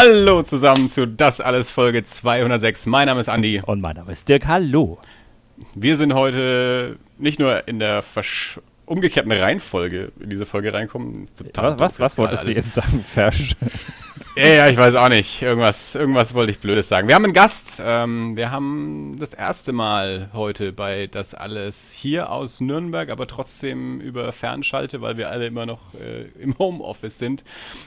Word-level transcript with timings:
Hallo 0.00 0.44
zusammen 0.44 0.88
zu 0.88 1.08
Das 1.08 1.40
alles 1.40 1.72
Folge 1.72 2.04
206. 2.04 2.86
Mein 2.86 3.06
Name 3.06 3.18
ist 3.18 3.28
Andi. 3.28 3.60
Und 3.66 3.80
mein 3.80 3.96
Name 3.96 4.12
ist 4.12 4.28
Dirk. 4.28 4.46
Hallo. 4.46 4.98
Wir 5.74 5.96
sind 5.96 6.14
heute 6.14 7.00
nicht 7.18 7.40
nur 7.40 7.66
in 7.66 7.80
der 7.80 8.02
Versch 8.02 8.60
umgekehrten 8.88 9.32
Reihenfolge 9.32 10.12
in 10.20 10.30
diese 10.30 10.46
Folge 10.46 10.72
reinkommen. 10.72 11.28
Total 11.36 11.78
was, 11.78 11.94
was, 11.94 12.00
was 12.00 12.18
wolltest 12.18 12.46
du 12.46 12.50
jetzt 12.50 12.74
sagen? 12.74 13.04
Versch 13.04 13.50
ja, 14.36 14.46
ja, 14.46 14.68
ich 14.68 14.76
weiß 14.76 14.94
auch 14.94 15.08
nicht. 15.08 15.42
Irgendwas, 15.42 15.94
irgendwas 15.94 16.34
wollte 16.34 16.52
ich 16.52 16.58
Blödes 16.58 16.88
sagen. 16.88 17.08
Wir 17.08 17.14
haben 17.14 17.24
einen 17.24 17.32
Gast. 17.32 17.82
Ähm, 17.84 18.36
wir 18.36 18.50
haben 18.50 19.16
das 19.18 19.34
erste 19.34 19.72
Mal 19.72 20.30
heute 20.32 20.72
bei 20.72 21.06
das 21.06 21.34
alles 21.34 21.92
hier 21.92 22.30
aus 22.30 22.60
Nürnberg, 22.60 23.10
aber 23.10 23.26
trotzdem 23.26 24.00
über 24.00 24.32
Fernschalte, 24.32 25.00
weil 25.00 25.16
wir 25.16 25.30
alle 25.30 25.46
immer 25.46 25.66
noch 25.66 25.94
äh, 25.94 26.26
im 26.40 26.58
Homeoffice 26.58 27.18
sind. 27.18 27.44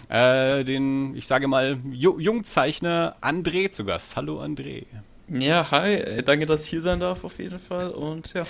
Äh, 0.10 0.64
den, 0.64 1.16
ich 1.16 1.28
sage 1.28 1.48
mal, 1.48 1.78
Ju 1.92 2.20
Jungzeichner 2.20 3.16
André 3.22 3.72
zu 3.72 3.86
Gast. 3.86 4.16
Hallo 4.16 4.42
André. 4.42 4.86
Ja, 5.28 5.72
hi. 5.72 6.22
Danke, 6.26 6.46
dass 6.46 6.66
ich 6.66 6.70
hier 6.72 6.82
sein 6.82 7.00
darf 7.00 7.24
auf 7.24 7.40
jeden 7.40 7.60
Fall. 7.60 7.92
Und 7.92 8.34
ja. 8.34 8.44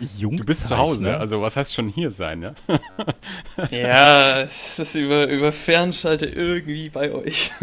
Du 0.00 0.44
bist 0.44 0.66
zu 0.66 0.76
Hause, 0.76 1.16
also 1.16 1.40
was 1.40 1.56
heißt 1.56 1.72
schon 1.72 1.88
hier 1.88 2.10
sein, 2.10 2.42
ja? 2.42 2.54
ja, 3.70 4.40
es 4.40 4.78
ist 4.78 4.94
über, 4.94 5.26
über 5.28 5.52
Fernschalte 5.52 6.26
irgendwie 6.26 6.90
bei 6.90 7.12
euch. 7.12 7.50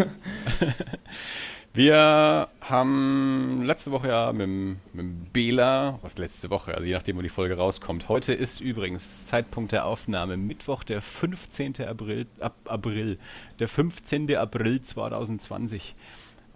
Wir 1.75 2.49
haben 2.61 3.63
letzte 3.63 3.91
Woche 3.91 4.09
ja 4.09 4.31
mit, 4.31 4.77
mit 4.93 5.33
Bela, 5.33 5.97
was 6.03 6.19
letzte 6.19 6.51
Woche, 6.51 6.75
also 6.75 6.85
je 6.85 6.93
nachdem, 6.93 7.17
wo 7.17 7.21
die 7.23 7.29
Folge 7.29 7.57
rauskommt. 7.57 8.09
Heute 8.09 8.33
ist 8.33 8.61
übrigens 8.61 9.25
Zeitpunkt 9.25 9.71
der 9.71 9.85
Aufnahme 9.85 10.37
Mittwoch, 10.37 10.83
der 10.83 11.01
15. 11.01 11.81
April, 11.87 12.27
Ab, 12.39 12.53
April 12.65 13.17
der 13.57 13.67
15. 13.67 14.35
April 14.35 14.81
2020. 14.81 15.95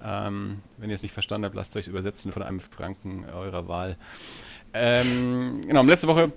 Ähm, 0.04 0.62
wenn 0.78 0.92
ihr 0.92 0.96
es 0.96 1.02
nicht 1.02 1.14
verstanden 1.14 1.46
habt, 1.46 1.56
lasst 1.56 1.76
euch 1.76 1.88
übersetzen 1.88 2.32
von 2.32 2.44
einem 2.44 2.60
Franken 2.60 3.26
eurer 3.26 3.68
Wahl. 3.68 3.98
Ähm, 4.80 5.62
genau, 5.68 5.84
letzte 5.84 6.08
Woche 6.08 6.32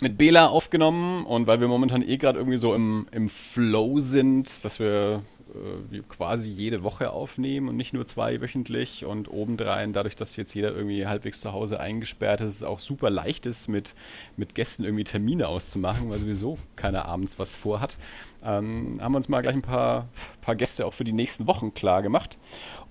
mit 0.00 0.18
Bela 0.18 0.48
aufgenommen 0.48 1.24
und 1.24 1.46
weil 1.46 1.60
wir 1.60 1.68
momentan 1.68 2.02
eh 2.02 2.16
gerade 2.16 2.38
irgendwie 2.38 2.58
so 2.58 2.74
im, 2.74 3.06
im 3.12 3.28
Flow 3.28 4.00
sind, 4.00 4.64
dass 4.64 4.78
wir 4.78 5.22
äh, 5.54 6.00
quasi 6.08 6.50
jede 6.50 6.82
Woche 6.82 7.10
aufnehmen 7.10 7.68
und 7.68 7.76
nicht 7.76 7.94
nur 7.94 8.06
zwei 8.06 8.40
wöchentlich 8.40 9.04
und 9.04 9.30
obendrein, 9.30 9.92
dadurch, 9.92 10.16
dass 10.16 10.36
jetzt 10.36 10.52
jeder 10.54 10.74
irgendwie 10.74 11.06
halbwegs 11.06 11.40
zu 11.40 11.52
Hause 11.52 11.80
eingesperrt 11.80 12.40
ist, 12.40 12.56
es 12.56 12.62
auch 12.64 12.80
super 12.80 13.08
leicht 13.08 13.46
ist, 13.46 13.68
mit, 13.68 13.94
mit 14.36 14.54
Gästen 14.54 14.84
irgendwie 14.84 15.04
Termine 15.04 15.48
auszumachen, 15.48 16.10
weil 16.10 16.18
sowieso 16.18 16.58
keiner 16.76 17.06
abends 17.06 17.38
was 17.38 17.54
vorhat, 17.54 17.96
ähm, 18.44 18.98
haben 19.00 19.12
wir 19.12 19.16
uns 19.16 19.28
mal 19.28 19.42
gleich 19.42 19.54
ein 19.54 19.62
paar, 19.62 20.08
paar 20.40 20.56
Gäste 20.56 20.86
auch 20.86 20.94
für 20.94 21.04
die 21.04 21.12
nächsten 21.12 21.46
Wochen 21.46 21.72
klar 21.72 22.02
gemacht. 22.02 22.36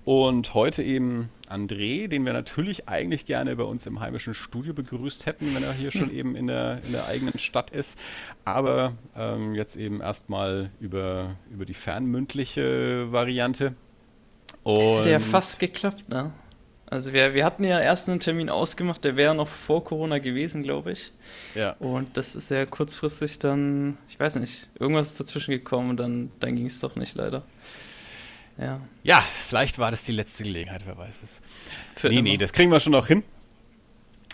Und 0.06 0.54
heute 0.54 0.84
eben 0.84 1.30
André, 1.50 2.08
den 2.08 2.26
wir 2.26 2.34
natürlich 2.34 2.90
eigentlich 2.90 3.26
gerne 3.26 3.56
bei 3.56 3.64
uns 3.64 3.86
im 3.86 4.00
heimischen 4.00 4.34
Studio 4.34 4.74
begrüßt 4.74 5.26
hätten, 5.26 5.54
wenn 5.56 5.64
er 5.64 5.72
hier 5.72 5.92
schon 5.92 6.12
eben 6.14 6.36
in 6.36 6.48
der, 6.48 6.82
in 6.86 6.92
der 6.92 7.08
eigenen 7.08 7.38
Stadt 7.38 7.70
ist. 7.72 7.98
Aber 8.44 8.94
ähm, 9.16 9.56
jetzt 9.56 9.76
eben 9.76 10.02
erstmal 10.02 10.72
über, 10.80 11.36
über 11.52 11.66
die 11.66 11.74
fernmündliche 11.74 13.12
Variante. 13.12 13.76
Und 14.64 14.80
das 14.80 14.98
hätte 14.98 15.12
ja 15.12 15.20
fast 15.20 15.60
geklappt, 15.60 16.10
ne? 16.10 16.34
Also 16.94 17.12
wir, 17.12 17.34
wir 17.34 17.44
hatten 17.44 17.64
ja 17.64 17.80
erst 17.80 18.08
einen 18.08 18.20
Termin 18.20 18.50
ausgemacht, 18.50 19.04
der 19.04 19.16
wäre 19.16 19.34
noch 19.34 19.48
vor 19.48 19.84
Corona 19.84 20.20
gewesen, 20.20 20.62
glaube 20.62 20.92
ich. 20.92 21.12
Ja. 21.56 21.72
Und 21.80 22.18
das 22.18 22.36
ist 22.36 22.52
ja 22.52 22.68
kurzfristig 22.68 23.40
dann, 23.40 23.98
ich 24.10 24.20
weiß 24.20 24.36
nicht, 24.36 24.70
irgendwas 24.78 25.08
ist 25.08 25.20
dazwischen 25.20 25.52
gekommen 25.52 25.92
und 25.92 25.98
dann, 25.98 26.32
dann 26.40 26.56
ging 26.56 26.68
es 26.68 26.80
doch 26.80 26.96
nicht 26.96 27.16
leider. 27.16 27.42
Ja. 28.58 28.80
ja, 29.04 29.22
vielleicht 29.22 29.80
war 29.80 29.90
das 29.90 30.04
die 30.04 30.12
letzte 30.12 30.44
Gelegenheit, 30.44 30.84
wer 30.86 30.98
weiß 30.98 31.24
es. 31.24 31.42
Für 31.96 32.10
nee, 32.10 32.16
immer. 32.16 32.24
nee, 32.24 32.38
das 32.38 32.54
kriegen 32.54 32.72
wir 32.72 32.80
schon 32.80 32.92
noch 32.92 33.08
hin. 33.08 33.24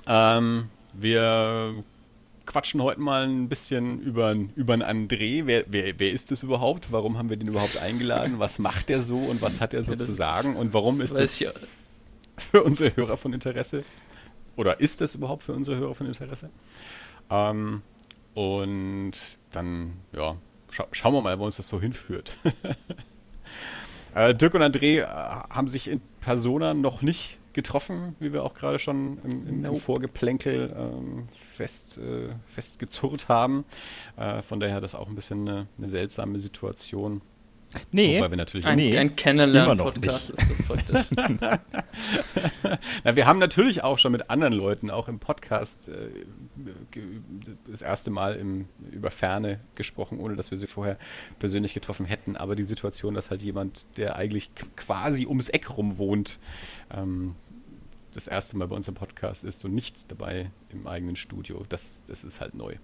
Ähm, 0.07 0.69
wir 0.93 1.83
quatschen 2.45 2.81
heute 2.81 2.99
mal 2.99 3.27
ein 3.27 3.47
bisschen 3.47 4.01
über, 4.01 4.35
über 4.55 4.73
einen 4.73 4.83
André. 4.83 5.43
Wer, 5.45 5.65
wer, 5.67 5.99
wer 5.99 6.11
ist 6.11 6.31
das 6.31 6.43
überhaupt? 6.43 6.91
Warum 6.91 7.17
haben 7.17 7.29
wir 7.29 7.37
den 7.37 7.47
überhaupt 7.47 7.77
eingeladen? 7.77 8.39
Was 8.39 8.59
macht 8.59 8.89
er 8.89 9.01
so 9.01 9.17
und 9.17 9.41
was 9.41 9.61
hat 9.61 9.73
er 9.73 9.83
so 9.83 9.93
ja, 9.93 9.99
zu 9.99 10.11
sagen? 10.11 10.55
Und 10.55 10.73
warum 10.73 10.99
ist 10.99 11.17
das 11.17 11.43
für 12.37 12.63
unsere 12.63 12.95
Hörer 12.95 13.17
von 13.17 13.33
Interesse? 13.33 13.83
Oder 14.55 14.79
ist 14.79 14.99
das 14.99 15.15
überhaupt 15.15 15.43
für 15.43 15.53
unsere 15.53 15.77
Hörer 15.77 15.95
von 15.95 16.07
Interesse? 16.07 16.49
Ähm, 17.29 17.83
und 18.33 19.13
dann, 19.51 19.93
ja, 20.11 20.35
scha 20.69 20.87
schauen 20.91 21.13
wir 21.13 21.21
mal, 21.21 21.37
wo 21.39 21.45
uns 21.45 21.57
das 21.57 21.69
so 21.69 21.79
hinführt. 21.79 22.37
Äh, 24.15 24.33
Dirk 24.35 24.53
und 24.53 24.61
André 24.61 25.01
äh, 25.01 25.05
haben 25.05 25.67
sich 25.67 25.87
in 25.87 26.01
Persona 26.19 26.73
noch 26.73 27.01
nicht 27.01 27.39
getroffen, 27.53 28.15
wie 28.19 28.31
wir 28.31 28.43
auch 28.43 28.53
gerade 28.53 28.79
schon 28.79 29.17
im, 29.23 29.47
im, 29.47 29.65
im 29.65 29.75
Vorgeplänkel 29.77 30.73
ähm, 30.77 31.27
fest, 31.35 31.97
äh, 31.97 32.29
festgezurrt 32.47 33.27
haben. 33.27 33.65
Äh, 34.17 34.41
von 34.41 34.59
daher 34.59 34.81
das 34.81 34.95
auch 34.95 35.07
ein 35.09 35.15
bisschen 35.15 35.47
eine, 35.47 35.67
eine 35.77 35.87
seltsame 35.87 36.39
Situation. 36.39 37.21
Nee, 37.91 38.17
Wobei 38.17 38.31
wir 38.31 38.37
natürlich 38.37 38.65
ein, 38.65 38.77
nee, 38.77 38.97
ein 38.97 39.15
Kennenlernen-Podcast 39.15 40.31
ist 40.31 40.51
das 40.51 40.63
praktisch. 40.63 41.05
Na, 43.03 43.15
wir 43.15 43.27
haben 43.27 43.37
natürlich 43.37 43.83
auch 43.83 43.99
schon 43.99 44.11
mit 44.11 44.29
anderen 44.29 44.53
Leuten, 44.53 44.89
auch 44.89 45.07
im 45.07 45.19
Podcast, 45.19 45.89
äh, 45.89 46.09
das 47.67 47.83
erste 47.83 48.09
Mal 48.09 48.35
im, 48.35 48.67
über 48.91 49.11
Ferne 49.11 49.59
gesprochen, 49.75 50.19
ohne 50.19 50.35
dass 50.35 50.49
wir 50.49 50.57
sie 50.57 50.65
vorher 50.65 50.97
persönlich 51.37 51.75
getroffen 51.75 52.07
hätten. 52.07 52.35
Aber 52.35 52.55
die 52.55 52.63
Situation, 52.63 53.13
dass 53.13 53.29
halt 53.29 53.43
jemand, 53.43 53.85
der 53.97 54.15
eigentlich 54.15 54.49
quasi 54.75 55.27
ums 55.27 55.49
Eck 55.49 55.77
rum 55.77 55.99
wohnt, 55.99 56.39
ähm, 56.91 57.35
das 58.13 58.27
erste 58.27 58.57
Mal 58.57 58.67
bei 58.67 58.75
uns 58.75 58.87
im 58.87 58.95
Podcast 58.95 59.43
ist 59.43 59.63
und 59.63 59.75
nicht 59.75 60.11
dabei 60.11 60.49
im 60.71 60.87
eigenen 60.87 61.15
Studio, 61.15 61.63
das, 61.69 62.03
das 62.07 62.23
ist 62.23 62.41
halt 62.41 62.55
neu. 62.55 62.75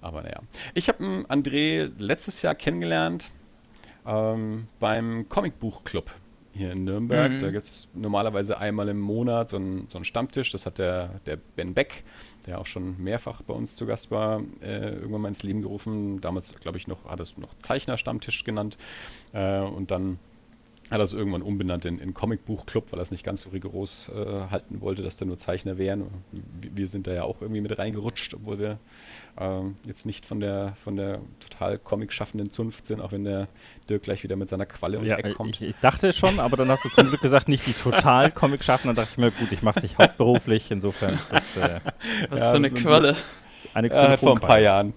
Aber 0.00 0.22
naja. 0.22 0.40
Ich 0.72 0.88
habe 0.88 1.04
André 1.28 1.90
letztes 1.98 2.40
Jahr 2.40 2.54
kennengelernt 2.54 3.28
ähm, 4.06 4.66
beim 4.78 5.28
Comicbuchclub 5.28 6.12
hier 6.52 6.72
in 6.72 6.84
Nürnberg. 6.84 7.30
Mhm. 7.30 7.40
Da 7.40 7.50
gibt 7.50 7.64
es 7.64 7.88
normalerweise 7.94 8.58
einmal 8.58 8.88
im 8.88 9.00
Monat 9.00 9.50
so 9.50 9.56
einen, 9.56 9.86
so 9.88 10.02
Stammtisch. 10.04 10.50
Das 10.52 10.66
hat 10.66 10.78
der, 10.78 11.20
der 11.26 11.36
Ben 11.36 11.74
Beck, 11.74 12.04
der 12.46 12.58
auch 12.60 12.66
schon 12.66 13.02
mehrfach 13.02 13.42
bei 13.42 13.54
uns 13.54 13.76
zu 13.76 13.86
Gast 13.86 14.10
war, 14.10 14.42
äh, 14.60 14.94
irgendwann 14.94 15.22
mal 15.22 15.28
ins 15.28 15.42
Leben 15.42 15.62
gerufen. 15.62 16.20
Damals, 16.20 16.54
glaube 16.56 16.78
ich, 16.78 16.88
noch, 16.88 17.04
hat 17.04 17.20
es 17.20 17.36
noch 17.36 17.56
Zeichner-Stammtisch 17.60 18.44
genannt. 18.44 18.78
Äh, 19.32 19.60
und 19.60 19.90
dann 19.90 20.18
hat 20.90 20.98
er 20.98 21.04
es 21.04 21.12
irgendwann 21.12 21.42
umbenannt 21.42 21.84
in, 21.84 22.00
in 22.00 22.14
Comicbuchclub, 22.14 22.90
weil 22.90 22.98
er 22.98 23.02
es 23.02 23.12
nicht 23.12 23.24
ganz 23.24 23.42
so 23.42 23.50
rigoros 23.50 24.10
äh, 24.12 24.50
halten 24.50 24.80
wollte, 24.80 25.02
dass 25.02 25.16
da 25.16 25.24
nur 25.24 25.38
Zeichner 25.38 25.78
wären. 25.78 26.06
Wir, 26.32 26.70
wir, 26.74 26.86
sind 26.88 27.06
da 27.06 27.12
ja 27.12 27.22
auch 27.22 27.40
irgendwie 27.40 27.60
mit 27.60 27.78
reingerutscht, 27.78 28.34
obwohl 28.34 28.58
wir 28.58 28.78
ähm, 29.38 29.76
jetzt 29.86 30.06
nicht 30.06 30.26
von 30.26 30.40
der 30.40 30.74
von 30.82 30.96
der 30.96 31.20
total 31.40 31.78
Comic-schaffenden 31.78 32.50
Zunft 32.50 32.86
sind, 32.86 33.00
auch 33.00 33.12
wenn 33.12 33.24
der 33.24 33.48
Dirk 33.88 34.02
gleich 34.02 34.22
wieder 34.22 34.36
mit 34.36 34.48
seiner 34.48 34.66
Qualle 34.66 34.96
ums 34.96 35.10
ja, 35.10 35.16
Eck 35.16 35.34
kommt. 35.34 35.60
Ich, 35.60 35.70
ich, 35.70 35.76
dachte 35.76 36.12
schon, 36.12 36.40
aber 36.40 36.56
dann 36.56 36.68
hast 36.68 36.84
du 36.84 36.88
zum 36.88 37.08
Glück 37.08 37.20
gesagt, 37.20 37.48
nicht 37.48 37.66
die 37.66 37.72
total 37.72 38.30
Comic-schaffenden. 38.32 38.96
Dann 38.96 39.04
dachte 39.04 39.14
ich 39.14 39.18
mir, 39.18 39.30
gut, 39.30 39.52
ich 39.52 39.62
mache 39.62 39.78
es 39.78 39.82
nicht 39.82 39.98
hauptberuflich, 39.98 40.70
insofern 40.70 41.14
ist 41.14 41.32
das. 41.32 41.56
Äh, 41.56 41.80
Was 42.28 42.40
ja, 42.40 42.50
für 42.50 42.56
eine 42.56 42.70
Qualle. 42.70 43.16
Eine 43.74 43.90
äh, 43.90 44.16
vor 44.18 44.34
ein 44.34 44.40
paar 44.40 44.60
Jahren. 44.60 44.94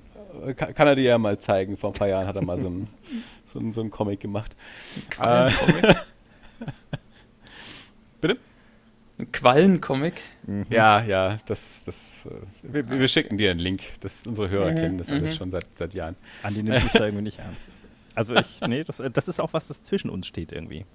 Kann, 0.56 0.74
kann, 0.74 0.88
er 0.88 0.96
dir 0.96 1.04
ja 1.04 1.18
mal 1.18 1.38
zeigen. 1.40 1.78
Vor 1.78 1.92
ein 1.92 1.94
paar 1.94 2.08
Jahren 2.08 2.26
hat 2.26 2.36
er 2.36 2.44
mal 2.44 2.58
so 2.58 2.68
ein 2.68 2.88
so, 3.46 3.72
so 3.72 3.82
einen 3.82 3.92
Comic 3.92 4.20
gemacht. 4.20 4.56
Quallencomic? 5.10 5.98
Äh? 9.24 9.26
Ein 9.26 9.32
Quallencomic? 9.32 10.22
Mhm. 10.46 10.66
Ja, 10.70 11.04
ja, 11.04 11.38
das, 11.46 11.84
das, 11.86 12.26
äh, 12.26 12.74
wir, 12.74 12.90
wir, 12.90 13.08
schicken 13.08 13.38
dir 13.38 13.52
einen 13.52 13.60
Link. 13.60 13.82
Das, 14.00 14.26
unsere 14.28 14.50
Hörer 14.50 14.72
mhm. 14.72 14.76
kennen 14.76 14.98
das 14.98 15.12
alles 15.12 15.34
mhm. 15.34 15.36
schon 15.36 15.52
seit, 15.52 15.66
seit 15.74 15.94
Jahren. 15.94 16.16
Andi 16.44 16.64
nimmt 16.64 16.84
mich 16.84 16.94
da 16.94 17.06
irgendwie 17.06 17.24
nicht 17.24 17.40
ernst. 17.40 17.78
Also 18.16 18.36
ich, 18.36 18.62
nee, 18.68 18.84
das, 18.84 19.02
das 19.12 19.28
ist 19.28 19.40
auch 19.40 19.54
was, 19.54 19.68
das 19.68 19.82
zwischen 19.84 20.10
uns 20.10 20.28
steht 20.28 20.52
irgendwie. 20.52 20.86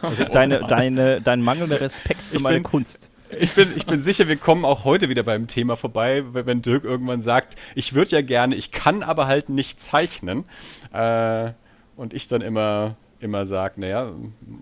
Also 0.00 0.24
deine, 0.24 0.60
deine, 0.60 1.20
dein 1.20 1.42
mangelnder 1.42 1.80
Respekt 1.80 2.20
für 2.20 2.36
ich 2.36 2.42
meine 2.42 2.56
bin, 2.56 2.62
Kunst. 2.62 3.10
Ich 3.38 3.54
bin, 3.54 3.72
ich 3.76 3.84
bin 3.84 4.00
sicher, 4.00 4.28
wir 4.28 4.36
kommen 4.36 4.64
auch 4.64 4.84
heute 4.84 5.08
wieder 5.08 5.22
beim 5.22 5.48
Thema 5.48 5.76
vorbei, 5.76 6.22
wenn 6.32 6.62
Dirk 6.62 6.84
irgendwann 6.84 7.22
sagt, 7.22 7.56
ich 7.74 7.94
würde 7.94 8.12
ja 8.12 8.22
gerne, 8.22 8.54
ich 8.54 8.70
kann 8.70 9.02
aber 9.02 9.26
halt 9.26 9.48
nicht 9.48 9.82
zeichnen. 9.82 10.44
Äh, 10.92 11.52
und 11.96 12.14
ich 12.14 12.28
dann 12.28 12.42
immer, 12.42 12.96
immer 13.18 13.44
sage, 13.44 13.80
naja, 13.80 14.12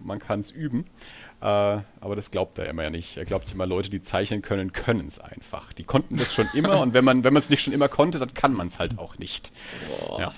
man 0.02 0.18
kann 0.18 0.40
es 0.40 0.50
üben. 0.50 0.86
Äh, 1.40 1.44
aber 1.44 2.16
das 2.16 2.30
glaubt 2.30 2.58
er 2.58 2.66
immer 2.66 2.82
ja 2.82 2.90
nicht. 2.90 3.16
Er 3.16 3.24
glaubt 3.24 3.52
immer, 3.52 3.66
Leute, 3.66 3.90
die 3.90 4.02
zeichnen 4.02 4.42
können, 4.42 4.72
können 4.72 5.06
es 5.06 5.18
einfach. 5.18 5.72
Die 5.72 5.84
konnten 5.84 6.16
das 6.16 6.32
schon 6.32 6.48
immer 6.54 6.80
und 6.80 6.94
wenn 6.94 7.04
man 7.04 7.24
wenn 7.24 7.36
es 7.36 7.50
nicht 7.50 7.62
schon 7.62 7.74
immer 7.74 7.88
konnte, 7.88 8.18
dann 8.18 8.32
kann 8.32 8.54
man 8.54 8.68
es 8.68 8.78
halt 8.78 8.98
auch 8.98 9.18
nicht. 9.18 9.52
Boah. 10.08 10.20
Ja. 10.20 10.32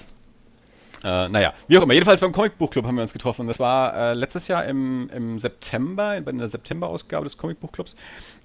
Äh, 1.05 1.29
naja, 1.29 1.53
wie 1.69 1.79
auch 1.79 1.83
immer. 1.83 1.95
Jedenfalls 1.95 2.21
beim 2.21 2.33
Comic 2.33 2.59
Buch 2.59 2.71
Club 2.71 2.85
haben 2.85 2.97
wir 2.97 3.03
uns 3.03 3.13
getroffen. 3.13 3.47
Das 3.47 3.59
war 3.59 3.95
äh, 3.95 4.15
letztes 4.15 4.49
Jahr 4.49 4.65
im, 4.65 5.09
im 5.15 5.39
September, 5.39 6.21
bei 6.21 6.33
der 6.33 6.49
September-Ausgabe 6.49 7.25
des 7.25 7.37
Comic 7.37 7.61
Buch 7.61 7.71
Clubs. 7.71 7.95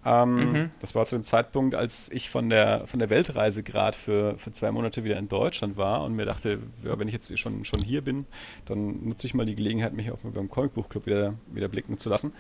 Ähm, 0.06 0.36
mhm. 0.36 0.70
Das 0.80 0.94
war 0.94 1.06
zu 1.06 1.16
dem 1.16 1.24
Zeitpunkt, 1.24 1.76
als 1.76 2.10
ich 2.12 2.30
von 2.30 2.50
der, 2.50 2.86
von 2.86 3.00
der 3.00 3.10
Weltreise 3.10 3.64
gerade 3.64 3.98
für, 3.98 4.38
für 4.38 4.52
zwei 4.52 4.72
Monate 4.72 5.04
wieder 5.04 5.18
in 5.18 5.30
Deutschland 5.30 5.78
war 5.78 6.04
und 6.04 6.16
mir 6.16 6.26
dachte, 6.26 6.60
ja, 6.84 7.00
wenn 7.00 7.08
ich 7.08 7.14
jetzt 7.14 7.38
schon, 7.40 7.66
schon 7.66 7.82
hier 7.82 8.02
bin, 8.02 8.26
dann 8.66 9.08
nutze 9.08 9.26
ich 9.26 9.34
mal 9.34 9.46
die 9.46 9.56
Gelegenheit, 9.56 9.94
mich 9.94 10.12
auch 10.12 10.20
beim 10.24 10.50
Comic 10.50 10.74
Buch 10.74 10.90
Club 10.90 11.06
wieder, 11.06 11.34
wieder 11.52 11.70
blicken 11.70 11.98
zu 11.98 12.10
lassen. 12.10 12.34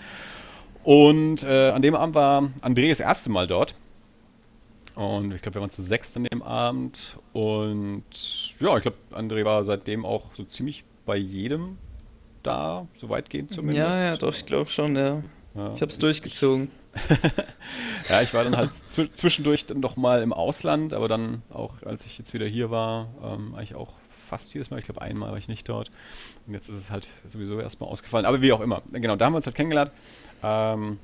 Und 0.84 1.44
äh, 1.44 1.70
an 1.70 1.82
dem 1.82 1.96
Abend 1.96 2.14
war 2.14 2.50
André 2.62 2.90
das 2.90 3.00
erste 3.00 3.32
Mal 3.32 3.48
dort. 3.48 3.74
Und 4.96 5.34
ich 5.34 5.42
glaube, 5.42 5.56
wir 5.56 5.62
waren 5.62 5.72
zu 5.72 5.82
sechs 5.82 6.16
an 6.16 6.26
dem 6.26 6.42
Abend. 6.42 7.18
Und 7.34 8.04
ja, 8.60 8.78
ich 8.78 8.84
glaube, 8.84 8.98
André 9.12 9.44
war 9.44 9.64
seitdem 9.64 10.06
auch 10.06 10.34
so 10.36 10.44
ziemlich 10.44 10.84
bei 11.06 11.18
jedem 11.18 11.78
da, 12.44 12.88
so 12.98 13.10
weitgehend 13.10 13.54
zumindest. 13.54 13.80
Ja, 13.80 14.06
ja, 14.06 14.18
doch, 14.18 14.36
ich 14.36 14.46
glaube 14.46 14.70
schon, 14.70 14.96
ja. 14.96 15.24
ja. 15.56 15.74
Ich 15.74 15.82
habe 15.82 15.88
es 15.88 15.98
durchgezogen. 15.98 16.70
ja, 18.10 18.22
ich 18.22 18.34
war 18.34 18.44
dann 18.44 18.56
halt 18.56 18.72
zwischendurch 18.90 19.66
dann 19.66 19.82
doch 19.82 19.96
mal 19.96 20.22
im 20.22 20.32
Ausland, 20.32 20.94
aber 20.94 21.08
dann 21.08 21.42
auch, 21.50 21.82
als 21.84 22.06
ich 22.06 22.20
jetzt 22.20 22.34
wieder 22.34 22.46
hier 22.46 22.70
war, 22.70 23.08
ähm, 23.24 23.56
eigentlich 23.56 23.74
auch 23.76 23.94
fast 24.28 24.54
jedes 24.54 24.70
Mal. 24.70 24.80
Ich 24.80 24.86
glaube, 24.86 25.02
einmal 25.02 25.32
war 25.32 25.38
ich 25.38 25.48
nicht 25.48 25.68
dort. 25.70 25.90
Und 26.46 26.54
jetzt 26.54 26.70
ist 26.70 26.76
es 26.76 26.92
halt 26.92 27.08
sowieso 27.28 27.60
erstmal 27.60 27.90
ausgefallen. 27.90 28.26
Aber 28.26 28.42
wie 28.42 28.52
auch 28.52 28.62
immer. 28.62 28.82
Genau, 28.92 29.16
da 29.16 29.26
haben 29.26 29.34
wir 29.34 29.38
uns 29.38 29.46
halt 29.46 29.56
kennengelernt. 29.56 29.92
Ähm, 30.44 31.00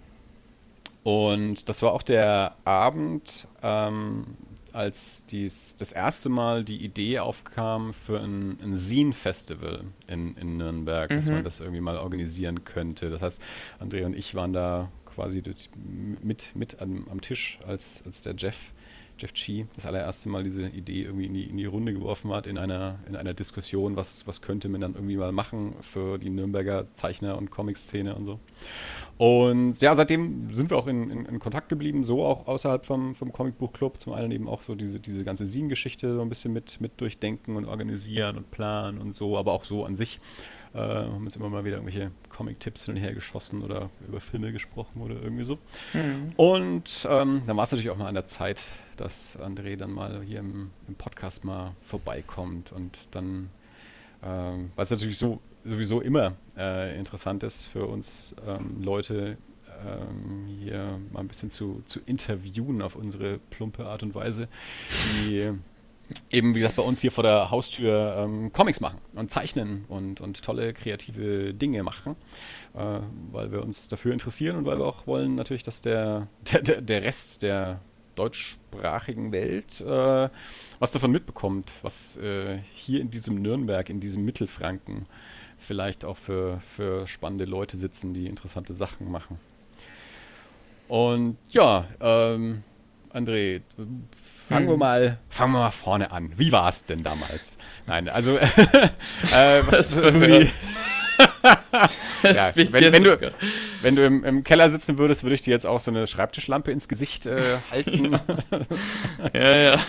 und 1.04 1.70
das 1.70 1.82
war 1.82 1.94
auch 1.94 2.04
der 2.04 2.56
Abend, 2.66 3.48
ähm, 3.62 4.26
als 4.74 5.26
dies, 5.26 5.76
das 5.76 5.92
erste 5.92 6.30
Mal 6.30 6.64
die 6.64 6.84
Idee 6.84 7.20
aufkam 7.20 7.94
für 7.94 8.20
ein, 8.20 8.58
ein 8.62 8.76
Zine-Festival 8.76 9.86
in, 10.08 10.36
in 10.36 10.58
Nürnberg, 10.58 11.10
mhm. 11.10 11.16
dass 11.16 11.30
man 11.30 11.44
das 11.44 11.60
irgendwie 11.60 11.82
mal 11.82 11.98
organisieren 11.98 12.64
könnte. 12.64 13.10
Das 13.10 13.22
heißt, 13.22 13.42
André 13.80 14.06
und 14.06 14.16
ich 14.16 14.36
waren 14.36 14.54
da 14.54 14.92
quasi 15.06 15.42
mit, 16.22 16.56
mit 16.56 16.82
am, 16.82 17.08
am 17.10 17.22
Tisch, 17.22 17.60
als, 17.66 18.04
als 18.06 18.22
der 18.22 18.36
Jeff 18.38 18.74
Jeff 19.20 19.34
Chi 19.34 19.68
das 19.76 19.86
allererste 19.86 20.30
Mal 20.30 20.44
diese 20.44 20.68
Idee 20.68 21.04
irgendwie 21.04 21.26
in 21.26 21.34
die, 21.34 21.44
in 21.44 21.58
die 21.58 21.66
Runde 21.66 21.94
geworfen 21.94 22.32
hat, 22.32 22.48
in 22.48 22.58
einer, 22.58 23.00
in 23.08 23.16
einer 23.16 23.34
Diskussion, 23.34 23.96
was, 23.96 24.26
was 24.26 24.42
könnte 24.42 24.70
man 24.70 24.82
dann 24.82 24.94
irgendwie 24.94 25.18
mal 25.18 25.32
machen 25.32 25.76
für 25.82 26.18
die 26.18 26.30
Nürnberger 26.30 26.88
Zeichner- 26.94 27.38
und 27.38 27.52
Comic-Szene 27.52 28.16
und 28.16 28.26
so. 28.26 28.40
Und 29.20 29.82
ja, 29.82 29.94
seitdem 29.96 30.54
sind 30.54 30.70
wir 30.70 30.78
auch 30.78 30.88
in, 30.88 31.10
in, 31.10 31.26
in, 31.26 31.40
Kontakt 31.40 31.68
geblieben, 31.68 32.06
so 32.06 32.24
auch 32.24 32.48
außerhalb 32.48 32.86
vom, 32.86 33.14
vom 33.14 33.34
Comicbuch-Club. 33.34 34.00
Zum 34.00 34.14
einen 34.14 34.32
eben 34.32 34.48
auch 34.48 34.62
so 34.62 34.76
diese, 34.76 35.02
diese 35.02 35.26
ganze 35.26 35.46
Scene-Geschichte 35.46 36.16
so 36.16 36.22
ein 36.22 36.30
bisschen 36.30 36.54
mit, 36.54 36.80
mit 36.80 37.02
durchdenken 37.02 37.58
und 37.58 37.66
organisieren 37.66 38.38
und 38.38 38.50
planen 38.50 38.98
und 38.98 39.12
so, 39.12 39.38
aber 39.38 39.52
auch 39.52 39.66
so 39.66 39.84
an 39.84 39.98
sich. 39.98 40.22
Äh, 40.74 40.78
haben 40.78 41.26
uns 41.26 41.36
immer 41.36 41.50
mal 41.50 41.66
wieder 41.66 41.76
irgendwelche 41.76 42.12
Comic-Tipps 42.30 42.86
hin 42.86 42.96
und 42.96 43.02
her 43.02 43.14
geschossen 43.14 43.62
oder 43.62 43.90
über 44.08 44.22
Filme 44.22 44.54
gesprochen 44.54 45.02
oder 45.02 45.22
irgendwie 45.22 45.44
so. 45.44 45.58
Mhm. 45.94 46.30
Und 46.38 47.06
ähm, 47.10 47.42
dann 47.46 47.58
war 47.58 47.66
es 47.66 47.72
natürlich 47.72 47.90
auch 47.90 47.98
mal 47.98 48.08
an 48.08 48.16
der 48.16 48.28
Zeit, 48.28 48.64
dass 48.96 49.38
André 49.38 49.76
dann 49.76 49.92
mal 49.92 50.22
hier 50.24 50.40
im, 50.40 50.72
im 50.88 50.96
Podcast 50.96 51.44
mal 51.44 51.76
vorbeikommt 51.84 52.72
und 52.72 53.10
dann, 53.12 53.50
ähm, 54.24 54.72
weil 54.78 54.84
es 54.84 54.92
natürlich 54.92 55.18
so 55.18 55.42
sowieso 55.66 56.02
immer 56.02 56.36
äh, 56.58 56.98
interessant 56.98 57.44
ist 57.44 57.66
für 57.66 57.86
uns 57.86 58.36
ähm, 58.48 58.82
Leute 58.82 59.38
ähm, 59.86 60.48
hier 60.60 61.00
mal 61.12 61.22
ein 61.22 61.28
bisschen 61.28 61.52
zu, 61.52 61.82
zu 61.86 62.00
interviewen 62.06 62.82
auf 62.82 62.96
unsere 62.96 63.40
plumpe 63.50 63.86
Art 63.86 64.04
und 64.04 64.16
Weise, 64.16 64.48
die 64.90 65.52
eben, 66.32 66.56
wie 66.56 66.60
gesagt, 66.60 66.76
bei 66.76 66.84
uns 66.84 67.02
hier 67.02 67.12
vor 67.12 67.24
der 67.24 67.52
Haustür 67.52 68.16
ähm, 68.18 68.52
Comics 68.52 68.80
machen 68.80 69.00
und 69.16 69.32
zeichnen 69.32 69.86
und, 69.88 70.22
und 70.22 70.42
tolle 70.44 70.74
kreative 70.74 71.54
Dinge 71.54 71.84
machen, 71.84 72.16
äh, 72.76 73.00
weil 73.32 73.52
wir 73.52 73.64
uns 73.64 73.88
dafür 73.88 74.14
interessieren 74.14 74.58
und 74.58 74.66
weil 74.66 74.80
wir 74.80 74.86
auch 74.86 75.08
wollen 75.08 75.36
natürlich, 75.36 75.64
dass 75.64 75.82
der, 75.82 76.28
der, 76.52 76.82
der 76.82 77.04
Rest 77.04 77.44
der 77.44 77.80
deutschsprachigen 78.16 79.32
Welt 79.32 79.80
äh, 79.82 80.30
was 80.80 80.92
davon 80.92 81.12
mitbekommt, 81.12 81.72
was 81.84 82.18
äh, 82.18 82.60
hier 82.74 83.00
in 83.00 83.10
diesem 83.10 83.36
Nürnberg, 83.36 83.90
in 83.90 84.02
diesem 84.02 84.26
Mittelfranken 84.26 85.06
vielleicht 85.70 86.04
auch 86.04 86.18
für, 86.18 86.60
für 86.76 87.06
spannende 87.06 87.46
Leute 87.46 87.78
sitzen, 87.78 88.12
die 88.12 88.26
interessante 88.26 88.74
Sachen 88.74 89.12
machen. 89.12 89.40
Und 90.88 91.38
ja, 91.50 91.86
ähm, 92.02 92.64
André, 93.14 93.62
fangen 94.48 94.64
hm. 94.64 94.68
wir 94.68 94.78
mal, 94.78 95.20
fangen 95.30 95.54
wir 95.54 95.60
mal 95.60 95.70
vorne 95.70 96.12
an. 96.12 96.34
Wie 96.38 96.52
war 96.52 96.70
es 96.70 96.86
denn 96.86 97.04
damals? 97.04 97.60
Nein, 97.86 98.10
also 98.10 98.36
äh, 98.38 98.90
was, 99.68 99.96
was 100.02 100.22
die, 100.22 100.50
ja, 102.24 102.52
wenn, 102.56 102.74
wenn, 102.74 103.04
du, 103.04 103.32
wenn 103.84 103.96
du 103.96 104.06
im, 104.08 104.24
im, 104.24 104.44
Keller 104.44 104.72
sitzen 104.72 104.98
würdest, 104.98 105.22
würde 105.22 105.36
ich 105.36 105.42
dir 105.42 105.52
jetzt 105.52 105.68
auch 105.68 105.82
so 105.82 105.92
eine 105.92 106.08
Schreibtischlampe 106.08 106.72
ins 106.72 106.88
Gesicht 106.88 107.28
äh, 107.28 107.44
halten. 107.72 108.20
ja, 109.36 109.56
ja. 109.56 109.80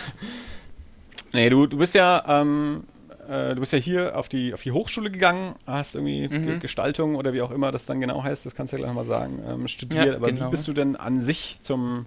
Nee, 1.33 1.49
du, 1.49 1.67
du 1.67 1.79
bist 1.79 1.95
ja 1.95 2.23
ähm, 2.43 2.85
äh, 3.31 3.55
du 3.55 3.61
bist 3.61 3.73
ja 3.73 3.79
hier 3.79 4.17
auf 4.19 4.29
die, 4.29 4.53
auf 4.53 4.63
die 4.63 4.73
Hochschule 4.73 5.11
gegangen, 5.11 5.55
hast 5.65 5.95
irgendwie 5.95 6.29
mhm. 6.29 6.59
Gestaltung 6.59 7.15
oder 7.15 7.33
wie 7.33 7.43
auch 7.43 7.53
immer 7.53 7.71
das 7.71 7.87
dann 7.87 8.01
genau 8.01 8.25
heißt, 8.25 8.45
das 8.45 8.57
kannst 8.57 8.73
du 8.73 8.77
ja 8.77 8.83
gleich 8.83 8.95
mal 8.95 9.05
sagen, 9.05 9.41
ähm, 9.47 9.69
studiert. 9.69 10.07
Ja, 10.07 10.17
Aber 10.17 10.33
genau. 10.33 10.47
wie 10.47 10.51
bist 10.51 10.67
du 10.67 10.73
denn 10.73 10.97
an 10.97 11.23
sich 11.23 11.59
zum, 11.61 12.07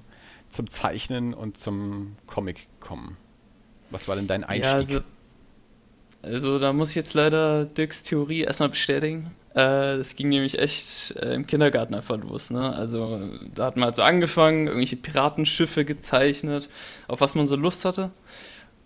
zum 0.49 0.69
Zeichnen 0.69 1.33
und 1.33 1.57
zum 1.57 2.17
Comic 2.27 2.67
gekommen? 2.79 3.15
Was 3.89 4.09
war 4.09 4.17
denn 4.17 4.27
dein 4.27 4.43
Einstieg? 4.43 4.65
Ja, 4.65 4.73
also, 4.73 4.99
also 6.23 6.59
da 6.59 6.73
muss 6.73 6.89
ich 6.89 6.95
jetzt 6.95 7.13
leider 7.13 7.65
Dirks 7.65 8.03
Theorie 8.03 8.41
erstmal 8.41 8.69
bestätigen. 8.69 9.31
Es 9.53 10.13
äh, 10.13 10.15
ging 10.17 10.29
nämlich 10.29 10.59
echt 10.59 11.11
äh, 11.17 11.35
im 11.35 11.47
Kindergarten 11.47 11.93
einfach 11.95 12.17
los. 12.17 12.49
Ne? 12.49 12.75
Also 12.75 13.21
da 13.53 13.67
hat 13.67 13.77
man 13.77 13.85
halt 13.85 13.95
so 13.95 14.01
angefangen, 14.01 14.65
irgendwelche 14.65 14.95
Piratenschiffe 14.97 15.85
gezeichnet, 15.85 16.69
auf 17.07 17.21
was 17.21 17.35
man 17.35 17.47
so 17.47 17.55
Lust 17.55 17.85
hatte. 17.85 18.11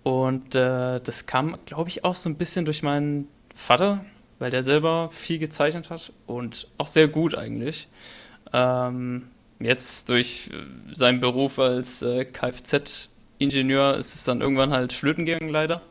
Und 0.07 0.55
äh, 0.55 1.01
das 1.01 1.25
kam, 1.25 1.57
glaube 1.65 1.89
ich, 1.89 2.05
auch 2.05 2.15
so 2.15 2.29
ein 2.29 2.37
bisschen 2.37 2.63
durch 2.63 2.81
meinen 2.81 3.27
Vater, 3.53 4.05
weil 4.39 4.51
der 4.51 4.63
selber 4.63 5.09
viel 5.11 5.37
gezeichnet 5.37 5.89
hat 5.89 6.13
und 6.27 6.69
auch 6.77 6.87
sehr 6.87 7.09
gut 7.09 7.35
eigentlich. 7.35 7.89
Ähm, 8.53 9.27
jetzt 9.59 10.07
durch 10.07 10.49
äh, 10.53 10.95
seinen 10.95 11.19
Beruf 11.19 11.59
als 11.59 12.03
äh, 12.03 12.23
Kfz-Ingenieur 12.23 13.97
ist 13.97 14.15
es 14.15 14.23
dann 14.23 14.39
irgendwann 14.39 14.71
halt 14.71 14.93
flöten 14.93 15.25
gegangen, 15.25 15.49
leider. 15.49 15.81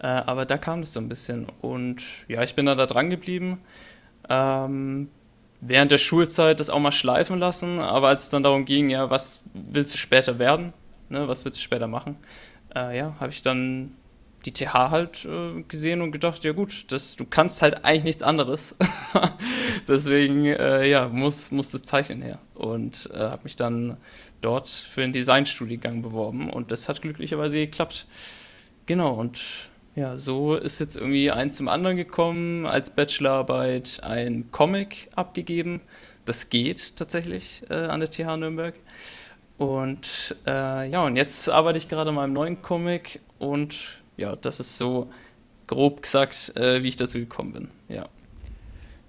Äh, 0.00 0.08
aber 0.08 0.46
da 0.46 0.58
kam 0.58 0.80
es 0.80 0.92
so 0.92 0.98
ein 0.98 1.08
bisschen. 1.08 1.46
Und 1.60 2.02
ja, 2.26 2.42
ich 2.42 2.56
bin 2.56 2.66
dann 2.66 2.76
da 2.76 2.86
dran 2.86 3.08
geblieben. 3.08 3.60
Ähm, 4.28 5.10
während 5.60 5.92
der 5.92 5.98
Schulzeit 5.98 6.58
das 6.58 6.70
auch 6.70 6.80
mal 6.80 6.90
schleifen 6.90 7.38
lassen, 7.38 7.78
aber 7.78 8.08
als 8.08 8.24
es 8.24 8.30
dann 8.30 8.42
darum 8.42 8.64
ging, 8.64 8.90
ja, 8.90 9.10
was 9.10 9.44
willst 9.54 9.94
du 9.94 9.98
später 9.98 10.40
werden? 10.40 10.72
Ne, 11.08 11.28
was 11.28 11.44
willst 11.44 11.60
du 11.60 11.62
später 11.62 11.86
machen? 11.86 12.16
Äh, 12.74 12.96
ja, 12.96 13.14
habe 13.20 13.32
ich 13.32 13.42
dann 13.42 13.94
die 14.44 14.52
TH 14.52 14.74
halt 14.74 15.24
äh, 15.24 15.62
gesehen 15.62 16.02
und 16.02 16.12
gedacht, 16.12 16.44
ja 16.44 16.52
gut, 16.52 16.92
das, 16.92 17.16
du 17.16 17.24
kannst 17.24 17.62
halt 17.62 17.84
eigentlich 17.84 18.04
nichts 18.04 18.22
anderes. 18.22 18.76
Deswegen, 19.88 20.46
äh, 20.46 20.86
ja, 20.86 21.08
muss, 21.08 21.50
muss 21.50 21.70
das 21.70 21.82
Zeichnen 21.82 22.20
her. 22.20 22.38
Und 22.54 23.08
äh, 23.14 23.18
habe 23.18 23.44
mich 23.44 23.56
dann 23.56 23.96
dort 24.40 24.68
für 24.68 25.00
den 25.00 25.12
Designstudiengang 25.12 26.02
beworben 26.02 26.50
und 26.50 26.70
das 26.70 26.88
hat 26.88 27.00
glücklicherweise 27.00 27.56
geklappt. 27.56 28.06
Genau, 28.86 29.14
und 29.14 29.40
ja, 29.96 30.16
so 30.18 30.56
ist 30.56 30.80
jetzt 30.80 30.96
irgendwie 30.96 31.30
eins 31.30 31.56
zum 31.56 31.68
anderen 31.68 31.96
gekommen, 31.96 32.66
als 32.66 32.90
Bachelorarbeit 32.90 34.00
ein 34.02 34.50
Comic 34.50 35.08
abgegeben. 35.14 35.80
Das 36.24 36.50
geht 36.50 36.96
tatsächlich 36.96 37.62
äh, 37.70 37.74
an 37.74 38.00
der 38.00 38.10
TH 38.10 38.36
Nürnberg. 38.36 38.74
Und 39.58 40.36
äh, 40.46 40.90
ja, 40.90 41.04
und 41.04 41.16
jetzt 41.16 41.48
arbeite 41.48 41.78
ich 41.78 41.88
gerade 41.88 42.10
an 42.10 42.16
meinem 42.16 42.32
neuen 42.32 42.60
Comic 42.62 43.20
und 43.38 44.02
ja, 44.16 44.34
das 44.36 44.60
ist 44.60 44.76
so 44.76 45.10
grob 45.66 46.02
gesagt, 46.02 46.56
äh, 46.56 46.82
wie 46.82 46.88
ich 46.88 46.96
dazu 46.96 47.18
gekommen 47.18 47.52
bin. 47.52 47.68
Ja. 47.88 48.06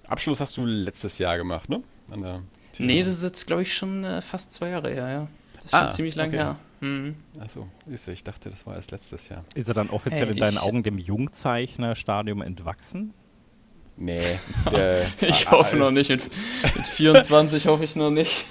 Abschluss 0.06 0.40
hast 0.40 0.56
du 0.56 0.64
letztes 0.64 1.18
Jahr 1.18 1.36
gemacht, 1.36 1.68
ne? 1.68 1.82
An 2.10 2.22
der 2.22 2.42
nee, 2.78 3.02
das 3.02 3.18
ist 3.18 3.24
jetzt, 3.24 3.46
glaube 3.46 3.62
ich, 3.62 3.74
schon 3.74 4.04
äh, 4.04 4.22
fast 4.22 4.52
zwei 4.52 4.68
Jahre 4.68 4.90
her, 4.90 5.08
ja. 5.08 5.28
Das 5.56 5.64
ist 5.64 5.74
ah, 5.74 5.82
schon 5.84 5.92
ziemlich 5.92 6.14
lange 6.14 6.28
okay. 6.28 6.36
her. 6.38 6.56
Mhm. 6.80 7.16
Achso, 7.40 7.66
ich 7.88 8.22
dachte, 8.22 8.50
das 8.50 8.66
war 8.66 8.76
erst 8.76 8.92
letztes 8.92 9.28
Jahr. 9.28 9.44
Ist 9.54 9.68
er 9.68 9.74
dann 9.74 9.90
offiziell 9.90 10.26
hey, 10.26 10.34
in 10.34 10.36
deinen 10.36 10.58
Augen 10.58 10.82
dem 10.82 10.98
Jungzeichner-Stadium 10.98 12.42
entwachsen? 12.42 13.14
Nee. 13.96 14.20
ich 15.20 15.50
hoffe 15.50 15.76
noch 15.78 15.90
nicht. 15.90 16.10
Mit, 16.10 16.22
mit 16.76 16.86
24 16.86 17.66
hoffe 17.66 17.84
ich 17.84 17.96
noch 17.96 18.10
nicht. 18.10 18.44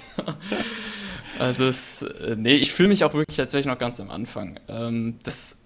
Also 1.38 1.64
es, 1.64 2.02
äh, 2.02 2.36
nee, 2.36 2.54
ich 2.54 2.72
fühle 2.72 2.88
mich 2.88 3.04
auch 3.04 3.14
wirklich, 3.14 3.38
als 3.40 3.52
wäre 3.52 3.60
ich 3.60 3.66
noch 3.66 3.78
ganz 3.78 4.00
am 4.00 4.10
Anfang. 4.10 4.58
Ähm, 4.68 5.18
das 5.22 5.58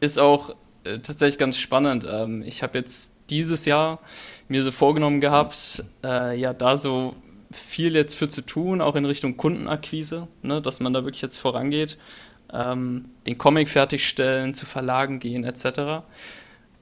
ist 0.00 0.18
auch 0.18 0.50
äh, 0.84 0.98
tatsächlich 0.98 1.38
ganz 1.38 1.58
spannend. 1.58 2.06
Ähm, 2.10 2.42
ich 2.46 2.62
habe 2.62 2.78
jetzt 2.78 3.14
dieses 3.30 3.64
Jahr 3.64 4.00
mir 4.48 4.62
so 4.62 4.70
vorgenommen 4.70 5.20
gehabt, 5.20 5.82
äh, 6.04 6.38
ja, 6.38 6.52
da 6.52 6.76
so 6.78 7.16
viel 7.50 7.94
jetzt 7.94 8.14
für 8.14 8.28
zu 8.28 8.42
tun, 8.42 8.80
auch 8.80 8.94
in 8.94 9.04
Richtung 9.04 9.36
Kundenakquise, 9.36 10.28
ne, 10.42 10.62
dass 10.62 10.80
man 10.80 10.92
da 10.92 11.04
wirklich 11.04 11.22
jetzt 11.22 11.36
vorangeht, 11.36 11.98
ähm, 12.52 13.06
den 13.26 13.38
Comic 13.38 13.68
fertigstellen, 13.68 14.54
zu 14.54 14.66
Verlagen 14.66 15.18
gehen 15.18 15.44
etc. 15.44 16.04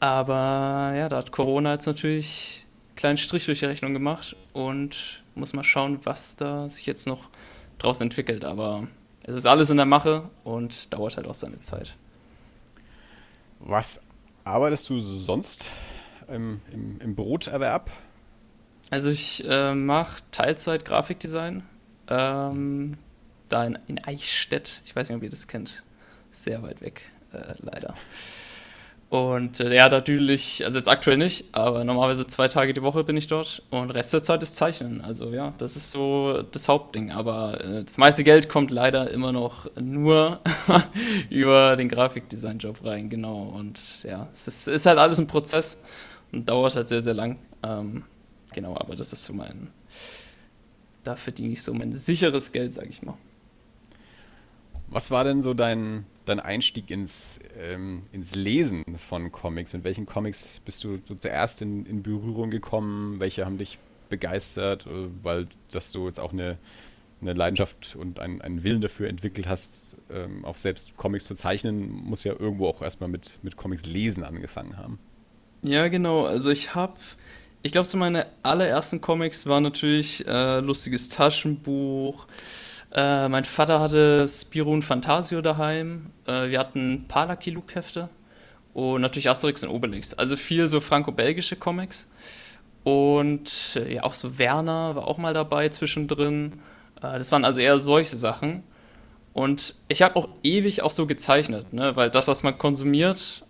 Aber 0.00 0.92
ja, 0.96 1.08
da 1.08 1.16
hat 1.16 1.32
Corona 1.32 1.72
jetzt 1.72 1.86
natürlich 1.86 2.66
einen 2.88 2.96
kleinen 2.96 3.16
Strich 3.16 3.46
durch 3.46 3.60
die 3.60 3.66
Rechnung 3.66 3.92
gemacht 3.94 4.36
und 4.52 5.22
muss 5.34 5.52
mal 5.52 5.64
schauen, 5.64 6.00
was 6.04 6.36
da 6.36 6.68
sich 6.68 6.86
jetzt 6.86 7.06
noch 7.06 7.30
draus 7.78 8.00
entwickelt. 8.00 8.44
Aber 8.44 8.86
es 9.24 9.34
ist 9.36 9.46
alles 9.46 9.70
in 9.70 9.76
der 9.76 9.86
Mache 9.86 10.28
und 10.42 10.92
dauert 10.92 11.16
halt 11.16 11.26
auch 11.26 11.34
seine 11.34 11.60
Zeit. 11.60 11.96
Was 13.60 14.00
arbeitest 14.44 14.90
du 14.90 15.00
sonst 15.00 15.70
im, 16.28 16.60
im, 16.72 17.00
im 17.00 17.14
Broterwerb? 17.14 17.90
Also 18.90 19.10
ich 19.10 19.44
äh, 19.48 19.74
mache 19.74 20.22
Teilzeit 20.30 20.84
Grafikdesign. 20.84 21.62
Ähm, 22.08 22.98
da 23.48 23.64
in, 23.64 23.78
in 23.86 24.04
Eichstätt. 24.04 24.82
Ich 24.84 24.94
weiß 24.94 25.08
nicht, 25.08 25.16
ob 25.16 25.22
ihr 25.22 25.30
das 25.30 25.48
kennt. 25.48 25.82
Sehr 26.30 26.62
weit 26.62 26.80
weg, 26.80 27.12
äh, 27.32 27.54
leider. 27.60 27.94
Und 29.14 29.60
äh, 29.60 29.72
ja, 29.72 29.88
natürlich, 29.88 30.64
also 30.66 30.76
jetzt 30.76 30.88
aktuell 30.88 31.16
nicht, 31.16 31.44
aber 31.52 31.84
normalerweise 31.84 32.26
zwei 32.26 32.48
Tage 32.48 32.72
die 32.72 32.82
Woche 32.82 33.04
bin 33.04 33.16
ich 33.16 33.28
dort 33.28 33.62
und 33.70 33.92
Rest 33.92 34.12
der 34.12 34.24
Zeit 34.24 34.42
ist 34.42 34.56
Zeichnen. 34.56 35.02
Also 35.02 35.30
ja, 35.30 35.54
das 35.58 35.76
ist 35.76 35.92
so 35.92 36.42
das 36.42 36.68
Hauptding. 36.68 37.12
Aber 37.12 37.60
äh, 37.60 37.84
das 37.84 37.96
meiste 37.96 38.24
Geld 38.24 38.48
kommt 38.48 38.72
leider 38.72 39.08
immer 39.12 39.30
noch 39.30 39.70
nur 39.80 40.40
über 41.30 41.76
den 41.76 41.88
Grafikdesign-Job 41.88 42.84
rein, 42.84 43.08
genau. 43.08 43.42
Und 43.56 44.02
ja, 44.02 44.26
es 44.32 44.48
ist, 44.48 44.66
ist, 44.66 44.84
halt 44.84 44.98
alles 44.98 45.20
ein 45.20 45.28
Prozess 45.28 45.84
und 46.32 46.48
dauert 46.48 46.74
halt 46.74 46.88
sehr, 46.88 47.00
sehr 47.00 47.14
lang. 47.14 47.38
Ähm, 47.62 48.02
genau, 48.52 48.74
aber 48.76 48.96
das 48.96 49.12
ist 49.12 49.22
so 49.22 49.32
mein, 49.32 49.68
da 51.04 51.14
verdiene 51.14 51.52
ich 51.52 51.62
so 51.62 51.72
mein 51.72 51.94
sicheres 51.94 52.50
Geld, 52.50 52.74
sag 52.74 52.90
ich 52.90 53.00
mal. 53.00 53.16
Was 54.88 55.12
war 55.12 55.22
denn 55.22 55.40
so 55.40 55.54
dein, 55.54 56.04
dein 56.24 56.40
Einstieg 56.40 56.90
ins, 56.90 57.38
ähm, 57.58 58.02
ins 58.12 58.34
Lesen 58.34 58.84
von 58.98 59.30
Comics? 59.32 59.72
Mit 59.72 59.84
welchen 59.84 60.06
Comics 60.06 60.60
bist 60.64 60.84
du, 60.84 60.98
du 60.98 61.14
zuerst 61.14 61.62
in, 61.62 61.86
in 61.86 62.02
Berührung 62.02 62.50
gekommen? 62.50 63.20
Welche 63.20 63.44
haben 63.44 63.58
dich 63.58 63.78
begeistert? 64.08 64.86
Äh, 64.86 65.08
weil, 65.22 65.48
dass 65.70 65.92
du 65.92 66.06
jetzt 66.06 66.20
auch 66.20 66.32
eine, 66.32 66.58
eine 67.20 67.32
Leidenschaft 67.32 67.96
und 67.96 68.20
einen, 68.20 68.40
einen 68.40 68.64
Willen 68.64 68.80
dafür 68.80 69.08
entwickelt 69.08 69.48
hast, 69.48 69.96
ähm, 70.10 70.44
auch 70.44 70.56
selbst 70.56 70.96
Comics 70.96 71.26
zu 71.26 71.34
zeichnen, 71.34 71.90
muss 71.90 72.24
ja 72.24 72.32
irgendwo 72.38 72.68
auch 72.68 72.82
erstmal 72.82 73.08
mit, 73.08 73.38
mit 73.42 73.56
Comics 73.56 73.86
lesen 73.86 74.24
angefangen 74.24 74.76
haben. 74.76 74.98
Ja, 75.62 75.88
genau. 75.88 76.26
Also 76.26 76.50
ich 76.50 76.74
habe, 76.74 76.94
ich 77.62 77.72
glaube, 77.72 77.86
so 77.86 77.96
meine 77.96 78.26
allerersten 78.42 79.00
Comics 79.00 79.46
waren 79.46 79.62
natürlich 79.62 80.26
äh, 80.26 80.60
lustiges 80.60 81.08
Taschenbuch, 81.08 82.26
äh, 82.94 83.28
mein 83.28 83.44
Vater 83.44 83.80
hatte 83.80 84.26
Spiro 84.28 84.70
und 84.70 84.84
Fantasio 84.84 85.42
daheim. 85.42 86.10
Äh, 86.26 86.50
wir 86.50 86.60
hatten 86.60 87.06
paar 87.08 87.26
Lucky 87.26 87.50
Luke-Hefte 87.50 88.08
und 88.72 89.00
natürlich 89.00 89.28
Asterix 89.28 89.64
und 89.64 89.70
Obelix. 89.70 90.14
Also 90.14 90.36
viel 90.36 90.68
so 90.68 90.80
franco-belgische 90.80 91.56
Comics. 91.56 92.08
Und 92.84 93.76
äh, 93.76 93.94
ja, 93.94 94.04
auch 94.04 94.14
so 94.14 94.38
Werner 94.38 94.94
war 94.94 95.08
auch 95.08 95.18
mal 95.18 95.34
dabei 95.34 95.68
zwischendrin. 95.70 96.60
Äh, 96.98 97.18
das 97.18 97.32
waren 97.32 97.44
also 97.44 97.60
eher 97.60 97.78
solche 97.78 98.16
Sachen. 98.16 98.62
Und 99.32 99.74
ich 99.88 100.02
habe 100.02 100.14
auch 100.16 100.28
ewig 100.44 100.82
auch 100.82 100.92
so 100.92 101.06
gezeichnet, 101.06 101.72
ne? 101.72 101.96
weil 101.96 102.10
das, 102.10 102.28
was 102.28 102.44
man 102.44 102.56
konsumiert, 102.56 103.44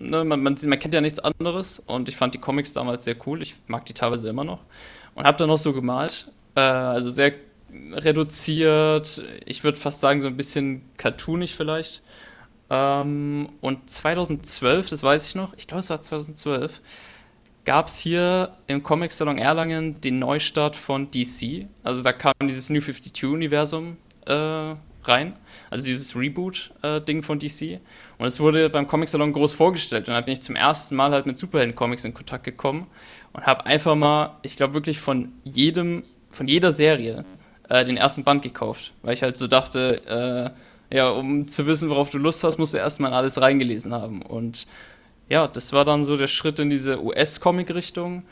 ne, 0.00 0.24
man, 0.24 0.42
man, 0.42 0.56
man, 0.60 0.78
kennt 0.80 0.94
ja 0.94 1.00
nichts 1.00 1.20
anderes. 1.20 1.78
Und 1.78 2.08
ich 2.08 2.16
fand 2.16 2.34
die 2.34 2.38
Comics 2.38 2.72
damals 2.72 3.04
sehr 3.04 3.14
cool. 3.26 3.40
Ich 3.40 3.54
mag 3.68 3.86
die 3.86 3.94
teilweise 3.94 4.28
immer 4.28 4.42
noch. 4.42 4.58
Und 5.14 5.26
habe 5.26 5.38
dann 5.38 5.48
noch 5.48 5.58
so 5.58 5.72
gemalt. 5.72 6.32
Äh, 6.56 6.60
also 6.60 7.10
sehr 7.10 7.32
reduziert, 7.92 9.22
ich 9.44 9.64
würde 9.64 9.78
fast 9.78 10.00
sagen, 10.00 10.20
so 10.20 10.26
ein 10.26 10.36
bisschen 10.36 10.82
cartoonig 10.96 11.54
vielleicht. 11.54 12.02
Ähm, 12.70 13.48
und 13.60 13.90
2012, 13.90 14.90
das 14.90 15.02
weiß 15.02 15.28
ich 15.28 15.34
noch, 15.34 15.54
ich 15.56 15.66
glaube, 15.66 15.80
es 15.80 15.90
war 15.90 16.00
2012, 16.00 16.80
gab 17.64 17.88
es 17.88 17.98
hier 17.98 18.56
im 18.68 18.82
Comic 18.82 19.12
Salon 19.12 19.38
Erlangen 19.38 20.00
den 20.00 20.18
Neustart 20.18 20.76
von 20.76 21.10
DC. 21.10 21.66
Also 21.82 22.02
da 22.02 22.12
kam 22.12 22.32
dieses 22.42 22.70
New 22.70 22.78
52-Universum 22.78 23.96
äh, 24.26 24.74
rein, 25.02 25.36
also 25.70 25.84
dieses 25.84 26.16
Reboot-Ding 26.16 27.18
äh, 27.18 27.22
von 27.22 27.38
DC. 27.38 27.80
Und 28.18 28.26
es 28.26 28.38
wurde 28.38 28.70
beim 28.70 28.86
Comic 28.86 29.08
Salon 29.08 29.32
groß 29.32 29.52
vorgestellt. 29.52 30.08
Und 30.08 30.14
da 30.14 30.20
bin 30.20 30.34
ich 30.34 30.42
zum 30.42 30.56
ersten 30.56 30.94
Mal 30.94 31.10
halt 31.10 31.26
mit 31.26 31.38
Superhelden-Comics 31.38 32.04
in 32.04 32.14
Kontakt 32.14 32.44
gekommen 32.44 32.86
und 33.32 33.46
habe 33.46 33.66
einfach 33.66 33.94
mal, 33.94 34.38
ich 34.42 34.56
glaube 34.56 34.74
wirklich 34.74 35.00
von 35.00 35.32
jedem, 35.44 36.04
von 36.30 36.46
jeder 36.46 36.72
Serie 36.72 37.24
äh, 37.70 37.84
den 37.84 37.96
ersten 37.96 38.24
Band 38.24 38.42
gekauft, 38.42 38.92
weil 39.02 39.14
ich 39.14 39.22
halt 39.22 39.36
so 39.36 39.46
dachte, 39.46 40.52
äh, 40.90 40.96
ja, 40.96 41.08
um 41.08 41.46
zu 41.46 41.66
wissen, 41.66 41.88
worauf 41.88 42.10
du 42.10 42.18
Lust 42.18 42.44
hast, 42.44 42.58
musst 42.58 42.74
du 42.74 42.78
erstmal 42.78 43.14
alles 43.14 43.40
reingelesen 43.40 43.94
haben. 43.94 44.22
Und 44.22 44.66
ja, 45.28 45.46
das 45.46 45.72
war 45.72 45.84
dann 45.84 46.04
so 46.04 46.16
der 46.16 46.26
Schritt 46.26 46.58
in 46.58 46.68
diese 46.68 47.02
US-Comic-Richtung 47.02 48.24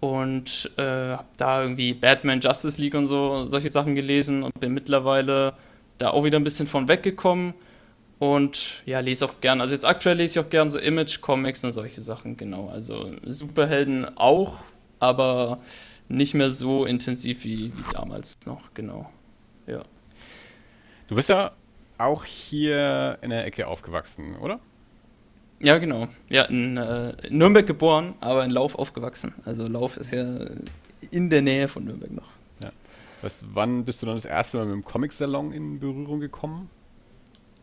und 0.00 0.70
äh, 0.76 1.16
da 1.38 1.62
irgendwie 1.62 1.94
Batman, 1.94 2.40
Justice 2.40 2.80
League 2.80 2.94
und 2.94 3.06
so, 3.06 3.46
solche 3.46 3.70
Sachen 3.70 3.94
gelesen 3.94 4.42
und 4.42 4.60
bin 4.60 4.74
mittlerweile 4.74 5.54
da 5.96 6.10
auch 6.10 6.24
wieder 6.24 6.38
ein 6.38 6.44
bisschen 6.44 6.66
von 6.66 6.86
weggekommen 6.86 7.54
und 8.18 8.82
ja, 8.84 9.00
lese 9.00 9.24
auch 9.24 9.40
gern, 9.40 9.62
also 9.62 9.72
jetzt 9.72 9.86
aktuell 9.86 10.18
lese 10.18 10.38
ich 10.38 10.46
auch 10.46 10.50
gern 10.50 10.70
so 10.70 10.78
Image-Comics 10.78 11.64
und 11.64 11.72
solche 11.72 12.02
Sachen, 12.02 12.36
genau, 12.36 12.68
also 12.68 13.10
Superhelden 13.24 14.18
auch, 14.18 14.58
aber 15.00 15.60
nicht 16.08 16.34
mehr 16.34 16.50
so 16.50 16.84
intensiv 16.84 17.44
wie, 17.44 17.72
wie 17.76 17.92
damals 17.92 18.34
noch, 18.46 18.62
genau. 18.74 19.10
Ja. 19.66 19.82
Du 21.08 21.14
bist 21.14 21.28
ja 21.28 21.52
auch 21.98 22.24
hier 22.24 23.18
in 23.22 23.30
der 23.30 23.44
Ecke 23.44 23.66
aufgewachsen, 23.66 24.36
oder? 24.36 24.60
Ja, 25.60 25.78
genau. 25.78 26.08
Ja, 26.28 26.44
in, 26.44 26.76
äh, 26.76 27.14
Nürnberg 27.30 27.66
geboren, 27.66 28.14
aber 28.20 28.44
in 28.44 28.50
Lauf 28.50 28.74
aufgewachsen. 28.74 29.34
Also 29.44 29.66
Lauf 29.66 29.96
ist 29.96 30.12
ja 30.12 30.24
in 31.10 31.30
der 31.30 31.42
Nähe 31.42 31.68
von 31.68 31.84
Nürnberg 31.84 32.12
noch. 32.12 32.30
Ja. 32.62 32.70
Was, 33.22 33.44
wann 33.52 33.84
bist 33.84 34.02
du 34.02 34.06
dann 34.06 34.16
das 34.16 34.26
erste 34.26 34.58
Mal 34.58 34.66
mit 34.66 34.74
dem 34.74 34.84
Comic-Salon 34.84 35.52
in 35.52 35.80
Berührung 35.80 36.20
gekommen? 36.20 36.68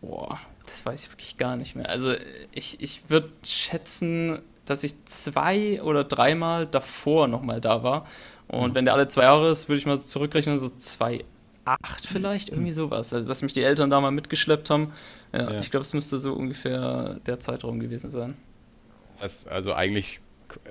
Boah, 0.01 0.39
das 0.65 0.85
weiß 0.85 1.05
ich 1.05 1.11
wirklich 1.11 1.37
gar 1.37 1.55
nicht 1.55 1.75
mehr. 1.75 1.89
Also 1.89 2.15
ich, 2.51 2.81
ich 2.81 3.09
würde 3.09 3.29
schätzen, 3.45 4.39
dass 4.65 4.83
ich 4.83 5.05
zwei 5.05 5.81
oder 5.81 6.03
dreimal 6.03 6.67
davor 6.67 7.27
nochmal 7.27 7.61
da 7.61 7.83
war. 7.83 8.07
Und 8.53 8.75
wenn 8.75 8.85
der 8.85 8.93
alle 8.93 9.07
zwei 9.07 9.23
Jahre 9.23 9.49
ist, 9.49 9.69
würde 9.69 9.79
ich 9.79 9.85
mal 9.85 9.99
zurückrechnen, 9.99 10.57
so 10.57 10.69
zwei 10.69 11.23
acht 11.65 12.05
vielleicht, 12.05 12.49
irgendwie 12.49 12.71
sowas. 12.71 13.13
Also, 13.13 13.27
dass 13.27 13.41
mich 13.41 13.53
die 13.53 13.63
Eltern 13.63 13.89
da 13.89 13.99
mal 14.01 14.11
mitgeschleppt 14.11 14.69
haben. 14.69 14.93
Ja, 15.31 15.53
ja. 15.53 15.59
ich 15.59 15.71
glaube, 15.71 15.83
es 15.83 15.93
müsste 15.93 16.19
so 16.19 16.33
ungefähr 16.33 17.19
der 17.25 17.39
Zeitraum 17.39 17.79
gewesen 17.79 18.09
sein. 18.09 18.35
Das 19.19 19.47
also 19.47 19.73
eigentlich, 19.73 20.19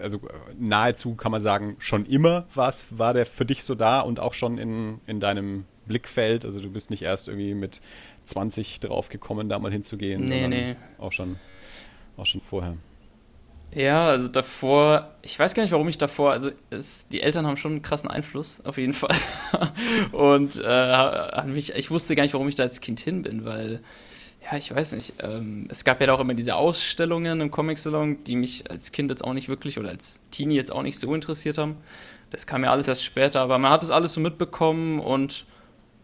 also 0.00 0.20
nahezu 0.58 1.14
kann 1.14 1.32
man 1.32 1.40
sagen, 1.40 1.76
schon 1.78 2.06
immer 2.06 2.46
war's, 2.54 2.86
war 2.90 3.14
der 3.14 3.26
für 3.26 3.44
dich 3.44 3.64
so 3.64 3.74
da 3.74 4.00
und 4.00 4.20
auch 4.20 4.34
schon 4.34 4.58
in, 4.58 5.00
in 5.06 5.20
deinem 5.20 5.64
Blickfeld. 5.86 6.44
Also 6.44 6.60
du 6.60 6.70
bist 6.70 6.90
nicht 6.90 7.02
erst 7.02 7.28
irgendwie 7.28 7.54
mit 7.54 7.80
20 8.26 8.80
drauf 8.80 9.08
gekommen, 9.08 9.48
da 9.48 9.58
mal 9.58 9.72
hinzugehen. 9.72 10.28
Nee, 10.28 10.48
nee. 10.48 10.76
Auch 10.98 11.12
schon, 11.12 11.36
auch 12.16 12.26
schon 12.26 12.40
vorher. 12.42 12.76
Ja, 13.74 14.08
also 14.08 14.28
davor, 14.28 15.14
ich 15.22 15.38
weiß 15.38 15.54
gar 15.54 15.62
nicht, 15.62 15.72
warum 15.72 15.88
ich 15.88 15.96
davor, 15.96 16.32
also 16.32 16.50
es, 16.68 17.08
die 17.08 17.22
Eltern 17.22 17.46
haben 17.46 17.56
schon 17.56 17.72
einen 17.72 17.82
krassen 17.82 18.10
Einfluss, 18.10 18.60
auf 18.66 18.76
jeden 18.76 18.92
Fall. 18.92 19.16
und 20.12 20.60
äh, 20.62 21.42
mich, 21.46 21.74
ich 21.74 21.90
wusste 21.90 22.14
gar 22.14 22.22
nicht, 22.22 22.34
warum 22.34 22.48
ich 22.48 22.54
da 22.54 22.64
als 22.64 22.82
Kind 22.82 23.00
hin 23.00 23.22
bin, 23.22 23.46
weil, 23.46 23.80
ja, 24.44 24.58
ich 24.58 24.74
weiß 24.74 24.92
nicht, 24.92 25.14
ähm, 25.20 25.68
es 25.70 25.84
gab 25.84 26.02
ja 26.02 26.12
auch 26.12 26.20
immer 26.20 26.34
diese 26.34 26.54
Ausstellungen 26.56 27.40
im 27.40 27.50
Comic-Salon, 27.50 28.22
die 28.24 28.36
mich 28.36 28.70
als 28.70 28.92
Kind 28.92 29.10
jetzt 29.10 29.24
auch 29.24 29.32
nicht 29.32 29.48
wirklich 29.48 29.78
oder 29.78 29.88
als 29.88 30.20
Teenie 30.30 30.56
jetzt 30.56 30.70
auch 30.70 30.82
nicht 30.82 30.98
so 30.98 31.14
interessiert 31.14 31.56
haben. 31.56 31.78
Das 32.28 32.46
kam 32.46 32.64
ja 32.64 32.72
alles 32.72 32.88
erst 32.88 33.04
später, 33.04 33.40
aber 33.40 33.56
man 33.56 33.70
hat 33.72 33.82
es 33.82 33.90
alles 33.90 34.12
so 34.12 34.20
mitbekommen 34.20 35.00
und 35.00 35.46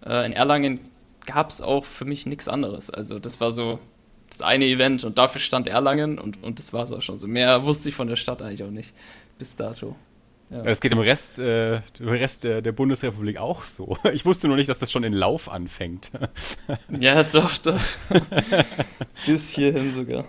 äh, 0.06 0.24
in 0.24 0.32
Erlangen 0.32 0.80
gab 1.26 1.50
es 1.50 1.60
auch 1.60 1.84
für 1.84 2.06
mich 2.06 2.24
nichts 2.24 2.48
anderes. 2.48 2.88
Also 2.88 3.18
das 3.18 3.42
war 3.42 3.52
so, 3.52 3.78
das 4.28 4.42
eine 4.42 4.66
Event 4.66 5.04
und 5.04 5.18
dafür 5.18 5.40
stand 5.40 5.66
Erlangen 5.68 6.18
und, 6.18 6.42
und 6.42 6.58
das 6.58 6.72
war 6.72 6.84
es 6.84 6.92
auch 6.92 7.02
schon 7.02 7.18
so. 7.18 7.26
Mehr 7.26 7.64
wusste 7.64 7.88
ich 7.88 7.94
von 7.94 8.08
der 8.08 8.16
Stadt 8.16 8.42
eigentlich 8.42 8.62
auch 8.62 8.70
nicht 8.70 8.94
bis 9.38 9.56
dato. 9.56 9.96
Ja. 10.50 10.62
Es 10.64 10.80
geht 10.80 10.92
im 10.92 10.98
Rest, 10.98 11.38
äh, 11.40 11.76
im 11.76 12.08
Rest 12.08 12.44
der, 12.44 12.62
der, 12.62 12.72
Bundesrepublik 12.72 13.36
auch 13.36 13.64
so. 13.64 13.98
Ich 14.12 14.24
wusste 14.24 14.48
nur 14.48 14.56
nicht, 14.56 14.70
dass 14.70 14.78
das 14.78 14.90
schon 14.90 15.04
in 15.04 15.12
Lauf 15.12 15.50
anfängt. 15.50 16.10
ja, 16.88 17.22
doch, 17.22 17.58
doch. 17.58 17.80
bis 19.26 19.50
hierhin 19.50 19.92
sogar. 19.92 20.24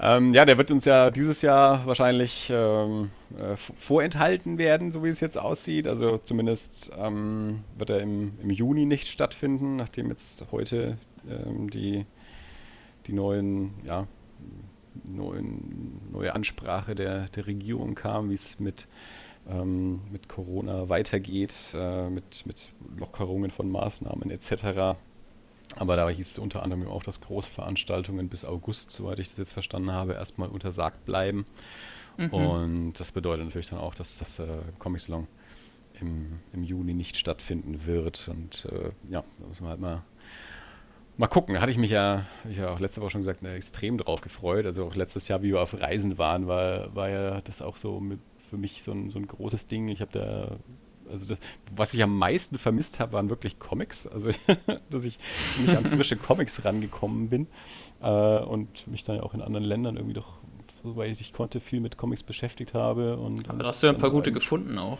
Ähm, 0.00 0.32
ja, 0.32 0.44
der 0.44 0.58
wird 0.58 0.70
uns 0.70 0.84
ja 0.84 1.10
dieses 1.10 1.42
Jahr 1.42 1.84
wahrscheinlich 1.84 2.50
ähm, 2.54 3.10
äh, 3.36 3.56
vorenthalten 3.56 4.56
werden, 4.56 4.92
so 4.92 5.02
wie 5.02 5.08
es 5.08 5.18
jetzt 5.18 5.36
aussieht. 5.36 5.88
Also 5.88 6.18
zumindest 6.18 6.92
ähm, 6.96 7.64
wird 7.76 7.90
er 7.90 8.00
im, 8.00 8.38
im, 8.40 8.50
Juni 8.50 8.86
nicht 8.86 9.08
stattfinden, 9.08 9.74
nachdem 9.74 10.08
jetzt 10.10 10.46
heute 10.52 10.98
ähm, 11.28 11.68
die, 11.68 12.06
die 13.08 13.12
neuen, 13.12 13.74
ja, 13.84 14.06
neuen, 15.04 16.00
neue 16.12 16.32
Ansprache 16.32 16.94
der, 16.94 17.28
der 17.30 17.48
Regierung 17.48 17.96
kam, 17.96 18.30
wie 18.30 18.34
es 18.34 18.60
mit, 18.60 18.86
ähm, 19.48 20.00
mit 20.12 20.28
Corona 20.28 20.88
weitergeht, 20.88 21.74
äh, 21.74 22.08
mit, 22.08 22.46
mit 22.46 22.70
Lockerungen 22.96 23.50
von 23.50 23.68
Maßnahmen 23.68 24.30
etc. 24.30 24.96
Aber 25.76 25.96
da 25.96 26.08
hieß 26.08 26.30
es 26.30 26.38
unter 26.38 26.62
anderem 26.62 26.88
auch, 26.88 27.02
dass 27.02 27.20
Großveranstaltungen 27.20 28.28
bis 28.28 28.44
August, 28.44 28.90
soweit 28.90 29.18
ich 29.18 29.28
das 29.28 29.38
jetzt 29.38 29.52
verstanden 29.52 29.92
habe, 29.92 30.14
erstmal 30.14 30.48
untersagt 30.48 31.04
bleiben. 31.04 31.46
Mhm. 32.16 32.28
Und 32.30 32.92
das 32.98 33.12
bedeutet 33.12 33.44
natürlich 33.44 33.68
dann 33.68 33.78
auch, 33.78 33.94
dass 33.94 34.18
das 34.18 34.38
äh, 34.38 34.46
Comic 34.78 35.00
Salon 35.00 35.26
im, 36.00 36.40
im 36.52 36.62
Juni 36.64 36.94
nicht 36.94 37.16
stattfinden 37.16 37.86
wird. 37.86 38.28
Und 38.28 38.66
äh, 38.70 38.90
ja, 39.12 39.24
da 39.38 39.46
müssen 39.46 39.64
wir 39.64 39.70
halt 39.70 39.80
mal, 39.80 40.02
mal 41.16 41.28
gucken. 41.28 41.54
Da 41.54 41.60
hatte 41.60 41.70
ich 41.70 41.78
mich 41.78 41.90
ja, 41.90 42.26
ich 42.48 42.56
ja 42.56 42.70
auch 42.70 42.80
letzte 42.80 43.00
Woche 43.00 43.10
schon 43.10 43.20
gesagt, 43.20 43.42
extrem 43.44 43.98
drauf 43.98 44.20
gefreut. 44.20 44.66
Also 44.66 44.86
auch 44.86 44.96
letztes 44.96 45.28
Jahr, 45.28 45.42
wie 45.42 45.50
wir 45.50 45.60
auf 45.60 45.78
Reisen 45.78 46.18
waren, 46.18 46.46
war, 46.46 46.94
war 46.94 47.08
ja 47.08 47.40
das 47.42 47.62
auch 47.62 47.76
so 47.76 48.00
mit, 48.00 48.20
für 48.38 48.56
mich 48.56 48.82
so 48.82 48.92
ein, 48.92 49.10
so 49.10 49.18
ein 49.18 49.26
großes 49.26 49.66
Ding. 49.66 49.88
Ich 49.88 50.00
habe 50.00 50.12
da 50.12 50.56
also 51.10 51.26
das, 51.26 51.38
was 51.74 51.94
ich 51.94 52.02
am 52.02 52.16
meisten 52.16 52.58
vermisst 52.58 53.00
habe, 53.00 53.12
waren 53.12 53.30
wirklich 53.30 53.58
Comics. 53.58 54.06
Also, 54.06 54.30
dass 54.90 55.04
ich 55.04 55.18
nicht 55.60 55.76
an 55.76 55.84
frische 55.84 56.16
Comics 56.16 56.64
rangekommen 56.64 57.28
bin 57.28 57.46
äh, 58.00 58.08
und 58.08 58.86
mich 58.86 59.04
dann 59.04 59.16
ja 59.16 59.22
auch 59.22 59.34
in 59.34 59.42
anderen 59.42 59.64
Ländern 59.64 59.96
irgendwie 59.96 60.14
doch, 60.14 60.38
soweit 60.82 61.20
ich 61.20 61.32
konnte, 61.32 61.60
viel 61.60 61.80
mit 61.80 61.96
Comics 61.96 62.22
beschäftigt 62.22 62.74
habe. 62.74 63.16
Und, 63.16 63.48
Aber 63.48 63.62
da 63.62 63.68
hast 63.68 63.82
du 63.82 63.86
ja 63.86 63.92
ein 63.92 63.98
paar 63.98 64.10
gute 64.10 64.32
gefunden 64.32 64.78
auch 64.78 64.98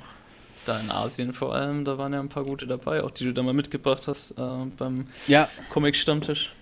da 0.68 0.78
in 0.78 0.90
Asien 0.90 1.32
vor 1.32 1.54
allem, 1.54 1.84
da 1.84 1.98
waren 1.98 2.12
ja 2.12 2.20
ein 2.20 2.28
paar 2.28 2.44
gute 2.44 2.66
dabei, 2.66 3.02
auch 3.02 3.10
die 3.10 3.24
du 3.24 3.32
da 3.32 3.42
mal 3.42 3.54
mitgebracht 3.54 4.06
hast 4.06 4.32
äh, 4.32 4.66
beim 4.76 5.06
ja. 5.26 5.48
Comic-Stammtisch. 5.70 6.52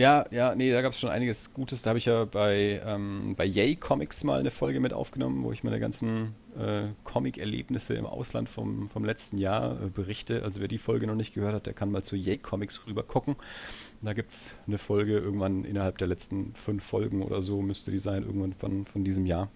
Ja, 0.00 0.24
ja, 0.30 0.54
nee, 0.54 0.72
da 0.72 0.80
gab 0.80 0.94
es 0.94 0.98
schon 0.98 1.10
einiges 1.10 1.52
Gutes. 1.52 1.82
Da 1.82 1.90
habe 1.90 1.98
ich 1.98 2.06
ja 2.06 2.24
bei, 2.24 2.80
ähm, 2.86 3.34
bei 3.36 3.44
Yay 3.44 3.76
Comics 3.76 4.24
mal 4.24 4.40
eine 4.40 4.50
Folge 4.50 4.80
mit 4.80 4.94
aufgenommen, 4.94 5.44
wo 5.44 5.52
ich 5.52 5.62
meine 5.62 5.78
ganzen 5.78 6.34
äh, 6.58 6.84
Comic-Erlebnisse 7.04 7.92
im 7.92 8.06
Ausland 8.06 8.48
vom, 8.48 8.88
vom 8.88 9.04
letzten 9.04 9.36
Jahr 9.36 9.72
äh, 9.72 9.90
berichte. 9.90 10.42
Also 10.42 10.62
wer 10.62 10.68
die 10.68 10.78
Folge 10.78 11.06
noch 11.06 11.16
nicht 11.16 11.34
gehört 11.34 11.52
hat, 11.52 11.66
der 11.66 11.74
kann 11.74 11.90
mal 11.90 12.02
zu 12.02 12.16
Yay 12.16 12.38
Comics 12.38 12.86
rüber 12.86 13.02
gucken. 13.02 13.36
Da 14.00 14.14
gibt 14.14 14.32
es 14.32 14.54
eine 14.66 14.78
Folge 14.78 15.18
irgendwann 15.18 15.66
innerhalb 15.66 15.98
der 15.98 16.08
letzten 16.08 16.54
fünf 16.54 16.82
Folgen 16.82 17.22
oder 17.22 17.42
so, 17.42 17.60
müsste 17.60 17.90
die 17.90 17.98
sein, 17.98 18.22
irgendwann 18.22 18.54
von, 18.54 18.86
von 18.86 19.04
diesem 19.04 19.26
Jahr 19.26 19.50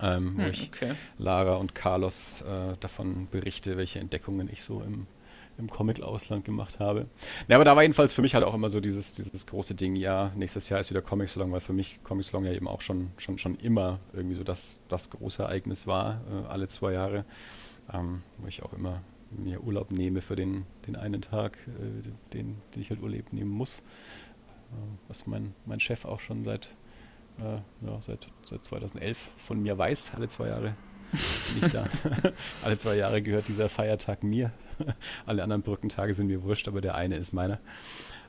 ähm, 0.00 0.36
wo 0.36 0.42
hm, 0.42 0.50
ich 0.50 0.70
okay. 0.74 0.92
Lara 1.18 1.56
und 1.56 1.74
Carlos 1.74 2.42
äh, 2.42 2.76
davon 2.80 3.28
berichte, 3.30 3.76
welche 3.76 3.98
Entdeckungen 3.98 4.50
ich 4.52 4.62
so 4.62 4.82
im, 4.82 5.06
im 5.58 5.70
Comic-Ausland 5.70 6.44
gemacht 6.44 6.80
habe. 6.80 7.06
Ja, 7.48 7.56
aber 7.56 7.64
da 7.64 7.74
war 7.76 7.82
jedenfalls 7.82 8.12
für 8.12 8.22
mich 8.22 8.34
halt 8.34 8.44
auch 8.44 8.54
immer 8.54 8.68
so 8.68 8.80
dieses, 8.80 9.14
dieses 9.14 9.46
große 9.46 9.74
Ding, 9.74 9.96
ja, 9.96 10.32
nächstes 10.36 10.68
Jahr 10.68 10.80
ist 10.80 10.90
wieder 10.90 11.02
Comic 11.02 11.28
Salon, 11.28 11.52
weil 11.52 11.60
für 11.60 11.72
mich 11.72 12.00
Comic 12.02 12.24
Salon 12.24 12.44
ja 12.44 12.52
eben 12.52 12.68
auch 12.68 12.80
schon, 12.80 13.10
schon, 13.16 13.38
schon 13.38 13.56
immer 13.56 14.00
irgendwie 14.12 14.36
so 14.36 14.44
das, 14.44 14.82
das 14.88 15.10
große 15.10 15.42
Ereignis 15.42 15.86
war, 15.86 16.20
äh, 16.30 16.48
alle 16.48 16.68
zwei 16.68 16.92
Jahre, 16.92 17.24
ähm, 17.92 18.22
wo 18.38 18.46
ich 18.46 18.62
auch 18.62 18.72
immer 18.72 19.02
mir 19.30 19.62
Urlaub 19.62 19.90
nehme 19.90 20.20
für 20.20 20.36
den, 20.36 20.66
den 20.86 20.96
einen 20.96 21.20
Tag, 21.20 21.58
äh, 21.66 22.02
den, 22.32 22.56
den 22.74 22.82
ich 22.82 22.90
halt 22.90 23.02
Urlaub 23.02 23.32
nehmen 23.32 23.50
muss. 23.50 23.80
Äh, 23.80 23.82
was 25.08 25.26
mein, 25.26 25.54
mein 25.64 25.80
Chef 25.80 26.04
auch 26.04 26.20
schon 26.20 26.44
seit 26.44 26.76
äh, 27.38 27.86
ja, 27.86 28.00
seit, 28.00 28.26
seit 28.44 28.64
2011 28.64 29.18
von 29.36 29.62
mir 29.62 29.76
weiß. 29.76 30.12
Alle 30.14 30.28
zwei 30.28 30.48
Jahre 30.48 30.74
bin 31.12 31.66
ich 31.66 31.72
da. 31.72 31.86
Alle 32.64 32.78
zwei 32.78 32.96
Jahre 32.96 33.22
gehört 33.22 33.48
dieser 33.48 33.68
Feiertag 33.68 34.22
mir. 34.22 34.52
Alle 35.26 35.42
anderen 35.42 35.62
Brückentage 35.62 36.14
sind 36.14 36.28
mir 36.28 36.42
wurscht, 36.42 36.68
aber 36.68 36.80
der 36.80 36.94
eine 36.94 37.16
ist 37.16 37.32
meiner. 37.32 37.58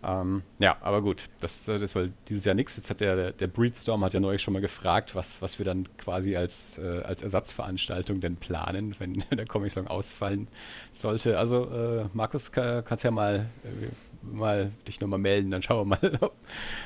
Ähm, 0.03 0.43
ja, 0.59 0.77
aber 0.81 1.01
gut, 1.01 1.29
das, 1.39 1.67
äh, 1.67 1.79
das 1.79 1.95
war 1.95 2.07
dieses 2.27 2.45
Jahr 2.45 2.55
nichts. 2.55 2.77
Jetzt 2.77 2.89
hat 2.89 3.01
der, 3.01 3.31
der 3.31 3.47
Breedstorm 3.47 4.03
hat 4.03 4.13
ja 4.13 4.19
neulich 4.19 4.41
schon 4.41 4.53
mal 4.53 4.61
gefragt, 4.61 5.15
was, 5.15 5.41
was 5.41 5.57
wir 5.59 5.65
dann 5.65 5.85
quasi 5.97 6.35
als, 6.35 6.77
äh, 6.77 7.01
als 7.03 7.23
Ersatzveranstaltung 7.23 8.21
denn 8.21 8.35
planen, 8.35 8.95
wenn 8.99 9.23
der 9.31 9.45
Comic-Song 9.45 9.87
ausfallen 9.87 10.47
sollte. 10.91 11.39
Also, 11.39 11.65
äh, 11.65 12.05
Markus, 12.13 12.51
kann, 12.51 12.83
kannst 12.83 13.03
ja 13.03 13.11
mal 13.11 13.49
äh, 13.63 13.87
mal 14.21 14.71
dich 14.87 14.99
nochmal 14.99 15.19
melden, 15.19 15.51
dann 15.51 15.61
schauen 15.61 15.89
wir 15.89 15.97
mal, 16.01 16.17
ob, 16.21 16.35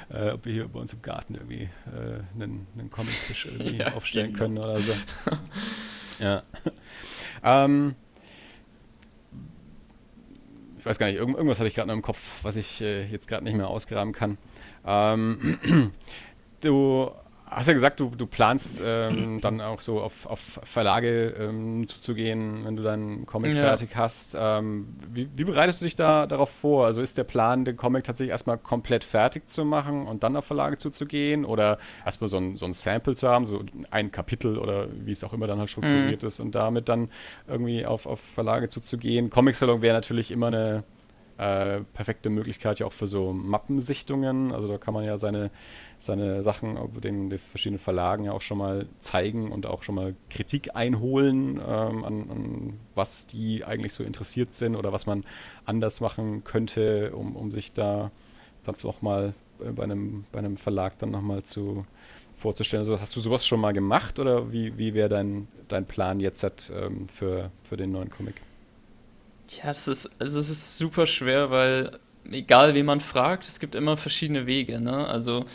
äh, 0.10 0.32
ob 0.32 0.46
wir 0.46 0.54
hier 0.54 0.68
bei 0.68 0.80
uns 0.80 0.94
im 0.94 1.02
Garten 1.02 1.36
irgendwie 1.36 1.70
äh, 1.88 2.22
einen, 2.36 2.68
einen 2.78 2.90
Comic-Tisch 2.90 3.46
irgendwie 3.46 3.78
ja, 3.78 3.94
aufstellen 3.94 4.34
genau. 4.34 4.44
können 4.44 4.58
oder 4.58 4.80
so. 4.80 4.94
ja. 6.20 6.44
Ähm, 7.44 7.96
ich 10.82 10.86
weiß 10.88 10.98
gar 10.98 11.06
nicht, 11.06 11.18
irgendwas 11.18 11.60
hatte 11.60 11.68
ich 11.68 11.76
gerade 11.76 11.90
noch 11.90 11.94
im 11.94 12.02
Kopf, 12.02 12.18
was 12.42 12.56
ich 12.56 12.82
äh, 12.82 13.06
jetzt 13.06 13.28
gerade 13.28 13.44
nicht 13.44 13.56
mehr 13.56 13.68
ausgraben 13.68 14.14
kann. 14.14 14.40
Ähm, 14.84 15.92
du 16.62 17.12
hast 17.52 17.68
ja 17.68 17.74
gesagt, 17.74 18.00
du, 18.00 18.10
du 18.18 18.26
planst 18.26 18.82
ähm, 18.84 19.42
dann 19.42 19.60
auch 19.60 19.82
so 19.82 20.00
auf, 20.00 20.26
auf 20.26 20.40
Verlage 20.64 21.36
ähm, 21.38 21.86
zuzugehen, 21.86 22.64
wenn 22.64 22.78
du 22.78 22.84
deinen 22.84 23.26
Comic 23.26 23.54
ja. 23.54 23.64
fertig 23.64 23.90
hast. 23.96 24.38
Ähm, 24.40 24.96
wie, 25.12 25.30
wie, 25.36 25.44
bereitest 25.44 25.82
du 25.82 25.86
dich 25.86 25.96
da 25.96 26.28
darauf 26.28 26.50
vor? 26.50 26.86
Also 26.86 27.02
ist 27.02 27.18
der 27.18 27.26
Plan, 27.26 27.66
den 27.66 27.76
Comic 27.76 28.06
tatsächlich 28.06 28.32
erstmal 28.32 28.58
komplett 28.58 29.04
fertig 29.04 29.50
zu 29.50 29.66
machen 29.66 30.08
und 30.08 30.24
dann 30.24 30.38
auf 30.38 30.46
Verlage 30.46 30.78
zuzugehen? 30.78 31.44
Oder 31.44 31.78
erstmal 32.06 32.30
so 32.30 32.38
ein, 32.38 32.56
so 32.56 32.66
ein 32.66 32.74
Sample 32.74 33.16
zu 33.16 33.28
haben, 33.28 33.46
so 33.46 33.62
ein 33.92 34.12
Kapitel 34.12 34.58
oder 34.58 34.88
wie 34.90 35.12
es 35.12 35.24
auch 35.26 35.34
immer 35.34 35.48
dann 35.48 35.60
halt 35.60 35.70
strukturiert 35.70 36.22
mhm. 36.22 36.28
ist 36.28 36.40
und 36.40 36.56
damit 36.56 36.88
dann 36.88 37.10
irgendwie 37.48 37.86
auf, 37.86 38.06
auf 38.06 38.22
Verlage 38.22 38.70
zuzugehen? 38.70 39.30
Comic-Salon 39.30 39.82
wäre 39.82 39.94
natürlich 39.94 40.32
immer 40.32 40.48
eine 40.48 40.84
äh, 41.42 41.82
perfekte 41.94 42.30
Möglichkeit 42.30 42.80
ja 42.80 42.86
auch 42.86 42.94
für 42.94 43.08
so 43.08 43.34
Mappensichtungen. 43.34 44.52
Also 44.52 44.68
da 44.68 44.78
kann 44.78 44.94
man 44.94 45.04
ja 45.04 45.18
seine, 45.18 45.50
seine 46.02 46.44
Sachen 46.44 46.78
den, 47.02 47.30
den 47.30 47.40
verschiedenen 47.40 47.80
Verlagen 47.80 48.24
ja 48.24 48.32
auch 48.32 48.42
schon 48.42 48.58
mal 48.58 48.88
zeigen 49.02 49.52
und 49.52 49.68
auch 49.68 49.84
schon 49.84 49.96
mal 49.96 50.16
Kritik 50.30 50.76
einholen, 50.76 51.58
ähm, 51.58 52.04
an, 52.04 52.30
an, 52.30 52.80
was 52.96 53.28
die 53.28 53.64
eigentlich 53.64 53.94
so 53.94 54.04
interessiert 54.04 54.56
sind 54.56 54.76
oder 54.76 54.92
was 54.92 55.06
man 55.06 55.24
anders 55.66 56.02
machen 56.02 56.44
könnte, 56.44 57.12
um, 57.16 57.36
um 57.36 57.52
sich 57.52 57.72
da 57.72 58.10
dann 58.64 58.76
nochmal 58.84 59.34
bei 59.60 59.84
einem, 59.84 60.24
bei 60.32 60.40
einem 60.40 60.58
Verlag 60.58 60.98
dann 60.98 61.12
nochmal 61.12 61.44
zu 61.44 61.86
vorzustellen. 62.38 62.82
Also 62.82 63.00
hast 63.00 63.16
du 63.16 63.20
sowas 63.20 63.46
schon 63.46 63.62
mal 63.62 63.72
gemacht 63.72 64.18
oder 64.18 64.52
wie, 64.52 64.78
wie 64.78 64.96
wäre 64.96 65.10
dein, 65.10 65.48
dein 65.68 65.86
Plan 65.86 66.20
jetzt 66.20 66.42
halt, 66.42 66.72
ähm, 66.76 67.08
für, 67.10 67.52
für 67.68 67.78
den 67.78 67.92
neuen 67.92 68.10
Comic? 68.10 68.36
Ja, 69.50 69.68
das 69.68 69.88
ist, 69.88 70.10
also 70.20 70.40
es 70.40 70.50
ist 70.50 70.78
super 70.78 71.06
schwer, 71.06 71.52
weil 71.52 72.00
egal 72.30 72.74
wen 72.74 72.86
man 72.86 73.02
fragt, 73.02 73.48
es 73.48 73.60
gibt 73.60 73.76
immer 73.76 73.98
verschiedene 73.98 74.46
Wege. 74.46 74.80
Ne? 74.80 75.08
Also 75.08 75.46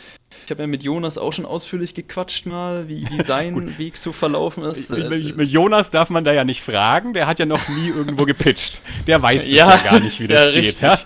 ich 0.45 0.51
habe 0.51 0.63
ja 0.63 0.67
mit 0.67 0.83
Jonas 0.83 1.17
auch 1.17 1.33
schon 1.33 1.45
ausführlich 1.45 1.93
gequatscht 1.93 2.45
mal, 2.45 2.87
wie, 2.87 3.07
wie 3.09 3.21
sein 3.21 3.73
Weg 3.77 3.97
so 3.97 4.11
verlaufen 4.11 4.63
ist. 4.63 4.89
Mit, 4.91 5.37
mit, 5.37 5.49
Jonas 5.49 5.89
darf 5.89 6.09
man 6.09 6.23
da 6.23 6.33
ja 6.33 6.43
nicht 6.43 6.61
fragen, 6.61 7.13
der 7.13 7.27
hat 7.27 7.39
ja 7.39 7.45
noch 7.45 7.67
nie 7.69 7.89
irgendwo 7.89 8.25
gepitcht. 8.25 8.81
Der 9.07 9.21
weiß 9.21 9.47
ja, 9.47 9.69
ja 9.69 9.77
gar 9.77 9.99
nicht, 9.99 10.19
wie 10.19 10.27
das 10.27 10.49
ja, 10.49 10.53
geht. 10.53 10.65
Richtig, 10.65 10.81
ja? 10.81 10.97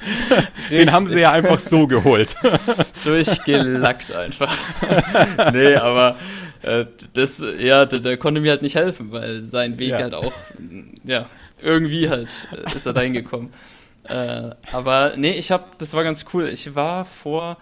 Den 0.70 0.92
haben 0.92 1.08
sie 1.08 1.20
ja 1.20 1.32
einfach 1.32 1.60
so 1.60 1.88
geholt. 1.88 2.36
Durchgelackt 3.06 4.12
einfach. 4.12 4.56
nee, 5.54 5.76
aber 5.76 6.18
äh, 6.64 6.86
das, 7.14 7.44
ja, 7.60 7.86
der, 7.86 8.00
der, 8.00 8.18
konnte 8.18 8.42
mir 8.42 8.52
halt 8.52 8.62
nicht 8.62 8.76
helfen, 8.76 9.12
weil 9.12 9.44
sein 9.44 9.80
Weg 9.80 9.94
halt 9.94 10.14
auch, 10.14 10.34
ja, 11.04 11.28
irgendwie 11.62 12.10
halt 12.10 12.48
äh, 12.52 12.76
ist 12.76 12.86
er 12.86 12.94
da 12.94 13.02
hingekommen. 13.02 13.52
Äh, 14.04 14.50
aber 14.72 15.14
nee, 15.18 15.32
ich 15.32 15.52
habe, 15.52 15.66
das 15.78 15.94
war 15.94 16.04
ganz 16.04 16.26
cool. 16.34 16.48
Ich 16.50 16.76
war 16.76 17.06
vor, 17.06 17.58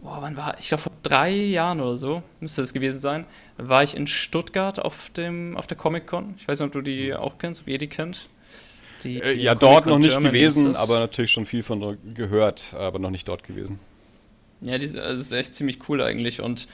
boah, 0.00 0.18
wann 0.20 0.36
war, 0.36 0.56
ich 0.58 0.68
glaube 0.68 0.82
vor 0.82 0.92
drei 1.02 1.30
Jahren 1.30 1.80
oder 1.80 1.98
so, 1.98 2.22
müsste 2.40 2.62
das 2.62 2.72
gewesen 2.72 2.98
sein, 2.98 3.26
war 3.56 3.82
ich 3.82 3.96
in 3.96 4.06
Stuttgart 4.06 4.78
auf, 4.78 5.10
dem, 5.10 5.56
auf 5.56 5.66
der 5.66 5.76
Comic-Con. 5.76 6.34
Ich 6.38 6.46
weiß 6.46 6.60
nicht, 6.60 6.66
ob 6.66 6.72
du 6.72 6.82
die 6.82 7.14
auch 7.14 7.38
kennst, 7.38 7.62
ob 7.62 7.68
ihr 7.68 7.78
die 7.78 7.88
kennt. 7.88 8.28
Die, 9.02 9.20
äh, 9.20 9.34
die 9.34 9.42
ja, 9.42 9.54
dort 9.54 9.86
noch 9.86 9.98
nicht 9.98 10.10
Germany 10.10 10.28
gewesen, 10.28 10.76
aber 10.76 10.98
natürlich 10.98 11.30
schon 11.30 11.44
viel 11.44 11.62
von 11.62 11.98
gehört, 12.14 12.74
aber 12.74 12.98
noch 12.98 13.10
nicht 13.10 13.28
dort 13.28 13.44
gewesen. 13.44 13.78
Ja, 14.60 14.78
die, 14.78 14.90
das 14.90 15.20
ist 15.20 15.32
echt 15.32 15.54
ziemlich 15.54 15.88
cool 15.88 16.00
eigentlich. 16.00 16.40
Und 16.40 16.66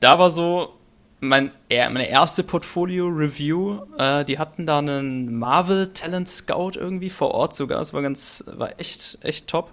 da 0.00 0.18
war 0.18 0.30
so, 0.30 0.74
mein, 1.20 1.50
meine 1.68 2.08
erste 2.08 2.42
Portfolio-Review, 2.42 3.80
äh, 3.98 4.24
die 4.24 4.38
hatten 4.38 4.66
da 4.66 4.78
einen 4.78 5.38
Marvel 5.38 5.92
Talent 5.92 6.28
Scout 6.28 6.72
irgendwie 6.74 7.10
vor 7.10 7.32
Ort 7.32 7.54
sogar. 7.54 7.80
Es 7.80 7.92
war 7.92 8.02
ganz, 8.02 8.44
war 8.46 8.78
echt, 8.80 9.18
echt 9.22 9.46
top. 9.46 9.72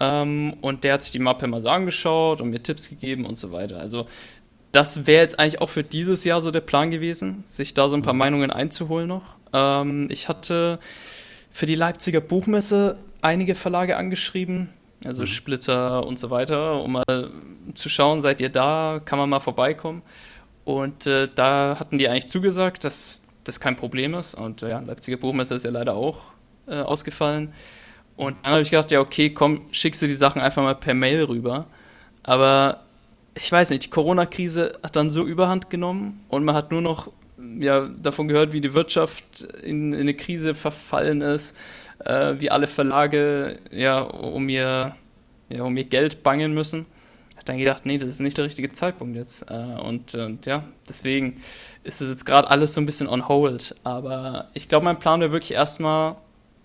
Ähm, 0.00 0.54
und 0.60 0.84
der 0.84 0.94
hat 0.94 1.02
sich 1.02 1.12
die 1.12 1.18
Mappe 1.18 1.46
mal 1.46 1.60
so 1.60 1.68
angeschaut 1.68 2.40
und 2.40 2.50
mir 2.50 2.62
Tipps 2.62 2.88
gegeben 2.88 3.24
und 3.24 3.36
so 3.36 3.52
weiter. 3.52 3.78
Also, 3.78 4.06
das 4.72 5.06
wäre 5.06 5.22
jetzt 5.22 5.38
eigentlich 5.38 5.60
auch 5.60 5.68
für 5.68 5.84
dieses 5.84 6.24
Jahr 6.24 6.40
so 6.40 6.50
der 6.50 6.62
Plan 6.62 6.90
gewesen, 6.90 7.42
sich 7.46 7.74
da 7.74 7.88
so 7.88 7.96
ein 7.96 8.02
paar 8.02 8.14
mhm. 8.14 8.18
Meinungen 8.20 8.50
einzuholen 8.50 9.06
noch. 9.06 9.36
Ähm, 9.52 10.08
ich 10.10 10.28
hatte 10.28 10.78
für 11.50 11.66
die 11.66 11.74
Leipziger 11.74 12.20
Buchmesse 12.20 12.98
einige 13.20 13.54
Verlage 13.54 13.96
angeschrieben, 13.96 14.70
also 15.04 15.22
mhm. 15.22 15.26
Splitter 15.26 16.06
und 16.06 16.18
so 16.18 16.30
weiter, 16.30 16.82
um 16.82 16.92
mal 16.92 17.30
zu 17.74 17.88
schauen, 17.88 18.22
seid 18.22 18.40
ihr 18.40 18.48
da, 18.48 19.00
kann 19.04 19.18
man 19.18 19.28
mal 19.28 19.40
vorbeikommen. 19.40 20.02
Und 20.64 21.06
äh, 21.06 21.28
da 21.34 21.76
hatten 21.78 21.98
die 21.98 22.08
eigentlich 22.08 22.28
zugesagt, 22.28 22.84
dass 22.84 23.20
das 23.44 23.60
kein 23.60 23.76
Problem 23.76 24.14
ist. 24.14 24.34
Und 24.34 24.62
äh, 24.62 24.70
ja, 24.70 24.80
Leipziger 24.80 25.16
Buchmesse 25.16 25.54
ist 25.54 25.64
ja 25.64 25.70
leider 25.70 25.94
auch 25.94 26.18
äh, 26.66 26.76
ausgefallen. 26.76 27.52
Und 28.16 28.36
dann 28.42 28.52
habe 28.52 28.62
ich 28.62 28.70
gedacht, 28.70 28.90
ja, 28.90 29.00
okay, 29.00 29.30
komm, 29.30 29.62
schickst 29.72 30.02
du 30.02 30.06
die 30.06 30.14
Sachen 30.14 30.40
einfach 30.40 30.62
mal 30.62 30.74
per 30.74 30.94
Mail 30.94 31.24
rüber. 31.24 31.66
Aber 32.22 32.82
ich 33.34 33.50
weiß 33.50 33.70
nicht, 33.70 33.84
die 33.84 33.90
Corona-Krise 33.90 34.78
hat 34.82 34.96
dann 34.96 35.10
so 35.10 35.24
überhand 35.24 35.70
genommen 35.70 36.24
und 36.28 36.44
man 36.44 36.54
hat 36.54 36.70
nur 36.70 36.82
noch 36.82 37.10
ja, 37.58 37.88
davon 38.00 38.28
gehört, 38.28 38.52
wie 38.52 38.60
die 38.60 38.74
Wirtschaft 38.74 39.42
in, 39.62 39.92
in 39.92 40.00
eine 40.00 40.14
Krise 40.14 40.54
verfallen 40.54 41.22
ist, 41.22 41.56
äh, 42.04 42.34
wie 42.38 42.50
alle 42.50 42.66
Verlage 42.66 43.58
ja, 43.70 44.00
um 44.00 44.48
ihr 44.48 44.94
ja, 45.48 45.64
um 45.64 45.76
ihr 45.76 45.84
Geld 45.84 46.22
bangen 46.22 46.54
müssen. 46.54 46.86
Hat 47.42 47.48
dann 47.48 47.58
gedacht, 47.58 47.86
nee, 47.86 47.98
das 47.98 48.08
ist 48.08 48.20
nicht 48.20 48.38
der 48.38 48.44
richtige 48.44 48.70
Zeitpunkt 48.70 49.16
jetzt. 49.16 49.50
Äh, 49.50 49.80
und, 49.82 50.14
und 50.14 50.46
ja, 50.46 50.62
deswegen 50.88 51.42
ist 51.82 52.00
es 52.00 52.08
jetzt 52.08 52.24
gerade 52.24 52.48
alles 52.48 52.72
so 52.72 52.80
ein 52.80 52.86
bisschen 52.86 53.08
on 53.08 53.26
hold. 53.26 53.74
Aber 53.82 54.46
ich 54.54 54.68
glaube, 54.68 54.84
mein 54.84 55.00
Plan 55.00 55.18
wäre 55.18 55.32
wirklich 55.32 55.50
erstmal, 55.50 56.14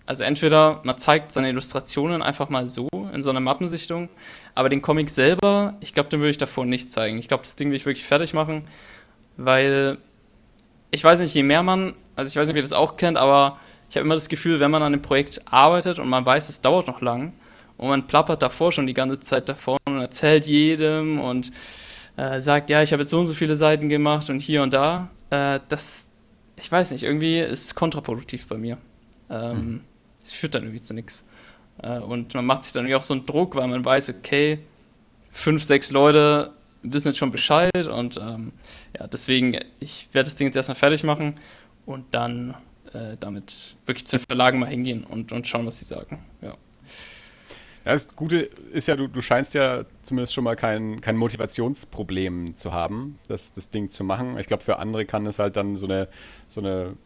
also 0.06 0.22
entweder 0.22 0.80
man 0.84 0.96
zeigt 0.96 1.32
seine 1.32 1.48
Illustrationen 1.48 2.22
einfach 2.22 2.48
mal 2.48 2.68
so 2.68 2.88
in 3.12 3.24
so 3.24 3.30
einer 3.30 3.40
Mappensichtung, 3.40 4.08
aber 4.54 4.68
den 4.68 4.80
Comic 4.80 5.10
selber, 5.10 5.74
ich 5.80 5.94
glaube, 5.94 6.10
den 6.10 6.20
würde 6.20 6.30
ich 6.30 6.38
davor 6.38 6.64
nicht 6.64 6.92
zeigen. 6.92 7.18
Ich 7.18 7.26
glaube, 7.26 7.42
das 7.42 7.56
Ding 7.56 7.70
will 7.70 7.76
ich 7.76 7.84
wirklich 7.84 8.04
fertig 8.04 8.32
machen, 8.32 8.68
weil 9.36 9.98
ich 10.92 11.02
weiß 11.02 11.18
nicht, 11.18 11.34
je 11.34 11.42
mehr 11.42 11.64
man, 11.64 11.94
also 12.14 12.28
ich 12.28 12.36
weiß 12.36 12.46
nicht, 12.46 12.54
ob 12.54 12.56
ihr 12.56 12.62
das 12.62 12.72
auch 12.72 12.96
kennt, 12.96 13.16
aber 13.16 13.58
ich 13.90 13.96
habe 13.96 14.06
immer 14.06 14.14
das 14.14 14.28
Gefühl, 14.28 14.60
wenn 14.60 14.70
man 14.70 14.82
an 14.82 14.92
einem 14.92 15.02
Projekt 15.02 15.40
arbeitet 15.50 15.98
und 15.98 16.08
man 16.08 16.24
weiß, 16.24 16.48
es 16.48 16.60
dauert 16.60 16.86
noch 16.86 17.00
lang 17.00 17.32
und 17.78 17.88
man 17.88 18.06
plappert 18.06 18.42
davor 18.42 18.72
schon 18.72 18.86
die 18.86 18.94
ganze 18.94 19.18
Zeit 19.20 19.48
davor 19.48 19.78
und 19.86 19.98
erzählt 19.98 20.46
jedem 20.46 21.20
und 21.20 21.50
äh, 22.16 22.40
sagt, 22.40 22.68
ja, 22.68 22.82
ich 22.82 22.92
habe 22.92 23.02
jetzt 23.02 23.10
so 23.10 23.18
und 23.20 23.26
so 23.26 23.34
viele 23.34 23.56
Seiten 23.56 23.88
gemacht 23.88 24.28
und 24.28 24.40
hier 24.40 24.62
und 24.62 24.74
da, 24.74 25.08
äh, 25.30 25.60
das, 25.68 26.08
ich 26.56 26.70
weiß 26.70 26.90
nicht, 26.90 27.04
irgendwie 27.04 27.38
ist 27.40 27.64
es 27.64 27.74
kontraproduktiv 27.74 28.46
bei 28.48 28.58
mir. 28.58 28.76
Ähm, 29.30 29.84
Es 30.22 30.32
führt 30.32 30.54
dann 30.54 30.64
irgendwie 30.64 30.82
zu 30.82 30.92
nichts. 30.94 31.24
Äh, 31.82 31.98
und 32.00 32.34
man 32.34 32.44
macht 32.44 32.64
sich 32.64 32.72
dann 32.72 32.84
irgendwie 32.84 32.96
auch 32.96 33.02
so 33.02 33.14
einen 33.14 33.24
Druck, 33.24 33.54
weil 33.54 33.68
man 33.68 33.84
weiß, 33.84 34.08
okay, 34.10 34.58
fünf, 35.30 35.62
sechs 35.62 35.90
Leute 35.90 36.50
wissen 36.82 37.08
jetzt 37.08 37.18
schon 37.18 37.30
Bescheid 37.30 37.86
und 37.90 38.16
ähm, 38.16 38.52
ja, 38.98 39.06
deswegen, 39.06 39.58
ich 39.80 40.08
werde 40.12 40.28
das 40.28 40.36
Ding 40.36 40.46
jetzt 40.48 40.56
erstmal 40.56 40.76
fertig 40.76 41.04
machen 41.04 41.34
und 41.86 42.04
dann 42.12 42.54
äh, 42.92 43.16
damit 43.20 43.76
wirklich 43.86 44.06
zu 44.06 44.16
den 44.16 44.24
Verlagen 44.28 44.58
mal 44.58 44.68
hingehen 44.68 45.04
und, 45.04 45.32
und 45.32 45.46
schauen, 45.46 45.66
was 45.66 45.78
sie 45.78 45.84
sagen. 45.84 46.24
Ja. 46.40 46.54
Ja, 47.88 47.94
das 47.94 48.14
Gute 48.14 48.36
ist 48.36 48.86
ja, 48.86 48.96
du, 48.96 49.06
du 49.06 49.22
scheinst 49.22 49.54
ja 49.54 49.86
zumindest 50.02 50.34
schon 50.34 50.44
mal 50.44 50.56
kein, 50.56 51.00
kein 51.00 51.16
Motivationsproblem 51.16 52.54
zu 52.54 52.74
haben, 52.74 53.18
das, 53.28 53.50
das 53.50 53.70
Ding 53.70 53.88
zu 53.88 54.04
machen. 54.04 54.38
Ich 54.38 54.46
glaube, 54.46 54.62
für 54.62 54.78
andere 54.78 55.06
kann 55.06 55.24
es 55.24 55.38
halt 55.38 55.56
dann 55.56 55.74
so 55.76 55.86
eine, 55.86 56.06
so 56.48 56.60
eine 56.60 56.98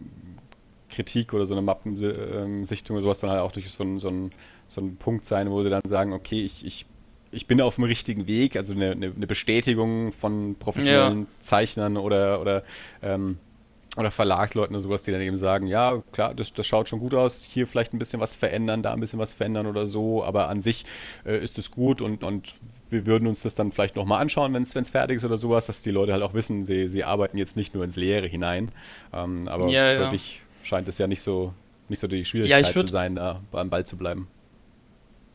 Kritik 0.90 1.34
oder 1.34 1.46
so 1.46 1.54
eine 1.54 1.62
Mappensichtung 1.62 2.96
oder 2.96 3.02
sowas 3.02 3.20
dann 3.20 3.30
halt 3.30 3.42
auch 3.42 3.52
durch 3.52 3.70
so 3.70 3.84
einen, 3.84 4.00
so 4.00 4.08
einen, 4.08 4.32
so 4.66 4.80
einen 4.80 4.96
Punkt 4.96 5.24
sein, 5.24 5.52
wo 5.52 5.62
sie 5.62 5.70
dann 5.70 5.82
sagen, 5.84 6.12
okay, 6.12 6.44
ich, 6.44 6.66
ich 6.66 6.84
ich 7.30 7.46
bin 7.46 7.60
auf 7.62 7.76
dem 7.76 7.84
richtigen 7.84 8.26
Weg, 8.26 8.56
also 8.56 8.74
eine, 8.74 8.90
eine 8.90 9.26
Bestätigung 9.26 10.12
von 10.12 10.56
professionellen 10.56 11.20
ja. 11.20 11.26
Zeichnern 11.40 11.96
oder, 11.96 12.40
oder, 12.40 12.62
ähm, 13.02 13.38
oder 13.96 14.10
Verlagsleuten 14.10 14.74
oder 14.74 14.80
sowas, 14.80 15.02
die 15.02 15.12
dann 15.12 15.20
eben 15.20 15.36
sagen, 15.36 15.66
ja, 15.66 16.02
klar, 16.12 16.34
das, 16.34 16.54
das 16.54 16.66
schaut 16.66 16.88
schon 16.88 16.98
gut 16.98 17.14
aus, 17.14 17.44
hier 17.44 17.66
vielleicht 17.66 17.92
ein 17.92 17.98
bisschen 17.98 18.20
was 18.20 18.34
verändern, 18.34 18.82
da 18.82 18.92
ein 18.92 19.00
bisschen 19.00 19.18
was 19.18 19.34
verändern 19.34 19.66
oder 19.66 19.86
so, 19.86 20.24
aber 20.24 20.48
an 20.48 20.62
sich 20.62 20.84
äh, 21.26 21.42
ist 21.42 21.58
es 21.58 21.70
gut 21.70 22.00
und, 22.00 22.24
und 22.24 22.54
wir 22.88 23.04
würden 23.04 23.28
uns 23.28 23.42
das 23.42 23.54
dann 23.54 23.70
vielleicht 23.70 23.96
nochmal 23.96 24.22
anschauen, 24.22 24.54
wenn 24.54 24.62
es 24.62 24.90
fertig 24.90 25.18
ist 25.18 25.24
oder 25.24 25.36
sowas, 25.36 25.66
dass 25.66 25.82
die 25.82 25.90
Leute 25.90 26.12
halt 26.12 26.22
auch 26.22 26.32
wissen, 26.32 26.64
sie, 26.64 26.88
sie 26.88 27.04
arbeiten 27.04 27.36
jetzt 27.36 27.56
nicht 27.56 27.74
nur 27.74 27.84
ins 27.84 27.96
Leere 27.96 28.26
hinein. 28.26 28.70
Ähm, 29.12 29.46
aber 29.46 29.68
ja, 29.68 29.94
für 29.94 30.02
ja. 30.02 30.10
dich 30.10 30.42
scheint 30.62 30.88
es 30.88 30.96
ja 30.96 31.06
nicht 31.06 31.20
so, 31.20 31.52
nicht 31.88 32.00
so 32.00 32.06
die 32.06 32.24
Schwierigkeit 32.24 32.64
ja, 32.64 32.72
zu 32.72 32.86
sein, 32.86 33.16
da 33.16 33.40
am 33.52 33.68
Ball 33.68 33.84
zu 33.84 33.96
bleiben. 33.96 34.28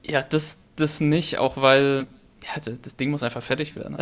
Ja, 0.04 0.24
das, 0.24 0.70
das 0.76 1.00
nicht, 1.00 1.38
auch 1.38 1.58
weil 1.58 2.08
ja, 2.48 2.62
das, 2.82 2.96
Ding 2.96 3.12
muss 3.12 3.24
einfach 3.24 3.44
fertig 3.44 3.76
werden. 3.76 3.98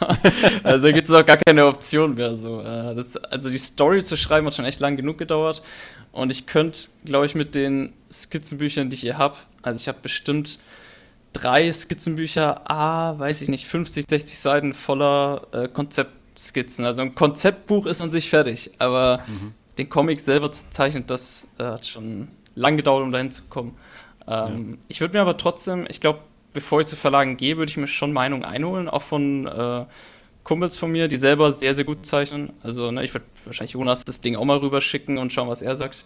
also 0.62 0.86
da 0.86 0.92
gibt 0.92 1.08
es 1.08 1.14
auch 1.14 1.26
gar 1.26 1.36
keine 1.36 1.66
Option 1.66 2.14
mehr. 2.14 2.34
So. 2.34 2.60
Äh, 2.60 2.94
das, 2.94 3.16
also 3.16 3.50
die 3.50 3.58
Story 3.58 4.02
zu 4.02 4.16
schreiben 4.16 4.46
hat 4.46 4.54
schon 4.54 4.64
echt 4.64 4.80
lang 4.80 4.96
genug 4.96 5.18
gedauert. 5.18 5.62
Und 6.10 6.30
ich 6.30 6.46
könnte, 6.46 6.88
glaube 7.04 7.26
ich, 7.26 7.34
mit 7.34 7.54
den 7.54 7.92
Skizzenbüchern, 8.10 8.88
die 8.88 8.94
ich 8.94 9.00
hier 9.02 9.18
habe, 9.18 9.36
also 9.62 9.78
ich 9.78 9.88
habe 9.88 9.98
bestimmt 10.00 10.58
drei 11.32 11.70
Skizzenbücher, 11.72 12.70
ah, 12.70 13.18
weiß 13.18 13.42
ich 13.42 13.48
nicht, 13.48 13.66
50, 13.66 14.06
60 14.08 14.38
Seiten 14.38 14.74
voller 14.74 15.46
äh, 15.52 15.68
Konzeptskizzen. 15.68 16.84
Also 16.84 17.02
ein 17.02 17.14
Konzeptbuch 17.14 17.86
ist 17.86 18.00
an 18.00 18.10
sich 18.10 18.30
fertig, 18.30 18.70
aber 18.78 19.22
mhm. 19.26 19.52
den 19.78 19.88
Comic 19.88 20.20
selber 20.20 20.50
zu 20.52 20.70
zeichnen, 20.70 21.06
das 21.06 21.48
äh, 21.58 21.64
hat 21.64 21.86
schon 21.86 22.28
lang 22.54 22.76
gedauert, 22.76 23.02
um 23.02 23.12
dahin 23.12 23.30
zu 23.30 23.44
kommen. 23.44 23.76
Ähm, 24.26 24.70
ja. 24.72 24.78
Ich 24.88 25.00
würde 25.00 25.16
mir 25.16 25.22
aber 25.22 25.36
trotzdem, 25.36 25.86
ich 25.88 26.00
glaube, 26.00 26.20
bevor 26.52 26.80
ich 26.80 26.86
zu 26.86 26.96
Verlagen 26.96 27.36
gehe, 27.36 27.56
würde 27.56 27.70
ich 27.70 27.76
mir 27.76 27.86
schon 27.86 28.12
Meinungen 28.12 28.44
einholen, 28.44 28.88
auch 28.88 29.02
von 29.02 29.46
äh, 29.46 29.84
Kumpels 30.44 30.76
von 30.76 30.90
mir, 30.90 31.08
die 31.08 31.16
selber 31.16 31.52
sehr, 31.52 31.74
sehr 31.74 31.84
gut 31.84 32.04
zeichnen. 32.04 32.52
Also 32.62 32.90
ne, 32.90 33.04
ich 33.04 33.14
würde 33.14 33.26
wahrscheinlich 33.44 33.72
Jonas 33.72 34.04
das 34.04 34.20
Ding 34.20 34.36
auch 34.36 34.44
mal 34.44 34.58
rüberschicken 34.58 35.18
und 35.18 35.32
schauen, 35.32 35.48
was 35.48 35.62
er 35.62 35.76
sagt. 35.76 36.04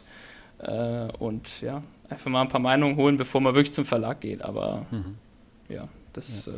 Äh, 0.59 1.09
und 1.19 1.61
ja, 1.63 1.83
einfach 2.09 2.31
mal 2.31 2.43
ein 2.43 2.49
paar 2.49 2.61
Meinungen 2.61 2.97
holen, 2.97 3.17
bevor 3.17 3.41
man 3.41 3.55
wirklich 3.55 3.73
zum 3.73 3.85
Verlag 3.85 4.21
geht. 4.21 4.43
Aber 4.43 4.87
mhm. 4.91 5.17
ja, 5.69 5.89
das. 6.13 6.47
Ja. 6.47 6.53
Äh, 6.53 6.57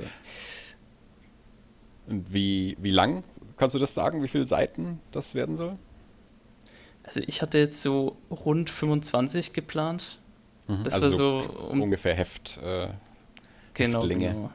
und 2.08 2.32
wie, 2.32 2.76
wie 2.80 2.90
lang 2.90 3.22
kannst 3.56 3.74
du 3.74 3.78
das 3.78 3.94
sagen, 3.94 4.22
wie 4.22 4.28
viele 4.28 4.46
Seiten 4.46 5.00
das 5.12 5.34
werden 5.34 5.56
soll? 5.56 5.76
Also 7.04 7.20
ich 7.26 7.42
hatte 7.42 7.58
jetzt 7.58 7.82
so 7.82 8.16
rund 8.30 8.70
25 8.70 9.52
geplant. 9.52 10.18
Mhm. 10.66 10.84
Das 10.84 10.94
also 10.94 11.06
war 11.06 11.12
so 11.12 11.68
um 11.70 11.82
ungefähr 11.82 12.14
Heft. 12.14 12.58
Äh, 12.62 12.88
genau, 13.78 14.00
Heftlänge. 14.00 14.28
Genau. 14.28 14.50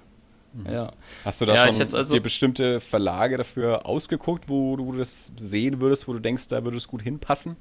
Mhm. 0.53 0.71
Ja. 0.71 0.91
Hast 1.25 1.41
du 1.41 1.45
da 1.45 1.55
ja, 1.55 1.71
schon 1.71 1.95
also 1.95 2.13
dir 2.13 2.21
bestimmte 2.21 2.79
Verlage 2.79 3.37
dafür 3.37 3.85
ausgeguckt, 3.85 4.49
wo 4.49 4.75
du 4.75 4.91
das 4.93 5.31
sehen 5.37 5.81
würdest, 5.81 6.07
wo 6.07 6.13
du 6.13 6.19
denkst, 6.19 6.47
da 6.47 6.63
würde 6.63 6.77
es 6.77 6.87
gut 6.87 7.01
hinpassen? 7.01 7.55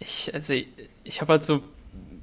Ich, 0.00 0.32
also 0.34 0.52
ich, 0.52 0.68
ich 1.04 1.20
habe 1.20 1.32
halt 1.32 1.44
so 1.44 1.62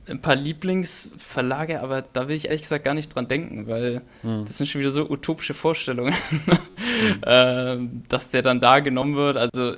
ein 0.08 0.22
paar 0.22 0.36
Lieblingsverlage, 0.36 1.82
aber 1.82 2.02
da 2.02 2.28
will 2.28 2.36
ich 2.36 2.46
ehrlich 2.46 2.62
gesagt 2.62 2.84
gar 2.84 2.94
nicht 2.94 3.14
dran 3.14 3.28
denken, 3.28 3.68
weil 3.68 4.02
hm. 4.22 4.46
das 4.46 4.58
sind 4.58 4.68
schon 4.68 4.82
wieder 4.82 4.92
so 4.92 5.10
utopische 5.10 5.54
Vorstellungen, 5.54 6.14
hm. 6.46 7.24
äh, 7.24 7.78
dass 8.08 8.32
der 8.32 8.42
dann 8.42 8.60
da 8.60 8.82
genommen 8.82 9.16
wird. 9.16 9.38
Also 9.38 9.76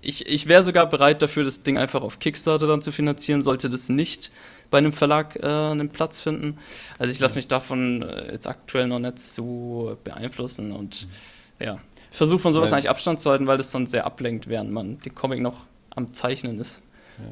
ich, 0.00 0.26
ich 0.26 0.46
wäre 0.46 0.62
sogar 0.62 0.88
bereit 0.88 1.20
dafür, 1.22 1.44
das 1.44 1.62
Ding 1.62 1.76
einfach 1.76 2.02
auf 2.02 2.20
Kickstarter 2.20 2.66
dann 2.66 2.82
zu 2.82 2.92
finanzieren, 2.92 3.42
sollte 3.42 3.68
das 3.68 3.88
nicht 3.88 4.30
bei 4.70 4.78
einem 4.78 4.92
Verlag 4.92 5.36
äh, 5.42 5.46
einen 5.46 5.90
Platz 5.90 6.20
finden. 6.20 6.58
Also 6.98 7.12
ich 7.12 7.20
lasse 7.20 7.36
mich 7.36 7.48
davon 7.48 8.02
äh, 8.02 8.32
jetzt 8.32 8.46
aktuell 8.46 8.86
noch 8.86 8.98
nicht 8.98 9.18
so 9.18 9.96
beeinflussen 10.04 10.72
und 10.72 11.06
mhm. 11.06 11.66
ja, 11.66 11.78
versuche 12.10 12.38
von 12.38 12.52
sowas 12.52 12.70
weil, 12.70 12.78
eigentlich 12.78 12.90
Abstand 12.90 13.20
zu 13.20 13.30
halten, 13.30 13.46
weil 13.46 13.58
das 13.58 13.70
dann 13.70 13.86
sehr 13.86 14.06
ablenkt, 14.06 14.48
während 14.48 14.70
man 14.70 14.98
den 15.00 15.14
Comic 15.14 15.40
noch 15.40 15.66
am 15.90 16.12
Zeichnen 16.12 16.58
ist. 16.58 16.82
Ja. 17.18 17.24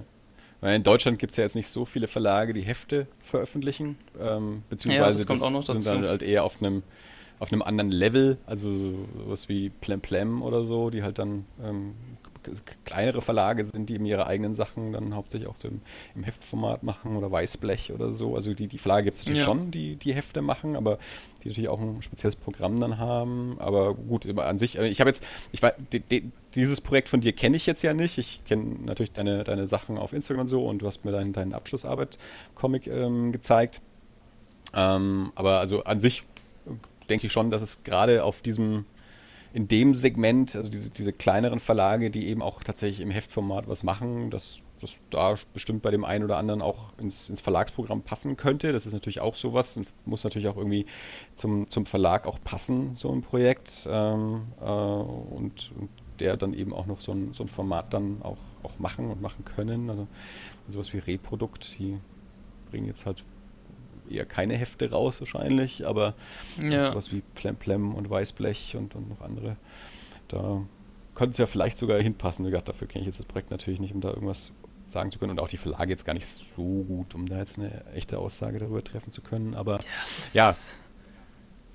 Weil 0.60 0.76
in 0.76 0.82
Deutschland 0.82 1.18
gibt 1.18 1.30
es 1.30 1.36
ja 1.36 1.44
jetzt 1.44 1.54
nicht 1.54 1.68
so 1.68 1.84
viele 1.84 2.08
Verlage, 2.08 2.52
die 2.52 2.62
Hefte 2.62 3.06
veröffentlichen, 3.22 3.96
ähm, 4.20 4.62
beziehungsweise 4.68 5.02
ja, 5.04 5.12
das, 5.12 5.26
kommt 5.26 5.40
das 5.40 5.46
auch 5.46 5.52
noch 5.52 5.64
dazu. 5.64 5.78
sind 5.78 6.02
dann 6.02 6.08
halt 6.08 6.22
eher 6.22 6.44
auf 6.44 6.60
einem 6.60 6.82
auf 7.40 7.52
einem 7.52 7.62
anderen 7.62 7.92
Level, 7.92 8.36
also 8.46 8.74
sowas 9.16 9.48
wie 9.48 9.70
Plem 9.70 10.00
Plem 10.00 10.42
oder 10.42 10.64
so, 10.64 10.90
die 10.90 11.04
halt 11.04 11.20
dann 11.20 11.44
ähm, 11.62 11.94
kleinere 12.84 13.22
Verlage 13.22 13.64
sind, 13.64 13.88
die 13.88 13.94
eben 13.94 14.06
ihre 14.06 14.26
eigenen 14.26 14.54
Sachen 14.54 14.92
dann 14.92 15.14
hauptsächlich 15.14 15.48
auch 15.48 15.56
so 15.56 15.68
im, 15.68 15.80
im 16.14 16.24
Heftformat 16.24 16.82
machen 16.82 17.16
oder 17.16 17.30
Weißblech 17.30 17.92
oder 17.92 18.12
so. 18.12 18.34
Also 18.34 18.54
die, 18.54 18.66
die 18.66 18.78
Verlage 18.78 19.06
gibt 19.06 19.16
es 19.16 19.22
natürlich 19.24 19.40
ja. 19.40 19.44
schon, 19.46 19.70
die 19.70 19.96
die 19.96 20.14
Hefte 20.14 20.42
machen, 20.42 20.76
aber 20.76 20.98
die 21.42 21.48
natürlich 21.48 21.68
auch 21.68 21.80
ein 21.80 22.02
spezielles 22.02 22.36
Programm 22.36 22.80
dann 22.80 22.98
haben. 22.98 23.56
Aber 23.58 23.94
gut, 23.94 24.26
an 24.38 24.58
sich, 24.58 24.76
ich 24.76 25.00
habe 25.00 25.10
jetzt, 25.10 25.26
ich 25.52 25.62
weiß, 25.62 25.74
die, 25.92 26.00
die, 26.00 26.30
dieses 26.54 26.80
Projekt 26.80 27.08
von 27.08 27.20
dir 27.20 27.32
kenne 27.32 27.56
ich 27.56 27.66
jetzt 27.66 27.82
ja 27.82 27.94
nicht. 27.94 28.18
Ich 28.18 28.44
kenne 28.44 28.76
natürlich 28.84 29.12
deine, 29.12 29.44
deine 29.44 29.66
Sachen 29.66 29.98
auf 29.98 30.12
Instagram 30.12 30.42
und 30.42 30.48
so 30.48 30.66
und 30.66 30.82
du 30.82 30.86
hast 30.86 31.04
mir 31.04 31.12
deinen, 31.12 31.32
deinen 31.32 31.54
Abschlussarbeit-Comic 31.54 32.86
ähm, 32.86 33.32
gezeigt. 33.32 33.80
Ähm, 34.74 35.32
aber 35.34 35.60
also 35.60 35.84
an 35.84 36.00
sich 36.00 36.24
denke 37.08 37.26
ich 37.26 37.32
schon, 37.32 37.50
dass 37.50 37.62
es 37.62 37.84
gerade 37.84 38.24
auf 38.24 38.42
diesem 38.42 38.84
in 39.58 39.66
dem 39.66 39.92
Segment, 39.92 40.54
also 40.54 40.70
diese, 40.70 40.88
diese 40.90 41.12
kleineren 41.12 41.58
Verlage, 41.58 42.12
die 42.12 42.28
eben 42.28 42.42
auch 42.42 42.62
tatsächlich 42.62 43.00
im 43.00 43.10
Heftformat 43.10 43.66
was 43.66 43.82
machen, 43.82 44.30
dass 44.30 44.62
das 44.80 45.00
da 45.10 45.34
bestimmt 45.52 45.82
bei 45.82 45.90
dem 45.90 46.04
einen 46.04 46.22
oder 46.22 46.36
anderen 46.36 46.62
auch 46.62 46.92
ins, 47.02 47.28
ins 47.28 47.40
Verlagsprogramm 47.40 48.02
passen 48.02 48.36
könnte. 48.36 48.70
Das 48.70 48.86
ist 48.86 48.92
natürlich 48.92 49.18
auch 49.18 49.34
sowas 49.34 49.76
und 49.76 49.88
muss 50.04 50.22
natürlich 50.22 50.46
auch 50.46 50.56
irgendwie 50.56 50.86
zum, 51.34 51.68
zum 51.68 51.86
Verlag 51.86 52.28
auch 52.28 52.38
passen, 52.44 52.94
so 52.94 53.10
ein 53.10 53.22
Projekt. 53.22 53.88
Ähm, 53.90 54.42
äh, 54.60 54.64
und, 54.64 55.72
und, 55.76 55.90
der 56.20 56.36
dann 56.36 56.54
eben 56.54 56.72
auch 56.72 56.86
noch 56.86 57.00
so 57.00 57.10
ein, 57.10 57.32
so 57.32 57.42
ein 57.42 57.48
Format 57.48 57.92
dann 57.94 58.22
auch, 58.22 58.38
auch 58.62 58.78
machen 58.78 59.10
und 59.10 59.20
machen 59.20 59.44
können. 59.44 59.90
Also 59.90 60.06
sowas 60.68 60.92
wie 60.92 60.98
Reprodukt, 60.98 61.78
die 61.80 61.96
bringen 62.70 62.86
jetzt 62.86 63.06
halt 63.06 63.24
eher 64.10 64.24
keine 64.24 64.56
Hefte 64.56 64.90
raus 64.90 65.16
wahrscheinlich, 65.20 65.86
aber 65.86 66.14
ja. 66.62 66.86
sowas 66.86 67.12
wie 67.12 67.22
Plem 67.34 67.56
Plem 67.56 67.94
und 67.94 68.08
Weißblech 68.08 68.76
und, 68.76 68.94
und 68.94 69.08
noch 69.08 69.20
andere, 69.20 69.56
da 70.28 70.62
könnte 71.14 71.32
es 71.32 71.38
ja 71.38 71.46
vielleicht 71.46 71.78
sogar 71.78 72.00
hinpassen. 72.00 72.46
Wie 72.46 72.50
gesagt, 72.50 72.68
dafür 72.68 72.86
kenne 72.86 73.02
ich 73.02 73.06
jetzt 73.06 73.18
das 73.18 73.26
Projekt 73.26 73.50
natürlich 73.50 73.80
nicht, 73.80 73.94
um 73.94 74.00
da 74.00 74.08
irgendwas 74.10 74.52
sagen 74.86 75.10
zu 75.10 75.18
können 75.18 75.32
und 75.32 75.40
auch 75.40 75.48
die 75.48 75.56
Verlage 75.56 75.90
jetzt 75.90 76.04
gar 76.04 76.14
nicht 76.14 76.26
so 76.26 76.84
gut, 76.84 77.14
um 77.14 77.26
da 77.26 77.38
jetzt 77.38 77.58
eine 77.58 77.84
echte 77.94 78.18
Aussage 78.18 78.58
darüber 78.58 78.82
treffen 78.82 79.10
zu 79.10 79.20
können, 79.20 79.54
aber 79.54 79.80
ja. 80.32 80.54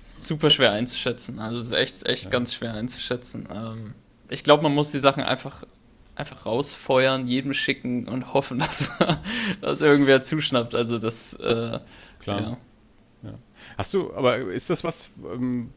Super 0.00 0.50
schwer 0.50 0.72
einzuschätzen. 0.72 1.38
Also 1.38 1.58
es 1.58 1.66
ist 1.66 1.72
echt, 1.72 2.06
echt 2.06 2.24
ja. 2.24 2.30
ganz 2.30 2.54
schwer 2.54 2.74
einzuschätzen. 2.74 3.48
Ähm, 3.50 3.94
ich 4.28 4.44
glaube, 4.44 4.62
man 4.62 4.74
muss 4.74 4.92
die 4.92 4.98
Sachen 4.98 5.22
einfach 5.22 5.64
einfach 6.16 6.46
rausfeuern, 6.46 7.26
jedem 7.26 7.54
schicken 7.54 8.08
und 8.08 8.34
hoffen, 8.34 8.58
dass, 8.60 8.92
dass 9.60 9.80
irgendwer 9.80 10.22
zuschnappt. 10.22 10.74
Also 10.74 10.98
das, 10.98 11.34
äh, 11.34 11.80
Klar. 12.24 12.40
Ja. 12.40 13.30
Ja. 13.30 13.38
Hast 13.78 13.94
du, 13.94 14.12
aber 14.14 14.38
ist 14.38 14.68
das 14.68 14.84
was, 14.84 15.10
ähm, 15.32 15.72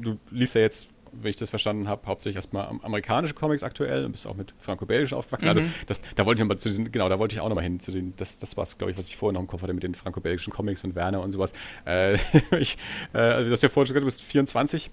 du 0.00 0.18
liest 0.30 0.54
ja 0.54 0.62
jetzt 0.62 0.88
wenn 1.12 1.30
ich 1.30 1.36
das 1.36 1.50
verstanden 1.50 1.88
habe, 1.88 2.06
hauptsächlich 2.06 2.36
erstmal 2.36 2.68
amerikanische 2.82 3.34
Comics 3.34 3.62
aktuell 3.62 4.04
und 4.04 4.12
bist 4.12 4.26
auch 4.26 4.36
mit 4.36 4.54
franco-belgischen 4.58 5.16
aufgewachsen. 5.16 5.48
Also 5.48 5.60
mhm. 5.60 5.66
Also 5.66 5.86
das, 5.86 6.00
da 6.14 6.26
wollte 6.26 6.38
ich 6.38 6.44
nochmal 6.44 6.58
zu 6.58 6.68
diesen, 6.68 6.90
genau, 6.92 7.08
da 7.08 7.18
wollte 7.18 7.34
ich 7.34 7.40
auch 7.40 7.48
nochmal 7.48 7.64
hin 7.64 7.80
zu 7.80 7.90
den, 7.92 8.14
das, 8.16 8.38
das 8.38 8.56
war 8.56 8.64
es, 8.64 8.78
glaube 8.78 8.92
ich, 8.92 8.98
was 8.98 9.08
ich 9.08 9.16
vorhin 9.16 9.34
noch 9.34 9.40
im 9.40 9.46
Kopf 9.46 9.62
hatte 9.62 9.72
mit 9.72 9.82
den 9.82 9.94
franco-belgischen 9.94 10.52
Comics 10.52 10.84
und 10.84 10.94
Werner 10.94 11.20
und 11.20 11.32
sowas. 11.32 11.52
Äh, 11.86 12.14
ich, 12.58 12.78
äh, 13.12 13.18
also 13.18 13.46
du 13.46 13.52
hast 13.52 13.62
ja 13.62 13.68
vorhin 13.68 13.88
schon 13.88 13.94
gesagt, 13.94 14.02
du 14.02 14.06
bist 14.06 14.22
24. 14.22 14.90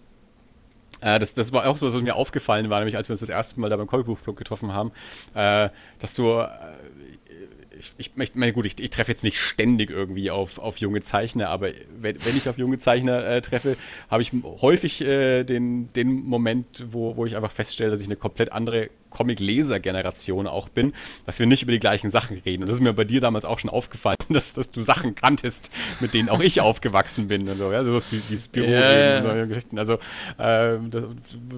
Äh, 1.01 1.19
das, 1.19 1.33
das 1.33 1.51
war 1.51 1.67
auch 1.67 1.77
so, 1.77 1.85
was 1.85 1.95
mir 2.01 2.15
aufgefallen 2.15 2.69
war, 2.69 2.79
nämlich 2.79 2.97
als 2.97 3.09
wir 3.09 3.13
uns 3.13 3.19
das 3.19 3.29
erste 3.29 3.59
Mal 3.59 3.69
da 3.69 3.77
beim 3.77 3.87
Comicbuchclub 3.87 4.37
getroffen 4.37 4.73
haben, 4.73 4.91
äh, 5.33 5.69
dass 5.99 6.15
du 6.15 6.39
äh, 6.39 6.47
ich, 7.97 8.11
ich 8.15 8.35
meine, 8.35 8.53
gut, 8.53 8.65
ich, 8.65 8.79
ich 8.79 8.89
treffe 8.89 9.11
jetzt 9.11 9.23
nicht 9.23 9.39
ständig 9.39 9.89
irgendwie 9.89 10.31
auf, 10.31 10.59
auf 10.59 10.77
junge 10.77 11.01
Zeichner, 11.01 11.49
aber 11.49 11.71
wenn, 11.99 12.23
wenn 12.25 12.37
ich 12.37 12.47
auf 12.49 12.57
junge 12.57 12.77
Zeichner 12.77 13.25
äh, 13.25 13.41
treffe, 13.41 13.77
habe 14.09 14.21
ich 14.21 14.31
häufig 14.61 15.01
äh, 15.01 15.43
den, 15.43 15.91
den 15.93 16.23
Moment, 16.23 16.85
wo, 16.91 17.15
wo 17.15 17.25
ich 17.25 17.35
einfach 17.35 17.51
feststelle, 17.51 17.91
dass 17.91 18.01
ich 18.01 18.07
eine 18.07 18.15
komplett 18.15 18.51
andere 18.51 18.89
Comic-Leser-Generation 19.17 20.47
auch 20.47 20.69
bin, 20.69 20.93
dass 21.25 21.39
wir 21.39 21.47
nicht 21.47 21.63
über 21.63 21.71
die 21.71 21.79
gleichen 21.79 22.09
Sachen 22.09 22.37
reden. 22.45 22.63
Und 22.63 22.69
das 22.69 22.75
ist 22.77 22.81
mir 22.81 22.93
bei 22.93 23.03
dir 23.03 23.19
damals 23.19 23.45
auch 23.45 23.59
schon 23.59 23.69
aufgefallen, 23.69 24.17
dass, 24.29 24.53
dass 24.53 24.69
du 24.71 24.81
Sachen 24.81 25.15
kanntest, 25.15 25.71
mit 25.99 26.13
denen 26.13 26.29
auch 26.29 26.39
ich 26.39 26.61
aufgewachsen 26.61 27.27
bin. 27.27 27.47
Und 27.49 27.57
so, 27.57 27.71
ja, 27.71 27.83
sowas 27.83 28.07
wie, 28.11 28.21
wie 28.29 28.37
Spiro 28.37 28.67
yeah. 28.67 29.17
und 29.17 29.23
neue 29.23 29.47
Geschichten. 29.47 29.79
Also, 29.79 29.93
äh, 30.37 30.77
das, 30.89 31.03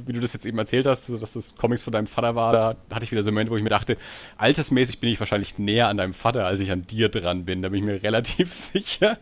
wie 0.05 0.13
du 0.13 0.19
das 0.19 0.33
jetzt 0.33 0.45
eben 0.45 0.57
erzählt 0.57 0.87
hast, 0.87 1.09
dass 1.09 1.33
das 1.33 1.55
Comics 1.55 1.81
von 1.81 1.91
deinem 1.91 2.07
Vater 2.07 2.35
war, 2.35 2.53
da 2.53 2.75
hatte 2.95 3.03
ich 3.03 3.11
wieder 3.11 3.23
so 3.23 3.29
einen 3.29 3.35
Moment, 3.35 3.51
wo 3.51 3.57
ich 3.57 3.63
mir 3.63 3.69
dachte, 3.69 3.97
altersmäßig 4.37 4.99
bin 4.99 5.09
ich 5.09 5.19
wahrscheinlich 5.19 5.59
näher 5.59 5.87
an 5.87 5.97
deinem 5.97 6.13
Vater, 6.13 6.45
als 6.45 6.61
ich 6.61 6.71
an 6.71 6.83
dir 6.83 7.09
dran 7.09 7.45
bin. 7.45 7.61
Da 7.61 7.69
bin 7.69 7.79
ich 7.79 7.85
mir 7.85 8.01
relativ 8.01 8.53
sicher, 8.53 9.17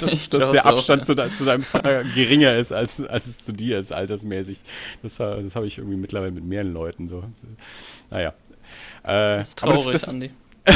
dass, 0.00 0.30
dass 0.30 0.50
der 0.50 0.66
Abstand 0.66 1.02
auch, 1.02 1.08
ja. 1.08 1.14
zu, 1.14 1.14
de 1.14 1.30
zu, 1.34 1.44
deinem 1.44 1.62
Vater 1.62 2.04
geringer 2.04 2.56
ist, 2.56 2.72
als, 2.72 3.04
als 3.04 3.26
es 3.26 3.38
zu 3.38 3.52
dir 3.52 3.78
ist, 3.78 3.92
altersmäßig. 3.92 4.60
Das, 5.02 5.16
das 5.16 5.56
habe 5.56 5.66
ich 5.66 5.78
irgendwie 5.78 5.96
mittlerweile 5.96 6.32
mit 6.32 6.44
mehreren 6.44 6.72
Leuten 6.72 7.08
so. 7.08 7.24
Naja. 8.10 8.34
Äh, 9.02 9.34
das 9.34 9.48
ist 9.48 9.58
traurig, 9.58 9.84
das, 9.86 10.02
das 10.02 10.08
Andi. 10.10 10.30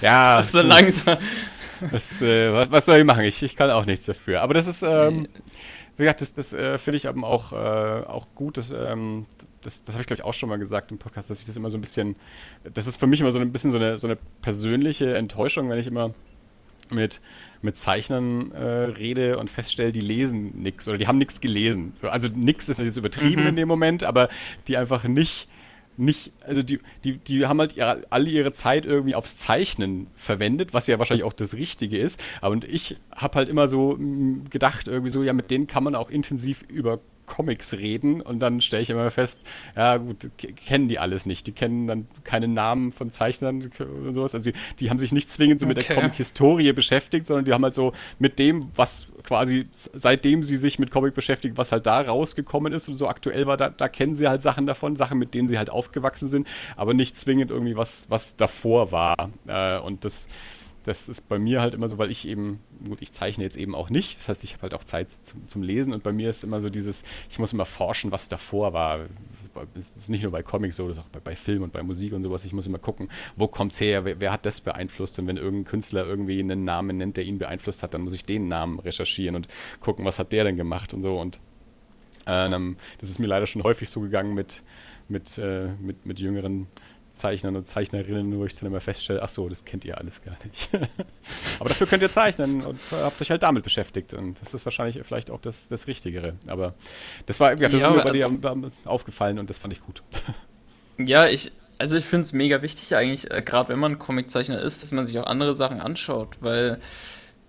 ja. 0.00 0.36
Das 0.36 0.46
ist 0.46 0.52
so 0.52 0.60
langsam. 0.62 1.18
Das, 1.90 2.22
äh, 2.22 2.52
was, 2.52 2.70
was, 2.70 2.86
soll 2.86 2.98
ich 2.98 3.04
machen? 3.04 3.24
Ich, 3.24 3.42
ich 3.42 3.56
kann 3.56 3.70
auch 3.70 3.84
nichts 3.84 4.06
dafür. 4.06 4.40
Aber 4.42 4.54
das 4.54 4.66
ist, 4.66 4.82
ähm, 4.82 5.28
wie 5.96 6.02
gesagt, 6.02 6.20
das, 6.20 6.34
das 6.34 6.52
äh, 6.52 6.78
finde 6.78 6.96
ich 6.96 7.04
eben 7.06 7.24
auch, 7.24 7.52
äh, 7.52 7.56
auch 8.06 8.26
gut. 8.34 8.56
Dass, 8.56 8.70
ähm, 8.70 9.26
das, 9.62 9.82
das 9.82 9.94
habe 9.94 10.02
ich, 10.02 10.06
glaube 10.06 10.20
ich, 10.20 10.24
auch 10.24 10.34
schon 10.34 10.48
mal 10.48 10.58
gesagt 10.58 10.90
im 10.90 10.98
Podcast, 10.98 11.30
dass 11.30 11.40
ich 11.40 11.46
das 11.46 11.56
immer 11.56 11.70
so 11.70 11.78
ein 11.78 11.80
bisschen, 11.80 12.16
das 12.72 12.86
ist 12.86 12.98
für 12.98 13.06
mich 13.06 13.20
immer 13.20 13.32
so 13.32 13.38
ein 13.38 13.52
bisschen 13.52 13.70
so 13.70 13.78
eine, 13.78 13.98
so 13.98 14.06
eine 14.06 14.16
persönliche 14.40 15.16
Enttäuschung, 15.16 15.68
wenn 15.68 15.78
ich 15.78 15.86
immer 15.86 16.14
mit, 16.92 17.20
mit 17.62 17.76
Zeichnern 17.76 18.52
äh, 18.52 18.64
rede 18.64 19.38
und 19.38 19.50
feststelle, 19.50 19.92
die 19.92 20.00
lesen 20.00 20.62
nichts 20.62 20.88
oder 20.88 20.98
die 20.98 21.06
haben 21.06 21.18
nichts 21.18 21.40
gelesen. 21.40 21.94
Also 22.02 22.28
nichts 22.28 22.68
ist 22.68 22.78
jetzt 22.78 22.96
übertrieben 22.96 23.42
mhm. 23.42 23.48
in 23.48 23.56
dem 23.56 23.68
Moment, 23.68 24.04
aber 24.04 24.28
die 24.68 24.76
einfach 24.76 25.04
nicht, 25.04 25.48
nicht, 25.96 26.32
also 26.46 26.62
die, 26.62 26.80
die, 27.04 27.18
die 27.18 27.46
haben 27.46 27.58
halt 27.58 27.76
ihre, 27.76 28.02
alle 28.10 28.28
ihre 28.28 28.52
Zeit 28.52 28.86
irgendwie 28.86 29.14
aufs 29.14 29.36
Zeichnen 29.36 30.08
verwendet, 30.14 30.74
was 30.74 30.86
ja 30.86 30.98
wahrscheinlich 30.98 31.24
auch 31.24 31.32
das 31.32 31.54
Richtige 31.54 31.98
ist. 31.98 32.22
Aber 32.40 32.52
und 32.52 32.64
ich 32.64 32.96
habe 33.14 33.36
halt 33.36 33.48
immer 33.48 33.68
so 33.68 33.98
gedacht, 34.50 34.88
irgendwie 34.88 35.10
so, 35.10 35.22
ja, 35.22 35.32
mit 35.32 35.50
denen 35.50 35.66
kann 35.66 35.84
man 35.84 35.94
auch 35.94 36.10
intensiv 36.10 36.62
über 36.68 37.00
Comics 37.26 37.74
reden 37.74 38.20
und 38.20 38.40
dann 38.40 38.60
stelle 38.60 38.82
ich 38.82 38.90
immer 38.90 39.10
fest, 39.10 39.44
ja 39.74 39.96
gut, 39.96 40.30
kennen 40.66 40.88
die 40.88 40.98
alles 40.98 41.26
nicht. 41.26 41.46
Die 41.46 41.52
kennen 41.52 41.86
dann 41.86 42.06
keine 42.24 42.48
Namen 42.48 42.92
von 42.92 43.12
Zeichnern 43.12 43.70
oder 44.02 44.12
sowas. 44.12 44.34
Also 44.34 44.50
die, 44.50 44.58
die 44.80 44.90
haben 44.90 44.98
sich 44.98 45.12
nicht 45.12 45.30
zwingend 45.30 45.60
so 45.60 45.66
okay. 45.66 45.74
mit 45.76 45.88
der 45.88 45.96
Comic-Historie 45.96 46.72
beschäftigt, 46.72 47.26
sondern 47.26 47.44
die 47.44 47.52
haben 47.52 47.64
halt 47.64 47.74
so 47.74 47.92
mit 48.18 48.38
dem, 48.38 48.70
was 48.74 49.08
quasi 49.22 49.68
seitdem 49.72 50.44
sie 50.44 50.56
sich 50.56 50.78
mit 50.78 50.90
Comic 50.90 51.14
beschäftigen, 51.14 51.56
was 51.56 51.72
halt 51.72 51.86
da 51.86 52.00
rausgekommen 52.00 52.72
ist 52.72 52.88
und 52.88 52.94
so 52.94 53.08
aktuell 53.08 53.46
war, 53.46 53.56
da, 53.56 53.70
da 53.70 53.88
kennen 53.88 54.16
sie 54.16 54.28
halt 54.28 54.42
Sachen 54.42 54.66
davon, 54.66 54.96
Sachen, 54.96 55.18
mit 55.18 55.34
denen 55.34 55.48
sie 55.48 55.58
halt 55.58 55.68
aufgewachsen 55.68 56.28
sind, 56.28 56.46
aber 56.76 56.94
nicht 56.94 57.18
zwingend 57.18 57.50
irgendwie 57.50 57.76
was, 57.76 58.08
was 58.08 58.36
davor 58.36 58.92
war. 58.92 59.30
Äh, 59.46 59.78
und 59.80 60.04
das 60.04 60.28
das 60.86 61.08
ist 61.08 61.28
bei 61.28 61.38
mir 61.38 61.60
halt 61.60 61.74
immer 61.74 61.88
so, 61.88 61.98
weil 61.98 62.12
ich 62.12 62.28
eben, 62.28 62.60
gut, 62.88 62.98
ich 63.00 63.12
zeichne 63.12 63.42
jetzt 63.42 63.56
eben 63.56 63.74
auch 63.74 63.90
nicht. 63.90 64.16
Das 64.16 64.28
heißt, 64.28 64.44
ich 64.44 64.52
habe 64.52 64.62
halt 64.62 64.74
auch 64.74 64.84
Zeit 64.84 65.10
zum, 65.10 65.48
zum, 65.48 65.64
Lesen 65.64 65.92
und 65.92 66.04
bei 66.04 66.12
mir 66.12 66.30
ist 66.30 66.44
immer 66.44 66.60
so 66.60 66.70
dieses, 66.70 67.02
ich 67.28 67.40
muss 67.40 67.52
immer 67.52 67.64
forschen, 67.64 68.12
was 68.12 68.28
davor 68.28 68.72
war. 68.72 69.00
Das 69.74 69.96
ist 69.96 70.10
nicht 70.10 70.22
nur 70.22 70.30
bei 70.30 70.44
Comics 70.44 70.76
so, 70.76 70.86
das 70.86 70.98
ist 70.98 71.02
auch 71.02 71.08
bei, 71.08 71.18
bei 71.18 71.34
Film 71.34 71.64
und 71.64 71.72
bei 71.72 71.82
Musik 71.82 72.12
und 72.12 72.22
sowas. 72.22 72.44
Ich 72.44 72.52
muss 72.52 72.68
immer 72.68 72.78
gucken, 72.78 73.08
wo 73.34 73.48
kommt 73.48 73.72
es 73.72 73.80
her, 73.80 74.04
wer, 74.04 74.20
wer, 74.20 74.30
hat 74.30 74.46
das 74.46 74.60
beeinflusst 74.60 75.18
und 75.18 75.26
wenn 75.26 75.38
irgendein 75.38 75.64
Künstler 75.64 76.06
irgendwie 76.06 76.38
einen 76.38 76.64
Namen 76.64 76.98
nennt, 76.98 77.16
der 77.16 77.24
ihn 77.24 77.38
beeinflusst 77.38 77.82
hat, 77.82 77.92
dann 77.92 78.02
muss 78.02 78.14
ich 78.14 78.24
den 78.24 78.46
Namen 78.46 78.78
recherchieren 78.78 79.34
und 79.34 79.48
gucken, 79.80 80.04
was 80.04 80.20
hat 80.20 80.30
der 80.30 80.44
denn 80.44 80.56
gemacht 80.56 80.94
und 80.94 81.02
so. 81.02 81.18
Und 81.18 81.40
ähm, 82.28 82.76
das 83.00 83.10
ist 83.10 83.18
mir 83.18 83.26
leider 83.26 83.48
schon 83.48 83.64
häufig 83.64 83.90
so 83.90 84.00
gegangen 84.00 84.34
mit, 84.34 84.62
mit, 85.08 85.36
äh, 85.38 85.68
mit, 85.80 86.06
mit 86.06 86.20
jüngeren 86.20 86.68
Zeichnern 87.16 87.56
und 87.56 87.66
Zeichnerinnen, 87.66 88.38
wo 88.38 88.44
ich 88.44 88.54
dann 88.54 88.66
immer 88.68 88.80
feststelle, 88.80 89.22
ach 89.22 89.28
so, 89.28 89.48
das 89.48 89.64
kennt 89.64 89.84
ihr 89.84 89.98
alles 89.98 90.22
gar 90.22 90.36
nicht. 90.44 90.70
Aber 91.58 91.68
dafür 91.68 91.86
könnt 91.86 92.02
ihr 92.02 92.10
zeichnen 92.10 92.64
und 92.64 92.78
habt 92.92 93.20
euch 93.20 93.30
halt 93.30 93.42
damit 93.42 93.64
beschäftigt. 93.64 94.14
Und 94.14 94.40
das 94.40 94.54
ist 94.54 94.64
wahrscheinlich 94.64 95.04
vielleicht 95.04 95.30
auch 95.30 95.40
das, 95.40 95.68
das 95.68 95.86
Richtigere. 95.86 96.34
Aber 96.46 96.74
das 97.26 97.40
war 97.40 97.56
ja, 97.56 97.68
das 97.68 97.80
ja, 97.80 97.88
ist 97.88 97.96
mir 97.96 98.02
bei 98.02 98.10
also, 98.10 98.28
dir 98.28 98.90
aufgefallen 98.90 99.38
und 99.38 99.50
das 99.50 99.58
fand 99.58 99.72
ich 99.72 99.80
gut. 99.80 100.02
Ja, 100.98 101.26
ich, 101.26 101.52
also 101.76 101.94
ich 101.96 102.06
finde 102.06 102.22
es 102.22 102.32
mega 102.32 102.62
wichtig 102.62 102.96
eigentlich, 102.96 103.30
äh, 103.30 103.42
gerade 103.42 103.68
wenn 103.68 103.78
man 103.78 103.98
Comiczeichner 103.98 104.58
ist, 104.58 104.82
dass 104.82 104.92
man 104.92 105.04
sich 105.04 105.18
auch 105.18 105.26
andere 105.26 105.54
Sachen 105.54 105.78
anschaut, 105.78 106.38
weil 106.40 106.78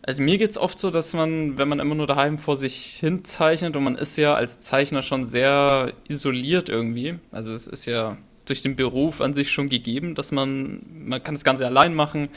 also 0.07 0.21
mir 0.21 0.37
geht 0.37 0.51
es 0.51 0.57
oft 0.57 0.79
so, 0.79 0.89
dass 0.89 1.13
man, 1.13 1.57
wenn 1.57 1.67
man 1.67 1.79
immer 1.79 1.95
nur 1.95 2.07
daheim 2.07 2.37
vor 2.39 2.55
sich 2.55 2.95
hin 2.99 3.25
zeichnet 3.25 3.75
und 3.75 3.83
man 3.83 3.95
ist 3.95 4.17
ja 4.17 4.35
als 4.35 4.61
Zeichner 4.61 5.01
schon 5.01 5.25
sehr 5.25 5.91
isoliert 6.07 6.69
irgendwie, 6.69 7.19
also 7.31 7.53
es 7.53 7.67
ist 7.67 7.85
ja 7.85 8.17
durch 8.49 8.61
den 8.61 8.75
Beruf 8.75 9.21
an 9.21 9.33
sich 9.33 9.51
schon 9.51 9.69
gegeben, 9.69 10.15
dass 10.15 10.31
man, 10.31 10.81
man 11.05 11.21
kann 11.21 11.35
das 11.35 11.43
Ganze 11.43 11.65
allein 11.65 11.93
machen, 11.93 12.29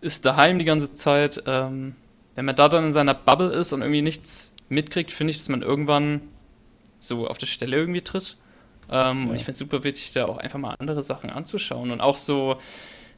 ist 0.00 0.24
daheim 0.24 0.58
die 0.58 0.64
ganze 0.64 0.94
Zeit. 0.94 1.42
Ähm, 1.46 1.94
wenn 2.34 2.44
man 2.44 2.56
da 2.56 2.68
dann 2.68 2.84
in 2.84 2.92
seiner 2.92 3.14
Bubble 3.14 3.50
ist 3.50 3.72
und 3.72 3.82
irgendwie 3.82 4.02
nichts 4.02 4.54
mitkriegt, 4.68 5.10
finde 5.10 5.32
ich, 5.32 5.38
dass 5.38 5.48
man 5.48 5.62
irgendwann 5.62 6.22
so 6.98 7.26
auf 7.26 7.38
der 7.38 7.46
Stelle 7.46 7.76
irgendwie 7.76 8.00
tritt. 8.00 8.36
Ähm, 8.90 9.24
ja. 9.24 9.30
Und 9.30 9.34
ich 9.34 9.44
finde 9.44 9.52
es 9.52 9.58
super 9.58 9.84
wichtig, 9.84 10.12
da 10.12 10.26
auch 10.26 10.38
einfach 10.38 10.58
mal 10.58 10.74
andere 10.78 11.02
Sachen 11.02 11.30
anzuschauen 11.30 11.90
und 11.90 12.00
auch 12.00 12.16
so, 12.16 12.56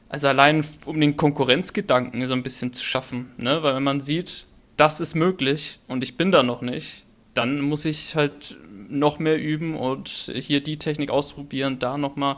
also 0.09 0.27
allein 0.27 0.65
um 0.85 0.99
den 0.99 1.17
Konkurrenzgedanken 1.17 2.25
so 2.27 2.33
ein 2.33 2.43
bisschen 2.43 2.73
zu 2.73 2.83
schaffen, 2.83 3.31
ne? 3.37 3.63
Weil 3.63 3.75
wenn 3.75 3.83
man 3.83 4.01
sieht, 4.01 4.45
das 4.77 4.99
ist 4.99 5.15
möglich 5.15 5.79
und 5.87 6.03
ich 6.03 6.17
bin 6.17 6.31
da 6.31 6.43
noch 6.43 6.61
nicht, 6.61 7.05
dann 7.33 7.61
muss 7.61 7.85
ich 7.85 8.15
halt 8.15 8.57
noch 8.89 9.19
mehr 9.19 9.39
üben 9.39 9.75
und 9.75 10.31
hier 10.35 10.61
die 10.61 10.77
Technik 10.77 11.09
ausprobieren, 11.09 11.79
da 11.79 11.97
nochmal 11.97 12.37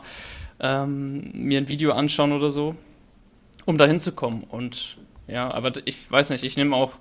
ähm, 0.60 1.30
mir 1.34 1.58
ein 1.58 1.68
Video 1.68 1.92
anschauen 1.92 2.32
oder 2.32 2.50
so, 2.50 2.74
um 3.64 3.78
da 3.78 3.86
hinzukommen. 3.86 4.44
Und 4.44 4.98
ja, 5.26 5.52
aber 5.52 5.72
ich 5.84 6.10
weiß 6.10 6.30
nicht, 6.30 6.44
ich 6.44 6.56
nehme 6.56 6.74
auch, 6.74 6.92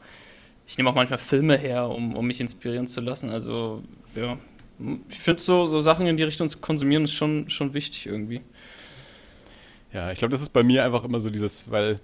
ich 0.67 0.77
nehme 0.77 0.89
auch 0.89 0.95
manchmal 0.95 1.19
Filme 1.19 1.57
her, 1.57 1.89
um, 1.89 2.15
um 2.15 2.27
mich 2.27 2.41
inspirieren 2.41 2.87
zu 2.87 3.01
lassen. 3.01 3.29
Also, 3.29 3.83
ja, 4.15 4.37
ich 5.09 5.17
finde 5.17 5.41
so, 5.41 5.65
so 5.65 5.81
Sachen 5.81 6.05
in 6.05 6.17
die 6.17 6.23
Richtung 6.23 6.49
zu 6.49 6.59
konsumieren 6.59 7.05
ist 7.05 7.13
schon, 7.13 7.49
schon 7.49 7.73
wichtig 7.73 8.05
irgendwie. 8.05 8.41
Ja, 9.93 10.11
ich 10.11 10.19
glaube, 10.19 10.31
das 10.31 10.41
ist 10.41 10.49
bei 10.49 10.63
mir 10.63 10.83
einfach 10.83 11.03
immer 11.03 11.19
so 11.19 11.29
dieses, 11.29 11.71
weil 11.71 11.99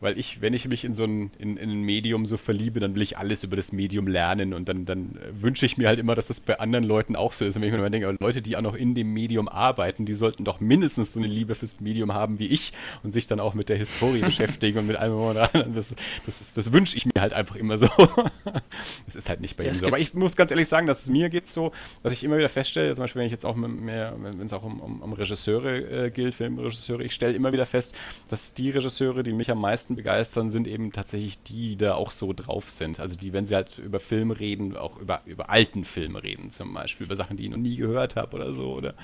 weil 0.00 0.18
ich, 0.18 0.40
wenn 0.40 0.52
ich 0.52 0.68
mich 0.68 0.84
in 0.84 0.94
so 0.94 1.04
ein, 1.04 1.30
in, 1.38 1.56
in 1.56 1.70
ein 1.70 1.82
Medium 1.82 2.26
so 2.26 2.36
verliebe, 2.36 2.80
dann 2.80 2.94
will 2.94 3.02
ich 3.02 3.18
alles 3.18 3.44
über 3.44 3.56
das 3.56 3.72
Medium 3.72 4.06
lernen 4.06 4.52
und 4.52 4.68
dann, 4.68 4.84
dann 4.84 5.18
wünsche 5.32 5.64
ich 5.66 5.76
mir 5.76 5.88
halt 5.88 5.98
immer, 5.98 6.14
dass 6.14 6.26
das 6.26 6.40
bei 6.40 6.58
anderen 6.58 6.84
Leuten 6.84 7.16
auch 7.16 7.32
so 7.32 7.44
ist. 7.44 7.56
Und 7.56 7.62
wenn 7.62 7.68
ich 7.68 7.72
mir 7.72 7.78
immer 7.78 7.90
denke, 7.90 8.16
Leute, 8.20 8.42
die 8.42 8.56
auch 8.56 8.62
noch 8.62 8.74
in 8.74 8.94
dem 8.94 9.12
Medium 9.12 9.48
arbeiten, 9.48 10.06
die 10.06 10.12
sollten 10.12 10.44
doch 10.44 10.60
mindestens 10.60 11.12
so 11.12 11.20
eine 11.20 11.28
Liebe 11.28 11.54
fürs 11.54 11.80
Medium 11.80 12.12
haben 12.12 12.38
wie 12.38 12.46
ich 12.46 12.72
und 13.02 13.12
sich 13.12 13.26
dann 13.26 13.40
auch 13.40 13.54
mit 13.54 13.68
der 13.68 13.76
Historie 13.76 14.20
beschäftigen 14.24 14.78
und 14.78 14.86
mit 14.86 14.96
allem 14.96 15.14
und 15.14 15.76
das, 15.76 15.94
das, 16.26 16.52
das 16.52 16.72
wünsche 16.72 16.96
ich 16.96 17.06
mir 17.06 17.20
halt 17.20 17.32
einfach 17.32 17.56
immer 17.56 17.78
so. 17.78 17.86
das 19.06 19.16
ist 19.16 19.28
halt 19.28 19.40
nicht 19.40 19.56
bei 19.56 19.64
ja, 19.64 19.70
ihm 19.70 19.74
so. 19.74 19.86
Aber 19.86 19.98
ich 19.98 20.12
muss 20.14 20.36
ganz 20.36 20.50
ehrlich 20.50 20.68
sagen, 20.68 20.86
dass 20.86 21.02
es 21.02 21.08
mir 21.08 21.28
geht 21.30 21.48
so, 21.48 21.72
dass 22.02 22.12
ich 22.12 22.24
immer 22.24 22.36
wieder 22.36 22.48
feststelle, 22.48 22.94
zum 22.94 23.04
Beispiel, 23.04 23.20
wenn 23.20 23.26
ich 23.26 23.32
jetzt 23.32 23.46
auch 23.46 23.54
mehr, 23.54 24.14
wenn 24.18 24.46
es 24.46 24.52
auch 24.52 24.64
um, 24.64 24.80
um, 24.80 25.02
um 25.02 25.12
Regisseure 25.12 26.06
äh, 26.06 26.10
gilt, 26.10 26.34
Filmregisseure, 26.34 27.04
ich 27.04 27.14
stelle 27.14 27.34
immer 27.34 27.52
wieder 27.52 27.66
fest, 27.66 27.94
dass 28.28 28.54
die 28.54 28.70
Regisseure, 28.70 29.22
die 29.22 29.32
mich 29.32 29.50
am 29.50 29.60
meisten 29.60 29.83
meisten 29.84 29.96
begeistern, 29.96 30.50
sind 30.50 30.66
eben 30.66 30.92
tatsächlich 30.92 31.42
die, 31.42 31.70
die 31.70 31.76
da 31.76 31.94
auch 31.94 32.10
so 32.10 32.32
drauf 32.32 32.70
sind. 32.70 33.00
Also 33.00 33.16
die, 33.16 33.32
wenn 33.32 33.46
sie 33.46 33.54
halt 33.54 33.78
über 33.78 34.00
Filme 34.00 34.38
reden, 34.40 34.76
auch 34.76 34.98
über, 34.98 35.20
über 35.26 35.50
alten 35.50 35.84
Filme 35.84 36.22
reden 36.22 36.50
zum 36.50 36.72
Beispiel, 36.72 37.06
über 37.06 37.16
Sachen, 37.16 37.36
die 37.36 37.44
ich 37.44 37.50
noch 37.50 37.58
nie 37.58 37.76
gehört 37.76 38.16
habe 38.16 38.36
oder 38.36 38.52
so, 38.52 38.72
oder 38.72 38.94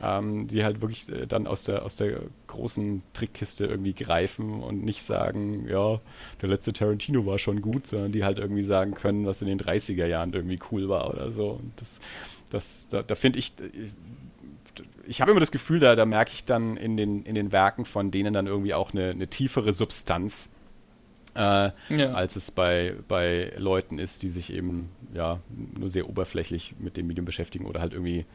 ähm, 0.00 0.46
die 0.46 0.62
halt 0.64 0.80
wirklich 0.80 1.08
äh, 1.08 1.26
dann 1.26 1.46
aus 1.46 1.64
der, 1.64 1.84
aus 1.84 1.96
der 1.96 2.20
großen 2.46 3.02
Trickkiste 3.12 3.66
irgendwie 3.66 3.94
greifen 3.94 4.62
und 4.62 4.84
nicht 4.84 5.02
sagen, 5.02 5.66
ja, 5.68 6.00
der 6.40 6.48
letzte 6.48 6.72
Tarantino 6.72 7.26
war 7.26 7.38
schon 7.38 7.60
gut, 7.60 7.86
sondern 7.86 8.12
die 8.12 8.24
halt 8.24 8.38
irgendwie 8.38 8.62
sagen 8.62 8.94
können, 8.94 9.26
was 9.26 9.42
in 9.42 9.48
den 9.48 9.58
30er 9.58 10.06
Jahren 10.06 10.32
irgendwie 10.32 10.60
cool 10.70 10.88
war 10.88 11.10
oder 11.10 11.32
so. 11.32 11.50
Und 11.50 11.72
das, 11.76 11.98
das, 12.50 12.88
da, 12.88 13.02
da 13.02 13.14
finde 13.14 13.40
ich, 13.40 13.52
äh, 13.60 13.90
ich 15.08 15.20
habe 15.20 15.30
immer 15.30 15.40
das 15.40 15.50
Gefühl, 15.50 15.80
da, 15.80 15.96
da 15.96 16.04
merke 16.04 16.32
ich 16.34 16.44
dann 16.44 16.76
in 16.76 16.96
den, 16.96 17.24
in 17.24 17.34
den 17.34 17.50
Werken 17.50 17.84
von 17.84 18.10
denen 18.10 18.34
dann 18.34 18.46
irgendwie 18.46 18.74
auch 18.74 18.92
eine, 18.92 19.10
eine 19.10 19.26
tiefere 19.26 19.72
Substanz 19.72 20.50
äh, 21.34 21.70
ja. 21.90 22.12
als 22.12 22.36
es 22.36 22.50
bei, 22.50 22.96
bei 23.06 23.52
Leuten 23.56 23.98
ist, 23.98 24.22
die 24.22 24.28
sich 24.28 24.52
eben 24.52 24.90
ja 25.14 25.40
nur 25.78 25.88
sehr 25.88 26.08
oberflächlich 26.08 26.74
mit 26.78 26.96
dem 26.96 27.06
Medium 27.06 27.24
beschäftigen 27.24 27.66
oder 27.66 27.80
halt 27.80 27.92
irgendwie 27.92 28.26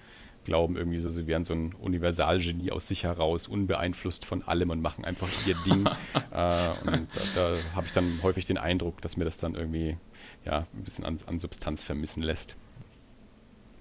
glauben, 0.45 0.75
irgendwie 0.75 0.99
so, 0.99 1.09
sie 1.09 1.27
wären 1.27 1.45
so 1.45 1.53
ein 1.53 1.73
Universalgenie 1.73 2.71
aus 2.71 2.87
sich 2.87 3.03
heraus, 3.03 3.47
unbeeinflusst 3.47 4.25
von 4.25 4.41
allem 4.43 4.69
und 4.71 4.81
machen 4.81 5.05
einfach 5.05 5.27
ihr 5.47 5.55
Ding. 5.65 5.85
äh, 6.31 6.69
und 6.85 7.07
da, 7.35 7.51
da 7.53 7.55
habe 7.75 7.85
ich 7.85 7.93
dann 7.93 8.19
häufig 8.23 8.45
den 8.45 8.57
Eindruck, 8.57 9.01
dass 9.01 9.17
mir 9.17 9.25
das 9.25 9.37
dann 9.37 9.55
irgendwie 9.55 9.97
ja, 10.45 10.59
ein 10.73 10.83
bisschen 10.83 11.05
an, 11.05 11.17
an 11.27 11.39
Substanz 11.39 11.83
vermissen 11.83 12.23
lässt. 12.23 12.55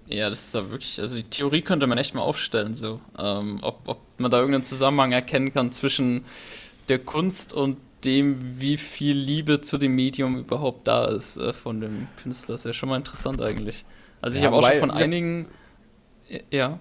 Ja, 0.06 0.28
das 0.28 0.44
ist 0.44 0.54
ja 0.54 0.70
wirklich, 0.70 1.00
also 1.00 1.16
die 1.16 1.24
Theorie 1.24 1.62
könnte 1.62 1.86
man 1.86 1.98
echt 1.98 2.14
mal 2.14 2.22
aufstellen, 2.22 2.74
so. 2.74 3.00
Ähm, 3.18 3.60
ob, 3.62 3.80
ob 3.86 3.98
man 4.18 4.30
da 4.30 4.38
irgendeinen 4.38 4.64
Zusammenhang 4.64 5.12
erkennen 5.12 5.52
kann 5.52 5.72
zwischen 5.72 6.24
der 6.88 6.98
Kunst 6.98 7.52
und 7.52 7.78
dem, 8.04 8.60
wie 8.60 8.76
viel 8.76 9.16
Liebe 9.16 9.60
zu 9.60 9.78
dem 9.78 9.94
Medium 9.94 10.38
überhaupt 10.38 10.88
da 10.88 11.04
ist 11.04 11.36
äh, 11.36 11.52
von 11.52 11.80
dem 11.80 12.08
Künstler. 12.20 12.54
Das 12.54 12.62
ist 12.62 12.66
ja 12.66 12.72
schon 12.72 12.88
mal 12.88 12.96
interessant 12.96 13.40
eigentlich. 13.40 13.84
Also 14.20 14.36
ich 14.36 14.42
ja, 14.42 14.50
habe 14.50 14.58
auch 14.58 14.68
schon 14.68 14.80
von 14.80 14.90
einigen. 14.90 15.46
Ja. 16.50 16.78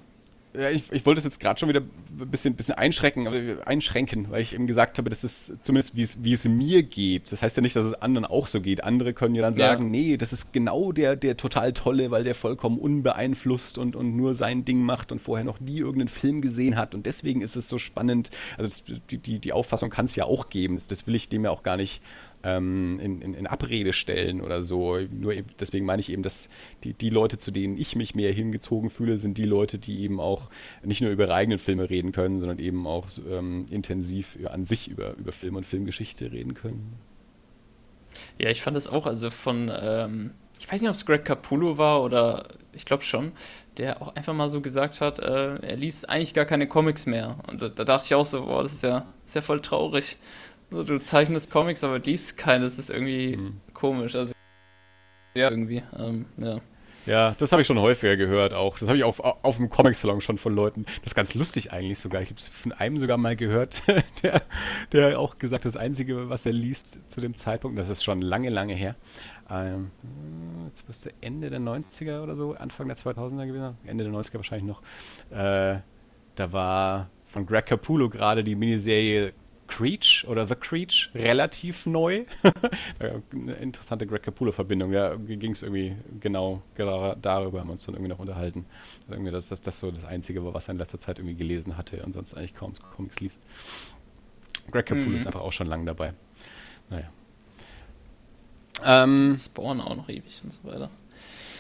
Ja, 0.54 0.70
ich, 0.70 0.92
ich 0.92 1.06
wollte 1.06 1.20
es 1.20 1.24
jetzt 1.24 1.40
gerade 1.40 1.60
schon 1.60 1.70
wieder 1.70 1.80
ein 1.80 2.30
bisschen, 2.30 2.56
bisschen 2.56 2.76
einschränken, 2.76 3.62
einschränken, 3.66 4.30
weil 4.30 4.42
ich 4.42 4.54
eben 4.54 4.68
gesagt 4.68 4.98
habe, 4.98 5.10
das 5.10 5.24
ist 5.24 5.54
zumindest, 5.62 5.96
wie 5.96 6.02
es, 6.02 6.24
wie 6.24 6.34
es 6.34 6.46
mir 6.46 6.84
geht. 6.84 7.32
Das 7.32 7.42
heißt 7.42 7.56
ja 7.56 7.62
nicht, 7.62 7.76
dass 7.76 7.86
es 7.86 7.94
anderen 7.94 8.26
auch 8.26 8.48
so 8.48 8.60
geht. 8.60 8.84
Andere 8.84 9.14
können 9.14 9.34
ja 9.34 9.42
dann 9.42 9.56
sagen, 9.56 9.86
ja. 9.86 9.90
nee, 9.90 10.18
das 10.18 10.34
ist 10.34 10.52
genau 10.52 10.92
der, 10.92 11.16
der 11.16 11.38
total 11.38 11.72
tolle, 11.72 12.12
weil 12.12 12.26
der 12.26 12.36
vollkommen 12.36 12.80
unbeeinflusst 12.80 13.78
und, 13.78 13.96
und 13.96 14.18
nur 14.18 14.34
sein 14.34 14.66
Ding 14.66 14.84
macht 14.84 15.14
und 15.14 15.20
vorher 15.20 15.46
noch 15.46 15.62
nie 15.62 15.78
irgendeinen 15.78 16.10
Film 16.10 16.42
gesehen 16.42 16.76
hat. 16.76 16.96
Und 16.96 17.06
deswegen 17.06 17.42
ist 17.42 17.56
es 17.56 17.70
so 17.70 17.78
spannend. 17.78 18.30
Also 18.58 18.70
das, 18.70 19.02
die, 19.10 19.18
die, 19.18 19.40
die 19.40 19.54
Auffassung 19.54 19.90
kann 19.90 20.06
es 20.06 20.16
ja 20.16 20.26
auch 20.26 20.50
geben. 20.50 20.76
Das, 20.76 20.88
das 20.88 21.08
will 21.08 21.16
ich 21.16 21.30
dem 21.30 21.46
ja 21.46 21.52
auch 21.52 21.64
gar 21.64 21.78
nicht 21.78 22.02
ähm, 22.44 23.00
in, 23.00 23.22
in, 23.22 23.34
in, 23.34 23.48
Abrede 23.48 23.94
stellen 23.94 24.42
oder 24.42 24.64
so. 24.64 24.98
Nur 24.98 25.34
deswegen 25.60 25.86
meine 25.86 26.00
ich 26.00 26.12
eben, 26.12 26.24
dass 26.24 26.50
die, 26.84 26.94
die 26.94 27.10
Leute, 27.10 27.38
zu 27.38 27.52
denen 27.52 27.78
ich 27.78 27.96
mich 27.96 28.16
mehr 28.16 28.32
hingezogen 28.32 28.90
fühle, 28.90 29.18
sind 29.18 29.38
die 29.38 29.46
Leute, 29.46 29.78
die 29.78 30.02
eben 30.02 30.20
auch 30.20 30.50
nicht 30.84 31.02
nur 31.02 31.12
über 31.12 31.26
ihre 31.26 31.36
eigenen 31.36 31.60
Filme 31.60 31.90
reden 31.90 32.12
können, 32.12 32.40
sondern 32.40 32.60
eben 32.60 32.88
auch 32.88 33.08
ähm, 33.30 33.66
intensiv 33.70 34.38
an 34.46 34.66
sich 34.66 34.88
über, 34.88 35.16
über 35.16 35.32
Film 35.32 35.56
und 35.56 35.66
Filmgeschichte 35.66 36.32
reden 36.32 36.54
können. 36.54 36.94
Ja, 38.38 38.50
ich 38.50 38.62
fand 38.62 38.76
es 38.76 38.88
auch, 38.88 39.06
also 39.06 39.30
von, 39.30 39.72
ähm, 39.82 40.32
ich 40.60 40.72
weiß 40.72 40.82
nicht, 40.82 40.90
ob 40.90 40.96
es 40.96 41.06
Greg 41.06 41.26
Capullo 41.26 41.78
war 41.78 42.04
oder 42.04 42.48
ich 42.74 42.86
glaube 42.86 43.04
schon, 43.04 43.32
der 43.78 44.02
auch 44.02 44.16
einfach 44.16 44.34
mal 44.34 44.50
so 44.50 44.62
gesagt 44.62 45.02
hat, 45.02 45.20
äh, 45.20 45.56
er 45.56 45.76
liest 45.76 46.10
eigentlich 46.10 46.34
gar 46.34 46.46
keine 46.46 46.68
Comics 46.68 47.06
mehr. 47.06 47.38
Und 47.48 47.62
da, 47.62 47.70
da, 47.70 47.84
dachte 47.84 48.06
ich 48.06 48.16
auch 48.16 48.26
so, 48.26 48.46
boah, 48.46 48.64
das 48.64 48.74
ist 48.74 48.84
ja, 48.84 49.06
das 49.22 49.32
ist 49.32 49.36
ja 49.36 49.42
voll 49.42 49.62
traurig. 49.62 50.18
Also, 50.72 50.84
du 50.84 51.00
zeichnest 51.00 51.52
Comics, 51.52 51.84
aber 51.84 52.00
liest 52.00 52.38
keine, 52.38 52.64
das 52.64 52.80
ist 52.80 52.90
irgendwie 52.90 53.38
mhm. 53.38 53.62
komisch. 53.74 54.16
Also, 54.16 54.34
ja, 55.36 55.50
irgendwie, 55.50 55.84
ähm, 55.98 56.26
ja. 56.38 56.60
Ja, 57.08 57.36
das 57.40 57.52
habe 57.52 57.64
ich 57.64 57.68
schon 57.68 57.80
häufiger 57.80 58.16
gehört 58.16 58.54
auch. 58.54 58.78
Das 58.78 58.88
habe 58.88 58.98
ich 58.98 59.04
auch 59.04 59.20
auf, 59.20 59.44
auf 59.44 59.58
dem 59.58 59.70
Comic-Salon 59.70 60.22
schon 60.22 60.38
von 60.38 60.54
Leuten. 60.54 60.86
Das 60.86 61.08
ist 61.08 61.16
ganz 61.16 61.34
lustig 61.34 61.72
eigentlich 61.72 61.98
sogar. 61.98 62.22
Ich 62.22 62.30
habe 62.30 62.40
es 62.40 62.48
von 62.48 62.74
einem 62.74 63.00
sogar 63.00 63.18
mal 63.18 63.36
gehört, 63.36 63.82
der, 64.24 64.44
der 64.92 65.20
auch 65.20 65.40
gesagt 65.40 65.66
hat, 65.66 65.74
das 65.74 65.82
Einzige, 65.82 66.30
was 66.30 66.46
er 66.46 66.54
liest 66.54 67.00
zu 67.10 67.20
dem 67.20 67.36
Zeitpunkt, 67.36 67.80
das 67.80 67.90
ist 67.90 68.04
schon 68.04 68.22
lange, 68.22 68.50
lange 68.50 68.76
her, 68.76 68.96
ähm, 69.50 69.92
jetzt 70.68 70.88
müsste 70.88 71.12
Ende 71.22 71.50
der 71.50 71.60
90er 71.60 72.22
oder 72.22 72.36
so, 72.36 72.54
Anfang 72.54 72.88
der 72.88 72.98
2000er 72.98 73.48
gewesen, 73.48 73.78
Ende 73.86 74.04
der 74.04 74.14
90er 74.14 74.36
wahrscheinlich 74.36 74.68
noch, 74.68 74.82
äh, 75.32 75.80
da 76.36 76.52
war 76.52 77.10
von 77.26 77.46
Greg 77.46 77.66
Capullo 77.66 78.10
gerade 78.10 78.44
die 78.44 78.56
Miniserie 78.56 79.34
Creech 79.72 80.26
oder 80.28 80.46
The 80.48 80.56
Creech 80.56 81.10
relativ 81.16 81.86
neu. 81.86 82.26
Eine 83.00 83.54
interessante 83.54 84.06
Greg 84.06 84.22
Capullo-Verbindung. 84.22 84.92
Ja, 84.92 85.16
ging 85.16 85.54
es 85.54 85.64
irgendwie 85.64 85.96
genau, 86.20 86.62
genau 86.76 87.16
darüber 87.16 87.62
haben 87.62 87.68
wir 87.68 87.72
uns 87.72 87.86
dann 87.86 87.96
irgendwie 87.96 88.10
noch 88.10 88.20
unterhalten. 88.20 88.66
Also 89.04 89.14
irgendwie, 89.14 89.32
dass 89.32 89.48
das, 89.48 89.62
das 89.62 89.80
so 89.80 89.90
das 89.90 90.04
Einzige 90.04 90.44
war, 90.44 90.54
was 90.54 90.68
er 90.68 90.74
in 90.74 90.78
letzter 90.78 91.00
Zeit 91.00 91.20
irgendwie 91.20 91.36
gelesen 91.36 91.78
hatte 91.78 92.04
und 92.04 92.12
sonst 92.12 92.34
eigentlich 92.34 92.54
kaum 92.54 92.74
Comics 92.96 93.22
liest. 93.22 93.46
Greg 94.72 94.86
Capullo 94.86 95.10
mhm. 95.10 95.18
ist 95.18 95.26
einfach 95.26 95.42
auch 95.42 95.54
schon 95.54 95.68
lang 95.68 95.86
dabei. 95.86 96.14
Naja. 96.90 97.10
Ähm, 98.84 99.36
Spawn 99.36 99.80
auch 99.80 99.96
noch 99.96 100.10
ewig 100.10 100.42
und 100.44 100.52
so 100.52 100.64
weiter. 100.66 100.90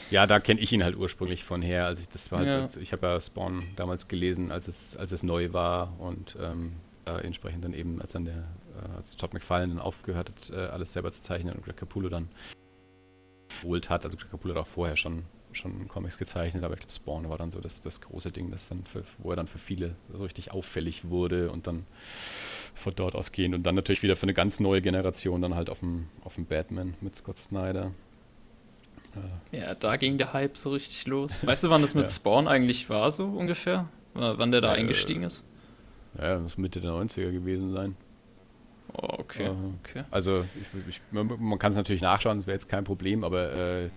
Ja, 0.09 0.27
da 0.27 0.41
kenne 0.41 0.59
ich 0.59 0.73
ihn 0.73 0.83
halt 0.83 0.97
ursprünglich 0.97 1.45
von 1.45 1.61
her. 1.61 1.85
Also 1.85 2.01
ich, 2.01 2.09
das 2.09 2.29
war 2.31 2.39
halt, 2.39 2.49
ja. 2.49 2.61
also 2.61 2.81
ich 2.81 2.91
habe 2.91 3.07
ja 3.07 3.21
Spawn 3.21 3.63
damals 3.77 4.09
gelesen, 4.09 4.51
als 4.51 4.67
es, 4.67 4.97
als 4.97 5.13
es 5.13 5.23
neu 5.23 5.53
war 5.53 5.93
und 5.99 6.35
ähm, 6.41 6.73
äh, 7.17 7.25
entsprechend 7.25 7.63
dann 7.63 7.73
eben, 7.73 8.01
als 8.01 8.13
dann 8.13 8.25
der, 8.25 8.35
äh, 8.35 8.97
als 8.97 9.15
Todd 9.17 9.33
McFarlane 9.33 9.75
dann 9.75 9.81
aufgehört 9.81 10.29
hat, 10.29 10.49
äh, 10.55 10.67
alles 10.67 10.93
selber 10.93 11.11
zu 11.11 11.21
zeichnen 11.21 11.55
und 11.55 11.63
Greg 11.63 11.77
Capullo 11.77 12.09
dann 12.09 12.29
geholt 13.61 13.89
hat. 13.89 14.05
Also 14.05 14.17
Greg 14.17 14.31
Capullo 14.31 14.55
hat 14.55 14.61
auch 14.61 14.67
vorher 14.67 14.97
schon, 14.97 15.23
schon 15.51 15.87
Comics 15.87 16.17
gezeichnet, 16.17 16.63
aber 16.63 16.73
ich 16.75 16.79
glaube 16.79 16.93
Spawn 16.93 17.29
war 17.29 17.37
dann 17.37 17.51
so 17.51 17.59
das, 17.59 17.81
das 17.81 18.01
große 18.01 18.31
Ding, 18.31 18.51
das 18.51 18.69
dann 18.69 18.83
für, 18.83 19.03
wo 19.19 19.31
er 19.31 19.35
dann 19.35 19.47
für 19.47 19.59
viele 19.59 19.95
so 20.11 20.23
richtig 20.23 20.51
auffällig 20.51 21.09
wurde 21.09 21.51
und 21.51 21.67
dann 21.67 21.85
von 22.73 22.93
dort 22.95 23.15
ausgehend 23.15 23.53
und 23.53 23.65
dann 23.65 23.75
natürlich 23.75 24.03
wieder 24.03 24.15
für 24.15 24.23
eine 24.23 24.33
ganz 24.33 24.59
neue 24.59 24.81
Generation 24.81 25.41
dann 25.41 25.55
halt 25.55 25.69
auf 25.69 25.79
dem, 25.79 26.07
auf 26.23 26.35
dem 26.35 26.45
Batman 26.45 26.95
mit 27.01 27.15
Scott 27.15 27.37
Snyder. 27.37 27.91
Äh, 29.51 29.59
ja, 29.59 29.75
da 29.75 29.97
ging 29.97 30.17
der 30.17 30.31
Hype 30.31 30.57
so 30.57 30.71
richtig 30.71 31.05
los. 31.07 31.45
Weißt 31.45 31.65
du, 31.65 31.69
wann 31.69 31.81
das 31.81 31.95
mit 31.95 32.05
ja. 32.07 32.11
Spawn 32.11 32.47
eigentlich 32.47 32.89
war, 32.89 33.11
so 33.11 33.25
ungefähr? 33.25 33.89
Wann 34.13 34.51
der 34.51 34.61
da 34.61 34.73
äh, 34.73 34.79
eingestiegen 34.79 35.23
ist? 35.23 35.45
Ja, 36.17 36.33
das 36.33 36.41
muss 36.41 36.57
Mitte 36.57 36.81
der 36.81 36.91
90er 36.91 37.31
gewesen 37.31 37.73
sein. 37.73 37.95
Oh, 38.93 39.19
okay. 39.19 39.49
Uh, 39.49 39.73
okay. 39.79 40.03
Also 40.11 40.43
ich, 40.55 40.87
ich, 40.89 41.01
man 41.11 41.59
kann 41.59 41.71
es 41.71 41.77
natürlich 41.77 42.01
nachschauen, 42.01 42.39
das 42.39 42.47
wäre 42.47 42.55
jetzt 42.55 42.67
kein 42.67 42.83
Problem, 42.83 43.23
aber 43.23 43.53
äh, 43.53 43.89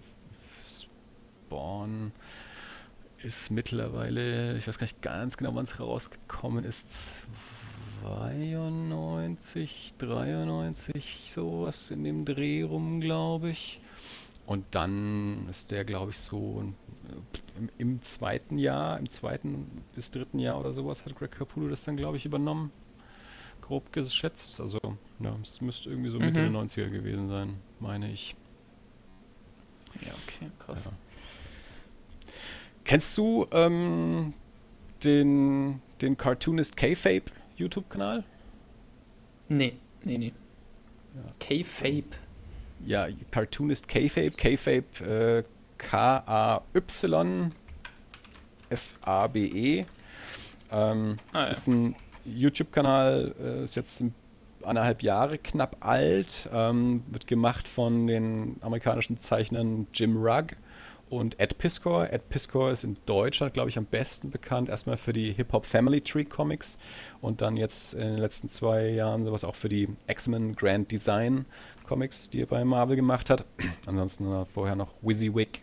Spawn 0.68 2.12
ist 3.22 3.50
mittlerweile, 3.50 4.56
ich 4.56 4.68
weiß 4.68 4.78
gar 4.78 4.84
nicht 4.84 5.02
ganz 5.02 5.36
genau, 5.36 5.54
wann 5.54 5.64
es 5.64 5.80
rausgekommen 5.80 6.64
ist, 6.64 7.24
92, 8.02 9.94
93, 9.98 11.32
sowas 11.32 11.90
in 11.90 12.04
dem 12.04 12.24
Dreh 12.24 12.62
rum, 12.62 13.00
glaube 13.00 13.50
ich. 13.50 13.80
Und 14.46 14.66
dann 14.72 15.48
ist 15.48 15.70
der, 15.70 15.84
glaube 15.84 16.10
ich, 16.10 16.18
so 16.18 16.64
im, 17.78 18.02
zweiten 18.02 18.58
Jahr, 18.58 18.98
im 18.98 19.08
zweiten 19.08 19.66
bis 19.94 20.10
dritten 20.10 20.38
Jahr 20.38 20.58
oder 20.58 20.72
sowas 20.72 21.04
hat 21.04 21.14
Greg 21.16 21.32
Capullo 21.32 21.68
das 21.68 21.84
dann, 21.84 21.96
glaube 21.96 22.16
ich, 22.16 22.26
übernommen. 22.26 22.72
Grob 23.60 23.92
geschätzt. 23.92 24.60
Also, 24.60 24.78
ja, 25.20 25.36
es 25.40 25.60
müsste 25.60 25.90
irgendwie 25.90 26.10
so 26.10 26.18
Mitte 26.18 26.40
mhm. 26.40 26.52
der 26.52 26.62
90er 26.62 26.90
gewesen 26.90 27.28
sein, 27.28 27.56
meine 27.80 28.10
ich. 28.10 28.36
Ja, 30.04 30.12
okay, 30.12 30.50
krass. 30.58 30.86
Ja. 30.86 30.92
Kennst 32.84 33.16
du 33.16 33.46
ähm, 33.52 34.34
den, 35.02 35.80
den 36.02 36.18
Cartoonist 36.18 36.76
K-Fape 36.76 37.32
YouTube-Kanal? 37.56 38.24
Nee, 39.48 39.76
nee, 40.02 40.18
nee. 40.18 40.32
Ja. 41.14 41.22
K-Fape 41.38 42.18
ja, 42.86 43.08
Cartoonist 43.30 43.88
K-Fape, 43.88 44.30
K-Fape 44.30 45.04
äh, 45.04 45.44
K-A-Y-F-A-B-E. 45.78 46.64
Ähm, 50.70 51.16
ah, 51.32 51.44
ja. 51.44 51.46
Ist 51.46 51.66
ein 51.68 51.94
YouTube-Kanal, 52.24 53.34
äh, 53.40 53.64
ist 53.64 53.76
jetzt 53.76 54.02
anderthalb 54.62 55.02
Jahre 55.02 55.38
knapp 55.38 55.76
alt, 55.80 56.48
ähm, 56.52 57.02
wird 57.10 57.26
gemacht 57.26 57.68
von 57.68 58.06
den 58.06 58.56
amerikanischen 58.60 59.20
Zeichnern 59.20 59.86
Jim 59.92 60.16
Rugg 60.16 60.56
und 61.10 61.38
Ed 61.38 61.58
Piscor. 61.58 62.10
Ed 62.10 62.28
Piscor 62.28 62.70
ist 62.70 62.84
in 62.84 62.96
Deutschland, 63.06 63.54
glaube 63.54 63.68
ich, 63.68 63.78
am 63.78 63.86
besten 63.86 64.30
bekannt. 64.30 64.68
Erstmal 64.68 64.96
für 64.96 65.12
die 65.12 65.32
Hip-Hop 65.32 65.66
Family 65.66 66.00
Tree 66.00 66.24
Comics 66.24 66.78
und 67.20 67.40
dann 67.40 67.56
jetzt 67.56 67.94
in 67.94 68.00
den 68.00 68.18
letzten 68.18 68.48
zwei 68.48 68.88
Jahren 68.88 69.24
sowas 69.24 69.44
auch 69.44 69.54
für 69.54 69.68
die 69.68 69.88
X-Men 70.06 70.56
Grand 70.56 70.90
Design 70.90 71.44
Comics, 71.84 72.30
die 72.30 72.42
er 72.42 72.46
bei 72.46 72.64
Marvel 72.64 72.96
gemacht 72.96 73.30
hat. 73.30 73.44
Ansonsten 73.86 74.26
hat 74.26 74.32
er 74.32 74.44
vorher 74.46 74.76
noch 74.76 74.92
WYSIWYG 75.02 75.60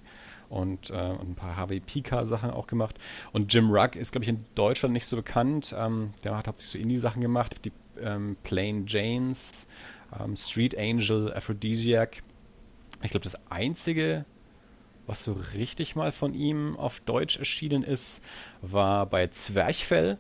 und, 0.50 0.90
äh, 0.90 0.94
und 0.94 1.32
ein 1.32 1.36
paar 1.36 1.56
Harvey 1.56 1.80
Pika 1.80 2.26
Sachen 2.26 2.52
auch 2.52 2.68
gemacht. 2.68 2.96
Und 3.32 3.54
Jim 3.54 3.72
Rugg 3.72 3.98
ist, 3.98 4.12
glaube 4.12 4.24
ich, 4.24 4.30
in 4.30 4.46
Deutschland 4.56 4.94
nicht 4.94 5.06
so 5.06 5.16
bekannt. 5.16 5.76
Ähm, 5.78 6.12
der 6.24 6.38
hat 6.38 6.48
hauptsächlich 6.48 6.82
so 6.82 6.84
Indie-Sachen 6.84 7.22
gemacht, 7.22 7.66
die 7.66 7.72
ähm, 8.00 8.36
Plain 8.44 8.86
Janes, 8.88 9.68
ähm, 10.20 10.36
Street 10.36 10.78
Angel, 10.78 11.34
Aphrodisiac. 11.34 12.22
Ich 13.02 13.12
glaube, 13.12 13.24
das 13.24 13.38
einzige, 13.50 14.26
was 15.08 15.24
so 15.24 15.34
richtig 15.56 15.96
mal 15.96 16.12
von 16.12 16.34
ihm 16.34 16.76
auf 16.78 17.00
Deutsch 17.00 17.38
erschienen 17.38 17.84
ist, 17.84 18.22
war 18.62 19.06
bei 19.06 19.28
Zwerchfell. 19.28 20.18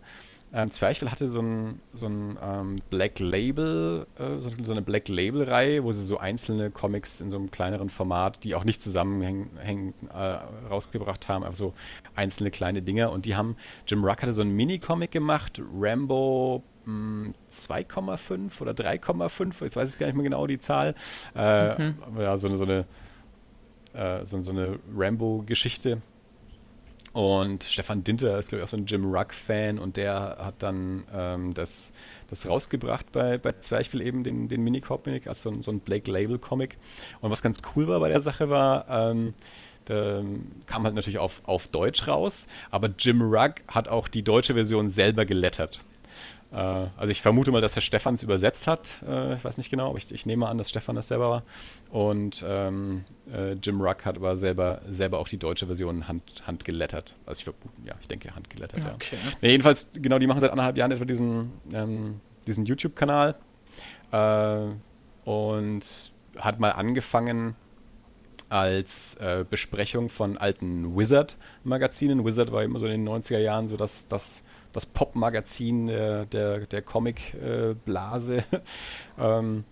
Ähm, 0.53 0.69
Zwerchfell 0.69 1.09
hatte 1.09 1.27
so 1.27 1.41
ein, 1.41 1.81
so 1.93 2.07
ein 2.07 2.37
ähm, 2.43 2.75
Black 2.89 3.19
Label, 3.19 4.05
äh, 4.19 4.37
so, 4.39 4.49
so, 4.61 4.73
eine 4.73 4.81
Black 4.81 5.07
Label-Reihe, 5.07 5.83
wo 5.83 5.93
sie 5.93 6.03
so 6.03 6.17
einzelne 6.17 6.71
Comics 6.71 7.21
in 7.21 7.31
so 7.31 7.37
einem 7.37 7.51
kleineren 7.51 7.89
Format, 7.89 8.43
die 8.43 8.53
auch 8.55 8.65
nicht 8.65 8.81
zusammenhängen, 8.81 9.93
äh, 10.13 10.39
rausgebracht 10.69 11.29
haben, 11.29 11.45
also 11.45 11.73
einzelne 12.15 12.51
kleine 12.51 12.81
Dinger. 12.81 13.11
Und 13.11 13.25
die 13.25 13.37
haben, 13.37 13.55
Jim 13.87 14.03
Ruck 14.03 14.21
hatte 14.21 14.33
so 14.33 14.41
ein 14.41 14.51
Mini-Comic 14.51 15.11
gemacht, 15.11 15.61
Rambo 15.73 16.63
2,5 16.85 18.59
oder 18.59 18.71
3,5, 18.71 19.63
jetzt 19.63 19.75
weiß 19.75 19.93
ich 19.93 19.99
gar 19.99 20.07
nicht 20.07 20.15
mehr 20.15 20.23
genau 20.23 20.47
die 20.47 20.59
Zahl. 20.59 20.95
Äh, 21.35 21.81
mhm. 21.81 21.95
Ja, 22.19 22.35
so 22.37 22.47
eine, 22.47 22.57
so 22.57 22.63
eine, 22.65 22.85
äh, 23.93 24.25
so, 24.25 24.41
so 24.41 24.51
eine 24.51 24.79
Rambo-Geschichte. 24.93 26.01
Und 27.13 27.65
Stefan 27.65 28.03
Dinter 28.03 28.39
ist, 28.39 28.49
glaube 28.49 28.61
ich, 28.61 28.65
auch 28.65 28.69
so 28.69 28.77
ein 28.77 28.85
Jim 28.85 29.05
Ruck-Fan 29.05 29.79
und 29.79 29.97
der 29.97 30.37
hat 30.39 30.55
dann 30.59 31.03
ähm, 31.13 31.53
das, 31.53 31.91
das 32.29 32.47
rausgebracht 32.47 33.11
bei, 33.11 33.37
bei 33.37 33.51
Zwerchfell 33.51 34.01
eben, 34.01 34.23
den, 34.23 34.47
den 34.47 34.63
Minicomic, 34.63 35.27
als 35.27 35.41
so 35.41 35.49
ein, 35.49 35.61
so 35.61 35.71
ein 35.71 35.81
Blake-Label-Comic. 35.81 36.77
Und 37.19 37.29
was 37.29 37.41
ganz 37.41 37.59
cool 37.75 37.87
war 37.87 37.99
bei 37.99 38.07
der 38.07 38.21
Sache 38.21 38.49
war, 38.49 38.85
ähm, 38.89 39.33
der 39.87 40.23
kam 40.67 40.83
halt 40.83 40.95
natürlich 40.95 41.19
auf, 41.19 41.41
auf 41.43 41.67
Deutsch 41.67 42.07
raus, 42.07 42.47
aber 42.69 42.89
Jim 42.97 43.21
Rugg 43.21 43.61
hat 43.67 43.89
auch 43.89 44.07
die 44.07 44.23
deutsche 44.23 44.53
Version 44.53 44.89
selber 44.89 45.25
gelettert. 45.25 45.81
Äh, 46.51 46.55
also 46.55 47.11
ich 47.11 47.21
vermute 47.21 47.51
mal, 47.51 47.61
dass 47.61 47.73
der 47.73 47.81
Stefan 47.81 48.13
es 48.13 48.23
übersetzt 48.23 48.67
hat. 48.67 49.01
Äh, 49.07 49.35
ich 49.35 49.43
weiß 49.43 49.57
nicht 49.57 49.69
genau, 49.69 49.89
aber 49.89 49.97
ich, 49.97 50.11
ich, 50.11 50.25
nehme 50.25 50.47
an, 50.47 50.57
dass 50.57 50.69
Stefan 50.69 50.95
das 50.95 51.07
selber 51.07 51.29
war. 51.29 51.43
Und 51.89 52.43
ähm, 52.47 53.03
äh, 53.33 53.53
Jim 53.53 53.81
Ruck 53.81 54.05
hat 54.05 54.17
aber 54.17 54.37
selber, 54.37 54.81
selber 54.89 55.19
auch 55.19 55.27
die 55.27 55.37
deutsche 55.37 55.65
Version 55.65 56.07
hand, 56.07 56.43
handgelettert. 56.45 57.15
Also 57.25 57.39
ich 57.39 57.43
vermute, 57.45 57.69
ja, 57.85 57.95
ich 57.99 58.07
denke 58.07 58.35
handgelettert, 58.35 58.81
okay. 58.95 59.17
ja. 59.23 59.31
Nee, 59.41 59.51
jedenfalls, 59.51 59.89
genau, 59.93 60.19
die 60.19 60.27
machen 60.27 60.39
seit 60.39 60.51
anderthalb 60.51 60.77
Jahren 60.77 60.91
etwa 60.91 61.05
diesen, 61.05 61.51
ähm, 61.73 62.19
diesen 62.47 62.65
YouTube-Kanal. 62.65 63.35
Äh, 64.11 64.67
und 65.23 66.11
hat 66.37 66.59
mal 66.59 66.71
angefangen 66.71 67.55
als 68.49 69.15
äh, 69.15 69.45
Besprechung 69.49 70.09
von 70.09 70.37
alten 70.37 70.97
Wizard-Magazinen. 70.97 72.25
Wizard 72.25 72.51
war 72.51 72.63
immer 72.63 72.79
so 72.79 72.85
in 72.85 73.05
den 73.05 73.07
90er 73.07 73.37
Jahren 73.37 73.67
so 73.67 73.77
das, 73.77 74.07
das 74.07 74.43
das 74.73 74.85
Pop-Magazin 74.85 75.87
der, 75.87 76.25
der, 76.25 76.59
der 76.65 76.81
Comic-Blase. 76.81 78.43
ähm, 79.19 79.63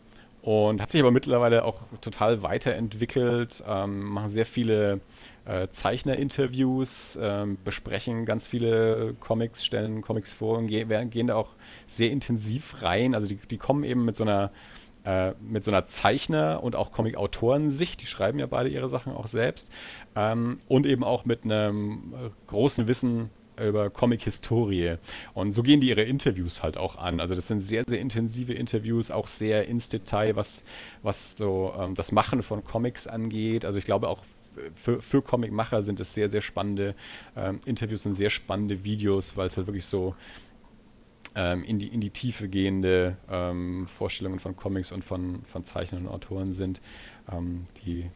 und 0.42 0.82
hat 0.82 0.90
sich 0.90 1.02
aber 1.02 1.12
mittlerweile 1.12 1.66
auch 1.66 1.82
total 2.00 2.44
weiterentwickelt, 2.44 3.64
ähm, 3.68 4.04
machen 4.04 4.30
sehr 4.30 4.46
viele 4.46 5.02
äh, 5.46 5.68
Zeichner-Interviews, 5.70 7.20
ähm, 7.22 7.58
besprechen 7.64 8.26
ganz 8.26 8.48
viele 8.48 9.16
Comics, 9.20 9.66
stellen 9.66 10.02
Comics 10.02 10.32
vor 10.32 10.58
und 10.58 10.68
gehen, 10.68 11.10
gehen 11.10 11.28
da 11.28 11.36
auch 11.36 11.56
sehr 11.88 12.12
intensiv 12.12 12.82
rein. 12.82 13.16
Also 13.16 13.28
die, 13.28 13.36
die 13.36 13.58
kommen 13.58 13.84
eben 13.84 14.06
mit 14.06 14.16
so 14.16 14.24
einer 14.24 14.52
äh, 15.04 15.34
so 15.62 15.72
einer 15.72 15.88
Zeichner- 15.88 16.64
und 16.64 16.76
auch 16.76 16.92
Comic-Autoren-Sicht, 16.92 18.02
die 18.02 18.06
schreiben 18.06 18.40
ja 18.40 18.46
beide 18.46 18.70
ihre 18.70 18.90
Sachen 18.90 19.14
auch 19.14 19.28
selbst, 19.28 19.72
ähm, 20.16 20.60
und 20.68 20.86
eben 20.86 21.04
auch 21.04 21.26
mit 21.26 21.46
einem 21.46 22.14
äh, 22.14 22.30
großen 22.48 22.88
Wissen 22.88 23.30
über 23.68 23.90
Comic-Historie. 23.90 24.96
Und 25.34 25.54
so 25.54 25.64
gehen 25.64 25.82
die 25.82 25.90
ihre 25.90 26.04
Interviews 26.04 26.64
halt 26.64 26.78
auch 26.78 26.98
an. 26.98 27.20
Also 27.20 27.36
das 27.36 27.48
sind 27.48 27.66
sehr, 27.66 27.84
sehr 27.88 28.00
intensive 28.00 28.54
Interviews, 28.54 29.12
auch 29.12 29.28
sehr 29.28 29.68
ins 29.68 29.90
Detail, 29.90 30.36
was, 30.36 30.64
was 31.02 31.34
so 31.38 31.74
ähm, 31.78 31.96
das 31.96 32.12
Machen 32.12 32.44
von 32.44 32.64
Comics 32.64 33.08
angeht. 33.08 33.66
Also 33.66 33.80
ich 33.80 33.86
glaube 33.86 34.08
auch 34.08 34.24
für, 34.76 35.02
für 35.02 35.22
Comicmacher 35.22 35.84
sind 35.84 36.00
es 36.00 36.14
sehr, 36.14 36.30
sehr 36.30 36.42
spannende 36.42 36.96
ähm, 37.36 37.60
Interviews 37.66 38.06
und 38.06 38.16
sehr 38.16 38.30
spannende 38.30 38.84
Videos, 38.84 39.38
weil 39.38 39.48
es 39.48 39.58
halt 39.58 39.68
wirklich 39.68 39.86
so 39.86 40.16
ähm, 41.36 41.64
in, 41.64 41.80
die, 41.80 41.88
in 41.88 42.02
die 42.02 42.10
Tiefe 42.10 42.50
gehende 42.50 43.18
ähm, 43.30 43.88
Vorstellungen 43.88 44.40
von 44.40 44.56
Comics 44.56 44.92
und 44.92 45.04
von, 45.04 45.44
von 45.44 45.64
Zeichnern 45.64 46.08
und 46.08 46.14
Autoren 46.14 46.54
sind, 46.54 46.82
ähm, 47.32 47.66
die, 47.86 48.10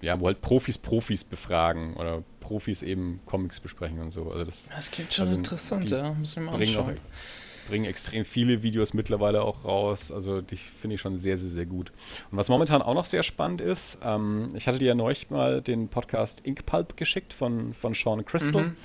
ja, 0.00 0.20
wo 0.20 0.26
halt 0.26 0.40
Profis 0.40 0.78
Profis 0.78 1.24
befragen 1.24 1.94
oder 1.94 2.22
Profis 2.40 2.82
eben 2.82 3.20
Comics 3.26 3.60
besprechen 3.60 4.00
und 4.00 4.10
so. 4.10 4.30
Also 4.30 4.44
das, 4.44 4.68
das 4.68 4.90
klingt 4.90 5.12
schon 5.12 5.26
also 5.26 5.38
interessant, 5.38 5.90
ja, 5.90 6.12
muss 6.12 6.36
ich 6.36 6.42
mal 6.42 6.54
anschauen. 6.54 6.96
Auch, 6.96 7.70
bringen 7.70 7.84
extrem 7.84 8.24
viele 8.24 8.62
Videos 8.62 8.94
mittlerweile 8.94 9.42
auch 9.42 9.64
raus. 9.64 10.10
Also 10.12 10.40
die 10.40 10.56
finde 10.56 10.94
ich 10.94 11.00
schon 11.00 11.20
sehr, 11.20 11.38
sehr, 11.38 11.48
sehr 11.48 11.66
gut. 11.66 11.92
Und 12.30 12.36
was 12.38 12.48
momentan 12.48 12.82
auch 12.82 12.94
noch 12.94 13.06
sehr 13.06 13.22
spannend 13.22 13.60
ist, 13.60 13.98
ähm, 14.04 14.48
ich 14.54 14.66
hatte 14.66 14.78
dir 14.78 14.88
ja 14.88 14.94
neulich 14.94 15.30
mal 15.30 15.60
den 15.60 15.88
Podcast 15.88 16.44
Ink 16.44 16.66
Pulp 16.66 16.96
geschickt 16.96 17.32
von, 17.32 17.72
von 17.72 17.94
Sean 17.94 18.24
Crystal. 18.24 18.62
Mhm. 18.62 18.76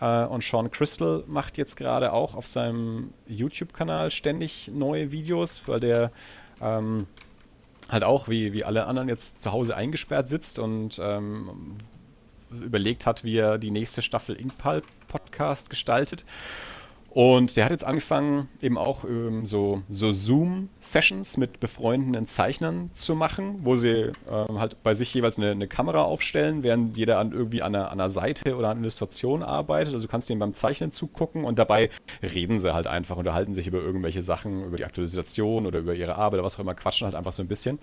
Äh, 0.00 0.24
und 0.26 0.44
Sean 0.44 0.70
Crystal 0.70 1.24
macht 1.26 1.56
jetzt 1.56 1.76
gerade 1.76 2.12
auch 2.12 2.34
auf 2.34 2.46
seinem 2.46 3.10
YouTube-Kanal 3.26 4.10
ständig 4.10 4.70
neue 4.72 5.10
Videos, 5.10 5.62
weil 5.66 5.80
der 5.80 6.12
ähm, 6.60 7.06
halt 7.88 8.04
auch 8.04 8.28
wie, 8.28 8.52
wie 8.52 8.64
alle 8.64 8.86
anderen 8.86 9.08
jetzt 9.08 9.40
zu 9.40 9.52
Hause 9.52 9.76
eingesperrt 9.76 10.28
sitzt 10.28 10.58
und 10.58 10.98
ähm, 11.02 11.76
überlegt 12.50 13.06
hat, 13.06 13.24
wie 13.24 13.36
er 13.36 13.58
die 13.58 13.70
nächste 13.70 14.02
Staffel 14.02 14.36
Inkpal 14.36 14.82
Podcast 15.08 15.70
gestaltet. 15.70 16.24
Und 17.14 17.56
der 17.56 17.64
hat 17.64 17.70
jetzt 17.70 17.84
angefangen, 17.84 18.48
eben 18.60 18.76
auch 18.76 19.04
ähm, 19.04 19.46
so, 19.46 19.82
so 19.88 20.10
Zoom-Sessions 20.10 21.36
mit 21.36 21.60
befreundeten 21.60 22.26
Zeichnern 22.26 22.90
zu 22.92 23.14
machen, 23.14 23.60
wo 23.62 23.76
sie 23.76 24.10
ähm, 24.28 24.58
halt 24.58 24.82
bei 24.82 24.94
sich 24.94 25.14
jeweils 25.14 25.38
eine, 25.38 25.52
eine, 25.52 25.68
Kamera 25.68 26.02
aufstellen, 26.02 26.64
während 26.64 26.96
jeder 26.96 27.20
an 27.20 27.30
irgendwie 27.30 27.62
an 27.62 27.72
einer, 27.72 27.92
an 27.92 28.00
einer 28.00 28.10
Seite 28.10 28.56
oder 28.56 28.66
an 28.66 28.78
einer 28.78 28.80
Illustration 28.80 29.44
arbeitet. 29.44 29.94
Also 29.94 30.06
du 30.06 30.10
kannst 30.10 30.28
denen 30.28 30.40
beim 30.40 30.54
Zeichnen 30.54 30.90
zugucken 30.90 31.44
und 31.44 31.56
dabei 31.56 31.88
reden 32.20 32.60
sie 32.60 32.74
halt 32.74 32.88
einfach, 32.88 33.16
unterhalten 33.16 33.54
sich 33.54 33.68
über 33.68 33.78
irgendwelche 33.78 34.20
Sachen, 34.20 34.64
über 34.64 34.76
die 34.76 34.84
Aktualisation 34.84 35.66
oder 35.66 35.78
über 35.78 35.94
ihre 35.94 36.16
Arbeit 36.16 36.38
oder 36.38 36.46
was 36.46 36.56
auch 36.56 36.60
immer, 36.60 36.74
quatschen 36.74 37.04
halt 37.04 37.14
einfach 37.14 37.32
so 37.32 37.44
ein 37.44 37.48
bisschen. 37.48 37.78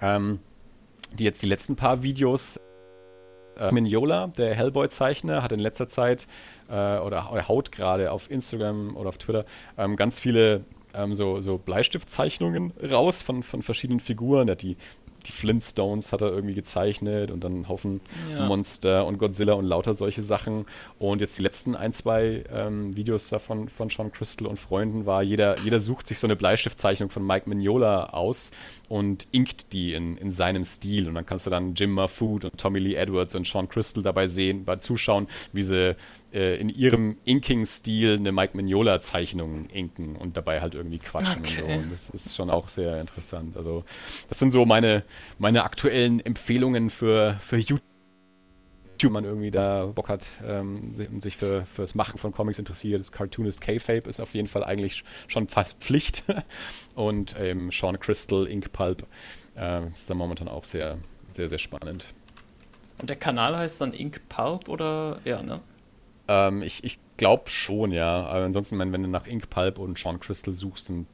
Ähm, 0.00 0.38
die 1.18 1.24
jetzt 1.24 1.42
die 1.42 1.48
letzten 1.48 1.76
paar 1.76 2.02
Videos 2.02 2.58
äh, 3.60 3.72
Mignola, 3.72 4.28
der 4.28 4.54
Hellboy-Zeichner, 4.54 5.42
hat 5.42 5.52
in 5.52 5.60
letzter 5.60 5.88
Zeit 5.88 6.26
äh, 6.68 6.72
oder, 6.72 7.30
oder, 7.32 7.48
haut 7.48 7.72
gerade 7.72 8.10
auf 8.12 8.30
Instagram 8.30 8.96
oder 8.96 9.10
auf 9.10 9.18
Twitter 9.18 9.44
ähm, 9.78 9.96
ganz 9.96 10.18
viele 10.18 10.64
ähm, 10.94 11.14
so, 11.14 11.40
so 11.40 11.58
Bleistiftzeichnungen 11.58 12.72
raus 12.90 13.22
von, 13.22 13.42
von 13.42 13.62
verschiedenen 13.62 14.00
Figuren. 14.00 14.48
Er 14.48 14.52
hat 14.52 14.62
die 14.62 14.76
die 15.26 15.32
Flintstones 15.32 16.12
hat 16.12 16.22
er 16.22 16.30
irgendwie 16.30 16.54
gezeichnet 16.54 17.30
und 17.30 17.44
dann 17.44 17.52
einen 17.52 17.68
Haufen 17.68 18.00
ja. 18.32 18.46
Monster 18.46 19.06
und 19.06 19.18
Godzilla 19.18 19.54
und 19.54 19.64
lauter 19.64 19.94
solche 19.94 20.22
Sachen. 20.22 20.66
Und 20.98 21.20
jetzt 21.20 21.38
die 21.38 21.42
letzten 21.42 21.74
ein, 21.74 21.92
zwei 21.92 22.44
ähm, 22.52 22.96
Videos 22.96 23.28
davon 23.28 23.68
von 23.68 23.90
Sean 23.90 24.12
Crystal 24.12 24.46
und 24.46 24.58
Freunden 24.58 25.06
war, 25.06 25.22
jeder, 25.22 25.58
jeder 25.60 25.80
sucht 25.80 26.06
sich 26.06 26.18
so 26.18 26.26
eine 26.26 26.36
Bleistiftzeichnung 26.36 27.10
von 27.10 27.26
Mike 27.26 27.48
Mignola 27.48 28.10
aus 28.10 28.50
und 28.88 29.26
inkt 29.30 29.72
die 29.72 29.94
in, 29.94 30.16
in 30.16 30.32
seinem 30.32 30.64
Stil. 30.64 31.08
Und 31.08 31.14
dann 31.14 31.26
kannst 31.26 31.46
du 31.46 31.50
dann 31.50 31.74
Jim 31.74 31.92
Mahfood 31.92 32.44
und 32.44 32.58
Tommy 32.58 32.78
Lee 32.78 32.94
Edwards 32.94 33.34
und 33.34 33.46
Sean 33.46 33.68
Crystal 33.68 34.02
dabei 34.02 34.28
sehen, 34.28 34.64
bei 34.64 34.76
zuschauen, 34.76 35.26
wie 35.52 35.62
sie 35.62 35.96
äh, 36.32 36.56
in 36.56 36.68
ihrem 36.68 37.16
Inking-Stil 37.24 38.16
eine 38.18 38.32
Mike 38.32 38.56
Mignola-Zeichnung 38.56 39.68
inken 39.70 40.16
und 40.16 40.36
dabei 40.36 40.60
halt 40.60 40.74
irgendwie 40.74 40.98
quatschen 40.98 41.42
okay. 41.42 41.62
und 41.62 41.70
so. 41.70 41.76
Und 41.76 41.92
das 41.92 42.10
ist 42.10 42.36
schon 42.36 42.50
auch 42.50 42.68
sehr 42.68 43.00
interessant. 43.00 43.56
Also, 43.56 43.84
das 44.28 44.38
sind 44.38 44.52
so 44.52 44.64
meine, 44.64 45.04
meine 45.38 45.64
aktuellen 45.64 46.20
Empfehlungen 46.20 46.90
für, 46.90 47.38
für 47.40 47.56
YouTube 47.56 47.82
man 49.08 49.24
irgendwie 49.24 49.50
da 49.50 49.86
Bock 49.86 50.10
hat 50.10 50.26
ähm, 50.46 50.94
und 51.10 51.22
sich 51.22 51.38
für 51.38 51.64
das 51.76 51.94
Machen 51.94 52.18
von 52.18 52.32
Comics 52.32 52.58
interessiert. 52.58 53.00
Das 53.00 53.10
Cartoonist 53.10 53.62
K-Fape 53.62 54.08
ist 54.08 54.20
auf 54.20 54.34
jeden 54.34 54.48
Fall 54.48 54.62
eigentlich 54.62 55.04
schon 55.26 55.48
fast 55.48 55.78
Pflicht. 55.80 56.24
und 56.94 57.34
ähm, 57.38 57.70
Sean 57.70 57.98
Crystal, 57.98 58.46
Ink 58.46 58.72
Pulp 58.72 59.06
äh, 59.56 59.86
ist 59.86 60.10
da 60.10 60.14
momentan 60.14 60.48
auch 60.48 60.64
sehr, 60.64 60.98
sehr, 61.32 61.48
sehr 61.48 61.58
spannend. 61.58 62.04
Und 62.98 63.08
der 63.08 63.16
Kanal 63.16 63.56
heißt 63.56 63.80
dann 63.80 63.94
Ink 63.94 64.20
Pulp 64.28 64.68
oder 64.68 65.20
ja, 65.24 65.42
ne? 65.42 65.60
Ähm, 66.30 66.62
ich 66.62 66.84
ich 66.84 67.00
glaube 67.16 67.50
schon, 67.50 67.90
ja. 67.90 68.24
Aber 68.26 68.44
ansonsten, 68.44 68.78
wenn, 68.78 68.92
wenn 68.92 69.02
du 69.02 69.08
nach 69.08 69.26
Ink 69.26 69.50
Pulp 69.50 69.78
und 69.78 69.98
Sean 69.98 70.20
Crystal 70.20 70.54
suchst, 70.54 70.88
dann 70.88 71.06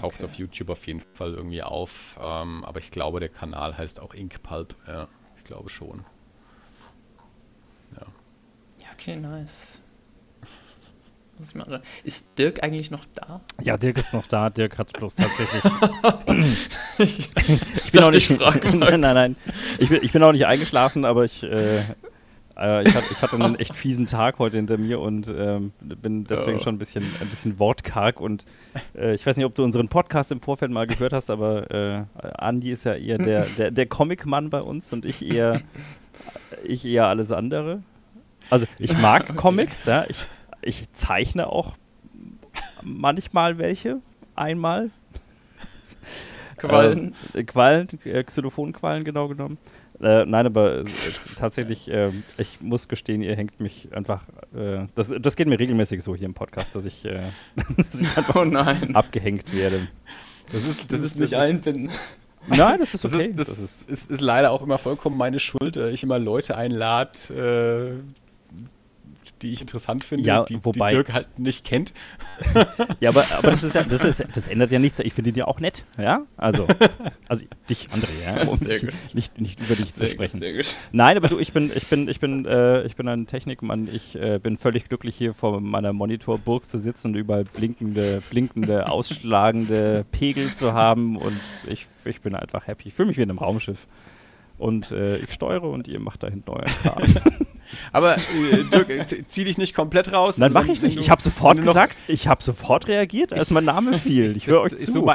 taucht 0.00 0.14
es 0.14 0.22
okay. 0.22 0.32
auf 0.32 0.38
YouTube 0.38 0.70
auf 0.70 0.86
jeden 0.86 1.00
Fall 1.14 1.34
irgendwie 1.34 1.62
auf. 1.62 2.16
Ähm, 2.22 2.64
aber 2.64 2.78
ich 2.78 2.92
glaube, 2.92 3.18
der 3.18 3.30
Kanal 3.30 3.76
heißt 3.76 3.98
auch 3.98 4.14
Ink 4.14 4.40
Pulp. 4.44 4.76
Ja, 4.86 5.08
ich 5.36 5.44
glaube 5.44 5.68
schon. 5.70 6.04
Ja. 7.96 8.06
Ja, 8.78 8.86
okay, 8.94 9.16
nice. 9.16 9.82
Ist 12.04 12.38
Dirk 12.38 12.62
eigentlich 12.62 12.90
noch 12.90 13.04
da? 13.14 13.40
Ja, 13.62 13.76
Dirk 13.76 13.98
ist 13.98 14.12
noch 14.12 14.26
da. 14.26 14.50
Dirk 14.50 14.78
hat 14.78 14.92
bloß 14.92 15.16
tatsächlich. 15.16 15.62
ich, 16.98 17.30
ich, 17.86 17.92
bin 17.92 18.04
auch 18.04 18.12
nicht. 18.12 18.30
nein, 18.38 19.00
nein, 19.00 19.00
nein. 19.00 19.36
Ich 19.78 19.88
bin, 19.88 20.00
ich 20.02 20.12
bin 20.12 20.22
auch 20.22 20.32
nicht 20.32 20.46
eingeschlafen, 20.46 21.06
aber 21.06 21.24
ich 21.24 21.42
äh, 21.42 21.82
ich, 22.56 22.94
hatte, 22.94 23.06
ich, 23.10 23.22
hatte, 23.22 23.36
einen 23.36 23.54
echt 23.54 23.74
fiesen 23.74 24.06
Tag 24.06 24.38
heute 24.38 24.56
hinter 24.56 24.76
mir 24.76 25.00
und 25.00 25.28
ähm, 25.28 25.72
bin 25.80 26.24
deswegen 26.24 26.58
oh. 26.58 26.62
schon 26.62 26.74
ein 26.74 26.78
bisschen, 26.78 27.02
ein 27.02 27.28
bisschen 27.28 27.58
wortkarg. 27.58 28.20
Und 28.20 28.44
äh, 28.94 29.14
ich 29.14 29.24
weiß 29.24 29.36
nicht, 29.36 29.46
ob 29.46 29.54
du 29.54 29.64
unseren 29.64 29.88
Podcast 29.88 30.30
im 30.32 30.40
Vorfeld 30.40 30.70
mal 30.70 30.86
gehört 30.86 31.12
hast, 31.12 31.30
aber 31.30 31.70
äh, 31.70 32.04
Andi 32.38 32.70
ist 32.70 32.84
ja 32.84 32.94
eher 32.94 33.18
der, 33.18 33.46
der, 33.56 33.70
der 33.70 33.86
Comic-Mann 33.86 34.50
bei 34.50 34.60
uns 34.60 34.92
und 34.92 35.04
ich 35.06 35.24
eher, 35.24 35.60
ich 36.64 36.84
eher 36.84 37.06
alles 37.06 37.32
andere. 37.32 37.82
Also 38.50 38.66
ich 38.78 38.96
mag 38.98 39.36
Comics, 39.36 39.86
ja. 39.86 40.04
Ich, 40.08 40.26
ich 40.60 40.92
zeichne 40.92 41.46
auch 41.48 41.74
manchmal 42.82 43.58
welche, 43.58 44.00
einmal. 44.34 44.90
Quallen. 46.56 47.14
Äh, 47.32 47.44
Quallen, 47.44 47.88
äh, 48.04 48.22
Xylophonquallen 48.22 49.04
genau 49.04 49.28
genommen. 49.28 49.58
Äh, 50.02 50.24
nein, 50.24 50.46
aber 50.46 50.78
äh, 50.78 50.84
tatsächlich, 51.38 51.90
äh, 51.90 52.10
ich 52.38 52.60
muss 52.60 52.88
gestehen, 52.88 53.22
ihr 53.22 53.36
hängt 53.36 53.60
mich 53.60 53.88
einfach. 53.92 54.22
Äh, 54.54 54.86
das, 54.94 55.12
das 55.20 55.36
geht 55.36 55.46
mir 55.46 55.58
regelmäßig 55.58 56.02
so 56.02 56.16
hier 56.16 56.26
im 56.26 56.34
Podcast, 56.34 56.74
dass 56.74 56.86
ich, 56.86 57.04
äh, 57.04 57.20
dass 57.76 58.00
ich 58.00 58.16
einfach 58.16 58.36
oh 58.36 58.94
abgehängt 58.94 59.54
werde. 59.54 59.88
Das 60.52 60.66
ist, 60.66 60.90
das, 60.90 61.00
das 61.00 61.00
ist 61.00 61.20
nicht 61.20 61.34
einbinden. 61.34 61.90
Nein, 62.46 62.78
das 62.78 62.94
ist 62.94 63.04
okay. 63.04 63.32
Das, 63.34 63.38
ist, 63.38 63.38
das, 63.38 63.46
das 63.46 63.58
ist, 63.58 63.90
ist, 63.90 64.10
ist, 64.10 64.20
leider 64.22 64.50
auch 64.50 64.62
immer 64.62 64.78
vollkommen 64.78 65.18
meine 65.18 65.38
Schuld, 65.38 65.76
ich 65.76 66.02
immer 66.02 66.18
Leute 66.18 66.56
einlade, 66.56 68.00
äh, 68.00 68.29
die 69.42 69.52
ich 69.52 69.60
interessant 69.60 70.04
finde, 70.04 70.26
ja, 70.26 70.44
die, 70.44 70.64
wobei, 70.64 70.90
die 70.90 70.96
Dirk 70.96 71.12
halt 71.12 71.38
nicht 71.38 71.64
kennt. 71.64 71.92
ja, 73.00 73.10
aber, 73.10 73.24
aber 73.36 73.50
das 73.50 73.62
ist 73.62 73.74
ja, 73.74 73.82
das 73.82 74.04
ist, 74.04 74.24
das 74.34 74.48
ändert 74.48 74.70
ja 74.70 74.78
nichts. 74.78 74.98
Ich 75.00 75.12
finde 75.12 75.32
die 75.32 75.42
auch 75.42 75.60
nett, 75.60 75.84
ja. 75.98 76.22
Also, 76.36 76.66
also 77.28 77.44
dich, 77.68 77.88
André, 77.88 78.08
ja, 78.24 78.48
um 78.48 78.58
nicht, 78.58 79.14
nicht, 79.14 79.40
nicht, 79.40 79.60
über 79.60 79.74
dich 79.74 79.92
sehr 79.92 80.08
zu 80.08 80.14
sprechen. 80.14 80.38
Sehr 80.40 80.52
gut. 80.54 80.74
Nein, 80.92 81.16
aber 81.16 81.28
du, 81.28 81.38
ich 81.38 81.52
bin, 81.52 81.70
ich 81.74 81.86
bin, 81.86 82.08
ich 82.08 82.20
bin, 82.20 82.44
äh, 82.46 82.82
ich 82.82 82.96
bin 82.96 83.08
ein 83.08 83.26
Technikmann. 83.26 83.88
Ich 83.92 84.16
äh, 84.16 84.38
bin 84.38 84.56
völlig 84.56 84.88
glücklich 84.88 85.16
hier 85.16 85.34
vor 85.34 85.60
meiner 85.60 85.92
Monitorburg 85.92 86.68
zu 86.68 86.78
sitzen 86.78 87.08
und 87.08 87.14
überall 87.14 87.44
blinkende, 87.44 88.22
blinkende, 88.30 88.88
ausschlagende 88.88 90.04
Pegel 90.10 90.54
zu 90.54 90.72
haben 90.72 91.16
und 91.16 91.40
ich, 91.68 91.86
ich 92.04 92.20
bin 92.20 92.34
einfach 92.34 92.66
happy. 92.66 92.88
Ich 92.88 92.94
fühle 92.94 93.08
mich 93.08 93.16
wie 93.16 93.22
in 93.22 93.30
einem 93.30 93.38
Raumschiff 93.38 93.86
und 94.58 94.90
äh, 94.90 95.16
ich 95.18 95.32
steuere 95.32 95.64
und 95.64 95.88
ihr 95.88 96.00
macht 96.00 96.22
da 96.22 96.28
hinten 96.28 96.50
euren 96.50 96.64
Kram. 96.82 97.02
Aber 97.92 98.16
äh, 98.16 98.64
Dirk, 98.72 99.28
zieh 99.28 99.44
dich 99.44 99.58
nicht 99.58 99.74
komplett 99.74 100.12
raus. 100.12 100.38
Nein, 100.38 100.54
also, 100.54 100.66
mach 100.66 100.74
ich 100.74 100.82
nicht. 100.82 100.98
Ich 100.98 101.10
habe 101.10 101.22
sofort 101.22 101.60
gesagt, 101.62 101.96
ich 102.08 102.28
habe 102.28 102.42
sofort 102.42 102.88
reagiert, 102.88 103.32
als 103.32 103.50
mein 103.50 103.64
Name 103.64 103.98
fiel. 103.98 104.36
Ich 104.36 104.46
höre 104.46 104.62
euch 104.62 104.76
zu. 104.78 104.92
So 104.92 105.12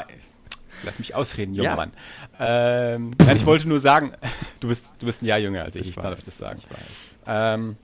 Lass 0.84 1.00
mich 1.00 1.16
ausreden, 1.16 1.54
junger 1.54 1.70
ja. 1.70 1.76
Mann. 1.76 1.92
Ähm, 2.40 3.12
nein, 3.26 3.38
ich 3.38 3.46
wollte 3.46 3.68
nur 3.68 3.80
sagen, 3.80 4.12
du 4.60 4.68
bist, 4.68 4.96
du 5.00 5.06
bist 5.06 5.24
ein 5.24 5.26
Jahr 5.26 5.40
jünger 5.40 5.64
als 5.64 5.76
ich, 5.76 5.84
ich, 5.84 5.90
ich 5.90 5.96
darf 5.96 6.20
das 6.20 6.38
sagen. 6.38 6.60
Ich 6.60 6.70
weiß. 6.70 7.18
Ähm, 7.28 7.78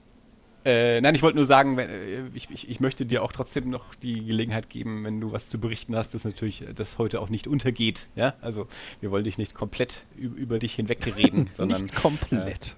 äh, 0.64 1.00
nein, 1.00 1.14
ich 1.14 1.22
wollte 1.22 1.36
nur 1.36 1.44
sagen, 1.44 1.76
wenn, 1.76 1.90
äh, 1.90 2.22
ich, 2.34 2.48
ich, 2.50 2.68
ich, 2.68 2.80
möchte 2.80 3.04
dir 3.04 3.22
auch 3.24 3.32
trotzdem 3.32 3.68
noch 3.68 3.94
die 3.96 4.24
Gelegenheit 4.24 4.70
geben, 4.70 5.04
wenn 5.04 5.20
du 5.20 5.32
was 5.32 5.48
zu 5.48 5.58
berichten 5.58 5.96
hast, 5.96 6.14
dass 6.14 6.24
natürlich 6.24 6.64
das 6.74 6.98
heute 6.98 7.20
auch 7.20 7.28
nicht 7.28 7.48
untergeht. 7.48 8.08
Ja, 8.14 8.34
also 8.40 8.68
wir 9.00 9.10
wollen 9.10 9.24
dich 9.24 9.38
nicht 9.38 9.54
komplett 9.54 10.06
über 10.16 10.58
dich 10.58 10.74
hinwegreden, 10.74 11.48
sondern 11.50 11.82
nicht 11.82 11.96
komplett. 11.96 12.76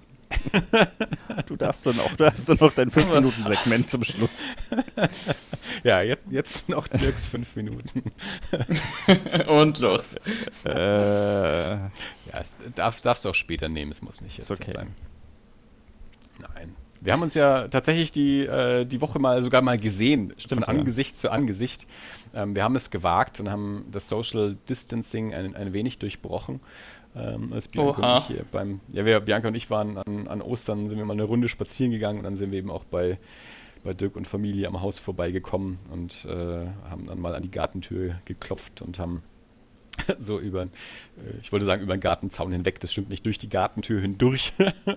du 1.46 1.56
darfst 1.56 1.86
dann 1.86 1.98
auch, 2.00 2.14
du 2.16 2.26
hast 2.26 2.48
dann 2.48 2.58
noch 2.60 2.72
dein 2.72 2.90
5-Minuten-Segment 2.90 3.90
zum 3.90 4.04
Schluss. 4.04 4.40
ja, 5.84 6.02
jetzt, 6.02 6.22
jetzt 6.30 6.68
noch 6.68 6.88
Dirks 6.88 7.26
5 7.26 7.56
Minuten. 7.56 8.12
Und 9.48 9.78
los. 9.78 10.16
Äh, 10.64 10.70
ja, 10.70 11.90
es 12.40 12.56
darf, 12.74 13.00
darfst 13.00 13.24
du 13.24 13.30
auch 13.30 13.34
später 13.34 13.68
nehmen, 13.68 13.92
es 13.92 14.02
muss 14.02 14.20
nicht 14.20 14.38
jetzt, 14.38 14.50
okay. 14.50 14.72
sein. 14.72 14.90
Nein. 16.40 16.74
Wir 17.00 17.12
haben 17.12 17.22
uns 17.22 17.34
ja 17.34 17.68
tatsächlich 17.68 18.12
die, 18.12 18.46
äh, 18.46 18.86
die 18.86 19.00
Woche 19.02 19.18
mal 19.18 19.42
sogar 19.42 19.60
mal 19.60 19.78
gesehen, 19.78 20.32
Stimmt, 20.38 20.64
von 20.64 20.76
Angesicht 20.76 21.16
ja. 21.16 21.16
zu 21.18 21.30
Angesicht. 21.30 21.86
Ähm, 22.32 22.54
wir 22.54 22.64
haben 22.64 22.76
es 22.76 22.90
gewagt 22.90 23.40
und 23.40 23.50
haben 23.50 23.86
das 23.90 24.08
Social 24.08 24.56
Distancing 24.68 25.34
ein, 25.34 25.54
ein 25.54 25.74
wenig 25.74 25.98
durchbrochen. 25.98 26.60
Ähm, 27.16 27.52
als 27.52 27.68
Bianca 27.68 27.98
Oha. 27.98 28.14
und 28.14 28.20
ich 28.20 28.26
hier 28.26 28.44
beim, 28.50 28.80
ja, 28.88 29.04
wir, 29.04 29.20
Bianca 29.20 29.48
und 29.48 29.54
ich 29.54 29.70
waren 29.70 29.98
an, 29.98 30.26
an 30.26 30.42
Ostern, 30.42 30.88
sind 30.88 30.98
wir 30.98 31.04
mal 31.04 31.12
eine 31.12 31.24
Runde 31.24 31.48
spazieren 31.48 31.92
gegangen 31.92 32.18
und 32.18 32.24
dann 32.24 32.36
sind 32.36 32.50
wir 32.50 32.58
eben 32.58 32.70
auch 32.70 32.84
bei, 32.84 33.18
bei 33.84 33.94
Dirk 33.94 34.16
und 34.16 34.26
Familie 34.26 34.66
am 34.66 34.80
Haus 34.80 34.98
vorbeigekommen 34.98 35.78
und 35.90 36.24
äh, 36.24 36.66
haben 36.88 37.06
dann 37.06 37.20
mal 37.20 37.34
an 37.34 37.42
die 37.42 37.50
Gartentür 37.50 38.16
geklopft 38.24 38.82
und 38.82 38.98
haben 38.98 39.22
so 40.18 40.38
über, 40.40 40.62
äh, 40.62 40.68
ich 41.40 41.52
wollte 41.52 41.66
sagen, 41.66 41.82
über 41.82 41.96
den 41.96 42.00
Gartenzaun 42.00 42.52
hinweg, 42.52 42.80
das 42.80 42.92
stimmt 42.92 43.08
nicht, 43.10 43.24
durch 43.26 43.38
die 43.38 43.48
Gartentür 43.48 44.00
hindurch 44.00 44.52
äh, 44.58 44.92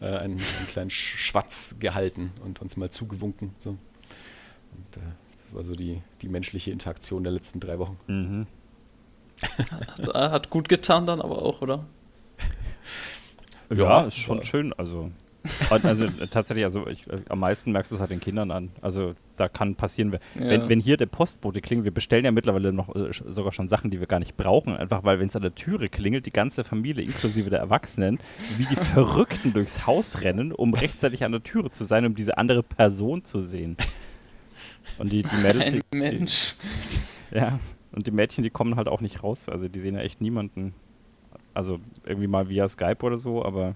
einen, 0.00 0.38
einen, 0.38 0.68
kleinen 0.68 0.90
Schwatz 0.90 1.76
gehalten 1.78 2.32
und 2.44 2.60
uns 2.60 2.76
mal 2.76 2.90
zugewunken. 2.90 3.54
So. 3.60 3.70
Und 3.70 4.96
äh, 4.96 5.00
das 5.32 5.54
war 5.54 5.64
so 5.64 5.74
die, 5.74 6.02
die 6.22 6.28
menschliche 6.28 6.70
Interaktion 6.70 7.24
der 7.24 7.32
letzten 7.32 7.60
drei 7.60 7.78
Wochen. 7.78 7.98
Mhm. 8.06 8.46
Hat, 10.08 10.32
hat, 10.32 10.50
gut 10.50 10.68
getan 10.68 11.06
dann 11.06 11.20
aber 11.20 11.42
auch, 11.42 11.62
oder? 11.62 11.84
Ja, 13.70 13.76
ja 13.76 14.00
ist 14.02 14.16
schon 14.16 14.42
schön. 14.42 14.72
Also 14.72 15.10
also 15.70 16.06
äh, 16.06 16.26
tatsächlich, 16.30 16.64
also 16.64 16.86
ich, 16.86 17.06
äh, 17.08 17.20
am 17.28 17.40
meisten 17.40 17.72
merkst 17.72 17.90
du 17.90 17.96
es 17.96 18.00
halt 18.00 18.10
den 18.10 18.20
Kindern 18.20 18.50
an. 18.50 18.70
Also 18.80 19.14
da 19.36 19.48
kann 19.48 19.74
passieren, 19.74 20.12
ja. 20.12 20.18
wenn, 20.34 20.68
wenn 20.68 20.80
hier 20.80 20.96
der 20.96 21.06
Postbote 21.06 21.60
klingelt, 21.60 21.84
wir 21.84 21.92
bestellen 21.92 22.24
ja 22.24 22.30
mittlerweile 22.30 22.72
noch 22.72 22.94
äh, 22.94 23.10
sogar 23.12 23.52
schon 23.52 23.68
Sachen, 23.68 23.90
die 23.90 24.00
wir 24.00 24.06
gar 24.06 24.18
nicht 24.18 24.36
brauchen, 24.36 24.76
einfach 24.76 25.04
weil 25.04 25.20
wenn 25.20 25.28
es 25.28 25.36
an 25.36 25.42
der 25.42 25.54
Türe 25.54 25.88
klingelt, 25.88 26.26
die 26.26 26.32
ganze 26.32 26.64
Familie 26.64 27.04
inklusive 27.04 27.50
der 27.50 27.60
Erwachsenen, 27.60 28.18
wie 28.56 28.64
die 28.64 28.76
Verrückten 28.76 29.52
durchs 29.52 29.86
Haus 29.86 30.22
rennen, 30.22 30.52
um 30.52 30.74
rechtzeitig 30.74 31.24
an 31.24 31.32
der 31.32 31.42
Türe 31.42 31.70
zu 31.70 31.84
sein, 31.84 32.04
um 32.04 32.14
diese 32.14 32.36
andere 32.38 32.62
Person 32.62 33.24
zu 33.24 33.40
sehen. 33.40 33.76
Und 34.98 35.12
die, 35.12 35.22
die 35.22 35.36
Mädels. 35.42 35.74
Ein 35.74 35.82
Mensch. 35.90 36.56
Ja, 37.30 37.58
und 37.92 38.06
die 38.06 38.10
Mädchen, 38.10 38.44
die 38.44 38.50
kommen 38.50 38.76
halt 38.76 38.88
auch 38.88 39.00
nicht 39.00 39.22
raus. 39.22 39.48
Also 39.48 39.68
die 39.68 39.80
sehen 39.80 39.94
ja 39.94 40.00
echt 40.00 40.20
niemanden. 40.20 40.74
Also 41.54 41.80
irgendwie 42.04 42.28
mal 42.28 42.48
via 42.48 42.68
Skype 42.68 43.04
oder 43.04 43.18
so, 43.18 43.44
aber 43.44 43.74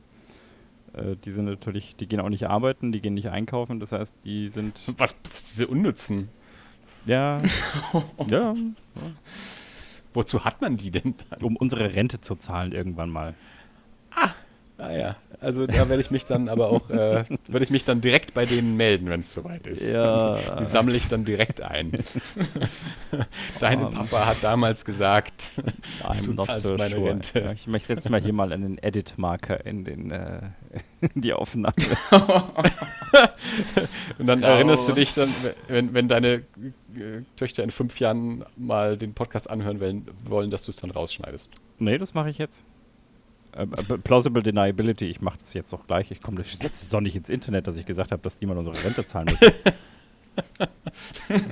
äh, 0.92 1.16
die 1.24 1.30
sind 1.30 1.46
natürlich, 1.46 1.96
die 1.96 2.06
gehen 2.06 2.20
auch 2.20 2.28
nicht 2.28 2.48
arbeiten, 2.48 2.92
die 2.92 3.00
gehen 3.00 3.14
nicht 3.14 3.30
einkaufen, 3.30 3.80
das 3.80 3.92
heißt, 3.92 4.16
die 4.24 4.48
sind. 4.48 4.80
Was, 4.98 5.14
diese 5.22 5.66
Unnützen? 5.66 6.28
Ja. 7.06 7.42
ja. 8.28 8.54
Wozu 10.14 10.44
hat 10.44 10.60
man 10.60 10.76
die 10.76 10.90
denn 10.90 11.14
dann? 11.30 11.42
Um 11.42 11.56
unsere 11.56 11.94
Rente 11.94 12.20
zu 12.20 12.36
zahlen 12.36 12.72
irgendwann 12.72 13.10
mal. 13.10 13.34
Ah, 14.14 14.30
Ah 14.82 14.92
ja, 14.92 15.16
also 15.40 15.64
da 15.64 15.88
werde 15.88 16.00
ich 16.00 16.10
mich 16.10 16.24
dann 16.24 16.48
aber 16.48 16.68
auch, 16.68 16.90
äh, 16.90 17.24
würde 17.46 17.62
ich 17.62 17.70
mich 17.70 17.84
dann 17.84 18.00
direkt 18.00 18.34
bei 18.34 18.46
denen 18.46 18.76
melden, 18.76 19.08
wenn 19.10 19.20
es 19.20 19.32
soweit 19.32 19.68
ist. 19.68 19.92
Ja. 19.92 20.36
Die 20.58 20.64
sammle 20.64 20.96
ich 20.96 21.06
dann 21.06 21.24
direkt 21.24 21.60
ein. 21.60 21.92
Dein 23.60 23.88
Papa 23.90 24.26
hat 24.26 24.38
damals 24.42 24.84
gesagt, 24.84 25.52
du 26.24 26.34
zahlst 26.34 26.66
so 26.66 26.76
meine 26.76 26.96
sure. 26.96 27.10
Rente. 27.10 27.52
Ich 27.54 27.68
möchte 27.68 27.92
jetzt 27.92 28.10
mal 28.10 28.20
hier 28.20 28.32
mal 28.32 28.52
einen 28.52 28.78
Edit-Marker 28.78 29.64
in, 29.64 29.84
den, 29.84 30.10
äh, 30.10 30.40
in 31.14 31.20
die 31.20 31.32
Aufnahme. 31.32 31.74
Und 34.18 34.26
dann 34.26 34.42
erinnerst 34.42 34.88
du 34.88 34.92
dich 34.92 35.14
dann, 35.14 35.32
wenn, 35.68 35.94
wenn 35.94 36.08
deine 36.08 36.34
äh, 36.34 36.42
Töchter 37.36 37.62
in 37.62 37.70
fünf 37.70 38.00
Jahren 38.00 38.44
mal 38.56 38.96
den 38.96 39.14
Podcast 39.14 39.48
anhören 39.48 40.08
wollen, 40.24 40.50
dass 40.50 40.64
du 40.64 40.72
es 40.72 40.78
dann 40.78 40.90
rausschneidest. 40.90 41.52
Nee, 41.78 41.98
das 41.98 42.14
mache 42.14 42.30
ich 42.30 42.38
jetzt. 42.38 42.64
Äh, 43.56 43.62
äh, 43.62 43.98
plausible 43.98 44.42
Deniability, 44.42 45.06
ich 45.06 45.20
mache 45.20 45.38
das 45.38 45.52
jetzt 45.54 45.72
doch 45.72 45.86
gleich. 45.86 46.10
Ich 46.10 46.22
komme 46.22 46.40
jetzt 46.40 46.92
doch 46.92 47.00
nicht 47.00 47.16
ins 47.16 47.28
Internet, 47.28 47.66
dass 47.66 47.76
ich 47.76 47.86
gesagt 47.86 48.12
habe, 48.12 48.22
dass 48.22 48.40
niemand 48.40 48.58
unsere 48.58 48.84
Rente 48.84 49.04
zahlen 49.04 49.28
muss. 49.30 49.40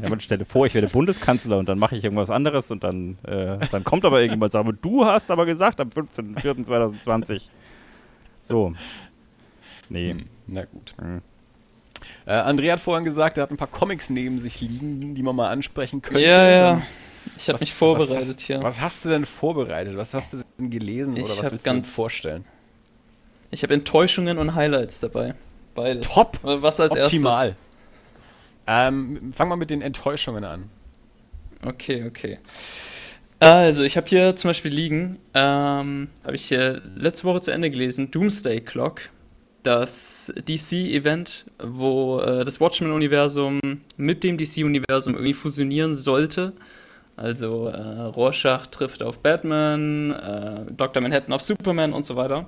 ja, 0.02 0.08
man 0.08 0.20
stelle 0.20 0.44
vor, 0.44 0.66
ich 0.66 0.74
werde 0.74 0.88
Bundeskanzler 0.88 1.58
und 1.58 1.68
dann 1.68 1.78
mache 1.78 1.96
ich 1.96 2.04
irgendwas 2.04 2.30
anderes 2.30 2.70
und 2.70 2.82
dann, 2.82 3.18
äh, 3.24 3.58
dann 3.70 3.84
kommt 3.84 4.04
aber 4.04 4.20
irgendjemand 4.20 4.54
und 4.54 4.66
sagt, 4.66 4.84
du 4.84 5.04
hast 5.04 5.30
aber 5.30 5.44
gesagt 5.44 5.80
am 5.80 5.90
15.04.2020. 5.90 7.42
So. 8.42 8.74
Nee. 9.90 10.12
Hm, 10.12 10.24
na 10.46 10.64
gut. 10.64 10.94
Hm. 10.98 11.20
Äh, 12.24 12.32
André 12.32 12.72
hat 12.72 12.80
vorhin 12.80 13.04
gesagt, 13.04 13.36
er 13.36 13.42
hat 13.42 13.50
ein 13.50 13.56
paar 13.56 13.68
Comics 13.68 14.08
neben 14.08 14.38
sich 14.38 14.60
liegen, 14.60 15.14
die 15.14 15.22
man 15.22 15.36
mal 15.36 15.50
ansprechen 15.50 16.00
könnte. 16.00 16.20
Ja, 16.20 16.48
ja. 16.48 16.82
Ich 17.36 17.48
habe 17.48 17.58
mich 17.60 17.72
vorbereitet 17.72 18.36
was, 18.36 18.42
hier. 18.42 18.62
Was 18.62 18.80
hast 18.80 19.04
du 19.04 19.08
denn 19.10 19.24
vorbereitet? 19.24 19.96
Was 19.96 20.14
hast 20.14 20.32
du 20.32 20.42
denn 20.58 20.70
gelesen 20.70 21.16
ich 21.16 21.24
oder 21.24 21.38
was 21.38 21.52
willst 21.52 21.64
ganz, 21.64 21.88
du 21.88 21.90
dir 21.90 21.94
vorstellen? 21.94 22.44
Ich 23.50 23.62
habe 23.62 23.74
Enttäuschungen 23.74 24.38
und 24.38 24.54
Highlights 24.54 25.00
dabei. 25.00 25.34
Beides. 25.74 26.06
Top! 26.06 26.38
Was 26.42 26.80
als 26.80 26.92
Optimal. 26.92 27.48
erstes? 27.48 27.70
Ähm, 28.66 29.32
fang 29.34 29.48
mal 29.48 29.56
mit 29.56 29.70
den 29.70 29.82
Enttäuschungen 29.82 30.44
an. 30.44 30.68
Okay, 31.64 32.04
okay. 32.06 32.38
Also, 33.40 33.82
ich 33.82 33.96
habe 33.96 34.06
hier 34.06 34.36
zum 34.36 34.50
Beispiel 34.50 34.72
liegen, 34.72 35.18
ähm, 35.34 36.08
habe 36.24 36.36
ich 36.36 36.52
äh, 36.52 36.78
letzte 36.94 37.24
Woche 37.24 37.40
zu 37.40 37.50
Ende 37.50 37.70
gelesen, 37.70 38.10
Doomsday 38.10 38.60
Clock, 38.60 39.00
das 39.62 40.32
DC-Event, 40.46 41.46
wo 41.62 42.20
äh, 42.20 42.44
das 42.44 42.60
Watchmen-Universum 42.60 43.60
mit 43.96 44.24
dem 44.24 44.36
DC-Universum 44.36 45.14
irgendwie 45.14 45.34
fusionieren 45.34 45.94
sollte. 45.94 46.52
Also 47.20 47.66
äh, 47.66 47.76
Rorschach 47.76 48.66
trifft 48.68 49.02
auf 49.02 49.18
Batman, 49.18 50.10
äh, 50.10 50.72
Dr. 50.72 51.02
Manhattan 51.02 51.34
auf 51.34 51.42
Superman 51.42 51.92
und 51.92 52.06
so 52.06 52.16
weiter. 52.16 52.46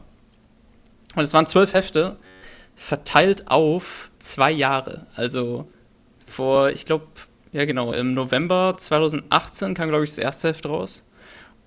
Und 1.15 1.23
es 1.23 1.35
waren 1.35 1.47
zwölf 1.47 1.75
Hefte, 1.75 2.17
verteilt 2.75 3.49
auf 3.49 4.11
zwei 4.19 4.51
Jahre. 4.51 5.07
Also 5.15 5.69
vor, 6.27 6.71
ich 6.71 6.87
glaube, 6.87 7.05
ja 7.53 7.67
genau, 7.67 7.93
im 7.93 8.15
November 8.15 8.73
2018 8.75 9.75
kam, 9.75 9.91
glaube 9.91 10.05
ich, 10.05 10.11
das 10.11 10.19
erste 10.19 10.49
Heft 10.49 10.65
raus. 10.65 11.05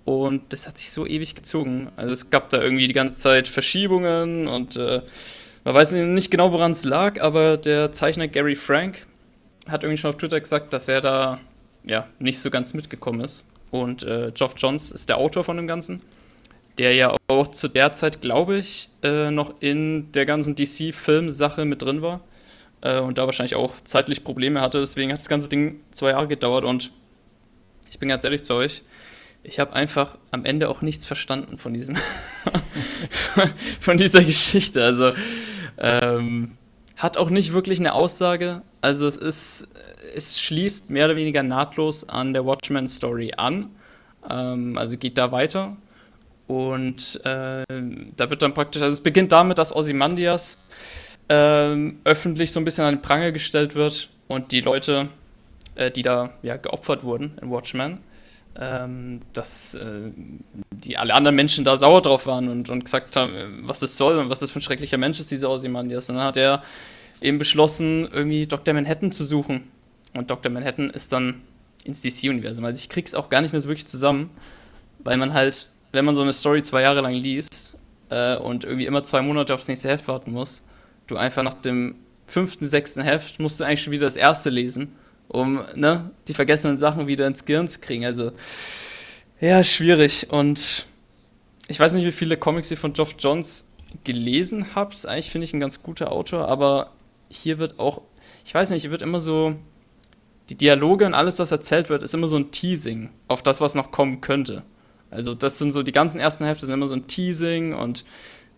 Und 0.04 0.52
das 0.52 0.66
hat 0.66 0.80
sich 0.80 0.92
so 0.92 1.06
ewig 1.06 1.36
gezogen. 1.36 1.90
Also 1.98 2.12
es 2.12 2.32
gab 2.32 2.50
da 2.50 2.60
irgendwie 2.60 2.88
die 2.88 2.94
ganze 2.94 3.18
Zeit 3.18 3.48
Verschiebungen 3.48 4.48
und 4.48 4.78
äh, 4.78 5.04
man 5.64 5.76
weiß 5.76 5.92
nicht 5.92 6.32
genau, 6.32 6.52
woran 6.52 6.72
es 6.72 6.84
lag, 6.84 7.22
aber 7.22 7.58
der 7.58 7.92
Zeichner 7.92 8.28
Gary 8.28 8.56
Frank 8.56 9.06
hat 9.68 9.84
irgendwie 9.84 10.00
schon 10.00 10.10
auf 10.10 10.18
Twitter 10.18 10.40
gesagt, 10.40 10.74
dass 10.74 10.88
er 10.88 11.02
da 11.02 11.40
ja, 11.86 12.08
nicht 12.20 12.40
so 12.40 12.50
ganz 12.50 12.74
mitgekommen 12.74 13.22
ist. 13.22 13.46
Und 13.72 14.04
äh, 14.04 14.32
Geoff 14.34 14.54
Johns 14.58 14.92
ist 14.92 15.10
der 15.10 15.18
Autor 15.18 15.44
von 15.44 15.58
dem 15.58 15.68
Ganzen. 15.68 16.02
der 16.78 16.94
ja 16.94 17.16
auch 17.28 17.48
zu 17.48 17.70
der 17.70 17.94
Zeit, 17.94 18.22
glaube 18.22 18.58
ich, 18.58 18.90
äh, 19.02 19.32
noch 19.32 19.56
in 19.62 20.12
der 20.12 20.26
ganzen 20.26 20.56
DC-Film-Sache 20.56 21.64
mit 21.64 21.82
drin 21.82 22.02
war 22.02 22.22
äh, 22.82 23.00
und 23.00 23.18
da 23.18 23.26
wahrscheinlich 23.26 23.56
auch 23.56 23.74
zeitlich 23.84 24.24
Probleme 24.24 24.62
hatte. 24.62 24.80
Deswegen 24.80 25.12
hat 25.12 25.20
das 25.20 25.30
ganze 25.30 25.50
Ding 25.50 25.80
zwei 25.92 26.12
Jahre 26.12 26.28
gedauert 26.28 26.66
und 26.66 26.92
ich 27.90 28.00
bin 28.00 28.10
ganz 28.10 28.24
ehrlich 28.24 28.44
zu 28.44 28.56
euch, 28.56 28.84
ich 29.44 29.60
habe 29.60 29.74
einfach 29.74 30.18
am 30.32 30.44
Ende 30.44 30.70
auch 30.70 30.82
nichts 30.82 31.06
verstanden 31.06 31.58
von 31.58 31.74
diesem 31.74 31.96
von 33.80 33.98
dieser 33.98 34.24
Geschichte. 34.24 34.84
Also 34.84 35.14
ähm, 35.78 36.58
hat 36.98 37.18
auch 37.18 37.30
nicht 37.30 37.54
wirklich 37.54 37.80
eine 37.80 37.94
Aussage. 37.94 38.64
Also 38.82 39.08
es 39.08 39.18
ist, 39.18 39.68
es 40.16 40.40
schließt 40.42 40.90
mehr 40.90 41.06
oder 41.06 41.16
weniger 41.16 41.44
nahtlos 41.44 42.08
an 42.08 42.34
der 42.34 42.46
Watchmen-Story 42.46 43.34
an. 43.38 43.70
Ähm, 44.30 44.78
also 44.78 44.98
geht 44.98 45.18
da 45.18 45.32
weiter. 45.32 45.78
Und 46.48 47.20
äh, 47.24 47.64
da 48.16 48.30
wird 48.30 48.42
dann 48.42 48.54
praktisch, 48.54 48.82
also 48.82 48.94
es 48.94 49.02
beginnt 49.02 49.32
damit, 49.32 49.58
dass 49.58 49.76
Ozymandias 49.76 50.70
äh, 51.28 51.92
öffentlich 52.04 52.52
so 52.52 52.60
ein 52.60 52.66
bisschen 52.66 52.86
an 52.86 52.96
den 52.96 53.02
Pranger 53.02 53.32
gestellt 53.32 53.76
wird 53.76 54.10
und 54.28 54.52
die 54.52 54.62
Leute, 54.62 55.08
äh, 55.74 55.90
die 55.90 56.04
da 56.04 56.32
ja, 56.44 56.58
geopfert 56.58 57.04
wurden 57.04 57.38
in 57.42 57.50
Watchmen, 57.50 57.98
ähm, 58.60 59.22
dass 59.34 59.74
äh, 59.74 60.12
die 60.72 60.98
alle 60.98 61.16
anderen 61.16 61.36
Menschen 61.36 61.66
da 61.66 61.78
sauer 61.78 62.04
drauf 62.04 62.28
waren 62.28 62.48
und, 62.48 62.70
und 62.70 62.86
gesagt 62.86 63.16
haben, 63.16 63.64
was 63.64 63.80
das 63.80 63.98
soll 63.98 64.18
und 64.20 64.30
was 64.30 64.40
das 64.40 64.52
für 64.52 64.60
ein 64.60 64.62
schrecklicher 64.62 64.98
Mensch 64.98 65.20
ist, 65.20 65.32
dieser 65.32 65.50
Ozymandias. 65.50 66.10
Und 66.10 66.18
dann 66.18 66.26
hat 66.26 66.38
er 66.38 66.62
eben 67.22 67.40
beschlossen, 67.40 68.08
irgendwie 68.12 68.46
Dr. 68.46 68.74
Manhattan 68.76 69.12
zu 69.12 69.26
suchen. 69.26 69.72
Und 70.16 70.32
Dr. 70.32 70.52
Manhattan 70.52 70.90
ist 70.90 71.14
dann 71.14 71.42
ins 71.84 72.02
DC-Universum. 72.02 72.66
Also 72.66 72.80
ich 72.80 72.90
krieg's 72.90 73.14
auch 73.14 73.30
gar 73.30 73.42
nicht 73.42 73.52
mehr 73.52 73.62
so 73.62 73.70
wirklich 73.70 73.86
zusammen, 73.86 74.30
weil 75.00 75.18
man 75.18 75.34
halt, 75.34 75.68
wenn 75.92 76.06
man 76.06 76.16
so 76.16 76.22
eine 76.22 76.34
Story 76.34 76.64
zwei 76.64 76.82
Jahre 76.82 77.02
lang 77.02 77.14
liest 77.14 77.78
äh, 78.10 78.36
und 78.38 78.64
irgendwie 78.64 78.86
immer 78.86 79.04
zwei 79.04 79.22
Monate 79.22 79.54
aufs 79.54 79.68
nächste 79.68 79.90
Heft 79.90 80.08
warten 80.08 80.32
muss, 80.32 80.64
du 81.08 81.18
einfach 81.18 81.44
nach 81.44 81.54
dem 81.54 81.96
fünften, 82.26 82.68
sechsten 82.68 83.02
Heft 83.02 83.40
musst 83.40 83.60
du 83.60 83.66
eigentlich 83.66 83.84
schon 83.84 83.94
wieder 83.94 84.06
das 84.06 84.16
erste 84.16 84.50
lesen, 84.50 84.96
um 85.28 85.64
ne, 85.76 86.10
die 86.28 86.34
vergessenen 86.34 86.78
Sachen 86.78 87.08
wieder 87.08 87.28
ins 87.28 87.46
Gehirn 87.46 87.68
zu 87.68 87.80
kriegen. 87.80 88.06
Also 88.06 88.32
ja, 89.40 89.64
schwierig. 89.64 90.32
Und 90.32 90.86
ich 91.68 91.80
weiß 91.80 91.94
nicht, 91.94 92.06
wie 92.06 92.12
viele 92.12 92.38
Comics 92.38 92.72
ihr 92.72 92.78
von 92.78 92.94
Geoff 92.94 93.16
Johns 93.20 93.70
gelesen 94.04 94.76
habt. 94.76 95.06
Eigentlich 95.06 95.30
finde 95.30 95.46
ich 95.46 95.54
ein 95.54 95.60
ganz 95.60 95.84
guter 95.84 96.12
Autor, 96.12 96.48
aber 96.48 96.92
hier 97.30 97.60
wird 97.60 97.80
auch, 97.80 98.02
ich 98.46 98.54
weiß 98.54 98.70
nicht, 98.70 98.82
hier 98.82 98.92
wird 98.92 99.02
immer 99.02 99.20
so, 99.20 99.56
die 100.50 100.56
Dialoge 100.56 101.06
und 101.06 101.14
alles, 101.14 101.40
was 101.40 101.52
erzählt 101.52 101.90
wird, 101.90 102.04
ist 102.04 102.14
immer 102.14 102.28
so 102.28 102.38
ein 102.38 102.52
Teasing 102.52 103.10
auf 103.28 103.42
das, 103.42 103.62
was 103.62 103.76
noch 103.76 103.92
kommen 103.92 104.22
könnte. 104.22 104.64
Also 105.10 105.34
das 105.34 105.58
sind 105.58 105.72
so, 105.72 105.82
die 105.84 105.92
ganzen 105.92 106.20
ersten 106.20 106.46
Hälfte 106.46 106.66
sind 106.66 106.74
immer 106.74 106.88
so 106.88 106.94
ein 106.94 107.08
Teasing 107.08 107.74
und 107.74 108.06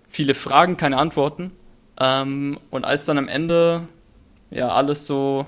viele 0.08 0.34
Fragen, 0.34 0.78
keine 0.78 0.98
Antworten. 0.98 1.52
Ähm, 2.00 2.58
und 2.72 2.86
als 2.86 3.06
dann 3.06 3.18
am 3.18 3.28
Ende 3.28 3.88
ja 4.50 4.70
alles 4.70 5.06
so, 5.08 5.46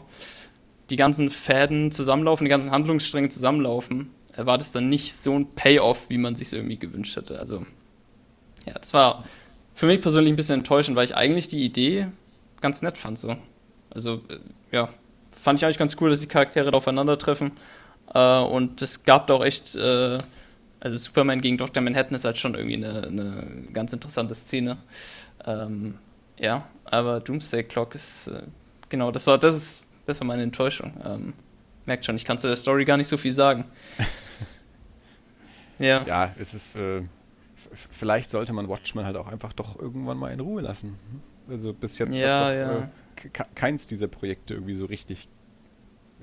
die 0.90 0.96
ganzen 0.96 1.30
Fäden 1.30 1.92
zusammenlaufen, 1.92 2.46
die 2.46 2.50
ganzen 2.50 2.72
Handlungsstränge 2.72 3.30
zusammenlaufen, 3.30 4.12
war 4.36 4.58
das 4.58 4.72
dann 4.72 4.90
nicht 4.90 5.14
so 5.14 5.38
ein 5.38 5.54
Payoff, 5.54 6.10
wie 6.10 6.18
man 6.18 6.36
sich 6.36 6.54
irgendwie 6.54 6.78
gewünscht 6.78 7.16
hätte. 7.16 7.40
Also 7.40 7.66
ja, 8.66 8.74
das 8.74 8.94
war 8.94 9.24
für 9.74 9.86
mich 9.86 10.02
persönlich 10.02 10.34
ein 10.34 10.36
bisschen 10.36 10.60
enttäuschend, 10.60 10.96
weil 10.96 11.06
ich 11.06 11.16
eigentlich 11.16 11.48
die 11.48 11.64
Idee 11.64 12.08
ganz 12.62 12.82
nett 12.82 12.98
fand. 12.98 13.18
So. 13.18 13.36
Also, 13.90 14.22
äh, 14.30 14.40
ja, 14.72 14.90
fand 15.40 15.60
ich 15.60 15.66
eigentlich 15.66 15.78
ganz 15.78 15.96
cool, 16.00 16.10
dass 16.10 16.20
die 16.20 16.28
Charaktere 16.28 16.72
da 16.72 16.78
aufeinandertreffen. 16.78 17.52
Äh, 18.14 18.40
und 18.40 18.82
es 18.82 19.04
gab 19.04 19.28
da 19.28 19.36
auch 19.36 19.46
echt, 19.46 19.76
äh, 19.76 20.18
also 20.80 20.98
Superman 20.98 21.42
gegen 21.42 21.58
Dr. 21.58 21.82
Manhattan 21.82 22.16
ist 22.16 22.26
halt 22.26 22.38
schon 22.38 22.56
irgendwie 22.56 22.76
eine, 22.76 23.08
eine 23.08 23.68
ganz 23.74 23.94
interessante 23.94 24.36
Szene. 24.36 24.78
Ähm, 25.46 25.98
ja, 26.38 26.68
aber 26.86 27.20
Doomsday 27.20 27.64
Clock 27.64 27.96
ist, 27.96 28.28
äh, 28.28 28.44
genau, 28.90 29.12
das 29.12 29.28
war, 29.28 29.38
das 29.38 29.56
ist, 29.56 29.84
das 30.06 30.20
war 30.20 30.28
meine 30.28 30.44
Enttäuschung. 30.44 30.94
Ähm, 31.06 31.34
merkt 31.86 32.06
schon, 32.06 32.16
ich 32.16 32.26
kann 32.26 32.38
zu 32.38 32.48
der 32.48 32.56
Story 32.56 32.86
gar 32.86 32.98
nicht 32.98 33.08
so 33.08 33.18
viel 33.18 33.32
sagen. 33.32 33.66
ja. 35.80 36.04
Ja, 36.06 36.34
es 36.40 36.54
ist, 36.54 36.76
äh, 36.76 37.02
vielleicht 37.92 38.32
sollte 38.32 38.54
man 38.54 38.68
Watchmen 38.68 39.06
halt 39.06 39.18
auch 39.18 39.28
einfach 39.28 39.54
doch 39.54 39.80
irgendwann 39.80 40.18
mal 40.18 40.32
in 40.32 40.40
Ruhe 40.40 40.62
lassen. 40.62 40.98
Also 41.50 41.74
bis 41.74 41.98
jetzt 41.98 42.14
ja, 42.14 42.50
doch, 42.50 42.56
ja. 42.56 42.90
Keins 43.56 43.88
dieser 43.88 44.08
Projekte 44.08 44.54
irgendwie 44.54 44.76
so 44.76 44.86
richtig 44.86 45.28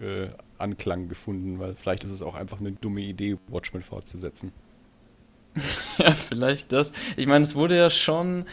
äh, 0.00 0.28
Anklang 0.58 1.08
gefunden, 1.08 1.58
weil 1.58 1.74
vielleicht 1.74 2.04
ist 2.04 2.10
es 2.10 2.22
auch 2.22 2.34
einfach 2.34 2.60
eine 2.60 2.72
dumme 2.72 3.00
Idee, 3.00 3.36
Watchmen 3.48 3.82
fortzusetzen. 3.82 4.52
ja, 5.98 6.12
vielleicht 6.12 6.72
das. 6.72 6.92
Ich 7.16 7.26
meine, 7.26 7.44
es 7.44 7.54
wurde 7.54 7.76
ja 7.76 7.90
schon, 7.90 8.44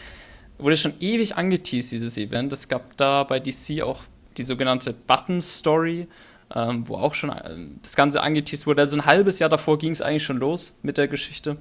wurde 0.58 0.76
schon 0.76 0.94
ewig 1.00 1.36
angeteased, 1.36 1.92
dieses 1.92 2.16
Event. 2.16 2.52
Es 2.52 2.68
gab 2.68 2.96
da 2.96 3.24
bei 3.24 3.40
DC 3.40 3.82
auch 3.82 4.02
die 4.36 4.44
sogenannte 4.44 4.92
Button 4.92 5.42
Story, 5.42 6.06
ähm, 6.54 6.88
wo 6.88 6.96
auch 6.96 7.14
schon 7.14 7.30
äh, 7.30 7.56
das 7.82 7.96
Ganze 7.96 8.22
angeteased 8.22 8.66
wurde. 8.66 8.82
Also 8.82 8.96
ein 8.96 9.06
halbes 9.06 9.38
Jahr 9.38 9.50
davor 9.50 9.78
ging 9.78 9.92
es 9.92 10.02
eigentlich 10.02 10.24
schon 10.24 10.38
los 10.38 10.74
mit 10.82 10.98
der 10.98 11.08
Geschichte. 11.08 11.56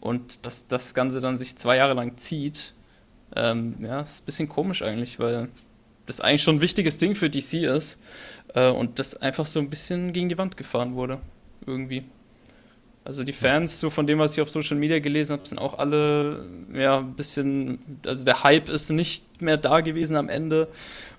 Und 0.00 0.46
dass 0.46 0.66
das 0.66 0.94
Ganze 0.94 1.20
dann 1.20 1.36
sich 1.36 1.56
zwei 1.56 1.76
Jahre 1.76 1.94
lang 1.94 2.16
zieht, 2.16 2.72
ähm, 3.36 3.76
ja, 3.80 4.00
ist 4.00 4.22
ein 4.22 4.26
bisschen 4.26 4.48
komisch 4.48 4.82
eigentlich, 4.82 5.18
weil 5.18 5.48
das 6.10 6.20
eigentlich 6.20 6.42
schon 6.42 6.56
ein 6.56 6.60
wichtiges 6.60 6.98
Ding 6.98 7.14
für 7.14 7.30
DC 7.30 7.62
ist 7.62 8.00
äh, 8.54 8.68
und 8.68 8.98
das 8.98 9.14
einfach 9.16 9.46
so 9.46 9.60
ein 9.60 9.70
bisschen 9.70 10.12
gegen 10.12 10.28
die 10.28 10.36
Wand 10.36 10.56
gefahren 10.56 10.94
wurde. 10.94 11.20
Irgendwie. 11.66 12.04
Also 13.02 13.24
die 13.24 13.32
Fans, 13.32 13.80
so 13.80 13.88
von 13.88 14.06
dem, 14.06 14.18
was 14.18 14.34
ich 14.34 14.42
auf 14.42 14.50
Social 14.50 14.76
Media 14.76 14.98
gelesen 14.98 15.32
habe, 15.32 15.48
sind 15.48 15.58
auch 15.58 15.78
alle 15.78 16.44
ja 16.74 16.98
ein 16.98 17.14
bisschen, 17.14 17.78
also 18.04 18.24
der 18.24 18.44
Hype 18.44 18.68
ist 18.68 18.90
nicht 18.90 19.40
mehr 19.40 19.56
da 19.56 19.80
gewesen 19.80 20.16
am 20.16 20.28
Ende 20.28 20.68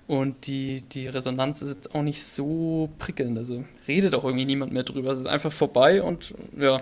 und 0.06 0.46
die, 0.46 0.82
die 0.82 1.08
Resonanz 1.08 1.60
ist 1.62 1.74
jetzt 1.74 1.94
auch 1.94 2.02
nicht 2.02 2.22
so 2.22 2.88
prickelnd. 2.98 3.36
Also 3.36 3.64
redet 3.88 4.14
auch 4.14 4.24
irgendwie 4.24 4.44
niemand 4.44 4.72
mehr 4.72 4.84
drüber. 4.84 5.10
Es 5.10 5.18
ist 5.18 5.26
einfach 5.26 5.52
vorbei 5.52 6.02
und 6.02 6.34
ja, 6.56 6.80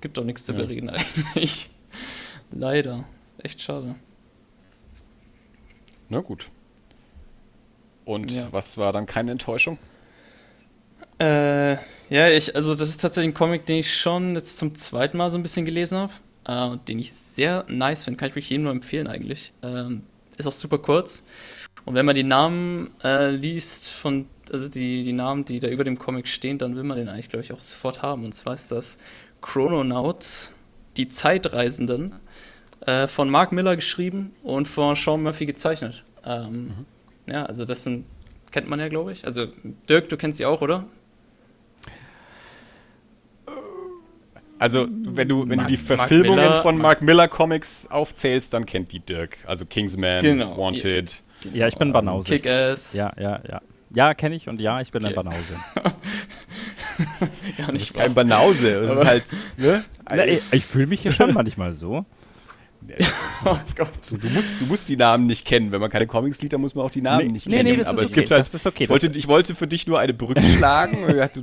gibt 0.00 0.18
auch 0.18 0.24
nichts 0.24 0.46
zu 0.46 0.54
bereden 0.54 0.88
ja. 0.88 0.94
eigentlich. 0.94 1.70
Leider. 2.52 3.04
Echt 3.38 3.60
schade. 3.60 3.96
Na 6.08 6.20
gut. 6.20 6.48
Und 8.06 8.30
ja. 8.30 8.46
was 8.52 8.78
war 8.78 8.92
dann 8.92 9.04
keine 9.04 9.32
Enttäuschung? 9.32 9.78
Äh, 11.18 11.72
ja, 12.08 12.30
ich, 12.30 12.54
also 12.54 12.74
das 12.74 12.88
ist 12.88 13.00
tatsächlich 13.00 13.32
ein 13.32 13.34
Comic, 13.34 13.66
den 13.66 13.80
ich 13.80 13.94
schon 13.94 14.34
jetzt 14.34 14.56
zum 14.56 14.74
zweiten 14.74 15.16
Mal 15.18 15.28
so 15.28 15.36
ein 15.36 15.42
bisschen 15.42 15.66
gelesen 15.66 15.98
habe. 15.98 16.12
Äh, 16.46 16.78
den 16.88 17.00
ich 17.00 17.12
sehr 17.12 17.64
nice 17.68 18.04
finde. 18.04 18.18
Kann 18.18 18.28
ich 18.28 18.34
wirklich 18.34 18.50
jedem 18.50 18.64
nur 18.64 18.72
empfehlen 18.72 19.08
eigentlich. 19.08 19.52
Ähm, 19.62 20.02
ist 20.36 20.46
auch 20.46 20.52
super 20.52 20.78
kurz. 20.78 21.24
Und 21.84 21.94
wenn 21.94 22.06
man 22.06 22.14
die 22.14 22.22
Namen 22.22 22.90
äh, 23.02 23.30
liest 23.30 23.90
von, 23.90 24.26
also 24.52 24.68
die, 24.68 25.02
die 25.02 25.12
Namen, 25.12 25.44
die 25.44 25.58
da 25.58 25.66
über 25.66 25.82
dem 25.82 25.98
Comic 25.98 26.28
stehen, 26.28 26.58
dann 26.58 26.76
will 26.76 26.84
man 26.84 26.98
den 26.98 27.08
eigentlich, 27.08 27.28
glaube 27.28 27.44
ich, 27.44 27.52
auch 27.52 27.60
sofort 27.60 28.02
haben. 28.02 28.24
Und 28.24 28.34
zwar 28.34 28.54
ist 28.54 28.70
das 28.70 28.98
Chrononauts, 29.40 30.52
die 30.96 31.08
Zeitreisenden 31.08 32.14
äh, 32.82 33.08
von 33.08 33.28
Mark 33.28 33.50
Miller 33.50 33.74
geschrieben 33.74 34.32
und 34.44 34.68
von 34.68 34.94
Sean 34.94 35.24
Murphy 35.24 35.46
gezeichnet. 35.46 36.04
Ähm, 36.24 36.52
mhm. 36.52 36.86
Ja, 37.26 37.44
also 37.44 37.64
das 37.64 37.84
sind, 37.84 38.06
kennt 38.50 38.68
man 38.68 38.80
ja, 38.80 38.88
glaube 38.88 39.12
ich. 39.12 39.24
Also 39.24 39.46
Dirk, 39.88 40.08
du 40.08 40.16
kennst 40.16 40.38
sie 40.38 40.46
auch, 40.46 40.60
oder? 40.62 40.84
Also, 44.58 44.86
wenn 44.90 45.28
du, 45.28 45.46
wenn 45.48 45.56
Mark, 45.56 45.68
du 45.68 45.74
die 45.74 45.76
Verfilmungen 45.76 46.36
Mark 46.36 46.48
Miller, 46.48 46.62
von 46.62 46.78
Mark 46.78 47.02
Miller 47.02 47.28
Comics 47.28 47.86
aufzählst, 47.90 48.54
dann 48.54 48.64
kennt 48.64 48.90
die 48.92 49.00
Dirk. 49.00 49.36
Also 49.46 49.66
Kingsman, 49.66 50.22
genau. 50.22 50.56
Wanted. 50.56 51.22
Ja, 51.52 51.68
ich 51.68 51.76
bin 51.76 51.92
Banause. 51.92 52.32
Kick-Ass. 52.32 52.94
Ja, 52.94 53.12
ja, 53.18 53.40
ja. 53.46 53.60
Ja, 53.90 54.14
kenne 54.14 54.34
ich 54.34 54.48
und 54.48 54.60
ja, 54.60 54.80
ich 54.80 54.90
bin 54.90 55.04
okay. 55.04 55.12
ein 55.12 55.14
Banause. 55.14 55.54
ja, 57.58 57.70
nicht 57.70 57.94
kein 57.94 58.14
Banause. 58.14 58.82
Das 58.82 58.98
ist 58.98 59.04
halt, 59.04 59.24
ne? 59.58 59.84
Na, 60.08 60.26
ich, 60.26 60.42
ich 60.52 60.64
fühle 60.64 60.86
mich 60.86 61.02
hier 61.02 61.12
schon 61.12 61.32
manchmal 61.34 61.72
so. 61.72 62.04
oh 63.44 63.56
so, 64.00 64.16
du, 64.16 64.28
musst, 64.28 64.60
du 64.60 64.66
musst 64.66 64.88
die 64.88 64.96
Namen 64.96 65.26
nicht 65.26 65.44
kennen. 65.44 65.72
Wenn 65.72 65.80
man 65.80 65.90
keine 65.90 66.06
Comics 66.06 66.40
liest, 66.40 66.52
dann 66.52 66.60
muss 66.60 66.74
man 66.74 66.84
auch 66.84 66.90
die 66.90 67.02
Namen 67.02 67.26
nee, 67.26 67.32
nicht 67.32 67.48
kennen. 67.48 67.64
Nee, 67.64 67.72
nee, 67.72 67.76
das 67.76 67.88
Aber 67.88 68.02
ist 68.02 68.12
okay. 68.12 68.26
Halt, 68.28 68.40
das 68.40 68.54
ist 68.54 68.66
okay. 68.66 68.84
Ich 68.84 68.90
wollte, 68.90 69.06
ich 69.08 69.28
wollte 69.28 69.54
für 69.54 69.66
dich 69.66 69.86
nur 69.86 69.98
eine 69.98 70.14
Brücke 70.14 70.42
schlagen. 70.56 70.98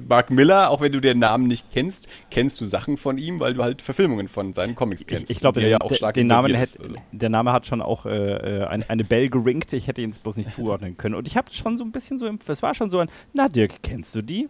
Mark 0.08 0.32
Miller, 0.32 0.70
auch 0.70 0.82
wenn 0.82 0.92
du 0.92 1.00
den 1.00 1.20
Namen 1.20 1.48
nicht 1.48 1.66
kennst, 1.72 2.08
kennst 2.32 2.60
du 2.62 2.66
Sachen 2.66 2.98
von 2.98 3.18
ihm, 3.18 3.40
weil 3.40 3.54
du 3.54 3.64
halt 3.64 3.82
Verfilmungen 3.82 4.28
von 4.28 4.54
seinen 4.54 4.76
Comics 4.76 5.06
kennst. 5.06 5.30
Ich, 5.30 5.38
ich 5.38 5.40
glaube, 5.40 5.62
ja 5.62 5.80
den 6.12 6.28
Namen 6.28 6.54
hätte, 6.54 6.82
also. 6.82 6.96
der 7.12 7.30
Name 7.30 7.52
hat 7.52 7.66
schon 7.68 7.82
auch 7.82 8.06
äh, 8.06 8.10
äh 8.12 8.66
eine, 8.66 8.90
eine 8.90 9.04
Bell 9.04 9.30
geringt. 9.30 9.74
Ich 9.74 9.88
hätte 9.88 10.02
ihn 10.02 10.12
bloß 10.12 10.38
nicht 10.38 10.52
zuordnen 10.52 10.98
können. 10.98 11.16
Und 11.16 11.28
ich 11.28 11.38
habe 11.38 11.52
schon 11.54 11.78
so 11.78 11.84
ein 11.84 11.92
bisschen 11.92 12.18
so, 12.18 12.30
es 12.48 12.62
war 12.62 12.74
schon 12.74 12.90
so 12.90 13.00
ein, 13.00 13.10
na 13.34 13.48
Dirk, 13.48 13.84
kennst 13.84 14.16
du 14.16 14.22
die? 14.22 14.50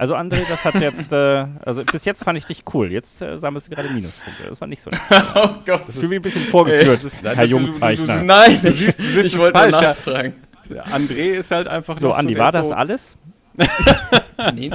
Also 0.00 0.16
André, 0.16 0.48
das 0.48 0.64
hat 0.64 0.76
jetzt, 0.76 1.12
äh, 1.12 1.44
also 1.62 1.84
bis 1.84 2.06
jetzt 2.06 2.24
fand 2.24 2.38
ich 2.38 2.46
dich 2.46 2.64
cool. 2.72 2.90
Jetzt 2.90 3.20
äh, 3.20 3.36
sammelst 3.36 3.66
du 3.66 3.74
gerade 3.74 3.90
Minuspunkte. 3.90 4.44
Das 4.48 4.58
war 4.58 4.66
nicht 4.66 4.80
so. 4.80 4.90
oh 5.34 5.48
Gott. 5.66 5.82
Das 5.86 5.96
ist 5.96 6.08
mich 6.08 6.18
ein 6.18 6.22
bisschen 6.22 6.44
vorgeführt, 6.44 7.04
äh, 7.22 7.36
Herr 7.36 7.44
Jungzeichner. 7.44 8.24
nein, 8.24 8.58
du, 8.62 8.72
siehst, 8.72 8.98
du 8.98 9.02
siehst 9.02 9.26
ich 9.26 9.38
wollte 9.38 9.58
falsch 9.58 9.78
nachfragen. 9.78 10.34
Ja. 10.70 10.84
André 10.84 11.32
ist 11.32 11.50
halt 11.50 11.68
einfach 11.68 11.98
So, 11.98 12.14
Andi, 12.14 12.38
war 12.38 12.50
das 12.50 12.68
so 12.68 12.74
alles? 12.74 13.18
nee. 14.54 14.70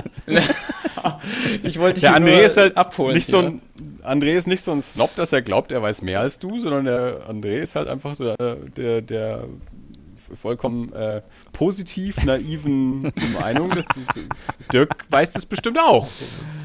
ich 1.63 1.79
wollte 1.79 2.01
dich 2.01 2.07
Der 2.07 2.15
André 2.15 2.41
ist 2.41 2.57
halt 2.57 2.77
abholen. 2.77 3.15
Nicht 3.15 3.25
so 3.25 3.39
ein 3.39 3.61
André 4.03 4.35
ist 4.35 4.45
nicht 4.45 4.61
so 4.61 4.73
ein 4.73 4.83
Snob, 4.83 5.15
dass 5.15 5.33
er 5.33 5.41
glaubt, 5.41 5.71
er 5.71 5.81
weiß 5.81 6.03
mehr 6.03 6.19
als 6.19 6.37
du, 6.37 6.59
sondern 6.59 6.85
der 6.85 7.27
André 7.27 7.55
ist 7.55 7.75
halt 7.75 7.87
einfach 7.87 8.13
so 8.13 8.27
äh, 8.27 8.57
der, 8.77 9.01
der 9.01 9.45
vollkommen 10.33 10.91
äh, 10.93 11.21
positiv 11.53 12.23
naiven 12.23 13.11
Meinung. 13.39 13.71
Dass, 13.71 13.85
Dirk 14.71 15.05
weiß 15.09 15.31
das 15.31 15.45
bestimmt 15.45 15.79
auch. 15.79 16.07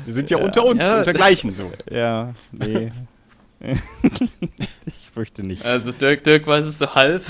Wir 0.05 0.15
sind 0.15 0.31
ja, 0.31 0.39
ja 0.39 0.45
unter 0.45 0.65
uns, 0.65 0.81
ja. 0.81 0.99
untergleichen 0.99 1.55
so. 1.55 1.71
Ja, 1.91 2.35
nee. 2.53 2.93
ich 4.87 5.11
fürchte 5.13 5.43
nicht. 5.43 5.65
Also 5.65 5.93
Dirk, 5.93 6.25
Dirk 6.25 6.47
weiß 6.47 6.67
es 6.67 6.79
so 6.79 6.95
halb. 6.95 7.23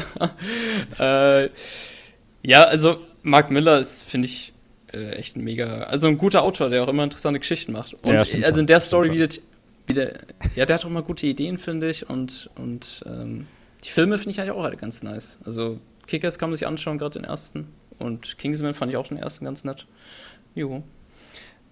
äh, 0.99 1.49
ja, 2.43 2.65
also 2.65 2.99
Mark 3.23 3.51
Miller 3.51 3.79
ist, 3.79 4.09
finde 4.09 4.27
ich, 4.27 4.53
äh, 4.93 5.13
echt 5.13 5.37
ein 5.37 5.45
mega, 5.45 5.83
also 5.83 6.07
ein 6.07 6.19
guter 6.19 6.43
Autor, 6.43 6.71
der 6.71 6.83
auch 6.83 6.89
immer 6.89 7.05
interessante 7.05 7.41
Geschichten 7.41 7.73
macht. 7.73 7.95
Und 8.03 8.13
ja, 8.13 8.47
also 8.47 8.61
in 8.61 8.67
der 8.67 8.81
Story 8.81 9.13
wieder, 9.13 9.29
wieder, 9.87 10.13
ja, 10.55 10.67
der 10.67 10.75
hat 10.75 10.85
auch 10.85 10.91
immer 10.91 11.03
gute 11.03 11.27
Ideen, 11.27 11.59
finde 11.59 11.91
ich. 11.91 12.09
Und, 12.09 12.51
und 12.57 13.03
ähm, 13.07 13.47
die 13.85 13.91
Filme 13.91 14.19
finde 14.19 14.33
ich 14.33 14.41
eigentlich 14.41 14.53
auch 14.53 14.65
alle 14.65 14.77
ganz 14.77 15.03
nice. 15.03 15.39
Also 15.45 15.79
Kickers 16.11 16.39
kann 16.39 16.51
man 16.51 16.57
sich 16.57 16.67
anschauen, 16.67 16.99
gerade 16.99 17.19
den 17.19 17.25
ersten. 17.25 17.69
Und 17.99 18.37
Kingsman 18.37 18.75
fand 18.75 18.91
ich 18.91 18.97
auch 18.97 19.07
den 19.07 19.17
ersten 19.17 19.45
ganz 19.45 19.65
nett. 19.65 19.87
Jo. 20.55 20.83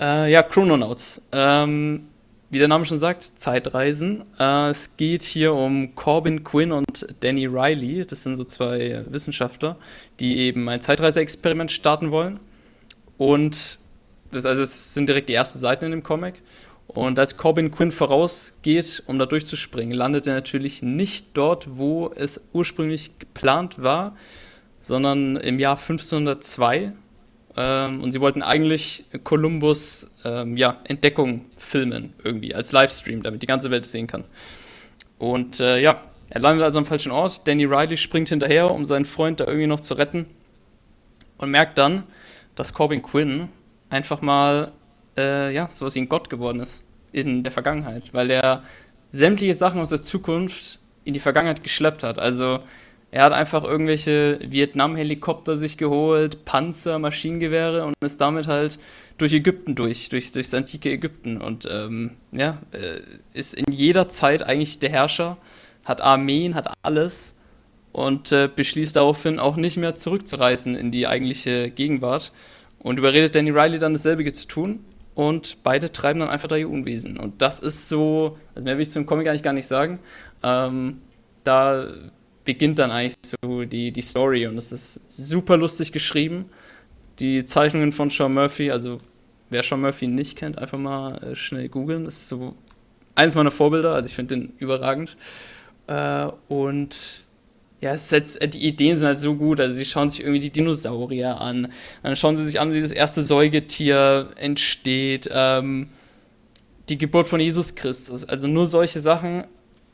Äh, 0.01 0.31
ja, 0.31 0.43
Chrononauts. 0.43 1.21
Ähm, 1.33 2.09
wie 2.51 2.59
der 2.59 2.69
Name 2.69 2.87
schon 2.87 2.99
sagt, 2.99 3.25
Zeitreisen. 3.25 4.25
Äh, 4.39 4.69
es 4.69 4.97
geht 4.97 5.25
hier 5.25 5.53
um 5.55 5.95
Corbin 5.97 6.45
Quinn 6.45 6.73
und 6.73 7.15
Danny 7.21 7.47
Riley. 7.47 8.07
Das 8.07 8.23
sind 8.23 8.37
so 8.37 8.45
zwei 8.45 9.05
Wissenschaftler, 9.09 9.77
die 10.21 10.39
eben 10.39 10.69
ein 10.69 10.81
Zeitreiseexperiment 10.81 11.73
starten 11.73 12.11
wollen. 12.13 12.39
Und 13.19 13.81
das, 14.31 14.47
also 14.47 14.63
es 14.63 14.95
sind 14.95 15.09
direkt 15.09 15.29
die 15.29 15.35
ersten 15.35 15.59
Seiten 15.59 15.87
in 15.87 15.91
dem 15.91 16.03
Comic. 16.03 16.43
Und 16.89 17.19
als 17.19 17.37
Corbin 17.37 17.71
Quinn 17.71 17.93
vorausgeht, 17.93 19.03
um 19.07 19.19
da 19.19 19.27
durchzuspringen, 19.27 19.97
landet 19.97 20.27
er 20.27 20.35
natürlich 20.35 20.83
nicht 20.83 21.29
dort, 21.35 21.77
wo 21.77 22.11
es 22.15 22.41
ursprünglich 22.55 23.19
geplant 23.19 23.83
war, 23.83 24.17
sondern 24.81 25.37
im 25.37 25.59
Jahr 25.59 25.77
1502. 25.77 26.93
Ähm, 27.57 28.03
und 28.03 28.13
sie 28.13 28.21
wollten 28.23 28.43
eigentlich 28.43 29.05
Kolumbus 29.23 30.11
ähm, 30.25 30.57
ja, 30.57 30.81
Entdeckung 30.85 31.45
filmen, 31.59 32.15
irgendwie, 32.25 32.55
als 32.55 32.73
Livestream, 32.73 33.23
damit 33.23 33.43
die 33.43 33.47
ganze 33.47 33.71
Welt 33.71 33.85
es 33.85 33.93
sehen 33.93 34.07
kann. 34.07 34.25
Und 35.19 35.61
äh, 35.61 35.81
ja, 35.81 36.01
er 36.31 36.41
landet 36.41 36.65
also 36.65 36.79
am 36.79 36.87
falschen 36.87 37.13
Ort. 37.13 37.47
Danny 37.47 37.67
Riley 37.67 37.99
springt 37.99 38.31
hinterher, 38.31 38.71
um 38.71 38.87
seinen 38.87 39.05
Freund 39.05 39.41
da 39.41 39.47
irgendwie 39.47 39.67
noch 39.67 39.81
zu 39.81 39.95
retten. 39.95 40.27
Und 41.37 41.51
merkt 41.51 41.77
dann, 41.77 42.05
dass 42.55 42.73
Corbin 42.73 43.03
Quinn 43.03 43.49
einfach 43.91 44.23
mal 44.23 44.73
äh, 45.19 45.53
ja, 45.53 45.69
sowas 45.69 45.95
wie 45.95 46.01
ein 46.01 46.09
Gott 46.09 46.31
geworden 46.31 46.61
ist 46.61 46.85
in 47.13 47.43
der 47.43 47.53
Vergangenheit, 47.53 48.15
weil 48.15 48.31
er 48.31 48.63
sämtliche 49.11 49.55
Sachen 49.55 49.81
aus 49.81 49.91
der 49.91 50.03
Zukunft 50.03 50.79
in 51.05 51.15
die 51.15 51.21
Vergangenheit 51.21 51.63
geschleppt 51.63 52.05
hat. 52.05 52.19
Also 52.19 52.61
er 53.11 53.25
hat 53.25 53.33
einfach 53.33 53.65
irgendwelche 53.65 54.39
Vietnam-Helikopter 54.43 55.57
sich 55.57 55.79
geholt, 55.79 56.45
Panzer, 56.45 56.99
Maschinengewehre 56.99 57.85
und 57.85 57.95
ist 58.01 58.21
damit 58.21 58.47
halt 58.47 58.79
durch 59.17 59.33
Ägypten 59.33 59.75
durch, 59.75 60.11
durch, 60.11 60.31
durch 60.33 60.47
das 60.47 60.55
antike 60.55 60.91
Ägypten. 60.91 61.41
Und 61.41 61.67
ähm, 61.71 62.17
ja, 62.33 62.59
äh, 62.73 63.01
ist 63.33 63.55
in 63.55 63.73
jeder 63.73 64.09
Zeit 64.09 64.43
eigentlich 64.43 64.79
der 64.79 64.91
Herrscher, 64.91 65.39
hat 65.85 66.03
Armeen, 66.03 66.55
hat 66.55 66.73
alles 66.83 67.35
und 67.93 68.31
äh, 68.31 68.49
beschließt 68.55 68.95
daraufhin 68.95 69.39
auch 69.39 69.57
nicht 69.57 69.79
mehr 69.79 69.95
zurückzureisen 69.95 70.77
in 70.77 70.91
die 70.91 71.07
eigentliche 71.07 71.71
Gegenwart. 71.71 72.33
Und 72.79 72.99
überredet 72.99 73.35
Danny 73.35 73.51
Riley 73.51 73.79
dann 73.79 73.95
dasselbe 73.95 74.31
zu 74.31 74.47
tun 74.47 74.81
und 75.19 75.65
beide 75.65 75.91
treiben 75.91 76.21
dann 76.21 76.29
einfach 76.29 76.47
da 76.47 76.55
ihr 76.55 76.71
Unwesen. 76.71 77.19
Und 77.19 77.43
das 77.43 77.59
ist 77.59 77.89
so, 77.89 78.39
also 78.55 78.65
mehr 78.65 78.77
will 78.77 78.83
ich 78.83 78.91
zum 78.91 79.05
Comic 79.05 79.27
eigentlich 79.27 79.43
gar 79.43 79.53
nicht 79.53 79.67
sagen. 79.67 79.99
Ähm, 80.45 80.99
da 81.43 81.89
beginnt 82.45 82.79
dann 82.79 82.93
eigentlich 82.93 83.17
so 83.25 83.65
die, 83.65 83.91
die 83.91 84.01
Story 84.01 84.47
und 84.47 84.57
es 84.57 84.71
ist 84.71 85.11
super 85.11 85.57
lustig 85.57 85.91
geschrieben. 85.91 86.45
Die 87.19 87.45
Zeichnungen 87.45 87.91
von 87.91 88.11
Sean 88.11 88.33
Murphy, 88.33 88.71
also 88.71 88.99
wer 89.51 89.65
Sean 89.65 89.81
Murphy 89.81 90.07
nicht 90.07 90.39
kennt, 90.39 90.57
einfach 90.57 90.79
mal 90.79 91.19
äh, 91.19 91.35
schnell 91.35 91.69
googeln. 91.69 92.05
Das 92.05 92.15
ist 92.15 92.29
so 92.29 92.55
eines 93.17 93.35
meiner 93.35 93.51
Vorbilder, 93.51 93.95
also 93.95 94.07
ich 94.07 94.15
finde 94.15 94.37
den 94.37 94.53
überragend. 94.59 95.17
Äh, 95.89 96.29
und 96.47 97.25
ja, 97.81 97.93
es 97.93 98.05
ist 98.05 98.13
jetzt, 98.13 98.43
äh, 98.43 98.49
die 98.49 98.67
Ideen 98.67 98.97
sind 98.97 99.07
halt 99.07 99.19
so 99.19 99.35
gut. 99.35 99.61
Also 99.61 99.75
sie 99.77 99.85
schauen 99.85 100.11
sich 100.11 100.21
irgendwie 100.21 100.41
die 100.41 100.51
Dinosaurier 100.51 101.41
an. 101.41 101.69
Dann 102.03 102.17
schauen 102.17 102.37
sie 102.37 102.45
sich 102.45 102.59
an, 102.61 102.73
wie 102.73 102.81
das 102.81 102.93
erste 102.93 103.23
Säugetier 103.23 104.31
entsteht. 104.37 105.29
Ähm, 105.33 105.89
die 106.89 106.99
Geburt 106.99 107.29
von 107.29 107.41
Jesus 107.41 107.75
Christus. 107.75 108.25
Also 108.25 108.47
nur 108.49 108.67
solche 108.67 109.01
Sachen 109.01 109.45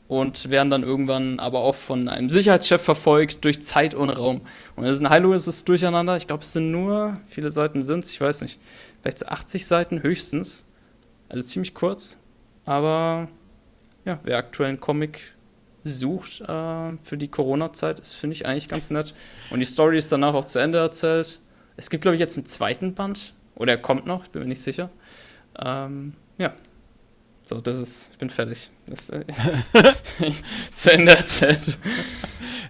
und 0.07 0.49
werden 0.49 0.69
dann 0.69 0.83
irgendwann 0.83 1.39
aber 1.39 1.61
auch 1.61 1.75
von 1.75 2.09
einem 2.09 2.29
Sicherheitschef 2.29 2.81
verfolgt 2.81 3.43
durch 3.43 3.61
Zeit 3.61 3.93
und 3.93 4.09
Raum. 4.09 4.41
Und 4.75 4.83
das 4.85 4.97
ist 4.97 5.01
ein 5.01 5.09
heilloses 5.09 5.63
Durcheinander. 5.65 6.15
Ich 6.17 6.27
glaube, 6.27 6.43
es 6.43 6.53
sind 6.53 6.71
nur, 6.71 7.19
viele 7.27 7.51
Seiten 7.51 7.81
sind 7.81 8.05
es, 8.05 8.11
ich 8.11 8.21
weiß 8.21 8.41
nicht, 8.41 8.59
vielleicht 9.01 9.19
so 9.19 9.25
80 9.27 9.65
Seiten 9.65 10.03
höchstens. 10.03 10.65
Also 11.27 11.45
ziemlich 11.45 11.73
kurz. 11.73 12.19
Aber 12.65 13.27
ja, 14.05 14.19
wer 14.23 14.37
aktuell 14.37 14.69
einen 14.69 14.79
Comic 14.79 15.34
sucht 15.85 16.41
äh, 16.41 16.97
für 17.03 17.17
die 17.17 17.27
Corona-Zeit. 17.27 17.99
Das 17.99 18.13
finde 18.13 18.35
ich 18.35 18.45
eigentlich 18.45 18.67
ganz 18.67 18.89
nett. 18.89 19.13
Und 19.51 19.59
die 19.59 19.65
Story 19.65 19.97
ist 19.97 20.11
danach 20.11 20.33
auch 20.33 20.45
zu 20.45 20.59
Ende 20.59 20.79
erzählt. 20.79 21.39
Es 21.77 21.89
gibt, 21.89 22.01
glaube 22.01 22.15
ich, 22.15 22.19
jetzt 22.19 22.37
einen 22.37 22.47
zweiten 22.47 22.93
Band. 22.93 23.33
Oder 23.55 23.73
er 23.73 23.77
kommt 23.77 24.05
noch, 24.05 24.23
ich 24.23 24.31
bin 24.31 24.41
mir 24.41 24.47
nicht 24.49 24.61
sicher. 24.61 24.89
Ähm, 25.63 26.13
ja. 26.37 26.53
So, 27.43 27.61
das 27.61 27.79
ist, 27.79 28.09
ich 28.13 28.17
bin 28.17 28.29
fertig. 28.29 28.71
Das, 28.87 29.09
äh, 29.09 29.23
zu 30.71 30.91
Ende 30.91 31.15
erzählt. 31.15 31.77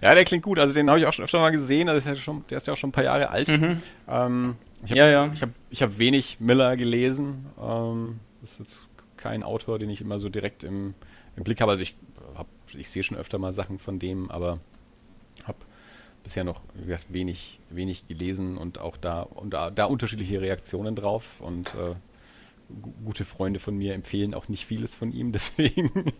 Ja, 0.02 0.14
der 0.14 0.24
klingt 0.24 0.44
gut. 0.44 0.58
Also 0.58 0.74
den 0.74 0.88
habe 0.90 1.00
ich 1.00 1.06
auch 1.06 1.12
schon 1.12 1.24
öfter 1.24 1.38
mal 1.38 1.50
gesehen. 1.50 1.88
Also 1.88 2.04
der, 2.04 2.12
ist 2.12 2.18
ja 2.18 2.22
schon, 2.22 2.44
der 2.50 2.58
ist 2.58 2.66
ja 2.66 2.74
auch 2.74 2.76
schon 2.76 2.90
ein 2.90 2.92
paar 2.92 3.04
Jahre 3.04 3.30
alt. 3.30 3.48
Mhm. 3.48 3.82
Ähm, 4.08 4.56
ich 4.84 4.90
hab, 4.90 4.98
ja, 4.98 5.08
ja. 5.08 5.30
Ich 5.32 5.42
habe 5.42 5.52
ich 5.70 5.82
hab 5.82 5.98
wenig 5.98 6.38
Miller 6.40 6.76
gelesen. 6.76 7.46
Ähm, 7.60 8.20
das 8.42 8.52
ist 8.52 8.58
jetzt 8.58 8.88
kein 9.16 9.42
Autor, 9.42 9.78
den 9.78 9.88
ich 9.88 10.02
immer 10.02 10.18
so 10.18 10.28
direkt 10.28 10.62
im, 10.62 10.94
im 11.36 11.44
Blick 11.44 11.60
habe. 11.62 11.72
Also 11.72 11.82
ich 11.82 11.96
ich 12.76 12.90
sehe 12.90 13.02
schon 13.02 13.16
öfter 13.16 13.38
mal 13.38 13.52
Sachen 13.52 13.78
von 13.78 13.98
dem, 13.98 14.30
aber 14.30 14.60
habe 15.44 15.58
bisher 16.22 16.44
noch 16.44 16.62
gesagt, 16.74 17.12
wenig, 17.12 17.60
wenig 17.70 18.08
gelesen 18.08 18.56
und 18.56 18.80
auch 18.80 18.96
da, 18.96 19.22
und 19.22 19.54
da, 19.54 19.70
da 19.70 19.84
unterschiedliche 19.84 20.40
Reaktionen 20.40 20.96
drauf 20.96 21.40
und 21.40 21.74
äh, 21.74 21.94
gute 23.04 23.24
Freunde 23.24 23.60
von 23.60 23.76
mir 23.76 23.94
empfehlen 23.94 24.34
auch 24.34 24.48
nicht 24.48 24.66
vieles 24.66 24.94
von 24.94 25.12
ihm, 25.12 25.30
deswegen 25.32 26.12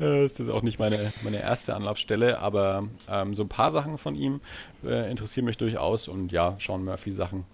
äh, 0.00 0.24
ist 0.24 0.38
das 0.38 0.50
auch 0.50 0.62
nicht 0.62 0.78
meine, 0.78 1.12
meine 1.22 1.40
erste 1.40 1.74
Anlaufstelle, 1.74 2.40
aber 2.40 2.88
ähm, 3.08 3.34
so 3.34 3.42
ein 3.42 3.48
paar 3.48 3.70
Sachen 3.70 3.96
von 3.96 4.14
ihm 4.14 4.40
äh, 4.84 5.10
interessieren 5.10 5.46
mich 5.46 5.56
durchaus 5.56 6.08
und 6.08 6.30
ja, 6.30 6.56
Sean 6.60 6.84
Murphy 6.84 7.12
Sachen 7.12 7.44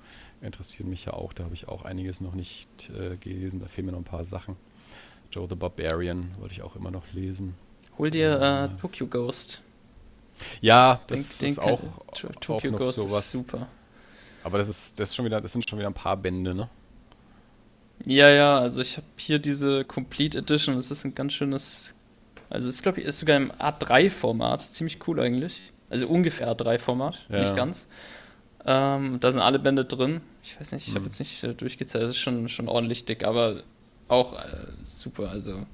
interessieren 0.43 0.91
mich 0.91 1.05
ja 1.05 1.12
auch, 1.12 1.33
da 1.33 1.45
habe 1.45 1.55
ich 1.55 1.68
auch 1.68 1.85
einiges 1.85 2.21
noch 2.21 2.35
nicht 2.35 2.91
äh, 2.91 3.16
gelesen, 3.16 3.61
da 3.61 3.66
fehlen 3.66 3.87
mir 3.87 3.93
noch 3.93 4.01
ein 4.01 4.05
paar 4.05 4.25
Sachen. 4.25 4.57
Joe 5.31 5.47
the 5.49 5.55
Barbarian 5.55 6.29
wollte 6.41 6.55
ich 6.55 6.62
auch 6.62 6.75
immer 6.75 6.91
noch 6.91 7.12
lesen. 7.12 7.55
Hol 8.01 8.09
dir 8.09 8.41
äh, 8.41 8.81
Tokyo 8.81 9.07
Ghost. 9.07 9.61
Ja, 10.63 10.99
das 11.07 11.07
den, 11.07 11.19
ist 11.19 11.43
den 11.43 11.59
auch, 11.59 11.81
Tokyo 12.41 12.73
auch 12.73 12.79
Ghost 12.79 12.97
sowas. 12.97 13.27
ist 13.27 13.33
super. 13.33 13.67
Aber 14.43 14.57
das 14.57 14.71
ist, 14.71 14.99
das 14.99 15.11
ist 15.11 15.17
schon 15.17 15.27
wieder, 15.27 15.39
das 15.39 15.53
sind 15.53 15.69
schon 15.69 15.79
wieder 15.79 15.91
ein 15.91 15.95
paar 15.95 16.17
Bände, 16.17 16.55
ne? 16.55 16.71
Ja, 18.07 18.31
ja, 18.31 18.59
also 18.59 18.81
ich 18.81 18.97
habe 18.97 19.07
hier 19.19 19.39
diese 19.39 19.85
Complete 19.85 20.39
Edition. 20.39 20.77
Das 20.77 20.91
ist 20.91 21.05
ein 21.05 21.15
ganz 21.15 21.35
schönes. 21.35 21.95
Also 22.49 22.71
es 22.71 22.81
glaube 22.81 23.01
ich 23.01 23.07
ist 23.07 23.19
sogar 23.19 23.37
im 23.37 23.53
A3-Format. 23.53 24.63
Ziemlich 24.63 25.07
cool 25.07 25.21
eigentlich. 25.21 25.71
Also 25.91 26.07
ungefähr 26.09 26.51
A3-Format, 26.57 27.27
ja. 27.29 27.41
nicht 27.41 27.55
ganz. 27.55 27.87
Ähm, 28.65 29.21
da 29.21 29.31
sind 29.31 29.43
alle 29.43 29.59
Bände 29.59 29.85
drin. 29.85 30.23
Ich 30.43 30.59
weiß 30.59 30.73
nicht, 30.73 30.89
ich 30.89 30.95
habe 30.95 31.05
hm. 31.05 31.09
jetzt 31.09 31.19
nicht 31.19 31.45
äh, 31.45 31.53
durchgezählt. 31.53 32.05
Es 32.05 32.11
ist 32.13 32.19
schon, 32.19 32.49
schon 32.49 32.67
ordentlich 32.67 33.05
dick, 33.05 33.25
aber 33.25 33.63
auch 34.09 34.43
äh, 34.43 34.69
super. 34.85 35.29
Also 35.29 35.67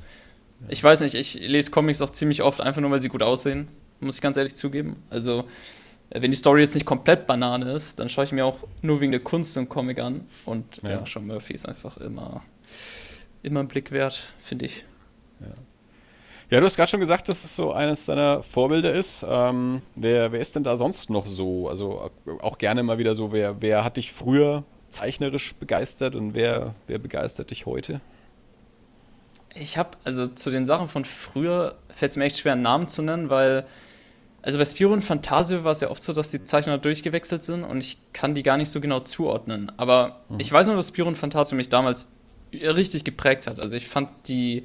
ich 0.68 0.82
weiß 0.82 1.00
nicht, 1.02 1.14
ich 1.14 1.34
lese 1.34 1.70
Comics 1.70 2.02
auch 2.02 2.10
ziemlich 2.10 2.42
oft 2.42 2.60
einfach 2.60 2.80
nur, 2.80 2.90
weil 2.90 3.00
sie 3.00 3.08
gut 3.08 3.22
aussehen, 3.22 3.68
muss 4.00 4.16
ich 4.16 4.22
ganz 4.22 4.36
ehrlich 4.36 4.54
zugeben. 4.54 4.96
Also, 5.10 5.44
äh, 6.10 6.22
wenn 6.22 6.30
die 6.30 6.36
Story 6.36 6.62
jetzt 6.62 6.74
nicht 6.74 6.86
komplett 6.86 7.26
Banane 7.26 7.72
ist, 7.72 8.00
dann 8.00 8.08
schaue 8.08 8.24
ich 8.24 8.32
mir 8.32 8.44
auch 8.44 8.58
nur 8.82 9.00
wegen 9.00 9.12
der 9.12 9.20
Kunst 9.20 9.56
im 9.56 9.68
Comic 9.68 9.98
an. 9.98 10.26
Und 10.44 10.82
ja, 10.82 10.90
ja 10.90 11.06
Sean 11.06 11.26
Murphy 11.26 11.54
ist 11.54 11.68
einfach 11.68 11.96
immer, 11.98 12.42
immer 13.42 13.60
ein 13.60 13.68
Blick 13.68 13.90
wert, 13.90 14.24
finde 14.38 14.66
ich. 14.66 14.84
Ja. 15.40 15.54
Ja, 16.48 16.60
du 16.60 16.66
hast 16.66 16.76
gerade 16.76 16.88
schon 16.88 17.00
gesagt, 17.00 17.28
dass 17.28 17.42
es 17.42 17.56
so 17.56 17.72
eines 17.72 18.06
deiner 18.06 18.40
Vorbilder 18.44 18.94
ist. 18.94 19.26
Ähm, 19.28 19.82
wer, 19.96 20.30
wer 20.30 20.38
ist 20.38 20.54
denn 20.54 20.62
da 20.62 20.76
sonst 20.76 21.10
noch 21.10 21.26
so? 21.26 21.68
Also 21.68 22.12
auch 22.40 22.58
gerne 22.58 22.84
mal 22.84 22.98
wieder 22.98 23.16
so, 23.16 23.32
wer, 23.32 23.60
wer 23.60 23.82
hat 23.82 23.96
dich 23.96 24.12
früher 24.12 24.62
zeichnerisch 24.88 25.56
begeistert 25.56 26.14
und 26.14 26.36
wer, 26.36 26.76
wer 26.86 27.00
begeistert 27.00 27.50
dich 27.50 27.66
heute? 27.66 28.00
Ich 29.58 29.78
habe, 29.78 29.90
also 30.04 30.26
zu 30.26 30.50
den 30.50 30.66
Sachen 30.66 30.88
von 30.88 31.04
früher 31.04 31.76
fällt 31.88 32.12
es 32.12 32.16
mir 32.16 32.24
echt 32.24 32.38
schwer, 32.38 32.52
einen 32.52 32.62
Namen 32.62 32.88
zu 32.88 33.02
nennen, 33.02 33.30
weil, 33.30 33.66
also 34.42 34.58
bei 34.58 34.64
Spiro 34.64 34.92
und 34.92 35.02
Fantasio 35.02 35.64
war 35.64 35.72
es 35.72 35.80
ja 35.80 35.90
oft 35.90 36.02
so, 36.02 36.12
dass 36.12 36.30
die 36.30 36.44
Zeichner 36.44 36.78
durchgewechselt 36.78 37.42
sind 37.42 37.64
und 37.64 37.78
ich 37.78 37.98
kann 38.12 38.34
die 38.34 38.42
gar 38.42 38.56
nicht 38.56 38.70
so 38.70 38.80
genau 38.80 39.00
zuordnen. 39.00 39.72
Aber 39.76 40.20
mhm. 40.28 40.40
ich 40.40 40.52
weiß 40.52 40.66
nur, 40.66 40.76
dass 40.76 40.88
Spiro 40.88 41.08
und 41.08 41.16
Fantasio 41.16 41.56
mich 41.56 41.68
damals 41.68 42.08
richtig 42.52 43.04
geprägt 43.04 43.46
hat. 43.46 43.60
Also 43.60 43.76
ich 43.76 43.88
fand 43.88 44.08
die, 44.28 44.64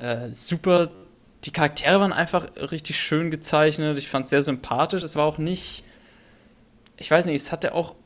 Äh, 0.00 0.32
super, 0.32 0.90
die 1.42 1.50
Charaktere 1.50 1.98
waren 1.98 2.12
einfach 2.12 2.46
richtig 2.70 3.00
schön 3.00 3.32
gezeichnet. 3.32 3.98
Ich 3.98 4.06
fand 4.06 4.24
es 4.24 4.30
sehr 4.30 4.42
sympathisch. 4.42 5.02
Es 5.02 5.16
war 5.16 5.24
auch 5.24 5.38
nicht, 5.38 5.82
ich 6.96 7.10
weiß 7.10 7.26
nicht, 7.26 7.34
es 7.34 7.50
hatte 7.50 7.74
auch 7.74 7.96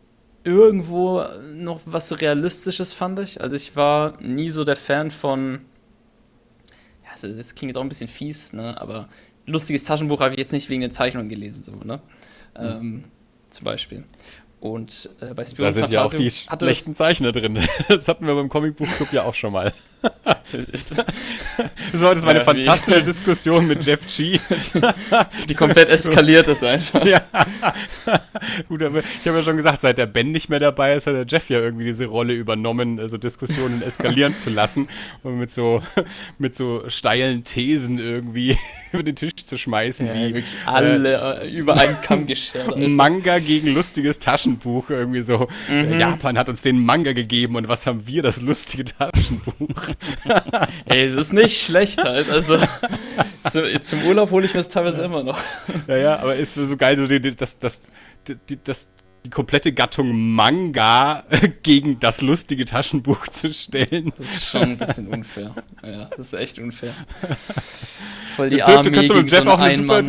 irgendwo 0.42 1.22
noch 1.54 1.80
was 1.84 2.22
Realistisches, 2.22 2.94
fand 2.94 3.18
ich. 3.18 3.42
Also 3.42 3.56
ich 3.56 3.76
war 3.76 4.14
nie 4.22 4.48
so 4.48 4.64
der 4.64 4.76
Fan 4.76 5.10
von, 5.10 5.60
also 7.12 7.28
das 7.28 7.54
klingt 7.54 7.70
jetzt 7.70 7.76
auch 7.76 7.82
ein 7.82 7.88
bisschen 7.88 8.08
fies, 8.08 8.52
ne? 8.52 8.80
aber 8.80 9.08
lustiges 9.46 9.84
Taschenbuch 9.84 10.20
habe 10.20 10.34
ich 10.34 10.38
jetzt 10.38 10.52
nicht 10.52 10.68
wegen 10.68 10.80
den 10.80 10.90
Zeichnungen 10.90 11.28
gelesen, 11.28 11.62
so, 11.62 11.72
ne? 11.84 12.00
Mhm. 12.58 12.64
Ähm, 12.64 13.04
zum 13.50 13.64
Beispiel. 13.64 14.04
Und 14.60 15.10
äh, 15.20 15.34
bei 15.34 15.44
Spion 15.44 15.66
Da 15.66 15.72
sind 15.72 15.90
ja 15.90 16.04
auch 16.04 16.14
die 16.14 16.30
schlechten 16.30 16.94
Zeichner 16.94 17.32
drin. 17.32 17.58
Das 17.88 18.06
hatten 18.08 18.26
wir 18.26 18.34
beim 18.34 18.48
Comicbuchclub 18.48 19.12
ja 19.12 19.24
auch 19.24 19.34
schon 19.34 19.52
mal. 19.52 19.74
Das 20.72 22.02
war 22.02 22.14
das 22.14 22.22
war 22.22 22.30
eine 22.30 22.40
ja, 22.40 22.44
fantastische 22.44 23.00
wie? 23.00 23.04
Diskussion 23.04 23.66
mit 23.66 23.84
Jeff 23.84 24.00
G. 24.06 24.38
Die 25.48 25.54
komplett 25.54 25.88
eskaliert 25.88 26.48
ist 26.48 26.64
einfach. 26.64 27.04
Ja. 27.04 27.22
Gut, 28.68 28.82
aber 28.82 28.98
ich 28.98 29.26
habe 29.26 29.38
ja 29.38 29.42
schon 29.42 29.56
gesagt, 29.56 29.82
seit 29.82 29.98
der 29.98 30.06
Ben 30.06 30.32
nicht 30.32 30.48
mehr 30.48 30.60
dabei 30.60 30.94
ist, 30.94 31.06
hat 31.06 31.14
der 31.14 31.26
Jeff 31.26 31.48
ja 31.50 31.60
irgendwie 31.60 31.84
diese 31.84 32.06
Rolle 32.06 32.34
übernommen, 32.34 32.98
also 32.98 33.16
Diskussionen 33.16 33.82
eskalieren 33.82 34.36
zu 34.36 34.50
lassen 34.50 34.88
und 35.22 35.38
mit 35.38 35.52
so, 35.52 35.82
mit 36.38 36.54
so 36.54 36.84
steilen 36.88 37.44
Thesen 37.44 37.98
irgendwie 37.98 38.56
über 38.92 39.02
den 39.02 39.16
Tisch 39.16 39.36
zu 39.36 39.56
schmeißen. 39.56 40.06
Ja, 40.06 40.14
wie, 40.14 40.34
wirklich 40.34 40.56
alle 40.66 41.40
äh, 41.42 41.50
über 41.50 41.74
einen 41.74 42.00
Kamm 42.00 42.26
geschert. 42.32 42.76
Manga 42.76 43.38
gegen 43.38 43.74
lustiges 43.74 44.18
Taschenbuch. 44.18 44.90
Irgendwie 44.90 45.20
so, 45.20 45.48
mhm. 45.68 45.98
Japan 45.98 46.38
hat 46.38 46.48
uns 46.48 46.62
den 46.62 46.78
Manga 46.78 47.12
gegeben 47.12 47.56
und 47.56 47.68
was 47.68 47.86
haben 47.86 48.06
wir, 48.06 48.22
das 48.22 48.42
lustige 48.42 48.84
Taschenbuch. 48.84 49.88
Ey, 50.86 51.04
es 51.04 51.14
ist 51.14 51.32
nicht 51.32 51.60
schlecht 51.62 52.02
halt. 52.02 52.30
Also 52.30 52.58
zu, 53.48 53.80
zum 53.80 54.04
Urlaub 54.04 54.30
hole 54.30 54.46
ich 54.46 54.54
mir 54.54 54.60
das 54.60 54.68
teilweise 54.68 55.02
immer 55.02 55.22
noch. 55.22 55.38
Ja, 55.86 55.96
ja, 55.96 56.18
aber 56.18 56.36
ist 56.36 56.54
so 56.54 56.76
geil, 56.76 56.96
so 56.96 57.06
die, 57.06 57.20
das, 57.20 57.58
das, 57.58 57.90
die, 58.26 58.58
das, 58.62 58.90
die 59.24 59.30
komplette 59.30 59.72
Gattung 59.72 60.34
Manga 60.34 61.24
gegen 61.62 61.98
das 62.00 62.20
lustige 62.20 62.64
Taschenbuch 62.64 63.28
zu 63.28 63.52
stellen. 63.52 64.12
Das 64.16 64.34
ist 64.34 64.46
schon 64.46 64.62
ein 64.62 64.76
bisschen 64.76 65.08
unfair. 65.08 65.54
Ja, 65.84 66.06
das 66.10 66.18
ist 66.18 66.34
echt 66.34 66.58
unfair. 66.58 66.92
Voll 68.36 68.50
die 68.50 68.62
Armee 68.62 68.90
du, 68.90 68.90
du 68.90 69.14
gegen 69.14 69.28
Jeff 69.28 69.44
so 69.44 69.50
auch 69.50 69.58
eine 69.58 69.76
super, 69.76 70.02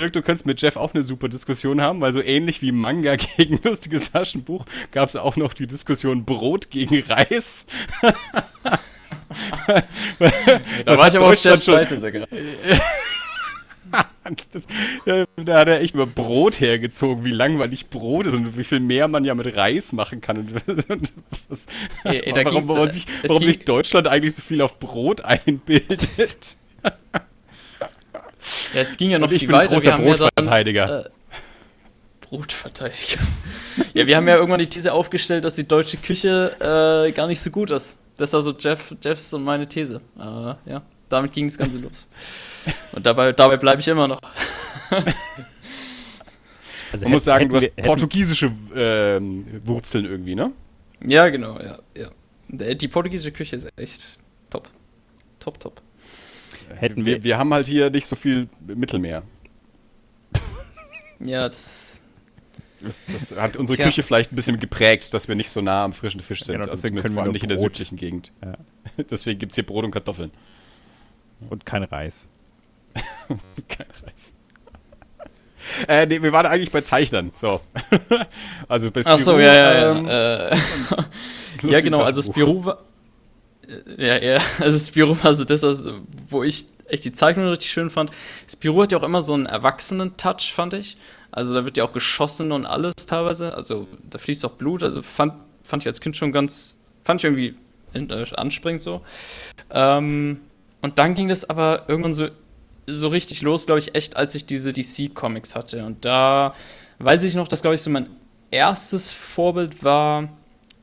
Dirk, 0.00 0.12
du 0.12 0.22
könntest 0.22 0.44
mit 0.44 0.60
Jeff 0.60 0.76
auch 0.76 0.92
eine 0.92 1.04
super 1.04 1.28
Diskussion 1.28 1.80
haben, 1.80 2.00
weil 2.00 2.12
so 2.12 2.20
ähnlich 2.20 2.62
wie 2.62 2.72
Manga 2.72 3.16
gegen 3.36 3.60
lustiges 3.62 4.10
Taschenbuch 4.10 4.64
gab 4.90 5.08
es 5.08 5.16
auch 5.16 5.36
noch 5.36 5.54
die 5.54 5.66
Diskussion 5.66 6.24
Brot 6.24 6.70
gegen 6.70 7.00
Reis. 7.02 7.66
da 9.64 10.98
war 10.98 11.08
ich 11.08 11.16
aber 11.16 11.26
auf 11.26 11.36
Jeffs 11.36 11.64
Seite 11.64 11.96
sehr 11.96 12.12
gerade. 12.12 12.28
Das, 14.52 14.66
da 15.36 15.58
hat 15.58 15.68
er 15.68 15.80
echt 15.80 15.94
über 15.94 16.06
Brot 16.06 16.60
hergezogen, 16.60 17.24
wie 17.24 17.30
langweilig 17.30 17.90
Brot 17.90 18.26
ist 18.26 18.34
und 18.34 18.56
wie 18.56 18.64
viel 18.64 18.80
mehr 18.80 19.06
man 19.06 19.24
ja 19.24 19.34
mit 19.34 19.54
Reis 19.54 19.92
machen 19.92 20.20
kann. 20.20 20.38
Und 20.38 20.54
was, 21.48 21.66
ey, 22.04 22.20
ey, 22.20 22.44
warum, 22.44 22.68
warum, 22.68 22.90
sich, 22.90 23.06
warum 23.26 23.42
sich 23.42 23.64
Deutschland 23.64 24.06
eigentlich 24.06 24.34
so 24.34 24.42
viel 24.42 24.62
auf 24.62 24.78
Brot 24.78 25.22
einbildet. 25.22 26.56
Ja, 28.74 28.80
es 28.82 28.96
ging 28.96 29.10
ja 29.10 29.18
noch 29.18 29.28
und 29.28 29.34
ich 29.34 29.46
bin 29.46 29.52
weiter. 29.52 29.76
großer 29.76 29.98
Brotverteidiger. 29.98 30.88
Ja 30.88 31.00
äh, 31.00 31.10
Brotverteidiger. 32.20 33.20
ja, 33.94 34.06
wir 34.06 34.16
haben 34.16 34.26
ja 34.26 34.36
irgendwann 34.36 34.60
die 34.60 34.66
These 34.66 34.92
aufgestellt, 34.92 35.44
dass 35.44 35.56
die 35.56 35.68
deutsche 35.68 35.98
Küche 35.98 36.56
äh, 36.60 37.12
gar 37.12 37.26
nicht 37.26 37.40
so 37.40 37.50
gut 37.50 37.70
ist. 37.70 37.98
Das 38.16 38.30
ist 38.30 38.34
also 38.34 38.54
Jeff, 38.58 38.94
Jeffs 39.02 39.32
und 39.34 39.44
meine 39.44 39.66
These. 39.66 40.00
Äh, 40.18 40.70
ja, 40.70 40.82
damit 41.08 41.32
ging 41.32 41.48
das 41.48 41.58
Ganze 41.58 41.78
los. 41.78 42.06
Und 42.92 43.04
dabei, 43.04 43.32
dabei 43.32 43.56
bleibe 43.58 43.80
ich 43.80 43.88
immer 43.88 44.08
noch. 44.08 44.20
Also 46.92 47.06
Man 47.06 47.12
muss 47.12 47.24
sagen, 47.24 47.48
du 47.48 47.56
hast 47.56 47.62
wir, 47.62 47.70
portugiesische 47.84 48.52
ähm, 48.76 49.46
Wurzeln 49.64 50.04
irgendwie, 50.04 50.34
ne? 50.34 50.52
Ja, 51.02 51.30
genau, 51.30 51.58
ja, 51.58 51.78
ja. 51.96 52.74
Die 52.74 52.88
portugiesische 52.88 53.32
Küche 53.32 53.56
ist 53.56 53.68
echt 53.76 54.18
top. 54.50 54.68
Top, 55.40 55.58
top. 55.58 55.81
Hätten 56.76 57.04
wir, 57.04 57.22
wir 57.22 57.38
haben 57.38 57.52
halt 57.52 57.66
hier 57.66 57.90
nicht 57.90 58.06
so 58.06 58.16
viel 58.16 58.48
Mittelmeer. 58.66 59.22
Ja, 61.20 61.44
das. 61.44 62.00
Das, 62.80 63.06
das 63.06 63.38
hat 63.38 63.56
unsere 63.56 63.78
ja. 63.78 63.84
Küche 63.84 64.02
vielleicht 64.02 64.32
ein 64.32 64.36
bisschen 64.36 64.58
geprägt, 64.58 65.14
dass 65.14 65.28
wir 65.28 65.36
nicht 65.36 65.50
so 65.50 65.60
nah 65.60 65.84
am 65.84 65.92
frischen 65.92 66.20
Fisch 66.20 66.42
sind. 66.42 66.54
Genau, 66.54 66.68
also 66.68 66.82
deswegen 66.82 67.00
können 67.00 67.14
wir 67.14 67.22
nicht 67.26 67.34
Brot. 67.34 67.42
in 67.44 67.48
der 67.48 67.58
südlichen 67.58 67.96
Gegend. 67.96 68.32
Ja. 68.42 68.54
Deswegen 69.08 69.38
gibt 69.38 69.52
es 69.52 69.56
hier 69.56 69.64
Brot 69.64 69.84
und 69.84 69.92
Kartoffeln. 69.92 70.32
Und 71.48 71.64
kein 71.64 71.84
Reis. 71.84 72.26
kein 73.68 73.86
Reis. 74.04 74.32
Äh, 75.86 76.06
nee, 76.06 76.20
wir 76.20 76.32
waren 76.32 76.46
eigentlich 76.46 76.72
bei 76.72 76.80
Zeichnern. 76.80 77.30
So. 77.34 77.60
also 78.68 78.90
bei 78.90 79.00
Spirou, 79.00 79.14
Ach 79.14 79.18
so, 79.18 79.38
ja, 79.38 79.54
ja, 79.54 79.74
ja. 79.74 79.90
Ähm, 79.92 80.08
äh, 80.08 81.70
ja, 81.70 81.80
genau. 81.80 82.02
Also 82.02 82.20
Spirou 82.20 82.64
war, 82.64 82.78
ja, 83.96 84.22
ja, 84.22 84.40
also 84.58 84.78
Spiro 84.78 85.16
war 85.22 85.34
so 85.34 85.44
das, 85.44 85.64
wo 86.28 86.42
ich 86.42 86.66
echt 86.88 87.04
die 87.04 87.12
Zeichnung 87.12 87.46
richtig 87.48 87.70
schön 87.70 87.90
fand. 87.90 88.10
Spiro 88.50 88.82
hat 88.82 88.92
ja 88.92 88.98
auch 88.98 89.02
immer 89.02 89.22
so 89.22 89.34
einen 89.34 89.46
Erwachsenen-Touch, 89.46 90.52
fand 90.52 90.74
ich. 90.74 90.96
Also 91.30 91.54
da 91.54 91.64
wird 91.64 91.78
ja 91.78 91.84
auch 91.84 91.92
geschossen 91.92 92.52
und 92.52 92.66
alles 92.66 92.94
teilweise. 93.06 93.54
Also 93.54 93.88
da 94.08 94.18
fließt 94.18 94.44
auch 94.44 94.52
Blut. 94.52 94.82
Also 94.82 95.02
fand, 95.02 95.32
fand 95.64 95.82
ich 95.82 95.86
als 95.88 96.00
Kind 96.00 96.16
schon 96.16 96.32
ganz, 96.32 96.76
fand 97.02 97.20
ich 97.20 97.24
irgendwie 97.24 97.54
äh, 97.94 98.34
ansprechend 98.34 98.82
so. 98.82 99.00
Ähm, 99.70 100.40
und 100.82 100.98
dann 100.98 101.14
ging 101.14 101.28
das 101.28 101.48
aber 101.48 101.88
irgendwann 101.88 102.12
so, 102.12 102.28
so 102.86 103.08
richtig 103.08 103.40
los, 103.42 103.66
glaube 103.66 103.78
ich, 103.78 103.94
echt, 103.94 104.16
als 104.16 104.34
ich 104.34 104.44
diese 104.44 104.72
DC-Comics 104.72 105.56
hatte. 105.56 105.84
Und 105.86 106.04
da 106.04 106.54
weiß 106.98 107.22
ich 107.22 107.34
noch, 107.34 107.48
dass, 107.48 107.62
glaube 107.62 107.76
ich, 107.76 107.82
so 107.82 107.90
mein 107.90 108.10
erstes 108.50 109.12
Vorbild 109.12 109.82
war 109.82 110.28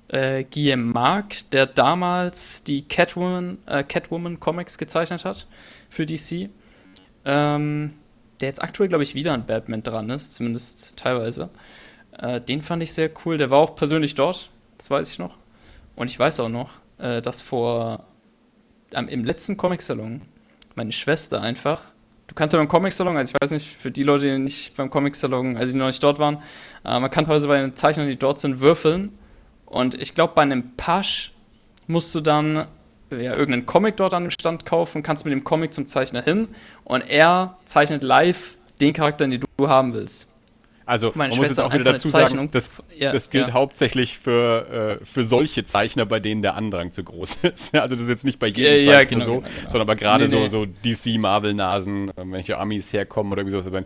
äh, 0.10 0.44
Guillaume 0.44 0.84
Marc, 0.84 1.50
der 1.52 1.66
damals 1.66 2.64
die 2.64 2.84
Catwoman, 2.84 3.58
äh, 3.66 3.84
Catwoman 3.84 4.40
Comics 4.40 4.78
gezeichnet 4.78 5.26
hat 5.26 5.48
für 5.90 6.06
DC. 6.06 6.50
Ähm, 7.26 7.94
der 8.40 8.48
jetzt 8.48 8.62
aktuell, 8.62 8.88
glaube 8.88 9.04
ich, 9.04 9.16
wieder 9.16 9.34
an 9.34 9.46
Batman 9.46 9.84
dran 9.84 10.10
ist, 10.10 10.34
zumindest 10.34 10.98
teilweise. 10.98 11.50
Äh, 12.18 12.40
den 12.40 12.62
fand 12.62 12.82
ich 12.82 12.94
sehr 12.94 13.10
cool. 13.26 13.38
Der 13.38 13.50
war 13.50 13.60
auch 13.60 13.76
persönlich 13.76 14.16
dort, 14.16 14.50
das 14.78 14.90
weiß 14.90 15.12
ich 15.12 15.20
noch. 15.20 15.38
Und 15.96 16.10
ich 16.10 16.18
weiß 16.18 16.40
auch 16.40 16.50
noch, 16.50 16.70
äh, 16.98 17.22
dass 17.22 17.42
vor 17.42 18.06
im 18.92 19.24
letzten 19.24 19.56
Comic-Salon 19.56 20.24
meine 20.74 20.92
Schwester 20.92 21.42
einfach 21.42 21.82
du 22.30 22.36
kannst 22.36 22.54
ja 22.54 22.60
beim 22.60 22.68
Comic-Salon, 22.68 23.18
also 23.18 23.34
ich 23.36 23.42
weiß 23.42 23.52
nicht, 23.52 23.68
für 23.68 23.92
die 23.92 24.04
Leute, 24.04 24.32
die 24.32 24.38
nicht 24.38 24.76
beim 24.78 24.90
Comic-Salon, 24.90 25.58
also 25.58 25.74
die 25.74 25.78
noch 25.78 25.88
nicht 25.88 26.02
dort 26.02 26.20
waren, 26.20 26.38
äh, 26.86 27.00
man 27.00 27.10
kann 27.10 27.26
teilweise 27.26 27.48
bei 27.48 27.60
den 27.60 27.76
Zeichnern, 27.76 28.08
die 28.08 28.18
dort 28.18 28.40
sind, 28.40 28.60
würfeln 28.62 29.18
und 29.70 29.96
ich 29.96 30.16
glaube, 30.16 30.34
bei 30.36 30.42
einem 30.42 30.76
Pasch 30.76 31.32
musst 31.88 32.14
du 32.16 32.22
dann 32.22 32.68
ja, 33.12 33.36
irgendeinen 33.36 33.66
Comic 33.66 33.98
dort 33.98 34.14
an 34.14 34.24
dem 34.24 34.32
Stand 34.32 34.66
kaufen, 34.66 35.04
kannst 35.04 35.26
mit 35.26 35.32
dem 35.32 35.44
Comic 35.44 35.74
zum 35.74 35.88
Zeichner 35.88 36.22
hin 36.22 36.48
und 36.84 37.10
er 37.10 37.58
zeichnet 37.66 38.04
live 38.04 38.58
den 38.82 38.94
Charakter, 38.94 39.28
den 39.28 39.44
du 39.58 39.70
haben 39.70 39.94
willst. 39.94 40.29
Also 40.90 41.12
Meine 41.14 41.30
man 41.30 41.32
Schwester 41.34 41.40
muss 41.40 41.50
jetzt 41.50 41.60
auch 41.60 41.74
wieder 41.80 41.94
dazu 41.94 42.08
sagen, 42.08 42.50
das, 42.52 42.72
ja, 42.98 43.12
das 43.12 43.30
gilt 43.30 43.50
ja. 43.50 43.54
hauptsächlich 43.54 44.18
für, 44.18 44.98
äh, 45.00 45.06
für 45.06 45.24
solche 45.24 45.64
Zeichner, 45.64 46.08
bei 46.08 46.20
denen 46.20 46.42
der 46.42 46.56
Andrang 46.56 46.92
zu 46.92 47.04
groß 47.04 47.36
ist. 47.44 47.76
also 47.76 47.94
das 47.94 48.06
ist 48.06 48.10
jetzt 48.10 48.26
nicht 48.26 48.40
bei 48.40 48.48
jedem 48.48 48.88
ja, 48.88 48.94
Zeichner 48.94 49.20
genau, 49.20 49.26
so, 49.26 49.36
genau, 49.36 49.48
genau. 49.48 49.70
sondern 49.70 49.88
aber 49.88 49.96
gerade 49.96 50.24
nee, 50.24 50.30
so, 50.30 50.48
so 50.48 50.66
DC-Marvel-Nasen, 50.66 52.10
äh, 52.10 52.14
wenn 52.18 52.42
hier 52.42 52.60
Amis 52.60 52.92
herkommen 52.92 53.32
oder 53.32 53.44
irgendwie 53.44 53.62
sowas. 53.62 53.84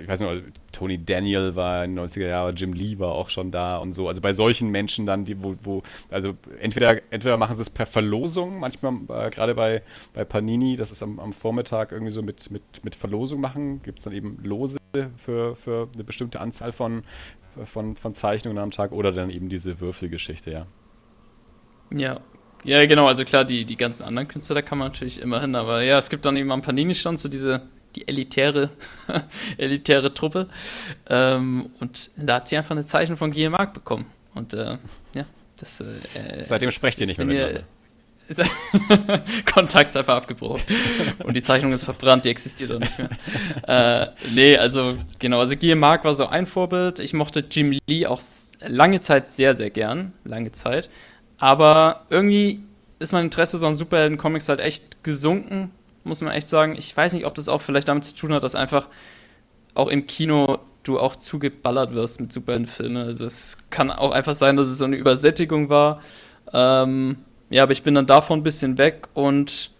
Ich 0.00 0.08
weiß 0.08 0.20
nicht, 0.20 0.44
Tony 0.70 1.04
Daniel 1.04 1.56
war 1.56 1.84
in 1.84 1.96
den 1.96 2.06
90er 2.06 2.28
Jahren, 2.28 2.54
Jim 2.54 2.72
Lee 2.72 3.00
war 3.00 3.12
auch 3.12 3.28
schon 3.28 3.50
da 3.50 3.78
und 3.78 3.90
so. 3.90 4.06
Also 4.06 4.20
bei 4.20 4.32
solchen 4.32 4.68
Menschen 4.68 5.06
dann, 5.06 5.24
die, 5.24 5.42
wo, 5.42 5.56
wo 5.64 5.82
also 6.08 6.34
entweder, 6.60 7.00
entweder 7.10 7.36
machen 7.36 7.56
sie 7.56 7.62
es 7.62 7.70
per 7.70 7.86
Verlosung, 7.86 8.60
manchmal 8.60 8.94
äh, 9.08 9.30
gerade 9.30 9.56
bei, 9.56 9.82
bei 10.14 10.24
Panini, 10.24 10.76
das 10.76 10.92
ist 10.92 11.02
am, 11.02 11.18
am 11.18 11.32
Vormittag 11.32 11.90
irgendwie 11.90 12.12
so 12.12 12.22
mit, 12.22 12.48
mit, 12.52 12.62
mit 12.84 12.94
Verlosung 12.94 13.40
machen, 13.40 13.82
gibt 13.82 13.98
es 13.98 14.04
dann 14.04 14.14
eben 14.14 14.38
Lose 14.44 14.78
für, 15.16 15.56
für 15.56 15.88
eine 15.94 16.04
bestimmte 16.04 16.40
Anzahl 16.40 16.72
von, 16.72 17.04
von, 17.64 17.96
von 17.96 18.14
Zeichnungen 18.14 18.58
am 18.58 18.70
Tag 18.70 18.92
oder 18.92 19.12
dann 19.12 19.30
eben 19.30 19.48
diese 19.48 19.80
Würfelgeschichte, 19.80 20.50
ja. 20.50 20.66
Ja. 21.90 22.20
Ja, 22.64 22.86
genau, 22.86 23.08
also 23.08 23.24
klar, 23.24 23.44
die, 23.44 23.64
die 23.64 23.76
ganzen 23.76 24.04
anderen 24.04 24.28
Künstler, 24.28 24.54
da 24.54 24.62
kann 24.62 24.78
man 24.78 24.88
natürlich 24.88 25.20
immer 25.20 25.40
hin, 25.40 25.56
aber 25.56 25.82
ja, 25.82 25.98
es 25.98 26.10
gibt 26.10 26.24
dann 26.24 26.36
eben 26.36 26.52
am 26.52 26.62
Panini-Stand 26.62 27.18
so 27.18 27.28
diese, 27.28 27.62
die 27.96 28.06
elitäre, 28.06 28.70
elitäre 29.58 30.14
Truppe 30.14 30.48
ähm, 31.08 31.70
und 31.80 32.12
da 32.16 32.36
hat 32.36 32.48
sie 32.48 32.56
einfach 32.56 32.70
eine 32.70 32.84
Zeichnung 32.84 33.18
von 33.18 33.32
Marc 33.50 33.74
bekommen 33.74 34.06
und 34.34 34.54
äh, 34.54 34.78
ja, 35.14 35.24
das 35.58 35.80
äh, 35.80 36.42
Seitdem 36.42 36.70
sprecht 36.70 37.00
ihr 37.00 37.08
nicht 37.08 37.18
mehr 37.18 37.26
miteinander. 37.26 37.64
Kontakt 39.52 39.90
ist 39.90 39.96
einfach 39.96 40.16
abgebrochen. 40.16 40.62
Und 41.24 41.34
die 41.34 41.42
Zeichnung 41.42 41.72
ist 41.72 41.84
verbrannt, 41.84 42.24
die 42.24 42.30
existiert 42.30 42.72
auch 42.72 42.78
nicht 42.78 42.92
mehr. 42.98 43.10
äh, 44.04 44.08
nee, 44.34 44.56
also 44.56 44.96
genau, 45.18 45.40
also 45.40 45.56
Guillaume 45.56 45.80
Mark 45.80 46.04
war 46.04 46.14
so 46.14 46.26
ein 46.26 46.46
Vorbild. 46.46 46.98
Ich 46.98 47.12
mochte 47.12 47.44
Jim 47.50 47.78
Lee 47.86 48.06
auch 48.06 48.20
lange 48.66 49.00
Zeit 49.00 49.26
sehr, 49.26 49.54
sehr 49.54 49.70
gern. 49.70 50.12
Lange 50.24 50.52
Zeit. 50.52 50.88
Aber 51.38 52.06
irgendwie 52.10 52.62
ist 52.98 53.12
mein 53.12 53.24
Interesse 53.24 53.58
so 53.58 53.66
an 53.66 53.74
Superhelden-Comics 53.74 54.48
halt 54.48 54.60
echt 54.60 55.02
gesunken, 55.02 55.70
muss 56.04 56.22
man 56.22 56.32
echt 56.32 56.48
sagen. 56.48 56.76
Ich 56.78 56.96
weiß 56.96 57.12
nicht, 57.14 57.26
ob 57.26 57.34
das 57.34 57.48
auch 57.48 57.60
vielleicht 57.60 57.88
damit 57.88 58.04
zu 58.04 58.14
tun 58.14 58.32
hat, 58.32 58.44
dass 58.44 58.54
einfach 58.54 58.88
auch 59.74 59.88
im 59.88 60.06
Kino 60.06 60.58
du 60.84 60.98
auch 60.98 61.16
zugeballert 61.16 61.94
wirst 61.94 62.20
mit 62.20 62.32
Superheldenfilmen. 62.32 63.04
Also 63.04 63.24
es 63.24 63.58
kann 63.70 63.90
auch 63.90 64.12
einfach 64.12 64.34
sein, 64.34 64.56
dass 64.56 64.68
es 64.68 64.78
so 64.78 64.84
eine 64.84 64.96
Übersättigung 64.96 65.68
war. 65.68 66.00
Ähm, 66.52 67.18
ja, 67.52 67.62
aber 67.64 67.72
ich 67.72 67.82
bin 67.82 67.94
dann 67.94 68.06
davon 68.06 68.40
ein 68.40 68.42
bisschen 68.42 68.78
weg 68.78 69.08
und 69.14 69.70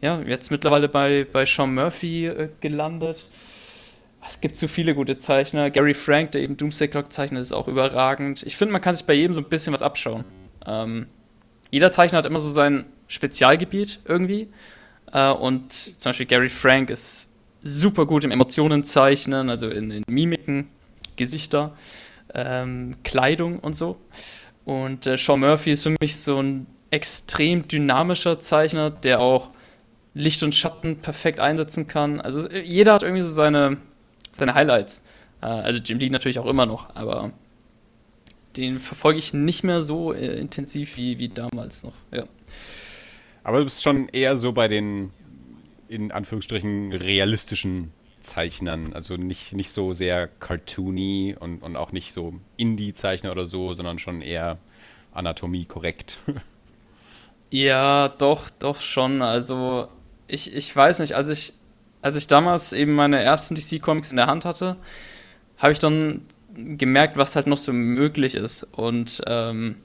ja, 0.00 0.20
jetzt 0.20 0.50
mittlerweile 0.50 0.88
bei, 0.88 1.26
bei 1.30 1.46
Sean 1.46 1.74
Murphy 1.74 2.26
äh, 2.26 2.48
gelandet. 2.60 3.26
Es 4.26 4.40
gibt 4.40 4.56
zu 4.56 4.68
viele 4.68 4.94
gute 4.94 5.16
Zeichner. 5.16 5.70
Gary 5.70 5.94
Frank, 5.94 6.32
der 6.32 6.42
eben 6.42 6.56
Doomsday 6.56 6.88
Clock 6.88 7.12
zeichnet, 7.12 7.40
ist 7.40 7.52
auch 7.52 7.68
überragend. 7.68 8.42
Ich 8.42 8.56
finde, 8.56 8.72
man 8.72 8.82
kann 8.82 8.94
sich 8.94 9.06
bei 9.06 9.14
jedem 9.14 9.32
so 9.32 9.40
ein 9.40 9.48
bisschen 9.48 9.72
was 9.72 9.82
abschauen. 9.82 10.24
Ähm, 10.66 11.06
jeder 11.70 11.92
Zeichner 11.92 12.18
hat 12.18 12.26
immer 12.26 12.40
so 12.40 12.50
sein 12.50 12.86
Spezialgebiet 13.06 14.00
irgendwie. 14.06 14.48
Äh, 15.12 15.30
und 15.30 15.72
zum 15.72 16.10
Beispiel 16.10 16.26
Gary 16.26 16.48
Frank 16.48 16.90
ist 16.90 17.30
super 17.62 18.06
gut 18.06 18.24
im 18.24 18.32
Emotionen 18.32 18.82
zeichnen, 18.82 19.50
also 19.50 19.68
in, 19.68 19.90
in 19.90 20.02
Mimiken, 20.08 20.68
Gesichter, 21.16 21.76
ähm, 22.34 22.96
Kleidung 23.04 23.60
und 23.60 23.76
so. 23.76 24.00
Und 24.64 25.06
äh, 25.06 25.16
Sean 25.16 25.40
Murphy 25.40 25.70
ist 25.70 25.84
für 25.84 25.94
mich 26.00 26.16
so 26.16 26.42
ein 26.42 26.66
extrem 26.94 27.66
dynamischer 27.66 28.38
Zeichner, 28.38 28.88
der 28.88 29.18
auch 29.18 29.50
Licht 30.14 30.44
und 30.44 30.54
Schatten 30.54 30.98
perfekt 30.98 31.40
einsetzen 31.40 31.88
kann. 31.88 32.20
Also 32.20 32.48
äh, 32.48 32.62
jeder 32.62 32.94
hat 32.94 33.02
irgendwie 33.02 33.22
so 33.22 33.28
seine, 33.28 33.78
seine 34.32 34.54
Highlights. 34.54 35.02
Äh, 35.42 35.46
also 35.46 35.80
Jim 35.82 35.98
Lee 35.98 36.08
natürlich 36.08 36.38
auch 36.38 36.46
immer 36.46 36.66
noch, 36.66 36.94
aber 36.94 37.32
den 38.56 38.78
verfolge 38.78 39.18
ich 39.18 39.32
nicht 39.32 39.64
mehr 39.64 39.82
so 39.82 40.12
äh, 40.12 40.38
intensiv 40.38 40.96
wie, 40.96 41.18
wie 41.18 41.28
damals 41.28 41.82
noch. 41.82 41.94
Ja. 42.12 42.24
Aber 43.42 43.58
du 43.58 43.64
bist 43.64 43.82
schon 43.82 44.08
eher 44.10 44.36
so 44.36 44.52
bei 44.52 44.68
den 44.68 45.10
in 45.88 46.12
Anführungsstrichen 46.12 46.92
realistischen 46.92 47.92
Zeichnern. 48.22 48.92
Also 48.92 49.16
nicht, 49.16 49.52
nicht 49.52 49.70
so 49.70 49.92
sehr 49.92 50.28
cartoony 50.28 51.34
und, 51.38 51.60
und 51.60 51.74
auch 51.74 51.90
nicht 51.90 52.12
so 52.12 52.34
Indie-Zeichner 52.56 53.32
oder 53.32 53.46
so, 53.46 53.74
sondern 53.74 53.98
schon 53.98 54.22
eher 54.22 54.58
Anatomie 55.12 55.64
korrekt. 55.64 56.20
Ja, 57.54 58.08
doch, 58.08 58.50
doch 58.50 58.80
schon. 58.80 59.22
Also 59.22 59.86
ich, 60.26 60.52
ich 60.52 60.74
weiß 60.74 60.98
nicht, 60.98 61.14
als 61.14 61.28
ich, 61.28 61.52
als 62.02 62.16
ich 62.16 62.26
damals 62.26 62.72
eben 62.72 62.96
meine 62.96 63.22
ersten 63.22 63.54
DC-Comics 63.54 64.10
in 64.10 64.16
der 64.16 64.26
Hand 64.26 64.44
hatte, 64.44 64.74
habe 65.58 65.72
ich 65.72 65.78
dann 65.78 66.22
gemerkt, 66.56 67.16
was 67.16 67.36
halt 67.36 67.46
noch 67.46 67.58
so 67.58 67.72
möglich 67.72 68.34
ist. 68.34 68.64
Und 68.72 69.22
ähm, 69.28 69.76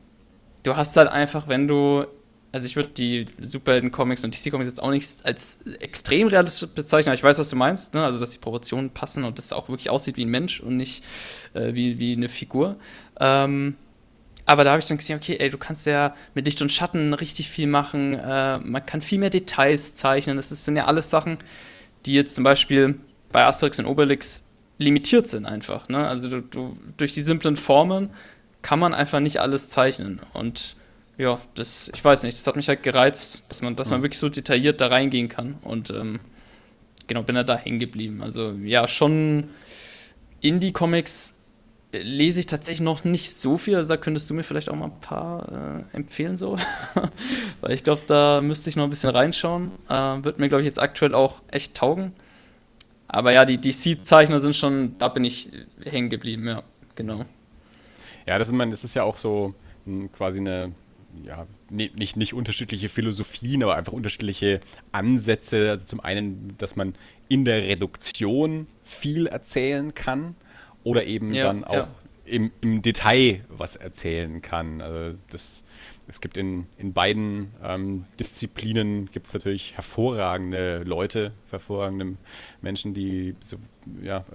du 0.64 0.76
hast 0.78 0.98
halt 0.98 1.10
einfach, 1.10 1.48
wenn 1.48 1.68
du 1.68 2.08
also 2.52 2.66
ich 2.66 2.76
würde 2.76 2.90
die 2.90 3.28
Superhelden-Comics 3.38 4.24
und 4.24 4.36
DC-Comics 4.36 4.68
jetzt 4.68 4.82
auch 4.82 4.90
nicht 4.90 5.24
als 5.24 5.62
extrem 5.80 6.28
realistisch 6.28 6.70
bezeichnen, 6.70 7.10
aber 7.10 7.20
ich 7.20 7.24
weiß, 7.24 7.38
was 7.38 7.50
du 7.50 7.56
meinst, 7.56 7.94
ne? 7.94 8.04
also 8.04 8.20
dass 8.20 8.32
die 8.32 8.40
Proportionen 8.40 8.90
passen 8.90 9.26
und 9.26 9.38
das 9.38 9.54
auch 9.54 9.70
wirklich 9.70 9.92
aussieht 9.92 10.18
wie 10.18 10.26
ein 10.26 10.32
Mensch 10.32 10.60
und 10.60 10.76
nicht 10.76 11.04
äh, 11.54 11.76
wie, 11.76 12.00
wie 12.00 12.14
eine 12.14 12.30
Figur. 12.30 12.78
Ähm, 13.20 13.76
aber 14.50 14.64
da 14.64 14.72
habe 14.72 14.80
ich 14.80 14.88
dann 14.88 14.98
gesehen, 14.98 15.16
okay, 15.16 15.38
ey, 15.40 15.52
du 15.52 15.60
kannst 15.60 15.86
ja 15.86 16.16
mit 16.34 16.46
Licht 16.48 16.60
und 16.64 16.72
Schatten 16.72 17.14
richtig 17.14 17.50
viel 17.50 17.68
machen, 17.68 18.16
äh, 18.16 18.58
man 18.58 18.84
kann 18.84 19.04
viel 19.04 19.20
mehr 19.20 19.30
Details 19.30 19.94
zeichnen, 19.94 20.38
das 20.38 20.50
sind 20.50 20.76
ja 20.76 20.86
alles 20.86 21.12
Sachen, 21.12 21.38
die 22.08 22.16
jetzt 22.16 22.34
zum 22.34 22.44
Beispiel 22.44 23.00
bei 23.32 23.46
Asterix 23.46 23.78
und 23.78 23.86
Obelix 23.86 24.46
limitiert 24.80 25.28
sind 25.28 25.46
einfach. 25.46 25.88
Ne? 25.88 26.08
Also 26.08 26.30
du, 26.30 26.42
du, 26.42 26.78
durch 26.98 27.14
die 27.14 27.22
simplen 27.22 27.58
Formen 27.58 28.10
kann 28.64 28.80
man 28.80 28.96
einfach 28.96 29.20
nicht 29.20 29.40
alles 29.40 29.70
zeichnen 29.70 30.20
und 30.34 30.76
ja, 31.20 31.40
das, 31.54 31.92
ich 31.94 32.04
weiß 32.04 32.24
nicht, 32.24 32.36
das 32.36 32.48
hat 32.48 32.56
mich 32.56 32.70
halt 32.70 32.82
gereizt, 32.82 33.44
dass 33.50 33.62
man, 33.62 33.76
dass 33.76 33.92
man 33.92 34.00
mhm. 34.00 34.06
wirklich 34.06 34.18
so 34.18 34.30
detailliert 34.30 34.82
da 34.82 34.88
reingehen 34.88 35.28
kann. 35.28 35.58
Und 35.64 35.92
ähm, 35.92 36.22
genau, 37.08 37.24
bin 37.24 37.36
er 37.36 37.44
da 37.44 37.58
hängen 37.58 37.80
geblieben. 37.80 38.24
Also 38.24 38.54
ja, 38.64 38.88
schon 38.88 39.50
Indie-Comics 40.40 41.39
lese 41.92 42.42
ich 42.42 42.46
tatsächlich 42.46 42.82
noch 42.82 43.04
nicht 43.04 43.32
so 43.32 43.58
viel. 43.58 43.76
Also 43.76 43.94
da 43.94 43.98
könntest 43.98 44.30
du 44.30 44.34
mir 44.34 44.44
vielleicht 44.44 44.70
auch 44.70 44.76
mal 44.76 44.86
ein 44.86 45.00
paar 45.00 45.86
äh, 45.94 45.96
empfehlen, 45.96 46.38
so. 46.38 46.58
Weil 47.62 47.72
ich 47.72 47.84
glaube, 47.84 48.02
da 48.08 48.42
müsste 48.42 48.70
ich 48.70 48.76
noch 48.76 48.84
ein 48.84 48.90
bisschen 48.90 49.10
reinschauen. 49.10 49.72
Äh, 49.90 50.24
wird 50.24 50.40
mir, 50.40 50.50
glaube 50.50 50.62
ich, 50.62 50.68
jetzt 50.68 50.80
aktuell 50.80 51.16
auch 51.16 51.42
echt 51.50 51.76
taugen. 51.76 52.14
Aber 53.08 53.32
ja, 53.32 53.44
die 53.46 53.60
DC-Zeichner 53.60 54.40
sind 54.40 54.56
schon, 54.56 54.96
da 55.00 55.08
bin 55.08 55.26
ich 55.26 55.50
hängen 55.84 56.10
geblieben, 56.10 56.48
ja, 56.48 56.62
genau. 56.94 57.26
Ja, 58.28 58.38
das 58.38 58.50
ist, 58.50 58.54
man, 58.54 58.70
das 58.70 58.84
ist 58.84 58.94
ja 58.94 59.04
auch 59.04 59.18
so 59.18 59.56
hm, 59.86 60.12
quasi 60.12 60.42
eine 60.42 60.74
ja, 61.24 61.48
nicht, 61.72 62.18
nicht 62.18 62.36
unterschiedliche 62.36 62.88
Philosophien, 62.88 63.64
aber 63.64 63.76
einfach 63.76 63.94
unterschiedliche 63.94 64.60
Ansätze. 64.92 65.72
Also 65.72 65.86
zum 65.86 66.00
einen, 66.02 66.56
dass 66.60 66.76
man 66.76 66.94
in 67.28 67.46
der 67.46 67.64
Reduktion 67.64 68.68
viel 68.86 69.26
erzählen 69.26 69.96
kann 69.96 70.36
oder 70.90 71.04
eben 71.06 71.34
ja, 71.34 71.46
dann 71.46 71.64
auch 71.64 71.74
ja. 71.74 71.88
im, 72.26 72.52
im 72.62 72.82
Detail 72.82 73.42
was 73.50 73.76
erzählen 73.76 74.42
kann. 74.42 74.82
Also 74.82 75.18
das, 75.30 75.62
es 76.08 76.22
gibt 76.22 76.38
in, 76.38 76.66
in 76.78 76.94
beiden 76.94 77.54
ähm, 77.64 78.06
Disziplinen 78.20 79.12
gibt 79.12 79.28
es 79.28 79.34
natürlich 79.34 79.76
hervorragende 79.76 80.84
Leute, 80.84 81.32
hervorragende 81.52 82.18
Menschen, 82.62 82.94
die 82.94 83.36
so, 83.40 83.58
ja, 84.02 84.26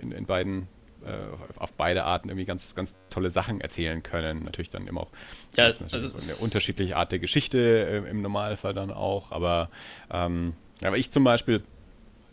in, 0.00 0.12
in 0.12 0.26
beiden 0.26 0.68
äh, 1.04 1.14
auf 1.56 1.72
beide 1.72 2.04
Arten 2.04 2.28
irgendwie 2.28 2.44
ganz, 2.44 2.74
ganz 2.74 2.94
tolle 3.10 3.30
Sachen 3.30 3.60
erzählen 3.60 4.02
können. 4.02 4.44
Natürlich 4.44 4.70
dann 4.70 4.86
immer 4.86 5.00
auch 5.02 5.10
ja, 5.56 5.64
also 5.64 5.84
eine 5.84 6.44
unterschiedliche 6.44 6.96
Art 6.96 7.12
der 7.12 7.18
Geschichte 7.18 7.58
äh, 7.58 8.10
im 8.10 8.22
Normalfall 8.22 8.72
dann 8.72 8.90
auch. 8.90 9.32
Aber, 9.32 9.70
ähm, 10.12 10.52
aber 10.82 10.98
ich 10.98 11.10
zum 11.10 11.24
Beispiel, 11.24 11.62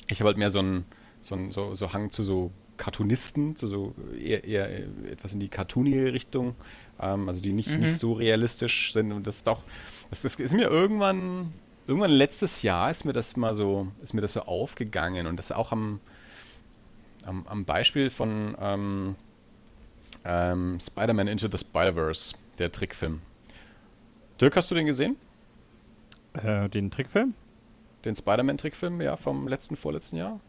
ich 0.07 0.19
habe 0.19 0.27
halt 0.27 0.37
mehr 0.37 0.49
so 0.49 0.59
einen 0.59 0.85
so, 1.21 1.37
so, 1.49 1.75
so 1.75 1.93
Hang 1.93 2.11
zu 2.11 2.23
so 2.23 2.51
Cartoonisten, 2.79 3.55
zu 3.55 3.67
so 3.67 3.93
eher, 4.19 4.43
eher 4.45 4.79
etwas 5.11 5.33
in 5.33 5.39
die 5.39 5.49
cartoonige 5.49 6.13
Richtung, 6.13 6.55
ähm, 6.99 7.27
also 7.27 7.41
die 7.41 7.53
nicht, 7.53 7.69
mhm. 7.69 7.81
nicht 7.81 7.99
so 7.99 8.13
realistisch 8.13 8.93
sind. 8.93 9.11
Und 9.11 9.27
das 9.27 9.35
ist 9.35 9.49
auch, 9.49 9.61
das 10.09 10.25
ist, 10.25 10.39
ist 10.39 10.53
mir 10.53 10.67
irgendwann, 10.67 11.53
irgendwann 11.85 12.11
letztes 12.11 12.63
Jahr 12.63 12.89
ist 12.89 13.03
mir 13.03 13.13
das 13.13 13.35
mal 13.35 13.53
so, 13.53 13.87
ist 14.01 14.13
mir 14.13 14.21
das 14.21 14.33
so 14.33 14.41
aufgegangen 14.41 15.27
und 15.27 15.35
das 15.35 15.51
auch 15.51 15.71
am, 15.71 15.99
am, 17.25 17.45
am 17.47 17.65
Beispiel 17.65 18.09
von 18.09 18.55
ähm, 18.59 19.15
ähm, 20.23 20.79
Spider-Man 20.79 21.27
Into 21.27 21.49
the 21.51 21.57
Spider-Verse, 21.57 22.33
der 22.57 22.71
Trickfilm. 22.71 23.21
Dirk, 24.39 24.55
hast 24.55 24.71
du 24.71 24.75
den 24.75 24.85
gesehen? 24.85 25.17
Äh, 26.33 26.69
den 26.69 26.89
Trickfilm? 26.91 27.33
Den 28.05 28.15
Spider-Man-Trickfilm, 28.15 29.01
ja, 29.01 29.17
vom 29.17 29.49
letzten, 29.49 29.75
vorletzten 29.75 30.15
Jahr? 30.15 30.39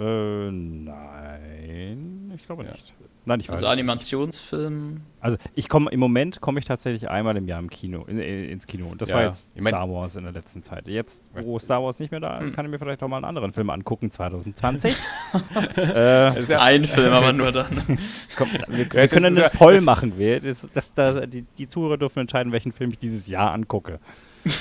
Äh, 0.00 0.50
nein, 0.50 2.32
ich 2.34 2.46
glaube 2.46 2.64
ja. 2.64 2.72
nicht. 2.72 2.94
Nein, 3.26 3.40
ich 3.40 3.50
also 3.50 3.62
weiß 3.62 3.70
Also 3.70 3.80
Animationsfilm. 3.80 5.02
Also 5.20 5.36
ich 5.54 5.68
komme 5.68 5.90
im 5.90 6.00
Moment 6.00 6.40
komme 6.40 6.58
ich 6.58 6.64
tatsächlich 6.64 7.10
einmal 7.10 7.36
im 7.36 7.46
Jahr 7.46 7.58
im 7.58 7.68
Kino, 7.68 8.04
in, 8.06 8.18
in, 8.18 8.44
ins 8.48 8.66
Kino. 8.66 8.86
Und 8.86 9.02
das 9.02 9.10
ja, 9.10 9.16
war 9.16 9.24
jetzt 9.24 9.50
ich 9.54 9.62
mein, 9.62 9.74
Star 9.74 9.90
Wars 9.90 10.16
in 10.16 10.24
der 10.24 10.32
letzten 10.32 10.62
Zeit. 10.62 10.88
Jetzt, 10.88 11.24
wo 11.34 11.58
Star 11.58 11.82
Wars 11.82 11.98
nicht 11.98 12.10
mehr 12.10 12.20
da 12.20 12.38
ist, 12.38 12.48
hm. 12.48 12.56
kann 12.56 12.64
ich 12.64 12.70
mir 12.70 12.78
vielleicht 12.78 13.02
auch 13.02 13.08
mal 13.08 13.16
einen 13.16 13.26
anderen 13.26 13.52
Film 13.52 13.68
angucken, 13.68 14.10
2020. 14.10 14.96
äh, 15.76 16.40
ist 16.40 16.48
ja 16.48 16.62
ein 16.62 16.84
Film, 16.84 17.12
aber 17.12 17.34
nur 17.34 17.52
dann. 17.52 17.98
Komm, 18.36 18.48
wir, 18.68 18.90
wir 18.90 19.08
können 19.08 19.38
einen 19.38 19.50
Poll 19.52 19.82
machen. 19.82 20.18
Wir, 20.18 20.40
das, 20.40 20.66
das, 20.72 20.94
das, 20.94 21.28
die, 21.28 21.44
die 21.58 21.68
Zuhörer 21.68 21.98
dürfen 21.98 22.20
entscheiden, 22.20 22.52
welchen 22.52 22.72
Film 22.72 22.90
ich 22.90 22.98
dieses 22.98 23.26
Jahr 23.26 23.52
angucke. 23.52 24.00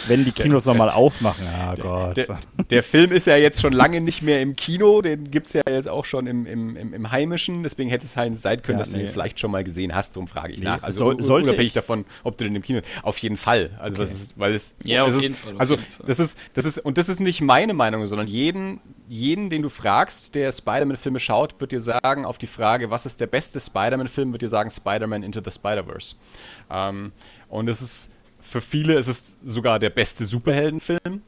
Wenn 0.07 0.25
die 0.25 0.31
Kinos 0.31 0.65
nochmal 0.65 0.89
aufmachen, 0.89 1.45
ja 1.45 1.73
oh 1.73 1.81
Gott. 1.81 2.17
Der, 2.17 2.39
der, 2.69 2.83
Film 2.83 3.11
ist 3.11 3.27
ja 3.27 3.37
jetzt 3.37 3.61
schon 3.61 3.71
lange 3.71 4.01
nicht 4.01 4.21
mehr 4.21 4.41
im 4.41 4.55
Kino, 4.55 5.01
den 5.01 5.31
gibt 5.31 5.47
es 5.47 5.53
ja 5.53 5.61
jetzt 5.67 5.87
auch 5.87 6.03
schon 6.03 6.27
im, 6.27 6.45
im, 6.45 6.75
im, 6.75 6.93
im, 6.93 7.11
Heimischen, 7.11 7.63
deswegen 7.63 7.89
hätte 7.89 8.05
es 8.05 8.17
halt 8.17 8.35
sein 8.35 8.61
können, 8.61 8.77
ja, 8.77 8.83
dass 8.83 8.91
nee. 8.91 8.99
du 8.99 9.05
ihn 9.05 9.11
vielleicht 9.11 9.39
schon 9.39 9.51
mal 9.51 9.63
gesehen 9.63 9.95
hast, 9.95 10.15
darum 10.15 10.27
frage 10.27 10.53
ich 10.53 10.59
nee, 10.59 10.65
nach. 10.65 10.83
Also 10.83 11.17
soll, 11.19 11.41
unabhängig 11.43 11.67
ich? 11.67 11.73
davon, 11.73 12.05
ob 12.23 12.37
du 12.37 12.43
den 12.43 12.55
im 12.55 12.61
Kino 12.61 12.81
Auf 13.03 13.17
jeden 13.19 13.37
Fall. 13.37 13.71
Also 13.79 13.97
okay. 13.97 14.11
ist, 14.11 14.37
weil 14.37 14.53
es. 14.53 14.75
Ja, 14.83 15.03
auf 15.03 15.21
jeden 15.21 15.33
ist, 15.33 15.41
Fall. 15.41 15.55
also 15.57 15.77
das 16.05 16.19
ist, 16.19 16.37
das 16.53 16.65
ist, 16.65 16.79
und 16.79 16.97
das 16.97 17.07
ist 17.07 17.19
nicht 17.19 17.41
meine 17.41 17.73
Meinung, 17.73 18.05
sondern 18.05 18.27
jeden, 18.27 18.81
jeden, 19.07 19.49
den 19.49 19.61
du 19.61 19.69
fragst, 19.69 20.35
der 20.35 20.51
Spider-Man-Filme 20.51 21.19
schaut, 21.19 21.59
wird 21.59 21.71
dir 21.71 21.81
sagen, 21.81 22.25
auf 22.25 22.37
die 22.37 22.47
Frage, 22.47 22.91
was 22.91 23.05
ist 23.05 23.21
der 23.21 23.27
beste 23.27 23.59
Spider-Man-Film, 23.59 24.33
wird 24.33 24.41
dir 24.41 24.49
sagen, 24.49 24.69
Spider-Man 24.69 25.23
Into 25.23 25.41
the 25.43 25.51
Spider-Verse. 25.51 26.15
Ähm, 26.69 27.11
und 27.47 27.67
es 27.67 27.81
ist 27.81 28.11
für 28.49 28.61
viele 28.61 28.95
ist 28.95 29.07
es 29.07 29.37
sogar 29.43 29.79
der 29.79 29.91
beste 29.91 30.25
Superheldenfilm. 30.25 31.21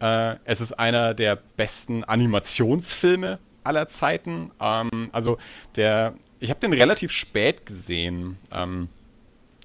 Äh, 0.00 0.36
es 0.44 0.60
ist 0.60 0.72
einer 0.72 1.14
der 1.14 1.36
besten 1.56 2.04
Animationsfilme 2.04 3.38
aller 3.62 3.88
Zeiten. 3.88 4.50
Ähm, 4.60 5.10
also 5.12 5.38
der, 5.76 6.14
ich 6.40 6.50
habe 6.50 6.60
den 6.60 6.72
relativ 6.72 7.12
spät 7.12 7.64
gesehen. 7.64 8.38
Ähm, 8.52 8.88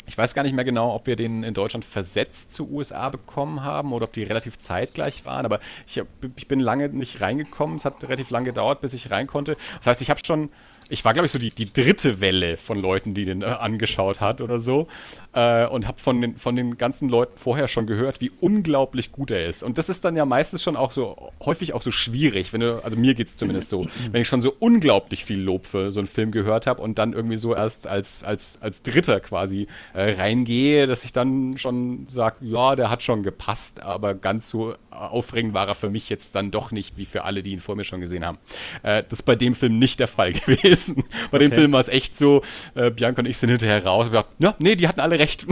ich 0.05 0.17
weiß 0.17 0.33
gar 0.33 0.43
nicht 0.43 0.55
mehr 0.55 0.65
genau, 0.65 0.95
ob 0.95 1.05
wir 1.05 1.15
den 1.15 1.43
in 1.43 1.53
Deutschland 1.53 1.85
versetzt 1.85 2.51
zu 2.51 2.71
USA 2.71 3.09
bekommen 3.09 3.63
haben 3.63 3.93
oder 3.93 4.05
ob 4.05 4.13
die 4.13 4.23
relativ 4.23 4.57
zeitgleich 4.57 5.23
waren, 5.23 5.45
aber 5.45 5.59
ich, 5.85 5.99
hab, 5.99 6.07
ich 6.35 6.47
bin 6.47 6.59
lange 6.59 6.89
nicht 6.89 7.21
reingekommen. 7.21 7.75
Es 7.75 7.85
hat 7.85 8.03
relativ 8.03 8.31
lange 8.31 8.45
gedauert, 8.45 8.81
bis 8.81 8.93
ich 8.93 9.11
rein 9.11 9.27
konnte. 9.27 9.55
Das 9.77 9.87
heißt, 9.87 10.01
ich 10.01 10.09
habe 10.09 10.19
schon 10.25 10.49
ich 10.89 11.05
war, 11.05 11.13
glaube 11.13 11.27
ich, 11.27 11.31
so 11.31 11.39
die, 11.39 11.51
die 11.51 11.71
dritte 11.71 12.19
Welle 12.19 12.57
von 12.57 12.79
Leuten, 12.79 13.13
die 13.13 13.25
den 13.25 13.41
äh, 13.41 13.45
angeschaut 13.45 14.19
hat 14.19 14.41
oder 14.41 14.59
so. 14.59 14.87
Äh, 15.33 15.67
und 15.67 15.87
habe 15.87 15.99
von 15.99 16.19
den, 16.19 16.37
von 16.37 16.55
den 16.55 16.77
ganzen 16.77 17.09
Leuten 17.09 17.37
vorher 17.37 17.67
schon 17.67 17.85
gehört, 17.85 18.21
wie 18.21 18.31
unglaublich 18.41 19.11
gut 19.11 19.31
er 19.31 19.45
ist. 19.45 19.63
Und 19.63 19.77
das 19.77 19.89
ist 19.89 20.03
dann 20.03 20.15
ja 20.15 20.25
meistens 20.25 20.63
schon 20.63 20.75
auch 20.75 20.91
so, 20.91 21.31
häufig 21.45 21.73
auch 21.73 21.83
so 21.83 21.91
schwierig, 21.91 22.51
wenn 22.53 22.61
du, 22.61 22.83
also 22.83 22.97
mir 22.97 23.13
geht 23.13 23.27
es 23.27 23.37
zumindest 23.37 23.69
so, 23.69 23.85
wenn 24.11 24.21
ich 24.21 24.27
schon 24.27 24.41
so 24.41 24.55
unglaublich 24.59 25.25
viel 25.25 25.39
Lob 25.39 25.67
für 25.67 25.91
so 25.91 25.99
einen 25.99 26.07
Film 26.07 26.31
gehört 26.31 26.65
habe 26.65 26.81
und 26.81 26.97
dann 26.97 27.13
irgendwie 27.13 27.37
so 27.37 27.53
erst 27.53 27.87
als, 27.87 28.23
als, 28.23 28.59
als 28.61 28.81
Dritter 28.81 29.19
quasi 29.19 29.67
äh, 29.93 30.13
reingehe, 30.13 30.87
dass 30.87 31.05
ich 31.05 31.11
dann 31.11 31.57
schon 31.57 32.07
sage, 32.09 32.37
ja, 32.41 32.75
der 32.75 32.89
hat 32.89 33.03
schon 33.03 33.21
gepasst, 33.21 33.83
aber 33.83 34.15
ganz 34.15 34.49
so 34.49 34.75
aufregend 34.89 35.53
war 35.53 35.67
er 35.67 35.75
für 35.75 35.89
mich 35.89 36.09
jetzt 36.09 36.33
dann 36.35 36.51
doch 36.51 36.71
nicht, 36.71 36.97
wie 36.97 37.05
für 37.05 37.23
alle, 37.23 37.41
die 37.43 37.51
ihn 37.51 37.59
vor 37.59 37.75
mir 37.75 37.83
schon 37.83 38.01
gesehen 38.01 38.25
haben. 38.25 38.39
Äh, 38.81 39.03
das 39.07 39.19
ist 39.19 39.23
bei 39.23 39.35
dem 39.35 39.53
Film 39.53 39.77
nicht 39.77 39.99
der 39.99 40.07
Fall 40.07 40.33
gewesen. 40.45 40.78
Bei 40.87 41.03
okay. 41.31 41.39
dem 41.39 41.51
Film 41.51 41.71
war 41.71 41.79
es 41.79 41.87
echt 41.87 42.17
so, 42.17 42.41
äh, 42.75 42.91
Bianca 42.91 43.21
und 43.21 43.27
ich 43.27 43.37
sind 43.37 43.49
hinterher 43.49 43.85
raus 43.85 44.05
und 44.05 44.11
gesagt, 44.11 44.29
ja, 44.39 44.55
nee, 44.59 44.75
die 44.75 44.87
hatten 44.87 44.99
alle 44.99 45.19
recht. 45.19 45.45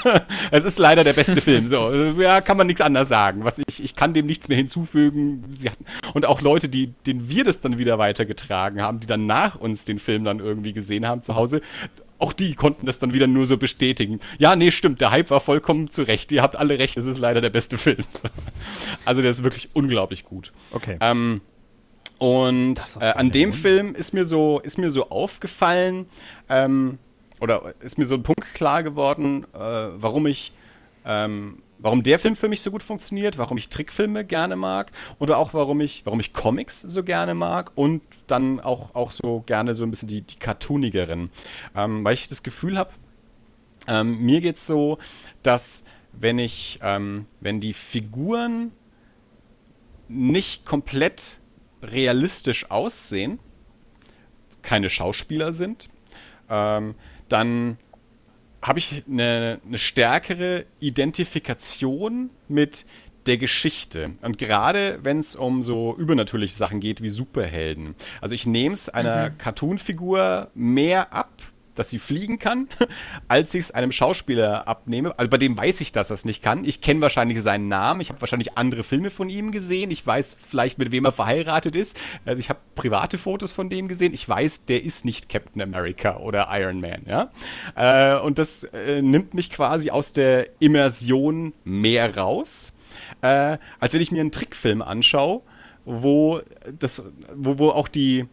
es 0.50 0.64
ist 0.64 0.78
leider 0.78 1.04
der 1.04 1.12
beste 1.12 1.40
Film. 1.40 1.68
So, 1.68 1.92
ja, 2.20 2.40
kann 2.40 2.56
man 2.56 2.66
nichts 2.66 2.80
anderes 2.80 3.08
sagen. 3.08 3.44
Was 3.44 3.58
ich, 3.58 3.82
ich 3.82 3.96
kann 3.96 4.12
dem 4.14 4.26
nichts 4.26 4.48
mehr 4.48 4.58
hinzufügen. 4.58 5.44
Hatten, 5.64 5.84
und 6.14 6.26
auch 6.26 6.40
Leute, 6.40 6.68
die, 6.68 6.88
denen 7.06 7.28
wir 7.28 7.44
das 7.44 7.60
dann 7.60 7.78
wieder 7.78 7.98
weitergetragen 7.98 8.82
haben, 8.82 9.00
die 9.00 9.06
dann 9.06 9.26
nach 9.26 9.56
uns 9.56 9.84
den 9.84 9.98
Film 9.98 10.24
dann 10.24 10.40
irgendwie 10.40 10.72
gesehen 10.72 11.06
haben 11.06 11.22
zu 11.22 11.34
Hause, 11.34 11.60
auch 12.22 12.32
die 12.32 12.54
konnten 12.54 12.86
das 12.86 13.00
dann 13.00 13.14
wieder 13.14 13.26
nur 13.26 13.46
so 13.46 13.56
bestätigen. 13.56 14.20
Ja, 14.38 14.54
nee, 14.54 14.70
stimmt, 14.70 15.00
der 15.00 15.10
Hype 15.10 15.30
war 15.30 15.40
vollkommen 15.40 15.90
zu 15.90 16.02
Recht. 16.02 16.30
Ihr 16.30 16.40
habt 16.40 16.54
alle 16.54 16.78
recht, 16.78 16.96
es 16.96 17.04
ist 17.04 17.18
leider 17.18 17.40
der 17.40 17.50
beste 17.50 17.78
Film. 17.78 17.98
also 19.04 19.22
der 19.22 19.32
ist 19.32 19.42
wirklich 19.42 19.70
unglaublich 19.72 20.24
gut. 20.24 20.52
Okay. 20.70 20.96
Ähm, 21.00 21.40
und 22.22 22.76
äh, 23.00 23.06
an 23.06 23.32
dem 23.32 23.52
Film 23.52 23.96
ist 23.96 24.14
mir 24.14 24.24
so, 24.24 24.60
ist 24.60 24.78
mir 24.78 24.90
so 24.90 25.10
aufgefallen, 25.10 26.06
ähm, 26.48 27.00
oder 27.40 27.74
ist 27.80 27.98
mir 27.98 28.04
so 28.04 28.14
ein 28.14 28.22
Punkt 28.22 28.54
klar 28.54 28.84
geworden, 28.84 29.44
äh, 29.54 29.58
warum 29.58 30.28
ich 30.28 30.52
ähm, 31.04 31.58
warum 31.80 32.04
der 32.04 32.20
Film 32.20 32.36
für 32.36 32.46
mich 32.46 32.62
so 32.62 32.70
gut 32.70 32.84
funktioniert, 32.84 33.38
warum 33.38 33.58
ich 33.58 33.70
Trickfilme 33.70 34.24
gerne 34.24 34.54
mag 34.54 34.92
oder 35.18 35.36
auch 35.36 35.52
warum 35.52 35.80
ich, 35.80 36.06
warum 36.06 36.20
ich 36.20 36.32
Comics 36.32 36.80
so 36.82 37.02
gerne 37.02 37.34
mag 37.34 37.72
und 37.74 38.02
dann 38.28 38.60
auch, 38.60 38.94
auch 38.94 39.10
so 39.10 39.42
gerne 39.44 39.74
so 39.74 39.82
ein 39.82 39.90
bisschen 39.90 40.06
die, 40.06 40.20
die 40.20 40.36
cartoonigeren. 40.36 41.28
Ähm, 41.74 42.04
weil 42.04 42.14
ich 42.14 42.28
das 42.28 42.44
Gefühl 42.44 42.78
habe, 42.78 42.90
ähm, 43.88 44.18
mir 44.18 44.40
geht 44.40 44.58
es 44.58 44.66
so, 44.66 44.98
dass 45.42 45.82
wenn 46.12 46.38
ich, 46.38 46.78
ähm, 46.84 47.26
wenn 47.40 47.58
die 47.58 47.72
Figuren 47.72 48.70
nicht 50.06 50.64
komplett 50.64 51.40
realistisch 51.82 52.70
aussehen, 52.70 53.38
keine 54.62 54.90
Schauspieler 54.90 55.52
sind, 55.52 55.88
ähm, 56.48 56.94
dann 57.28 57.78
habe 58.62 58.78
ich 58.78 59.02
eine, 59.08 59.60
eine 59.66 59.78
stärkere 59.78 60.66
Identifikation 60.78 62.30
mit 62.48 62.86
der 63.26 63.36
Geschichte. 63.36 64.14
Und 64.22 64.38
gerade 64.38 64.98
wenn 65.02 65.18
es 65.18 65.36
um 65.36 65.62
so 65.62 65.94
übernatürliche 65.96 66.54
Sachen 66.54 66.80
geht 66.80 67.02
wie 67.02 67.08
Superhelden. 67.08 67.94
Also 68.20 68.34
ich 68.34 68.46
nehme 68.46 68.74
es 68.74 68.88
einer 68.88 69.30
mhm. 69.30 69.38
Cartoon-Figur 69.38 70.50
mehr 70.54 71.12
ab, 71.12 71.30
dass 71.74 71.90
sie 71.90 71.98
fliegen 71.98 72.38
kann, 72.38 72.68
als 73.28 73.54
ich 73.54 73.64
es 73.64 73.70
einem 73.70 73.92
Schauspieler 73.92 74.68
abnehme. 74.68 75.18
Also 75.18 75.30
bei 75.30 75.38
dem 75.38 75.56
weiß 75.56 75.80
ich, 75.80 75.92
dass 75.92 76.10
er 76.10 76.14
es 76.14 76.24
nicht 76.24 76.42
kann. 76.42 76.64
Ich 76.64 76.80
kenne 76.80 77.00
wahrscheinlich 77.00 77.40
seinen 77.42 77.68
Namen. 77.68 78.00
Ich 78.00 78.10
habe 78.10 78.20
wahrscheinlich 78.20 78.56
andere 78.56 78.82
Filme 78.82 79.10
von 79.10 79.28
ihm 79.28 79.52
gesehen. 79.52 79.90
Ich 79.90 80.06
weiß 80.06 80.36
vielleicht, 80.46 80.78
mit 80.78 80.92
wem 80.92 81.04
er 81.04 81.12
verheiratet 81.12 81.76
ist. 81.76 81.98
Also 82.24 82.40
ich 82.40 82.48
habe 82.48 82.60
private 82.74 83.18
Fotos 83.18 83.52
von 83.52 83.68
dem 83.68 83.88
gesehen. 83.88 84.12
Ich 84.14 84.28
weiß, 84.28 84.66
der 84.66 84.82
ist 84.82 85.04
nicht 85.04 85.28
Captain 85.28 85.62
America 85.62 86.18
oder 86.18 86.48
Iron 86.50 86.80
Man. 86.80 87.02
Ja? 87.06 87.30
Äh, 87.74 88.20
und 88.20 88.38
das 88.38 88.64
äh, 88.64 89.02
nimmt 89.02 89.34
mich 89.34 89.50
quasi 89.50 89.90
aus 89.90 90.12
der 90.12 90.48
Immersion 90.60 91.52
mehr 91.64 92.16
raus, 92.16 92.72
äh, 93.22 93.58
als 93.80 93.94
wenn 93.94 94.00
ich 94.00 94.12
mir 94.12 94.20
einen 94.20 94.32
Trickfilm 94.32 94.82
anschaue, 94.82 95.42
wo, 95.84 96.40
das, 96.78 97.02
wo, 97.34 97.58
wo 97.58 97.70
auch 97.70 97.88
die 97.88 98.26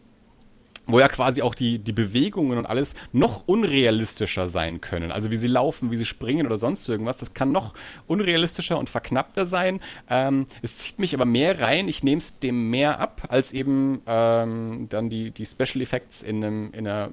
wo 0.90 1.00
ja 1.00 1.08
quasi 1.08 1.42
auch 1.42 1.56
die, 1.56 1.80
die 1.80 1.92
Bewegungen 1.92 2.58
und 2.58 2.66
alles 2.66 2.96
noch 3.12 3.48
unrealistischer 3.48 4.48
sein 4.48 4.82
können. 4.82 5.12
Also 5.12 5.32
wie 5.32 5.38
sie 5.38 5.48
laufen, 5.48 5.92
wie 5.92 5.98
sie 5.98 6.06
springen 6.06 6.46
oder 6.46 6.58
sonst 6.58 6.88
irgendwas, 6.90 7.18
das 7.18 7.34
kann 7.34 7.52
noch 7.52 7.74
unrealistischer 8.08 8.78
und 8.78 8.90
verknappter 8.90 9.46
sein. 9.46 9.80
Ähm, 10.10 10.48
es 10.62 10.78
zieht 10.78 11.00
mich 11.00 11.14
aber 11.14 11.26
mehr 11.26 11.60
rein, 11.60 11.88
ich 11.88 12.04
nehme 12.04 12.18
es 12.18 12.40
dem 12.40 12.70
mehr 12.70 13.00
ab, 13.00 13.22
als 13.30 13.54
eben 13.54 14.02
ähm, 14.08 14.88
dann 14.90 15.10
die, 15.10 15.32
die 15.32 15.46
Special 15.46 15.82
Effects 15.82 16.24
in, 16.24 16.44
einem, 16.44 16.72
in 16.74 16.88
einer 16.88 17.10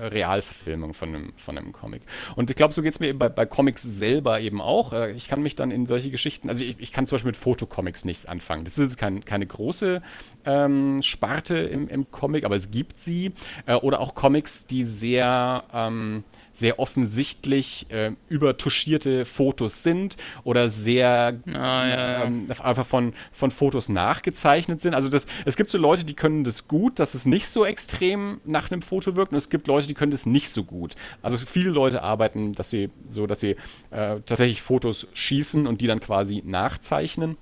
Realverfilmung 0.00 0.94
von 0.94 1.08
einem, 1.08 1.32
von 1.36 1.58
einem 1.58 1.72
Comic. 1.72 2.02
Und 2.36 2.50
ich 2.50 2.56
glaube, 2.56 2.72
so 2.72 2.82
geht 2.82 2.92
es 2.92 3.00
mir 3.00 3.08
eben 3.08 3.18
bei, 3.18 3.28
bei 3.28 3.46
Comics 3.46 3.82
selber 3.82 4.40
eben 4.40 4.60
auch. 4.60 4.92
Äh, 4.92 5.12
ich 5.12 5.28
kann 5.28 5.42
mich 5.42 5.56
dann 5.56 5.70
in 5.70 5.86
solche 5.86 6.10
Geschichten, 6.10 6.48
also 6.48 6.64
ich, 6.64 6.76
ich 6.78 6.92
kann 6.92 7.06
zum 7.06 7.16
Beispiel 7.16 7.30
mit 7.30 7.36
Fotocomics 7.36 8.04
nichts 8.04 8.26
anfangen. 8.26 8.64
Das 8.64 8.78
ist 8.78 8.84
jetzt 8.84 8.98
kein, 8.98 9.24
keine 9.24 9.46
große 9.46 10.02
ähm, 10.46 11.02
Sparte 11.02 11.58
im, 11.58 11.88
im 11.88 12.10
Comic, 12.10 12.44
aber 12.44 12.56
es 12.56 12.70
gibt 12.70 13.00
sie 13.00 13.32
äh, 13.66 13.74
oder 13.74 14.00
auch 14.00 14.14
Comics, 14.14 14.66
die 14.66 14.82
sehr, 14.82 15.64
ähm, 15.72 16.24
sehr 16.52 16.78
offensichtlich 16.78 17.86
äh, 17.90 18.12
übertuschierte 18.28 19.24
Fotos 19.24 19.82
sind 19.82 20.16
oder 20.44 20.70
sehr 20.70 21.38
ah, 21.52 21.86
ja, 21.86 22.24
ähm, 22.24 22.50
einfach 22.62 22.86
von, 22.86 23.12
von 23.32 23.50
Fotos 23.50 23.88
nachgezeichnet 23.88 24.80
sind. 24.80 24.94
Also 24.94 25.08
das, 25.08 25.26
es 25.44 25.56
gibt 25.56 25.70
so 25.70 25.78
Leute, 25.78 26.04
die 26.04 26.14
können 26.14 26.44
das 26.44 26.68
gut, 26.68 26.98
dass 26.98 27.14
es 27.14 27.26
nicht 27.26 27.48
so 27.48 27.64
extrem 27.64 28.40
nach 28.44 28.70
einem 28.70 28.82
Foto 28.82 29.16
wirkt 29.16 29.32
und 29.32 29.38
es 29.38 29.50
gibt 29.50 29.66
Leute, 29.66 29.86
die 29.88 29.94
können 29.94 30.12
das 30.12 30.24
nicht 30.24 30.48
so 30.48 30.64
gut. 30.64 30.94
Also 31.22 31.36
viele 31.44 31.70
Leute 31.70 32.02
arbeiten, 32.02 32.54
dass 32.54 32.70
sie 32.70 32.90
so, 33.08 33.26
dass 33.26 33.40
sie 33.40 33.56
äh, 33.90 34.20
tatsächlich 34.24 34.62
Fotos 34.62 35.08
schießen 35.12 35.66
und 35.66 35.80
die 35.80 35.86
dann 35.86 36.00
quasi 36.00 36.42
nachzeichnen. 36.46 37.36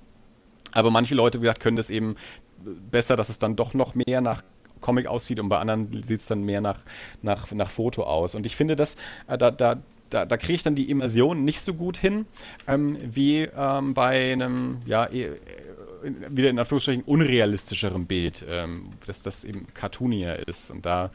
Aber 0.75 0.91
manche 0.91 1.15
Leute, 1.15 1.39
wie 1.39 1.43
gesagt, 1.43 1.61
können 1.61 1.77
das 1.77 1.89
eben 1.89 2.15
besser, 2.91 3.15
dass 3.15 3.29
es 3.29 3.39
dann 3.39 3.55
doch 3.55 3.73
noch 3.73 3.95
mehr 3.95 4.21
nach 4.21 4.43
Comic 4.81 5.07
aussieht 5.07 5.39
und 5.39 5.49
bei 5.49 5.57
anderen 5.57 5.85
sieht 6.03 6.21
es 6.21 6.27
dann 6.27 6.43
mehr 6.43 6.61
nach, 6.61 6.79
nach, 7.21 7.51
nach 7.51 7.71
Foto 7.71 8.03
aus. 8.03 8.35
Und 8.35 8.45
ich 8.45 8.55
finde, 8.55 8.75
dass 8.75 8.95
äh, 9.27 9.37
da, 9.37 9.51
da, 9.51 9.77
da, 10.09 10.25
da 10.25 10.37
kriege 10.37 10.53
ich 10.53 10.63
dann 10.63 10.75
die 10.75 10.89
Immersion 10.89 11.43
nicht 11.43 11.61
so 11.61 11.73
gut 11.73 11.97
hin, 11.97 12.25
ähm, 12.67 12.97
wie 13.03 13.49
ähm, 13.57 13.93
bei 13.93 14.33
einem, 14.33 14.77
ja, 14.85 15.05
e, 15.11 15.23
äh, 15.23 15.31
wieder 16.29 16.49
in 16.49 16.59
Anführungsstrichen 16.59 17.03
unrealistischeren 17.03 18.05
Bild, 18.05 18.45
ähm, 18.47 18.83
dass 19.05 19.23
das 19.23 19.43
eben 19.43 19.65
cartoonier 19.73 20.47
ist. 20.47 20.69
Und 20.69 20.85
da 20.85 21.09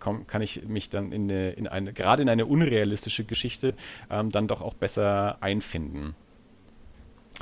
komm, 0.00 0.26
kann 0.26 0.42
ich 0.42 0.68
mich 0.68 0.90
dann 0.90 1.12
in 1.12 1.30
eine, 1.30 1.50
in 1.52 1.66
eine, 1.66 1.92
gerade 1.94 2.22
in 2.22 2.28
eine 2.28 2.44
unrealistische 2.44 3.24
Geschichte 3.24 3.74
ähm, 4.10 4.30
dann 4.30 4.48
doch 4.48 4.60
auch 4.60 4.74
besser 4.74 5.38
einfinden. 5.40 6.14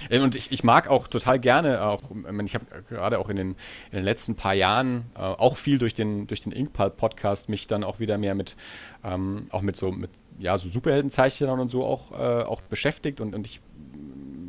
Äh, 0.09 0.21
und 0.21 0.35
ich, 0.35 0.53
ich 0.53 0.65
mag 0.65 0.89
auch 0.89 1.09
total 1.09 1.39
gerne, 1.39 1.83
auch, 1.83 2.03
ich 2.45 2.55
habe 2.55 2.67
gerade 2.89 3.19
auch 3.19 3.29
in 3.29 3.37
den, 3.37 3.49
in 3.91 3.97
den 3.99 4.05
letzten 4.05 4.35
paar 4.35 4.55
Jahren 4.55 5.05
äh, 5.15 5.21
auch 5.21 5.57
viel 5.57 5.79
durch 5.79 5.95
den, 5.95 6.27
durch 6.27 6.41
den 6.41 6.53
Inkpal-Podcast 6.53 7.49
mich 7.49 7.67
dann 7.67 7.85
auch 7.85 8.01
wieder 8.01 8.19
mehr 8.19 8.35
mit, 8.35 8.57
ähm, 9.05 9.47
auch 9.51 9.63
mit 9.63 9.77
so, 9.77 9.93
mit, 9.93 10.11
ja, 10.39 10.59
so 10.59 10.69
Superheldenzeichnern 10.69 11.61
und 11.61 11.71
so 11.71 11.85
auch, 11.85 12.13
äh, 12.13 12.45
auch 12.45 12.61
beschäftigt 12.63 13.21
und, 13.21 13.35
und 13.35 13.47
ich 13.47 13.61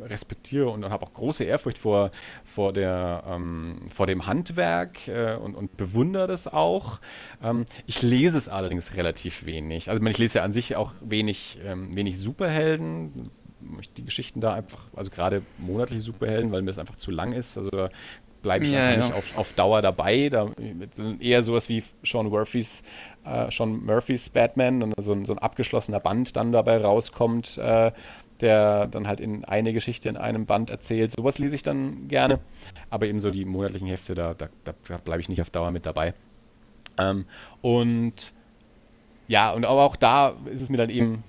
respektiere 0.04 0.68
und 0.68 0.84
habe 0.84 1.04
auch 1.04 1.12
große 1.12 1.44
Ehrfurcht 1.44 1.78
vor, 1.78 2.10
vor, 2.44 2.72
der, 2.72 3.24
ähm, 3.26 3.76
vor 3.92 4.06
dem 4.06 4.26
Handwerk 4.26 5.08
äh, 5.08 5.36
und, 5.36 5.54
und 5.54 5.76
bewundere 5.76 6.26
das 6.26 6.46
auch. 6.46 7.00
Ähm, 7.42 7.64
ich 7.86 8.02
lese 8.02 8.38
es 8.38 8.48
allerdings 8.48 8.96
relativ 8.96 9.46
wenig. 9.46 9.90
Also 9.90 10.04
ich 10.04 10.18
lese 10.18 10.38
ja 10.38 10.44
an 10.44 10.52
sich 10.52 10.76
auch 10.76 10.92
wenig, 11.00 11.58
ähm, 11.64 11.94
wenig 11.94 12.18
Superhelden 12.18 13.30
die 13.96 14.04
Geschichten 14.04 14.40
da 14.40 14.54
einfach, 14.54 14.88
also 14.94 15.10
gerade 15.10 15.42
monatliche 15.58 16.02
Superhelden, 16.02 16.52
weil 16.52 16.62
mir 16.62 16.68
das 16.70 16.78
einfach 16.78 16.96
zu 16.96 17.10
lang 17.10 17.32
ist. 17.32 17.58
Also 17.58 17.70
da 17.70 17.88
bleibe 18.42 18.64
ich 18.64 18.72
ja, 18.72 18.86
einfach 18.86 18.98
ja. 18.98 19.06
nicht 19.06 19.16
auf, 19.16 19.38
auf 19.38 19.52
Dauer 19.54 19.82
dabei. 19.82 20.28
Da, 20.28 20.50
eher 21.18 21.42
sowas 21.42 21.68
wie 21.68 21.82
Sean 22.04 22.28
Murphys, 22.28 22.82
äh, 23.24 23.50
Sean 23.50 23.84
Murphys 23.84 24.30
Batman 24.30 24.82
und 24.82 24.94
so 25.02 25.12
ein, 25.12 25.24
so 25.24 25.32
ein 25.32 25.38
abgeschlossener 25.38 25.98
Band 25.98 26.36
dann 26.36 26.52
dabei 26.52 26.78
rauskommt, 26.78 27.58
äh, 27.58 27.90
der 28.40 28.86
dann 28.86 29.08
halt 29.08 29.20
in 29.20 29.44
eine 29.44 29.72
Geschichte 29.72 30.08
in 30.08 30.16
einem 30.16 30.46
Band 30.46 30.70
erzählt. 30.70 31.10
Sowas 31.10 31.38
lese 31.38 31.56
ich 31.56 31.62
dann 31.62 32.08
gerne. 32.08 32.38
Aber 32.90 33.06
eben 33.06 33.18
so 33.18 33.30
die 33.30 33.44
monatlichen 33.44 33.88
Hefte, 33.88 34.14
da, 34.14 34.34
da, 34.34 34.48
da 34.64 34.96
bleibe 34.98 35.20
ich 35.20 35.28
nicht 35.28 35.40
auf 35.40 35.50
Dauer 35.50 35.70
mit 35.70 35.86
dabei. 35.86 36.14
Ähm, 36.98 37.26
und 37.62 38.32
ja, 39.26 39.52
und 39.52 39.64
aber 39.64 39.82
auch 39.82 39.96
da 39.96 40.34
ist 40.52 40.60
es 40.60 40.70
mir 40.70 40.76
dann 40.76 40.90
eben 40.90 41.24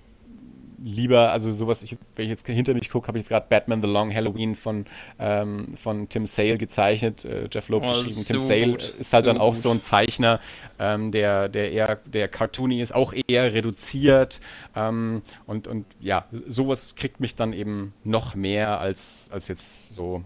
lieber, 0.83 1.31
also 1.31 1.51
sowas, 1.51 1.83
ich, 1.83 1.97
wenn 2.15 2.25
ich 2.25 2.29
jetzt 2.29 2.45
hinter 2.45 2.73
mich 2.73 2.89
gucke, 2.89 3.07
habe 3.07 3.17
ich 3.17 3.23
jetzt 3.23 3.29
gerade 3.29 3.45
Batman 3.49 3.81
The 3.81 3.87
Long 3.87 4.13
Halloween 4.13 4.55
von, 4.55 4.85
ähm, 5.19 5.75
von 5.81 6.09
Tim 6.09 6.25
Sale 6.25 6.57
gezeichnet, 6.57 7.25
äh, 7.25 7.47
Jeff 7.51 7.69
Loeb 7.69 7.83
oh, 7.83 7.89
geschrieben. 7.89 8.11
So 8.11 8.37
Tim 8.37 8.39
Sale 8.39 8.71
gut, 8.71 8.83
ist 8.83 9.13
halt 9.13 9.25
so 9.25 9.31
dann 9.31 9.39
auch 9.39 9.53
gut. 9.53 9.61
so 9.61 9.71
ein 9.71 9.81
Zeichner, 9.81 10.39
ähm, 10.79 11.11
der, 11.11 11.49
der 11.49 11.71
eher, 11.71 11.99
der 12.05 12.27
cartoony 12.27 12.81
ist, 12.81 12.93
auch 12.93 13.13
eher 13.27 13.53
reduziert. 13.53 14.41
Ähm, 14.75 15.21
und, 15.45 15.67
und 15.67 15.85
ja, 15.99 16.25
sowas 16.31 16.95
kriegt 16.95 17.19
mich 17.19 17.35
dann 17.35 17.53
eben 17.53 17.93
noch 18.03 18.35
mehr 18.35 18.79
als, 18.79 19.29
als 19.31 19.47
jetzt 19.47 19.95
so, 19.95 20.23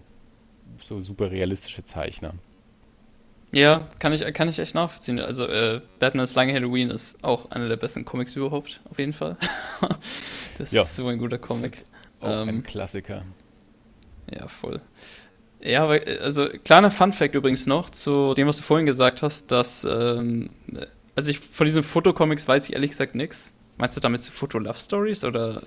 so 0.82 1.00
super 1.00 1.30
realistische 1.30 1.84
Zeichner. 1.84 2.34
Ja, 3.52 3.88
kann 3.98 4.12
ich, 4.12 4.20
kann 4.32 4.48
ich 4.48 4.58
echt 4.58 4.74
nachvollziehen. 4.74 5.18
Also, 5.18 5.46
äh, 5.46 5.80
Batman 5.98 6.24
ist 6.24 6.36
lange 6.36 6.54
Halloween 6.54 6.90
ist 6.90 7.22
auch 7.24 7.50
einer 7.50 7.68
der 7.68 7.76
besten 7.76 8.04
Comics 8.04 8.36
überhaupt, 8.36 8.80
auf 8.90 8.98
jeden 8.98 9.12
Fall. 9.12 9.36
das 10.58 10.70
ja. 10.70 10.82
ist 10.82 10.96
so 10.96 11.08
ein 11.08 11.18
guter 11.18 11.38
Comic. 11.38 11.84
Auch 12.20 12.42
ähm, 12.42 12.48
ein 12.48 12.62
Klassiker. 12.62 13.24
Ja, 14.32 14.46
voll. 14.46 14.80
Ja, 15.62 15.88
also 15.88 16.48
kleiner 16.64 16.90
Fun-Fact 16.90 17.34
übrigens 17.34 17.66
noch 17.66 17.90
zu 17.90 18.34
dem, 18.34 18.46
was 18.46 18.58
du 18.58 18.62
vorhin 18.62 18.86
gesagt 18.86 19.22
hast, 19.22 19.52
dass, 19.52 19.84
ähm, 19.84 20.50
also 21.16 21.30
ich 21.30 21.38
von 21.38 21.66
diesen 21.66 21.82
Fotocomics 21.82 22.48
weiß 22.48 22.68
ich 22.68 22.74
ehrlich 22.74 22.90
gesagt 22.90 23.14
nichts. 23.14 23.54
Meinst 23.76 23.96
du 23.96 24.00
damit 24.00 24.22
so 24.22 24.30
Foto-Love-Stories 24.30 25.24
oder? 25.24 25.60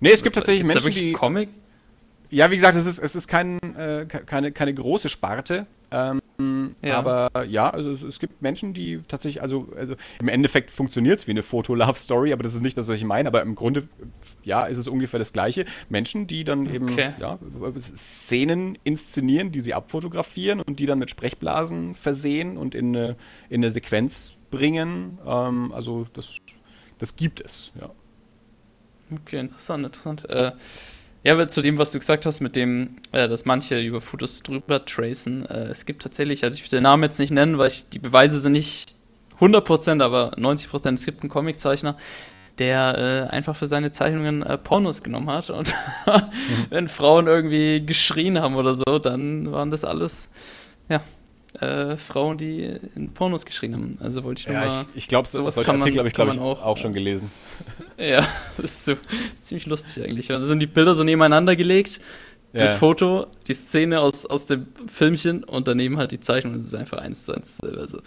Nee, 0.00 0.10
es 0.10 0.22
gibt 0.22 0.36
tatsächlich 0.36 0.64
Menschen, 0.64 0.90
die. 0.90 1.12
Comic? 1.12 1.48
Ja, 2.30 2.50
wie 2.50 2.56
gesagt, 2.56 2.76
es 2.76 2.86
ist, 2.86 2.98
es 2.98 3.14
ist 3.14 3.28
kein, 3.28 3.58
äh, 3.76 4.06
keine, 4.06 4.52
keine 4.52 4.74
große 4.74 5.08
Sparte. 5.08 5.66
Ähm, 5.90 6.20
ja. 6.82 6.98
Aber 6.98 7.44
ja, 7.48 7.70
also 7.70 7.90
es, 7.90 8.02
es, 8.02 8.18
gibt 8.18 8.42
Menschen, 8.42 8.74
die 8.74 9.00
tatsächlich, 9.08 9.40
also, 9.40 9.68
also 9.76 9.94
im 10.20 10.28
Endeffekt 10.28 10.70
funktioniert 10.70 11.20
es 11.20 11.26
wie 11.26 11.30
eine 11.30 11.42
Foto-Love-Story, 11.42 12.32
aber 12.32 12.42
das 12.42 12.54
ist 12.54 12.60
nicht 12.60 12.76
das, 12.76 12.88
was 12.88 12.98
ich 12.98 13.04
meine. 13.04 13.28
Aber 13.28 13.42
im 13.42 13.54
Grunde, 13.54 13.88
ja, 14.42 14.64
ist 14.66 14.76
es 14.76 14.88
ungefähr 14.88 15.18
das 15.18 15.32
Gleiche. 15.32 15.64
Menschen, 15.88 16.26
die 16.26 16.44
dann 16.44 16.66
eben 16.72 16.90
okay. 16.90 17.12
ja, 17.18 17.38
Szenen 17.78 18.76
inszenieren, 18.84 19.52
die 19.52 19.60
sie 19.60 19.74
abfotografieren 19.74 20.60
und 20.60 20.80
die 20.80 20.86
dann 20.86 20.98
mit 20.98 21.10
Sprechblasen 21.10 21.94
versehen 21.94 22.56
und 22.56 22.74
in 22.74 22.96
eine, 22.96 23.16
in 23.48 23.60
eine 23.60 23.70
Sequenz 23.70 24.34
bringen. 24.50 25.18
Ähm, 25.24 25.72
also 25.72 26.06
das, 26.12 26.36
das 26.98 27.16
gibt 27.16 27.40
es, 27.40 27.72
ja. 27.80 27.90
Okay, 29.12 29.38
interessant, 29.38 29.86
interessant. 29.86 30.28
Äh, 30.28 30.50
ja, 31.26 31.32
aber 31.32 31.48
zu 31.48 31.60
dem, 31.60 31.76
was 31.76 31.90
du 31.90 31.98
gesagt 31.98 32.24
hast, 32.24 32.40
mit 32.40 32.54
dem, 32.54 32.98
äh, 33.10 33.26
dass 33.26 33.46
manche 33.46 33.80
über 33.80 34.00
Fotos 34.00 34.44
drüber 34.44 34.84
tracen, 34.84 35.44
äh, 35.46 35.64
es 35.64 35.84
gibt 35.84 36.04
tatsächlich, 36.04 36.44
also 36.44 36.56
ich 36.56 36.62
will 36.62 36.70
den 36.70 36.84
Namen 36.84 37.02
jetzt 37.02 37.18
nicht 37.18 37.32
nennen, 37.32 37.58
weil 37.58 37.66
ich, 37.66 37.88
die 37.88 37.98
Beweise 37.98 38.38
sind 38.38 38.52
nicht 38.52 38.94
100%, 39.40 40.04
aber 40.04 40.34
90%. 40.34 40.94
Es 40.94 41.04
gibt 41.04 41.22
einen 41.22 41.30
Comiczeichner, 41.30 41.96
der 42.58 43.28
äh, 43.28 43.34
einfach 43.34 43.56
für 43.56 43.66
seine 43.66 43.90
Zeichnungen 43.90 44.44
äh, 44.44 44.56
Pornos 44.56 45.02
genommen 45.02 45.28
hat. 45.28 45.50
Und 45.50 45.74
wenn 46.70 46.86
Frauen 46.86 47.26
irgendwie 47.26 47.84
geschrien 47.84 48.40
haben 48.40 48.54
oder 48.54 48.76
so, 48.76 49.00
dann 49.00 49.50
waren 49.50 49.72
das 49.72 49.82
alles, 49.82 50.30
ja, 50.88 51.00
äh, 51.60 51.96
Frauen, 51.96 52.38
die 52.38 52.78
in 52.94 53.12
Pornos 53.12 53.46
geschrien 53.46 53.74
haben. 53.74 53.98
Also 54.00 54.24
wollte 54.24 54.40
ich 54.40 54.46
nur 54.46 54.56
ja, 54.56 54.66
mal. 54.66 54.86
Ich, 54.92 55.04
ich 55.04 55.08
glaube, 55.08 55.28
sowas 55.28 55.54
solche 55.54 55.72
Artikel 55.72 55.98
habe 55.98 56.08
ich, 56.08 56.14
glaube 56.14 56.32
ich, 56.32 56.40
auch, 56.40 56.62
auch 56.62 56.76
schon 56.76 56.92
gelesen. 56.92 57.30
Ja, 57.98 58.28
das 58.58 58.72
ist, 58.72 58.84
so, 58.84 58.92
das 58.92 59.32
ist 59.34 59.46
ziemlich 59.46 59.64
lustig 59.64 60.04
eigentlich. 60.04 60.26
Da 60.26 60.42
sind 60.42 60.60
die 60.60 60.66
Bilder 60.66 60.94
so 60.94 61.02
nebeneinander 61.02 61.56
gelegt. 61.56 61.98
Das 62.52 62.72
ja. 62.72 62.78
Foto, 62.78 63.26
die 63.46 63.54
Szene 63.54 64.00
aus, 64.00 64.26
aus 64.26 64.44
dem 64.44 64.66
Filmchen 64.86 65.44
und 65.44 65.66
daneben 65.66 65.96
halt 65.96 66.12
die 66.12 66.20
Zeichnung. 66.20 66.52
Das 66.52 66.64
ist 66.64 66.74
einfach 66.74 66.98
eins 66.98 67.24
zu 67.24 67.32
eins 67.32 67.56
selber. 67.56 67.80
Also, 67.80 67.98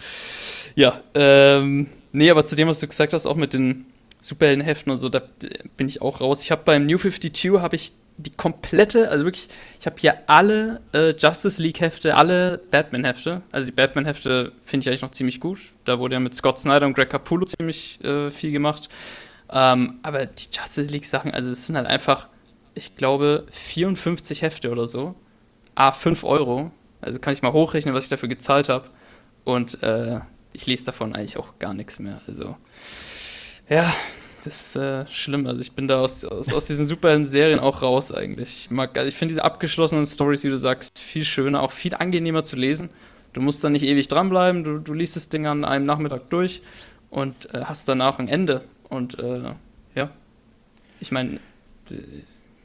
ja, 0.76 1.00
ähm, 1.14 1.88
nee, 2.12 2.30
aber 2.30 2.44
zu 2.44 2.54
dem, 2.54 2.68
was 2.68 2.78
du 2.78 2.86
gesagt 2.86 3.12
hast, 3.12 3.26
auch 3.26 3.34
mit 3.34 3.52
den 3.52 3.86
Superheldenheften 4.20 4.92
und 4.92 4.98
so, 4.98 5.08
da 5.08 5.22
bin 5.76 5.88
ich 5.88 6.02
auch 6.02 6.20
raus. 6.20 6.44
Ich 6.44 6.52
habe 6.52 6.62
beim 6.64 6.86
New 6.86 6.98
52 6.98 7.60
habe 7.60 7.74
ich 7.74 7.92
die 8.22 8.30
komplette, 8.30 9.10
also 9.10 9.24
wirklich, 9.24 9.48
ich 9.78 9.86
habe 9.86 9.96
hier 9.98 10.18
alle 10.26 10.80
äh, 10.92 11.14
Justice 11.16 11.62
League 11.62 11.80
Hefte, 11.80 12.14
alle 12.16 12.58
Batman 12.70 13.04
Hefte. 13.04 13.42
Also 13.50 13.66
die 13.66 13.74
Batman 13.74 14.04
Hefte 14.04 14.52
finde 14.64 14.84
ich 14.84 14.88
eigentlich 14.88 15.02
noch 15.02 15.10
ziemlich 15.10 15.40
gut. 15.40 15.58
Da 15.84 15.98
wurde 15.98 16.14
ja 16.14 16.20
mit 16.20 16.34
Scott 16.34 16.58
Snyder 16.58 16.86
und 16.86 16.94
Greg 16.94 17.10
Capullo 17.10 17.46
ziemlich 17.46 18.02
äh, 18.04 18.30
viel 18.30 18.52
gemacht. 18.52 18.88
Ähm, 19.50 19.98
aber 20.02 20.26
die 20.26 20.48
Justice 20.52 20.90
League 20.90 21.06
Sachen, 21.06 21.32
also 21.32 21.50
es 21.50 21.66
sind 21.66 21.76
halt 21.76 21.86
einfach, 21.86 22.28
ich 22.74 22.96
glaube, 22.96 23.46
54 23.50 24.42
Hefte 24.42 24.70
oder 24.70 24.86
so. 24.86 25.14
A, 25.74 25.92
5 25.92 26.24
Euro. 26.24 26.70
Also 27.00 27.18
kann 27.18 27.32
ich 27.32 27.42
mal 27.42 27.52
hochrechnen, 27.52 27.94
was 27.94 28.04
ich 28.04 28.10
dafür 28.10 28.28
gezahlt 28.28 28.68
habe. 28.68 28.90
Und 29.44 29.82
äh, 29.82 30.20
ich 30.52 30.66
lese 30.66 30.86
davon 30.86 31.14
eigentlich 31.14 31.38
auch 31.38 31.58
gar 31.58 31.74
nichts 31.74 31.98
mehr. 31.98 32.20
Also, 32.26 32.56
ja, 33.68 33.92
das 34.44 34.60
ist 34.60 34.76
äh, 34.76 35.06
schlimm. 35.06 35.46
Also 35.46 35.60
ich 35.60 35.72
bin 35.72 35.88
da 35.88 36.00
aus, 36.00 36.24
aus, 36.24 36.52
aus 36.52 36.66
diesen 36.66 36.86
Superhelden-Serien 36.86 37.58
auch 37.58 37.82
raus 37.82 38.12
eigentlich. 38.12 38.68
Ich, 38.70 38.78
also 38.78 39.08
ich 39.08 39.14
finde 39.14 39.32
diese 39.32 39.44
abgeschlossenen 39.44 40.06
Stories, 40.06 40.44
wie 40.44 40.48
du 40.48 40.58
sagst, 40.58 40.98
viel 40.98 41.24
schöner, 41.24 41.62
auch 41.62 41.70
viel 41.70 41.94
angenehmer 41.94 42.44
zu 42.44 42.56
lesen. 42.56 42.90
Du 43.32 43.40
musst 43.40 43.62
da 43.62 43.70
nicht 43.70 43.84
ewig 43.84 44.08
dranbleiben, 44.08 44.64
du, 44.64 44.78
du 44.78 44.92
liest 44.92 45.16
das 45.16 45.28
Ding 45.28 45.46
an 45.46 45.64
einem 45.64 45.86
Nachmittag 45.86 46.30
durch 46.30 46.62
und 47.10 47.54
äh, 47.54 47.62
hast 47.64 47.88
danach 47.88 48.18
ein 48.18 48.28
Ende. 48.28 48.62
Und 48.88 49.18
äh, 49.18 49.52
ja, 49.94 50.10
ich 50.98 51.12
meine, 51.12 51.38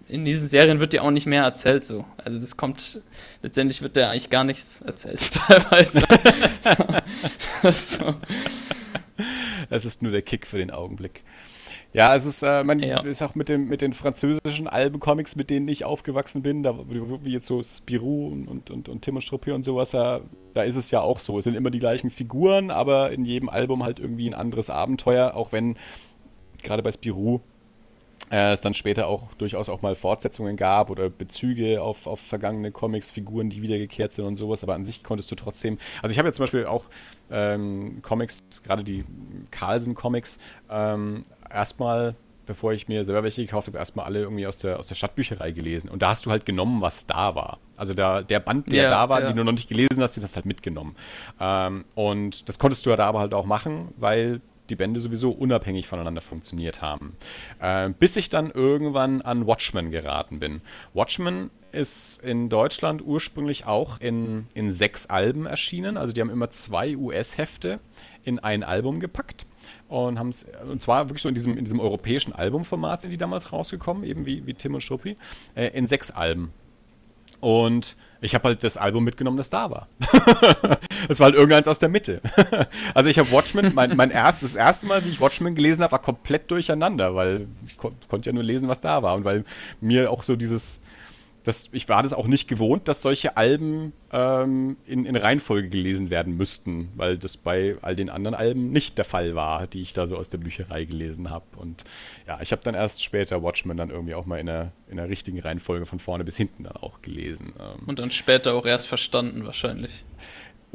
in 0.07 0.25
diesen 0.25 0.47
Serien 0.47 0.79
wird 0.79 0.93
dir 0.93 1.03
auch 1.03 1.11
nicht 1.11 1.25
mehr 1.25 1.43
erzählt 1.43 1.83
so. 1.83 2.05
Also 2.17 2.39
das 2.39 2.57
kommt, 2.57 3.01
letztendlich 3.41 3.81
wird 3.81 3.95
dir 3.95 4.09
eigentlich 4.09 4.29
gar 4.29 4.43
nichts 4.43 4.81
erzählt 4.81 5.33
teilweise. 5.33 6.03
so. 7.71 8.15
Es 9.69 9.85
ist 9.85 10.01
nur 10.01 10.11
der 10.11 10.21
Kick 10.21 10.45
für 10.45 10.57
den 10.57 10.71
Augenblick. 10.71 11.21
Ja, 11.95 12.13
es 12.13 12.25
ist, 12.25 12.43
äh, 12.43 12.61
man 12.65 12.79
ja. 12.79 12.99
ist 13.03 13.21
auch 13.21 13.35
mit, 13.35 13.47
dem, 13.47 13.69
mit 13.69 13.81
den 13.81 13.93
französischen 13.93 14.67
Albencomics, 14.67 15.37
mit 15.37 15.49
denen 15.49 15.65
ich 15.69 15.85
aufgewachsen 15.85 16.41
bin, 16.41 16.61
da, 16.61 16.77
wie 16.89 17.31
jetzt 17.31 17.47
so 17.47 17.63
Spirou 17.63 18.27
und, 18.27 18.69
und, 18.69 18.89
und 18.89 19.01
Tim 19.01 19.15
und 19.15 19.21
Struppi 19.21 19.53
und 19.53 19.63
sowas, 19.63 19.91
da, 19.91 20.19
da 20.53 20.63
ist 20.63 20.75
es 20.75 20.91
ja 20.91 20.99
auch 20.99 21.19
so. 21.19 21.37
Es 21.37 21.45
sind 21.45 21.55
immer 21.55 21.69
die 21.69 21.79
gleichen 21.79 22.09
Figuren, 22.09 22.69
aber 22.69 23.11
in 23.11 23.23
jedem 23.23 23.47
Album 23.47 23.81
halt 23.83 24.01
irgendwie 24.01 24.29
ein 24.29 24.33
anderes 24.33 24.69
Abenteuer, 24.69 25.35
auch 25.35 25.53
wenn 25.53 25.77
gerade 26.63 26.83
bei 26.83 26.91
Spirou 26.91 27.39
äh, 28.31 28.51
es 28.51 28.59
dann 28.59 28.73
später 28.73 29.07
auch 29.07 29.33
durchaus 29.35 29.69
auch 29.69 29.81
mal 29.81 29.95
Fortsetzungen 29.95 30.57
gab 30.57 30.89
oder 30.89 31.09
Bezüge 31.09 31.81
auf, 31.81 32.07
auf 32.07 32.19
vergangene 32.19 32.71
Comics, 32.71 33.09
Figuren, 33.09 33.49
die 33.49 33.61
wiedergekehrt 33.61 34.13
sind 34.13 34.25
und 34.25 34.35
sowas, 34.35 34.63
aber 34.63 34.73
an 34.73 34.83
sich 34.83 35.03
konntest 35.03 35.31
du 35.31 35.35
trotzdem, 35.35 35.77
also 36.01 36.11
ich 36.11 36.17
habe 36.17 36.27
jetzt 36.27 36.37
zum 36.37 36.43
Beispiel 36.43 36.65
auch 36.65 36.85
ähm, 37.31 38.01
Comics, 38.01 38.39
gerade 38.63 38.83
die 38.83 39.05
Carlsen-Comics, 39.51 40.39
ähm, 40.69 41.23
erstmal 41.55 42.15
bevor 42.45 42.73
ich 42.73 42.87
mir 42.87 43.03
selber 43.03 43.23
welche 43.23 43.43
gekauft 43.43 43.67
habe, 43.67 43.77
erstmal 43.77 44.05
alle 44.05 44.21
irgendwie 44.21 44.47
aus 44.47 44.57
der, 44.57 44.79
aus 44.79 44.87
der 44.87 44.95
Stadtbücherei 44.95 45.51
gelesen. 45.51 45.89
Und 45.89 46.01
da 46.01 46.09
hast 46.09 46.25
du 46.25 46.31
halt 46.31 46.45
genommen, 46.45 46.81
was 46.81 47.05
da 47.05 47.35
war. 47.35 47.59
Also 47.77 47.93
da, 47.93 48.21
der 48.21 48.39
Band, 48.39 48.71
der 48.71 48.83
yeah, 48.83 48.89
da 48.89 49.09
war, 49.09 49.19
yeah. 49.19 49.29
den 49.29 49.37
du 49.37 49.43
noch 49.43 49.51
nicht 49.51 49.67
gelesen 49.67 50.01
hast, 50.01 50.15
den 50.15 50.23
hast 50.23 50.33
du 50.33 50.37
halt 50.37 50.45
mitgenommen. 50.45 50.95
Ähm, 51.39 51.85
und 51.95 52.47
das 52.47 52.59
konntest 52.59 52.85
du 52.85 52.91
ja 52.91 52.95
da 52.95 53.07
aber 53.07 53.19
halt 53.19 53.33
auch 53.33 53.45
machen, 53.45 53.93
weil 53.97 54.41
die 54.69 54.75
Bände 54.75 54.99
sowieso 54.99 55.29
unabhängig 55.29 55.87
voneinander 55.87 56.21
funktioniert 56.21 56.81
haben. 56.81 57.15
Äh, 57.59 57.89
bis 57.99 58.15
ich 58.15 58.29
dann 58.29 58.49
irgendwann 58.49 59.21
an 59.21 59.45
Watchmen 59.45 59.91
geraten 59.91 60.39
bin. 60.39 60.61
Watchmen 60.93 61.51
ist 61.71 62.23
in 62.23 62.49
Deutschland 62.49 63.05
ursprünglich 63.05 63.65
auch 63.65 63.99
in, 63.99 64.47
in 64.53 64.71
sechs 64.71 65.07
Alben 65.07 65.45
erschienen. 65.45 65.97
Also 65.97 66.13
die 66.13 66.21
haben 66.21 66.29
immer 66.29 66.49
zwei 66.49 66.95
US-Hefte 66.95 67.79
in 68.23 68.39
ein 68.39 68.63
Album 68.63 68.99
gepackt. 68.99 69.45
Und 69.87 70.17
haben 70.17 70.29
es, 70.29 70.45
und 70.69 70.81
zwar 70.81 71.09
wirklich 71.09 71.21
so 71.21 71.29
in 71.29 71.35
diesem, 71.35 71.57
in 71.57 71.63
diesem 71.63 71.79
europäischen 71.79 72.33
Albumformat 72.33 73.03
sind 73.03 73.11
die 73.11 73.17
damals 73.17 73.53
rausgekommen, 73.53 74.03
eben 74.03 74.25
wie, 74.25 74.45
wie 74.47 74.53
Tim 74.55 74.73
und 74.73 74.81
Struppi, 74.81 75.15
äh, 75.53 75.67
in 75.67 75.87
sechs 75.87 76.09
Alben. 76.09 76.51
Und 77.39 77.95
ich 78.21 78.33
habe 78.33 78.47
halt 78.47 78.63
das 78.63 78.77
Album 78.77 79.03
mitgenommen, 79.03 79.37
das 79.37 79.49
da 79.49 79.69
war. 79.69 79.87
Es 81.07 81.19
war 81.19 81.25
halt 81.25 81.35
irgendeins 81.35 81.67
aus 81.67 81.77
der 81.77 81.89
Mitte. 81.89 82.19
also 82.95 83.11
ich 83.11 83.19
habe 83.19 83.31
Watchmen, 83.31 83.71
mein, 83.75 83.95
mein 83.95 84.09
erstes, 84.09 84.53
das 84.53 84.59
erste 84.59 84.87
Mal, 84.87 85.05
wie 85.05 85.09
ich 85.09 85.21
Watchmen 85.21 85.53
gelesen 85.53 85.83
habe, 85.83 85.91
war 85.91 86.01
komplett 86.01 86.49
durcheinander, 86.49 87.13
weil 87.13 87.47
ich 87.67 87.77
kon 87.77 87.93
konnte 88.07 88.31
ja 88.31 88.33
nur 88.33 88.41
lesen, 88.41 88.67
was 88.67 88.81
da 88.81 89.03
war. 89.03 89.13
Und 89.13 89.23
weil 89.23 89.43
mir 89.81 90.09
auch 90.09 90.23
so 90.23 90.35
dieses, 90.35 90.81
das, 91.45 91.69
ich 91.71 91.87
war 91.87 92.01
das 92.01 92.13
auch 92.13 92.27
nicht 92.27 92.47
gewohnt, 92.47 92.87
dass 92.87 93.01
solche 93.01 93.37
Alben 93.37 93.93
ähm, 94.11 94.77
in, 94.85 95.05
in 95.05 95.15
Reihenfolge 95.15 95.69
gelesen 95.69 96.09
werden 96.09 96.35
müssten, 96.35 96.89
weil 96.95 97.17
das 97.17 97.37
bei 97.37 97.77
all 97.81 97.95
den 97.95 98.09
anderen 98.09 98.33
Alben 98.33 98.71
nicht 98.71 98.97
der 98.97 99.05
Fall 99.05 99.35
war, 99.35 99.67
die 99.67 99.81
ich 99.81 99.93
da 99.93 100.07
so 100.07 100.17
aus 100.17 100.27
der 100.27 100.39
Bücherei 100.39 100.85
gelesen 100.85 101.29
habe. 101.29 101.45
Und 101.57 101.83
ja, 102.27 102.39
ich 102.41 102.51
habe 102.51 102.63
dann 102.63 102.73
erst 102.73 103.03
später 103.03 103.43
Watchmen 103.43 103.77
dann 103.77 103.91
irgendwie 103.91 104.15
auch 104.15 104.25
mal 104.25 104.39
in 104.39 104.47
der, 104.47 104.71
in 104.89 104.97
der 104.97 105.07
richtigen 105.07 105.39
Reihenfolge 105.39 105.85
von 105.85 105.99
vorne 105.99 106.23
bis 106.23 106.35
hinten 106.35 106.63
dann 106.63 106.77
auch 106.77 107.03
gelesen. 107.03 107.53
Ähm. 107.59 107.87
Und 107.87 107.99
dann 107.99 108.09
später 108.09 108.55
auch 108.55 108.65
erst 108.65 108.87
verstanden 108.87 109.45
wahrscheinlich. 109.45 110.03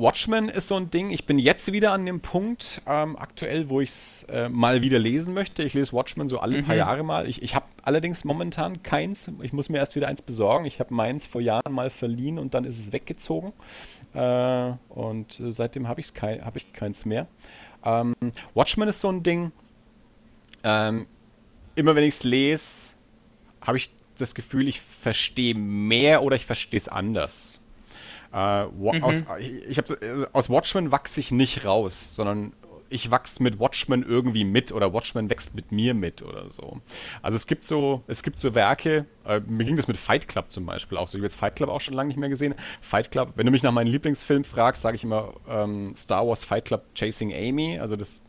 Watchmen 0.01 0.49
ist 0.49 0.69
so 0.69 0.77
ein 0.77 0.91
Ding. 0.91 1.11
Ich 1.11 1.27
bin 1.27 1.39
jetzt 1.39 1.73
wieder 1.73 1.93
an 1.93 2.07
dem 2.07 2.21
Punkt 2.21 2.81
ähm, 2.87 3.17
aktuell, 3.19 3.69
wo 3.69 3.83
ich 3.83 3.91
es 3.91 4.23
äh, 4.31 4.49
mal 4.49 4.81
wieder 4.81 4.99
lesen 4.99 5.35
möchte. 5.35 5.63
Ich 5.63 5.75
lese 5.75 5.93
Watchmen 5.93 6.27
so 6.27 6.39
alle 6.39 6.59
mhm. 6.59 6.65
paar 6.65 6.75
Jahre 6.75 7.03
mal. 7.03 7.29
Ich, 7.29 7.43
ich 7.43 7.55
habe 7.55 7.67
allerdings 7.83 8.25
momentan 8.25 8.83
keins. 8.83 9.31
Ich 9.43 9.53
muss 9.53 9.69
mir 9.69 9.77
erst 9.77 9.97
wieder 9.97 10.09
eins 10.09 10.23
besorgen. 10.23 10.65
Ich 10.65 10.81
habe 10.81 10.95
meins 10.95 11.27
vor 11.27 11.43
Jahren 11.43 11.75
mal 11.75 11.91
verliehen 11.91 12.39
und 12.39 12.55
dann 12.55 12.65
ist 12.65 12.79
es 12.79 12.93
weggezogen. 12.95 13.53
Äh, 14.15 14.73
und 14.89 15.39
äh, 15.39 15.53
seitdem 15.53 15.87
habe 15.87 16.01
kein, 16.15 16.43
hab 16.47 16.57
ich 16.57 16.73
keins 16.73 17.05
mehr. 17.05 17.27
Ähm, 17.85 18.15
Watchmen 18.55 18.89
ist 18.89 19.01
so 19.01 19.13
ein 19.13 19.23
Ding. 19.23 19.53
Ähm, 20.65 21.07
immer 21.75 21.95
wenn 21.95 22.05
ich 22.05 22.15
es 22.15 22.25
lese, 22.25 22.95
habe 23.61 23.77
ich 23.77 23.91
das 24.17 24.35
Gefühl, 24.35 24.67
ich 24.67 24.81
verstehe 24.81 25.55
mehr 25.55 26.23
oder 26.23 26.37
ich 26.37 26.47
verstehe 26.47 26.79
es 26.79 26.89
anders. 26.89 27.60
Äh, 28.33 28.67
mhm. 28.67 29.03
aus, 29.03 29.25
ich 29.69 29.79
hab, 29.79 29.91
äh, 29.91 30.27
aus 30.33 30.49
Watchmen 30.51 30.93
wachse 30.93 31.21
ich 31.21 31.33
nicht 31.33 31.65
raus, 31.65 32.15
sondern 32.15 32.53
ich 32.91 33.11
wachse 33.11 33.43
mit 33.43 33.59
Watchmen 33.59 34.03
irgendwie 34.03 34.45
mit 34.45 34.73
oder 34.73 34.93
Watchmen 34.93 35.31
wächst 35.31 35.55
mit 35.55 35.73
mir 35.73 35.95
mit 35.95 36.23
oder 36.23 36.51
so. 36.51 36.81
Also 37.23 37.37
es 37.37 37.47
gibt 37.47 37.65
so, 37.65 38.03
es 38.09 38.23
gibt 38.23 38.41
so 38.41 38.55
Werke, 38.55 39.07
äh, 39.25 39.41
mir 39.47 39.65
ging 39.65 39.77
das 39.77 39.89
mit 39.89 39.97
Fight 39.97 40.29
Club 40.29 40.51
zum 40.51 40.67
Beispiel 40.67 40.99
auch 40.99 41.09
so. 41.09 41.17
Ich 41.17 41.21
habe 41.21 41.27
jetzt 41.27 41.37
Fight 41.37 41.57
Club 41.57 41.71
auch 41.71 41.81
schon 41.81 41.95
lange 41.95 42.09
nicht 42.09 42.19
mehr 42.19 42.29
gesehen. 42.29 42.55
Fight 42.81 43.11
Club, 43.11 43.33
wenn 43.37 43.47
du 43.47 43.53
mich 43.53 43.63
nach 43.63 43.73
meinem 43.73 43.91
Lieblingsfilm 43.91 44.45
fragst, 44.45 44.83
sage 44.83 44.97
ich 44.97 45.05
immer 45.05 45.35
ähm, 45.49 45.95
Star 45.97 46.27
Wars 46.27 46.45
Fight 46.45 46.67
Club 46.67 46.85
Chasing 46.95 47.33
Amy. 47.33 47.79
Also 47.79 47.97
das, 47.97 48.23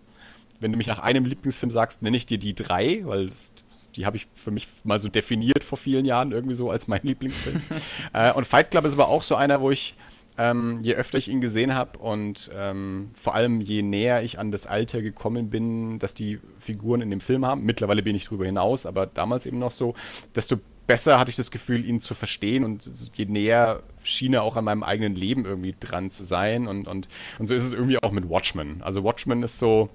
wenn 0.59 0.71
du 0.71 0.77
mich 0.77 0.87
nach 0.87 0.99
einem 0.99 1.25
Lieblingsfilm 1.25 1.71
sagst, 1.71 2.03
nenne 2.03 2.15
ich 2.15 2.27
dir 2.27 2.37
die 2.37 2.53
drei, 2.53 3.01
weil 3.03 3.27
das, 3.27 3.51
die 3.95 4.05
habe 4.05 4.17
ich 4.17 4.27
für 4.35 4.51
mich 4.51 4.67
mal 4.83 4.99
so 4.99 5.07
definiert 5.09 5.63
vor 5.63 5.77
vielen 5.77 6.05
Jahren 6.05 6.31
irgendwie 6.31 6.55
so 6.55 6.69
als 6.69 6.87
mein 6.87 7.01
Lieblingsfilm. 7.03 7.61
äh, 8.13 8.31
und 8.33 8.45
Fight 8.45 8.71
Club 8.71 8.85
ist 8.85 8.93
aber 8.93 9.09
auch 9.09 9.23
so 9.23 9.35
einer, 9.35 9.61
wo 9.61 9.71
ich 9.71 9.95
ähm, 10.37 10.79
je 10.81 10.95
öfter 10.95 11.17
ich 11.17 11.27
ihn 11.27 11.41
gesehen 11.41 11.75
habe 11.75 11.99
und 11.99 12.49
ähm, 12.55 13.11
vor 13.19 13.35
allem 13.35 13.59
je 13.59 13.81
näher 13.81 14.23
ich 14.23 14.39
an 14.39 14.51
das 14.51 14.65
Alter 14.65 15.01
gekommen 15.01 15.49
bin, 15.49 15.99
dass 15.99 16.13
die 16.13 16.39
Figuren 16.59 17.01
in 17.01 17.09
dem 17.09 17.21
Film 17.21 17.45
haben, 17.45 17.63
mittlerweile 17.63 18.01
bin 18.01 18.15
ich 18.15 18.25
drüber 18.25 18.45
hinaus, 18.45 18.85
aber 18.85 19.05
damals 19.05 19.45
eben 19.45 19.59
noch 19.59 19.71
so, 19.71 19.93
desto 20.35 20.57
besser 20.87 21.19
hatte 21.19 21.29
ich 21.29 21.35
das 21.35 21.51
Gefühl, 21.51 21.85
ihn 21.85 22.01
zu 22.01 22.15
verstehen 22.15 22.63
und 22.63 22.89
je 23.13 23.25
näher 23.25 23.83
schien 24.03 24.33
er 24.33 24.43
auch 24.43 24.55
an 24.55 24.65
meinem 24.65 24.83
eigenen 24.83 25.15
Leben 25.15 25.45
irgendwie 25.45 25.75
dran 25.79 26.09
zu 26.09 26.23
sein 26.23 26.67
und, 26.67 26.87
und, 26.87 27.07
und 27.37 27.47
so 27.47 27.53
ist 27.53 27.63
es 27.63 27.73
irgendwie 27.73 28.01
auch 28.01 28.11
mit 28.11 28.29
Watchmen. 28.29 28.81
Also 28.81 29.03
Watchmen 29.03 29.43
ist 29.43 29.59
so, 29.59 29.89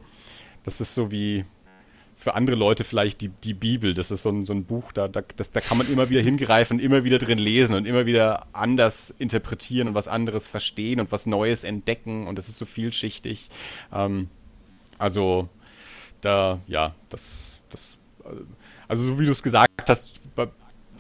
das 0.65 0.81
ist 0.81 0.95
so 0.95 1.11
wie, 1.11 1.45
für 2.27 2.35
andere 2.35 2.57
Leute 2.57 2.83
vielleicht 2.83 3.21
die, 3.21 3.29
die 3.29 3.55
Bibel. 3.55 3.95
Das 3.95 4.11
ist 4.11 4.23
so 4.23 4.31
ein, 4.31 4.45
so 4.45 4.53
ein 4.53 4.65
Buch, 4.65 4.91
da, 4.91 5.07
da, 5.07 5.23
das, 5.37 5.53
da 5.53 5.61
kann 5.61 5.79
man 5.79 5.89
immer 5.89 6.11
wieder 6.11 6.21
hingreifen, 6.21 6.81
immer 6.81 7.05
wieder 7.05 7.19
drin 7.19 7.39
lesen 7.39 7.77
und 7.77 7.87
immer 7.87 8.05
wieder 8.05 8.49
anders 8.53 9.15
interpretieren 9.17 9.87
und 9.87 9.95
was 9.95 10.09
anderes 10.09 10.49
verstehen 10.49 10.99
und 10.99 11.13
was 11.13 11.27
Neues 11.27 11.63
entdecken 11.63 12.27
und 12.27 12.37
das 12.37 12.49
ist 12.49 12.59
so 12.59 12.65
vielschichtig. 12.65 13.49
Ähm, 13.93 14.29
also 14.99 15.49
da, 16.21 16.59
ja, 16.67 16.97
das, 17.11 17.59
das, 17.71 17.97
also 18.89 19.05
so 19.05 19.21
wie 19.21 19.27
du 19.27 19.31
es 19.31 19.45
gesagt 19.45 19.89
hast, 19.89 20.16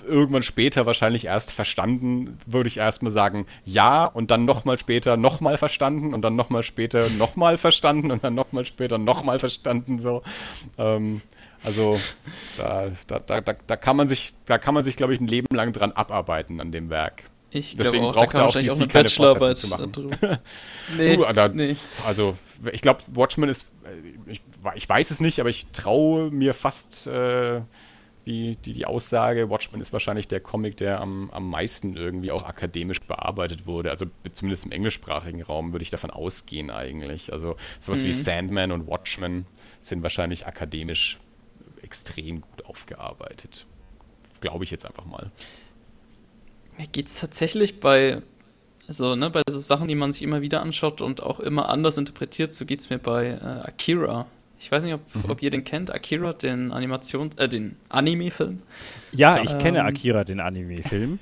irgendwann 0.06 0.42
später 0.42 0.86
wahrscheinlich 0.86 1.26
erst 1.26 1.52
verstanden, 1.52 2.38
würde 2.46 2.68
ich 2.68 2.78
erstmal 2.78 3.12
sagen, 3.12 3.46
ja, 3.64 4.04
und 4.04 4.30
dann 4.30 4.44
nochmal 4.44 4.78
später 4.78 5.16
nochmal 5.16 5.58
verstanden 5.58 6.14
und 6.14 6.22
dann 6.22 6.36
nochmal 6.36 6.62
später 6.62 7.08
nochmal 7.18 7.58
verstanden 7.58 8.10
und 8.10 8.24
dann 8.24 8.34
nochmal 8.34 8.64
später 8.64 8.98
nochmal 8.98 9.38
verstanden. 9.38 10.00
So. 10.00 10.22
Ähm, 10.78 11.22
also 11.64 11.98
da, 12.58 12.90
da, 13.06 13.40
da, 13.40 13.40
da, 13.40 13.76
kann 13.76 13.96
man 13.96 14.08
sich, 14.08 14.34
da 14.44 14.58
kann 14.58 14.74
man 14.74 14.84
sich, 14.84 14.96
glaube 14.96 15.14
ich, 15.14 15.20
ein 15.20 15.26
Leben 15.26 15.54
lang 15.54 15.72
dran 15.72 15.92
abarbeiten 15.92 16.60
an 16.60 16.72
dem 16.72 16.90
Werk. 16.90 17.24
Ich 17.50 17.76
Deswegen 17.76 18.04
auch, 18.04 18.12
braucht 18.12 18.34
er 18.34 18.46
auch 18.46 18.52
DC 18.52 18.70
auch 18.70 18.76
eine 18.76 18.86
Bachelorarbeit 18.86 19.56
zu 19.56 19.68
machen. 19.68 19.92
nee, 20.96 21.16
uh, 21.16 21.24
da, 21.32 21.48
nee. 21.48 21.76
Also 22.06 22.36
ich 22.72 22.82
glaube, 22.82 23.02
Watchmen 23.08 23.48
ist, 23.48 23.66
äh, 23.84 24.30
ich, 24.30 24.40
ich, 24.74 24.88
weiß 24.88 25.10
es 25.10 25.20
nicht, 25.20 25.40
aber 25.40 25.48
ich 25.48 25.66
traue 25.72 26.30
mir 26.30 26.54
fast 26.54 27.06
äh, 27.06 27.60
die, 28.27 28.57
die, 28.57 28.73
die 28.73 28.86
Aussage, 28.86 29.51
Watchmen 29.51 29.81
ist 29.81 29.93
wahrscheinlich 29.93 30.27
der 30.27 30.40
Comic, 30.40 30.77
der 30.77 31.01
am, 31.01 31.31
am 31.31 31.48
meisten 31.48 31.97
irgendwie 31.97 32.32
auch 32.32 32.43
akademisch 32.43 33.01
bearbeitet 33.01 33.66
wurde. 33.66 33.90
Also 33.90 34.07
zumindest 34.32 34.66
im 34.66 34.73
englischsprachigen 34.73 35.43
Raum 35.43 35.73
würde 35.73 35.85
ich 35.85 35.90
davon 35.90 36.11
ausgehen 36.11 36.70
eigentlich. 36.70 37.32
Also 37.32 37.57
sowas 37.78 38.03
mhm. 38.03 38.07
wie 38.07 38.12
Sandman 38.12 38.73
und 38.73 38.89
Watchmen 38.89 39.47
sind 39.81 40.03
wahrscheinlich 40.03 40.47
akademisch 40.47 41.19
extrem 41.82 42.40
gut 42.40 42.66
aufgearbeitet. 42.66 43.65
Glaube 44.40 44.65
ich 44.65 44.73
jetzt 44.73 44.85
einfach 44.85 45.07
mal. 45.07 45.31
Mir 46.78 46.89
geht 46.89 47.07
es 47.07 47.20
tatsächlich 47.20 47.78
bei, 47.78 48.23
also, 48.89 49.15
ne, 49.15 49.31
bei 49.31 49.43
so 49.48 49.61
Sachen, 49.61 49.86
die 49.86 49.94
man 49.94 50.12
sich 50.12 50.23
immer 50.23 50.43
wieder 50.43 50.62
anschaut 50.62 51.01
und 51.01 51.23
auch 51.23 51.39
immer 51.39 51.69
anders 51.69 51.97
interpretiert, 51.97 52.55
so 52.55 52.66
geht 52.66 52.81
es 52.81 52.90
mir 52.90 52.98
bei 52.98 53.28
äh, 53.28 53.69
Akira. 53.69 54.27
Ich 54.66 54.72
weiß 54.72 54.82
nicht, 54.82 54.94
ob, 54.94 55.14
mhm. 55.14 55.30
ob 55.30 55.43
ihr 55.44 55.51
den 55.51 55.62
kennt, 55.62 55.94
Akira, 55.94 56.32
den 56.32 56.72
Animation, 56.72 57.30
äh, 57.36 57.48
den 57.48 57.76
Anime-Film. 57.88 58.62
Ja, 59.12 59.40
ich 59.40 59.52
ähm, 59.52 59.59
kenne 59.59 59.84
Akira, 59.84 60.24
den 60.24 60.40
Anime-Film. 60.40 61.20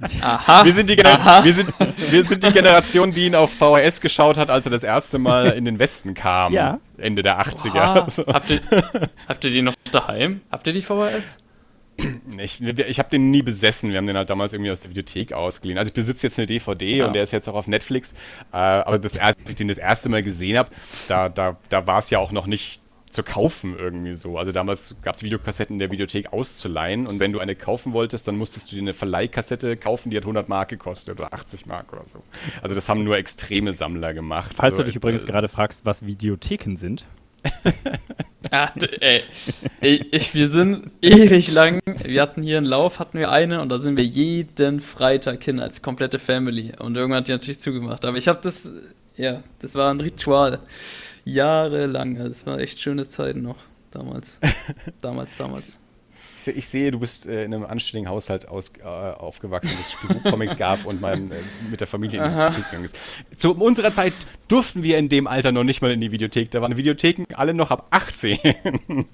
Aha. 0.22 0.64
Wir 0.64 0.72
sind, 0.72 0.88
die 0.88 0.96
wir, 0.96 1.52
sind, 1.52 1.68
wir 1.78 2.24
sind 2.24 2.42
die 2.42 2.50
Generation, 2.50 3.12
die 3.12 3.26
ihn 3.26 3.34
auf 3.34 3.52
VHS 3.52 4.00
geschaut 4.00 4.38
hat, 4.38 4.48
als 4.48 4.64
er 4.64 4.70
das 4.70 4.84
erste 4.84 5.18
Mal 5.18 5.50
in 5.50 5.66
den 5.66 5.78
Westen 5.78 6.14
kam. 6.14 6.54
Ja. 6.54 6.80
Ende 6.96 7.22
der 7.22 7.38
80er. 7.42 8.08
So. 8.10 8.24
Habt, 8.26 8.48
ihr, 8.48 8.62
habt 9.28 9.44
ihr 9.44 9.50
die 9.50 9.60
noch 9.60 9.74
daheim? 9.92 10.40
Habt 10.50 10.66
ihr 10.66 10.72
die 10.72 10.80
VHS? 10.80 11.40
Ich, 12.40 12.60
ich 12.60 12.98
habe 13.00 13.08
den 13.08 13.32
nie 13.32 13.42
besessen. 13.42 13.90
Wir 13.90 13.96
haben 13.96 14.06
den 14.06 14.16
halt 14.16 14.30
damals 14.30 14.52
irgendwie 14.52 14.70
aus 14.70 14.80
der 14.80 14.90
Videothek 14.90 15.32
ausgeliehen. 15.32 15.76
Also 15.76 15.88
ich 15.88 15.94
besitze 15.94 16.28
jetzt 16.28 16.38
eine 16.38 16.46
DVD 16.46 16.98
ja. 16.98 17.06
und 17.06 17.14
der 17.14 17.24
ist 17.24 17.32
jetzt 17.32 17.48
auch 17.48 17.54
auf 17.54 17.66
Netflix. 17.66 18.12
Äh, 18.52 18.56
aber 18.56 18.98
das, 18.98 19.16
als 19.16 19.36
ich 19.48 19.56
den 19.56 19.66
das 19.66 19.78
erste 19.78 20.08
Mal 20.08 20.22
gesehen 20.22 20.56
habe, 20.56 20.70
da, 21.08 21.28
da, 21.28 21.56
da 21.68 21.86
war 21.88 21.98
es 21.98 22.10
ja 22.10 22.20
auch 22.20 22.30
noch 22.30 22.46
nicht 22.46 22.80
zu 23.10 23.22
kaufen 23.22 23.76
irgendwie 23.76 24.12
so. 24.12 24.38
Also 24.38 24.52
damals 24.52 24.96
gab 25.02 25.14
es 25.14 25.22
Videokassetten 25.22 25.74
in 25.74 25.78
der 25.78 25.90
Videothek 25.90 26.32
auszuleihen 26.32 27.06
und 27.06 27.20
wenn 27.20 27.32
du 27.32 27.38
eine 27.38 27.56
kaufen 27.56 27.92
wolltest, 27.92 28.28
dann 28.28 28.36
musstest 28.36 28.70
du 28.70 28.76
dir 28.76 28.82
eine 28.82 28.94
Verleihkassette 28.94 29.76
kaufen, 29.76 30.10
die 30.10 30.16
hat 30.16 30.24
100 30.24 30.48
Mark 30.48 30.68
gekostet 30.68 31.18
oder 31.18 31.32
80 31.32 31.66
Mark 31.66 31.92
oder 31.92 32.04
so. 32.06 32.22
Also 32.62 32.74
das 32.74 32.88
haben 32.88 33.04
nur 33.04 33.16
extreme 33.16 33.72
Sammler 33.72 34.14
gemacht. 34.14 34.52
Falls 34.54 34.72
also, 34.72 34.82
du 34.82 34.86
dich 34.88 34.96
übrigens 34.96 35.26
gerade 35.26 35.48
fragst, 35.48 35.84
was 35.86 36.04
Videotheken 36.04 36.76
sind. 36.76 37.06
Ach, 38.50 38.72
ey, 39.00 39.22
ich, 39.80 40.34
wir 40.34 40.48
sind 40.48 40.90
ewig 41.02 41.52
lang, 41.52 41.80
wir 41.84 42.22
hatten 42.22 42.42
hier 42.42 42.56
einen 42.56 42.66
Lauf, 42.66 42.98
hatten 42.98 43.18
wir 43.18 43.30
eine 43.30 43.60
und 43.60 43.68
da 43.68 43.78
sind 43.78 43.96
wir 43.96 44.04
jeden 44.04 44.80
Freitag 44.80 45.44
hin 45.44 45.60
als 45.60 45.82
komplette 45.82 46.18
Family. 46.18 46.72
Und 46.78 46.96
irgendwann 46.96 47.18
hat 47.18 47.28
die 47.28 47.32
natürlich 47.32 47.60
zugemacht, 47.60 48.04
aber 48.06 48.16
ich 48.16 48.26
habe 48.26 48.38
das, 48.42 48.70
ja, 49.16 49.42
das 49.60 49.74
war 49.74 49.92
ein 49.92 50.00
Ritual, 50.00 50.60
jahrelang, 51.24 52.16
das 52.16 52.46
war 52.46 52.58
echt 52.58 52.80
schöne 52.80 53.06
Zeiten 53.06 53.42
noch, 53.42 53.58
damals, 53.90 54.40
damals, 55.02 55.36
damals 55.36 55.78
ich 56.46 56.68
sehe, 56.68 56.90
du 56.90 56.98
bist 57.00 57.26
äh, 57.26 57.44
in 57.44 57.54
einem 57.54 57.64
anständigen 57.64 58.10
Haushalt 58.10 58.48
aus, 58.48 58.72
äh, 58.80 58.84
aufgewachsen, 58.84 59.76
es 59.80 59.96
Comics 60.30 60.56
gab 60.56 60.84
und 60.84 61.00
man 61.00 61.30
äh, 61.30 61.34
mit 61.70 61.80
der 61.80 61.86
Familie 61.86 62.18
in 62.18 62.24
die 62.24 62.36
Videothek 62.36 62.64
gegangen 62.64 62.84
ist. 62.84 62.96
Zu 63.36 63.54
unserer 63.54 63.92
Zeit 63.92 64.12
durften 64.46 64.82
wir 64.82 64.98
in 64.98 65.08
dem 65.08 65.26
Alter 65.26 65.52
noch 65.52 65.64
nicht 65.64 65.82
mal 65.82 65.90
in 65.90 66.00
die 66.00 66.12
Videothek. 66.12 66.50
Da 66.50 66.60
waren 66.60 66.76
Videotheken 66.76 67.24
alle 67.34 67.54
noch 67.54 67.70
ab 67.70 67.86
18. 67.90 68.38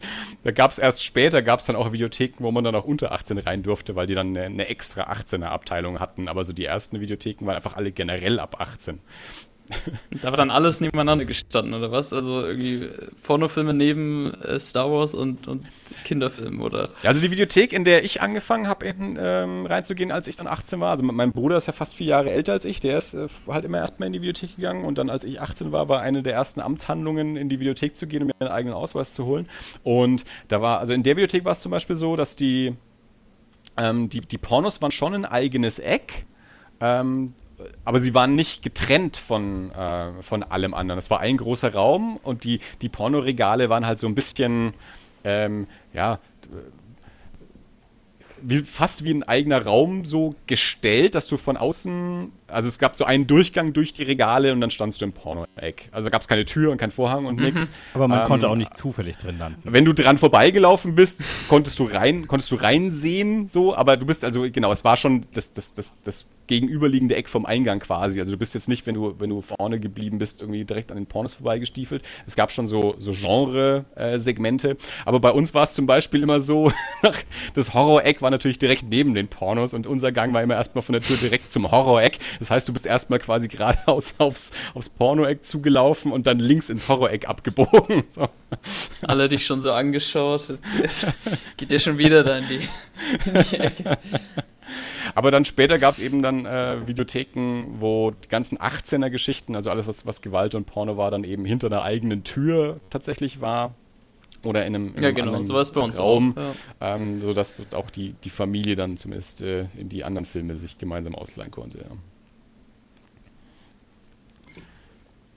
da 0.42 0.50
gab 0.50 0.70
es 0.70 0.78
erst 0.78 1.04
später, 1.04 1.42
gab 1.42 1.60
es 1.60 1.66
dann 1.66 1.76
auch 1.76 1.92
Videotheken, 1.92 2.44
wo 2.44 2.50
man 2.50 2.64
dann 2.64 2.74
auch 2.74 2.84
unter 2.84 3.12
18 3.12 3.38
rein 3.38 3.62
durfte, 3.62 3.96
weil 3.96 4.06
die 4.06 4.14
dann 4.14 4.28
eine, 4.28 4.42
eine 4.44 4.68
extra 4.68 5.10
18er 5.10 5.46
Abteilung 5.46 6.00
hatten. 6.00 6.28
Aber 6.28 6.44
so 6.44 6.52
die 6.52 6.64
ersten 6.64 7.00
Videotheken 7.00 7.46
waren 7.46 7.56
einfach 7.56 7.76
alle 7.76 7.92
generell 7.92 8.38
ab 8.38 8.60
18. 8.60 9.00
Da 10.22 10.30
war 10.30 10.36
dann 10.36 10.50
alles 10.50 10.80
nebeneinander 10.80 11.24
gestanden, 11.24 11.74
oder 11.74 11.90
was? 11.90 12.12
Also 12.12 12.46
irgendwie 12.46 12.88
Pornofilme 13.22 13.74
neben 13.74 14.32
äh, 14.42 14.60
Star 14.60 14.90
Wars 14.90 15.14
und, 15.14 15.48
und 15.48 15.66
Kinderfilmen, 16.04 16.60
oder? 16.60 16.90
Also 17.02 17.20
die 17.20 17.30
Videothek, 17.30 17.72
in 17.72 17.84
der 17.84 18.04
ich 18.04 18.20
angefangen 18.22 18.68
habe, 18.68 18.86
ähm, 18.86 19.66
reinzugehen, 19.66 20.10
als 20.12 20.28
ich 20.28 20.36
dann 20.36 20.46
18 20.46 20.80
war, 20.80 20.90
also 20.90 21.04
mein 21.04 21.32
Bruder 21.32 21.56
ist 21.56 21.66
ja 21.66 21.72
fast 21.72 21.96
vier 21.96 22.08
Jahre 22.08 22.30
älter 22.30 22.52
als 22.52 22.64
ich, 22.64 22.80
der 22.80 22.98
ist 22.98 23.14
äh, 23.14 23.28
halt 23.48 23.64
immer 23.64 23.78
erstmal 23.78 24.06
in 24.08 24.12
die 24.12 24.20
Videothek 24.22 24.56
gegangen 24.56 24.84
und 24.84 24.98
dann, 24.98 25.10
als 25.10 25.24
ich 25.24 25.40
18 25.40 25.72
war, 25.72 25.88
war 25.88 26.00
eine 26.00 26.22
der 26.22 26.34
ersten 26.34 26.60
Amtshandlungen, 26.60 27.36
in 27.36 27.48
die 27.48 27.60
Videothek 27.60 27.96
zu 27.96 28.06
gehen 28.06 28.22
und 28.22 28.28
mir 28.28 28.34
einen 28.40 28.50
eigenen 28.50 28.74
Ausweis 28.74 29.12
zu 29.12 29.24
holen. 29.24 29.48
Und 29.82 30.24
da 30.48 30.60
war, 30.60 30.80
also 30.80 30.94
in 30.94 31.02
der 31.02 31.16
Videothek 31.16 31.44
war 31.44 31.52
es 31.52 31.60
zum 31.60 31.70
Beispiel 31.70 31.96
so, 31.96 32.16
dass 32.16 32.36
die, 32.36 32.74
ähm, 33.76 34.08
die, 34.08 34.20
die 34.20 34.38
Pornos 34.38 34.80
waren 34.82 34.90
schon 34.90 35.14
ein 35.14 35.24
eigenes 35.24 35.78
Eck. 35.78 36.26
Ähm, 36.80 37.34
aber 37.84 38.00
sie 38.00 38.14
waren 38.14 38.34
nicht 38.34 38.62
getrennt 38.62 39.16
von, 39.16 39.70
äh, 39.70 40.22
von 40.22 40.42
allem 40.42 40.74
anderen. 40.74 40.98
Es 40.98 41.10
war 41.10 41.20
ein 41.20 41.36
großer 41.36 41.72
Raum 41.72 42.18
und 42.22 42.44
die, 42.44 42.60
die 42.82 42.88
Pornoregale 42.88 43.68
waren 43.68 43.86
halt 43.86 43.98
so 43.98 44.06
ein 44.06 44.14
bisschen, 44.14 44.74
ähm, 45.24 45.66
ja, 45.92 46.18
wie, 48.46 48.58
fast 48.58 49.04
wie 49.04 49.12
ein 49.12 49.22
eigener 49.22 49.64
Raum 49.64 50.04
so 50.04 50.34
gestellt, 50.46 51.14
dass 51.14 51.26
du 51.26 51.36
von 51.36 51.56
außen, 51.56 52.30
also 52.46 52.68
es 52.68 52.78
gab 52.78 52.94
so 52.94 53.04
einen 53.04 53.26
Durchgang 53.26 53.72
durch 53.72 53.94
die 53.94 54.02
Regale 54.02 54.52
und 54.52 54.60
dann 54.60 54.70
standst 54.70 55.00
du 55.00 55.06
im 55.06 55.12
Porno-Eck. 55.12 55.88
Also 55.92 56.10
gab 56.10 56.20
es 56.20 56.28
keine 56.28 56.44
Tür 56.44 56.70
und 56.70 56.76
kein 56.76 56.90
Vorhang 56.90 57.24
und 57.24 57.38
mhm. 57.38 57.46
nix. 57.46 57.72
Aber 57.94 58.06
man 58.06 58.20
ähm, 58.20 58.26
konnte 58.26 58.50
auch 58.50 58.56
nicht 58.56 58.76
zufällig 58.76 59.16
drin 59.16 59.38
landen. 59.38 59.60
Wenn 59.64 59.84
du 59.84 59.94
dran 59.94 60.18
vorbeigelaufen 60.18 60.94
bist, 60.94 61.48
konntest 61.48 61.78
du 61.78 61.84
rein, 61.84 62.26
konntest 62.26 62.50
du 62.50 62.56
reinsehen, 62.56 63.46
so, 63.46 63.74
aber 63.74 63.96
du 63.96 64.04
bist 64.04 64.24
also, 64.24 64.42
genau, 64.50 64.72
es 64.72 64.84
war 64.84 64.96
schon 64.96 65.26
das, 65.32 65.52
das, 65.52 65.72
das, 65.72 65.96
das 66.02 66.26
gegenüberliegende 66.46 67.16
Eck 67.16 67.28
vom 67.28 67.46
Eingang 67.46 67.80
quasi. 67.80 68.20
Also 68.20 68.32
du 68.32 68.38
bist 68.38 68.54
jetzt 68.54 68.68
nicht, 68.68 68.86
wenn 68.86 68.94
du, 68.94 69.14
wenn 69.18 69.30
du 69.30 69.40
vorne 69.40 69.80
geblieben 69.80 70.18
bist, 70.18 70.42
irgendwie 70.42 70.64
direkt 70.64 70.90
an 70.90 70.98
den 70.98 71.06
Pornos 71.06 71.34
vorbeigestiefelt. 71.34 72.02
Es 72.26 72.36
gab 72.36 72.52
schon 72.52 72.66
so, 72.66 72.94
so 72.98 73.12
Genre-Segmente. 73.12 74.76
Aber 75.04 75.20
bei 75.20 75.30
uns 75.30 75.54
war 75.54 75.64
es 75.64 75.72
zum 75.72 75.86
Beispiel 75.86 76.22
immer 76.22 76.40
so, 76.40 76.72
das 77.54 77.74
Horror-Eck 77.74 78.22
war 78.22 78.30
natürlich 78.30 78.58
direkt 78.58 78.84
neben 78.88 79.14
den 79.14 79.28
Pornos 79.28 79.74
und 79.74 79.86
unser 79.86 80.12
Gang 80.12 80.34
war 80.34 80.42
immer 80.42 80.54
erstmal 80.54 80.82
von 80.82 80.92
der 80.92 81.02
Tür 81.02 81.16
direkt 81.16 81.50
zum 81.50 81.70
Horror-Eck. 81.70 82.18
Das 82.38 82.50
heißt, 82.50 82.68
du 82.68 82.72
bist 82.72 82.86
erstmal 82.86 83.18
quasi 83.18 83.48
geradeaus 83.48 84.14
aufs, 84.18 84.52
aufs 84.74 84.88
Porno-Eck 84.88 85.44
zugelaufen 85.44 86.12
und 86.12 86.26
dann 86.26 86.38
links 86.38 86.70
ins 86.70 86.88
Horror-Eck 86.88 87.28
abgebogen. 87.28 88.04
So. 88.14 88.28
Alle 89.02 89.28
dich 89.28 89.44
schon 89.44 89.60
so 89.60 89.72
angeschaut. 89.72 90.58
Geht 91.56 91.70
dir 91.72 91.80
schon 91.80 91.98
wieder 91.98 92.22
da 92.22 92.38
in 92.38 92.44
die, 92.48 93.28
in 93.28 93.44
die 93.50 93.56
Ecke. 93.56 93.98
Aber 95.14 95.30
dann 95.30 95.44
später 95.44 95.78
gab 95.78 95.94
es 95.94 96.00
eben 96.00 96.22
dann 96.22 96.46
äh, 96.46 96.86
Videotheken, 96.86 97.76
wo 97.78 98.12
die 98.12 98.28
ganzen 98.28 98.58
18er-Geschichten, 98.58 99.56
also 99.56 99.70
alles, 99.70 99.86
was, 99.86 100.06
was 100.06 100.22
Gewalt 100.22 100.54
und 100.54 100.64
Porno 100.66 100.96
war, 100.96 101.10
dann 101.10 101.24
eben 101.24 101.44
hinter 101.44 101.68
einer 101.68 101.82
eigenen 101.82 102.24
Tür 102.24 102.80
tatsächlich 102.90 103.40
war. 103.40 103.74
Oder 104.44 104.66
in 104.66 104.74
einem, 104.74 104.88
in 104.88 105.02
ja, 105.02 105.08
einem 105.08 105.14
genau, 105.14 105.28
anderen 105.28 105.44
sowas 105.44 105.72
bei 105.72 105.80
uns 105.80 105.98
Raum, 105.98 106.36
auch, 106.36 106.54
ja. 106.80 106.96
ähm, 106.96 107.20
sodass 107.20 107.62
auch 107.72 107.88
die, 107.88 108.14
die 108.24 108.30
Familie 108.30 108.76
dann 108.76 108.98
zumindest 108.98 109.42
äh, 109.42 109.66
in 109.78 109.88
die 109.88 110.04
anderen 110.04 110.26
Filme 110.26 110.56
sich 110.56 110.76
gemeinsam 110.76 111.14
ausleihen 111.14 111.50
konnte. 111.50 111.84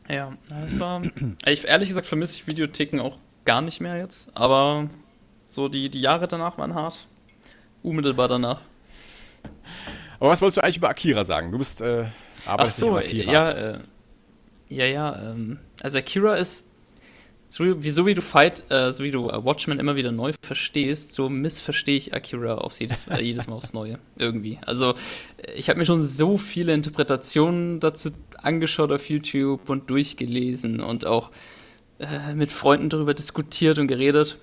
Ja, 0.10 0.16
ja 0.16 0.34
das 0.50 0.80
war. 0.80 1.02
ich, 1.46 1.66
ehrlich 1.68 1.88
gesagt 1.88 2.08
vermisse 2.08 2.36
ich 2.36 2.48
Videotheken 2.48 3.00
auch 3.00 3.18
gar 3.46 3.62
nicht 3.62 3.80
mehr 3.80 3.98
jetzt, 3.98 4.30
aber 4.36 4.90
so 5.48 5.70
die, 5.70 5.90
die 5.90 6.02
Jahre 6.02 6.28
danach 6.28 6.58
waren 6.58 6.76
hart. 6.76 7.08
Unmittelbar 7.84 8.28
danach. 8.28 8.60
Aber 10.20 10.30
was 10.30 10.42
wolltest 10.42 10.58
du 10.58 10.64
eigentlich 10.64 10.78
über 10.78 10.90
Akira 10.90 11.24
sagen? 11.24 11.52
Du 11.52 11.58
bist 11.58 11.82
äh, 11.82 12.06
Ach 12.46 12.70
so, 12.70 13.00
ja, 13.00 13.52
äh, 13.52 13.80
ja, 14.70 14.86
ja. 14.86 15.32
Ähm, 15.32 15.60
also 15.82 15.98
Akira 15.98 16.36
ist 16.36 16.68
so 17.50 17.82
wie, 17.82 17.90
so 17.90 18.06
wie 18.06 18.14
du 18.14 18.22
Fight, 18.22 18.70
äh, 18.70 18.92
so 18.92 19.04
wie 19.04 19.12
du 19.12 19.30
äh, 19.30 19.44
Watchmen 19.44 19.80
immer 19.80 19.96
wieder 19.96 20.12
neu 20.12 20.34
verstehst, 20.42 21.14
so 21.14 21.30
missverstehe 21.30 21.96
ich 21.96 22.14
Akira 22.14 22.56
aufs 22.56 22.80
jedes, 22.80 23.08
äh, 23.08 23.22
jedes 23.22 23.48
Mal 23.48 23.56
aufs 23.56 23.74
Neue. 23.74 24.00
Irgendwie. 24.18 24.60
Also, 24.66 24.94
äh, 25.38 25.54
ich 25.56 25.70
habe 25.70 25.80
mir 25.80 25.86
schon 25.86 26.04
so 26.04 26.38
viele 26.38 26.74
Interpretationen 26.74 27.80
dazu 27.80 28.10
angeschaut 28.42 28.92
auf 28.92 29.10
YouTube 29.10 29.70
und 29.70 29.90
durchgelesen 29.90 30.82
und 30.82 31.06
auch 31.06 31.32
äh, 32.00 32.34
mit 32.34 32.52
Freunden 32.52 32.90
darüber 32.90 33.14
diskutiert 33.14 33.80
und 33.80 33.88
geredet. 33.88 34.40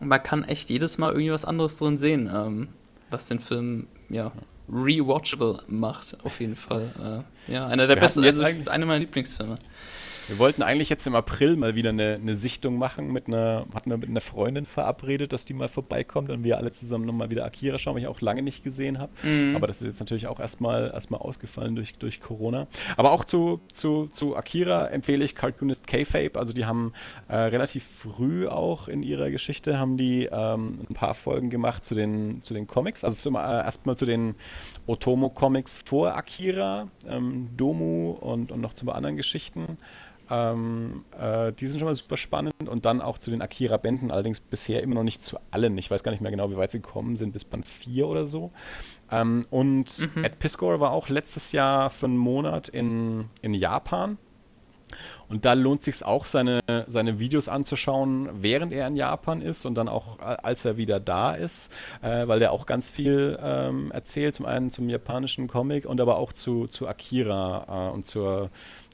Man 0.00 0.22
kann 0.22 0.44
echt 0.44 0.70
jedes 0.70 0.98
Mal 0.98 1.12
irgendwie 1.12 1.30
was 1.30 1.44
anderes 1.44 1.76
drin 1.76 1.98
sehen, 1.98 2.30
ähm, 2.34 2.68
was 3.10 3.26
den 3.26 3.38
Film, 3.38 3.86
ja, 4.08 4.32
rewatchable 4.70 5.58
macht, 5.68 6.16
auf 6.24 6.40
jeden 6.40 6.56
Fall. 6.56 7.24
Äh, 7.48 7.52
ja, 7.52 7.66
einer 7.66 7.86
der 7.86 7.96
Wir 7.96 8.00
besten, 8.00 8.24
also 8.24 8.42
einer 8.42 8.86
meiner 8.86 9.00
Lieblingsfilme. 9.00 9.56
Wir 10.30 10.38
wollten 10.38 10.62
eigentlich 10.62 10.88
jetzt 10.88 11.08
im 11.08 11.16
April 11.16 11.56
mal 11.56 11.74
wieder 11.74 11.88
eine, 11.88 12.14
eine 12.14 12.36
Sichtung 12.36 12.78
machen. 12.78 13.12
Mit 13.12 13.26
einer, 13.26 13.66
hatten 13.74 13.90
wir 13.90 13.96
mit 13.96 14.08
einer 14.08 14.20
Freundin 14.20 14.64
verabredet, 14.64 15.32
dass 15.32 15.44
die 15.44 15.54
mal 15.54 15.66
vorbeikommt 15.66 16.30
und 16.30 16.44
wir 16.44 16.56
alle 16.56 16.70
zusammen 16.70 17.04
nochmal 17.04 17.32
wieder 17.32 17.44
Akira 17.44 17.80
schauen, 17.80 17.96
weil 17.96 18.02
ich 18.02 18.06
auch 18.06 18.20
lange 18.20 18.40
nicht 18.40 18.62
gesehen 18.62 19.00
habe. 19.00 19.10
Mhm. 19.24 19.56
Aber 19.56 19.66
das 19.66 19.82
ist 19.82 19.88
jetzt 19.88 19.98
natürlich 19.98 20.28
auch 20.28 20.38
erstmal 20.38 20.92
erstmal 20.94 21.18
ausgefallen 21.20 21.74
durch, 21.74 21.94
durch 21.96 22.20
Corona. 22.20 22.68
Aber 22.96 23.10
auch 23.10 23.24
zu, 23.24 23.60
zu, 23.72 24.06
zu 24.06 24.36
Akira 24.36 24.86
empfehle 24.86 25.24
ich 25.24 25.34
Cartoonist 25.34 25.88
K-Fape. 25.88 26.38
Also 26.38 26.52
die 26.52 26.64
haben 26.64 26.92
äh, 27.26 27.34
relativ 27.34 27.82
früh 27.82 28.46
auch 28.46 28.86
in 28.86 29.02
ihrer 29.02 29.30
Geschichte 29.32 29.80
haben 29.80 29.96
die 29.96 30.28
ähm, 30.30 30.78
ein 30.88 30.94
paar 30.94 31.16
Folgen 31.16 31.50
gemacht 31.50 31.84
zu 31.84 31.96
den, 31.96 32.40
zu 32.40 32.54
den 32.54 32.68
Comics. 32.68 33.02
Also 33.02 33.16
zum, 33.16 33.34
äh, 33.34 33.40
erstmal 33.40 33.96
zu 33.96 34.06
den 34.06 34.36
Otomo-Comics 34.86 35.82
vor 35.84 36.14
Akira, 36.14 36.86
ähm, 37.08 37.48
Domu 37.56 38.12
und, 38.12 38.52
und 38.52 38.60
noch 38.60 38.74
zu 38.74 38.88
anderen 38.92 39.16
Geschichten. 39.16 39.76
Ähm, 40.30 41.04
äh, 41.18 41.52
die 41.52 41.66
sind 41.66 41.80
schon 41.80 41.88
mal 41.88 41.94
super 41.94 42.16
spannend 42.16 42.54
und 42.68 42.84
dann 42.84 43.00
auch 43.00 43.18
zu 43.18 43.30
den 43.30 43.42
Akira-Bänden, 43.42 44.10
allerdings 44.10 44.40
bisher 44.40 44.82
immer 44.82 44.94
noch 44.94 45.02
nicht 45.02 45.24
zu 45.24 45.38
allen. 45.50 45.76
Ich 45.76 45.90
weiß 45.90 46.02
gar 46.02 46.12
nicht 46.12 46.20
mehr 46.20 46.30
genau, 46.30 46.50
wie 46.50 46.56
weit 46.56 46.70
sie 46.70 46.80
gekommen 46.80 47.16
sind, 47.16 47.32
bis 47.32 47.44
Band 47.44 47.66
4 47.66 48.06
oder 48.06 48.26
so. 48.26 48.52
Ähm, 49.10 49.46
und 49.50 50.14
mhm. 50.14 50.24
Ed 50.24 50.38
Piscor 50.38 50.78
war 50.80 50.92
auch 50.92 51.08
letztes 51.08 51.52
Jahr 51.52 51.90
für 51.90 52.06
einen 52.06 52.16
Monat 52.16 52.68
in, 52.68 53.28
in 53.42 53.54
Japan. 53.54 54.18
Und 55.28 55.44
da 55.44 55.52
lohnt 55.52 55.84
sich 55.84 56.04
auch, 56.04 56.26
seine, 56.26 56.60
seine 56.88 57.20
Videos 57.20 57.48
anzuschauen, 57.48 58.28
während 58.42 58.72
er 58.72 58.88
in 58.88 58.96
Japan 58.96 59.40
ist 59.40 59.64
und 59.64 59.74
dann 59.74 59.88
auch, 59.88 60.18
als 60.18 60.64
er 60.64 60.76
wieder 60.76 60.98
da 60.98 61.34
ist, 61.34 61.72
äh, 62.02 62.26
weil 62.26 62.40
der 62.40 62.50
auch 62.50 62.66
ganz 62.66 62.90
viel 62.90 63.38
ähm, 63.40 63.92
erzählt, 63.92 64.34
zum 64.34 64.46
einen 64.46 64.70
zum 64.70 64.88
japanischen 64.88 65.46
Comic 65.46 65.86
und 65.86 66.00
aber 66.00 66.16
auch 66.16 66.32
zu, 66.32 66.66
zu 66.66 66.88
Akira 66.88 67.90
äh, 67.90 67.94
und 67.94 68.08
zur, 68.08 68.50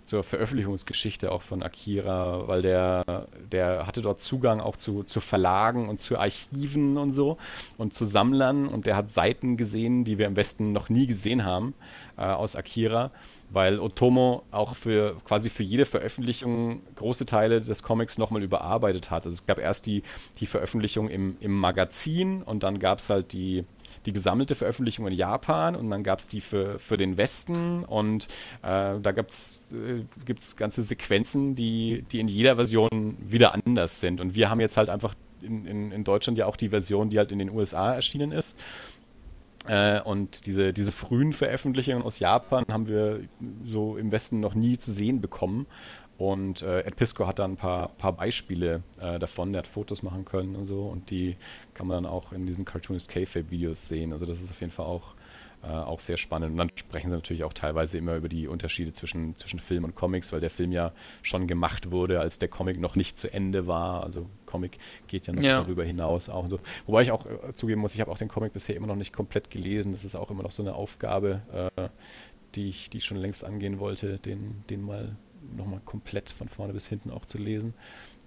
zur 0.06 0.22
Veröffentlichungsgeschichte 0.22 1.30
auch 1.32 1.42
von 1.42 1.62
Akira, 1.62 2.46
weil 2.46 2.62
der, 2.62 3.26
der 3.52 3.86
hatte 3.86 4.02
dort 4.02 4.20
Zugang 4.20 4.60
auch 4.60 4.76
zu, 4.76 5.02
zu 5.02 5.20
Verlagen 5.20 5.88
und 5.88 6.00
zu 6.00 6.18
Archiven 6.18 6.96
und 6.96 7.12
so 7.12 7.36
und 7.76 7.92
zu 7.92 8.04
Sammlern 8.04 8.68
und 8.68 8.86
der 8.86 8.96
hat 8.96 9.10
Seiten 9.10 9.56
gesehen, 9.56 10.04
die 10.04 10.18
wir 10.18 10.26
im 10.26 10.36
Westen 10.36 10.72
noch 10.72 10.88
nie 10.88 11.06
gesehen 11.06 11.44
haben 11.44 11.74
äh, 12.16 12.22
aus 12.22 12.56
Akira, 12.56 13.10
weil 13.50 13.78
Otomo 13.78 14.42
auch 14.50 14.74
für 14.74 15.16
quasi 15.24 15.50
für 15.50 15.62
jede 15.62 15.84
Veröffentlichung 15.84 16.82
große 16.94 17.26
Teile 17.26 17.60
des 17.60 17.82
Comics 17.82 18.18
nochmal 18.18 18.42
überarbeitet 18.42 19.10
hat. 19.10 19.26
Also 19.26 19.34
es 19.34 19.46
gab 19.46 19.58
erst 19.58 19.86
die, 19.86 20.02
die 20.40 20.46
Veröffentlichung 20.46 21.08
im, 21.08 21.36
im 21.40 21.58
Magazin 21.58 22.42
und 22.42 22.62
dann 22.62 22.78
gab 22.78 22.98
es 23.00 23.10
halt 23.10 23.32
die 23.32 23.64
die 24.06 24.12
gesammelte 24.12 24.54
Veröffentlichung 24.54 25.06
in 25.06 25.14
Japan 25.14 25.76
und 25.76 25.90
dann 25.90 26.02
gab 26.02 26.20
es 26.20 26.28
die 26.28 26.40
für, 26.40 26.78
für 26.78 26.96
den 26.96 27.16
Westen 27.16 27.84
und 27.84 28.28
äh, 28.62 28.98
da 29.00 29.12
gibt 29.12 29.32
es 29.32 29.72
äh, 29.72 30.04
ganze 30.56 30.82
Sequenzen, 30.82 31.54
die, 31.54 32.04
die 32.10 32.20
in 32.20 32.28
jeder 32.28 32.56
Version 32.56 33.16
wieder 33.20 33.54
anders 33.54 34.00
sind. 34.00 34.20
Und 34.20 34.34
wir 34.34 34.48
haben 34.48 34.60
jetzt 34.60 34.76
halt 34.76 34.88
einfach 34.88 35.14
in, 35.42 35.66
in, 35.66 35.92
in 35.92 36.04
Deutschland 36.04 36.38
ja 36.38 36.46
auch 36.46 36.56
die 36.56 36.70
Version, 36.70 37.10
die 37.10 37.18
halt 37.18 37.32
in 37.32 37.38
den 37.38 37.50
USA 37.50 37.94
erschienen 37.94 38.32
ist. 38.32 38.56
Äh, 39.66 40.00
und 40.00 40.46
diese, 40.46 40.72
diese 40.72 40.92
frühen 40.92 41.32
Veröffentlichungen 41.32 42.02
aus 42.02 42.18
Japan 42.18 42.64
haben 42.70 42.88
wir 42.88 43.20
so 43.64 43.96
im 43.96 44.12
Westen 44.12 44.40
noch 44.40 44.54
nie 44.54 44.78
zu 44.78 44.92
sehen 44.92 45.20
bekommen. 45.20 45.66
Und 46.18 46.62
äh, 46.62 46.80
Ed 46.80 46.96
Pisco 46.96 47.26
hat 47.26 47.38
da 47.38 47.44
ein 47.44 47.56
paar, 47.56 47.88
paar 47.88 48.12
Beispiele 48.12 48.82
äh, 49.00 49.18
davon. 49.18 49.52
Der 49.52 49.60
hat 49.60 49.66
Fotos 49.66 50.02
machen 50.02 50.24
können 50.24 50.56
und 50.56 50.66
so. 50.66 50.86
Und 50.86 51.10
die 51.10 51.36
kann 51.74 51.86
man 51.86 52.04
dann 52.04 52.12
auch 52.12 52.32
in 52.32 52.46
diesen 52.46 52.64
Cartoonist 52.64 53.10
K-Fape-Videos 53.10 53.88
sehen. 53.88 54.12
Also 54.12 54.24
das 54.24 54.40
ist 54.40 54.50
auf 54.50 54.60
jeden 54.60 54.72
Fall 54.72 54.86
auch, 54.86 55.14
äh, 55.62 55.66
auch 55.68 56.00
sehr 56.00 56.16
spannend. 56.16 56.52
Und 56.52 56.56
dann 56.56 56.70
sprechen 56.74 57.10
sie 57.10 57.16
natürlich 57.16 57.44
auch 57.44 57.52
teilweise 57.52 57.98
immer 57.98 58.16
über 58.16 58.30
die 58.30 58.48
Unterschiede 58.48 58.94
zwischen, 58.94 59.36
zwischen 59.36 59.58
Film 59.58 59.84
und 59.84 59.94
Comics, 59.94 60.32
weil 60.32 60.40
der 60.40 60.48
Film 60.48 60.72
ja 60.72 60.92
schon 61.20 61.46
gemacht 61.46 61.90
wurde, 61.90 62.18
als 62.18 62.38
der 62.38 62.48
Comic 62.48 62.80
noch 62.80 62.96
nicht 62.96 63.18
zu 63.18 63.30
Ende 63.30 63.66
war. 63.66 64.02
Also 64.02 64.26
Comic 64.46 64.78
geht 65.08 65.26
ja 65.26 65.34
noch 65.34 65.42
ja. 65.42 65.60
darüber 65.60 65.84
hinaus 65.84 66.30
auch. 66.30 66.48
So. 66.48 66.60
Wobei 66.86 67.02
ich 67.02 67.10
auch 67.10 67.26
äh, 67.26 67.52
zugeben 67.54 67.82
muss, 67.82 67.94
ich 67.94 68.00
habe 68.00 68.10
auch 68.10 68.18
den 68.18 68.28
Comic 68.28 68.54
bisher 68.54 68.74
immer 68.74 68.86
noch 68.86 68.96
nicht 68.96 69.12
komplett 69.12 69.50
gelesen. 69.50 69.92
Das 69.92 70.02
ist 70.02 70.14
auch 70.14 70.30
immer 70.30 70.44
noch 70.44 70.50
so 70.50 70.62
eine 70.62 70.74
Aufgabe, 70.74 71.42
äh, 71.76 71.88
die, 72.54 72.70
ich, 72.70 72.88
die 72.88 72.98
ich 72.98 73.04
schon 73.04 73.18
längst 73.18 73.44
angehen 73.44 73.78
wollte, 73.80 74.18
den, 74.18 74.64
den 74.70 74.80
mal 74.80 75.14
nochmal 75.54 75.80
komplett 75.84 76.30
von 76.30 76.48
vorne 76.48 76.72
bis 76.72 76.86
hinten 76.86 77.10
auch 77.10 77.24
zu 77.24 77.38
lesen. 77.38 77.74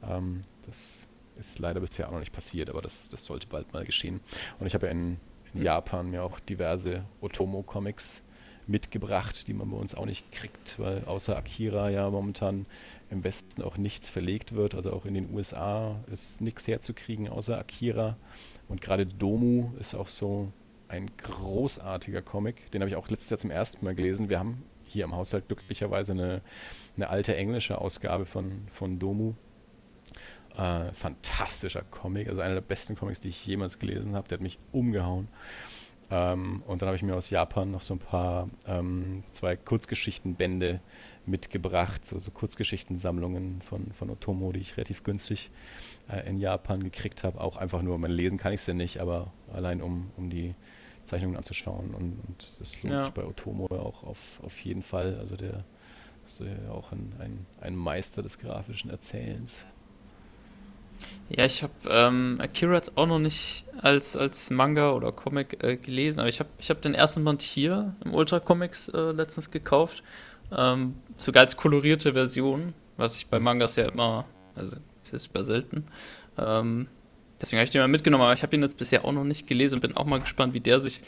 Ähm, 0.04 0.42
das 0.66 1.08
ist 1.36 1.60
leider 1.60 1.80
bisher 1.80 2.08
auch 2.08 2.12
noch 2.12 2.20
nicht 2.20 2.34
passiert, 2.34 2.70
aber 2.70 2.82
das, 2.82 3.10
das 3.10 3.26
sollte 3.26 3.48
bald 3.48 3.74
mal 3.74 3.86
geschehen. 3.86 4.20
Und 4.60 4.68
ich 4.68 4.74
habe 4.74 4.88
ja 4.88 4.92
in, 4.92 5.18
in 5.54 5.64
Japan 5.64 6.10
mir 6.10 6.24
auch 6.24 6.40
diverse 6.40 7.06
Otomo-Comics 7.22 8.24
mitgebracht, 8.68 9.48
die 9.48 9.54
man 9.54 9.72
bei 9.72 9.78
uns 9.78 9.96
auch 9.96 10.06
nicht 10.06 10.32
kriegt, 10.32 10.78
weil 10.78 11.04
außer 11.06 11.36
Akira 11.36 11.90
ja 11.90 12.10
momentan 12.10 12.68
im 13.10 13.24
Westen 13.24 13.64
auch 13.64 13.78
nichts 13.78 14.10
verlegt 14.10 14.54
wird. 14.54 14.76
Also 14.76 14.94
auch 14.94 15.06
in 15.06 15.16
den 15.16 15.34
USA 15.34 15.96
ist 16.12 16.40
nichts 16.42 16.68
herzukriegen 16.68 17.28
außer 17.28 17.58
Akira. 17.58 18.16
Und 18.68 18.82
gerade 18.82 19.08
Domu 19.08 19.72
ist 19.80 19.96
auch 19.96 20.08
so 20.08 20.54
ein 20.88 21.10
großartiger 21.18 22.22
Comic. 22.22 22.70
Den 22.72 22.82
habe 22.82 22.90
ich 22.90 22.96
auch 22.96 23.10
letztes 23.10 23.32
Jahr 23.32 23.40
zum 23.40 23.52
ersten 23.52 23.84
Mal 23.86 23.96
gelesen. 23.96 24.30
Wir 24.30 24.40
haben 24.40 24.64
hier 24.84 25.04
im 25.04 25.16
Haushalt 25.16 25.48
glücklicherweise 25.48 26.14
eine, 26.14 26.42
eine 27.00 27.10
alte 27.10 27.36
englische 27.36 27.80
Ausgabe 27.80 28.26
von, 28.26 28.68
von 28.74 29.00
Domu. 29.00 29.34
Äh, 30.58 30.92
fantastischer 30.92 31.84
Comic, 31.84 32.28
also 32.28 32.42
einer 32.42 32.56
der 32.56 32.62
besten 32.62 32.96
Comics, 32.96 33.20
die 33.20 33.30
ich 33.30 33.46
jemals 33.46 33.80
gelesen 33.80 34.16
habe. 34.16 34.28
Der 34.28 34.38
hat 34.38 34.44
mich 34.44 34.60
umgehauen. 34.72 35.30
Ähm, 36.12 36.64
und 36.66 36.82
dann 36.82 36.88
habe 36.88 36.98
ich 36.98 37.04
mir 37.04 37.16
aus 37.16 37.30
Japan 37.30 37.72
noch 37.72 37.82
so 37.82 37.94
ein 37.94 38.00
paar, 38.00 38.48
ähm, 38.66 39.22
zwei 39.32 39.56
Kurzgeschichtenbände 39.56 40.82
mitgebracht, 41.26 42.06
so, 42.06 42.18
so 42.20 42.32
Kurzgeschichtensammlungen 42.32 43.62
von, 43.62 43.92
von 43.94 44.10
Otomo, 44.10 44.52
die 44.52 44.60
ich 44.60 44.76
relativ 44.76 45.04
günstig 45.04 45.52
äh, 46.12 46.28
in 46.28 46.40
Japan 46.40 46.84
gekriegt 46.84 47.24
habe. 47.24 47.40
Auch 47.40 47.58
einfach 47.58 47.84
nur, 47.84 47.98
man 48.00 48.12
lesen 48.12 48.40
kann 48.40 48.52
ich 48.52 48.62
sie 48.62 48.74
nicht, 48.74 49.00
aber 49.00 49.32
allein 49.54 49.82
um, 49.82 50.12
um 50.18 50.30
die 50.30 50.56
Zeichnungen 51.04 51.38
anzuschauen. 51.38 51.94
Und, 51.94 52.20
und 52.28 52.60
das 52.60 52.82
lohnt 52.82 52.96
ja. 52.96 53.02
sich 53.02 53.12
bei 53.12 53.24
Otomo 53.24 53.68
auch 53.68 54.04
auf, 54.04 54.42
auf 54.44 54.60
jeden 54.60 54.82
Fall. 54.82 55.18
Also 55.20 55.38
der 55.38 55.64
ist 56.30 56.42
ja 56.42 56.72
auch 56.72 56.92
ein, 56.92 57.14
ein, 57.20 57.46
ein 57.62 57.76
Meister 57.76 58.22
des 58.22 58.40
grafischen 58.40 58.90
Erzählens. 58.90 59.66
Ja, 61.30 61.46
ich 61.46 61.64
habe 61.64 61.74
ähm, 61.90 62.38
Akira 62.42 62.74
jetzt 62.74 62.98
auch 62.98 63.08
noch 63.08 63.20
nicht 63.20 63.64
als, 63.82 64.18
als 64.18 64.50
Manga 64.50 64.92
oder 64.92 65.12
Comic 65.12 65.64
äh, 65.64 65.78
gelesen, 65.78 66.20
aber 66.20 66.30
ich 66.30 66.40
habe 66.40 66.50
ich 66.60 66.70
hab 66.70 66.82
den 66.82 66.94
ersten 66.94 67.24
Band 67.24 67.42
hier 67.42 67.96
im 68.04 68.14
Ultra 68.14 68.40
Comics 68.40 68.90
äh, 68.90 69.12
letztens 69.12 69.50
gekauft. 69.50 70.04
Ähm, 70.52 70.96
sogar 71.16 71.44
als 71.44 71.56
kolorierte 71.56 72.14
Version, 72.14 72.74
was 72.98 73.16
ich 73.16 73.28
bei 73.28 73.40
Mangas 73.40 73.76
ja 73.78 73.88
immer, 73.88 74.26
also 74.56 74.78
es 75.04 75.14
ist 75.14 75.24
super 75.24 75.46
selten. 75.46 75.86
Ähm, 76.38 76.88
Deswegen 77.42 77.60
habe 77.60 77.64
ich 77.66 77.70
den 77.70 77.82
mal 77.82 77.88
mitgenommen, 77.88 78.24
aber 78.24 78.34
ich 78.34 78.44
habe 78.44 78.56
ihn 78.56 78.62
jetzt 78.62 78.78
bisher 78.78 79.06
auch 79.06 79.14
noch 79.14 79.24
nicht 79.24 79.48
gelesen 79.48 79.76
und 79.76 79.82
bin 79.82 79.96
auch 79.96 80.06
mal 80.06 80.20
gespannt, 80.20 80.54
wie 80.54 80.60
der 80.60 80.82
sich 80.82 81.02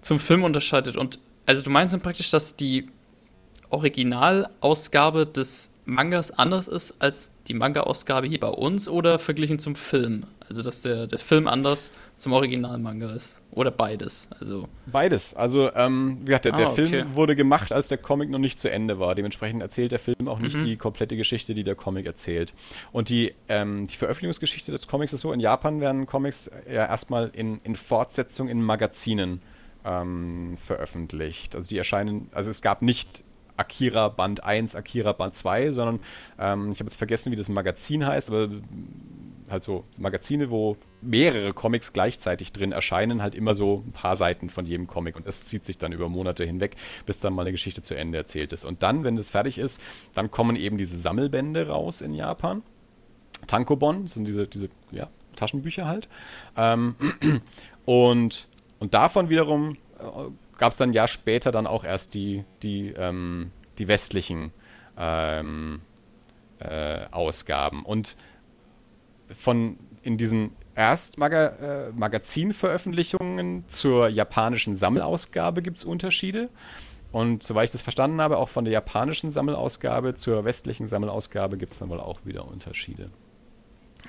zum 0.00 0.18
Film 0.18 0.42
unterscheidet. 0.42 0.96
Und 0.96 1.20
also 1.46 1.62
du 1.62 1.70
meinst 1.70 1.94
dann 1.94 2.00
praktisch, 2.00 2.30
dass 2.30 2.56
die 2.56 2.88
Originalausgabe 3.70 5.26
des 5.26 5.70
Mangas 5.84 6.32
anders 6.32 6.66
ist 6.68 7.00
als 7.00 7.42
die 7.44 7.54
Manga-Ausgabe 7.54 8.26
hier 8.26 8.40
bei 8.40 8.48
uns 8.48 8.88
oder 8.88 9.18
verglichen 9.18 9.58
zum 9.58 9.76
Film? 9.76 10.26
Also, 10.48 10.62
dass 10.62 10.82
der, 10.82 11.06
der 11.06 11.18
Film 11.18 11.48
anders 11.48 11.92
zum 12.16 12.32
Original-Manga 12.32 13.10
ist. 13.10 13.42
Oder 13.50 13.70
beides. 13.70 14.28
Also. 14.38 14.68
Beides. 14.86 15.34
Also, 15.34 15.72
ähm, 15.74 16.18
wie 16.20 16.26
gesagt, 16.26 16.44
der, 16.44 16.52
der 16.52 16.66
ah, 16.68 16.70
okay. 16.70 16.86
Film 16.86 17.14
wurde 17.14 17.34
gemacht, 17.34 17.72
als 17.72 17.88
der 17.88 17.98
Comic 17.98 18.30
noch 18.30 18.38
nicht 18.38 18.60
zu 18.60 18.70
Ende 18.70 18.98
war. 18.98 19.14
Dementsprechend 19.14 19.62
erzählt 19.62 19.92
der 19.92 19.98
Film 19.98 20.28
auch 20.28 20.38
nicht 20.38 20.56
mhm. 20.56 20.64
die 20.64 20.76
komplette 20.76 21.16
Geschichte, 21.16 21.54
die 21.54 21.64
der 21.64 21.74
Comic 21.74 22.06
erzählt. 22.06 22.54
Und 22.92 23.08
die, 23.08 23.34
ähm, 23.48 23.86
die 23.88 23.96
Veröffentlichungsgeschichte 23.96 24.70
des 24.70 24.86
Comics 24.86 25.12
ist 25.12 25.22
so: 25.22 25.32
In 25.32 25.40
Japan 25.40 25.80
werden 25.80 26.06
Comics 26.06 26.50
ja 26.66 26.86
erstmal 26.86 27.30
in, 27.32 27.60
in 27.64 27.74
Fortsetzung 27.74 28.48
in 28.48 28.62
Magazinen 28.62 29.42
ähm, 29.84 30.56
veröffentlicht. 30.64 31.56
Also, 31.56 31.68
die 31.68 31.78
erscheinen, 31.78 32.28
also 32.32 32.50
es 32.50 32.62
gab 32.62 32.82
nicht 32.82 33.24
Akira 33.56 34.08
Band 34.08 34.44
1, 34.44 34.74
Akira 34.74 35.12
Band 35.12 35.34
2, 35.34 35.70
sondern 35.72 36.00
ähm, 36.38 36.70
ich 36.70 36.80
habe 36.80 36.88
jetzt 36.88 36.96
vergessen, 36.96 37.32
wie 37.32 37.36
das 37.36 37.48
Magazin 37.48 38.06
heißt, 38.06 38.30
aber 38.30 38.48
halt 39.50 39.64
so 39.64 39.84
Magazine, 39.98 40.50
wo 40.50 40.76
mehrere 41.00 41.52
Comics 41.52 41.92
gleichzeitig 41.92 42.52
drin 42.52 42.72
erscheinen, 42.72 43.22
halt 43.22 43.34
immer 43.34 43.54
so 43.54 43.84
ein 43.86 43.92
paar 43.92 44.16
Seiten 44.16 44.48
von 44.48 44.66
jedem 44.66 44.86
Comic. 44.86 45.16
Und 45.16 45.26
das 45.26 45.44
zieht 45.44 45.64
sich 45.64 45.78
dann 45.78 45.92
über 45.92 46.08
Monate 46.08 46.44
hinweg, 46.44 46.76
bis 47.04 47.18
dann 47.18 47.32
mal 47.32 47.42
eine 47.42 47.52
Geschichte 47.52 47.82
zu 47.82 47.94
Ende 47.94 48.18
erzählt 48.18 48.52
ist. 48.52 48.64
Und 48.64 48.82
dann, 48.82 49.04
wenn 49.04 49.16
das 49.16 49.30
fertig 49.30 49.58
ist, 49.58 49.80
dann 50.14 50.30
kommen 50.30 50.56
eben 50.56 50.78
diese 50.78 50.96
Sammelbände 50.96 51.68
raus 51.68 52.00
in 52.00 52.14
Japan. 52.14 52.62
Tankobon, 53.46 54.04
das 54.04 54.14
sind 54.14 54.26
diese, 54.26 54.46
diese 54.48 54.68
ja, 54.90 55.08
Taschenbücher 55.36 55.86
halt. 55.86 56.08
Ähm, 56.56 56.96
und, 57.84 58.48
und 58.78 58.94
davon 58.94 59.30
wiederum 59.30 59.76
äh, 60.00 60.30
gab 60.58 60.72
es 60.72 60.78
dann 60.78 60.90
ein 60.90 60.94
Jahr 60.94 61.08
später 61.08 61.50
dann 61.52 61.66
auch 61.66 61.84
erst 61.84 62.14
die, 62.14 62.44
die, 62.62 62.94
ähm, 62.96 63.50
die 63.78 63.88
westlichen 63.88 64.52
ähm, 64.98 65.82
äh, 66.58 67.04
Ausgaben. 67.10 67.84
Und 67.84 68.16
von 69.36 69.76
in 70.02 70.16
diesen 70.16 70.52
Erstmagazinveröffentlichungen 70.74 73.60
äh, 73.60 73.66
zur 73.66 74.08
japanischen 74.08 74.74
Sammelausgabe 74.74 75.60
gibt 75.62 75.78
es 75.78 75.84
Unterschiede. 75.84 76.48
Und 77.12 77.42
soweit 77.42 77.66
ich 77.66 77.72
das 77.72 77.82
verstanden 77.82 78.20
habe, 78.20 78.36
auch 78.36 78.48
von 78.48 78.64
der 78.64 78.72
japanischen 78.72 79.32
Sammelausgabe 79.32 80.14
zur 80.14 80.44
westlichen 80.44 80.86
Sammelausgabe 80.86 81.56
gibt 81.56 81.72
es 81.72 81.78
dann 81.78 81.88
wohl 81.88 82.00
auch 82.00 82.20
wieder 82.24 82.46
Unterschiede. 82.46 83.10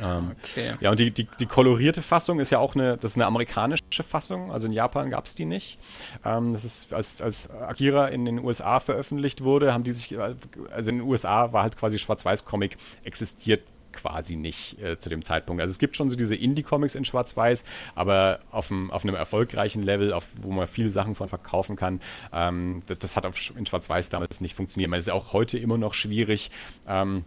Ähm, 0.05 0.35
okay. 0.43 0.73
Ja, 0.79 0.91
und 0.91 0.99
die, 0.99 1.11
die, 1.11 1.27
die, 1.39 1.45
kolorierte 1.45 2.01
Fassung 2.01 2.39
ist 2.39 2.49
ja 2.49 2.59
auch 2.59 2.75
eine, 2.75 2.97
das 2.97 3.11
ist 3.11 3.17
eine 3.17 3.25
amerikanische 3.25 4.03
Fassung, 4.07 4.51
also 4.51 4.67
in 4.67 4.73
Japan 4.73 5.09
gab 5.09 5.25
es 5.25 5.35
die 5.35 5.45
nicht. 5.45 5.79
Ähm, 6.25 6.53
das 6.53 6.65
ist, 6.65 6.93
als, 6.93 7.21
als 7.21 7.49
Akira 7.49 8.07
in 8.07 8.25
den 8.25 8.43
USA 8.43 8.79
veröffentlicht 8.79 9.43
wurde, 9.43 9.73
haben 9.73 9.83
die 9.83 9.91
sich, 9.91 10.17
also 10.19 10.89
in 10.89 10.97
den 10.97 11.07
USA 11.07 11.53
war 11.53 11.63
halt 11.63 11.77
quasi 11.77 11.97
Schwarz-Weiß-Comic 11.97 12.77
existiert 13.03 13.61
quasi 13.97 14.35
nicht 14.35 14.79
äh, 14.81 14.97
zu 14.97 15.09
dem 15.09 15.23
Zeitpunkt. 15.23 15.61
Also 15.61 15.71
es 15.71 15.79
gibt 15.79 15.95
schon 15.95 16.09
so 16.09 16.15
diese 16.15 16.35
Indie-Comics 16.35 16.95
in 16.95 17.03
Schwarz-Weiß, 17.03 17.63
aber 17.95 18.39
auf, 18.51 18.71
einem, 18.71 18.91
auf 18.91 19.03
einem 19.03 19.15
erfolgreichen 19.15 19.83
Level, 19.83 20.13
auf, 20.13 20.25
wo 20.41 20.51
man 20.51 20.67
viele 20.67 20.91
Sachen 20.91 21.15
von 21.15 21.27
verkaufen 21.27 21.75
kann, 21.75 21.99
ähm, 22.31 22.83
das, 22.85 22.99
das, 22.99 23.15
hat 23.15 23.25
auf, 23.25 23.35
in 23.57 23.65
Schwarz-Weiß 23.65 24.09
damals 24.09 24.39
nicht 24.39 24.55
funktioniert. 24.55 24.91
Es 24.93 24.99
ist 24.99 25.07
ja 25.07 25.13
auch 25.13 25.33
heute 25.33 25.57
immer 25.57 25.77
noch 25.77 25.93
schwierig. 25.93 26.51
Ähm, 26.87 27.25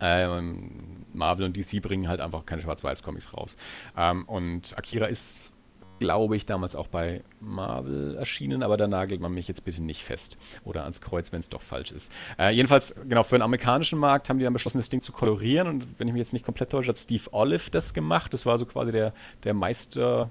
ähm, 0.00 1.04
Marvel 1.12 1.44
und 1.44 1.56
DC 1.56 1.82
bringen 1.82 2.08
halt 2.08 2.20
einfach 2.20 2.46
keine 2.46 2.62
Schwarz-Weiß-Comics 2.62 3.34
raus. 3.34 3.56
Ähm, 3.96 4.24
und 4.24 4.76
Akira 4.76 5.06
ist 5.06 5.52
glaube 6.02 6.34
ich, 6.34 6.46
damals 6.46 6.74
auch 6.74 6.88
bei 6.88 7.22
Marvel 7.38 8.16
erschienen, 8.16 8.64
aber 8.64 8.76
da 8.76 8.88
nagelt 8.88 9.20
man 9.20 9.32
mich 9.32 9.46
jetzt 9.46 9.64
bitte 9.64 9.84
nicht 9.84 10.02
fest 10.02 10.36
oder 10.64 10.82
ans 10.82 11.00
Kreuz, 11.00 11.30
wenn 11.30 11.38
es 11.38 11.48
doch 11.48 11.62
falsch 11.62 11.92
ist. 11.92 12.10
Äh, 12.40 12.50
jedenfalls, 12.50 12.92
genau, 13.08 13.22
für 13.22 13.36
den 13.36 13.42
amerikanischen 13.42 14.00
Markt 14.00 14.28
haben 14.28 14.38
die 14.38 14.44
dann 14.44 14.52
beschlossen, 14.52 14.78
das 14.78 14.88
Ding 14.88 15.00
zu 15.00 15.12
kolorieren 15.12 15.68
und 15.68 15.86
wenn 15.98 16.08
ich 16.08 16.12
mich 16.12 16.18
jetzt 16.18 16.32
nicht 16.32 16.44
komplett 16.44 16.70
täusche, 16.70 16.88
hat 16.88 16.98
Steve 16.98 17.22
Olive 17.30 17.70
das 17.70 17.94
gemacht. 17.94 18.34
Das 18.34 18.46
war 18.46 18.58
so 18.58 18.66
quasi 18.66 18.90
der, 18.90 19.12
der 19.44 19.54
Meister. 19.54 20.30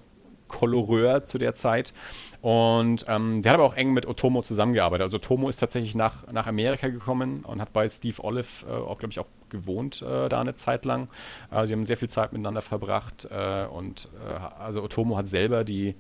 Koloreur 0.52 1.26
zu 1.26 1.38
der 1.38 1.56
Zeit. 1.56 1.94
Und 2.42 3.06
ähm, 3.08 3.42
der 3.42 3.54
hat 3.54 3.60
aber 3.60 3.68
auch 3.68 3.76
eng 3.76 3.94
mit 3.94 4.06
Otomo 4.06 4.42
zusammengearbeitet. 4.42 5.06
Also 5.06 5.18
Otomo 5.18 5.48
ist 5.48 5.58
tatsächlich 5.58 5.96
nach, 5.96 6.32
nach 6.32 6.48
Amerika 6.48 6.90
gekommen 6.90 7.46
und 7.46 7.62
hat 7.62 7.72
bei 7.72 7.88
Steve 7.88 8.22
Olive 8.24 8.66
äh, 8.68 8.72
auch, 8.72 9.00
glaube 9.00 9.12
ich, 9.12 9.20
auch 9.20 9.28
gewohnt 9.50 10.02
äh, 10.02 10.28
da 10.28 10.42
eine 10.42 10.56
Zeit 10.56 10.84
lang. 10.84 11.08
Äh, 11.52 11.68
sie 11.68 11.74
haben 11.74 11.86
sehr 11.86 11.98
viel 11.98 12.10
Zeit 12.10 12.34
miteinander 12.34 12.62
verbracht 12.62 13.28
äh, 13.30 13.66
und 13.66 14.10
äh, 14.28 14.60
also 14.60 14.84
Otomo 14.84 15.18
hat 15.18 15.28
selber 15.28 15.64
die, 15.64 15.96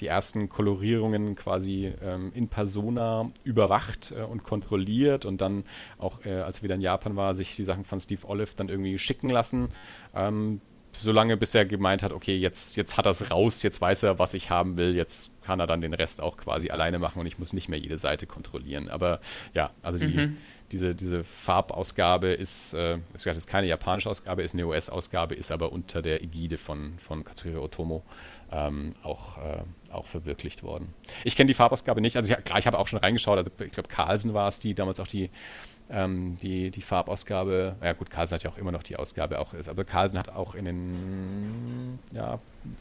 die 0.00 0.06
ersten 0.06 0.48
Kolorierungen 0.48 1.34
quasi 1.36 1.92
ähm, 2.02 2.32
in 2.34 2.48
Persona 2.48 3.30
überwacht 3.44 4.12
äh, 4.16 4.22
und 4.22 4.42
kontrolliert 4.42 5.24
und 5.24 5.40
dann 5.40 5.64
auch, 5.98 6.24
äh, 6.26 6.40
als 6.40 6.58
er 6.58 6.64
wieder 6.64 6.74
in 6.74 6.80
Japan 6.80 7.16
war, 7.16 7.34
sich 7.34 7.56
die 7.56 7.64
Sachen 7.64 7.84
von 7.84 8.00
Steve 8.00 8.26
Olive 8.26 8.50
dann 8.56 8.68
irgendwie 8.68 8.98
schicken 8.98 9.30
lassen. 9.30 9.68
Ähm, 10.14 10.60
solange 11.04 11.36
bis 11.36 11.54
er 11.54 11.64
gemeint 11.64 12.02
hat, 12.02 12.12
okay, 12.12 12.36
jetzt, 12.36 12.76
jetzt 12.76 12.96
hat 12.96 13.06
er 13.06 13.10
es 13.10 13.30
raus, 13.30 13.62
jetzt 13.62 13.80
weiß 13.80 14.02
er, 14.02 14.18
was 14.18 14.34
ich 14.34 14.50
haben 14.50 14.76
will, 14.76 14.96
jetzt 14.96 15.30
kann 15.42 15.60
er 15.60 15.66
dann 15.66 15.80
den 15.80 15.94
Rest 15.94 16.20
auch 16.20 16.36
quasi 16.36 16.70
alleine 16.70 16.98
machen 16.98 17.20
und 17.20 17.26
ich 17.26 17.38
muss 17.38 17.52
nicht 17.52 17.68
mehr 17.68 17.78
jede 17.78 17.98
Seite 17.98 18.26
kontrollieren. 18.26 18.88
Aber 18.88 19.20
ja, 19.52 19.70
also 19.82 19.98
die, 19.98 20.06
mhm. 20.06 20.36
diese, 20.72 20.94
diese 20.94 21.22
Farbausgabe 21.22 22.28
ist, 22.28 22.74
äh, 22.74 22.98
das 23.12 23.26
ist 23.26 23.46
keine 23.46 23.66
japanische 23.66 24.10
Ausgabe, 24.10 24.42
ist 24.42 24.54
eine 24.54 24.66
US-Ausgabe, 24.66 25.34
ist 25.34 25.52
aber 25.52 25.72
unter 25.72 26.02
der 26.02 26.22
Ägide 26.22 26.56
von, 26.56 26.98
von 26.98 27.24
Katsuhiro 27.24 27.62
Otomo 27.62 28.02
ähm, 28.50 28.94
auch, 29.02 29.38
äh, 29.38 29.62
auch 29.92 30.06
verwirklicht 30.06 30.62
worden. 30.62 30.94
Ich 31.24 31.36
kenne 31.36 31.48
die 31.48 31.54
Farbausgabe 31.54 32.00
nicht, 32.00 32.16
also 32.16 32.32
ich, 32.32 32.44
klar, 32.44 32.58
ich 32.58 32.66
habe 32.66 32.78
auch 32.78 32.88
schon 32.88 32.98
reingeschaut, 32.98 33.36
also 33.38 33.50
ich 33.58 33.72
glaube 33.72 33.88
Carlsen 33.88 34.34
war 34.34 34.48
es, 34.48 34.58
die 34.60 34.74
damals 34.74 35.00
auch 35.00 35.06
die 35.06 35.30
ähm, 35.90 36.36
die, 36.40 36.70
die 36.70 36.80
Farbausgabe, 36.80 37.76
ja 37.82 37.92
gut, 37.92 38.08
Carlsen 38.08 38.36
hat 38.36 38.42
ja 38.42 38.50
auch 38.50 38.56
immer 38.56 38.72
noch 38.72 38.82
die 38.82 38.96
Ausgabe 38.96 39.38
auch 39.38 39.52
ist, 39.52 39.68
aber 39.68 39.84
Carlsen 39.84 40.18
hat 40.18 40.30
auch 40.30 40.54
in 40.54 40.64
den 40.64 41.98
ja, 42.12 42.38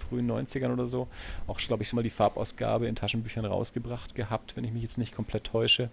frühen 0.07 0.31
90ern 0.31 0.71
oder 0.71 0.85
so 0.85 1.09
auch, 1.47 1.57
glaube 1.59 1.83
ich, 1.83 1.89
schon 1.89 1.97
mal 1.97 2.03
die 2.03 2.09
Farbausgabe 2.09 2.87
in 2.87 2.95
Taschenbüchern 2.95 3.43
rausgebracht 3.43 4.15
gehabt, 4.15 4.55
wenn 4.55 4.63
ich 4.63 4.71
mich 4.71 4.83
jetzt 4.83 4.97
nicht 4.97 5.13
komplett 5.13 5.43
täusche. 5.43 5.89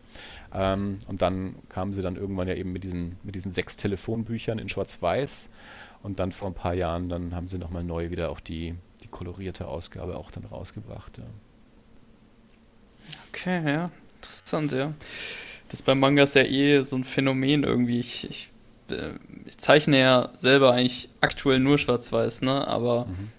Ähm, 0.55 0.99
und 1.09 1.21
dann 1.21 1.57
kamen 1.69 1.93
sie 1.93 2.01
dann 2.01 2.15
irgendwann 2.15 2.47
ja 2.47 2.55
eben 2.55 2.73
mit 2.73 2.85
diesen, 2.85 3.17
mit 3.25 3.35
diesen 3.35 3.53
sechs 3.53 3.77
Telefonbüchern 3.77 4.61
in 4.61 4.69
Schwarz-Weiß 4.69 5.51
und 6.05 6.21
dann 6.21 6.31
vor 6.31 6.49
ein 6.49 6.55
paar 6.55 6.75
Jahren, 6.75 7.09
dann 7.09 7.35
haben 7.35 7.49
sie 7.49 7.59
nochmal 7.59 7.83
neu 7.83 8.11
wieder 8.11 8.31
auch 8.31 8.41
die, 8.41 8.77
die 9.03 9.09
kolorierte 9.09 9.67
Ausgabe 9.67 10.17
auch 10.17 10.31
dann 10.31 10.45
rausgebracht. 10.45 11.19
Ja. 11.19 11.25
Okay, 13.33 13.69
ja, 13.69 13.91
interessant, 14.17 14.71
ja 14.71 14.95
das 15.71 15.83
bei 15.83 15.95
Mangas 15.95 16.35
ja 16.35 16.43
eh 16.43 16.83
so 16.83 16.97
ein 16.97 17.05
Phänomen 17.05 17.65
irgendwie. 17.65 18.01
Ich, 18.01 18.29
ich, 18.29 18.49
äh, 18.91 19.13
ich 19.47 19.57
zeichne 19.57 19.99
ja 19.99 20.29
selber 20.35 20.73
eigentlich 20.73 21.09
aktuell 21.21 21.61
nur 21.61 21.79
schwarz-weiß, 21.79 22.43
ne? 22.43 22.67
Aber 22.67 23.07
mhm. 23.07 23.31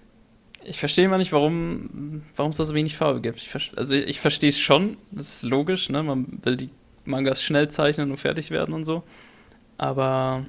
ich 0.64 0.80
verstehe 0.80 1.08
mal 1.10 1.18
nicht, 1.18 1.34
warum 1.34 2.24
es 2.38 2.58
da 2.58 2.66
so 2.66 2.74
wenig 2.74 2.96
Farbe 2.96 3.22
gibt. 3.22 3.40
Ich 3.40 3.78
also 3.78 3.96
ich 3.96 4.20
verstehe 4.20 4.50
es 4.50 4.60
schon, 4.60 4.98
das 5.12 5.36
ist 5.36 5.44
logisch, 5.44 5.90
ne? 5.90 6.02
Man 6.04 6.40
will 6.44 6.56
die 6.56 6.70
Mangas 7.04 7.44
schnell 7.44 7.70
zeichnen 7.70 8.12
und 8.12 8.18
fertig 8.18 8.50
werden 8.50 8.74
und 8.74 8.86
so. 8.86 9.04
Aber 9.78 10.46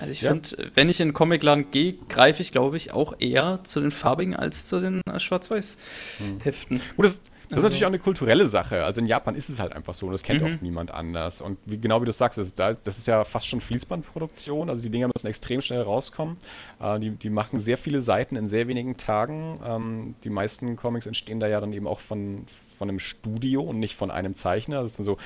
also 0.00 0.12
ich 0.12 0.22
ja. 0.22 0.30
finde, 0.30 0.70
wenn 0.74 0.88
ich 0.88 1.00
in 1.00 1.08
den 1.08 1.14
Comicladen 1.14 1.70
gehe, 1.70 1.94
greife 2.08 2.42
ich, 2.42 2.52
glaube 2.52 2.76
ich, 2.76 2.92
auch 2.92 3.14
eher 3.18 3.60
zu 3.64 3.80
den 3.80 3.90
farbigen 3.90 4.34
als 4.34 4.66
zu 4.66 4.80
den 4.80 5.02
äh, 5.06 5.20
Schwarz-Weiß-Heften. 5.20 6.78
Mhm. 6.78 6.82
Gut, 6.96 7.04
das, 7.04 7.20
das 7.50 7.56
also. 7.56 7.66
ist 7.66 7.72
natürlich 7.72 7.84
auch 7.84 7.88
eine 7.88 7.98
kulturelle 7.98 8.46
Sache. 8.46 8.84
Also 8.84 9.00
in 9.00 9.08
Japan 9.08 9.34
ist 9.34 9.48
es 9.48 9.58
halt 9.58 9.72
einfach 9.72 9.92
so 9.92 10.06
und 10.06 10.12
das 10.12 10.22
kennt 10.22 10.40
mhm. 10.40 10.46
auch 10.46 10.60
niemand 10.60 10.92
anders. 10.92 11.40
Und 11.40 11.58
wie, 11.66 11.78
genau 11.78 12.00
wie 12.00 12.04
du 12.04 12.12
sagst, 12.12 12.38
das, 12.38 12.54
das, 12.54 12.98
ist 12.98 13.06
ja 13.06 13.24
fast 13.24 13.48
schon 13.48 13.60
Fließbandproduktion. 13.60 14.70
Also 14.70 14.82
die 14.84 14.90
Dinger 14.90 15.08
müssen 15.08 15.26
extrem 15.26 15.60
schnell 15.60 15.82
rauskommen. 15.82 16.36
Äh, 16.80 17.00
die, 17.00 17.10
die 17.10 17.28
machen 17.28 17.58
sehr 17.58 17.76
viele 17.76 18.00
Seiten 18.00 18.36
in 18.36 18.48
sehr 18.48 18.68
wenigen 18.68 18.96
Tagen. 18.96 19.58
Ähm, 19.64 20.14
die 20.22 20.30
meisten 20.30 20.76
Comics 20.76 21.06
entstehen 21.06 21.40
da 21.40 21.48
ja 21.48 21.60
dann 21.60 21.72
eben 21.72 21.88
auch 21.88 21.98
von, 21.98 22.46
von 22.78 22.88
einem 22.88 23.00
Studio 23.00 23.62
und 23.62 23.80
nicht 23.80 23.96
von 23.96 24.12
einem 24.12 24.36
Zeichner. 24.36 24.82
Das 24.82 24.92
ist 24.92 24.98
dann 25.00 25.04
so 25.04 25.18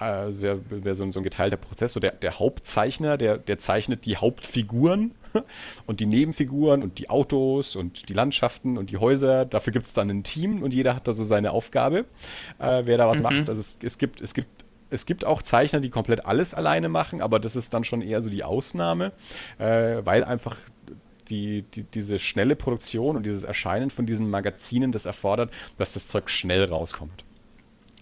äh, 0.00 0.30
sehr, 0.30 0.58
so, 0.94 1.10
so, 1.10 1.20
ein 1.20 1.24
geteilter 1.24 1.56
Prozess. 1.56 1.92
So 1.92 2.00
der, 2.00 2.12
der 2.12 2.38
Hauptzeichner, 2.38 3.16
der, 3.16 3.38
der 3.38 3.58
zeichnet 3.58 4.06
die 4.06 4.16
Hauptfiguren 4.16 5.12
und 5.86 6.00
die 6.00 6.06
Nebenfiguren 6.06 6.82
und 6.82 6.98
die 6.98 7.10
Autos 7.10 7.76
und 7.76 8.08
die 8.08 8.14
Landschaften 8.14 8.78
und 8.78 8.90
die 8.90 8.98
Häuser. 8.98 9.44
Dafür 9.44 9.72
gibt 9.72 9.86
es 9.86 9.94
dann 9.94 10.10
ein 10.10 10.22
Team 10.22 10.62
und 10.62 10.74
jeder 10.74 10.94
hat 10.94 11.08
da 11.08 11.12
so 11.12 11.24
seine 11.24 11.50
Aufgabe, 11.50 12.04
äh, 12.58 12.82
wer 12.84 12.98
da 12.98 13.08
was 13.08 13.18
mhm. 13.18 13.24
macht. 13.24 13.48
Also 13.48 13.60
es, 13.60 13.78
es, 13.82 13.98
gibt, 13.98 14.20
es, 14.20 14.34
gibt, 14.34 14.48
es 14.90 15.06
gibt 15.06 15.24
auch 15.24 15.42
Zeichner, 15.42 15.80
die 15.80 15.90
komplett 15.90 16.24
alles 16.26 16.54
alleine 16.54 16.88
machen, 16.88 17.20
aber 17.20 17.38
das 17.40 17.56
ist 17.56 17.74
dann 17.74 17.84
schon 17.84 18.02
eher 18.02 18.22
so 18.22 18.30
die 18.30 18.44
Ausnahme, 18.44 19.12
äh, 19.58 19.98
weil 20.04 20.24
einfach 20.24 20.56
die, 21.28 21.62
die, 21.62 21.82
diese 21.82 22.18
schnelle 22.18 22.56
Produktion 22.56 23.16
und 23.16 23.26
dieses 23.26 23.44
Erscheinen 23.44 23.90
von 23.90 24.06
diesen 24.06 24.30
Magazinen 24.30 24.92
das 24.92 25.06
erfordert, 25.06 25.52
dass 25.76 25.94
das 25.94 26.06
Zeug 26.06 26.30
schnell 26.30 26.64
rauskommt. 26.64 27.24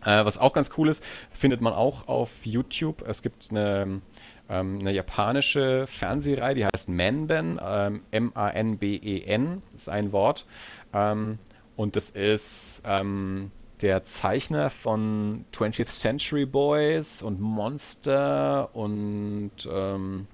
Äh, 0.07 0.25
was 0.25 0.39
auch 0.39 0.53
ganz 0.53 0.71
cool 0.79 0.89
ist, 0.89 1.05
findet 1.33 1.61
man 1.61 1.73
auch 1.73 2.09
auf 2.09 2.47
YouTube. 2.47 3.03
Es 3.07 3.23
gibt 3.23 3.49
eine, 3.51 4.01
ähm, 4.49 4.79
eine 4.79 4.93
japanische 4.93 5.87
Fernsehreihe, 5.89 6.55
die 6.55 6.65
heißt 6.65 6.89
Manben, 6.89 7.61
ähm, 7.63 8.03
M-A-N-B-E-N, 8.13 9.63
ist 9.75 9.89
ein 9.89 10.13
Wort. 10.13 10.47
Ähm, 10.95 11.39
und 11.75 11.97
das 11.97 12.11
ist, 12.11 12.83
ähm, 12.87 13.51
der 13.83 14.05
Zeichner 14.05 14.71
von 14.71 15.45
20th 15.53 15.87
Century 15.87 16.47
Boys 16.47 17.21
und 17.21 17.41
Monster 17.41 18.75
und 18.75 19.51
ähm, 19.71 20.27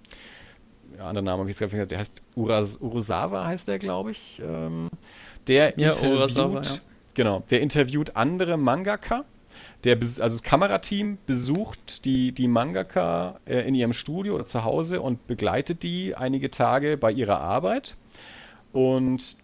ja, 0.96 1.08
andere 1.08 1.24
Name 1.24 1.40
habe 1.40 1.50
ich 1.50 1.58
jetzt 1.58 1.70
gerade 1.70 1.86
der 1.86 1.98
heißt 1.98 2.22
Uras, 2.36 2.78
Urusawa 2.80 3.46
heißt 3.46 3.66
der, 3.66 3.78
glaube 3.78 4.12
ich. 4.12 4.40
Ähm, 4.44 4.90
der 5.48 5.74
ja, 5.76 5.88
interviewt, 5.88 6.18
Urasawa, 6.18 6.62
ja. 6.62 6.70
genau, 7.14 7.40
der 7.50 7.62
interviewt 7.62 8.14
andere 8.14 8.56
Mangaka. 8.56 9.24
Der, 9.84 9.96
also 9.96 10.20
das 10.20 10.42
Kamerateam 10.42 11.18
besucht 11.26 12.04
die, 12.04 12.32
die 12.32 12.46
Mangaka 12.46 13.40
äh, 13.46 13.66
in 13.66 13.74
ihrem 13.74 13.92
Studio 13.92 14.34
oder 14.34 14.46
zu 14.46 14.64
Hause 14.64 15.00
und 15.00 15.26
begleitet 15.26 15.82
die 15.82 16.14
einige 16.14 16.50
Tage 16.50 16.96
bei 16.96 17.10
ihrer 17.10 17.40
Arbeit. 17.40 17.96
Und 18.72 19.36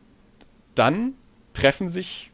dann 0.74 1.14
treffen 1.54 1.88
sich 1.88 2.30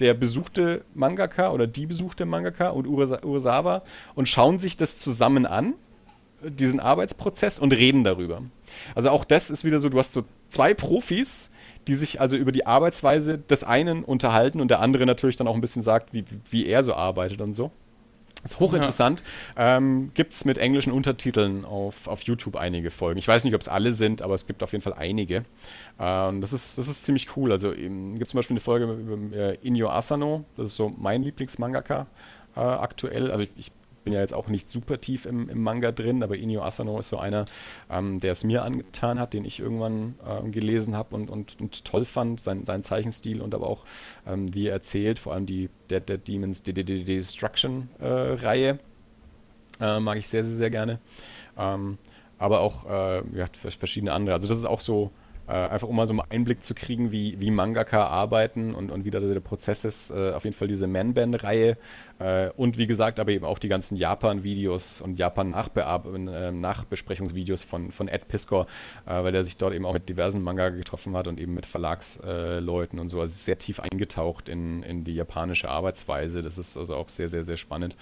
der 0.00 0.14
besuchte 0.14 0.84
Mangaka 0.94 1.50
oder 1.50 1.66
die 1.66 1.86
besuchte 1.86 2.24
Mangaka 2.24 2.68
und 2.70 2.86
Urasawa 2.86 3.82
und 4.14 4.28
schauen 4.28 4.58
sich 4.58 4.76
das 4.76 4.98
zusammen 4.98 5.44
an, 5.44 5.74
diesen 6.42 6.80
Arbeitsprozess 6.80 7.58
und 7.58 7.72
reden 7.72 8.04
darüber. 8.04 8.42
Also 8.94 9.10
auch 9.10 9.24
das 9.24 9.50
ist 9.50 9.64
wieder 9.64 9.80
so, 9.80 9.88
du 9.88 9.98
hast 9.98 10.12
so 10.12 10.24
zwei 10.48 10.72
Profis, 10.72 11.50
die 11.88 11.94
sich 11.94 12.20
also 12.20 12.36
über 12.36 12.52
die 12.52 12.66
Arbeitsweise 12.66 13.38
des 13.38 13.64
einen 13.64 14.04
unterhalten 14.04 14.60
und 14.60 14.70
der 14.70 14.80
andere 14.80 15.06
natürlich 15.06 15.36
dann 15.36 15.48
auch 15.48 15.54
ein 15.54 15.60
bisschen 15.60 15.82
sagt, 15.82 16.12
wie, 16.12 16.24
wie 16.50 16.66
er 16.66 16.82
so 16.82 16.94
arbeitet 16.94 17.40
und 17.40 17.54
so. 17.54 17.72
Das 18.42 18.52
ist 18.52 18.60
hochinteressant. 18.60 19.24
Ja. 19.56 19.78
Ähm, 19.78 20.10
gibt 20.14 20.32
es 20.32 20.44
mit 20.44 20.58
englischen 20.58 20.92
Untertiteln 20.92 21.64
auf, 21.64 22.06
auf 22.06 22.22
YouTube 22.22 22.56
einige 22.56 22.90
Folgen. 22.90 23.18
Ich 23.18 23.26
weiß 23.26 23.42
nicht, 23.42 23.54
ob 23.54 23.60
es 23.60 23.68
alle 23.68 23.92
sind, 23.94 24.22
aber 24.22 24.34
es 24.34 24.46
gibt 24.46 24.62
auf 24.62 24.70
jeden 24.70 24.82
Fall 24.82 24.92
einige. 24.92 25.44
Ähm, 25.98 26.40
das, 26.40 26.52
ist, 26.52 26.78
das 26.78 26.86
ist 26.86 27.04
ziemlich 27.04 27.36
cool. 27.36 27.50
Also 27.50 27.72
gibt 27.72 28.22
es 28.22 28.28
zum 28.28 28.38
Beispiel 28.38 28.54
eine 28.54 28.60
Folge 28.60 28.84
über 28.84 29.36
äh, 29.36 29.58
Inyo 29.62 29.90
Asano. 29.90 30.44
Das 30.56 30.68
ist 30.68 30.76
so 30.76 30.92
mein 30.96 31.22
Lieblingsmangaka 31.22 32.06
äh, 32.54 32.60
aktuell. 32.60 33.32
Also 33.32 33.42
ich, 33.44 33.50
ich 33.56 33.72
bin 34.04 34.12
ja 34.12 34.20
jetzt 34.20 34.34
auch 34.34 34.48
nicht 34.48 34.70
super 34.70 35.00
tief 35.00 35.26
im, 35.26 35.48
im 35.48 35.62
Manga 35.62 35.92
drin, 35.92 36.22
aber 36.22 36.36
Inyo 36.36 36.62
Asano 36.62 36.98
ist 36.98 37.08
so 37.08 37.18
einer, 37.18 37.46
ähm, 37.90 38.20
der 38.20 38.32
es 38.32 38.44
mir 38.44 38.62
angetan 38.62 39.18
hat, 39.18 39.34
den 39.34 39.44
ich 39.44 39.60
irgendwann 39.60 40.14
ähm, 40.26 40.52
gelesen 40.52 40.96
habe 40.96 41.14
und, 41.14 41.30
und, 41.30 41.60
und, 41.60 41.84
toll 41.84 42.04
fand, 42.04 42.40
sein, 42.40 42.64
sein 42.64 42.84
Zeichenstil 42.84 43.40
und 43.40 43.54
aber 43.54 43.68
auch, 43.68 43.84
ähm, 44.26 44.52
wie 44.54 44.68
er 44.68 44.72
erzählt, 44.72 45.18
vor 45.18 45.34
allem 45.34 45.46
die 45.46 45.68
Dead 45.90 46.08
Dead 46.08 46.26
Demons 46.26 46.62
Destruction-Reihe 46.62 48.78
äh, 49.80 49.80
äh, 49.80 50.00
mag 50.00 50.18
ich 50.18 50.28
sehr, 50.28 50.44
sehr, 50.44 50.56
sehr 50.56 50.70
gerne. 50.70 50.98
Ähm, 51.56 51.98
aber 52.38 52.60
auch 52.60 52.86
äh, 52.86 53.22
ja, 53.36 53.46
verschiedene 53.52 54.12
andere. 54.12 54.34
Also 54.34 54.46
das 54.46 54.58
ist 54.58 54.64
auch 54.64 54.80
so 54.80 55.10
äh, 55.48 55.52
einfach 55.52 55.88
um 55.88 55.96
mal 55.96 56.06
so 56.06 56.12
einen 56.12 56.30
Einblick 56.30 56.62
zu 56.62 56.74
kriegen, 56.74 57.10
wie, 57.10 57.40
wie 57.40 57.50
Mangaka 57.50 58.06
arbeiten 58.06 58.74
und, 58.74 58.90
und 58.90 59.04
wie 59.04 59.10
da 59.10 59.18
der 59.18 59.40
Prozess 59.40 59.84
ist. 59.84 60.10
Äh, 60.10 60.32
auf 60.32 60.44
jeden 60.44 60.54
Fall 60.54 60.68
diese 60.68 60.86
Man-Band-Reihe 60.86 61.78
äh, 62.18 62.50
und 62.56 62.78
wie 62.78 62.86
gesagt, 62.86 63.20
aber 63.20 63.32
eben 63.32 63.44
auch 63.44 63.58
die 63.58 63.68
ganzen 63.68 63.96
Japan-Videos 63.96 65.00
und 65.00 65.18
Japan-Nachbesprechungsvideos 65.18 67.62
von, 67.62 67.92
von 67.92 68.08
Ed 68.08 68.28
Piskor, 68.28 68.66
äh, 69.06 69.22
weil 69.22 69.32
der 69.32 69.44
sich 69.44 69.56
dort 69.56 69.72
eben 69.74 69.86
auch 69.86 69.92
mit 69.92 70.08
diversen 70.08 70.42
Manga 70.42 70.70
getroffen 70.70 71.16
hat 71.16 71.28
und 71.28 71.38
eben 71.38 71.54
mit 71.54 71.66
Verlagsleuten 71.66 72.98
und 72.98 73.08
so. 73.08 73.20
Also 73.20 73.34
sehr 73.34 73.58
tief 73.58 73.80
eingetaucht 73.80 74.48
in, 74.48 74.82
in 74.82 75.04
die 75.04 75.14
japanische 75.14 75.68
Arbeitsweise. 75.68 76.42
Das 76.42 76.58
ist 76.58 76.76
also 76.76 76.96
auch 76.96 77.08
sehr, 77.08 77.28
sehr, 77.28 77.44
sehr 77.44 77.56
spannend 77.56 77.94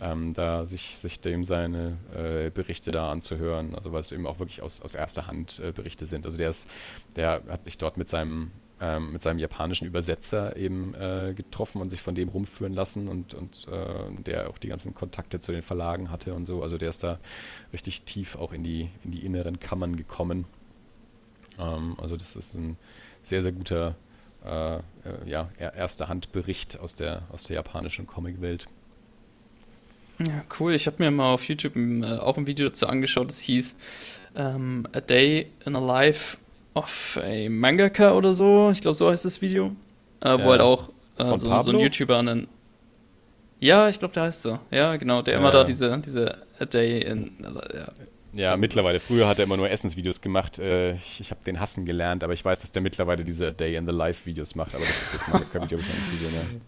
ähm, 0.00 0.34
da 0.34 0.66
sich, 0.66 0.98
sich 0.98 1.20
dem 1.20 1.44
seine 1.44 1.96
äh, 2.14 2.50
Berichte 2.50 2.90
da 2.90 3.10
anzuhören, 3.10 3.74
also 3.74 3.92
weil 3.92 4.00
es 4.00 4.12
eben 4.12 4.26
auch 4.26 4.38
wirklich 4.38 4.62
aus, 4.62 4.80
aus 4.80 4.94
erster 4.94 5.26
Hand 5.26 5.60
äh, 5.64 5.72
Berichte 5.72 6.06
sind. 6.06 6.26
Also 6.26 6.38
der 6.38 6.50
ist, 6.50 6.68
der 7.16 7.42
hat 7.48 7.64
sich 7.64 7.78
dort 7.78 7.96
mit 7.96 8.08
seinem 8.08 8.52
ähm, 8.80 9.12
mit 9.12 9.22
seinem 9.22 9.38
japanischen 9.38 9.86
Übersetzer 9.86 10.56
eben 10.56 10.94
äh, 10.94 11.34
getroffen 11.34 11.80
und 11.80 11.90
sich 11.90 12.00
von 12.00 12.14
dem 12.14 12.28
rumführen 12.28 12.72
lassen 12.72 13.08
und, 13.08 13.34
und 13.34 13.66
äh, 13.68 14.22
der 14.22 14.50
auch 14.50 14.58
die 14.58 14.68
ganzen 14.68 14.94
Kontakte 14.94 15.40
zu 15.40 15.52
den 15.52 15.62
Verlagen 15.62 16.10
hatte 16.10 16.34
und 16.34 16.44
so. 16.44 16.62
Also 16.62 16.78
der 16.78 16.88
ist 16.88 17.02
da 17.02 17.18
richtig 17.72 18.02
tief 18.02 18.36
auch 18.36 18.52
in 18.52 18.62
die, 18.62 18.90
in 19.04 19.10
die 19.10 19.24
inneren 19.24 19.58
Kammern 19.58 19.96
gekommen. 19.96 20.44
Ähm, 21.58 21.96
also 22.00 22.16
das 22.16 22.36
ist 22.36 22.54
ein 22.54 22.76
sehr, 23.22 23.42
sehr 23.42 23.52
guter 23.52 23.96
äh, 24.44 24.76
äh 24.76 24.80
ja, 25.26 25.50
erster 25.58 26.08
Handbericht 26.08 26.78
aus 26.78 26.94
der, 26.94 27.22
aus 27.32 27.44
der 27.44 27.56
japanischen 27.56 28.06
Comicwelt. 28.06 28.66
Ja, 30.18 30.44
cool. 30.58 30.74
Ich 30.74 30.86
habe 30.86 31.02
mir 31.02 31.10
mal 31.10 31.32
auf 31.32 31.48
YouTube 31.48 31.76
äh, 31.76 32.18
auch 32.18 32.36
ein 32.38 32.46
Video 32.46 32.68
dazu 32.68 32.86
angeschaut, 32.86 33.28
das 33.28 33.40
hieß 33.40 33.76
ähm, 34.36 34.86
A 34.92 35.00
Day 35.00 35.50
in 35.64 35.76
a 35.76 35.80
Life 35.80 36.38
of 36.78 37.20
a 37.22 37.48
Mangaka 37.48 38.12
oder 38.12 38.32
so. 38.32 38.70
Ich 38.72 38.80
glaube, 38.80 38.94
so 38.94 39.10
heißt 39.10 39.24
das 39.24 39.40
Video. 39.40 39.76
Äh, 40.22 40.28
ja. 40.28 40.44
Wo 40.44 40.50
halt 40.50 40.60
auch 40.60 40.88
äh, 41.18 41.36
so, 41.36 41.62
so, 41.62 41.70
ein 41.70 41.78
YouTuber 41.78 42.18
einen. 42.18 42.48
Ja, 43.60 43.88
ich 43.88 43.98
glaube, 43.98 44.14
der 44.14 44.24
heißt 44.24 44.42
so. 44.42 44.58
Ja, 44.70 44.96
genau. 44.96 45.22
Der 45.22 45.34
ja. 45.34 45.40
immer 45.40 45.50
da 45.50 45.64
diese, 45.64 45.98
diese 45.98 46.38
A 46.58 46.64
Day 46.64 47.02
in. 47.02 47.32
Ja. 47.74 47.88
Ja, 48.34 48.56
mittlerweile. 48.56 49.00
Früher 49.00 49.26
hat 49.26 49.38
er 49.38 49.46
immer 49.46 49.56
nur 49.56 49.70
Essensvideos 49.70 50.20
gemacht. 50.20 50.58
Äh, 50.58 50.94
ich, 50.94 51.20
ich 51.20 51.30
habe 51.30 51.42
den 51.44 51.58
hassen 51.60 51.84
gelernt, 51.86 52.22
aber 52.22 52.34
ich 52.34 52.44
weiß, 52.44 52.60
dass 52.60 52.70
der 52.70 52.82
mittlerweile 52.82 53.24
diese 53.24 53.52
Day 53.52 53.76
in 53.76 53.86
the 53.86 53.92
Life 53.92 54.26
Videos 54.26 54.54
macht. 54.54 54.74
Aber 54.74 54.84
das, 54.84 55.08
das 55.12 55.28
Manga-Video 55.28 55.78
habe 55.78 55.80
ich 55.80 55.88
noch 55.88 55.94
nicht 55.96 56.10
gesehen. 56.10 56.60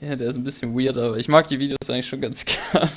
Ja. 0.00 0.16
Der 0.16 0.28
ist 0.28 0.36
ein 0.36 0.44
bisschen 0.44 0.76
weird, 0.78 0.96
aber 0.96 1.16
ich 1.16 1.28
mag 1.28 1.48
die 1.48 1.58
Videos 1.58 1.88
eigentlich 1.88 2.08
schon 2.08 2.20
ganz 2.20 2.44
gern. 2.72 2.88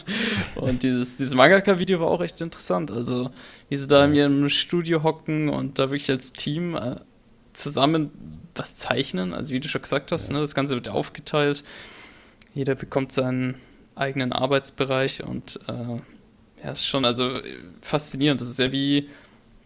Und 0.56 0.84
dieses, 0.84 1.18
dieses 1.18 1.34
Mangaka-Video 1.36 2.00
war 2.00 2.08
auch 2.08 2.22
echt 2.22 2.42
interessant. 2.42 2.92
Also, 2.92 3.30
wie 3.70 3.76
sie 3.76 3.88
da 3.88 4.06
in 4.06 4.14
ihrem 4.14 4.50
Studio 4.50 5.04
hocken 5.04 5.50
und 5.50 5.80
da 5.80 5.92
wirklich 5.92 6.10
als 6.10 6.34
Team 6.34 6.76
äh, 6.76 6.96
zusammen 7.54 8.12
was 8.56 8.76
zeichnen. 8.76 9.34
Also, 9.34 9.54
wie 9.54 9.60
du 9.60 9.68
schon 9.68 9.82
gesagt 9.82 10.12
hast, 10.12 10.30
ja. 10.30 10.36
ne, 10.36 10.42
das 10.42 10.56
Ganze 10.56 10.76
wird 10.76 10.90
aufgeteilt. 10.90 11.64
Jeder 12.54 12.76
bekommt 12.76 13.12
seinen 13.12 13.56
eigenen 13.96 14.34
Arbeitsbereich 14.34 15.24
und 15.24 15.60
äh, 15.68 16.64
ja, 16.64 16.72
ist 16.72 16.86
schon 16.86 17.06
also 17.06 17.40
faszinierend. 17.82 18.42
Das 18.42 18.50
ist 18.50 18.60
ja 18.60 18.72
wie, 18.72 19.10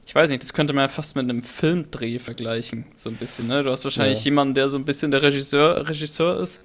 ich 0.06 0.14
weiß 0.14 0.30
nicht, 0.30 0.44
das 0.44 0.54
könnte 0.54 0.74
man 0.74 0.84
ja 0.84 0.88
fast 0.90 1.16
mit 1.16 1.30
einem 1.30 1.44
Filmdreh 1.44 2.20
vergleichen, 2.20 2.86
so 2.96 3.10
ein 3.10 3.16
bisschen. 3.16 3.48
Ne? 3.48 3.64
Du 3.64 3.72
hast 3.72 3.84
wahrscheinlich 3.84 4.20
ja. 4.20 4.26
jemanden, 4.26 4.54
der 4.54 4.70
so 4.70 4.78
ein 4.78 4.86
bisschen 4.86 5.12
der 5.12 5.22
Regisseur, 5.22 5.88
Regisseur 5.88 6.40
ist 6.42 6.62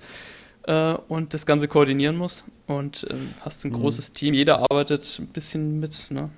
äh, 0.68 0.94
und 1.08 1.34
das 1.34 1.46
Ganze 1.46 1.66
koordinieren 1.66 2.16
muss. 2.16 2.44
Und 2.66 3.04
äh, 3.04 3.14
hast 3.40 3.64
ein 3.64 3.72
mhm. 3.72 3.80
großes 3.80 4.12
Team, 4.12 4.34
jeder 4.34 4.60
arbeitet 4.70 5.18
ein 5.18 5.28
bisschen 5.28 5.80
mit. 5.80 6.10
Ne? 6.10 6.30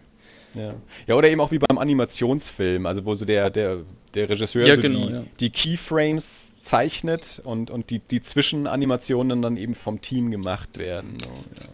Ja. 0.54 0.74
ja, 1.06 1.14
oder 1.14 1.28
eben 1.28 1.40
auch 1.40 1.50
wie 1.50 1.58
beim 1.58 1.78
Animationsfilm, 1.78 2.86
also 2.86 3.04
wo 3.04 3.14
so 3.14 3.24
der, 3.24 3.50
der, 3.50 3.78
der 4.14 4.28
Regisseur 4.28 4.66
ja, 4.66 4.76
so 4.76 4.82
genau, 4.82 5.06
die, 5.06 5.12
ja. 5.12 5.24
die, 5.38 5.50
Keyframes 5.50 6.54
zeichnet 6.60 7.40
und, 7.44 7.70
und 7.70 7.90
die, 7.90 8.00
die 8.00 8.20
Zwischenanimationen 8.20 9.42
dann 9.42 9.56
eben 9.56 9.76
vom 9.76 10.00
Team 10.00 10.30
gemacht 10.30 10.78
werden. 10.78 11.18
So, 11.22 11.30
ja. 11.60 11.68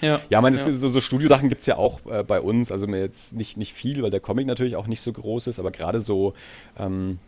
Ja, 0.00 0.20
ja, 0.30 0.40
meine, 0.40 0.56
ja. 0.56 0.76
so, 0.76 0.88
so 0.88 1.00
Studiosachen 1.00 1.48
gibt 1.48 1.62
es 1.62 1.66
ja 1.66 1.76
auch 1.76 2.00
äh, 2.06 2.22
bei 2.22 2.40
uns. 2.40 2.70
Also 2.70 2.86
jetzt 2.86 3.34
nicht, 3.34 3.56
nicht 3.56 3.72
viel, 3.72 4.00
weil 4.02 4.10
der 4.10 4.20
Comic 4.20 4.46
natürlich 4.46 4.76
auch 4.76 4.86
nicht 4.86 5.00
so 5.00 5.12
groß 5.12 5.48
ist, 5.48 5.58
aber 5.58 5.72
gerade 5.72 6.00
so 6.00 6.34
ähm, 6.78 7.18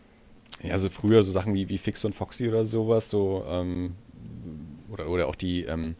ja, 0.63 0.73
also 0.73 0.89
früher 0.89 1.23
so 1.23 1.31
Sachen 1.31 1.53
wie, 1.53 1.69
wie 1.69 1.77
Fix 1.77 2.05
und 2.05 2.13
Foxy 2.13 2.47
oder 2.47 2.65
sowas, 2.65 3.09
so, 3.09 3.43
ähm, 3.47 3.95
oder, 4.91 5.07
oder 5.09 5.27
auch 5.27 5.35
die, 5.35 5.63
ähm, 5.63 5.95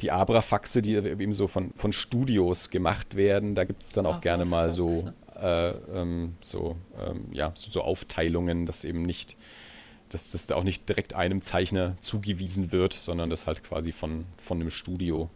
die 0.00 0.10
Abrafaxe, 0.10 0.82
die 0.82 0.94
eben 0.94 1.32
so 1.32 1.48
von, 1.48 1.72
von 1.74 1.92
Studios 1.92 2.70
gemacht 2.70 3.16
werden, 3.16 3.54
da 3.54 3.64
gibt 3.64 3.82
es 3.82 3.92
dann 3.92 4.06
auch 4.06 4.20
gerne 4.20 4.44
mal 4.44 4.70
so, 4.70 5.10
äh, 5.40 5.70
ähm, 5.70 6.34
so, 6.40 6.76
ähm, 6.98 7.26
ja, 7.32 7.52
so, 7.54 7.70
so, 7.70 7.82
Aufteilungen, 7.82 8.66
dass 8.66 8.84
eben 8.84 9.02
nicht, 9.02 9.36
dass 10.10 10.30
das 10.32 10.50
auch 10.52 10.64
nicht 10.64 10.88
direkt 10.88 11.14
einem 11.14 11.40
Zeichner 11.40 11.96
zugewiesen 12.00 12.72
wird, 12.72 12.92
sondern 12.92 13.30
das 13.30 13.46
halt 13.46 13.64
quasi 13.64 13.92
von, 13.92 14.26
von 14.36 14.60
einem 14.60 14.70
Studio 14.70 15.30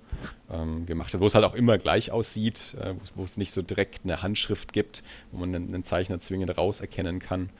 ähm, 0.50 0.84
gemacht 0.84 1.12
wird, 1.12 1.22
wo 1.22 1.26
es 1.26 1.34
halt 1.34 1.44
auch 1.44 1.54
immer 1.54 1.78
gleich 1.78 2.10
aussieht, 2.12 2.76
äh, 2.80 2.94
wo 3.14 3.24
es 3.24 3.36
nicht 3.36 3.52
so 3.52 3.62
direkt 3.62 4.00
eine 4.04 4.22
Handschrift 4.22 4.72
gibt, 4.72 5.02
wo 5.32 5.38
man 5.38 5.54
einen, 5.54 5.74
einen 5.74 5.84
Zeichner 5.84 6.20
zwingend 6.20 6.56
rauserkennen 6.56 7.18
kann. 7.18 7.50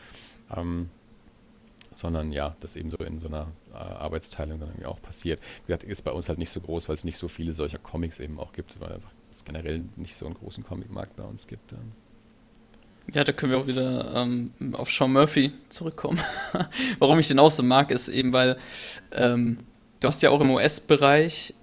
Ähm, 0.56 0.90
sondern 1.92 2.32
ja, 2.32 2.56
das 2.60 2.76
eben 2.76 2.90
so 2.90 2.96
in 2.98 3.18
so 3.18 3.28
einer 3.28 3.48
äh, 3.72 3.76
Arbeitsteilung 3.76 4.60
dann 4.60 4.68
irgendwie 4.68 4.86
auch 4.86 5.02
passiert. 5.02 5.40
Wie 5.62 5.66
gesagt, 5.66 5.84
ist 5.84 6.02
bei 6.02 6.12
uns 6.12 6.28
halt 6.28 6.38
nicht 6.38 6.50
so 6.50 6.60
groß, 6.60 6.88
weil 6.88 6.96
es 6.96 7.04
nicht 7.04 7.16
so 7.16 7.28
viele 7.28 7.52
solcher 7.52 7.78
Comics 7.78 8.20
eben 8.20 8.38
auch 8.38 8.52
gibt, 8.52 8.80
weil 8.80 8.98
es 9.30 9.44
generell 9.44 9.82
nicht 9.96 10.16
so 10.16 10.26
einen 10.26 10.34
großen 10.34 10.64
Comicmarkt 10.64 11.16
bei 11.16 11.24
uns 11.24 11.46
gibt. 11.46 11.72
Ähm. 11.72 11.92
Ja, 13.12 13.24
da 13.24 13.32
können 13.32 13.52
wir 13.52 13.58
auch 13.58 13.66
wieder 13.66 14.14
ähm, 14.14 14.52
auf 14.72 14.90
Sean 14.90 15.12
Murphy 15.12 15.52
zurückkommen. 15.68 16.20
Warum 17.00 17.18
ich 17.18 17.28
den 17.28 17.38
auch 17.38 17.50
so 17.50 17.62
mag, 17.62 17.90
ist 17.90 18.08
eben, 18.08 18.32
weil 18.32 18.56
ähm, 19.12 19.58
du 19.98 20.08
hast 20.08 20.22
ja 20.22 20.30
auch 20.30 20.40
im 20.40 20.50
US-Bereich 20.50 21.54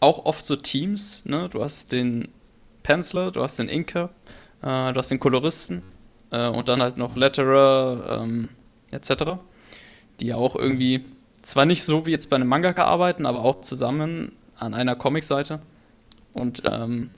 auch 0.00 0.24
oft 0.24 0.44
so 0.44 0.56
Teams. 0.56 1.24
Ne? 1.24 1.48
Du 1.50 1.62
hast 1.62 1.92
den 1.92 2.28
Penciler, 2.82 3.30
du 3.30 3.42
hast 3.42 3.58
den 3.58 3.68
Inker, 3.68 4.10
äh, 4.62 4.92
du 4.92 4.96
hast 4.96 5.10
den 5.10 5.20
Koloristen 5.20 5.82
äh, 6.30 6.48
und 6.48 6.68
dann 6.68 6.82
halt 6.82 6.96
noch 6.96 7.16
Letterer 7.16 8.22
ähm, 8.22 8.48
etc., 8.90 9.24
die 10.20 10.26
ja 10.26 10.36
auch 10.36 10.56
irgendwie 10.56 11.04
zwar 11.42 11.64
nicht 11.64 11.84
so 11.84 12.06
wie 12.06 12.10
jetzt 12.10 12.30
bei 12.30 12.36
einem 12.36 12.48
Mangaka 12.48 12.84
arbeiten, 12.84 13.26
aber 13.26 13.40
auch 13.40 13.60
zusammen 13.60 14.32
an 14.56 14.74
einer 14.74 14.96
Comicseite. 14.96 15.60
Und 16.32 16.62
ähm, 16.64 17.10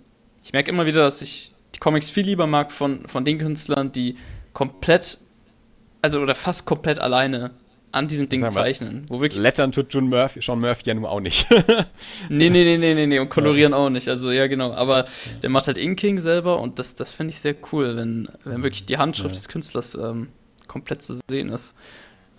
ich 0.42 0.52
merke 0.52 0.70
immer 0.70 0.86
wieder, 0.86 1.02
dass 1.02 1.22
ich 1.22 1.54
die 1.74 1.80
Comics 1.80 2.10
viel 2.10 2.24
lieber 2.24 2.46
mag 2.46 2.70
von, 2.70 3.06
von 3.08 3.24
den 3.24 3.38
Künstlern, 3.38 3.92
die 3.92 4.16
komplett, 4.52 5.18
also 6.02 6.20
oder 6.20 6.34
fast 6.34 6.66
komplett 6.66 6.98
alleine 6.98 7.50
an 7.92 8.08
diesem 8.08 8.28
Ding 8.28 8.48
zeichnen. 8.48 9.04
Wo 9.08 9.20
wirklich 9.20 9.40
Lettern 9.40 9.72
tut 9.72 9.92
John 9.92 10.08
Murphy, 10.08 10.40
Sean 10.40 10.60
Murphy 10.60 10.84
ja 10.86 10.94
nun 10.94 11.06
auch 11.06 11.20
nicht. 11.20 11.48
nee, 12.28 12.48
nee, 12.48 12.48
nee, 12.50 12.76
nee, 12.76 12.94
nee, 12.94 13.06
nee, 13.06 13.18
und 13.18 13.28
kolorieren 13.28 13.74
auch 13.74 13.90
nicht. 13.90 14.08
Also 14.08 14.30
ja, 14.30 14.46
genau. 14.46 14.72
Aber 14.72 15.04
der 15.42 15.50
macht 15.50 15.66
halt 15.66 15.78
Inking 15.78 16.20
selber 16.20 16.60
und 16.60 16.78
das, 16.78 16.94
das 16.94 17.12
finde 17.12 17.30
ich 17.30 17.40
sehr 17.40 17.56
cool, 17.72 17.96
wenn, 17.96 18.28
wenn 18.44 18.62
wirklich 18.62 18.86
die 18.86 18.98
Handschrift 18.98 19.34
ja. 19.34 19.38
des 19.38 19.48
Künstlers 19.48 19.94
ähm, 19.96 20.28
komplett 20.68 21.02
zu 21.02 21.18
sehen 21.28 21.48
ist. 21.48 21.74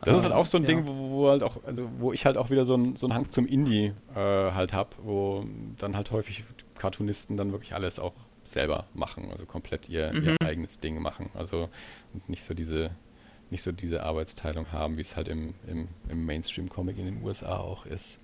Das 0.03 0.17
ist 0.17 0.23
halt 0.23 0.33
auch 0.33 0.47
so 0.47 0.57
ein 0.57 0.63
ja. 0.63 0.67
Ding, 0.67 0.87
wo, 0.87 1.11
wo, 1.11 1.29
halt 1.29 1.43
auch, 1.43 1.63
also 1.63 1.87
wo 1.99 2.11
ich 2.11 2.25
halt 2.25 2.37
auch 2.37 2.49
wieder 2.49 2.65
so 2.65 2.73
einen 2.73 2.95
so 2.95 3.07
Hang 3.09 3.29
zum 3.29 3.45
Indie 3.45 3.93
äh, 4.15 4.17
halt 4.17 4.73
habe, 4.73 4.89
wo 5.03 5.45
dann 5.77 5.95
halt 5.95 6.11
häufig 6.11 6.43
Cartoonisten 6.79 7.37
dann 7.37 7.51
wirklich 7.51 7.75
alles 7.75 7.99
auch 7.99 8.13
selber 8.43 8.85
machen, 8.95 9.29
also 9.31 9.45
komplett 9.45 9.89
ihr, 9.89 10.11
mhm. 10.11 10.23
ihr 10.23 10.47
eigenes 10.47 10.79
Ding 10.79 10.99
machen. 10.99 11.29
Also 11.35 11.69
nicht 12.27 12.43
so 12.43 12.55
diese 12.55 12.89
nicht 13.51 13.63
so 13.63 13.71
diese 13.71 14.03
Arbeitsteilung 14.03 14.71
haben, 14.71 14.97
wie 14.97 15.01
es 15.01 15.15
halt 15.15 15.27
im, 15.27 15.53
im, 15.67 15.87
im 16.09 16.25
Mainstream-Comic 16.25 16.97
in 16.97 17.05
den 17.05 17.23
USA 17.23 17.57
auch 17.57 17.85
ist. 17.85 18.19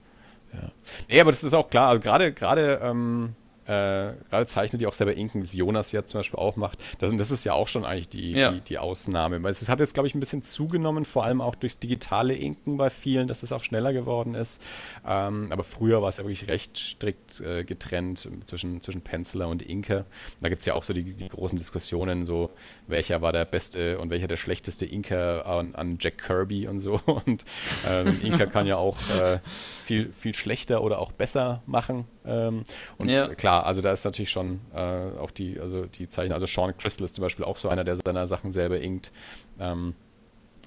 Ja. 0.53 0.71
Nee, 1.09 1.21
aber 1.21 1.31
das 1.31 1.43
ist 1.43 1.53
auch 1.53 1.69
klar, 1.69 1.89
also 1.89 2.01
gerade 2.01 2.31
gerade 2.31 2.79
ähm, 2.81 3.35
äh, 3.67 4.13
gerade 4.29 4.45
zeichnet 4.45 4.81
die 4.81 4.87
auch 4.87 4.93
selber 4.93 5.13
Inken, 5.15 5.43
wie 5.43 5.57
Jonas 5.57 5.91
ja 5.91 6.05
zum 6.05 6.19
Beispiel 6.19 6.39
auch 6.39 6.55
macht. 6.55 6.79
Das, 6.99 7.15
das 7.17 7.31
ist 7.31 7.43
ja 7.43 7.51
auch 7.51 7.67
schon 7.67 7.83
eigentlich 7.83 8.07
die, 8.07 8.31
ja. 8.31 8.51
die, 8.51 8.61
die, 8.61 8.77
Ausnahme. 8.77 9.43
Weil 9.43 9.51
es 9.51 9.67
hat 9.67 9.81
jetzt, 9.81 9.93
glaube 9.93 10.07
ich, 10.07 10.15
ein 10.15 10.21
bisschen 10.21 10.41
zugenommen, 10.41 11.03
vor 11.03 11.25
allem 11.25 11.41
auch 11.41 11.53
durchs 11.53 11.77
digitale 11.77 12.33
Inken 12.33 12.77
bei 12.77 12.89
vielen, 12.89 13.27
dass 13.27 13.43
es 13.43 13.51
auch 13.51 13.63
schneller 13.63 13.91
geworden 13.91 14.35
ist. 14.35 14.61
Ähm, 15.05 15.49
aber 15.51 15.65
früher 15.65 16.01
war 16.01 16.07
es 16.07 16.17
ja 16.17 16.23
wirklich 16.23 16.47
recht 16.47 16.77
strikt 16.77 17.41
äh, 17.41 17.65
getrennt 17.65 18.29
zwischen, 18.45 18.79
zwischen 18.79 19.01
Penciler 19.01 19.49
und 19.49 19.61
Inker. 19.61 20.05
Da 20.39 20.47
gibt 20.47 20.59
es 20.59 20.65
ja 20.65 20.73
auch 20.73 20.85
so 20.85 20.93
die, 20.93 21.03
die, 21.03 21.27
großen 21.27 21.57
Diskussionen, 21.57 22.23
so 22.23 22.51
welcher 22.87 23.21
war 23.21 23.33
der 23.33 23.45
beste 23.45 23.99
und 23.99 24.09
welcher 24.09 24.27
der 24.27 24.37
schlechteste 24.37 24.85
Inker 24.85 25.45
an, 25.45 25.75
an 25.75 25.97
Jack 25.99 26.17
Kirby 26.17 26.67
und 26.67 26.79
so. 26.79 26.99
Und 27.07 27.45
ähm, 27.87 28.19
Inker 28.23 28.47
kann 28.47 28.67
ja 28.67 28.77
auch 28.77 28.97
äh, 29.21 29.39
viel, 29.45 30.11
viel 30.13 30.33
schlechter 30.33 30.81
oder 30.81 30.99
auch 30.99 31.11
besser 31.11 31.61
machen. 31.65 32.05
Ähm, 32.25 32.63
und 32.97 33.09
ja. 33.09 33.27
klar, 33.27 33.65
also 33.65 33.81
da 33.81 33.91
ist 33.91 34.05
natürlich 34.05 34.29
schon 34.29 34.61
äh, 34.73 35.17
auch 35.19 35.31
die, 35.31 35.59
also 35.59 35.85
die 35.85 36.09
Zeichner, 36.09 36.35
also 36.35 36.45
Sean 36.45 36.75
Crystal 36.77 37.03
ist 37.03 37.15
zum 37.15 37.23
Beispiel 37.23 37.45
auch 37.45 37.57
so 37.57 37.69
einer, 37.69 37.83
der 37.83 37.95
seine 37.95 38.27
Sachen 38.27 38.51
selber 38.51 38.79
inkt. 38.79 39.11
Ähm, 39.59 39.95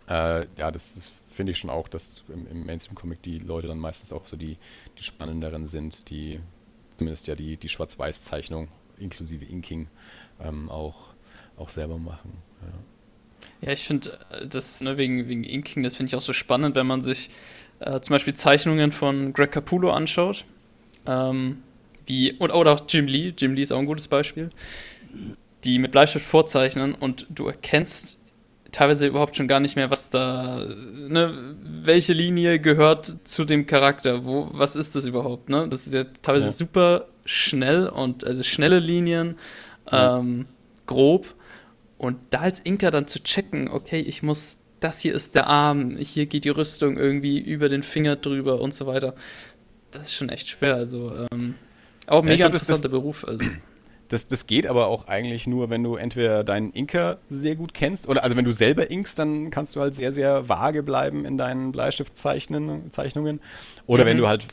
äh, 0.08 0.46
ja, 0.56 0.70
das, 0.70 0.94
das 0.94 1.12
finde 1.30 1.52
ich 1.52 1.58
schon 1.58 1.70
auch, 1.70 1.88
dass 1.88 2.24
im, 2.28 2.46
im 2.50 2.66
Mainstream-Comic 2.66 3.22
die 3.22 3.38
Leute 3.38 3.68
dann 3.68 3.78
meistens 3.78 4.12
auch 4.12 4.26
so 4.26 4.36
die, 4.36 4.58
die 4.98 5.04
spannenderen 5.04 5.66
sind, 5.66 6.10
die 6.10 6.40
zumindest 6.96 7.28
ja 7.28 7.34
die, 7.34 7.56
die 7.56 7.68
Schwarz-Weiß-Zeichnung 7.68 8.68
inklusive 8.98 9.44
Inking 9.44 9.88
ähm, 10.40 10.68
auch, 10.70 11.09
auch 11.60 11.68
selber 11.68 11.98
machen. 11.98 12.32
Ja. 12.60 13.68
Ja, 13.68 13.72
ich 13.72 13.86
finde 13.86 14.18
äh, 14.30 14.46
das 14.46 14.80
ne, 14.80 14.96
wegen, 14.96 15.28
wegen 15.28 15.44
Inking, 15.44 15.82
das 15.82 15.96
finde 15.96 16.08
ich 16.08 16.16
auch 16.16 16.20
so 16.20 16.32
spannend, 16.32 16.76
wenn 16.76 16.86
man 16.86 17.02
sich 17.02 17.30
äh, 17.80 18.00
zum 18.00 18.14
Beispiel 18.14 18.34
Zeichnungen 18.34 18.92
von 18.92 19.32
Greg 19.32 19.52
Capullo 19.52 19.90
anschaut. 19.90 20.44
Ähm, 21.06 21.62
wie, 22.06 22.32
und, 22.32 22.50
oder 22.50 22.72
auch 22.72 22.80
Jim 22.88 23.06
Lee, 23.06 23.32
Jim 23.36 23.54
Lee 23.54 23.62
ist 23.62 23.72
auch 23.72 23.78
ein 23.78 23.86
gutes 23.86 24.08
Beispiel, 24.08 24.50
die 25.64 25.78
mit 25.78 25.92
Bleistift 25.92 26.26
vorzeichnen 26.26 26.94
und 26.94 27.26
du 27.30 27.46
erkennst 27.46 28.18
teilweise 28.72 29.06
überhaupt 29.06 29.36
schon 29.36 29.48
gar 29.48 29.60
nicht 29.60 29.76
mehr, 29.76 29.90
was 29.90 30.10
da, 30.10 30.64
ne, 30.94 31.56
welche 31.64 32.12
Linie 32.12 32.60
gehört 32.60 33.16
zu 33.24 33.44
dem 33.44 33.66
Charakter, 33.66 34.24
wo, 34.24 34.48
was 34.52 34.76
ist 34.76 34.94
das 34.94 35.04
überhaupt, 35.06 35.48
ne? 35.48 35.66
Das 35.68 35.86
ist 35.86 35.92
ja 35.92 36.04
teilweise 36.22 36.46
ja. 36.46 36.52
super 36.52 37.06
schnell 37.24 37.88
und 37.88 38.24
also 38.24 38.42
schnelle 38.42 38.78
Linien, 38.78 39.36
ähm, 39.90 40.46
grob. 40.86 41.34
Und 42.00 42.16
da 42.30 42.40
als 42.40 42.60
Inka 42.60 42.90
dann 42.90 43.06
zu 43.06 43.22
checken, 43.22 43.68
okay, 43.68 44.00
ich 44.00 44.22
muss, 44.22 44.58
das 44.80 45.00
hier 45.00 45.14
ist 45.14 45.34
der 45.34 45.48
Arm, 45.48 45.98
hier 45.98 46.24
geht 46.26 46.44
die 46.44 46.48
Rüstung 46.48 46.96
irgendwie 46.96 47.38
über 47.38 47.68
den 47.68 47.82
Finger 47.82 48.16
drüber 48.16 48.60
und 48.60 48.72
so 48.72 48.86
weiter 48.86 49.14
das 49.90 50.02
ist 50.02 50.14
schon 50.14 50.28
echt 50.28 50.48
schwer. 50.48 50.74
Also 50.74 51.12
ähm, 51.32 51.54
auch 52.06 52.22
mega 52.22 52.32
ja, 52.32 52.36
glaub, 52.36 52.54
interessanter 52.54 52.88
das, 52.88 52.90
Beruf. 52.90 53.26
Also. 53.26 53.44
Das, 54.08 54.26
das 54.26 54.46
geht 54.46 54.66
aber 54.66 54.88
auch 54.88 55.06
eigentlich 55.06 55.46
nur, 55.46 55.70
wenn 55.70 55.82
du 55.82 55.96
entweder 55.96 56.42
deinen 56.42 56.72
Inker 56.72 57.18
sehr 57.28 57.54
gut 57.54 57.74
kennst 57.74 58.08
oder 58.08 58.24
also 58.24 58.36
wenn 58.36 58.44
du 58.44 58.52
selber 58.52 58.90
inkst, 58.90 59.18
dann 59.18 59.50
kannst 59.50 59.76
du 59.76 59.80
halt 59.80 59.94
sehr, 59.94 60.12
sehr 60.12 60.48
vage 60.48 60.82
bleiben 60.82 61.24
in 61.24 61.38
deinen 61.38 61.70
Bleistiftzeichnungen. 61.70 62.90
Oder 63.86 64.04
mhm. 64.04 64.08
wenn 64.08 64.16
du 64.16 64.28
halt 64.28 64.46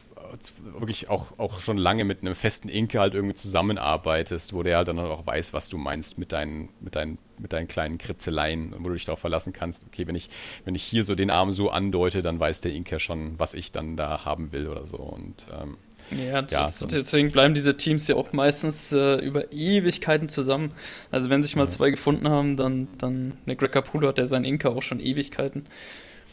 wirklich 0.61 1.09
auch, 1.09 1.37
auch 1.37 1.59
schon 1.59 1.77
lange 1.77 2.03
mit 2.03 2.21
einem 2.21 2.35
festen 2.35 2.69
Inker 2.69 2.99
halt 3.01 3.13
irgendwie 3.13 3.35
zusammenarbeitest, 3.35 4.53
wo 4.53 4.63
der 4.63 4.77
halt 4.77 4.87
dann 4.87 4.99
auch 4.99 5.25
weiß, 5.25 5.53
was 5.53 5.69
du 5.69 5.77
meinst 5.77 6.17
mit 6.17 6.31
deinen, 6.31 6.69
mit 6.79 6.95
deinen, 6.95 7.17
mit 7.39 7.53
deinen 7.53 7.67
kleinen 7.67 7.97
Kritzeleien, 7.97 8.73
wo 8.79 8.89
du 8.89 8.93
dich 8.93 9.05
darauf 9.05 9.19
verlassen 9.19 9.53
kannst, 9.53 9.85
okay, 9.85 10.07
wenn 10.07 10.15
ich, 10.15 10.29
wenn 10.65 10.75
ich 10.75 10.83
hier 10.83 11.03
so 11.03 11.15
den 11.15 11.29
Arm 11.29 11.51
so 11.51 11.69
andeute, 11.69 12.21
dann 12.21 12.39
weiß 12.39 12.61
der 12.61 12.73
Inker 12.73 12.99
schon, 12.99 13.39
was 13.39 13.53
ich 13.53 13.71
dann 13.71 13.97
da 13.97 14.25
haben 14.25 14.51
will 14.51 14.67
oder 14.67 14.85
so. 14.85 14.97
Und 14.97 15.47
ähm, 15.59 15.77
ja, 16.11 16.41
ja 16.41 16.65
deswegen 16.65 17.31
bleiben 17.31 17.53
diese 17.53 17.75
Teams 17.75 18.07
ja 18.07 18.15
auch 18.15 18.31
meistens 18.33 18.93
äh, 18.93 19.15
über 19.15 19.51
Ewigkeiten 19.51 20.29
zusammen. 20.29 20.71
Also 21.11 21.29
wenn 21.29 21.43
sich 21.43 21.55
mal 21.55 21.63
ja. 21.63 21.69
zwei 21.69 21.89
gefunden 21.89 22.29
haben, 22.29 22.55
dann, 22.55 22.87
dann 22.97 23.33
ne, 23.45 23.55
Greg 23.55 23.71
Capullo 23.71 24.07
hat 24.07 24.17
ja 24.17 24.25
seinen 24.25 24.45
Inka 24.45 24.69
auch 24.69 24.81
schon 24.81 24.99
Ewigkeiten. 24.99 25.65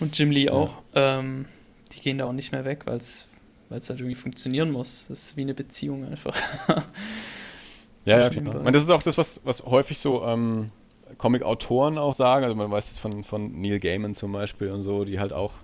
Und 0.01 0.19
Jim 0.19 0.31
Lee 0.31 0.51
auch. 0.51 0.83
Ja. 0.95 1.21
Ähm, 1.21 1.47
die 1.93 2.01
gehen 2.01 2.19
da 2.19 2.25
auch 2.25 2.33
nicht 2.33 2.53
mehr 2.53 2.65
weg, 2.65 2.83
weil 2.87 2.97
es 2.97 3.29
weil 3.75 3.81
es 3.81 3.91
halt 3.91 3.99
irgendwie 3.99 4.15
funktionieren 4.15 4.71
muss. 4.71 5.09
Das 5.09 5.25
ist 5.25 5.37
wie 5.37 5.41
eine 5.41 5.53
Beziehung 5.53 6.05
einfach. 6.05 6.37
ja, 8.05 8.21
ja, 8.21 8.31
klar. 8.31 8.61
Und 8.61 8.73
das 8.73 8.85
ist 8.85 8.91
auch 8.91 9.03
das, 9.03 9.19
was, 9.19 9.41
was 9.43 9.65
häufig 9.65 9.99
so 9.99 10.25
ähm, 10.25 10.71
Comic-Autoren 11.19 11.99
auch 11.99 12.15
sagen. 12.15 12.45
Also 12.45 12.55
man 12.55 12.71
weiß 12.71 12.91
das 12.91 12.99
von, 12.99 13.25
von 13.25 13.61
Neil 13.61 13.81
Gaiman 13.81 14.15
zum 14.15 14.31
Beispiel 14.31 14.71
und 14.71 14.85
so, 14.85 15.05
die 15.05 15.19
halt 15.19 15.33
auch, 15.33 15.55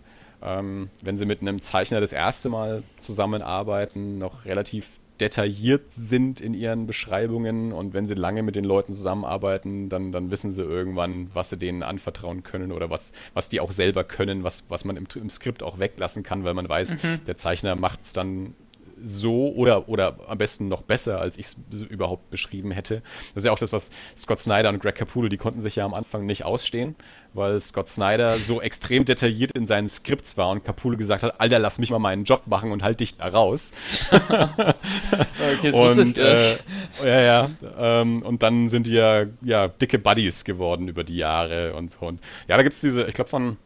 ähm, 0.42 0.90
wenn 1.02 1.18
sie 1.18 1.24
mit 1.24 1.40
einem 1.40 1.62
Zeichner 1.62 2.00
das 2.00 2.12
erste 2.12 2.48
Mal 2.48 2.82
zusammenarbeiten, 2.98 4.18
noch 4.18 4.44
relativ 4.44 4.88
detailliert 5.20 5.92
sind 5.92 6.40
in 6.40 6.54
ihren 6.54 6.86
Beschreibungen 6.86 7.72
und 7.72 7.92
wenn 7.94 8.06
sie 8.06 8.14
lange 8.14 8.42
mit 8.42 8.56
den 8.56 8.64
Leuten 8.64 8.92
zusammenarbeiten, 8.92 9.88
dann, 9.88 10.12
dann 10.12 10.30
wissen 10.30 10.52
sie 10.52 10.62
irgendwann, 10.62 11.30
was 11.34 11.50
sie 11.50 11.58
denen 11.58 11.82
anvertrauen 11.82 12.42
können 12.42 12.72
oder 12.72 12.90
was, 12.90 13.12
was 13.34 13.48
die 13.48 13.60
auch 13.60 13.70
selber 13.70 14.04
können, 14.04 14.44
was, 14.44 14.64
was 14.68 14.84
man 14.84 14.96
im, 14.96 15.06
im 15.14 15.30
Skript 15.30 15.62
auch 15.62 15.78
weglassen 15.78 16.22
kann, 16.22 16.44
weil 16.44 16.54
man 16.54 16.68
weiß, 16.68 17.02
mhm. 17.02 17.24
der 17.26 17.36
Zeichner 17.36 17.76
macht 17.76 18.00
es 18.04 18.12
dann 18.12 18.54
so 19.02 19.52
oder, 19.54 19.88
oder 19.88 20.16
am 20.28 20.38
besten 20.38 20.68
noch 20.68 20.82
besser, 20.82 21.20
als 21.20 21.38
ich 21.38 21.46
es 21.46 21.82
überhaupt 21.82 22.30
beschrieben 22.30 22.70
hätte. 22.70 23.02
Das 23.34 23.42
ist 23.42 23.46
ja 23.46 23.52
auch 23.52 23.58
das, 23.58 23.72
was 23.72 23.90
Scott 24.16 24.40
Snyder 24.40 24.68
und 24.68 24.80
Greg 24.80 24.94
Capullo, 24.94 25.28
die 25.28 25.36
konnten 25.36 25.60
sich 25.60 25.76
ja 25.76 25.84
am 25.84 25.94
Anfang 25.94 26.26
nicht 26.26 26.44
ausstehen, 26.44 26.96
weil 27.32 27.58
Scott 27.60 27.88
Snyder 27.88 28.36
so 28.36 28.60
extrem 28.62 29.04
detailliert 29.04 29.52
in 29.52 29.66
seinen 29.66 29.88
Skripts 29.88 30.36
war 30.36 30.50
und 30.50 30.64
Capullo 30.64 30.96
gesagt 30.96 31.22
hat, 31.22 31.40
Alter, 31.40 31.58
lass 31.58 31.78
mich 31.78 31.90
mal 31.90 31.98
meinen 31.98 32.24
Job 32.24 32.42
machen 32.46 32.72
und 32.72 32.82
halt 32.82 33.00
dich 33.00 33.16
da 33.16 33.28
raus. 33.28 33.72
okay, 34.10 35.72
und, 35.72 36.18
äh, 36.18 36.56
ja, 37.04 37.20
ja. 37.20 37.50
Ähm, 37.78 38.22
und 38.22 38.42
dann 38.42 38.68
sind 38.68 38.86
die 38.86 38.92
ja, 38.92 39.24
ja 39.42 39.68
dicke 39.68 39.98
Buddies 39.98 40.44
geworden 40.44 40.88
über 40.88 41.04
die 41.04 41.16
Jahre 41.16 41.74
und 41.74 41.90
so. 41.90 42.00
Und 42.00 42.20
ja, 42.48 42.56
da 42.56 42.62
gibt 42.62 42.74
es 42.74 42.80
diese, 42.80 43.04
ich 43.04 43.14
glaube 43.14 43.30
von 43.30 43.56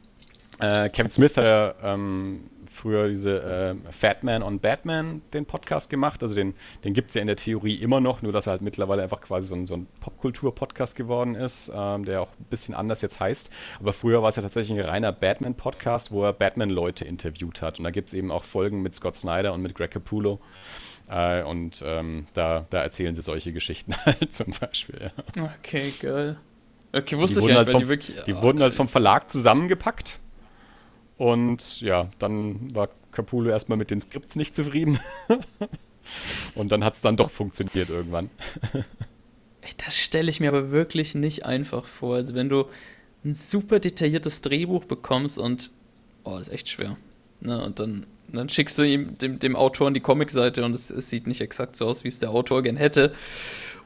äh, 0.61 0.89
Kevin 0.89 1.11
Smith 1.11 1.37
hat 1.37 1.45
er 1.45 1.75
ähm, 1.83 2.51
früher 2.85 3.09
diese 3.09 3.43
äh, 3.43 3.93
Fatman 3.93 4.43
on 4.43 4.61
Batman, 4.61 5.23
den 5.33 5.47
Podcast 5.47 5.89
gemacht. 5.89 6.23
Also 6.23 6.35
den, 6.35 6.53
den 6.85 6.93
gibt 6.93 7.09
es 7.09 7.15
ja 7.15 7.23
in 7.23 7.27
der 7.27 7.37
Theorie 7.37 7.77
immer 7.77 7.99
noch, 7.99 8.21
nur 8.21 8.31
dass 8.31 8.47
er 8.47 8.51
halt 8.51 8.61
mittlerweile 8.61 9.03
einfach 9.03 9.23
quasi 9.23 9.49
so 9.49 9.55
ein, 9.55 9.67
so 9.67 9.73
ein 9.73 9.87
Popkultur-Podcast 10.01 10.95
geworden 10.95 11.35
ist, 11.35 11.73
ähm, 11.75 12.05
der 12.05 12.21
auch 12.21 12.29
ein 12.39 12.45
bisschen 12.51 12.75
anders 12.75 13.01
jetzt 13.01 13.21
heißt. 13.21 13.49
Aber 13.81 13.95
früher 13.95 14.21
war 14.21 14.29
es 14.29 14.37
ja 14.37 14.43
tatsächlich 14.43 14.79
ein 14.79 14.85
reiner 14.85 15.13
Batman-Podcast, 15.13 16.13
wo 16.13 16.25
er 16.25 16.35
Batman-Leute 16.35 17.07
interviewt 17.07 17.63
hat. 17.63 17.79
Und 17.79 17.85
da 17.85 17.91
gibt 17.91 18.11
es 18.11 18.15
eben 18.15 18.31
auch 18.31 18.45
Folgen 18.45 18.83
mit 18.83 18.95
Scott 18.95 19.17
Snyder 19.17 19.55
und 19.55 19.63
mit 19.63 19.75
Greg 19.75 19.91
Capullo. 19.91 20.41
Äh, 21.09 21.43
und 21.43 21.83
ähm, 21.87 22.27
da, 22.35 22.65
da 22.69 22.83
erzählen 22.83 23.15
sie 23.15 23.23
solche 23.23 23.55
Geschichten 23.55 23.95
halt 24.05 24.35
zum 24.35 24.53
Beispiel. 24.61 25.11
Ja. 25.37 25.51
Okay, 25.59 25.91
geil. 26.03 26.37
Okay, 26.93 27.17
wusste 27.17 27.41
die 27.41 27.47
ich 27.47 27.51
ja, 27.53 27.57
halt 27.57 27.71
vom, 27.71 27.81
die 27.81 27.89
wirklich. 27.89 28.15
Die 28.27 28.35
oh, 28.35 28.43
wurden 28.43 28.61
halt 28.61 28.75
vom 28.75 28.89
Verlag 28.89 29.31
zusammengepackt 29.31 30.21
und 31.17 31.81
ja, 31.81 32.09
dann 32.19 32.75
war 32.75 32.89
Capullo 33.13 33.51
erstmal 33.51 33.79
mit 33.79 33.91
den 33.91 34.01
Skripts 34.01 34.37
nicht 34.37 34.57
zufrieden. 34.57 34.99
Und 36.55 36.71
dann 36.71 36.85
hat 36.85 36.97
es 36.97 37.01
dann 37.01 37.17
doch 37.17 37.31
funktioniert 37.31 37.89
irgendwann. 37.89 38.29
Das 39.79 39.97
stelle 39.97 40.31
ich 40.31 40.41
mir 40.41 40.49
aber 40.49 40.71
wirklich 40.71 41.15
nicht 41.15 41.47
einfach 41.47 41.87
vor. 41.87 42.17
Also 42.17 42.35
wenn 42.35 42.51
du 42.51 42.67
ein 43.25 43.35
super 43.35 43.81
detailliertes 43.81 44.43
Drehbuch 44.43 44.85
bekommst 44.85 45.39
und 45.39 45.71
oh, 46.25 46.37
das 46.37 46.49
ist 46.49 46.55
echt 46.55 46.69
schwer. 46.69 46.97
Ne? 47.41 47.65
Und 47.65 47.81
dann, 47.81 48.07
dann 48.31 48.51
schickst 48.51 48.79
du 48.79 48.83
ihm 48.83 49.17
dem, 49.17 49.39
dem 49.39 49.57
Autor 49.57 49.91
die 49.91 50.01
Comicseite 50.01 50.65
und 50.65 50.75
es, 50.75 50.91
es 50.91 51.09
sieht 51.09 51.27
nicht 51.27 51.41
exakt 51.41 51.77
so 51.77 51.87
aus, 51.87 52.05
wie 52.05 52.09
es 52.09 52.19
der 52.19 52.31
Autor 52.31 52.63
gern 52.63 52.77
hätte. 52.77 53.15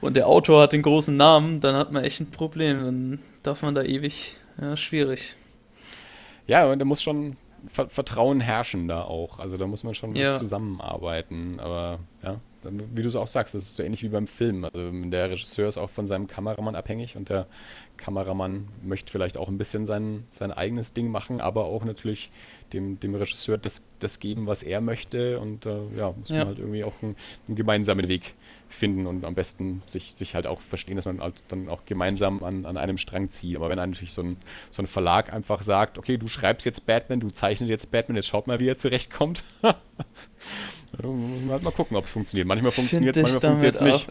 Und 0.00 0.16
der 0.16 0.26
Autor 0.26 0.62
hat 0.62 0.72
den 0.72 0.82
großen 0.82 1.16
Namen, 1.16 1.60
dann 1.60 1.76
hat 1.76 1.92
man 1.92 2.02
echt 2.02 2.20
ein 2.20 2.30
Problem. 2.30 2.78
Dann 2.78 3.18
darf 3.42 3.62
man 3.62 3.74
da 3.74 3.82
ewig. 3.82 4.36
Ja, 4.60 4.76
schwierig. 4.76 5.36
Ja, 6.48 6.66
und 6.70 6.80
da 6.80 6.84
muss 6.84 7.00
schon 7.02 7.36
Ver 7.66 7.88
Vertrauen 7.88 8.40
herrschen 8.40 8.88
da 8.88 9.02
auch. 9.02 9.38
Also 9.38 9.56
da 9.56 9.66
muss 9.66 9.84
man 9.84 9.94
schon 9.94 10.16
ja. 10.16 10.36
zusammenarbeiten. 10.36 11.60
Aber 11.60 11.98
ja, 12.22 12.36
wie 12.62 13.02
du 13.02 13.08
es 13.08 13.16
auch 13.16 13.26
sagst, 13.26 13.54
das 13.54 13.64
ist 13.64 13.76
so 13.76 13.82
ähnlich 13.82 14.02
wie 14.02 14.08
beim 14.08 14.26
Film. 14.26 14.64
Also 14.64 14.90
der 14.90 15.30
Regisseur 15.30 15.68
ist 15.68 15.78
auch 15.78 15.90
von 15.90 16.06
seinem 16.06 16.26
Kameramann 16.26 16.74
abhängig 16.74 17.16
und 17.16 17.28
der 17.28 17.46
Kameramann 17.96 18.68
möchte 18.82 19.12
vielleicht 19.12 19.36
auch 19.36 19.48
ein 19.48 19.58
bisschen 19.58 19.86
sein, 19.86 20.24
sein 20.30 20.52
eigenes 20.52 20.92
Ding 20.92 21.10
machen, 21.10 21.40
aber 21.40 21.64
auch 21.64 21.84
natürlich 21.84 22.30
dem, 22.72 23.00
dem 23.00 23.14
Regisseur 23.14 23.58
das, 23.58 23.82
das 23.98 24.20
geben, 24.20 24.46
was 24.46 24.62
er 24.62 24.80
möchte 24.80 25.40
und 25.40 25.66
äh, 25.66 25.80
ja, 25.96 26.12
muss 26.12 26.28
ja. 26.28 26.38
man 26.38 26.48
halt 26.48 26.58
irgendwie 26.58 26.84
auch 26.84 27.02
einen, 27.02 27.16
einen, 27.46 27.56
gemeinsamen 27.56 28.08
Weg 28.08 28.34
finden 28.68 29.06
und 29.06 29.24
am 29.24 29.34
besten 29.34 29.82
sich, 29.86 30.14
sich 30.14 30.34
halt 30.34 30.46
auch 30.46 30.60
verstehen, 30.60 30.96
dass 30.96 31.06
man 31.06 31.20
halt 31.20 31.34
dann 31.48 31.68
auch 31.68 31.84
gemeinsam 31.86 32.42
an, 32.44 32.66
an 32.66 32.76
einem 32.76 32.98
Strang 32.98 33.30
zieht. 33.30 33.56
Aber 33.56 33.68
wenn 33.68 33.76
natürlich 33.76 34.12
so 34.12 34.22
ein, 34.22 34.36
so 34.70 34.82
ein 34.82 34.86
Verlag 34.86 35.32
einfach 35.32 35.62
sagt, 35.62 35.98
okay, 35.98 36.18
du 36.18 36.28
schreibst 36.28 36.66
jetzt 36.66 36.86
Batman, 36.86 37.20
du 37.20 37.30
zeichnest 37.30 37.70
jetzt 37.70 37.90
Batman, 37.90 38.16
jetzt 38.16 38.28
schaut 38.28 38.46
mal, 38.46 38.60
wie 38.60 38.68
er 38.68 38.76
zurechtkommt. 38.76 39.44
muss 41.02 41.40
man 41.42 41.50
halt 41.50 41.62
mal 41.62 41.70
gucken, 41.70 41.96
ob 41.96 42.06
es 42.06 42.12
funktioniert. 42.12 42.46
Manchmal 42.48 42.72
funktioniert 42.72 43.16
es, 43.16 43.34
manchmal 43.34 43.56
funktioniert 43.56 43.74
es 43.76 43.82
nicht. 43.82 44.06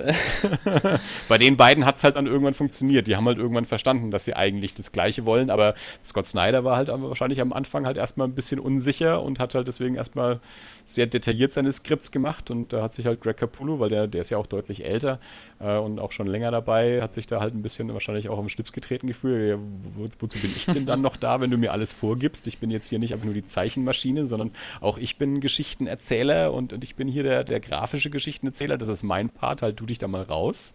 Bei 1.29 1.37
den 1.37 1.57
beiden 1.57 1.85
hat 1.85 1.97
es 1.97 2.03
halt 2.03 2.15
dann 2.15 2.27
irgendwann 2.27 2.53
funktioniert. 2.53 3.07
Die 3.07 3.15
haben 3.15 3.25
halt 3.25 3.37
irgendwann 3.37 3.65
verstanden, 3.65 4.11
dass 4.11 4.25
sie 4.25 4.35
eigentlich 4.35 4.73
das 4.73 4.91
Gleiche 4.91 5.25
wollen, 5.25 5.49
aber 5.49 5.75
Scott 6.05 6.27
Snyder 6.27 6.63
war 6.63 6.77
halt 6.77 6.89
wahrscheinlich 6.89 7.41
am 7.41 7.53
Anfang 7.53 7.85
halt 7.85 7.97
erstmal 7.97 8.27
ein 8.27 8.33
bisschen 8.33 8.59
unsicher 8.59 9.21
und 9.21 9.39
hat 9.39 9.55
halt 9.55 9.67
deswegen 9.67 9.95
erstmal 9.95 10.39
sehr 10.85 11.05
detailliert 11.05 11.51
seine 11.51 11.71
Skripts 11.71 12.11
gemacht 12.11 12.49
und 12.49 12.71
da 12.71 12.81
hat 12.81 12.93
sich 12.93 13.05
halt 13.05 13.21
Greg 13.21 13.37
Capullo, 13.37 13.79
weil 13.79 13.89
der, 13.89 14.07
der 14.07 14.21
ist 14.21 14.29
ja 14.29 14.37
auch 14.37 14.47
deutlich 14.47 14.85
älter 14.85 15.19
äh, 15.59 15.77
und 15.77 15.99
auch 15.99 16.11
schon 16.13 16.27
länger 16.27 16.49
dabei, 16.49 17.01
hat 17.01 17.13
sich 17.13 17.27
da 17.27 17.41
halt 17.41 17.53
ein 17.53 17.61
bisschen 17.61 17.91
wahrscheinlich 17.93 18.29
auch 18.29 18.39
am 18.39 18.47
Schlips 18.47 18.71
getreten 18.71 19.07
gefühlt. 19.07 19.49
Ja, 19.49 19.57
wo, 19.95 20.05
wozu 20.19 20.39
bin 20.39 20.51
ich 20.55 20.65
denn 20.65 20.85
dann 20.85 21.01
noch 21.01 21.17
da, 21.17 21.41
wenn 21.41 21.51
du 21.51 21.57
mir 21.57 21.73
alles 21.73 21.91
vorgibst? 21.91 22.47
Ich 22.47 22.59
bin 22.59 22.71
jetzt 22.71 22.87
hier 22.87 22.99
nicht 22.99 23.13
einfach 23.13 23.25
nur 23.25 23.33
die 23.33 23.45
Zeichenmaschine, 23.45 24.25
sondern 24.25 24.51
auch 24.79 24.97
ich 24.97 25.17
bin 25.17 25.41
Geschichtenerzähler 25.41 26.53
und, 26.53 26.66
und 26.73 26.83
ich 26.83 26.95
bin 26.95 27.07
hier 27.07 27.23
der, 27.23 27.43
der 27.43 27.59
grafische 27.59 28.09
Geschichtenerzähler. 28.09 28.77
Das 28.77 28.87
ist 28.87 29.03
mein 29.03 29.29
Part, 29.29 29.61
halt 29.61 29.79
du 29.79 29.85
dich 29.85 29.97
da 29.97 30.07
mal 30.07 30.23
raus. 30.23 30.73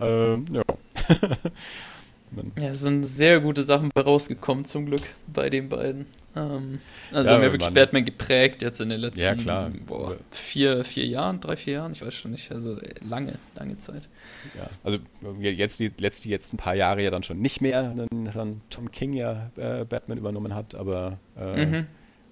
Ähm, 0.00 0.44
ja. 0.52 0.62
ja, 2.60 2.68
es 2.68 2.80
sind 2.80 3.04
sehr 3.04 3.40
gute 3.40 3.62
Sachen 3.62 3.90
rausgekommen, 3.98 4.64
zum 4.64 4.86
Glück, 4.86 5.02
bei 5.26 5.50
den 5.50 5.68
beiden. 5.68 6.06
Ähm, 6.36 6.80
also 7.12 7.28
ja, 7.28 7.34
haben 7.34 7.42
wir 7.42 7.52
wirklich 7.52 7.72
Batman 7.72 8.04
geprägt 8.04 8.62
jetzt 8.62 8.80
in 8.80 8.90
den 8.90 9.00
letzten 9.00 9.46
ja, 9.46 9.70
boah, 9.86 10.16
vier, 10.30 10.84
vier 10.84 11.06
Jahren, 11.06 11.40
drei, 11.40 11.56
vier 11.56 11.74
Jahren, 11.74 11.92
ich 11.92 12.02
weiß 12.04 12.14
schon 12.14 12.32
nicht, 12.32 12.52
also 12.52 12.78
lange, 13.08 13.34
lange 13.56 13.76
Zeit. 13.78 14.08
Ja, 14.56 14.68
also 14.84 14.98
jetzt 15.40 15.80
die, 15.80 15.90
jetzt 15.98 16.24
die 16.24 16.30
jetzt 16.30 16.52
ein 16.52 16.58
paar 16.58 16.74
Jahre 16.74 17.02
ja 17.02 17.10
dann 17.10 17.22
schon 17.22 17.40
nicht 17.40 17.60
mehr, 17.60 17.94
dann, 17.94 18.30
dann 18.32 18.60
Tom 18.70 18.90
King 18.90 19.14
ja 19.14 19.50
äh, 19.56 19.84
Batman 19.84 20.18
übernommen 20.18 20.54
hat, 20.54 20.74
aber 20.74 21.18
äh, 21.38 21.66
mhm. 21.66 21.86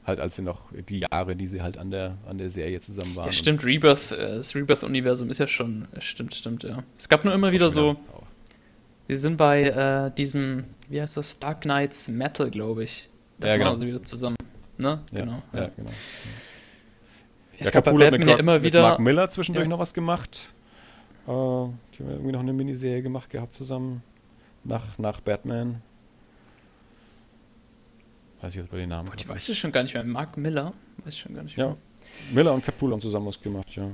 Halt 0.06 0.20
als 0.20 0.36
sie 0.36 0.42
noch 0.42 0.68
die 0.72 1.00
Jahre, 1.00 1.36
die 1.36 1.46
sie 1.46 1.62
halt 1.62 1.78
an 1.78 1.90
der, 1.90 2.16
an 2.26 2.38
der 2.38 2.50
Serie 2.50 2.80
zusammen 2.80 3.16
waren. 3.16 3.26
Ja, 3.26 3.32
stimmt, 3.32 3.64
Rebirth, 3.64 4.12
äh, 4.12 4.36
das 4.36 4.54
Rebirth-Universum 4.54 5.30
ist 5.30 5.38
ja 5.38 5.46
schon, 5.46 5.88
stimmt, 5.98 6.34
stimmt, 6.34 6.62
ja. 6.62 6.82
Es 6.96 7.08
gab 7.08 7.24
nur 7.24 7.34
immer 7.34 7.52
wieder 7.52 7.70
so, 7.70 7.96
sie 9.08 9.16
sind 9.16 9.36
bei 9.36 9.64
äh, 9.64 10.10
diesem, 10.14 10.64
wie 10.88 11.00
heißt 11.00 11.16
das, 11.16 11.38
Dark 11.38 11.62
Knights 11.62 12.08
Metal, 12.08 12.50
glaube 12.50 12.84
ich 12.84 13.08
das 13.38 13.50
ja, 13.50 13.56
genau. 13.56 13.70
machen 13.70 13.80
sie 13.80 13.86
wieder 13.88 14.02
zusammen. 14.02 14.36
Ne? 14.78 15.00
Ja, 15.10 15.20
genau. 15.20 15.42
Ja, 15.52 15.60
ja 15.60 15.70
genau. 15.76 15.90
Es 17.58 17.66
ja, 17.66 17.70
gab 17.70 17.84
bei 17.84 17.92
Batman 17.92 18.20
mit, 18.20 18.28
ja 18.28 18.36
immer 18.36 18.62
wieder. 18.62 18.82
Mark 18.82 18.98
Miller 18.98 19.30
zwischendurch 19.30 19.68
noch 19.68 19.78
was 19.78 19.94
gemacht. 19.94 20.50
Äh, 21.26 21.28
die 21.28 21.32
haben 21.32 21.74
irgendwie 21.98 22.32
noch 22.32 22.40
eine 22.40 22.52
Miniserie 22.52 23.02
gemacht 23.02 23.30
gehabt 23.30 23.52
zusammen. 23.52 24.02
Nach, 24.64 24.98
nach 24.98 25.20
Batman. 25.20 25.82
Weiß 28.40 28.52
ich 28.52 28.56
jetzt 28.56 28.70
bei 28.70 28.78
den 28.78 28.88
Namen. 28.88 29.08
Gott, 29.08 29.20
ich 29.20 29.28
weiß 29.28 29.48
es 29.48 29.58
schon 29.58 29.72
gar 29.72 29.82
nicht 29.82 29.94
mehr. 29.94 30.04
Mark 30.04 30.36
Miller? 30.36 30.72
Weiß 31.04 31.14
ich 31.14 31.20
schon 31.20 31.34
gar 31.34 31.42
nicht 31.42 31.56
mehr. 31.56 31.66
Ja. 31.66 31.76
Miller 32.32 32.52
und 32.54 32.64
Capullo 32.64 32.92
haben 32.92 33.00
zusammen 33.00 33.26
was 33.26 33.40
gemacht, 33.40 33.74
ja. 33.74 33.90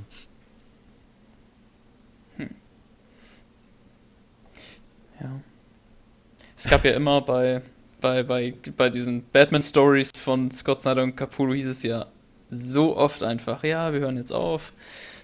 Hm. 2.37 2.51
Ja. 5.21 5.41
Es 6.57 6.65
gab 6.69 6.85
ja 6.85 6.93
immer 6.93 7.21
bei 7.21 7.63
bei, 8.03 8.23
bei, 8.23 8.55
bei 8.77 8.91
diesen 8.91 9.25
Batman-Stories 9.33 10.11
von 10.21 10.51
Scott 10.51 10.83
Snyder 10.83 11.05
und 11.05 11.17
Capullo 11.17 11.55
hieß 11.55 11.69
es 11.69 11.83
ja 11.83 12.07
so 12.51 12.95
oft 12.97 13.23
einfach, 13.23 13.65
ja, 13.65 13.95
wir 13.95 14.01
hören 14.01 14.19
jetzt 14.19 14.33
auf, 14.33 14.75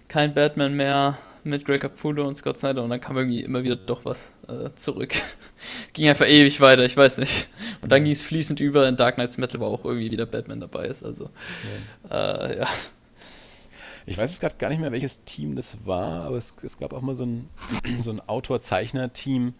kein 0.07 0.33
Batman 0.33 0.75
mehr 0.75 1.19
mit 1.49 1.65
Greg 1.65 1.81
Capullo 1.81 2.27
und 2.27 2.37
Scott 2.37 2.59
Snyder 2.59 2.83
und 2.83 2.91
dann 2.91 3.01
kam 3.01 3.17
irgendwie 3.17 3.43
immer 3.43 3.63
wieder 3.63 3.77
doch 3.77 4.05
was 4.05 4.33
äh, 4.49 4.75
zurück. 4.75 5.15
ging 5.93 6.09
einfach 6.09 6.27
ewig 6.27 6.61
weiter, 6.61 6.85
ich 6.85 6.97
weiß 6.97 7.19
nicht. 7.19 7.49
Und 7.81 7.91
dann 7.91 8.05
ging 8.05 8.13
es 8.13 8.23
fließend 8.23 8.61
über 8.61 8.89
in 8.89 8.97
Dark 8.97 9.17
Knights 9.17 9.39
Metal, 9.39 9.61
wo 9.61 9.67
auch 9.67 9.85
irgendwie 9.85 10.11
wieder 10.11 10.27
Batman 10.27 10.61
dabei 10.61 10.87
ist, 10.87 11.05
also 11.05 11.31
ja. 12.11 12.35
Äh, 12.35 12.61
ja. 12.61 12.69
Ich 14.07 14.17
weiß 14.17 14.31
jetzt 14.31 14.41
gerade 14.41 14.57
gar 14.57 14.71
nicht 14.71 14.81
mehr, 14.81 14.91
welches 14.91 15.25
Team 15.25 15.55
das 15.55 15.77
war, 15.85 16.25
aber 16.25 16.39
es, 16.39 16.55
es 16.63 16.79
gab 16.79 16.95
auch 16.95 17.03
mal 17.03 17.15
so 17.15 17.27
ein, 17.27 17.51
so 18.01 18.11
ein 18.11 18.21
Autor-Zeichner-Team, 18.27 19.53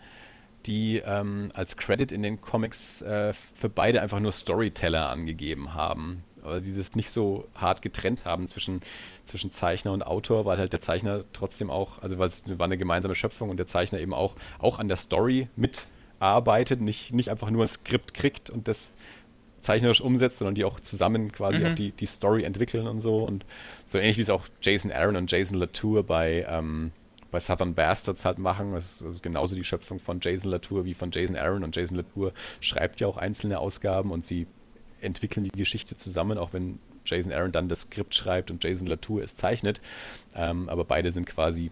die 0.65 1.03
ähm, 1.05 1.51
als 1.53 1.77
Credit 1.77 2.13
in 2.13 2.23
den 2.23 2.41
Comics 2.41 3.03
äh, 3.03 3.33
für 3.33 3.69
beide 3.69 4.01
einfach 4.01 4.21
nur 4.21 4.33
Storyteller 4.33 5.11
angegeben 5.11 5.75
haben. 5.75 6.25
Aber 6.49 6.61
die 6.61 6.75
das 6.75 6.97
nicht 6.97 7.11
so 7.11 7.47
hart 7.55 7.83
getrennt 7.83 8.25
haben 8.25 8.49
zwischen, 8.49 8.81
zwischen 9.25 9.51
Zeichner 9.51 9.93
und 9.93 10.03
Autor, 10.03 10.45
weil 10.45 10.59
halt 10.59 10.73
der 10.73 10.81
Zeichner 10.81 11.25
trotzdem 11.33 11.71
auch, 11.71 12.03
also 12.03 12.19
weil 12.19 12.29
es 12.29 12.43
war 12.59 12.65
eine 12.65 12.79
gemeinsame 12.79 13.15
Schöpfung 13.15 13.51
und 13.51 13.57
der 13.57 13.67
Zeichner 13.67 14.01
eben 14.01 14.15
auch, 14.15 14.35
auch 14.59 14.79
an 14.79 14.89
der 14.89 14.97
Story 14.97 15.49
mitarbeitet, 15.57 16.81
nicht, 16.81 17.13
nicht 17.13 17.31
einfach 17.31 17.51
nur 17.51 17.65
ein 17.65 17.69
Skript 17.69 18.15
kriegt 18.15 18.51
und 18.51 18.69
das 18.69 18.95
zeichnerisch 19.61 20.01
umsetzt, 20.01 20.39
sondern 20.39 20.55
die 20.55 20.65
auch 20.65 20.81
zusammen 20.81 21.33
quasi 21.33 21.59
mhm. 21.59 21.67
auch 21.67 21.75
die, 21.75 21.93
die 21.93 22.07
Story 22.07 22.45
entwickeln 22.45 22.87
und 22.87 23.01
so. 23.01 23.25
Und 23.25 23.45
so 23.85 23.99
ähnlich 23.99 24.17
wie 24.17 24.23
es 24.23 24.31
auch 24.31 24.47
Jason 24.63 24.93
Aaron 24.93 25.17
und 25.17 25.31
Jason 25.31 25.59
Latour 25.59 26.05
bei 26.05 26.47
ähm, 26.49 26.93
bei 27.31 27.41
Southern 27.41 27.75
Bastards 27.75 28.25
halt 28.25 28.39
machen. 28.39 28.73
Das 28.73 29.03
ist 29.03 29.23
genauso 29.23 29.55
die 29.55 29.65
Schöpfung 29.65 29.99
von 29.99 30.21
Jason 30.21 30.51
Latour 30.51 30.85
wie 30.85 30.95
von 30.95 31.11
Jason 31.11 31.37
Aaron. 31.37 31.65
Und 31.65 31.77
Jason 31.77 31.97
Latour 31.97 32.33
schreibt 32.61 33.01
ja 33.01 33.07
auch 33.07 33.17
einzelne 33.17 33.59
Ausgaben 33.59 34.11
und 34.11 34.27
sie 34.27 34.47
entwickeln 35.01 35.45
die 35.45 35.51
Geschichte 35.51 35.97
zusammen, 35.97 36.39
auch 36.39 36.53
wenn 36.53 36.79
Jason 37.05 37.33
Aaron 37.33 37.53
dann 37.53 37.69
das 37.69 37.83
Skript 37.83 38.15
schreibt 38.15 38.51
und 38.51 38.63
Jason 38.63 38.87
Latour 38.87 39.23
es 39.23 39.35
zeichnet. 39.35 39.81
Ähm, 40.35 40.69
aber 40.69 40.85
beide 40.85 41.13
sind 41.13 41.27
quasi 41.27 41.71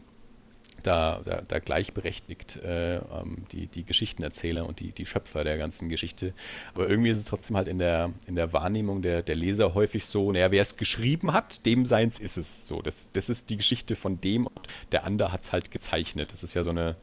da, 0.83 1.21
da, 1.25 1.43
da 1.47 1.59
gleichberechtigt, 1.59 2.57
äh, 2.57 2.97
ähm, 2.97 3.45
die, 3.53 3.67
die 3.67 3.85
Geschichtenerzähler 3.85 4.67
und 4.67 4.81
die, 4.81 4.93
die 4.93 5.07
Schöpfer 5.07 5.43
der 5.43 5.59
ganzen 5.59 5.89
Geschichte. 5.89 6.33
Aber 6.75 6.89
irgendwie 6.89 7.11
ist 7.11 7.17
es 7.17 7.27
trotzdem 7.27 7.57
halt 7.57 7.69
in 7.69 7.79
der, 7.79 8.13
in 8.27 8.37
der 8.37 8.53
Wahrnehmung 8.53 9.03
der, 9.03 9.23
der 9.23 9.35
Leser 9.35 9.75
häufig 9.75 10.07
so, 10.07 10.31
naja, 10.31 10.51
wer 10.51 10.63
es 10.63 10.77
geschrieben 10.77 11.33
hat, 11.33 11.67
dem 11.67 11.87
seins 11.87 12.19
ist 12.19 12.37
es 12.37 12.69
so. 12.69 12.83
Das, 12.83 13.11
das 13.13 13.29
ist 13.29 13.51
die 13.51 13.57
Geschichte 13.57 13.97
von 13.97 14.21
dem 14.21 14.47
und 14.47 14.69
der 14.93 15.05
andere 15.05 15.33
hat 15.33 15.43
es 15.43 15.53
halt 15.53 15.71
gezeichnet. 15.71 16.33
Das 16.33 16.43
ist 16.45 16.55
ja 16.55 16.63
so 16.63 16.71
eine, 16.71 16.97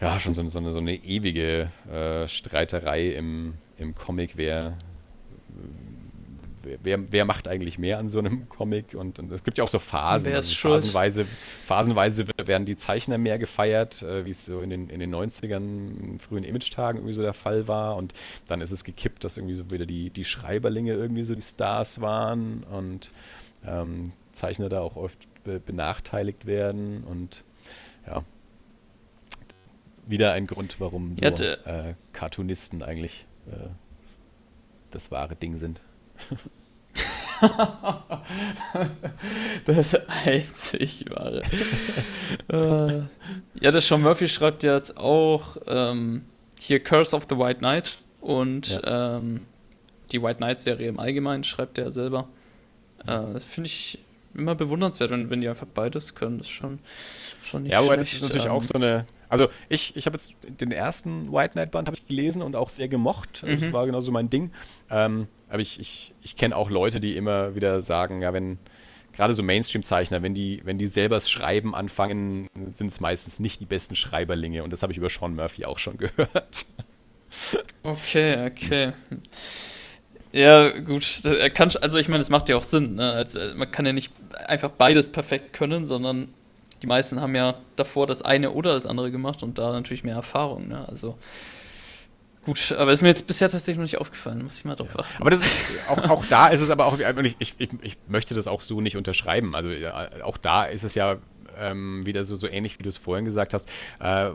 ja, 0.00 0.18
schon 0.18 0.34
so, 0.34 0.40
eine, 0.40 0.50
so 0.50 0.80
eine 0.80 0.94
ewige 0.94 1.70
äh, 1.90 2.26
Streiterei 2.26 3.10
im, 3.10 3.54
im 3.78 3.94
Comic, 3.94 4.32
wer 4.36 4.76
wer, 6.82 7.12
wer 7.12 7.24
macht 7.24 7.48
eigentlich 7.48 7.78
mehr 7.78 7.98
an 7.98 8.10
so 8.10 8.18
einem 8.18 8.48
Comic? 8.48 8.94
Und, 8.94 9.18
und 9.18 9.30
es 9.32 9.44
gibt 9.44 9.58
ja 9.58 9.64
auch 9.64 9.68
so 9.68 9.78
Phasen. 9.78 10.32
Also 10.32 10.54
phasenweise, 10.54 11.24
phasenweise 11.24 12.26
werden 12.44 12.66
die 12.66 12.76
Zeichner 12.76 13.18
mehr 13.18 13.38
gefeiert, 13.38 14.02
äh, 14.02 14.24
wie 14.24 14.30
es 14.30 14.46
so 14.46 14.60
in 14.60 14.70
den, 14.70 14.88
in 14.88 15.00
den 15.00 15.14
90ern, 15.14 15.56
in 15.56 16.18
frühen 16.18 16.44
Image-Tagen 16.44 16.98
irgendwie 16.98 17.14
so 17.14 17.22
der 17.22 17.34
Fall 17.34 17.68
war. 17.68 17.96
Und 17.96 18.12
dann 18.48 18.60
ist 18.60 18.70
es 18.70 18.84
gekippt, 18.84 19.24
dass 19.24 19.36
irgendwie 19.36 19.54
so 19.54 19.70
wieder 19.70 19.86
die, 19.86 20.10
die 20.10 20.24
Schreiberlinge 20.24 20.92
irgendwie 20.92 21.24
so 21.24 21.34
die 21.34 21.42
Stars 21.42 22.00
waren 22.00 22.64
und 22.64 23.12
ähm, 23.66 24.12
Zeichner 24.32 24.68
da 24.68 24.80
auch 24.80 24.96
oft 24.96 25.18
be 25.44 25.60
benachteiligt 25.60 26.46
werden. 26.46 27.04
Und 27.04 27.44
ja, 28.06 28.24
wieder 30.06 30.32
ein 30.32 30.46
Grund, 30.46 30.80
warum 30.80 31.16
so, 31.18 31.44
äh, 31.44 31.94
Cartoonisten 32.12 32.82
eigentlich 32.82 33.26
äh, 33.50 33.68
das 34.94 35.10
wahre 35.10 35.34
Ding 35.36 35.56
sind. 35.56 35.80
das 39.66 39.94
einzig 40.24 41.04
wahre. 41.10 41.42
äh, 42.48 43.02
ja, 43.60 43.70
der 43.70 43.80
Sean 43.80 44.02
Murphy 44.02 44.28
schreibt 44.28 44.62
jetzt 44.62 44.96
auch 44.96 45.56
ähm, 45.66 46.26
hier 46.60 46.80
Curse 46.80 47.16
of 47.16 47.26
the 47.28 47.36
White 47.36 47.58
Knight 47.58 47.98
und 48.20 48.68
ja. 48.68 49.16
ähm, 49.16 49.46
die 50.12 50.22
White 50.22 50.36
Knight-Serie 50.36 50.88
im 50.88 51.00
Allgemeinen 51.00 51.42
schreibt 51.44 51.78
er 51.78 51.90
selber. 51.90 52.28
Äh, 53.06 53.40
Finde 53.40 53.66
ich 53.66 53.98
immer 54.34 54.54
bewundernswert, 54.54 55.10
wenn, 55.10 55.30
wenn 55.30 55.40
die 55.40 55.48
einfach 55.48 55.66
beides 55.66 56.14
können. 56.14 56.38
Das 56.38 56.46
ist 56.46 56.52
schon, 56.52 56.78
schon 57.42 57.64
nicht 57.64 57.72
Ja, 57.72 57.80
aber 57.80 57.96
das 57.96 58.12
ist 58.12 58.22
natürlich 58.22 58.46
ähm, 58.46 58.52
auch 58.52 58.62
so 58.62 58.74
eine. 58.74 59.04
Also 59.32 59.48
ich, 59.70 59.96
ich 59.96 60.04
habe 60.04 60.18
jetzt 60.18 60.34
den 60.60 60.72
ersten 60.72 61.32
White 61.32 61.52
Knight 61.52 61.70
Band 61.70 61.88
ich 61.90 62.06
gelesen 62.06 62.42
und 62.42 62.54
auch 62.54 62.68
sehr 62.68 62.88
gemocht. 62.88 63.42
Mhm. 63.42 63.60
Das 63.62 63.72
war 63.72 63.86
genauso 63.86 64.12
mein 64.12 64.28
Ding. 64.28 64.50
Ähm, 64.90 65.26
aber 65.48 65.60
ich, 65.60 65.80
ich, 65.80 66.12
ich 66.20 66.36
kenne 66.36 66.54
auch 66.54 66.68
Leute, 66.68 67.00
die 67.00 67.16
immer 67.16 67.54
wieder 67.54 67.80
sagen, 67.80 68.20
ja, 68.20 68.34
wenn 68.34 68.58
gerade 69.14 69.32
so 69.32 69.42
Mainstream-Zeichner, 69.42 70.22
wenn 70.22 70.34
die, 70.34 70.60
wenn 70.64 70.76
die 70.76 70.84
selber 70.84 71.16
das 71.16 71.30
Schreiben 71.30 71.74
anfangen, 71.74 72.50
sind 72.72 72.88
es 72.88 73.00
meistens 73.00 73.40
nicht 73.40 73.58
die 73.62 73.64
besten 73.64 73.94
Schreiberlinge. 73.94 74.62
Und 74.64 74.70
das 74.70 74.82
habe 74.82 74.92
ich 74.92 74.98
über 74.98 75.08
Sean 75.08 75.34
Murphy 75.34 75.64
auch 75.64 75.78
schon 75.78 75.96
gehört. 75.96 76.66
Okay, 77.82 78.46
okay. 78.48 78.92
Ja, 80.32 80.78
gut. 80.78 81.24
Er 81.24 81.48
kann, 81.48 81.70
also 81.80 81.98
ich 81.98 82.08
meine, 82.08 82.18
das 82.18 82.28
macht 82.28 82.50
ja 82.50 82.56
auch 82.56 82.62
Sinn. 82.62 82.96
Ne? 82.96 83.12
Also, 83.12 83.38
man 83.56 83.70
kann 83.70 83.86
ja 83.86 83.94
nicht 83.94 84.12
einfach 84.46 84.68
beides 84.68 85.10
perfekt 85.10 85.54
können, 85.54 85.86
sondern 85.86 86.28
die 86.82 86.86
meisten 86.86 87.20
haben 87.20 87.34
ja 87.34 87.54
davor 87.76 88.06
das 88.06 88.22
eine 88.22 88.50
oder 88.50 88.74
das 88.74 88.86
andere 88.86 89.10
gemacht 89.10 89.42
und 89.42 89.58
da 89.58 89.72
natürlich 89.72 90.04
mehr 90.04 90.16
Erfahrung. 90.16 90.68
Ne? 90.68 90.86
Also 90.88 91.16
Gut, 92.44 92.72
aber 92.76 92.90
ist 92.90 93.02
mir 93.02 93.08
jetzt 93.08 93.28
bisher 93.28 93.48
tatsächlich 93.48 93.76
noch 93.76 93.84
nicht 93.84 93.98
aufgefallen, 93.98 94.42
muss 94.42 94.58
ich 94.58 94.64
mal 94.64 94.74
drauf 94.74 94.98
achten. 94.98 95.20
Aber 95.20 95.30
das 95.30 95.42
ist, 95.42 95.54
auch, 95.88 96.10
auch 96.10 96.26
da 96.26 96.48
ist 96.48 96.60
es 96.60 96.70
aber 96.70 96.86
auch, 96.86 96.98
ich, 96.98 97.36
ich, 97.38 97.54
ich 97.58 97.96
möchte 98.08 98.34
das 98.34 98.48
auch 98.48 98.62
so 98.62 98.80
nicht 98.80 98.96
unterschreiben. 98.96 99.54
Also 99.54 99.70
auch 100.24 100.36
da 100.36 100.64
ist 100.64 100.82
es 100.82 100.96
ja 100.96 101.18
ähm, 101.56 102.04
wieder 102.04 102.24
so, 102.24 102.34
so 102.34 102.48
ähnlich, 102.48 102.80
wie 102.80 102.82
du 102.82 102.88
es 102.88 102.96
vorhin 102.96 103.24
gesagt 103.24 103.54
hast, 103.54 103.68
äh, 104.00 104.30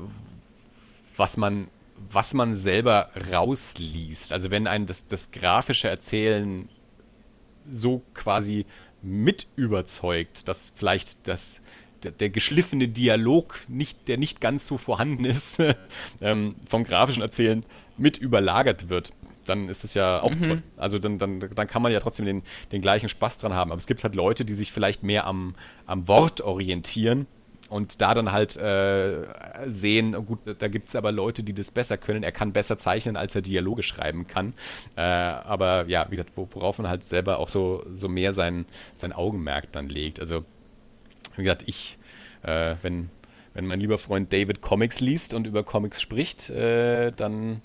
was 1.18 1.36
man 1.36 1.68
was 2.10 2.34
man 2.34 2.56
selber 2.56 3.10
rausliest. 3.32 4.32
Also 4.32 4.52
wenn 4.52 4.68
ein 4.68 4.86
das, 4.86 5.07
das 5.07 5.32
grafische 5.32 5.88
Erzählen 5.88 6.69
so 7.69 8.03
quasi 8.14 8.65
mit 9.02 9.48
überzeugt, 9.56 10.48
dass 10.48 10.72
vielleicht 10.76 11.28
das, 11.28 11.61
der, 12.03 12.11
der 12.11 12.30
geschliffene 12.30 12.88
Dialog, 12.88 13.60
nicht, 13.68 14.07
der 14.07 14.18
nicht 14.18 14.41
ganz 14.41 14.68
so 14.68 14.78
vorhanden 14.78 15.26
ist, 15.26 15.61
ähm, 16.22 16.56
vom 16.68 16.84
grafischen 16.84 17.22
Erzählen 17.22 17.64
mit 17.98 18.18
überlagert 18.18 18.90
wird, 18.90 19.11
dann 19.45 19.69
ist 19.69 19.84
es 19.84 19.94
ja 19.94 20.22
auch 20.22 20.34
mhm. 20.34 20.44
toll. 20.44 20.64
Also 20.76 20.99
dann, 20.99 21.18
dann, 21.18 21.40
dann 21.40 21.68
kann 21.68 21.82
man 21.82 21.91
ja 21.91 21.99
trotzdem 21.99 22.26
den, 22.26 22.44
den 22.72 22.82
gleichen 22.82 23.10
Spaß 23.10 23.38
dran 23.38 23.53
haben. 23.53 23.72
Aber 23.72 23.80
es 23.80 23.88
gibt 23.88 24.03
halt 24.03 24.15
Leute, 24.15 24.45
die 24.45 24.53
sich 24.53 24.72
vielleicht 24.72 25.03
mehr 25.03 25.26
am, 25.26 25.56
am 25.86 26.07
Wort 26.07 26.41
orientieren 26.41 27.28
und 27.69 28.02
da 28.02 28.14
dann 28.14 28.32
halt 28.32 28.56
äh, 28.57 29.26
sehen, 29.68 30.15
oh 30.15 30.22
gut, 30.22 30.40
da 30.57 30.68
gibt 30.68 30.90
es 30.90 30.95
aber 30.95 31.11
Leute, 31.11 31.44
die 31.44 31.53
das 31.53 31.72
besser 31.72 31.98
können. 31.98 32.24
Er 32.24 32.32
kann 32.32 32.53
besser 32.53 32.78
zeichnen, 32.78 33.18
als 33.18 33.36
er 33.36 33.41
Dialoge 33.41 33.84
schreiben 33.84 34.28
kann. 34.28 34.53
Äh, 34.95 35.02
aber 35.02 35.86
ja, 35.88 36.06
wie 36.10 36.15
gesagt, 36.15 36.32
worauf 36.36 36.78
man 36.78 36.90
halt 36.90 37.03
selber 37.03 37.40
auch 37.40 37.49
so, 37.49 37.84
so 37.91 38.07
mehr 38.07 38.34
sein, 38.34 38.65
sein 38.95 39.11
Augenmerk 39.11 39.72
dann 39.72 39.90
legt. 39.90 40.19
Also, 40.19 40.45
wie 41.38 41.43
gesagt, 41.43 41.64
ich, 41.68 41.97
äh, 42.43 42.76
wenn, 42.81 43.09
wenn 43.53 43.65
mein 43.65 43.80
lieber 43.80 43.97
Freund 43.97 44.31
David 44.31 44.61
Comics 44.61 44.99
liest 44.99 45.34
und 45.34 45.47
über 45.47 45.64
Comics 45.64 46.01
spricht, 46.01 46.49
äh, 46.49 47.11
dann 47.11 47.61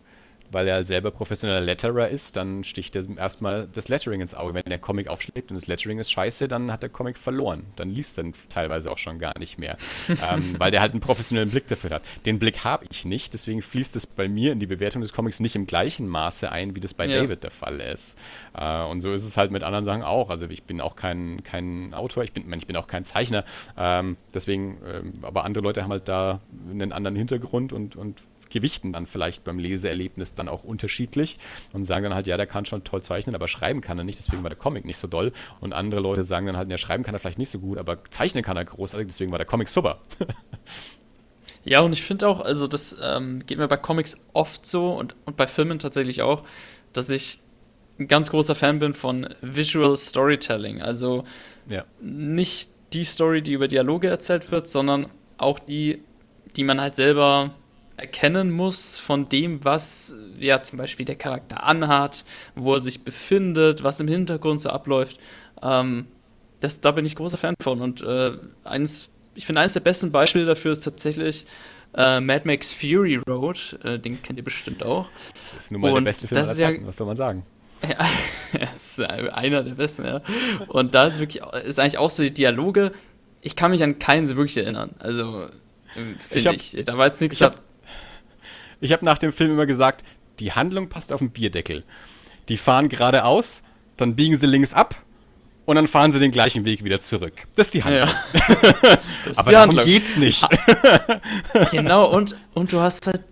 weil 0.52 0.68
er 0.68 0.84
selber 0.84 1.10
professioneller 1.10 1.60
Letterer 1.60 2.08
ist, 2.08 2.36
dann 2.36 2.64
sticht 2.64 2.94
er 2.96 3.04
erstmal 3.16 3.68
das 3.72 3.88
Lettering 3.88 4.20
ins 4.20 4.34
Auge. 4.34 4.54
Wenn 4.54 4.64
der 4.64 4.78
Comic 4.78 5.08
aufschlägt 5.08 5.50
und 5.50 5.56
das 5.56 5.66
Lettering 5.66 5.98
ist 5.98 6.12
scheiße, 6.12 6.48
dann 6.48 6.70
hat 6.70 6.82
der 6.82 6.90
Comic 6.90 7.18
verloren. 7.18 7.66
Dann 7.76 7.90
liest 7.90 8.18
er 8.18 8.24
teilweise 8.48 8.90
auch 8.90 8.98
schon 8.98 9.18
gar 9.18 9.38
nicht 9.38 9.58
mehr, 9.58 9.76
ähm, 10.08 10.54
weil 10.58 10.70
der 10.70 10.80
halt 10.80 10.92
einen 10.92 11.00
professionellen 11.00 11.50
Blick 11.50 11.66
dafür 11.68 11.90
hat. 11.90 12.02
Den 12.26 12.38
Blick 12.38 12.64
habe 12.64 12.84
ich 12.90 13.04
nicht, 13.04 13.34
deswegen 13.34 13.62
fließt 13.62 13.96
es 13.96 14.06
bei 14.06 14.28
mir 14.28 14.52
in 14.52 14.60
die 14.60 14.66
Bewertung 14.66 15.02
des 15.02 15.12
Comics 15.12 15.40
nicht 15.40 15.56
im 15.56 15.66
gleichen 15.66 16.06
Maße 16.06 16.50
ein, 16.50 16.76
wie 16.76 16.80
das 16.80 16.94
bei 16.94 17.06
ja. 17.06 17.22
David 17.22 17.42
der 17.42 17.50
Fall 17.50 17.80
ist. 17.80 18.18
Äh, 18.54 18.82
und 18.82 19.00
so 19.00 19.12
ist 19.12 19.24
es 19.24 19.36
halt 19.36 19.50
mit 19.50 19.62
anderen 19.62 19.84
Sachen 19.84 20.02
auch. 20.02 20.30
Also 20.30 20.46
ich 20.48 20.62
bin 20.64 20.80
auch 20.80 20.96
kein, 20.96 21.42
kein 21.42 21.94
Autor, 21.94 22.24
ich 22.24 22.32
bin, 22.32 22.52
ich 22.52 22.66
bin 22.66 22.76
auch 22.76 22.86
kein 22.86 23.04
Zeichner. 23.04 23.44
Ähm, 23.76 24.16
deswegen, 24.34 24.78
äh, 24.82 25.26
aber 25.26 25.44
andere 25.44 25.64
Leute 25.64 25.82
haben 25.82 25.90
halt 25.90 26.08
da 26.08 26.40
einen 26.70 26.92
anderen 26.92 27.16
Hintergrund 27.16 27.72
und, 27.72 27.96
und 27.96 28.22
gewichten 28.52 28.92
dann 28.92 29.06
vielleicht 29.06 29.44
beim 29.44 29.58
Leseerlebnis 29.58 30.34
dann 30.34 30.48
auch 30.48 30.64
unterschiedlich 30.64 31.38
und 31.72 31.84
sagen 31.84 32.04
dann 32.04 32.14
halt, 32.14 32.26
ja, 32.26 32.36
der 32.36 32.46
kann 32.46 32.64
schon 32.64 32.84
toll 32.84 33.02
zeichnen, 33.02 33.34
aber 33.34 33.48
schreiben 33.48 33.80
kann 33.80 33.98
er 33.98 34.04
nicht, 34.04 34.18
deswegen 34.18 34.42
war 34.42 34.50
der 34.50 34.58
Comic 34.58 34.84
nicht 34.84 34.98
so 34.98 35.08
doll. 35.08 35.32
Und 35.60 35.72
andere 35.72 36.00
Leute 36.00 36.24
sagen 36.24 36.46
dann 36.46 36.56
halt, 36.56 36.70
ja, 36.70 36.78
schreiben 36.78 37.02
kann 37.02 37.14
er 37.14 37.18
vielleicht 37.18 37.38
nicht 37.38 37.50
so 37.50 37.58
gut, 37.58 37.78
aber 37.78 38.04
zeichnen 38.10 38.44
kann 38.44 38.56
er 38.56 38.64
großartig, 38.64 39.08
deswegen 39.08 39.30
war 39.30 39.38
der 39.38 39.46
Comic 39.46 39.68
super. 39.68 40.00
ja, 41.64 41.80
und 41.80 41.92
ich 41.92 42.02
finde 42.02 42.28
auch, 42.28 42.40
also 42.40 42.66
das 42.66 42.96
ähm, 43.02 43.44
geht 43.46 43.58
mir 43.58 43.68
bei 43.68 43.76
Comics 43.76 44.16
oft 44.32 44.64
so 44.64 44.92
und, 44.92 45.14
und 45.24 45.36
bei 45.36 45.46
Filmen 45.46 45.78
tatsächlich 45.78 46.22
auch, 46.22 46.44
dass 46.92 47.10
ich 47.10 47.40
ein 47.98 48.08
ganz 48.08 48.30
großer 48.30 48.54
Fan 48.54 48.78
bin 48.78 48.94
von 48.94 49.28
Visual 49.40 49.96
Storytelling. 49.96 50.82
Also 50.82 51.24
ja. 51.68 51.84
nicht 52.00 52.70
die 52.92 53.04
Story, 53.04 53.42
die 53.42 53.52
über 53.52 53.68
Dialoge 53.68 54.08
erzählt 54.08 54.50
wird, 54.50 54.68
sondern 54.68 55.06
auch 55.38 55.58
die, 55.58 56.02
die 56.56 56.64
man 56.64 56.80
halt 56.80 56.96
selber 56.96 57.54
erkennen 58.02 58.50
muss 58.50 58.98
von 58.98 59.28
dem, 59.28 59.64
was 59.64 60.14
ja 60.38 60.62
zum 60.62 60.78
Beispiel 60.78 61.06
der 61.06 61.16
Charakter 61.16 61.64
anhat, 61.64 62.24
wo 62.54 62.74
er 62.74 62.80
sich 62.80 63.04
befindet, 63.04 63.82
was 63.82 64.00
im 64.00 64.08
Hintergrund 64.08 64.60
so 64.60 64.68
abläuft. 64.70 65.18
Ähm, 65.62 66.06
das, 66.60 66.80
da 66.80 66.90
bin 66.90 67.06
ich 67.06 67.16
großer 67.16 67.38
Fan 67.38 67.54
von. 67.62 67.80
Und 67.80 68.02
äh, 68.02 68.32
eines, 68.64 69.10
ich 69.34 69.46
finde, 69.46 69.60
eines 69.60 69.72
der 69.72 69.80
besten 69.80 70.12
Beispiele 70.12 70.44
dafür 70.44 70.72
ist 70.72 70.84
tatsächlich 70.84 71.46
äh, 71.94 72.20
Mad 72.20 72.42
Max 72.44 72.72
Fury 72.72 73.16
Road. 73.28 73.78
Äh, 73.84 73.98
den 73.98 74.20
kennt 74.20 74.38
ihr 74.38 74.44
bestimmt 74.44 74.84
auch. 74.84 75.08
Das 75.32 75.64
ist 75.64 75.72
nun 75.72 75.80
mal 75.80 75.88
Und 75.88 76.04
der 76.04 76.10
beste 76.10 76.28
Film 76.28 76.40
aller 76.40 76.54
Zeiten, 76.54 76.82
ja, 76.82 76.88
was 76.88 76.96
soll 76.96 77.06
man 77.06 77.16
sagen? 77.16 77.46
Ja, 78.52 78.68
ist 78.76 79.00
einer 79.00 79.62
der 79.62 79.74
besten, 79.74 80.04
ja. 80.04 80.20
Und 80.68 80.94
da 80.94 81.06
ist 81.06 81.18
wirklich, 81.18 81.42
ist 81.64 81.80
eigentlich 81.80 81.98
auch 81.98 82.10
so 82.10 82.22
die 82.22 82.32
Dialoge. 82.32 82.92
Ich 83.40 83.56
kann 83.56 83.70
mich 83.70 83.82
an 83.82 83.98
keinen 83.98 84.26
so 84.26 84.36
wirklich 84.36 84.58
erinnern. 84.58 84.94
Also, 84.98 85.46
finde 86.18 86.54
ich, 86.54 86.76
ich. 86.76 86.84
Da 86.84 86.98
war 86.98 87.06
jetzt 87.06 87.20
nichts. 87.20 87.36
Ich 87.36 87.42
habe 87.42 87.56
ich 88.82 88.92
habe 88.92 89.04
nach 89.04 89.18
dem 89.18 89.32
Film 89.32 89.52
immer 89.52 89.66
gesagt, 89.66 90.04
die 90.40 90.52
Handlung 90.52 90.88
passt 90.88 91.12
auf 91.12 91.20
den 91.20 91.30
Bierdeckel. 91.30 91.84
Die 92.48 92.56
fahren 92.56 92.88
geradeaus, 92.88 93.62
dann 93.96 94.16
biegen 94.16 94.36
sie 94.36 94.46
links 94.46 94.74
ab 94.74 94.96
und 95.64 95.76
dann 95.76 95.86
fahren 95.86 96.10
sie 96.10 96.18
den 96.18 96.32
gleichen 96.32 96.64
Weg 96.64 96.82
wieder 96.82 97.00
zurück. 97.00 97.46
Das 97.54 97.68
ist 97.68 97.74
die 97.74 97.84
Handlung. 97.84 98.08
Ja. 98.08 98.40
Aber 99.36 99.50
die 99.50 99.52
darum 99.52 99.68
Handlung. 99.68 99.86
geht's 99.86 100.16
nicht. 100.16 100.44
genau, 101.70 102.10
und, 102.10 102.36
und 102.54 102.72
du 102.72 102.80
hast 102.80 103.06
halt, 103.06 103.22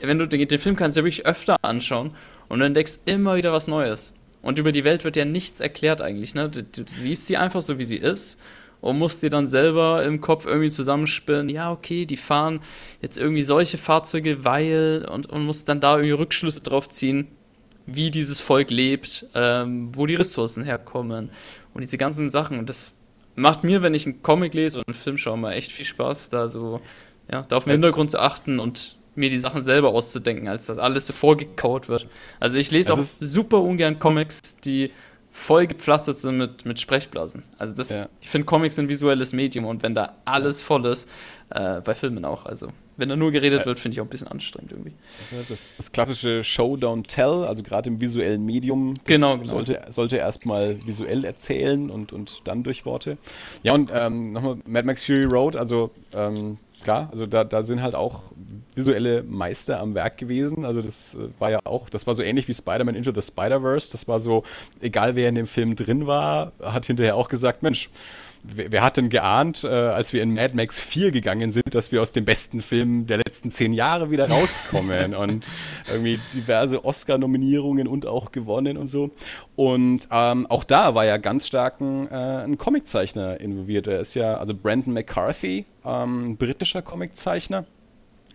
wenn 0.00 0.18
du 0.18 0.28
den, 0.28 0.46
den 0.46 0.58
Film 0.60 0.76
kannst 0.76 0.96
ja 0.96 1.02
wirklich 1.02 1.26
öfter 1.26 1.56
anschauen 1.62 2.12
und 2.48 2.60
du 2.60 2.66
entdeckst 2.66 3.02
immer 3.06 3.36
wieder 3.36 3.52
was 3.52 3.66
Neues. 3.66 4.14
Und 4.42 4.58
über 4.58 4.72
die 4.72 4.84
Welt 4.84 5.04
wird 5.04 5.16
ja 5.16 5.24
nichts 5.24 5.60
erklärt 5.60 6.00
eigentlich. 6.00 6.34
Ne? 6.34 6.48
Du, 6.48 6.62
du 6.62 6.84
siehst 6.86 7.26
sie 7.26 7.36
einfach 7.36 7.60
so, 7.60 7.78
wie 7.78 7.84
sie 7.84 7.96
ist 7.96 8.38
und 8.80 8.98
musst 8.98 9.22
dir 9.22 9.30
dann 9.30 9.46
selber 9.46 10.04
im 10.04 10.20
Kopf 10.20 10.46
irgendwie 10.46 10.70
zusammenspinnen, 10.70 11.48
ja, 11.48 11.70
okay, 11.70 12.06
die 12.06 12.16
fahren 12.16 12.60
jetzt 13.02 13.18
irgendwie 13.18 13.42
solche 13.42 13.78
Fahrzeuge, 13.78 14.44
weil 14.44 15.06
und, 15.10 15.28
und 15.28 15.44
musst 15.44 15.68
dann 15.68 15.80
da 15.80 15.96
irgendwie 15.96 16.12
Rückschlüsse 16.12 16.62
drauf 16.62 16.88
ziehen, 16.88 17.28
wie 17.86 18.10
dieses 18.10 18.40
Volk 18.40 18.70
lebt, 18.70 19.26
ähm, 19.34 19.90
wo 19.94 20.06
die 20.06 20.14
Ressourcen 20.14 20.64
herkommen 20.64 21.30
und 21.74 21.82
diese 21.82 21.98
ganzen 21.98 22.30
Sachen. 22.30 22.58
Und 22.58 22.70
das 22.70 22.92
macht 23.36 23.64
mir, 23.64 23.82
wenn 23.82 23.94
ich 23.94 24.06
einen 24.06 24.22
Comic 24.22 24.54
lese 24.54 24.78
und 24.78 24.88
einen 24.88 24.94
Film 24.94 25.18
schaue, 25.18 25.38
mal 25.38 25.52
echt 25.52 25.72
viel 25.72 25.86
Spaß, 25.86 26.28
da 26.28 26.48
so, 26.48 26.80
ja, 27.30 27.42
da 27.42 27.56
auf 27.56 27.64
den 27.64 27.72
Hintergrund 27.72 28.10
zu 28.10 28.20
achten 28.20 28.60
und 28.60 28.96
mir 29.14 29.28
die 29.28 29.38
Sachen 29.38 29.62
selber 29.62 29.90
auszudenken, 29.90 30.48
als 30.48 30.66
das 30.66 30.78
alles 30.78 31.06
so 31.06 31.12
vorgekaut 31.12 31.88
wird. 31.88 32.06
Also 32.38 32.58
ich 32.58 32.70
lese 32.70 32.94
auch 32.94 33.02
super 33.02 33.60
ungern 33.60 33.98
Comics, 33.98 34.38
die 34.64 34.92
voll 35.30 35.66
gepflastert 35.66 36.16
sind 36.16 36.38
mit, 36.38 36.66
mit 36.66 36.80
Sprechblasen. 36.80 37.44
Also 37.58 37.74
das, 37.74 37.90
ja. 37.90 38.08
ich 38.20 38.28
finde 38.28 38.46
Comics 38.46 38.78
ein 38.78 38.88
visuelles 38.88 39.32
Medium 39.32 39.64
und 39.64 39.82
wenn 39.82 39.94
da 39.94 40.16
alles 40.24 40.60
voll 40.60 40.86
ist, 40.86 41.08
äh, 41.50 41.80
bei 41.80 41.94
Filmen 41.94 42.24
auch. 42.24 42.46
Also 42.46 42.68
wenn 43.00 43.08
da 43.08 43.16
nur 43.16 43.32
geredet 43.32 43.66
wird, 43.66 43.78
finde 43.78 43.94
ich 43.94 44.00
auch 44.00 44.04
ein 44.04 44.10
bisschen 44.10 44.28
anstrengend 44.28 44.72
irgendwie. 44.72 44.92
Das, 45.48 45.70
das 45.76 45.90
klassische 45.90 46.44
Show, 46.44 46.74
Don't 46.74 47.06
Tell, 47.06 47.44
also 47.46 47.62
gerade 47.62 47.90
im 47.90 48.00
visuellen 48.00 48.44
Medium, 48.44 48.94
genau, 49.04 49.36
genau. 49.36 49.46
sollte, 49.46 49.82
sollte 49.88 50.16
erstmal 50.18 50.84
visuell 50.86 51.24
erzählen 51.24 51.90
und, 51.90 52.12
und 52.12 52.42
dann 52.44 52.62
durch 52.62 52.84
Worte. 52.84 53.18
Ja, 53.62 53.74
und 53.74 53.90
ähm, 53.92 54.32
nochmal 54.32 54.58
Mad 54.66 54.86
Max 54.86 55.04
Fury 55.04 55.24
Road, 55.24 55.56
also 55.56 55.90
ähm, 56.12 56.56
klar, 56.82 57.08
also 57.10 57.26
da, 57.26 57.44
da 57.44 57.62
sind 57.62 57.82
halt 57.82 57.94
auch 57.94 58.22
visuelle 58.74 59.22
Meister 59.22 59.80
am 59.80 59.94
Werk 59.94 60.18
gewesen. 60.18 60.64
Also 60.64 60.82
das 60.82 61.14
äh, 61.14 61.28
war 61.38 61.50
ja 61.50 61.60
auch, 61.64 61.88
das 61.90 62.06
war 62.06 62.14
so 62.14 62.22
ähnlich 62.22 62.48
wie 62.48 62.54
Spider-Man 62.54 62.94
Into 62.94 63.12
the 63.14 63.22
Spider-Verse. 63.22 63.90
Das 63.92 64.08
war 64.08 64.20
so, 64.20 64.44
egal 64.80 65.16
wer 65.16 65.28
in 65.28 65.34
dem 65.34 65.46
Film 65.46 65.76
drin 65.76 66.06
war, 66.06 66.52
hat 66.62 66.86
hinterher 66.86 67.16
auch 67.16 67.28
gesagt, 67.28 67.62
Mensch, 67.62 67.90
wer, 68.42 68.72
wer 68.72 68.82
hat 68.82 68.96
denn 68.96 69.08
geahnt, 69.08 69.64
äh, 69.64 69.68
als 69.68 70.12
wir 70.12 70.22
in 70.22 70.34
Mad 70.34 70.54
Max 70.54 70.78
4 70.78 71.10
gegangen 71.10 71.52
sind, 71.52 71.74
dass 71.74 71.92
wir 71.92 72.02
aus 72.02 72.12
dem 72.12 72.24
besten 72.24 72.62
Film 72.62 73.06
der 73.06 73.18
letzten 73.18 73.52
zehn 73.52 73.72
Jahre 73.72 74.10
wieder 74.10 74.28
rauskommen 74.28 75.14
und 75.16 75.46
irgendwie 75.90 76.18
diverse 76.34 76.84
Oscar-Nominierungen 76.84 77.86
und 77.86 78.06
auch 78.06 78.32
gewonnen 78.32 78.76
und 78.76 78.88
so. 78.88 79.10
Und 79.56 80.08
ähm, 80.10 80.46
auch 80.48 80.64
da 80.64 80.94
war 80.94 81.04
ja 81.04 81.16
ganz 81.16 81.46
stark 81.46 81.80
ein, 81.80 82.08
äh, 82.10 82.14
ein 82.44 82.58
Comiczeichner 82.58 83.40
involviert. 83.40 83.86
Er 83.86 84.00
ist 84.00 84.14
ja, 84.14 84.36
also 84.36 84.54
Brandon 84.54 84.94
McCarthy, 84.94 85.64
ähm, 85.84 86.36
britischer 86.36 86.82
Comiczeichner 86.82 87.64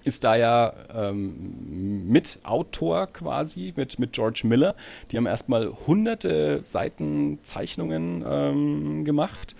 ist 0.05 0.23
da 0.23 0.35
ja 0.35 0.71
ähm, 0.93 2.07
Mitautor 2.07 3.07
quasi 3.07 3.73
mit, 3.75 3.97
mit 3.97 4.13
George 4.13 4.41
Miller. 4.43 4.75
Die 5.11 5.17
haben 5.17 5.25
erstmal 5.25 5.67
hunderte 5.87 6.61
Seiten 6.63 7.39
Zeichnungen 7.43 8.23
ähm, 8.27 9.03
gemacht. 9.03 9.55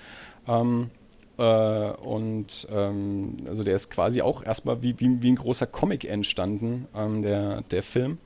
Ähm, 0.48 0.90
äh, 1.38 1.44
und 1.44 2.68
ähm, 2.72 3.38
also 3.48 3.64
der 3.64 3.76
ist 3.76 3.90
quasi 3.90 4.22
auch 4.22 4.44
erstmal 4.44 4.82
wie, 4.82 4.98
wie, 5.00 5.22
wie 5.22 5.32
ein 5.32 5.36
großer 5.36 5.68
Comic 5.68 6.06
entstanden, 6.06 6.88
ähm, 6.96 7.22
der, 7.22 7.62
der 7.62 7.84
Film. 7.84 8.20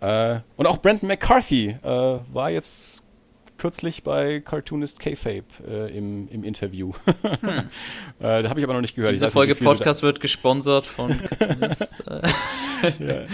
Äh, 0.00 0.40
und 0.56 0.66
auch 0.66 0.78
Brandon 0.78 1.08
McCarthy 1.08 1.76
äh, 1.82 2.18
war 2.32 2.50
jetzt 2.50 3.03
kürzlich 3.58 4.02
bei 4.02 4.40
Cartoonist 4.40 4.98
K-Fape 5.00 5.44
äh, 5.66 5.96
im, 5.96 6.28
im 6.28 6.44
Interview. 6.44 6.92
Hm. 7.40 7.68
äh, 8.20 8.42
da 8.42 8.48
habe 8.48 8.60
ich 8.60 8.64
aber 8.64 8.74
noch 8.74 8.80
nicht 8.80 8.94
gehört. 8.94 9.12
Diese 9.12 9.30
Folge 9.30 9.52
nicht, 9.52 9.62
Podcast 9.62 10.02
wird 10.02 10.20
gesponsert 10.20 10.86
von 10.86 11.18
Cartoonist. 11.38 12.02
ja. 12.98 13.24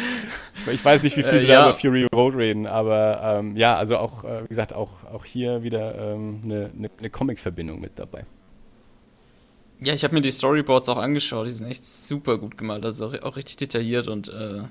Ich 0.73 0.85
weiß 0.85 1.03
nicht, 1.03 1.17
wie 1.17 1.23
viel 1.23 1.35
äh, 1.35 1.41
sie 1.41 1.49
ja. 1.49 1.69
über 1.69 1.79
Fury 1.79 2.07
Road 2.13 2.35
reden, 2.35 2.67
aber 2.67 3.21
ähm, 3.23 3.57
ja, 3.57 3.77
also 3.77 3.99
auch, 3.99 4.25
äh, 4.25 4.45
wie 4.45 4.49
gesagt, 4.49 4.73
auch, 4.73 5.05
auch 5.05 5.25
hier 5.25 5.63
wieder 5.63 5.95
ähm, 5.97 6.41
eine, 6.45 6.71
eine, 6.77 6.91
eine 6.99 7.11
Comic-Verbindung 7.11 7.81
mit 7.81 7.99
dabei. 7.99 8.25
Ja, 9.81 9.95
ich 9.95 10.05
habe 10.05 10.15
mir 10.15 10.21
die 10.21 10.31
Storyboards 10.31 10.89
auch 10.89 10.99
angeschaut, 10.99 11.47
die 11.47 11.53
sind 11.53 11.69
echt 11.69 11.85
super 11.85 12.39
gut 12.39 12.59
gemalt, 12.59 12.85
also 12.85 13.13
auch 13.23 13.37
richtig 13.37 13.57
detailliert 13.57 14.09
und 14.09 14.29
äh, 14.29 14.63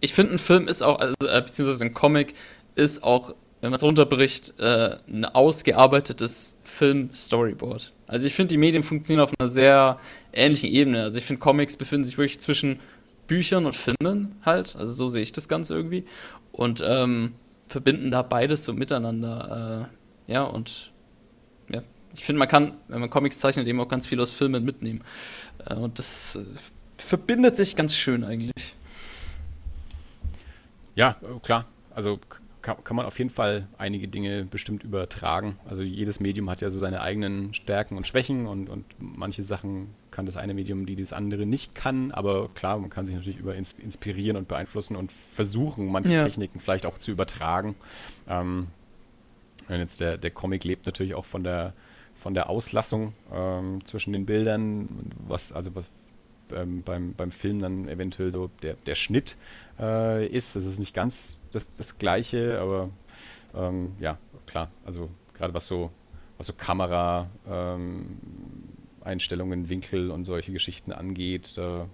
ich 0.00 0.12
finde, 0.12 0.34
ein 0.34 0.38
Film 0.38 0.68
ist 0.68 0.82
auch, 0.82 1.00
also, 1.00 1.14
äh, 1.26 1.40
beziehungsweise 1.40 1.84
ein 1.84 1.94
Comic 1.94 2.34
ist 2.74 3.02
auch, 3.02 3.34
wenn 3.64 3.70
man 3.70 3.76
es 3.76 3.82
runterbricht, 3.82 4.60
äh, 4.60 4.98
ein 5.08 5.24
ausgearbeitetes 5.24 6.58
Film-Storyboard. 6.64 7.94
Also 8.06 8.26
ich 8.26 8.34
finde, 8.34 8.48
die 8.48 8.58
Medien 8.58 8.82
funktionieren 8.82 9.24
auf 9.24 9.32
einer 9.38 9.48
sehr 9.48 9.98
ähnlichen 10.34 10.68
Ebene. 10.68 11.02
Also 11.02 11.16
ich 11.16 11.24
finde, 11.24 11.40
Comics 11.40 11.78
befinden 11.78 12.04
sich 12.04 12.18
wirklich 12.18 12.38
zwischen 12.40 12.78
Büchern 13.26 13.64
und 13.64 13.74
Filmen 13.74 14.36
halt, 14.44 14.76
also 14.76 14.92
so 14.92 15.08
sehe 15.08 15.22
ich 15.22 15.32
das 15.32 15.48
Ganze 15.48 15.74
irgendwie 15.74 16.04
und 16.52 16.82
ähm, 16.86 17.32
verbinden 17.66 18.10
da 18.10 18.20
beides 18.20 18.66
so 18.66 18.74
miteinander. 18.74 19.88
Äh, 20.28 20.32
ja, 20.34 20.42
und 20.42 20.92
ja, 21.72 21.80
ich 22.14 22.22
finde, 22.22 22.40
man 22.40 22.48
kann, 22.48 22.76
wenn 22.88 23.00
man 23.00 23.08
Comics 23.08 23.38
zeichnet, 23.38 23.66
eben 23.66 23.80
auch 23.80 23.88
ganz 23.88 24.06
viel 24.06 24.20
aus 24.20 24.30
Filmen 24.30 24.62
mitnehmen. 24.66 25.00
Äh, 25.70 25.76
und 25.76 25.98
das 25.98 26.36
äh, 26.36 26.44
verbindet 26.98 27.56
sich 27.56 27.76
ganz 27.76 27.96
schön 27.96 28.24
eigentlich. 28.24 28.74
Ja, 30.96 31.16
klar. 31.42 31.64
Also 31.94 32.20
kann, 32.64 32.82
kann, 32.82 32.96
man 32.96 33.04
auf 33.04 33.18
jeden 33.18 33.30
Fall 33.30 33.68
einige 33.76 34.08
Dinge 34.08 34.44
bestimmt 34.44 34.82
übertragen. 34.82 35.56
Also 35.68 35.82
jedes 35.82 36.18
Medium 36.18 36.48
hat 36.48 36.62
ja 36.62 36.70
so 36.70 36.78
seine 36.78 37.02
eigenen 37.02 37.52
Stärken 37.52 37.96
und 37.96 38.06
Schwächen 38.06 38.46
und, 38.46 38.70
und 38.70 38.86
manche 38.98 39.42
Sachen 39.42 39.90
kann 40.10 40.24
das 40.24 40.36
eine 40.36 40.54
Medium, 40.54 40.86
die 40.86 40.96
das 40.96 41.12
andere 41.12 41.44
nicht 41.44 41.74
kann. 41.74 42.10
Aber 42.10 42.48
klar, 42.54 42.78
man 42.78 42.88
kann 42.88 43.04
sich 43.04 43.14
natürlich 43.14 43.38
über 43.38 43.54
ins, 43.54 43.74
inspirieren 43.74 44.38
und 44.38 44.48
beeinflussen 44.48 44.96
und 44.96 45.12
versuchen, 45.12 45.92
manche 45.92 46.14
ja. 46.14 46.24
Techniken 46.24 46.58
vielleicht 46.58 46.86
auch 46.86 46.98
zu 46.98 47.12
übertragen. 47.12 47.74
Ähm, 48.26 48.68
und 49.68 49.78
jetzt 49.78 50.00
der, 50.00 50.16
der 50.16 50.30
Comic 50.30 50.64
lebt 50.64 50.86
natürlich 50.86 51.14
auch 51.14 51.26
von 51.26 51.44
der 51.44 51.74
von 52.16 52.32
der 52.32 52.48
Auslassung 52.48 53.12
ähm, 53.34 53.84
zwischen 53.84 54.14
den 54.14 54.24
Bildern, 54.24 54.88
was 55.28 55.52
also 55.52 55.74
was 55.74 55.84
ähm, 56.54 56.82
beim, 56.82 57.14
beim 57.14 57.30
Film 57.30 57.60
dann 57.60 57.88
eventuell 57.88 58.32
so 58.32 58.50
der, 58.62 58.74
der 58.86 58.94
Schnitt 58.94 59.36
äh, 59.78 60.26
ist. 60.26 60.56
Das 60.56 60.64
ist 60.64 60.78
nicht 60.78 60.94
ganz 60.94 61.38
das, 61.52 61.72
das 61.72 61.98
Gleiche, 61.98 62.60
aber 62.60 62.90
ähm, 63.54 63.92
ja, 64.00 64.18
klar. 64.46 64.70
Also 64.84 65.10
gerade 65.32 65.54
was 65.54 65.66
so, 65.66 65.90
was 66.38 66.46
so 66.46 66.52
Kamera, 66.52 67.28
ähm, 67.48 68.18
Einstellungen, 69.02 69.68
Winkel 69.68 70.10
und 70.10 70.24
solche 70.24 70.52
Geschichten 70.52 70.92
angeht, 70.92 71.58
äh, 71.58 71.84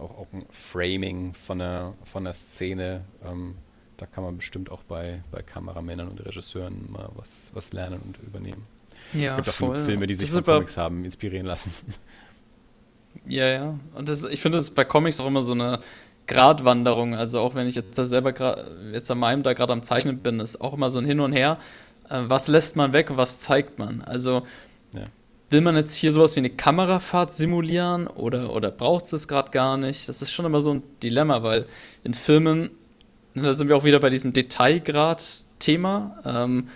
auch, 0.00 0.18
auch 0.18 0.26
ein 0.32 0.44
Framing 0.50 1.34
von 1.34 1.58
der, 1.58 1.94
von 2.04 2.24
der 2.24 2.34
Szene, 2.34 3.04
ähm, 3.24 3.56
da 3.96 4.06
kann 4.06 4.22
man 4.22 4.36
bestimmt 4.36 4.70
auch 4.70 4.82
bei, 4.82 5.22
bei 5.30 5.42
Kameramännern 5.42 6.08
und 6.08 6.24
Regisseuren 6.24 6.90
mal 6.92 7.08
was, 7.14 7.50
was 7.54 7.72
lernen 7.72 8.00
und 8.04 8.18
übernehmen. 8.18 8.66
Ja, 9.12 9.38
es 9.38 9.46
gibt 9.46 9.62
auch 9.62 9.84
Filme, 9.84 10.06
die 10.06 10.14
sich 10.14 10.28
von 10.30 10.44
Comics 10.44 10.76
haben 10.76 11.04
inspirieren 11.04 11.46
lassen. 11.46 11.72
Ja, 13.26 13.46
ja. 13.48 13.78
Und 13.94 14.08
das, 14.08 14.24
ich 14.24 14.40
finde 14.40 14.58
das 14.58 14.70
bei 14.70 14.84
Comics 14.84 15.20
auch 15.20 15.26
immer 15.26 15.42
so 15.42 15.52
eine 15.52 15.80
Gratwanderung. 16.26 17.14
Also 17.14 17.40
auch 17.40 17.54
wenn 17.54 17.66
ich 17.66 17.74
jetzt 17.74 17.94
selber 17.94 18.34
jetzt 18.92 19.10
an 19.10 19.18
meinem 19.18 19.42
da 19.42 19.52
gerade 19.52 19.72
am 19.72 19.82
Zeichnen 19.82 20.18
bin, 20.18 20.40
ist 20.40 20.60
auch 20.60 20.74
immer 20.74 20.90
so 20.90 20.98
ein 20.98 21.06
Hin 21.06 21.20
und 21.20 21.32
Her. 21.32 21.58
Äh, 22.08 22.22
was 22.26 22.48
lässt 22.48 22.76
man 22.76 22.92
weg, 22.92 23.08
was 23.16 23.38
zeigt 23.38 23.78
man? 23.78 24.02
Also 24.02 24.42
ja. 24.92 25.04
will 25.50 25.60
man 25.60 25.76
jetzt 25.76 25.94
hier 25.94 26.12
sowas 26.12 26.36
wie 26.36 26.40
eine 26.40 26.50
Kamerafahrt 26.50 27.32
simulieren 27.32 28.06
oder, 28.06 28.52
oder 28.52 28.70
braucht 28.70 29.04
es 29.04 29.10
das 29.10 29.28
gerade 29.28 29.50
gar 29.50 29.76
nicht? 29.76 30.08
Das 30.08 30.22
ist 30.22 30.32
schon 30.32 30.46
immer 30.46 30.60
so 30.60 30.74
ein 30.74 30.82
Dilemma, 31.02 31.42
weil 31.42 31.66
in 32.04 32.14
Filmen, 32.14 32.70
da 33.34 33.54
sind 33.54 33.68
wir 33.68 33.76
auch 33.76 33.84
wieder 33.84 34.00
bei 34.00 34.10
diesem 34.10 34.32
Detailgrad-Thema. 34.32 36.22
Ähm, 36.24 36.68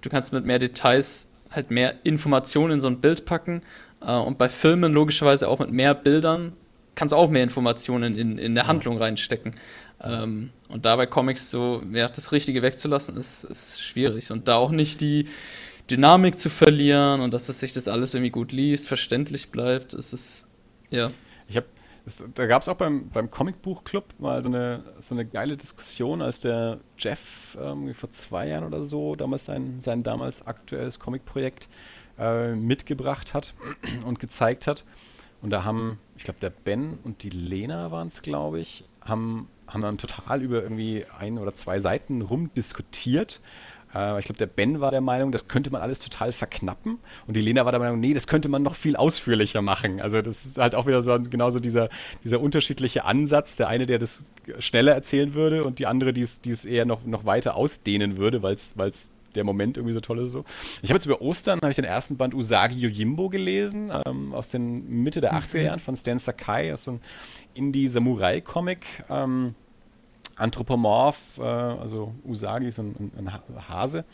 du 0.00 0.10
kannst 0.10 0.32
mit 0.32 0.44
mehr 0.44 0.58
Details 0.58 1.30
halt 1.50 1.70
mehr 1.70 1.94
Informationen 2.02 2.74
in 2.74 2.80
so 2.80 2.88
ein 2.88 3.00
Bild 3.00 3.26
packen. 3.26 3.62
Äh, 4.04 4.12
und 4.12 4.38
bei 4.38 4.48
Filmen 4.48 4.92
logischerweise 4.92 5.48
auch 5.48 5.58
mit 5.58 5.70
mehr 5.70 5.94
Bildern 5.94 6.52
kannst 6.94 7.12
du 7.12 7.16
auch 7.16 7.28
mehr 7.28 7.42
Informationen 7.42 8.16
in, 8.16 8.38
in 8.38 8.54
der 8.54 8.66
Handlung 8.66 8.98
reinstecken. 8.98 9.54
Ähm, 10.02 10.50
und 10.68 10.84
da 10.84 10.96
bei 10.96 11.06
Comics 11.06 11.50
so, 11.50 11.82
ja, 11.92 12.08
das 12.08 12.32
Richtige 12.32 12.62
wegzulassen, 12.62 13.16
ist, 13.16 13.44
ist 13.44 13.82
schwierig. 13.82 14.30
Und 14.30 14.48
da 14.48 14.56
auch 14.56 14.70
nicht 14.70 15.00
die 15.00 15.28
Dynamik 15.90 16.38
zu 16.38 16.48
verlieren 16.48 17.20
und 17.20 17.34
dass 17.34 17.48
es 17.48 17.60
sich 17.60 17.72
das 17.72 17.88
alles 17.88 18.14
irgendwie 18.14 18.30
gut 18.30 18.52
liest, 18.52 18.88
verständlich 18.88 19.50
bleibt, 19.50 19.92
ist 19.92 20.12
es, 20.12 20.46
ja. 20.90 21.10
Ich 21.48 21.56
habe 21.56 21.66
da 22.34 22.46
gab 22.46 22.60
es 22.60 22.68
auch 22.68 22.74
beim, 22.74 23.08
beim 23.08 23.30
Comicbuchclub 23.30 24.04
mal 24.18 24.42
so 24.42 24.50
eine, 24.50 24.82
so 25.00 25.14
eine 25.14 25.24
geile 25.24 25.56
Diskussion, 25.56 26.20
als 26.20 26.38
der 26.38 26.78
Jeff 26.98 27.56
ähm, 27.58 27.94
vor 27.94 28.10
zwei 28.10 28.48
Jahren 28.48 28.64
oder 28.64 28.82
so 28.82 29.16
damals 29.16 29.46
sein, 29.46 29.80
sein 29.80 30.02
damals 30.02 30.46
aktuelles 30.46 30.98
Comicprojekt 30.98 31.66
äh, 32.18 32.54
mitgebracht 32.54 33.34
hat 33.34 33.54
und 34.04 34.20
gezeigt 34.20 34.66
hat. 34.66 34.84
Und 35.42 35.50
da 35.50 35.64
haben, 35.64 35.98
ich 36.16 36.24
glaube, 36.24 36.40
der 36.40 36.50
Ben 36.50 36.98
und 37.04 37.22
die 37.22 37.30
Lena 37.30 37.90
waren 37.90 38.08
es, 38.08 38.22
glaube 38.22 38.60
ich, 38.60 38.84
haben, 39.02 39.48
haben 39.66 39.82
dann 39.82 39.98
total 39.98 40.42
über 40.42 40.62
irgendwie 40.62 41.04
ein 41.18 41.38
oder 41.38 41.54
zwei 41.54 41.78
Seiten 41.78 42.22
rumdiskutiert 42.22 43.40
äh, 43.94 44.18
ich 44.18 44.26
glaube, 44.26 44.38
der 44.38 44.46
Ben 44.46 44.80
war 44.80 44.90
der 44.90 45.00
Meinung, 45.00 45.32
das 45.32 45.48
könnte 45.48 45.70
man 45.70 45.80
alles 45.80 46.00
total 46.00 46.32
verknappen. 46.32 46.98
Und 47.26 47.36
die 47.36 47.40
Lena 47.40 47.64
war 47.64 47.72
der 47.72 47.80
Meinung, 47.80 48.00
nee, 48.00 48.12
das 48.12 48.26
könnte 48.26 48.48
man 48.48 48.62
noch 48.62 48.74
viel 48.74 48.96
ausführlicher 48.96 49.62
machen. 49.62 50.00
Also 50.00 50.20
das 50.20 50.44
ist 50.44 50.58
halt 50.58 50.74
auch 50.74 50.86
wieder 50.86 51.02
so 51.02 51.18
genauso 51.18 51.60
dieser, 51.60 51.88
dieser 52.24 52.40
unterschiedliche 52.40 53.04
Ansatz. 53.04 53.56
Der 53.56 53.68
eine, 53.68 53.86
der 53.86 53.98
das 53.98 54.32
schneller 54.58 54.92
erzählen 54.92 55.34
würde 55.34 55.64
und 55.64 55.78
die 55.78 55.86
andere, 55.86 56.12
die 56.12 56.22
es, 56.22 56.64
eher 56.64 56.86
noch, 56.86 57.04
noch 57.04 57.24
weiter 57.24 57.54
ausdehnen 57.54 58.16
würde, 58.16 58.42
weil 58.42 58.54
es 58.54 59.08
der 59.34 59.44
Moment 59.44 59.76
irgendwie 59.76 59.92
so 59.94 60.00
toll 60.00 60.20
ist. 60.20 60.32
So. 60.32 60.44
Ich 60.82 60.90
habe 60.90 60.94
jetzt 60.96 61.06
über 61.06 61.20
Ostern 61.20 61.60
habe 61.60 61.70
ich 61.70 61.76
den 61.76 61.84
ersten 61.84 62.16
Band 62.16 62.34
Usagi 62.34 62.78
Yojimbo 62.78 63.28
gelesen, 63.28 63.92
ähm, 64.06 64.34
aus 64.34 64.50
den 64.50 65.02
Mitte 65.02 65.20
der 65.20 65.34
80er 65.34 65.58
mhm. 65.58 65.64
Jahren 65.64 65.80
von 65.80 65.96
Stan 65.96 66.18
Sakai, 66.18 66.72
aus 66.72 66.84
so 66.84 66.92
einem 66.92 67.00
Indie-Samurai-Comic. 67.54 69.04
Ähm, 69.08 69.54
anthropomorph, 70.36 71.38
äh, 71.38 71.42
also 71.42 72.12
Usagi 72.24 72.68
ist 72.68 72.78
ein, 72.78 73.12
ein 73.16 73.68
Hase. 73.68 74.04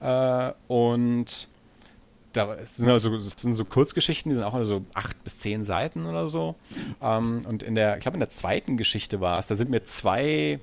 Äh, 0.00 0.52
und 0.68 1.48
da 2.32 2.56
sind 2.66 2.88
also 2.88 3.10
das 3.10 3.34
sind 3.40 3.54
so 3.54 3.64
Kurzgeschichten, 3.64 4.30
die 4.30 4.34
sind 4.34 4.44
auch 4.44 4.62
so 4.64 4.82
acht 4.92 5.22
bis 5.24 5.38
zehn 5.38 5.64
Seiten 5.64 6.06
oder 6.06 6.26
so. 6.26 6.56
Ähm, 7.00 7.42
und 7.48 7.62
in 7.62 7.74
der, 7.74 7.96
ich 7.96 8.02
glaube 8.02 8.16
in 8.16 8.20
der 8.20 8.30
zweiten 8.30 8.76
Geschichte 8.76 9.20
war 9.20 9.38
es, 9.38 9.46
da 9.46 9.54
sind 9.54 9.70
mir 9.70 9.84
zwei 9.84 10.60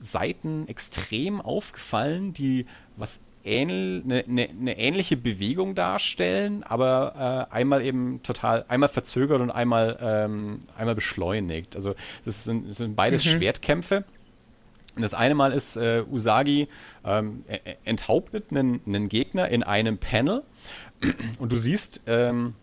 Seiten 0.00 0.68
extrem 0.68 1.40
aufgefallen, 1.40 2.32
die 2.32 2.66
was 2.96 3.20
ähnl, 3.46 4.02
eine, 4.04 4.24
eine, 4.24 4.48
eine, 4.48 4.78
ähnliche 4.78 5.16
Bewegung 5.16 5.74
darstellen, 5.74 6.62
aber 6.64 7.48
äh, 7.50 7.54
einmal 7.54 7.82
eben 7.82 8.22
total, 8.22 8.64
einmal 8.68 8.88
verzögert 8.88 9.40
und 9.40 9.50
einmal, 9.50 9.96
ähm, 10.00 10.60
einmal 10.76 10.94
beschleunigt. 10.94 11.76
Also 11.76 11.94
das 12.24 12.44
sind, 12.44 12.68
das 12.68 12.78
sind 12.78 12.96
beides 12.96 13.24
mhm. 13.24 13.30
Schwertkämpfe. 13.30 14.04
Und 14.96 15.02
das 15.02 15.14
eine 15.14 15.34
Mal 15.34 15.52
ist 15.52 15.76
äh, 15.76 16.02
Usagi 16.10 16.68
ähm, 17.04 17.44
enthauptet 17.84 18.50
einen, 18.50 18.80
einen, 18.86 19.08
Gegner 19.08 19.48
in 19.50 19.62
einem 19.62 19.98
Panel 19.98 20.42
und 21.38 21.52
du 21.52 21.56
siehst 21.56 22.02
ähm, 22.06 22.54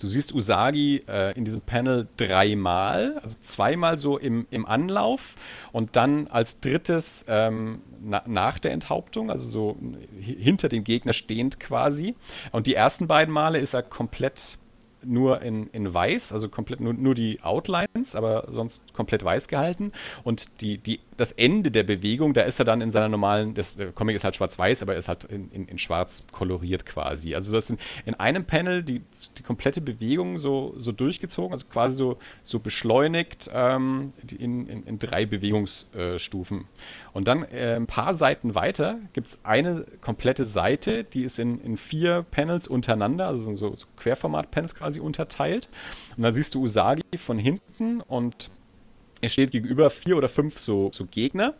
Du 0.00 0.06
siehst 0.06 0.34
Usagi 0.34 1.02
äh, 1.06 1.36
in 1.36 1.44
diesem 1.44 1.60
Panel 1.60 2.08
dreimal, 2.16 3.18
also 3.22 3.36
zweimal 3.42 3.98
so 3.98 4.16
im, 4.18 4.46
im 4.50 4.64
Anlauf 4.64 5.34
und 5.72 5.94
dann 5.94 6.26
als 6.28 6.58
drittes 6.60 7.26
ähm, 7.28 7.82
na, 8.02 8.22
nach 8.26 8.58
der 8.58 8.72
Enthauptung, 8.72 9.30
also 9.30 9.48
so 9.48 9.76
hinter 10.18 10.70
dem 10.70 10.84
Gegner 10.84 11.12
stehend 11.12 11.60
quasi. 11.60 12.14
Und 12.50 12.66
die 12.66 12.74
ersten 12.74 13.08
beiden 13.08 13.32
Male 13.32 13.58
ist 13.58 13.74
er 13.74 13.82
komplett 13.82 14.56
nur 15.02 15.42
in, 15.42 15.66
in 15.68 15.92
weiß, 15.92 16.32
also 16.32 16.48
komplett 16.48 16.80
nur, 16.80 16.94
nur 16.94 17.14
die 17.14 17.40
Outlines, 17.42 18.14
aber 18.14 18.46
sonst 18.50 18.94
komplett 18.94 19.24
weiß 19.24 19.48
gehalten. 19.48 19.92
Und 20.24 20.60
die, 20.62 20.78
die, 20.78 21.00
das 21.20 21.32
Ende 21.32 21.70
der 21.70 21.82
Bewegung, 21.82 22.32
da 22.32 22.40
ist 22.40 22.58
er 22.60 22.64
dann 22.64 22.80
in 22.80 22.90
seiner 22.90 23.10
normalen, 23.10 23.52
das 23.52 23.78
Comic 23.94 24.16
ist 24.16 24.24
halt 24.24 24.36
schwarz-weiß, 24.36 24.80
aber 24.80 24.94
er 24.94 24.98
ist 24.98 25.08
halt 25.08 25.24
in, 25.24 25.50
in, 25.50 25.66
in, 25.66 25.76
schwarz 25.76 26.24
koloriert 26.32 26.86
quasi. 26.86 27.34
Also 27.34 27.52
das 27.52 27.66
sind 27.66 27.78
in 28.06 28.14
einem 28.14 28.46
Panel 28.46 28.82
die, 28.82 29.02
die 29.36 29.42
komplette 29.42 29.82
Bewegung 29.82 30.38
so, 30.38 30.72
so 30.78 30.92
durchgezogen, 30.92 31.52
also 31.52 31.66
quasi 31.66 31.96
so, 31.96 32.16
so 32.42 32.58
beschleunigt 32.58 33.50
ähm, 33.52 34.14
in, 34.38 34.66
in, 34.66 34.84
in, 34.84 34.98
drei 34.98 35.26
Bewegungsstufen. 35.26 36.64
Und 37.12 37.28
dann 37.28 37.42
äh, 37.42 37.76
ein 37.76 37.86
paar 37.86 38.14
Seiten 38.14 38.54
weiter 38.54 38.98
gibt 39.12 39.28
es 39.28 39.40
eine 39.42 39.84
komplette 40.00 40.46
Seite, 40.46 41.04
die 41.04 41.24
ist 41.24 41.38
in, 41.38 41.60
in 41.60 41.76
vier 41.76 42.24
Panels 42.30 42.66
untereinander, 42.66 43.26
also 43.26 43.54
so, 43.54 43.76
so 43.76 43.86
Querformat-Panels 43.98 44.74
quasi 44.74 45.00
unterteilt. 45.00 45.68
Und 46.16 46.22
da 46.22 46.32
siehst 46.32 46.54
du 46.54 46.62
Usagi 46.62 47.02
von 47.18 47.38
hinten 47.38 48.00
und 48.00 48.50
er 49.20 49.28
steht 49.28 49.50
gegenüber 49.50 49.90
vier 49.90 50.16
oder 50.16 50.28
fünf 50.28 50.58
so, 50.58 50.90
so 50.92 51.04
Gegner 51.04 51.54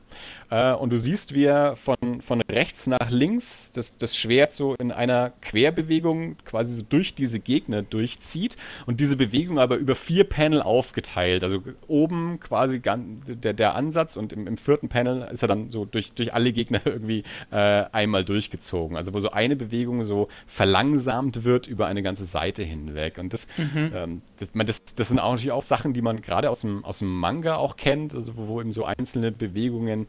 äh, 0.51 0.73
und 0.75 0.93
du 0.93 0.99
siehst, 0.99 1.35
wie 1.35 1.45
er 1.45 1.77
von, 1.77 2.21
von, 2.21 2.41
rechts 2.51 2.87
nach 2.89 3.11
links 3.11 3.71
das, 3.73 3.97
das 3.97 4.17
Schwert 4.17 4.51
so 4.51 4.75
in 4.75 4.91
einer 4.91 5.33
Querbewegung 5.41 6.37
quasi 6.45 6.75
so 6.75 6.83
durch 6.83 7.15
diese 7.15 7.39
Gegner 7.39 7.83
durchzieht 7.83 8.57
und 8.87 8.99
diese 8.99 9.17
Bewegung 9.17 9.59
aber 9.59 9.77
über 9.77 9.95
vier 9.95 10.25
Panel 10.25 10.61
aufgeteilt. 10.63 11.45
Also 11.45 11.63
oben 11.87 12.41
quasi 12.41 12.81
der, 12.81 13.53
der 13.53 13.75
Ansatz 13.77 14.17
und 14.17 14.33
im, 14.33 14.47
im 14.47 14.57
vierten 14.57 14.89
Panel 14.89 15.29
ist 15.31 15.43
er 15.43 15.49
dann 15.49 15.71
so 15.71 15.85
durch, 15.85 16.13
durch 16.13 16.35
alle 16.35 16.53
Gegner 16.53 16.81
irgendwie 16.85 17.23
äh, 17.51 17.85
einmal 17.93 18.25
durchgezogen. 18.25 18.97
Also 18.97 19.13
wo 19.13 19.21
so 19.21 19.31
eine 19.31 19.55
Bewegung 19.55 20.03
so 20.05 20.29
verlangsamt 20.47 21.45
wird 21.45 21.69
über 21.69 21.87
eine 21.87 22.03
ganze 22.03 22.25
Seite 22.25 22.65
hinweg. 22.65 23.19
Und 23.19 23.33
das, 23.33 23.47
mhm. 23.57 23.93
ähm, 23.95 24.23
das, 24.39 24.51
man, 24.55 24.67
das, 24.67 24.83
das 24.85 25.09
sind 25.09 25.21
auch 25.21 25.31
natürlich 25.31 25.53
auch 25.53 25.63
Sachen, 25.63 25.93
die 25.93 26.03
man 26.03 26.21
gerade 26.21 26.51
aus 26.51 26.63
dem, 26.63 26.85
aus 26.85 26.99
dem 26.99 27.15
Manga 27.15 27.57
auch 27.57 27.77
kennt, 27.77 28.15
also 28.15 28.37
wo, 28.37 28.49
wo 28.49 28.61
eben 28.61 28.73
so 28.73 28.85
einzelne 28.85 29.31
Bewegungen 29.31 30.09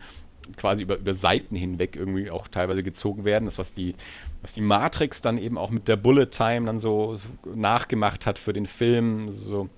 quasi 0.57 0.83
über, 0.83 0.97
über 0.97 1.13
Seiten 1.13 1.55
hinweg 1.55 1.95
irgendwie 1.95 2.29
auch 2.29 2.47
teilweise 2.47 2.83
gezogen 2.83 3.25
werden. 3.25 3.45
Das, 3.45 3.57
was 3.57 3.73
die, 3.73 3.95
was 4.41 4.53
die 4.53 4.61
Matrix 4.61 5.21
dann 5.21 5.37
eben 5.37 5.57
auch 5.57 5.71
mit 5.71 5.87
der 5.87 5.95
Bullet 5.95 6.27
Time 6.27 6.65
dann 6.65 6.79
so, 6.79 7.15
so 7.15 7.27
nachgemacht 7.55 8.25
hat 8.25 8.39
für 8.39 8.53
den 8.53 8.65
Film, 8.65 9.29
so 9.29 9.69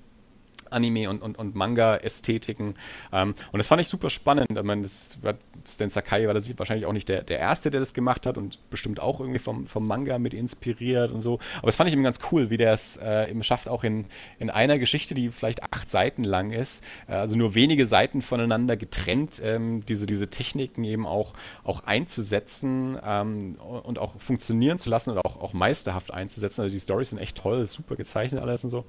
Anime- 0.74 1.10
und, 1.10 1.22
und, 1.22 1.38
und 1.38 1.56
Manga-Ästhetiken. 1.56 2.76
Ähm, 3.12 3.36
und 3.52 3.58
das 3.58 3.68
fand 3.68 3.82
ich 3.82 3.88
super 3.88 4.10
spannend. 4.10 4.48
Ich 4.50 4.64
meine, 4.64 4.82
das 4.82 5.18
war, 5.22 5.36
Stan 5.68 5.90
Sakai 5.90 6.28
war 6.28 6.34
das 6.34 6.58
wahrscheinlich 6.58 6.86
auch 6.86 6.94
nicht 6.94 7.10
der, 7.10 7.24
der 7.24 7.40
Erste, 7.40 7.72
der 7.72 7.80
das 7.80 7.94
gemacht 7.94 8.26
hat 8.26 8.38
und 8.38 8.60
bestimmt 8.70 9.00
auch 9.00 9.20
irgendwie 9.20 9.40
vom, 9.40 9.68
vom 9.68 9.88
Manga 9.88 10.20
mit 10.20 10.34
inspiriert 10.34 11.12
und 11.12 11.22
so. 11.22 11.40
Aber 11.58 11.68
das 11.68 11.76
fand 11.76 11.90
ich 11.90 11.94
eben 11.94 12.04
ganz 12.04 12.20
cool, 12.32 12.50
wie 12.50 12.58
der 12.58 12.74
es 12.74 12.98
äh, 12.98 13.30
eben 13.30 13.44
schafft, 13.44 13.70
auch 13.70 13.84
in, 13.84 14.06
in 14.40 14.50
einer 14.50 14.80
Geschichte, 14.80 15.14
die 15.14 15.30
vielleicht 15.30 15.64
acht 15.64 15.90
Seiten 15.90 16.24
lang 16.24 16.52
ist, 16.52 16.84
äh, 17.08 17.14
also 17.14 17.38
nur 17.38 17.56
wenige 17.56 17.88
Seiten 17.88 18.22
voneinander 18.22 18.78
getrennt, 18.78 19.42
ähm, 19.44 19.86
diese, 19.86 20.06
diese 20.06 20.30
Techniken 20.30 20.84
eben 20.84 21.06
auch, 21.06 21.34
auch 21.64 21.84
einzusetzen 21.86 22.98
ähm, 23.04 23.56
und 23.84 24.00
auch 24.00 24.20
funktionieren 24.20 24.78
zu 24.78 24.90
lassen 24.90 25.12
und 25.12 25.20
auch, 25.20 25.42
auch 25.42 25.54
meisterhaft 25.54 26.14
einzusetzen. 26.14 26.62
Also 26.62 26.74
die 26.74 26.80
Storys 26.80 27.12
sind 27.12 27.20
echt 27.20 27.38
toll, 27.38 27.66
super 27.66 27.96
gezeichnet 27.96 28.42
alles 28.42 28.64
und 28.64 28.70
so. 28.70 28.86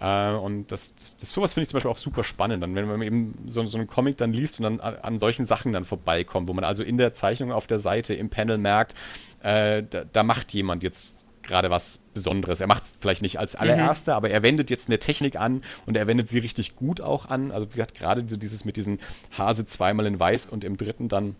Äh, 0.00 0.32
und 0.32 0.72
das, 0.72 0.94
das 1.18 1.30
sowas 1.30 1.54
finde 1.54 1.62
ich 1.62 1.68
zum 1.68 1.76
Beispiel 1.76 1.90
auch 1.90 1.98
super 1.98 2.24
spannend, 2.24 2.62
dann, 2.62 2.74
wenn 2.74 2.86
man 2.86 3.02
eben 3.02 3.44
so, 3.46 3.62
so 3.64 3.78
einen 3.78 3.86
Comic 3.86 4.16
dann 4.16 4.32
liest 4.32 4.58
und 4.60 4.64
dann 4.64 4.80
an, 4.80 4.96
an, 4.96 5.18
solchen 5.18 5.44
Sachen 5.44 5.72
dann 5.72 5.84
vorbeikommt, 5.84 6.48
wo 6.48 6.52
man 6.52 6.64
also 6.64 6.82
in 6.82 6.96
der 6.96 7.14
Zeichnung 7.14 7.52
auf 7.52 7.66
der 7.66 7.78
Seite 7.78 8.14
im 8.14 8.30
Panel 8.30 8.58
merkt, 8.58 8.94
äh, 9.42 9.82
da, 9.88 10.04
da 10.04 10.22
macht 10.22 10.52
jemand 10.52 10.82
jetzt 10.82 11.26
gerade 11.42 11.70
was 11.70 12.00
Besonderes. 12.14 12.60
Er 12.60 12.66
macht 12.66 12.84
es 12.84 12.98
vielleicht 12.98 13.22
nicht 13.22 13.38
als 13.38 13.54
allererster, 13.54 14.12
mhm. 14.12 14.16
aber 14.16 14.30
er 14.30 14.42
wendet 14.42 14.70
jetzt 14.70 14.88
eine 14.88 14.98
Technik 14.98 15.36
an 15.36 15.62
und 15.86 15.96
er 15.96 16.06
wendet 16.06 16.28
sie 16.28 16.38
richtig 16.38 16.74
gut 16.74 17.00
auch 17.00 17.26
an. 17.26 17.52
Also 17.52 17.66
wie 17.68 17.72
gesagt, 17.72 17.94
gerade 17.94 18.24
so 18.26 18.36
dieses 18.36 18.64
mit 18.64 18.76
diesen 18.76 18.98
Hase 19.36 19.66
zweimal 19.66 20.06
in 20.06 20.18
weiß 20.18 20.46
und 20.46 20.64
im 20.64 20.76
dritten 20.76 21.08
dann 21.08 21.36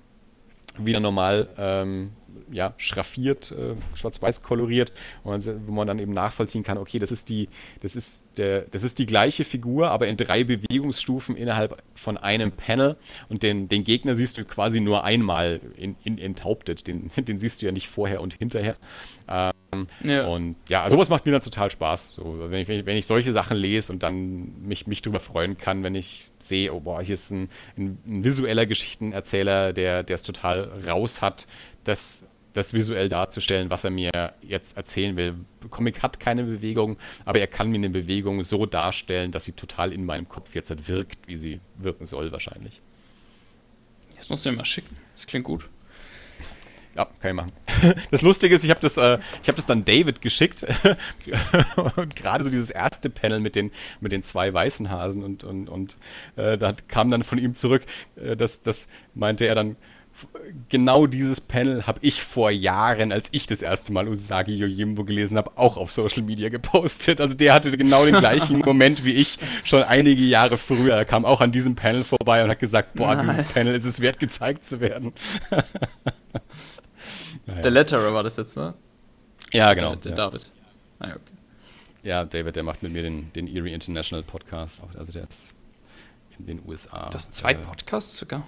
wieder 0.79 1.01
normal 1.01 1.49
ähm, 1.57 2.11
ja, 2.51 2.75
schraffiert, 2.77 3.53
äh, 3.53 3.75
schwarz-weiß 3.95 4.43
koloriert, 4.43 4.93
wo 5.23 5.31
man, 5.31 5.43
wo 5.67 5.73
man, 5.73 5.87
dann 5.87 5.99
eben 5.99 6.13
nachvollziehen 6.13 6.63
kann, 6.63 6.79
okay, 6.79 6.99
das 6.99 7.13
ist 7.13 7.29
die, 7.29 7.49
das 7.81 7.97
ist 7.97 8.25
der, 8.37 8.63
das 8.63 8.83
ist 8.83 8.99
die 8.99 9.07
gleiche 9.07 9.45
Figur, 9.45 9.91
aber 9.91 10.09
in 10.09 10.17
drei 10.17 10.45
Bewegungsstufen 10.45 11.37
innerhalb 11.37 11.83
von 11.95 12.17
einem 12.17 12.53
Panel 12.53 12.97
und 13.29 13.43
den, 13.43 13.69
den 13.69 13.85
Gegner 13.85 14.15
siehst 14.15 14.39
du 14.39 14.45
quasi 14.45 14.81
nur 14.81 15.05
einmal 15.05 15.61
in, 15.77 15.97
in, 16.05 16.19
enthauptet, 16.19 16.87
den, 16.87 17.11
den 17.17 17.39
siehst 17.39 17.63
du 17.63 17.67
ja 17.67 17.73
nicht 17.73 17.89
vorher 17.89 18.21
und 18.21 18.35
hinterher. 18.35 18.77
Ähm, 19.29 19.53
ja. 20.03 20.27
Und 20.27 20.57
ja, 20.69 20.85
also 20.85 20.97
sowas 20.97 21.09
macht 21.09 21.27
mir 21.27 21.33
dann 21.33 21.41
total 21.41 21.71
Spaß, 21.71 22.15
so, 22.15 22.51
wenn, 22.51 22.61
ich, 22.61 22.69
wenn, 22.69 22.97
ich, 22.97 23.07
solche 23.07 23.33
Sachen 23.33 23.57
lese 23.57 23.93
und 23.93 24.03
dann 24.03 24.63
mich, 24.63 24.87
mich 24.87 25.03
darüber 25.03 25.21
freuen 25.21 25.59
kann, 25.59 25.83
wenn 25.83 25.95
ich 25.95 26.31
sehe, 26.39 26.73
oh 26.73 26.81
boah, 26.81 27.03
hier 27.03 27.15
ist 27.15 27.31
ein, 27.33 27.49
ein, 27.77 27.99
ein 28.07 28.25
visueller 28.25 28.67
Geschichtenerzähler, 28.67 29.73
der 29.73 30.09
es 30.09 30.23
total 30.23 30.71
raus 30.87 31.23
hat, 31.23 31.47
das 31.85 32.27
das 32.55 32.73
visuell 32.73 33.09
darzustellen, 33.09 33.69
was 33.69 33.85
er 33.85 33.91
mir 33.91 34.33
jetzt 34.41 34.77
erzählen 34.77 35.17
will. 35.17 35.35
Comic 35.71 36.03
hat 36.03 36.21
keine 36.21 36.45
Bewegung, 36.45 36.97
aber 37.25 37.41
er 37.41 37.47
kann 37.47 37.69
mir 37.69 37.77
eine 37.77 37.91
Bewegung 37.91 38.43
so 38.43 38.65
darstellen, 38.65 39.33
dass 39.33 39.45
sie 39.45 39.53
total 39.53 39.93
in 39.93 40.05
meinem 40.05 40.29
Kopf 40.29 40.55
jetzt 40.55 40.71
halt 40.71 40.89
wirkt, 40.89 41.27
wie 41.27 41.37
sie 41.37 41.61
wirken 41.77 42.07
soll 42.07 42.33
wahrscheinlich. 42.33 42.81
Das 44.17 44.29
musst 44.29 44.47
du 44.47 44.51
mir 44.51 44.59
mal 44.59 44.65
schicken. 44.65 44.97
Das 45.15 45.27
klingt 45.27 45.45
gut. 45.45 45.69
Ja, 46.97 47.07
kann 47.21 47.31
ich 47.31 47.35
machen. 47.35 47.53
Das 48.13 48.23
Lustige 48.23 48.55
ist, 48.55 48.63
ich 48.63 48.71
habe 48.71 48.81
das, 48.81 48.97
äh, 48.97 49.19
hab 49.47 49.57
das 49.57 49.67
dann 49.67 49.85
David 49.85 50.23
geschickt 50.23 50.65
und 51.97 52.15
gerade 52.15 52.45
so 52.45 52.51
dieses 52.51 52.71
erste 52.71 53.11
Panel 53.11 53.41
mit 53.41 53.57
den, 53.57 53.73
mit 54.01 54.13
den 54.13 54.23
zwei 54.23 54.55
weißen 54.55 54.91
Hasen 54.91 55.25
und, 55.25 55.43
und, 55.43 55.69
und 55.69 55.99
äh, 56.37 56.57
da 56.57 56.73
kam 56.87 57.11
dann 57.11 57.25
von 57.25 57.39
ihm 57.39 57.55
zurück, 57.55 57.85
äh, 58.15 58.37
das, 58.37 58.63
das 58.63 58.87
meinte 59.15 59.45
er 59.47 59.57
dann, 59.57 59.77
genau 60.69 61.07
dieses 61.07 61.41
Panel 61.41 61.87
habe 61.87 61.99
ich 62.03 62.23
vor 62.23 62.51
Jahren, 62.51 63.13
als 63.13 63.29
ich 63.33 63.47
das 63.47 63.63
erste 63.63 63.93
Mal 63.93 64.09
Usagi 64.09 64.55
Yojimbo 64.55 65.05
gelesen 65.05 65.37
habe, 65.37 65.53
auch 65.57 65.77
auf 65.77 65.93
Social 65.93 66.23
Media 66.23 66.49
gepostet. 66.49 67.21
Also 67.21 67.35
der 67.35 67.55
hatte 67.55 67.77
genau 67.77 68.05
den 68.05 68.17
gleichen 68.17 68.59
Moment 68.65 69.05
wie 69.05 69.13
ich 69.13 69.39
schon 69.65 69.83
einige 69.83 70.23
Jahre 70.23 70.59
früher. 70.59 70.95
Er 70.95 71.05
kam 71.05 71.25
auch 71.25 71.41
an 71.41 71.53
diesem 71.53 71.75
Panel 71.75 72.05
vorbei 72.05 72.45
und 72.45 72.51
hat 72.51 72.59
gesagt, 72.59 72.95
boah, 72.95 73.15
nice. 73.15 73.37
dieses 73.37 73.53
Panel 73.53 73.75
ist 73.75 73.85
es 73.85 74.01
wert, 74.01 74.19
gezeigt 74.19 74.65
zu 74.65 74.81
werden. 74.81 75.13
naja. 77.47 77.61
Der 77.63 77.71
Letterer 77.71 78.15
war 78.15 78.23
das 78.23 78.37
jetzt, 78.37 78.57
ne? 78.57 78.75
Ja, 79.53 79.75
genau. 79.75 79.95
Der, 79.97 80.01
der 80.01 80.11
ja. 80.11 80.17
David. 80.17 80.51
Ah, 80.99 81.09
okay. 81.09 81.19
Ja, 82.03 82.25
David, 82.25 82.57
der 82.57 82.63
macht 82.63 82.83
mit 82.83 82.93
mir 82.93 83.03
den, 83.03 83.33
den 83.33 83.47
Erie 83.47 83.73
International 83.73 84.23
Podcast. 84.23 84.83
Also 84.97 85.13
der 85.13 85.23
ist 85.23 85.55
in 86.39 86.47
den 86.47 86.63
USA. 86.67 87.09
Das 87.11 87.31
zwei 87.31 87.53
äh, 87.53 87.55
Podcasts 87.55 88.17
sogar? 88.17 88.47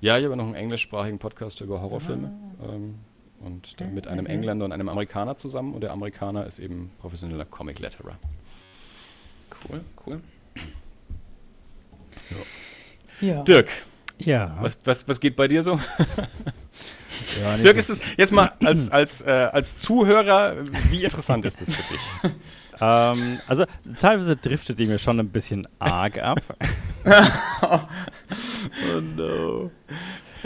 Ja, 0.00 0.18
ich 0.18 0.24
habe 0.24 0.36
noch 0.36 0.44
einen 0.44 0.54
englischsprachigen 0.54 1.18
Podcast 1.18 1.60
über 1.60 1.80
Horrorfilme. 1.80 2.32
Ah. 2.60 2.74
Ähm, 2.74 2.96
und 3.40 3.80
dann 3.80 3.94
mit 3.94 4.06
einem. 4.08 4.26
Engländer 4.26 4.64
und 4.64 4.72
einem 4.72 4.88
Amerikaner 4.88 5.36
zusammen. 5.36 5.74
Und 5.74 5.82
der 5.82 5.92
Amerikaner 5.92 6.46
ist 6.46 6.58
eben 6.58 6.90
professioneller 7.00 7.44
Comic-Letterer. 7.44 8.18
Cool, 9.68 9.80
cool. 10.06 10.20
Ja. 13.20 13.28
ja. 13.28 13.42
Dirk. 13.42 13.68
Ja. 14.18 14.56
Was, 14.60 14.78
was, 14.84 15.06
was 15.08 15.20
geht 15.20 15.36
bei 15.36 15.48
dir 15.48 15.62
so? 15.62 15.78
Ja, 17.40 17.56
Dirk, 17.56 17.76
ist 17.76 17.90
es 17.90 18.00
jetzt 18.16 18.32
mal 18.32 18.52
als, 18.64 18.90
als, 18.90 19.22
äh, 19.22 19.30
als 19.30 19.78
Zuhörer, 19.78 20.56
wie 20.90 21.02
interessant 21.04 21.44
ist 21.44 21.60
das 21.60 21.74
für 21.74 21.94
dich? 21.94 22.34
ähm, 22.80 23.38
also 23.46 23.64
teilweise 23.98 24.36
driftet 24.36 24.78
die 24.78 24.86
mir 24.86 24.98
schon 24.98 25.20
ein 25.20 25.28
bisschen 25.28 25.66
arg 25.78 26.18
ab. 26.18 26.40
oh 27.62 29.00
no. 29.16 29.70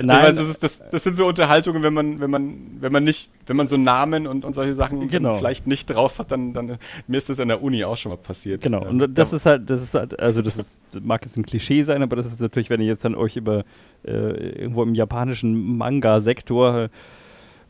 Nein, 0.02 0.24
weiß, 0.24 0.36
das, 0.36 0.48
ist, 0.48 0.62
das, 0.62 0.88
das, 0.88 1.04
sind 1.04 1.16
so 1.16 1.26
Unterhaltungen, 1.26 1.82
wenn 1.82 1.92
man, 1.92 2.20
wenn 2.20 2.30
man, 2.30 2.58
wenn 2.80 2.92
man 2.92 3.04
nicht, 3.04 3.30
wenn 3.46 3.56
man 3.56 3.68
so 3.68 3.76
Namen 3.76 4.26
und, 4.26 4.44
und 4.44 4.54
solche 4.54 4.72
Sachen 4.72 5.08
genau. 5.08 5.36
vielleicht 5.36 5.66
nicht 5.66 5.90
drauf 5.90 6.18
hat, 6.18 6.32
dann, 6.32 6.52
dann 6.52 6.78
mir 7.06 7.16
ist 7.16 7.28
das 7.28 7.38
in 7.38 7.48
der 7.48 7.62
Uni 7.62 7.84
auch 7.84 7.96
schon 7.96 8.10
mal 8.10 8.16
passiert. 8.16 8.62
Genau, 8.62 8.82
und 8.86 9.14
das 9.14 9.32
ja. 9.32 9.36
ist 9.36 9.46
halt, 9.46 9.68
das 9.68 9.82
ist 9.82 9.94
halt, 9.94 10.18
also 10.18 10.42
das 10.42 10.56
ist, 10.56 10.80
mag 11.02 11.24
jetzt 11.24 11.36
ein 11.36 11.44
Klischee 11.44 11.82
sein, 11.82 12.02
aber 12.02 12.16
das 12.16 12.26
ist 12.26 12.40
natürlich, 12.40 12.70
wenn 12.70 12.80
ihr 12.80 12.86
jetzt 12.86 13.04
dann 13.04 13.14
euch 13.14 13.36
über 13.36 13.64
äh, 14.04 14.10
irgendwo 14.10 14.82
im 14.82 14.94
japanischen 14.94 15.76
Manga-Sektor 15.76 16.88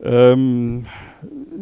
ähm, 0.02 0.86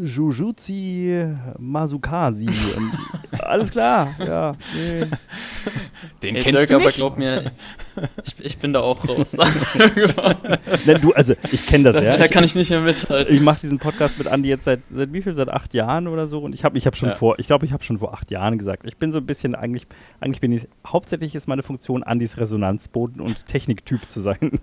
Jujutsi 0.03 1.27
Masukasi. 1.59 2.49
alles 3.39 3.71
klar, 3.71 4.15
ja. 4.19 4.53
Nee. 4.75 5.07
Den 6.23 6.35
hey, 6.35 6.45
kennst 6.45 6.59
Dirk, 6.59 6.69
du 6.69 6.77
nicht? 6.77 6.87
aber 6.87 6.93
glaub 6.93 7.19
mir, 7.19 7.53
ich, 8.25 8.35
ich, 8.45 8.59
bin 8.59 8.73
da 8.73 8.81
auch 8.81 9.07
raus. 9.09 9.37
Nein, 10.87 11.01
du, 11.01 11.13
also 11.13 11.35
ich 11.53 11.67
kenne 11.67 11.93
das, 11.93 12.03
ja. 12.03 12.17
Da 12.17 12.29
kann 12.29 12.45
ich 12.45 12.55
nicht 12.55 12.71
mehr 12.71 12.81
mithalten. 12.81 13.35
Ich 13.35 13.41
mache 13.41 13.61
diesen 13.61 13.79
Podcast 13.79 14.19
mit 14.19 14.29
Andi 14.29 14.49
jetzt 14.49 14.65
seit, 14.65 14.81
seit 14.91 15.13
wie 15.13 15.23
viel? 15.23 15.35
Seit 15.35 15.49
acht 15.49 15.75
Jahren 15.75 16.09
oder 16.09 16.29
so. 16.29 16.41
Und 16.41 16.55
ich 16.55 16.65
habe 16.65 16.79
ich 16.79 16.87
hab 16.87 16.97
schon 16.97 17.11
ja. 17.11 17.15
vor, 17.15 17.39
ich 17.39 17.47
glaube, 17.47 17.67
ich 17.67 17.73
habe 17.73 17.83
schon 17.83 17.99
vor 17.99 18.15
acht 18.15 18.31
Jahren 18.31 18.59
gesagt, 18.59 18.85
ich 18.87 18.97
bin 18.97 19.13
so 19.13 19.19
ein 19.19 19.27
bisschen, 19.27 19.55
eigentlich, 19.55 19.87
eigentlich 20.21 20.41
bin 20.41 20.53
ich, 20.53 20.69
hauptsächlich 20.87 21.35
ist 21.35 21.49
meine 21.49 21.63
Funktion, 21.63 22.03
Andis 22.03 22.37
Resonanzboden 22.37 23.21
und 23.21 23.47
Techniktyp 23.47 24.09
zu 24.09 24.21
sein. 24.21 24.61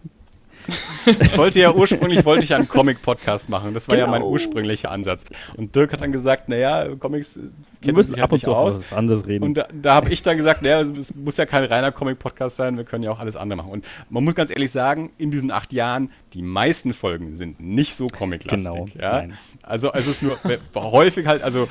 Ich 1.22 1.38
wollte 1.38 1.60
ja 1.60 1.74
ursprünglich 1.74 2.26
wollte 2.26 2.44
ich 2.44 2.54
einen 2.54 2.68
Comic-Podcast 2.68 3.50
machen. 3.50 3.74
Das 3.74 3.88
war 3.88 3.96
genau. 3.96 4.08
ja 4.08 4.12
mein 4.12 4.22
genau. 4.22 4.32
ursprünglicher 4.32 4.92
Ansatz. 4.92 5.26
Und 5.56 5.76
Dirk 5.76 5.94
hat 5.94 6.02
dann 6.02 6.12
gesagt, 6.12 6.50
naja, 6.50 6.88
Comics 7.00 7.40
kennt 7.82 8.04
sich 8.04 8.16
halt 8.16 8.24
ab 8.24 8.32
und 8.32 8.40
zu 8.40 8.56
aus. 8.56 8.80
Was 8.80 8.94
anderes 8.94 9.28
reden. 9.28 9.44
Und 9.44 9.56
da, 9.56 9.68
da 9.72 9.96
habe 9.96 10.10
ich 10.10 10.24
dann 10.24 10.38
gesagt, 10.38 10.62
naja, 10.62 10.82
es 10.82 11.14
muss 11.14 11.38
ja 11.38 11.46
kein 11.46 11.64
reiner 11.64 11.92
Comic-Podcast 11.92 12.56
sein, 12.56 12.78
wir 12.78 12.84
können 12.84 13.04
ja 13.04 13.12
auch 13.12 13.20
alles 13.20 13.36
andere 13.36 13.58
machen. 13.58 13.72
Und 13.72 13.86
man 14.10 14.24
muss 14.24 14.36
ganz 14.36 14.50
ehrlich 14.50 14.72
sagen, 14.72 15.12
in 15.18 15.32
diesen 15.32 15.52
acht 15.52 15.74
Jahren, 15.74 16.10
die 16.34 16.42
meisten 16.42 16.94
Folgen 16.94 17.36
sind 17.36 17.60
nicht 17.60 17.96
so 17.96 18.08
comic-lastig. 18.08 18.72
Genau, 18.72 18.88
ja? 19.00 19.28
Also 19.64 19.94
es 19.94 20.08
ist 20.08 20.24
nur 20.24 20.38
häufig 20.76 21.28
halt, 21.28 21.44
also 21.44 21.68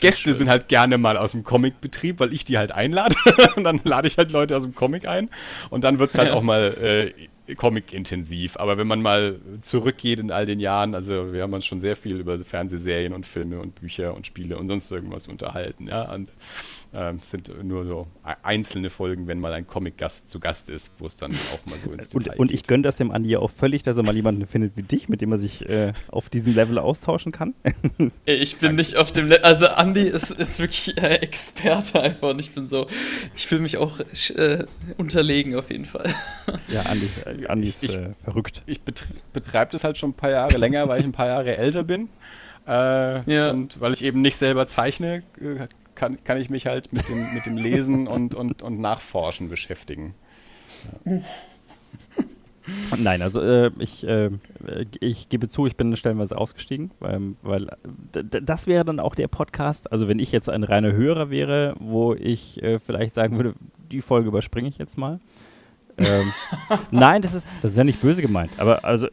Gäste 0.00 0.34
sind 0.34 0.48
halt 0.48 0.68
gerne 0.68 0.98
mal 0.98 1.16
aus 1.16 1.32
dem 1.32 1.44
Comic-Betrieb, 1.44 2.20
weil 2.20 2.32
ich 2.32 2.44
die 2.44 2.58
halt 2.58 2.72
einlade. 2.72 3.16
und 3.56 3.64
dann 3.64 3.80
lade 3.84 4.06
ich 4.06 4.18
halt 4.18 4.32
Leute 4.32 4.56
aus 4.56 4.62
dem 4.62 4.74
Comic 4.74 5.06
ein. 5.06 5.30
Und 5.70 5.84
dann 5.84 5.98
wird 5.98 6.10
es 6.10 6.18
halt 6.18 6.28
ja. 6.28 6.34
auch 6.34 6.42
mal 6.42 6.74
äh, 6.82 7.12
Comic-intensiv. 7.56 8.56
Aber 8.56 8.78
wenn 8.78 8.86
man 8.86 9.02
mal 9.02 9.40
zurückgeht 9.60 10.18
in 10.18 10.30
all 10.30 10.46
den 10.46 10.60
Jahren, 10.60 10.94
also 10.94 11.32
wir 11.32 11.42
haben 11.42 11.52
uns 11.52 11.66
schon 11.66 11.80
sehr 11.80 11.96
viel 11.96 12.16
über 12.16 12.38
Fernsehserien 12.38 13.12
und 13.12 13.26
Filme 13.26 13.60
und 13.60 13.74
Bücher 13.74 14.14
und 14.14 14.26
Spiele 14.26 14.58
und 14.58 14.68
sonst 14.68 14.90
irgendwas 14.90 15.28
unterhalten. 15.28 15.86
Ja? 15.86 16.12
Und 16.12 16.32
äh, 16.92 17.14
es 17.14 17.30
sind 17.30 17.52
nur 17.62 17.84
so 17.84 18.06
einzelne 18.42 18.90
Folgen, 18.90 19.26
wenn 19.26 19.40
mal 19.40 19.52
ein 19.52 19.66
Comic-Gast 19.66 20.28
zu 20.28 20.40
Gast 20.40 20.70
ist, 20.70 20.92
wo 20.98 21.06
es 21.06 21.16
dann 21.16 21.32
auch 21.32 21.70
mal 21.70 21.78
so 21.78 21.92
ins 21.92 22.08
Detail 22.08 22.32
und, 22.32 22.38
und 22.38 22.50
ich 22.52 22.64
gönne 22.64 22.82
das 22.82 22.96
dem 22.96 23.10
Andi 23.10 23.36
auch 23.36 23.50
völlig, 23.50 23.82
dass 23.82 23.96
er 23.96 24.02
mal 24.02 24.14
jemanden 24.14 24.46
findet 24.46 24.76
wie 24.76 24.82
dich, 24.82 25.08
mit 25.08 25.20
dem 25.20 25.32
er 25.32 25.38
sich 25.38 25.68
äh, 25.68 25.92
auf 26.08 26.28
diesem 26.28 26.54
Level 26.54 26.78
austauschen 26.78 27.32
kann. 27.32 27.54
ich 28.24 28.56
bin 28.56 28.76
nicht 28.76 28.96
auf 28.96 29.12
dem 29.12 29.28
Level, 29.28 29.44
also 29.44 29.66
Andi 29.66 30.02
ist, 30.02 30.30
ist 30.30 30.58
wirklich 30.58 30.96
äh, 30.98 31.16
Experte 31.16 32.00
einfach 32.00 32.30
und 32.30 32.40
ich 32.40 32.52
bin 32.52 32.66
so, 32.66 32.86
ich 33.34 33.46
fühle 33.46 33.62
mich 33.62 33.76
auch 33.76 34.00
äh, 34.00 34.64
unterlegen 34.96 35.54
auf 35.56 35.70
jeden 35.70 35.84
Fall. 35.84 36.12
Ja, 36.68 36.82
Andi, 36.82 37.08
Andi 37.48 37.68
ist 37.68 37.82
ich, 37.84 37.96
äh, 37.96 38.10
verrückt. 38.24 38.62
Ich 38.66 38.80
betreibe 38.82 39.72
das 39.72 39.84
halt 39.84 39.98
schon 39.98 40.10
ein 40.10 40.14
paar 40.14 40.30
Jahre 40.30 40.56
länger, 40.58 40.88
weil 40.88 41.00
ich 41.00 41.06
ein 41.06 41.12
paar 41.12 41.28
Jahre 41.28 41.56
älter 41.56 41.84
bin. 41.84 42.08
Äh, 42.66 43.32
ja. 43.32 43.50
Und 43.50 43.80
weil 43.80 43.92
ich 43.92 44.04
eben 44.04 44.20
nicht 44.20 44.36
selber 44.36 44.66
zeichne, 44.66 45.22
kann, 45.94 46.22
kann 46.24 46.38
ich 46.38 46.50
mich 46.50 46.66
halt 46.66 46.92
mit 46.92 47.08
dem, 47.08 47.34
mit 47.34 47.46
dem 47.46 47.56
Lesen 47.56 48.06
und, 48.08 48.34
und, 48.34 48.62
und 48.62 48.80
Nachforschen 48.80 49.48
beschäftigen. 49.48 50.14
Ja. 51.04 51.20
Nein, 52.98 53.22
also 53.22 53.40
äh, 53.40 53.70
ich, 53.78 54.06
äh, 54.06 54.30
ich 55.00 55.28
gebe 55.28 55.48
zu, 55.48 55.66
ich 55.66 55.76
bin 55.76 55.96
stellenweise 55.96 56.36
ausgestiegen, 56.36 56.90
weil, 57.00 57.34
weil 57.42 57.68
das 58.12 58.66
wäre 58.66 58.84
dann 58.84 59.00
auch 59.00 59.14
der 59.14 59.28
Podcast, 59.28 59.90
also 59.90 60.08
wenn 60.08 60.18
ich 60.18 60.30
jetzt 60.30 60.48
ein 60.48 60.62
reiner 60.62 60.92
Hörer 60.92 61.30
wäre, 61.30 61.74
wo 61.80 62.14
ich 62.14 62.62
äh, 62.62 62.78
vielleicht 62.78 63.14
sagen 63.14 63.36
würde, 63.36 63.54
die 63.90 64.02
Folge 64.02 64.28
überspringe 64.28 64.68
ich 64.68 64.78
jetzt 64.78 64.98
mal. 64.98 65.20
Ähm, 66.00 66.32
nein, 66.90 67.22
das 67.22 67.34
ist, 67.34 67.46
das 67.62 67.72
ist 67.72 67.76
ja 67.76 67.84
nicht 67.84 68.00
böse 68.00 68.22
gemeint, 68.22 68.52
aber 68.58 68.84
also 68.84 69.06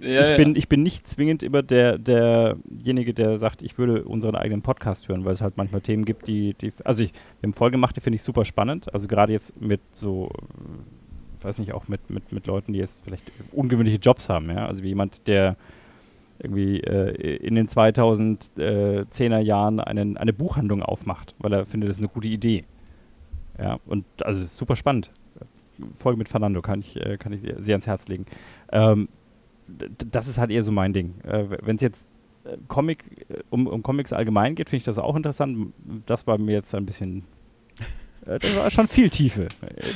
ja, 0.00 0.22
ich, 0.22 0.28
ja. 0.28 0.36
Bin, 0.36 0.56
ich 0.56 0.68
bin 0.68 0.82
nicht 0.82 1.06
zwingend 1.06 1.42
immer 1.42 1.62
der, 1.62 1.98
derjenige, 1.98 3.14
der 3.14 3.38
sagt, 3.38 3.62
ich 3.62 3.78
würde 3.78 4.04
unseren 4.04 4.34
eigenen 4.34 4.62
Podcast 4.62 5.08
hören, 5.08 5.24
weil 5.24 5.32
es 5.32 5.40
halt 5.40 5.56
manchmal 5.56 5.80
Themen 5.80 6.04
gibt, 6.04 6.26
die, 6.26 6.54
die 6.54 6.72
also 6.84 7.02
ich, 7.02 7.12
wir 7.40 7.48
haben 7.48 7.54
Folge 7.54 7.72
gemacht, 7.72 7.96
die 7.96 8.00
finde 8.00 8.16
ich 8.16 8.22
super 8.22 8.44
spannend, 8.44 8.92
also 8.92 9.08
gerade 9.08 9.32
jetzt 9.32 9.60
mit 9.60 9.80
so 9.92 10.30
weiß 11.44 11.58
nicht, 11.58 11.72
auch 11.72 11.88
mit, 11.88 12.10
mit, 12.10 12.32
mit 12.32 12.46
Leuten, 12.46 12.72
die 12.72 12.78
jetzt 12.78 13.04
vielleicht 13.04 13.24
ungewöhnliche 13.52 13.98
Jobs 13.98 14.28
haben, 14.28 14.48
ja. 14.50 14.66
Also 14.66 14.82
wie 14.82 14.88
jemand, 14.88 15.26
der 15.26 15.56
irgendwie 16.38 16.80
äh, 16.80 17.36
in 17.36 17.54
den 17.54 17.68
2010er 17.68 19.40
Jahren 19.40 19.80
einen, 19.80 20.16
eine 20.16 20.32
Buchhandlung 20.32 20.82
aufmacht, 20.82 21.34
weil 21.38 21.52
er 21.52 21.66
findet, 21.66 21.90
das 21.90 21.98
ist 21.98 22.02
eine 22.02 22.12
gute 22.12 22.28
Idee. 22.28 22.64
Ja, 23.58 23.78
und 23.86 24.04
also 24.22 24.46
super 24.46 24.76
spannend. 24.76 25.10
Folge 25.94 26.18
mit 26.18 26.28
Fernando 26.28 26.62
kann 26.62 26.80
ich, 26.80 26.96
äh, 26.96 27.16
kann 27.16 27.32
ich 27.32 27.40
sehr 27.58 27.74
ans 27.74 27.86
Herz 27.86 28.08
legen. 28.08 28.26
Ähm, 28.70 29.08
das 30.10 30.28
ist 30.28 30.38
halt 30.38 30.50
eher 30.50 30.62
so 30.62 30.72
mein 30.72 30.92
Ding. 30.92 31.14
Äh, 31.24 31.44
Wenn 31.62 31.76
es 31.76 31.82
jetzt 31.82 32.08
äh, 32.44 32.56
Comic, 32.68 33.04
äh, 33.28 33.38
um, 33.50 33.66
um 33.66 33.82
Comics 33.82 34.12
allgemein 34.12 34.54
geht, 34.54 34.68
finde 34.68 34.78
ich 34.78 34.84
das 34.84 34.98
auch 34.98 35.16
interessant. 35.16 35.72
Das 36.06 36.26
war 36.26 36.38
mir 36.38 36.52
jetzt 36.52 36.74
ein 36.74 36.86
bisschen 36.86 37.24
äh, 38.26 38.38
das 38.38 38.56
war 38.56 38.70
schon 38.70 38.88
viel 38.88 39.10
Tiefe. 39.10 39.48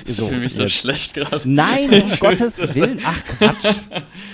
So, 0.07 0.23
ich 0.23 0.29
fühle 0.29 0.41
mich 0.41 0.55
so 0.55 0.69
schlecht 0.69 1.15
gerade. 1.15 1.49
Nein, 1.49 1.91
um 1.91 2.11
Gottes 2.21 2.75
Willen. 2.75 3.01
Ach 3.05 3.25
Quatsch. 3.25 3.85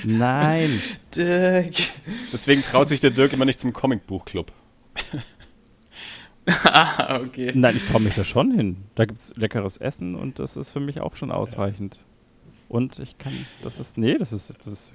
Nein. 0.04 0.70
Dirk. 1.14 1.74
Deswegen 2.32 2.62
traut 2.62 2.88
sich 2.88 3.00
der 3.00 3.10
Dirk 3.10 3.32
immer 3.32 3.44
nicht 3.44 3.60
zum 3.60 3.72
Comicbuchclub. 3.72 4.52
ah, 6.64 7.20
okay. 7.20 7.52
Nein, 7.54 7.76
ich 7.76 7.86
traue 7.86 8.00
mich 8.00 8.14
da 8.14 8.24
schon 8.24 8.52
hin. 8.52 8.76
Da 8.94 9.04
gibt 9.04 9.20
es 9.20 9.32
leckeres 9.36 9.76
Essen 9.76 10.14
und 10.14 10.38
das 10.38 10.56
ist 10.56 10.70
für 10.70 10.80
mich 10.80 11.00
auch 11.00 11.16
schon 11.16 11.30
ausreichend. 11.30 11.98
Und 12.68 12.98
ich 12.98 13.18
kann, 13.18 13.32
das 13.62 13.78
ist, 13.78 13.98
nee, 13.98 14.16
das 14.18 14.32
ist, 14.32 14.52
das 14.64 14.72
ist 14.72 14.92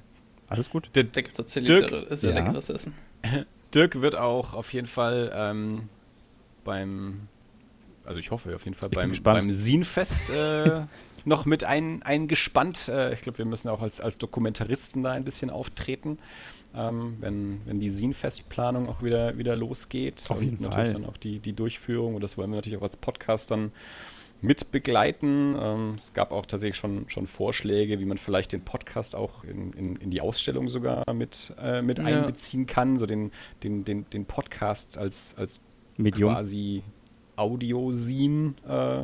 alles 0.47 0.69
gut. 0.69 0.89
Da 0.93 1.01
gibt 1.03 1.27
es 1.27 1.33
tatsächlich 1.33 1.77
Dirk, 1.77 1.89
sehr, 1.89 2.17
sehr 2.17 2.29
ja. 2.31 2.39
leckeres 2.39 2.69
Essen. 2.69 2.93
Dirk 3.73 4.01
wird 4.01 4.17
auch 4.17 4.53
auf 4.53 4.73
jeden 4.73 4.87
Fall 4.87 5.31
ähm, 5.33 5.89
beim 6.63 7.27
also 8.07 8.19
ich 8.19 8.31
hoffe 8.31 8.55
auf 8.55 8.63
jeden 8.63 8.73
Fall, 8.73 8.89
beim, 8.89 9.11
beim 9.21 9.51
Sinfest 9.51 10.29
äh, 10.29 10.83
noch 11.25 11.45
mit 11.45 11.65
ein, 11.65 12.01
eingespannt. 12.03 12.87
Äh, 12.87 13.13
ich 13.13 13.21
glaube, 13.21 13.39
wir 13.39 13.45
müssen 13.45 13.67
auch 13.67 13.81
als, 13.81 13.99
als 13.99 14.17
Dokumentaristen 14.17 15.03
da 15.03 15.11
ein 15.11 15.25
bisschen 15.25 15.49
auftreten, 15.49 16.17
ähm, 16.77 17.17
wenn, 17.19 17.61
wenn 17.65 17.79
die 17.79 17.89
Sinfest-Planung 17.89 18.87
auch 18.87 19.01
wieder, 19.01 19.37
wieder 19.37 19.55
losgeht. 19.55 20.23
Auf 20.29 20.41
jeden 20.41 20.57
und 20.57 20.63
Fall. 20.63 20.69
natürlich 20.69 20.93
dann 20.93 21.05
auch 21.05 21.17
die, 21.17 21.39
die 21.39 21.53
Durchführung. 21.53 22.15
Und 22.15 22.21
das 22.21 22.37
wollen 22.37 22.51
wir 22.51 22.57
natürlich 22.57 22.77
auch 22.77 22.83
als 22.83 22.97
Podcast 22.97 23.51
dann 23.51 23.71
mit 24.41 24.71
begleiten. 24.71 25.55
Ähm, 25.59 25.93
es 25.95 26.13
gab 26.13 26.31
auch 26.31 26.45
tatsächlich 26.45 26.77
schon, 26.77 27.09
schon 27.09 27.25
Vorschläge, 27.25 27.99
wie 27.99 28.05
man 28.05 28.17
vielleicht 28.17 28.53
den 28.53 28.61
Podcast 28.61 29.15
auch 29.15 29.43
in, 29.43 29.73
in, 29.73 29.95
in 29.95 30.11
die 30.11 30.21
Ausstellung 30.21 30.69
sogar 30.69 31.03
mit, 31.13 31.53
äh, 31.59 31.81
mit 31.81 31.97
ja. 31.99 32.05
einbeziehen 32.05 32.67
kann, 32.67 32.97
so 32.97 33.05
den, 33.05 33.31
den, 33.63 33.83
den, 33.83 34.07
den 34.11 34.25
Podcast 34.25 34.97
als, 34.97 35.35
als 35.37 35.61
Medium. 35.97 36.33
quasi 36.33 36.83
Audiosin 37.35 38.55
äh, 38.67 39.03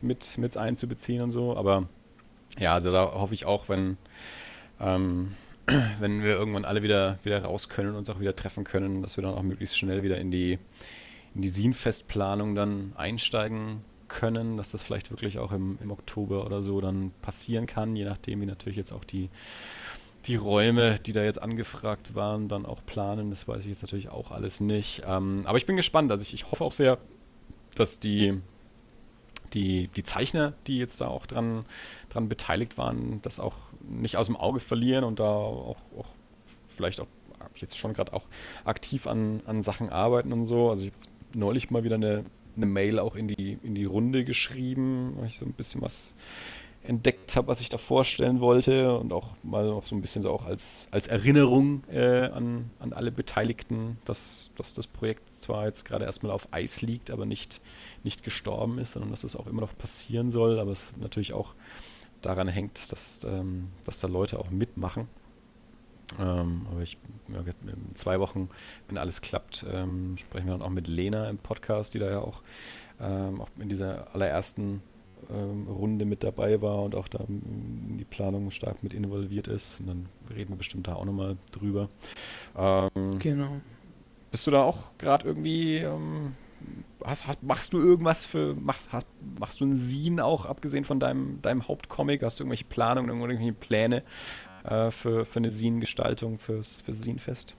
mit, 0.00 0.38
mit 0.38 0.56
einzubeziehen 0.56 1.22
und 1.22 1.32
so. 1.32 1.56
Aber 1.56 1.88
ja, 2.58 2.74
also 2.74 2.92
da 2.92 3.12
hoffe 3.12 3.34
ich 3.34 3.44
auch, 3.44 3.68
wenn, 3.68 3.98
ähm, 4.80 5.34
wenn 5.98 6.22
wir 6.22 6.32
irgendwann 6.32 6.64
alle 6.64 6.82
wieder, 6.82 7.18
wieder 7.22 7.42
raus 7.42 7.68
können 7.68 7.90
und 7.90 7.96
uns 7.96 8.10
auch 8.10 8.20
wieder 8.20 8.34
treffen 8.34 8.64
können, 8.64 9.02
dass 9.02 9.16
wir 9.16 9.22
dann 9.22 9.34
auch 9.34 9.42
möglichst 9.42 9.78
schnell 9.78 10.02
wieder 10.02 10.18
in 10.18 10.30
die, 10.30 10.58
in 11.34 11.42
die 11.42 11.48
Sin-Festplanung 11.48 12.54
dann 12.54 12.92
einsteigen 12.96 13.84
können, 14.08 14.56
dass 14.56 14.70
das 14.70 14.82
vielleicht 14.82 15.10
wirklich 15.10 15.38
auch 15.38 15.52
im, 15.52 15.78
im 15.82 15.90
Oktober 15.90 16.44
oder 16.44 16.62
so 16.62 16.80
dann 16.80 17.12
passieren 17.22 17.66
kann, 17.66 17.96
je 17.96 18.04
nachdem, 18.04 18.40
wie 18.42 18.46
natürlich 18.46 18.76
jetzt 18.76 18.92
auch 18.92 19.04
die, 19.04 19.30
die 20.26 20.36
Räume, 20.36 20.98
die 20.98 21.12
da 21.12 21.22
jetzt 21.22 21.40
angefragt 21.40 22.14
waren, 22.14 22.48
dann 22.48 22.66
auch 22.66 22.84
planen. 22.84 23.30
Das 23.30 23.48
weiß 23.48 23.64
ich 23.64 23.70
jetzt 23.70 23.82
natürlich 23.82 24.10
auch 24.10 24.30
alles 24.30 24.60
nicht. 24.60 25.02
Ähm, 25.06 25.42
aber 25.46 25.58
ich 25.58 25.66
bin 25.66 25.76
gespannt. 25.76 26.10
Also 26.10 26.22
ich, 26.22 26.34
ich 26.34 26.50
hoffe 26.50 26.64
auch 26.64 26.72
sehr, 26.72 26.98
dass 27.74 27.98
die, 27.98 28.40
die, 29.54 29.88
die 29.88 30.02
Zeichner, 30.02 30.52
die 30.66 30.78
jetzt 30.78 31.00
da 31.00 31.08
auch 31.08 31.26
dran, 31.26 31.64
dran 32.10 32.28
beteiligt 32.28 32.78
waren, 32.78 33.20
das 33.22 33.40
auch 33.40 33.56
nicht 33.88 34.16
aus 34.16 34.26
dem 34.26 34.36
Auge 34.36 34.60
verlieren 34.60 35.04
und 35.04 35.20
da 35.20 35.28
auch, 35.28 35.76
auch 35.98 36.08
vielleicht 36.68 37.00
auch 37.00 37.06
jetzt 37.56 37.78
schon 37.78 37.92
gerade 37.92 38.12
auch 38.12 38.24
aktiv 38.64 39.06
an, 39.06 39.40
an 39.46 39.62
Sachen 39.62 39.90
arbeiten 39.90 40.32
und 40.32 40.44
so. 40.44 40.70
Also 40.70 40.84
ich 40.84 40.90
habe 40.90 40.96
jetzt 40.96 41.10
neulich 41.34 41.70
mal 41.70 41.84
wieder 41.84 41.96
eine, 41.96 42.24
eine 42.56 42.66
Mail 42.66 42.98
auch 42.98 43.16
in 43.16 43.28
die, 43.28 43.58
in 43.62 43.74
die 43.74 43.84
Runde 43.84 44.24
geschrieben, 44.24 45.14
weil 45.16 45.26
ich 45.26 45.38
so 45.38 45.44
ein 45.44 45.52
bisschen 45.52 45.82
was 45.82 46.14
entdeckt 46.84 47.36
habe, 47.36 47.46
was 47.46 47.60
ich 47.60 47.68
da 47.68 47.78
vorstellen 47.78 48.40
wollte 48.40 48.98
und 48.98 49.12
auch 49.12 49.36
mal 49.44 49.66
noch 49.66 49.86
so 49.86 49.94
ein 49.94 50.00
bisschen 50.00 50.22
so 50.22 50.30
auch 50.30 50.46
als, 50.46 50.88
als 50.90 51.06
Erinnerung 51.06 51.84
äh, 51.88 52.24
an, 52.24 52.70
an 52.80 52.92
alle 52.92 53.12
Beteiligten, 53.12 53.98
dass, 54.04 54.50
dass 54.56 54.74
das 54.74 54.88
Projekt 54.88 55.40
zwar 55.40 55.66
jetzt 55.66 55.84
gerade 55.84 56.04
erstmal 56.04 56.32
auf 56.32 56.48
Eis 56.50 56.82
liegt, 56.82 57.12
aber 57.12 57.24
nicht, 57.24 57.60
nicht 58.02 58.24
gestorben 58.24 58.78
ist, 58.78 58.92
sondern 58.92 59.12
dass 59.12 59.22
es 59.22 59.36
auch 59.36 59.46
immer 59.46 59.60
noch 59.60 59.78
passieren 59.78 60.30
soll, 60.30 60.58
aber 60.58 60.72
es 60.72 60.94
natürlich 61.00 61.32
auch 61.32 61.54
daran 62.22 62.48
hängt, 62.48 62.92
dass, 62.92 63.24
ähm, 63.24 63.68
dass 63.84 64.00
da 64.00 64.08
Leute 64.08 64.38
auch 64.38 64.50
mitmachen. 64.50 65.08
Ähm, 66.18 66.66
aber 66.70 66.80
ich, 66.82 66.98
in 67.28 67.96
zwei 67.96 68.20
Wochen, 68.20 68.48
wenn 68.88 68.98
alles 68.98 69.20
klappt, 69.20 69.64
ähm, 69.72 70.16
sprechen 70.16 70.46
wir 70.46 70.52
dann 70.52 70.62
auch 70.62 70.70
mit 70.70 70.88
Lena 70.88 71.28
im 71.28 71.38
Podcast, 71.38 71.94
die 71.94 71.98
da 71.98 72.10
ja 72.10 72.20
auch, 72.20 72.42
ähm, 73.00 73.40
auch 73.40 73.48
in 73.58 73.68
dieser 73.68 74.14
allerersten 74.14 74.82
ähm, 75.30 75.66
Runde 75.68 76.04
mit 76.04 76.24
dabei 76.24 76.60
war 76.60 76.82
und 76.82 76.94
auch 76.94 77.08
da 77.08 77.20
in 77.28 77.96
die 77.98 78.04
Planung 78.04 78.50
stark 78.50 78.82
mit 78.82 78.94
involviert 78.94 79.48
ist. 79.48 79.80
Und 79.80 79.86
dann 79.86 80.06
reden 80.34 80.50
wir 80.50 80.56
bestimmt 80.56 80.86
da 80.86 80.94
auch 80.94 81.04
nochmal 81.04 81.36
drüber. 81.50 81.88
Ähm, 82.56 83.18
genau. 83.18 83.60
Bist 84.30 84.46
du 84.46 84.50
da 84.50 84.62
auch 84.62 84.78
gerade 84.98 85.26
irgendwie, 85.26 85.78
ähm, 85.78 86.34
hast, 87.04 87.26
hast, 87.26 87.42
machst 87.42 87.72
du 87.72 87.78
irgendwas 87.78 88.24
für, 88.24 88.54
machst, 88.54 88.92
hast, 88.92 89.06
machst 89.38 89.60
du 89.60 89.64
einen 89.64 89.80
Scene 89.80 90.24
auch, 90.24 90.46
abgesehen 90.46 90.84
von 90.84 91.00
deinem, 91.00 91.40
deinem 91.42 91.68
Hauptcomic? 91.68 92.22
Hast 92.22 92.40
du 92.40 92.44
irgendwelche 92.44 92.64
Planungen, 92.64 93.10
irgendwelche 93.10 93.52
Pläne 93.52 94.02
äh, 94.64 94.90
für, 94.90 95.24
für 95.24 95.38
eine 95.38 95.50
Scene-Gestaltung 95.50 96.38
fürs, 96.38 96.80
fürs 96.82 97.00
Scene-Fest? 97.00 97.56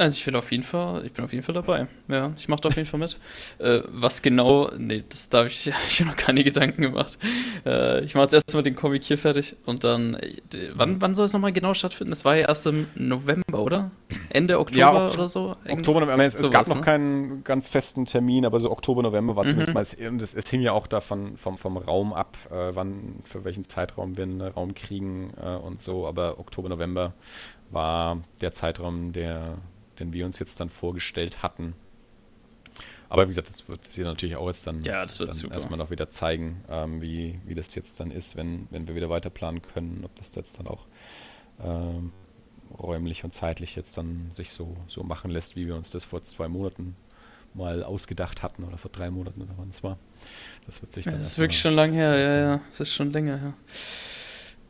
Also 0.00 0.16
ich 0.16 0.26
will 0.26 0.34
auf 0.34 0.50
jeden 0.50 0.62
Fall, 0.62 1.04
ich 1.04 1.12
bin 1.12 1.26
auf 1.26 1.32
jeden 1.34 1.44
Fall 1.44 1.54
dabei. 1.54 1.86
Ja, 2.08 2.32
ich 2.34 2.48
mache 2.48 2.62
da 2.62 2.70
auf 2.70 2.76
jeden 2.76 2.88
Fall 2.88 3.00
mit. 3.00 3.18
Äh, 3.58 3.82
was 3.88 4.22
genau, 4.22 4.70
nee, 4.78 5.04
das 5.06 5.28
darf 5.28 5.46
ich, 5.46 5.66
ich 5.88 6.00
habe 6.00 6.10
noch 6.10 6.16
keine 6.16 6.42
Gedanken 6.42 6.80
gemacht. 6.80 7.18
Äh, 7.66 8.04
ich 8.04 8.14
mache 8.14 8.24
jetzt 8.24 8.32
erstmal 8.32 8.62
den 8.62 8.74
Comic 8.74 9.04
hier 9.04 9.18
fertig 9.18 9.56
und 9.66 9.84
dann, 9.84 10.14
äh, 10.14 10.30
wann, 10.74 11.02
wann 11.02 11.14
soll 11.14 11.26
es 11.26 11.34
nochmal 11.34 11.52
genau 11.52 11.74
stattfinden? 11.74 12.10
Das 12.10 12.24
war 12.24 12.36
ja 12.36 12.48
erst 12.48 12.66
im 12.66 12.86
November, 12.94 13.58
oder? 13.58 13.90
Ende 14.30 14.58
Oktober 14.58 14.78
ja, 14.78 15.06
oder 15.08 15.28
so? 15.28 15.56
Oktober, 15.68 16.00
November, 16.00 16.24
es, 16.24 16.34
es 16.34 16.50
gab 16.50 16.68
noch 16.68 16.76
ne? 16.76 16.82
keinen 16.82 17.44
ganz 17.44 17.68
festen 17.68 18.06
Termin, 18.06 18.46
aber 18.46 18.60
so 18.60 18.70
Oktober, 18.70 19.02
November 19.02 19.36
war 19.36 19.44
mhm. 19.44 19.50
zumindest 19.50 19.74
mal, 19.74 19.82
es, 19.82 20.34
es, 20.34 20.48
hing 20.48 20.62
ja 20.62 20.72
auch 20.72 20.86
davon 20.86 21.36
vom, 21.36 21.58
vom 21.58 21.76
Raum 21.76 22.14
ab, 22.14 22.38
äh, 22.50 22.74
wann, 22.74 23.16
für 23.24 23.44
welchen 23.44 23.68
Zeitraum 23.68 24.16
wir 24.16 24.24
einen 24.24 24.40
Raum 24.40 24.74
kriegen 24.74 25.34
äh, 25.42 25.56
und 25.56 25.82
so, 25.82 26.06
aber 26.06 26.38
Oktober, 26.38 26.70
November 26.70 27.12
war 27.70 28.18
der 28.40 28.54
Zeitraum, 28.54 29.12
der 29.12 29.58
den 30.00 30.12
wir 30.12 30.26
uns 30.26 30.38
jetzt 30.38 30.58
dann 30.58 30.70
vorgestellt 30.70 31.42
hatten. 31.42 31.74
Aber 33.08 33.24
wie 33.24 33.30
gesagt, 33.30 33.48
das 33.48 33.68
wird 33.68 33.84
sich 33.84 34.04
natürlich 34.04 34.36
auch 34.36 34.46
jetzt 34.46 34.66
dann, 34.66 34.82
ja, 34.82 35.04
das 35.04 35.18
wird 35.18 35.30
dann 35.42 35.50
erstmal 35.50 35.78
noch 35.78 35.90
wieder 35.90 36.10
zeigen, 36.10 36.62
ähm, 36.68 37.02
wie, 37.02 37.40
wie 37.44 37.54
das 37.54 37.74
jetzt 37.74 37.98
dann 37.98 38.10
ist, 38.12 38.36
wenn, 38.36 38.68
wenn 38.70 38.86
wir 38.86 38.94
wieder 38.94 39.10
weiter 39.10 39.30
planen 39.30 39.62
können, 39.62 40.02
ob 40.04 40.14
das 40.14 40.34
jetzt 40.36 40.58
dann 40.58 40.68
auch 40.68 40.86
ähm, 41.62 42.12
räumlich 42.78 43.24
und 43.24 43.34
zeitlich 43.34 43.74
jetzt 43.74 43.96
dann 43.98 44.30
sich 44.32 44.52
so, 44.52 44.76
so 44.86 45.02
machen 45.02 45.30
lässt, 45.30 45.56
wie 45.56 45.66
wir 45.66 45.74
uns 45.74 45.90
das 45.90 46.04
vor 46.04 46.22
zwei 46.22 46.46
Monaten 46.48 46.94
mal 47.52 47.82
ausgedacht 47.82 48.44
hatten 48.44 48.62
oder 48.62 48.78
vor 48.78 48.92
drei 48.92 49.10
Monaten 49.10 49.42
oder 49.42 49.54
wann 49.56 49.70
es 49.70 49.82
war. 49.82 49.98
Das 50.66 50.80
wird 50.80 50.92
sich 50.92 51.04
dann. 51.04 51.14
Das 51.18 51.26
ist 51.26 51.38
wirklich 51.38 51.60
schon 51.60 51.74
lange 51.74 51.94
her, 51.94 52.16
ja, 52.16 52.34
ja. 52.36 52.60
Das 52.70 52.80
ist 52.80 52.94
schon 52.94 53.12
länger 53.12 53.38
her. 53.38 53.54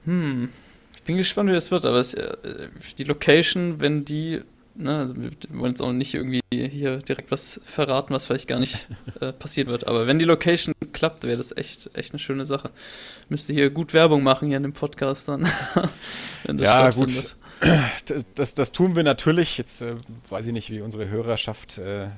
Hm. 0.07 0.49
Ich 0.95 1.03
bin 1.03 1.17
gespannt, 1.19 1.51
wie 1.51 1.55
das 1.55 1.71
wird, 1.71 1.85
aber 1.85 1.99
es, 1.99 2.15
äh, 2.15 2.69
die 2.97 3.05
Location, 3.05 3.81
wenn 3.81 4.05
die 4.05 4.43
Ne, 4.75 4.99
also 4.99 5.17
wir 5.17 5.31
wollen 5.51 5.73
jetzt 5.73 5.83
auch 5.83 5.93
nicht 5.93 6.15
irgendwie 6.15 6.41
hier 6.53 6.99
direkt 6.99 7.31
was 7.31 7.61
verraten, 7.65 8.15
was 8.15 8.25
vielleicht 8.25 8.49
gar 8.49 8.61
nicht 8.61 8.89
äh, 9.21 9.33
passiert 9.33 9.69
wird. 9.69 9.87
Aber 9.87 10.07
wenn 10.07 10.19
die 10.19 10.25
Location 10.25 10.75
klappt, 10.93 11.25
wäre 11.25 11.37
das 11.37 11.57
echt, 11.57 11.91
echt 11.95 12.13
eine 12.13 12.19
schöne 12.19 12.47
Sache. 12.47 12.71
Müsste 13.29 13.53
hier 13.53 13.71
gut 13.71 13.93
Werbung 13.95 14.23
machen 14.23 14.49
hier 14.49 14.57
in 14.57 14.63
dem 14.63 14.73
Podcast 14.73 15.29
dann. 15.29 15.43
wenn 16.45 16.59
das 16.59 16.67
ja, 16.67 16.91
gut. 16.91 17.37
Das, 18.35 18.55
das 18.55 18.73
tun 18.73 18.97
wir 18.97 19.03
natürlich. 19.03 19.59
Jetzt 19.59 19.83
äh, 19.83 19.97
weiß 20.29 20.47
ich 20.47 20.53
nicht, 20.53 20.71
wie 20.71 20.81
unsere 20.81 21.09
Hörerschaft 21.09 21.79
äh, 21.79 22.09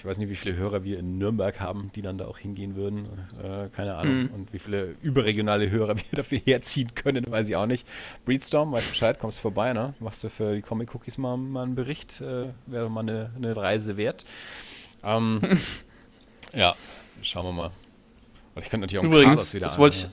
ich 0.00 0.06
weiß 0.06 0.16
nicht, 0.16 0.30
wie 0.30 0.34
viele 0.34 0.56
Hörer 0.56 0.82
wir 0.82 0.98
in 0.98 1.18
Nürnberg 1.18 1.60
haben, 1.60 1.90
die 1.94 2.00
dann 2.00 2.16
da 2.16 2.24
auch 2.24 2.38
hingehen 2.38 2.74
würden. 2.74 3.04
Äh, 3.38 3.68
keine 3.68 3.96
Ahnung. 3.96 4.22
Mhm. 4.22 4.30
Und 4.30 4.52
wie 4.54 4.58
viele 4.58 4.94
überregionale 5.02 5.70
Hörer 5.70 5.94
wir 5.96 6.04
dafür 6.12 6.38
herziehen 6.38 6.94
können, 6.94 7.30
weiß 7.30 7.50
ich 7.50 7.56
auch 7.56 7.66
nicht. 7.66 7.86
Breedstorm, 8.24 8.72
weißt 8.72 8.86
du 8.86 8.90
Bescheid, 8.92 9.18
kommst 9.18 9.40
vorbei, 9.40 9.74
ne? 9.74 9.92
Machst 10.00 10.24
du 10.24 10.30
für 10.30 10.54
die 10.54 10.62
Comic 10.62 10.94
Cookies 10.94 11.18
mal, 11.18 11.36
mal 11.36 11.64
einen 11.64 11.74
Bericht. 11.74 12.22
Äh, 12.22 12.46
wäre 12.64 12.88
mal 12.88 13.00
eine, 13.00 13.30
eine 13.36 13.54
Reise 13.54 13.98
wert. 13.98 14.24
Ähm, 15.04 15.42
ja, 16.54 16.74
schauen 17.20 17.44
wir 17.44 17.52
mal. 17.52 17.70
Und 18.54 18.62
ich 18.62 18.70
könnte 18.70 18.86
natürlich 18.86 19.00
auch 19.00 19.04
Übrigens, 19.04 19.52
wieder 19.52 19.66
das 19.66 19.78
wollte 19.78 19.96
ich. 19.96 20.06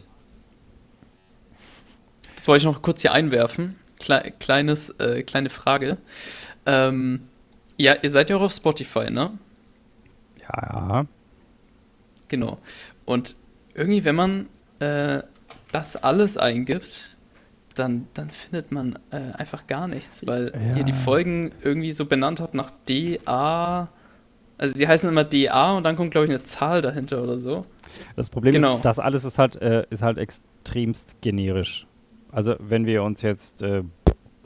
Das 2.36 2.46
wollte 2.50 2.58
ich 2.58 2.66
noch 2.66 2.82
kurz 2.82 3.04
hier 3.04 3.14
einwerfen. 3.14 3.80
Kle 4.02 4.34
kleines, 4.38 4.90
äh, 5.00 5.24
kleine 5.24 5.50
Frage. 5.50 5.96
Ähm, 6.66 7.30
ja, 7.78 7.94
ihr 7.94 8.12
seid 8.12 8.30
ja 8.30 8.36
auch 8.36 8.42
auf 8.42 8.52
Spotify, 8.52 9.10
ne? 9.10 9.32
Ja. 10.54 11.06
Genau. 12.28 12.58
Und 13.06 13.36
irgendwie, 13.74 14.04
wenn 14.06 14.16
man 14.16 14.48
äh, 14.80 15.22
das 15.72 15.96
alles 15.96 16.38
eingibt, 16.38 17.18
dann, 17.76 18.08
dann 18.14 18.32
findet 18.32 18.72
man 18.72 18.98
äh, 19.12 19.34
einfach 19.38 19.68
gar 19.68 19.88
nichts, 19.88 20.26
weil 20.26 20.52
ja. 20.54 20.78
ihr 20.78 20.84
die 20.84 20.94
Folgen 20.94 21.52
irgendwie 21.62 21.92
so 21.92 22.06
benannt 22.06 22.42
habt 22.42 22.54
nach 22.54 22.72
DA. 22.90 23.90
Also 24.58 24.76
die 24.76 24.88
heißen 24.88 25.10
immer 25.10 25.24
DA 25.24 25.78
und 25.78 25.84
dann 25.84 25.96
kommt, 25.96 26.12
glaube 26.12 26.26
ich, 26.26 26.32
eine 26.32 26.44
Zahl 26.44 26.82
dahinter 26.82 27.22
oder 27.22 27.38
so. 27.38 27.64
Das 28.16 28.30
Problem 28.30 28.54
genau. 28.54 28.78
ist, 28.78 28.86
das 28.86 29.00
alles 29.00 29.24
ist 29.24 29.38
halt, 29.38 29.62
äh, 29.62 29.86
ist 29.90 30.02
halt 30.02 30.18
extremst 30.18 31.22
generisch. 31.22 31.86
Also 32.32 32.56
wenn 32.60 32.86
wir 32.86 33.04
uns 33.04 33.22
jetzt 33.22 33.62
äh, 33.62 33.84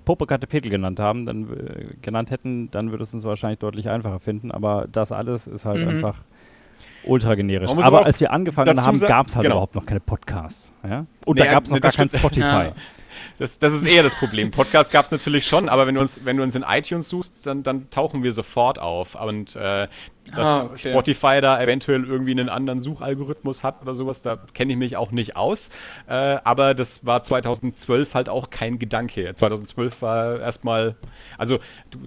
Popocatépetl 0.06 0.70
genannt 0.70 1.00
haben, 1.00 1.26
dann 1.26 1.44
äh, 1.52 1.86
genannt 2.02 2.32
hätten, 2.32 2.72
dann 2.72 2.92
würde 2.92 3.04
es 3.04 3.14
uns 3.14 3.24
wahrscheinlich 3.24 3.60
deutlich 3.60 3.90
einfacher 3.90 4.20
finden. 4.20 4.52
Aber 4.52 4.88
das 4.92 5.12
alles 5.12 5.48
ist 5.48 5.66
halt 5.66 5.82
mhm. 5.82 5.90
einfach 5.90 6.24
ultra 7.04 7.36
generisch. 7.36 7.72
Aber 7.72 8.06
als 8.06 8.20
wir 8.20 8.32
angefangen 8.32 8.80
haben, 8.80 9.00
gab 9.00 9.28
es 9.28 9.36
halt 9.36 9.44
genau. 9.44 9.56
überhaupt 9.56 9.76
noch 9.76 9.86
keine 9.86 10.00
Podcasts. 10.00 10.72
Ja? 10.84 11.06
Und 11.26 11.38
nee, 11.38 11.46
da 11.46 11.52
gab 11.52 11.66
es 11.66 11.72
noch 11.72 11.80
gar 11.80 11.92
kein 11.92 12.10
Spotify. 12.10 12.42
Ja. 12.44 12.74
Das, 13.38 13.60
das 13.60 13.74
ist 13.74 13.86
eher 13.86 14.04
das 14.04 14.16
Problem. 14.16 14.52
Podcast 14.52 14.92
gab 14.92 15.06
es 15.06 15.12
natürlich 15.12 15.46
schon, 15.46 15.70
aber 15.70 15.88
wenn 15.88 15.96
du 15.96 16.02
uns, 16.02 16.26
wenn 16.26 16.38
du 16.38 16.44
uns 16.44 16.56
in 16.56 16.64
iTunes 16.68 17.10
suchst, 17.10 17.46
dann, 17.46 17.64
dann 17.64 17.90
tauchen 17.90 18.24
wir 18.24 18.32
sofort 18.32 18.80
auf. 18.80 19.16
Und 19.16 19.56
äh, 19.56 19.88
dass 20.36 20.48
ah, 20.48 20.64
okay. 20.66 20.90
Spotify 20.90 21.42
da 21.42 21.62
eventuell 21.62 22.06
irgendwie 22.06 22.32
einen 22.32 22.50
anderen 22.50 22.80
Suchalgorithmus 22.80 23.64
hat 23.64 23.82
oder 23.82 23.96
sowas, 23.96 24.22
da 24.22 24.38
kenne 24.54 24.74
ich 24.74 24.78
mich 24.78 24.96
auch 24.96 25.12
nicht 25.12 25.36
aus. 25.36 25.70
Äh, 26.08 26.14
aber 26.14 26.74
das 26.74 27.06
war 27.06 27.24
2012 27.24 28.14
halt 28.14 28.30
auch 28.30 28.50
kein 28.50 28.78
Gedanke. 28.78 29.34
2012 29.34 30.02
war 30.02 30.40
erstmal, 30.40 30.96
also 31.38 31.60
du, 31.90 32.00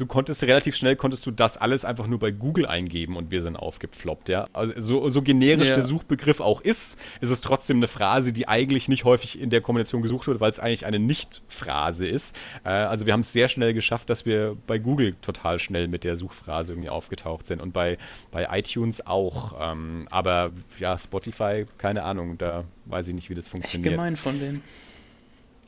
du 0.00 0.06
konntest 0.06 0.42
relativ 0.44 0.74
schnell 0.74 0.96
konntest 0.96 1.26
du 1.26 1.30
das 1.30 1.56
alles 1.56 1.84
einfach 1.84 2.06
nur 2.06 2.18
bei 2.18 2.30
Google 2.30 2.66
eingeben 2.66 3.16
und 3.16 3.30
wir 3.30 3.42
sind 3.42 3.56
aufgefloppt, 3.56 4.28
ja. 4.28 4.48
Also 4.52 4.72
so, 4.76 5.08
so 5.08 5.22
generisch 5.22 5.68
ja. 5.68 5.74
der 5.74 5.84
Suchbegriff 5.84 6.40
auch 6.40 6.60
ist, 6.60 6.98
ist 7.20 7.30
es 7.30 7.40
trotzdem 7.40 7.78
eine 7.78 7.88
Phrase, 7.88 8.32
die 8.32 8.48
eigentlich 8.48 8.88
nicht 8.88 9.04
häufig 9.04 9.38
in 9.38 9.50
der 9.50 9.60
Kombination 9.60 10.02
gesucht 10.02 10.26
wird, 10.26 10.40
weil 10.40 10.50
es 10.50 10.58
eigentlich 10.58 10.86
eine 10.86 10.98
Nicht-Phrase 10.98 12.06
ist. 12.06 12.36
Äh, 12.64 12.70
also 12.70 13.06
wir 13.06 13.12
haben 13.12 13.20
es 13.20 13.32
sehr 13.32 13.48
schnell 13.48 13.74
geschafft, 13.74 14.08
dass 14.10 14.24
wir 14.24 14.56
bei 14.66 14.78
Google 14.78 15.14
total 15.20 15.58
schnell 15.58 15.88
mit 15.88 16.04
der 16.04 16.16
Suchphrase 16.16 16.72
irgendwie 16.72 16.90
aufgetaucht 16.90 17.46
sind 17.46 17.60
und 17.60 17.72
bei, 17.72 17.98
bei 18.30 18.48
iTunes 18.58 19.06
auch. 19.06 19.72
Ähm, 19.72 20.08
aber 20.10 20.52
ja, 20.78 20.98
Spotify, 20.98 21.66
keine 21.78 22.04
Ahnung, 22.04 22.38
da 22.38 22.64
weiß 22.86 23.08
ich 23.08 23.14
nicht, 23.14 23.30
wie 23.30 23.34
das 23.34 23.48
funktioniert. 23.48 23.92
Echt 23.92 23.96
gemein 23.96 24.16
von 24.16 24.38
denen 24.38 24.62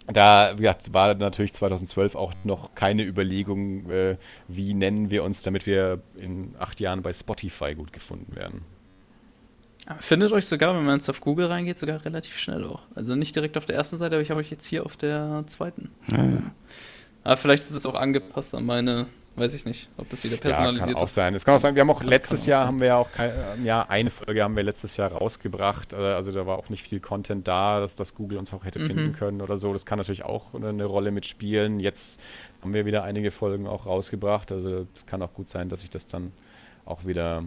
da 0.07 0.55
ja, 0.59 0.77
war 0.91 1.15
natürlich 1.15 1.53
2012 1.53 2.15
auch 2.15 2.33
noch 2.45 2.75
keine 2.75 3.05
Überlegung, 3.05 3.89
äh, 3.91 4.17
wie 4.49 4.75
nennen 4.75 5.11
wir 5.11 5.23
uns, 5.23 5.43
damit 5.43 5.67
wir 5.67 6.01
in 6.19 6.55
acht 6.59 6.81
Jahren 6.81 7.03
bei 7.03 7.13
Spotify 7.13 7.75
gut 7.75 7.93
gefunden 7.93 8.35
werden. 8.35 8.65
Findet 9.99 10.31
euch 10.33 10.47
sogar, 10.47 10.77
wenn 10.77 10.85
man 10.85 10.97
jetzt 10.97 11.09
auf 11.09 11.21
Google 11.21 11.47
reingeht, 11.47 11.79
sogar 11.79 12.05
relativ 12.05 12.39
schnell 12.39 12.65
auch. 12.65 12.83
Also 12.95 13.17
nicht 13.17 13.35
direkt 13.35 13.59
auf 13.59 13.67
der 13.67 13.77
ersten 13.77 13.97
Seite, 13.97 14.15
aber 14.15 14.23
ich 14.23 14.31
habe 14.31 14.41
euch 14.41 14.51
jetzt 14.51 14.67
hier 14.67 14.87
auf 14.87 14.97
der 14.97 15.45
zweiten. 15.49 15.91
Ja, 16.09 16.25
ja. 16.25 16.43
Aber 17.25 17.37
vielleicht 17.37 17.65
ist 17.65 17.73
es 17.73 17.87
auch 17.87 17.95
angepasst 17.95 18.55
an 18.55 18.65
meine 18.65 19.07
Weiß 19.35 19.55
ich 19.55 19.65
nicht, 19.65 19.89
ob 19.97 20.09
das 20.11 20.25
wieder 20.25 20.37
personalisiert 20.37 20.89
ja, 20.89 20.95
kann 20.95 21.03
auch 21.03 21.07
ist. 21.07 21.15
sein. 21.15 21.35
Es 21.35 21.45
kann 21.45 21.55
auch 21.55 21.61
sein, 21.61 21.75
wir 21.75 21.81
haben 21.81 21.91
auch 21.91 22.03
letztes 22.03 22.45
Jahr, 22.45 22.67
haben 22.67 22.81
wir 22.81 22.89
ja 22.89 22.97
auch 22.99 23.11
kein, 23.11 23.33
ja, 23.65 23.83
eine 23.89 24.11
Folge 24.11 24.43
haben 24.43 24.57
wir 24.57 24.63
letztes 24.63 24.97
Jahr 24.99 25.11
rausgebracht. 25.11 25.95
Äh, 25.95 25.97
also 25.97 26.33
da 26.33 26.47
war 26.47 26.59
auch 26.59 26.69
nicht 26.69 26.83
viel 26.83 27.01
Content 27.01 27.49
da, 27.49 27.81
dass 27.81 27.97
das 27.97 28.15
Google 28.15 28.39
uns 28.39 28.53
auch 28.53 28.65
hätte 28.65 28.79
mhm. 28.79 28.87
finden 28.87 29.13
können 29.15 29.41
oder 29.41 29.57
so. 29.57 29.73
Das 29.73 29.87
kann 29.87 29.99
natürlich 29.99 30.25
auch 30.25 30.55
eine 30.55 30.85
Rolle 30.85 31.11
mitspielen. 31.11 31.81
Jetzt 31.81 32.21
haben 32.61 32.75
wir 32.75 32.85
wieder 32.85 33.05
einige 33.05 33.31
Folgen 33.31 33.67
auch 33.67 33.87
rausgebracht. 33.87 34.53
Also 34.53 34.87
es 34.95 35.07
kann 35.07 35.23
auch 35.23 35.33
gut 35.33 35.49
sein, 35.49 35.69
dass 35.69 35.81
sich 35.81 35.91
das 35.91 36.07
dann 36.07 36.33
auch 36.85 37.07
wieder 37.07 37.45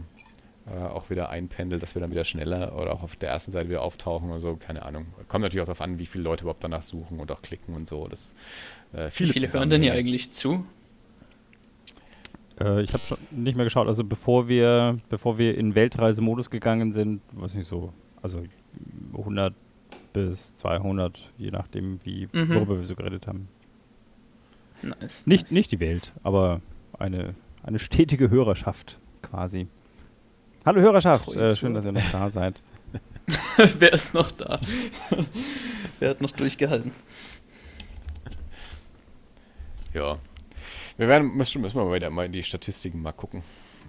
äh, 0.68 0.84
auch 0.84 1.12
wieder 1.12 1.30
einpendelt, 1.30 1.84
dass 1.84 1.94
wir 1.94 2.00
dann 2.00 2.10
wieder 2.10 2.24
schneller 2.24 2.76
oder 2.76 2.92
auch 2.92 3.04
auf 3.04 3.16
der 3.16 3.30
ersten 3.30 3.52
Seite 3.52 3.70
wieder 3.70 3.84
auftauchen 3.84 4.32
oder 4.32 4.40
so, 4.40 4.56
keine 4.56 4.82
Ahnung. 4.82 5.06
Kommt 5.28 5.44
natürlich 5.44 5.62
auch 5.62 5.68
darauf 5.68 5.82
an, 5.82 6.00
wie 6.00 6.08
viele 6.08 6.24
Leute 6.24 6.42
überhaupt 6.42 6.64
danach 6.64 6.82
suchen 6.82 7.20
und 7.20 7.32
auch 7.32 7.44
klicken 7.44 7.76
und 7.76 7.88
so. 7.88 8.08
Das, 8.08 8.34
äh, 8.92 9.12
viele 9.12 9.30
wie 9.30 9.34
viele 9.34 9.54
hören 9.54 9.70
denn 9.70 9.84
hier 9.84 9.94
eigentlich 9.94 10.32
zu? 10.32 10.66
Äh, 12.60 12.82
ich 12.82 12.94
habe 12.94 13.04
schon 13.06 13.18
nicht 13.32 13.56
mehr 13.56 13.66
geschaut. 13.66 13.88
Also 13.88 14.04
bevor 14.04 14.48
wir, 14.48 14.98
bevor 15.10 15.38
wir 15.38 15.58
in 15.58 15.76
Weltreisemodus 15.76 16.50
gegangen 16.50 16.94
sind, 16.94 17.22
weiß 17.34 17.54
nicht 17.54 17.68
so, 17.68 17.94
also 18.22 18.44
100 19.14 19.54
bis 20.14 20.56
200, 20.56 21.20
je 21.38 21.52
nachdem, 21.52 22.00
wie 22.04 22.28
mhm. 22.32 22.56
worüber 22.56 22.78
wir 22.78 22.86
so 22.86 22.96
geredet 22.96 23.28
haben. 23.28 23.48
Nice, 24.82 25.28
nicht, 25.28 25.44
nice. 25.44 25.52
nicht 25.52 25.72
die 25.72 25.80
Welt, 25.80 26.14
aber 26.24 26.62
eine, 26.98 27.36
eine 27.64 27.80
stetige 27.80 28.30
Hörerschaft 28.30 29.00
quasi. 29.22 29.68
Hallo 30.66 30.82
Hörerschaft, 30.82 31.36
äh, 31.36 31.56
schön, 31.56 31.74
dass 31.74 31.86
ihr 31.86 31.92
noch 31.92 32.12
da 32.12 32.30
seid. 32.30 32.62
Wer 33.80 33.94
ist 33.94 34.14
noch 34.14 34.32
da? 34.32 34.60
Wer 36.00 36.10
hat 36.12 36.22
noch 36.22 36.32
durchgehalten? 36.32 36.92
Ja, 39.94 40.18
wir 40.98 41.08
werden, 41.08 41.36
müssen, 41.36 41.62
müssen 41.62 41.78
wir 41.78 41.94
wieder 41.94 42.10
mal 42.10 42.26
in 42.26 42.32
die 42.32 42.44
Statistiken 42.44 43.02
mal 43.02 43.12
gucken, 43.12 43.44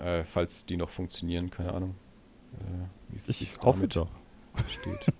äh, 0.05 0.25
falls 0.25 0.67
die 0.67 0.77
noch 0.77 0.91
funktionieren, 0.91 1.51
keine 1.51 1.73
Ahnung. 1.73 1.95
Äh, 2.55 3.17
ich 3.29 3.57
hoffe 3.63 3.89
doch. 3.89 4.09
Steht. 4.71 5.13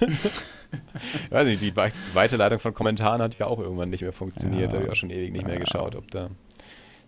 ich 0.00 1.30
weiß 1.30 1.46
nicht, 1.48 1.60
die 1.60 1.76
Weiterleitung 1.76 2.58
von 2.58 2.72
Kommentaren 2.72 3.20
hat 3.20 3.36
ja 3.38 3.46
auch 3.46 3.58
irgendwann 3.58 3.90
nicht 3.90 4.02
mehr 4.02 4.12
funktioniert. 4.12 4.62
Ja. 4.62 4.68
Da 4.68 4.76
habe 4.76 4.86
ich 4.86 4.92
auch 4.92 4.96
schon 4.96 5.10
ewig 5.10 5.32
nicht 5.32 5.46
mehr 5.46 5.58
geschaut, 5.58 5.96
ob 5.96 6.10
da 6.10 6.30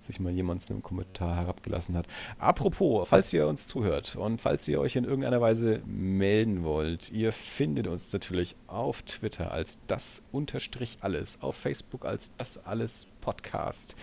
sich 0.08 0.20
mal 0.20 0.32
jemand 0.32 0.68
einen 0.70 0.82
Kommentar 0.82 1.36
herabgelassen 1.36 1.96
hat. 1.96 2.06
Apropos, 2.38 3.08
falls 3.08 3.32
ihr 3.32 3.46
uns 3.46 3.66
zuhört 3.66 4.16
und 4.16 4.40
falls 4.40 4.66
ihr 4.66 4.80
euch 4.80 4.96
in 4.96 5.04
irgendeiner 5.04 5.40
Weise 5.40 5.80
melden 5.86 6.64
wollt, 6.64 7.12
ihr 7.12 7.32
findet 7.32 7.86
uns 7.86 8.12
natürlich 8.12 8.56
auf 8.66 9.02
Twitter 9.02 9.52
als 9.52 9.78
das 9.86 10.22
unterstrich 10.32 10.98
alles, 11.00 11.38
auf 11.42 11.54
Facebook 11.54 12.04
als 12.04 12.32
das 12.36 12.64
alles 12.64 13.06
Podcast. 13.28 13.94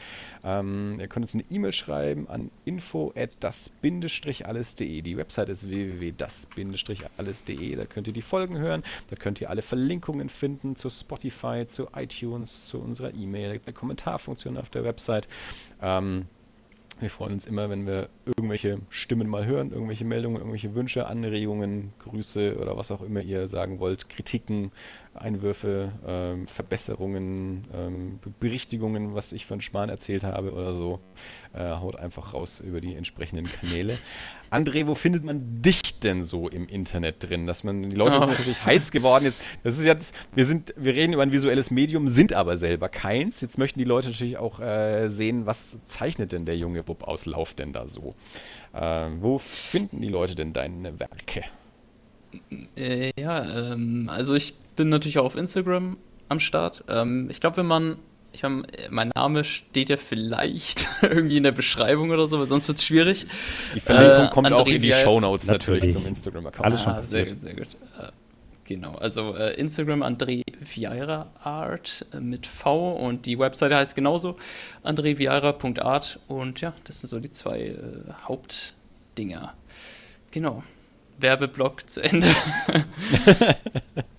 Ähm, 0.44 0.98
ihr 1.00 1.08
könnt 1.08 1.24
uns 1.24 1.34
eine 1.34 1.46
E-Mail 1.50 1.74
schreiben 1.74 2.30
an 2.30 2.52
info 2.64 3.12
at 3.16 3.32
das-alles.de. 3.40 5.02
Die 5.02 5.18
Website 5.18 5.50
ist 5.50 5.68
www.das-alles.de. 5.68 7.76
Da 7.76 7.86
könnt 7.86 8.06
ihr 8.06 8.14
die 8.14 8.22
Folgen 8.22 8.60
hören, 8.60 8.84
da 9.10 9.16
könnt 9.16 9.42
ihr 9.42 9.50
alle 9.50 9.64
Verlinkungen 9.64 10.30
finden 10.30 10.76
zu 10.76 10.92
Spotify, 10.92 11.66
zu 11.68 11.88
iTunes, 11.96 12.68
zu 12.68 12.78
unserer 12.78 13.16
E-Mail. 13.16 13.60
Eine 13.66 13.74
Kommentarfunktion 13.74 14.58
auf 14.58 14.70
der 14.70 14.84
Website. 14.84 15.28
Ähm, 15.86 16.26
wir 17.00 17.10
freuen 17.10 17.34
uns 17.34 17.46
immer, 17.46 17.70
wenn 17.70 17.86
wir 17.86 18.10
irgendwelche 18.26 18.80
Stimmen 18.90 19.28
mal 19.28 19.46
hören, 19.46 19.72
irgendwelche 19.72 20.06
Meldungen, 20.06 20.38
irgendwelche 20.38 20.74
Wünsche, 20.74 21.06
Anregungen, 21.08 21.90
Grüße 22.00 22.58
oder 22.58 22.76
was 22.78 22.90
auch 22.90 23.02
immer 23.02 23.22
ihr 23.22 23.48
sagen 23.48 23.80
wollt, 23.80 24.10
Kritiken, 24.10 24.72
Einwürfe, 25.16 25.92
ähm, 26.06 26.48
Verbesserungen, 26.48 27.66
ähm, 27.74 28.20
Berichtigungen, 28.40 29.16
was 29.16 29.34
ich 29.34 29.46
von 29.46 29.62
Schmarrn 29.62 29.90
erzählt 29.90 30.24
habe 30.24 30.52
oder 30.52 30.76
so, 30.76 31.00
äh, 31.54 31.72
haut 31.72 31.96
einfach 31.96 32.34
raus 32.34 32.60
über 32.60 32.82
die 32.82 32.96
entsprechenden 32.96 33.46
Kanäle. 33.46 33.98
André, 34.52 34.88
wo 34.88 34.96
findet 34.96 35.24
man 35.24 35.62
dich 35.62 36.00
denn 36.00 36.24
so 36.24 36.48
im 36.48 36.68
Internet 36.68 37.28
drin? 37.28 37.48
Dass 37.48 37.64
man, 37.64 37.90
die 37.90 37.96
Leute 37.96 38.18
oh. 38.18 38.20
sind 38.20 38.30
natürlich 38.30 38.66
heiß 38.66 38.92
geworden. 38.92 39.26
Jetzt, 39.26 39.42
das 39.64 39.78
ist 39.78 39.86
jetzt, 39.86 40.14
wir 40.34 40.46
sind, 40.46 40.74
wir 40.78 40.94
reden 40.94 41.14
über 41.14 41.24
ein 41.24 41.32
visuelles 41.32 41.72
Medium, 41.72 42.08
sind 42.08 42.34
aber 42.34 42.58
selber 42.58 42.90
keins. 42.90 43.42
Jetzt 43.42 43.58
möchten 43.58 43.80
die 43.80 43.86
Leute 43.86 44.10
natürlich 44.10 44.38
auch 44.38 44.60
äh, 44.60 45.10
sehen, 45.10 45.46
was 45.46 45.84
zeichnet 45.86 46.32
denn 46.32 46.46
der 46.46 46.58
junge 46.58 46.84
Bub 46.84 47.04
aus 47.04 47.26
Lauf 47.26 47.54
denn 47.54 47.74
da 47.74 47.88
so? 47.88 48.16
Äh, 48.74 49.08
wo 49.20 49.40
finden 49.40 50.02
die 50.02 50.10
Leute 50.10 50.36
denn 50.36 50.54
deine 50.54 51.00
Werke? 51.00 51.44
Äh, 52.78 53.12
ja, 53.20 53.74
ähm, 53.74 54.10
also 54.10 54.36
ich 54.36 54.54
bin 54.76 54.90
natürlich 54.90 55.20
auch 55.20 55.26
auf 55.26 55.36
Instagram 55.36 55.98
am 56.30 56.40
Start. 56.40 56.84
Ähm, 56.88 57.30
ich 57.30 57.40
glaube, 57.40 57.58
wenn 57.58 57.68
man 57.68 57.98
ich 58.36 58.44
hab, 58.44 58.52
mein 58.90 59.12
Name 59.16 59.46
steht 59.46 59.90
ja 59.90 59.98
vielleicht 59.98 60.88
irgendwie 61.02 61.38
in 61.38 61.44
der 61.44 61.54
Beschreibung 61.54 62.12
oder 62.12 62.28
so, 62.28 62.38
weil 62.38 62.48
sonst 62.48 62.68
wird 62.68 62.78
es 62.78 62.86
schwierig. 62.86 63.26
Die 63.74 63.80
Verlinkung 63.80 64.26
äh, 64.26 64.30
kommt 64.30 64.48
André 64.48 64.56
auch 64.56 64.68
in 64.68 64.82
die 64.82 64.92
Show 64.92 65.20
Notes 65.20 65.48
natürlich. 65.48 65.84
natürlich 65.84 65.96
zum 65.96 66.06
Instagram-Account. 66.06 66.66
Alles 66.66 66.82
schon 66.82 66.94
ah, 66.94 67.02
sehr, 67.02 67.34
sehr 67.34 67.54
gut. 67.54 67.68
Äh, 67.98 68.10
genau, 68.66 68.96
also 68.96 69.36
äh, 69.36 69.54
Instagram 69.54 70.04
André 70.04 70.44
Vieira 70.60 71.32
Art 71.42 72.06
äh, 72.14 72.20
mit 72.20 72.46
V 72.46 72.92
und 72.92 73.26
die 73.26 73.40
Webseite 73.40 73.78
heißt 73.78 73.96
genauso 73.96 74.36
andrevieira.art 74.84 76.20
und 76.28 76.60
ja, 76.60 76.74
das 76.84 77.00
sind 77.00 77.10
so 77.10 77.20
die 77.20 77.32
zwei 77.32 77.60
äh, 77.60 77.78
Hauptdinger. 78.28 79.54
Genau. 80.32 80.62
Werbeblock 81.18 81.90
zu 81.90 82.04
Ende. 82.04 82.28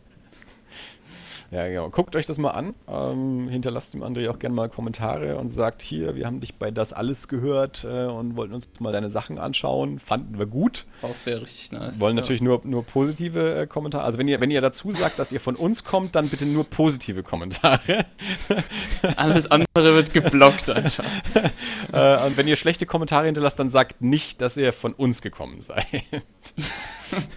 Ja, 1.51 1.66
genau. 1.68 1.90
Guckt 1.90 2.16
euch 2.16 2.27
das 2.27 2.39
mal 2.39 2.51
an. 2.51 2.74
Ähm, 2.89 3.48
hinterlasst 3.48 3.94
dem 3.94 4.02
André 4.02 4.28
auch 4.28 4.39
gerne 4.39 4.55
mal 4.55 4.68
Kommentare 4.68 5.36
und 5.36 5.52
sagt 5.52 5.82
hier, 5.82 6.14
wir 6.14 6.27
haben 6.27 6.40
dich 6.40 6.56
bei 6.56 6.70
das 6.70 6.93
alles 6.93 7.28
gehört 7.28 7.85
äh, 7.85 8.06
und 8.06 8.36
wollten 8.36 8.55
uns 8.55 8.68
mal 8.81 8.93
deine 8.93 9.10
Sachen 9.10 9.39
anschauen. 9.39 9.98
Fanden 9.98 10.39
wir 10.39 10.47
gut. 10.47 10.86
Das 11.02 11.24
wäre 11.27 11.43
richtig 11.43 11.73
nice. 11.73 12.01
Wollen 12.01 12.16
ja. 12.16 12.23
natürlich 12.23 12.43
nur, 12.43 12.60
nur 12.64 12.85
positive 12.85 13.62
äh, 13.62 13.66
Kommentare. 13.66 14.05
Also 14.05 14.18
wenn 14.18 14.28
ihr, 14.28 14.40
wenn 14.40 14.51
ihr 14.51 14.60
dazu 14.60 14.90
sagt, 14.90 15.18
dass 15.18 15.32
ihr 15.32 15.40
von 15.40 15.55
uns 15.55 15.85
kommt, 15.85 16.16
dann 16.16 16.28
bitte 16.28 16.47
nur 16.47 16.64
positive 16.64 17.23
Kommentare. 17.23 18.06
Alles 19.16 19.51
andere 19.51 19.66
wird 19.74 20.12
geblockt 20.12 20.70
einfach. 20.70 21.05
äh, 21.93 22.27
und 22.27 22.36
wenn 22.36 22.48
ihr 22.48 22.56
schlechte 22.56 22.86
Kommentare 22.86 23.27
hinterlasst, 23.27 23.59
dann 23.59 23.70
sagt 23.70 24.02
nicht, 24.02 24.40
dass 24.40 24.56
ihr 24.56 24.73
von 24.73 24.93
uns 24.93 25.23
gekommen 25.23 25.60
seid. 25.60 25.86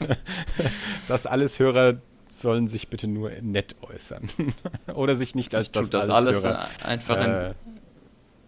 das 1.08 1.26
alles 1.26 1.60
Hörer 1.60 1.98
sollen 2.40 2.68
sich 2.68 2.90
bitte 2.90 3.08
nur 3.08 3.32
nett 3.42 3.76
äußern. 3.82 4.30
Oder 4.94 5.16
sich 5.16 5.36
nicht 5.36 5.54
als 5.56 5.68
ich 5.68 5.72
das, 5.72 5.90
das 5.90 6.10
alles 6.10 6.44
Hörer, 6.44 6.68
einfach 6.84 7.18
äh, 7.18 7.54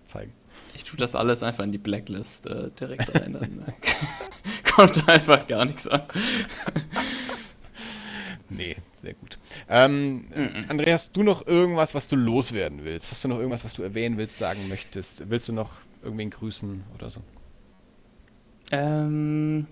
zeigen. 0.05 0.33
Ich 0.73 0.83
tue 0.83 0.97
das 0.97 1.15
alles 1.15 1.43
einfach 1.43 1.63
in 1.63 1.71
die 1.71 1.77
Blacklist 1.77 2.47
äh, 2.47 2.71
direkt 2.71 3.13
rein. 3.13 3.33
Dann 3.33 3.73
kommt 4.75 5.07
einfach 5.07 5.45
gar 5.47 5.65
nichts 5.65 5.87
an. 5.87 6.01
nee, 8.49 8.75
sehr 9.01 9.13
gut. 9.13 9.37
Ähm, 9.69 10.25
André, 10.69 10.93
hast 10.93 11.15
du 11.15 11.23
noch 11.23 11.45
irgendwas, 11.45 11.93
was 11.93 12.07
du 12.07 12.15
loswerden 12.15 12.83
willst? 12.83 13.11
Hast 13.11 13.23
du 13.23 13.27
noch 13.27 13.37
irgendwas, 13.37 13.65
was 13.65 13.73
du 13.73 13.83
erwähnen 13.83 14.17
willst, 14.17 14.37
sagen 14.37 14.67
möchtest? 14.69 15.29
Willst 15.29 15.49
du 15.49 15.53
noch 15.53 15.71
irgendwen 16.01 16.29
grüßen 16.29 16.83
oder 16.95 17.09
so? 17.09 17.21
Ähm, 18.71 19.67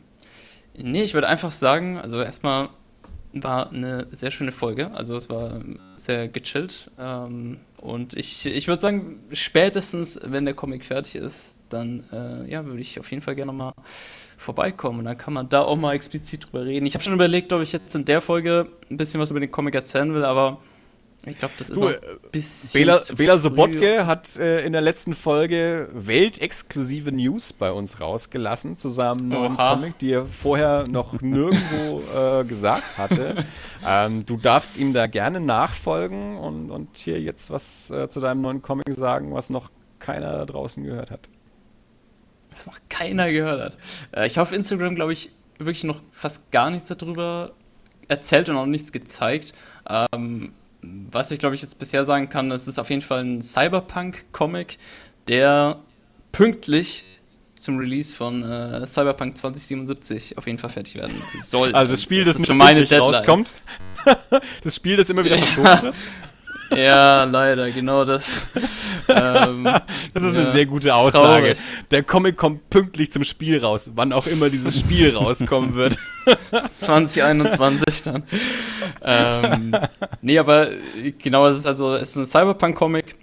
nee, 0.78 1.04
ich 1.04 1.14
würde 1.14 1.28
einfach 1.28 1.52
sagen, 1.52 1.98
also 1.98 2.22
erstmal 2.22 2.70
war 3.34 3.72
eine 3.72 4.08
sehr 4.12 4.32
schöne 4.32 4.52
Folge. 4.52 4.92
Also 4.92 5.16
es 5.16 5.30
war 5.30 5.60
sehr 5.96 6.28
gechillt. 6.28 6.92
Ähm, 7.00 7.58
und 7.82 8.16
ich, 8.16 8.46
ich 8.46 8.68
würde 8.68 8.82
sagen, 8.82 9.20
spätestens, 9.32 10.20
wenn 10.24 10.46
der 10.46 10.54
Comic 10.54 10.86
fertig 10.86 11.16
ist, 11.16 11.56
dann 11.70 12.04
äh, 12.12 12.50
ja, 12.50 12.66
würde 12.66 12.82
ich 12.82 13.00
auf 13.00 13.10
jeden 13.12 13.22
Fall 13.22 13.36
gerne 13.36 13.54
mal 13.54 13.74
vorbeikommen. 14.38 15.00
Und 15.00 15.06
dann 15.06 15.18
kann 15.18 15.34
man 15.34 15.50
da 15.50 15.62
auch 15.62 15.78
mal 15.78 15.94
explizit 15.94 16.46
drüber 16.46 16.66
reden. 16.66 16.86
Ich 16.86 16.94
habe 16.96 17.04
schon 17.04 17.14
überlegt, 17.14 17.54
ob 17.54 17.62
ich 17.62 17.72
jetzt 17.72 17.96
in 17.96 18.06
der 18.06 18.22
Folge 18.22 18.68
ein 18.90 18.98
bisschen 18.98 19.20
was 19.20 19.32
über 19.32 19.40
den 19.40 19.52
Comic 19.52 19.76
erzählen 19.76 20.14
will, 20.14 20.26
aber 20.26 20.60
ich 21.26 21.38
glaube, 21.38 21.54
das 21.58 21.70
ist 21.70 21.76
du, 21.76 21.88
ein 21.88 21.96
äh, 21.96 22.00
bisschen. 22.32 22.80
Bela, 22.80 23.00
Bela 23.16 23.38
Sobotke 23.38 24.06
hat 24.06 24.38
äh, 24.38 24.66
in 24.66 24.72
der 24.72 24.82
letzten 24.82 25.14
Folge 25.14 25.90
weltexklusive 25.92 27.12
News 27.12 27.52
bei 27.52 27.72
uns 27.72 28.00
rausgelassen 28.00 28.78
zu 28.78 28.88
seinem 28.88 29.28
neuen 29.28 29.56
Oha. 29.56 29.76
Comic, 29.76 30.00
die 30.00 30.14
er 30.14 30.26
vorher 30.26 30.88
noch 30.88 31.22
nirgendwo 31.22 32.02
äh, 32.18 32.46
gesagt 32.46 32.98
hatte. 32.98 33.44
ähm, 33.88 34.26
du 34.26 34.38
darfst 34.38 34.78
ihm 34.78 34.94
da 34.94 35.08
gerne 35.08 35.42
nachfolgen 35.42 36.38
und, 36.38 36.72
und 36.72 36.98
hier 36.98 37.20
jetzt 37.20 37.50
was 37.50 37.92
äh, 37.92 38.08
zu 38.08 38.22
deinem 38.22 38.42
neuen 38.42 38.62
Comic 38.62 38.94
sagen, 38.96 39.34
was 39.34 39.50
noch 39.50 39.70
keiner 40.00 40.32
da 40.32 40.46
draußen 40.46 40.84
gehört 40.84 41.12
hat. 41.12 41.28
Was 42.52 42.66
noch 42.66 42.80
keiner 42.88 43.30
gehört 43.32 43.62
hat. 43.62 43.78
Äh, 44.16 44.28
ich 44.28 44.38
hoffe, 44.38 44.56
Instagram, 44.56 44.96
glaube 44.96 45.12
ich, 45.12 45.32
wirklich 45.58 45.84
noch 45.84 46.02
fast 46.12 46.50
gar 46.52 46.70
nichts 46.70 46.88
darüber 46.88 47.52
erzählt 48.08 48.48
und 48.48 48.56
auch 48.56 48.66
nichts 48.66 48.94
gezeigt. 48.94 49.54
Ähm, 49.90 50.54
was 51.12 51.32
ich 51.32 51.40
glaube 51.40 51.56
ich 51.56 51.62
jetzt 51.62 51.80
bisher 51.80 52.06
sagen 52.06 52.30
kann, 52.30 52.52
es 52.52 52.68
ist 52.68 52.80
auf 52.80 52.90
jeden 52.90 53.02
Fall 53.02 53.24
ein 53.24 53.42
Cyberpunk-Comic, 53.42 54.78
der 55.28 55.80
pünktlich 56.32 57.06
zum 57.56 57.78
Release 57.78 58.14
von 58.14 58.44
äh, 58.44 58.88
Cyberpunk 58.88 59.38
2077 59.38 60.38
auf 60.38 60.48
jeden 60.48 60.58
Fall 60.58 60.70
fertig 60.70 60.96
werden 60.96 61.22
soll. 61.40 61.74
Also 61.76 61.92
das 61.94 62.02
Spiel, 62.02 62.24
das, 62.24 62.38
das 62.38 62.48
nicht 62.48 62.58
meine 62.58 62.90
rauskommt. 62.90 63.54
das 64.64 64.76
Spiel, 64.76 64.96
das 64.96 65.10
immer 65.10 65.26
wieder 65.26 65.38
verschoben 65.38 65.84
wird. 65.84 65.96
Ja, 66.76 67.24
leider, 67.24 67.72
genau 67.72 68.06
das. 68.06 68.48
ähm, 69.08 69.64
das 70.14 70.24
ist 70.24 70.36
ja, 70.36 70.42
eine 70.42 70.52
sehr 70.52 70.66
gute 70.66 70.94
Aussage. 70.94 71.56
Der 71.92 72.04
Comic 72.04 72.38
kommt 72.38 72.70
pünktlich 72.70 73.12
zum 73.12 73.24
Spiel 73.24 73.60
raus, 73.60 73.92
wann 73.96 74.14
auch 74.14 74.28
immer 74.28 74.50
dieses 74.50 74.80
Spiel 74.80 75.16
rauskommen 75.16 75.74
wird. 75.74 75.98
2021 76.78 78.04
dann. 78.04 78.24
Ähm, 79.02 79.76
nee, 80.22 80.38
aber 80.38 80.70
genau, 81.18 81.48
es 81.48 81.58
ist 81.58 81.66
also 81.66 81.96
es 81.96 82.12
ist 82.12 82.18
ein 82.18 82.26
Cyberpunk-Comic 82.26 83.16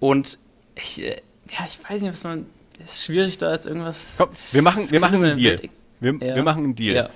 und 0.00 0.38
ich, 0.74 1.04
äh, 1.04 1.16
ja, 1.50 1.66
ich 1.68 1.78
weiß 1.88 2.02
nicht, 2.02 2.12
was 2.12 2.24
man. 2.24 2.46
Es 2.78 2.96
ist 2.96 3.04
schwierig, 3.04 3.38
da 3.38 3.52
jetzt 3.52 3.66
irgendwas. 3.66 4.16
Komm, 4.18 4.28
wir 4.52 4.62
machen, 4.62 4.90
wir 4.90 5.00
machen 5.00 5.24
einen 5.24 5.38
Deal. 5.38 5.60
Wir, 5.98 6.12
ja. 6.12 6.36
wir 6.36 6.42
machen 6.42 6.64
einen 6.64 6.74
Deal. 6.74 6.94
Ja. 6.94 7.10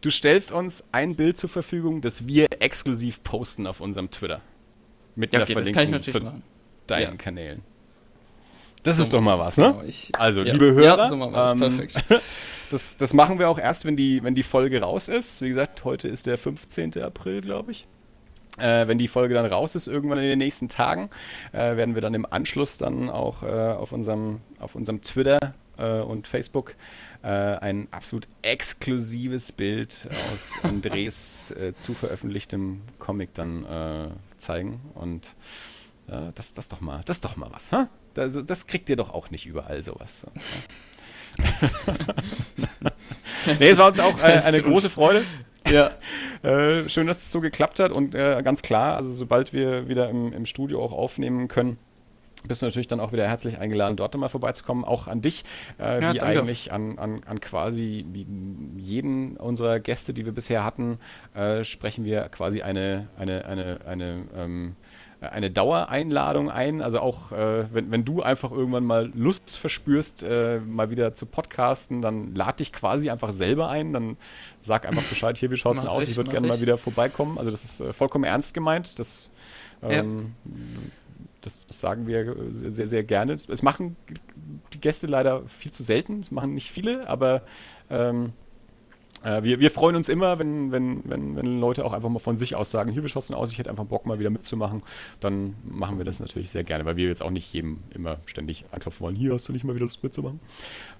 Du 0.00 0.10
stellst 0.10 0.50
uns 0.52 0.84
ein 0.92 1.14
Bild 1.14 1.38
zur 1.38 1.48
Verfügung, 1.48 2.00
das 2.00 2.26
wir 2.26 2.48
exklusiv 2.60 3.22
posten 3.22 3.66
auf 3.66 3.80
unserem 3.80 4.10
Twitter. 4.10 4.40
Mit 5.16 5.32
ja, 5.32 5.42
okay, 5.42 5.56
einer 5.56 5.64
Verlinkung 5.64 6.02
zu 6.02 6.20
machen. 6.20 6.42
deinen 6.86 7.02
ja. 7.02 7.16
Kanälen. 7.16 7.62
Das 8.82 8.98
so 8.98 9.02
ist 9.02 9.12
doch 9.12 9.20
mal 9.20 9.38
was, 9.38 9.56
ne? 9.56 9.74
Ich, 9.88 10.12
also, 10.16 10.42
ja. 10.42 10.52
liebe 10.52 10.66
Hörer, 10.66 10.98
ja, 10.98 11.08
so 11.08 11.16
ähm, 11.16 11.58
perfekt. 11.58 12.04
das, 12.70 12.96
das 12.96 13.14
machen 13.14 13.40
wir 13.40 13.48
auch 13.48 13.58
erst, 13.58 13.84
wenn 13.84 13.96
die, 13.96 14.22
wenn 14.22 14.36
die 14.36 14.44
Folge 14.44 14.80
raus 14.80 15.08
ist. 15.08 15.42
Wie 15.42 15.48
gesagt, 15.48 15.84
heute 15.84 16.06
ist 16.06 16.26
der 16.26 16.38
15. 16.38 17.02
April, 17.02 17.40
glaube 17.40 17.72
ich. 17.72 17.88
Äh, 18.58 18.86
wenn 18.86 18.96
die 18.96 19.08
Folge 19.08 19.34
dann 19.34 19.44
raus 19.44 19.74
ist, 19.74 19.88
irgendwann 19.88 20.18
in 20.18 20.24
den 20.24 20.38
nächsten 20.38 20.68
Tagen, 20.68 21.10
äh, 21.52 21.76
werden 21.76 21.94
wir 21.94 22.02
dann 22.02 22.14
im 22.14 22.26
Anschluss 22.30 22.78
dann 22.78 23.10
auch 23.10 23.42
äh, 23.42 23.46
auf, 23.46 23.90
unserem, 23.90 24.40
auf 24.60 24.76
unserem 24.76 25.02
Twitter 25.02 25.54
äh, 25.78 26.00
und 26.00 26.26
Facebook 26.26 26.74
äh, 27.22 27.28
ein 27.28 27.88
absolut 27.90 28.28
exklusives 28.42 29.52
Bild 29.52 30.08
aus 30.32 30.52
Andres 30.62 31.50
äh, 31.50 31.74
zu 31.78 31.92
veröffentlichtem 31.92 32.82
Comic 32.98 33.34
dann 33.34 33.66
zeigen. 34.38 34.80
Und 34.94 35.26
äh, 36.08 36.32
das, 36.34 36.52
das 36.52 36.68
doch 36.68 36.80
mal, 36.80 37.02
das 37.04 37.16
ist 37.18 37.24
doch 37.24 37.36
mal 37.36 37.48
was. 37.52 37.72
Ha? 37.72 37.88
Das, 38.14 38.38
das 38.44 38.66
kriegt 38.66 38.88
ihr 38.88 38.96
doch 38.96 39.10
auch 39.10 39.30
nicht 39.30 39.46
überall 39.46 39.82
sowas. 39.82 40.26
nee, 43.58 43.68
es 43.68 43.78
war 43.78 43.88
uns 43.88 44.00
auch 44.00 44.18
äh, 44.18 44.40
eine 44.44 44.62
große 44.62 44.90
Freude. 44.90 45.22
Ja. 45.68 45.90
Äh, 46.42 46.88
schön, 46.88 47.08
dass 47.08 47.22
es 47.24 47.32
so 47.32 47.40
geklappt 47.40 47.80
hat 47.80 47.90
und 47.90 48.14
äh, 48.14 48.40
ganz 48.44 48.62
klar, 48.62 48.96
also 48.96 49.12
sobald 49.12 49.52
wir 49.52 49.88
wieder 49.88 50.08
im, 50.10 50.32
im 50.32 50.46
Studio 50.46 50.80
auch 50.80 50.92
aufnehmen 50.92 51.48
können, 51.48 51.76
bist 52.48 52.62
du 52.62 52.66
natürlich 52.66 52.86
dann 52.86 53.00
auch 53.00 53.12
wieder 53.12 53.26
herzlich 53.26 53.58
eingeladen, 53.58 53.96
dort 53.96 54.16
mal 54.16 54.28
vorbeizukommen. 54.28 54.84
Auch 54.84 55.06
an 55.06 55.20
dich, 55.20 55.44
äh, 55.78 56.00
ja, 56.00 56.14
wie 56.14 56.18
danke. 56.18 56.40
eigentlich 56.40 56.72
an, 56.72 56.98
an, 56.98 57.20
an 57.26 57.40
quasi 57.40 58.04
jeden 58.76 59.36
unserer 59.36 59.80
Gäste, 59.80 60.14
die 60.14 60.24
wir 60.24 60.32
bisher 60.32 60.64
hatten, 60.64 60.98
äh, 61.34 61.64
sprechen 61.64 62.04
wir 62.04 62.28
quasi 62.28 62.62
eine, 62.62 63.08
eine, 63.18 63.44
eine, 63.44 63.78
eine, 63.86 64.22
ähm, 64.36 64.76
eine 65.20 65.50
Dauereinladung 65.50 66.50
ein. 66.50 66.82
Also 66.82 67.00
auch, 67.00 67.32
äh, 67.32 67.72
wenn, 67.72 67.90
wenn 67.90 68.04
du 68.04 68.22
einfach 68.22 68.50
irgendwann 68.50 68.84
mal 68.84 69.10
Lust 69.14 69.56
verspürst, 69.56 70.22
äh, 70.22 70.60
mal 70.60 70.90
wieder 70.90 71.14
zu 71.14 71.26
podcasten, 71.26 72.02
dann 72.02 72.34
lad 72.34 72.60
dich 72.60 72.72
quasi 72.72 73.10
einfach 73.10 73.32
selber 73.32 73.68
ein. 73.68 73.92
Dann 73.92 74.16
sag 74.60 74.86
einfach 74.86 75.02
Bescheid, 75.08 75.38
hier, 75.38 75.50
wie 75.50 75.56
schaut 75.56 75.74
es 75.74 75.80
denn 75.80 75.88
aus? 75.90 76.04
Ich, 76.04 76.10
ich 76.10 76.16
würde 76.16 76.30
gerne 76.30 76.46
mal 76.46 76.60
wieder 76.60 76.78
vorbeikommen. 76.78 77.38
Also 77.38 77.50
das 77.50 77.64
ist 77.64 77.80
äh, 77.80 77.92
vollkommen 77.92 78.24
ernst 78.24 78.54
gemeint. 78.54 78.98
Das 78.98 79.30
ähm, 79.82 80.34
ja 80.44 80.52
das, 81.40 81.66
das 81.66 81.80
sagen 81.80 82.06
wir 82.06 82.36
sehr, 82.50 82.86
sehr 82.86 83.04
gerne. 83.04 83.34
Es 83.34 83.62
machen 83.62 83.96
die 84.72 84.80
Gäste 84.80 85.06
leider 85.06 85.46
viel 85.46 85.72
zu 85.72 85.82
selten. 85.82 86.20
Das 86.20 86.30
machen 86.30 86.54
nicht 86.54 86.70
viele, 86.70 87.08
aber 87.08 87.42
ähm, 87.90 88.32
äh, 89.26 89.42
wir, 89.42 89.60
wir 89.60 89.70
freuen 89.70 89.96
uns 89.96 90.08
immer, 90.08 90.38
wenn, 90.38 90.70
wenn, 90.72 91.02
wenn, 91.04 91.36
wenn 91.36 91.60
Leute 91.60 91.84
auch 91.84 91.92
einfach 91.92 92.08
mal 92.08 92.18
von 92.18 92.38
sich 92.38 92.54
aus 92.54 92.70
sagen, 92.70 92.92
hier, 92.92 93.04
es 93.04 93.26
denn 93.26 93.36
aus? 93.36 93.50
Ich 93.50 93.58
hätte 93.58 93.70
einfach 93.70 93.84
Bock, 93.84 94.06
mal 94.06 94.18
wieder 94.18 94.30
mitzumachen. 94.30 94.82
Dann 95.20 95.54
machen 95.64 95.98
wir 95.98 96.04
das 96.04 96.20
natürlich 96.20 96.50
sehr 96.50 96.64
gerne, 96.64 96.84
weil 96.84 96.96
wir 96.96 97.08
jetzt 97.08 97.22
auch 97.22 97.30
nicht 97.30 97.52
jedem 97.52 97.78
immer 97.90 98.18
ständig 98.26 98.64
anklopfen 98.70 99.00
wollen, 99.00 99.16
hier 99.16 99.34
hast 99.34 99.48
du 99.48 99.52
nicht 99.52 99.64
mal 99.64 99.74
wieder 99.74 99.84
Lust 99.84 100.02
mitzumachen. 100.02 100.40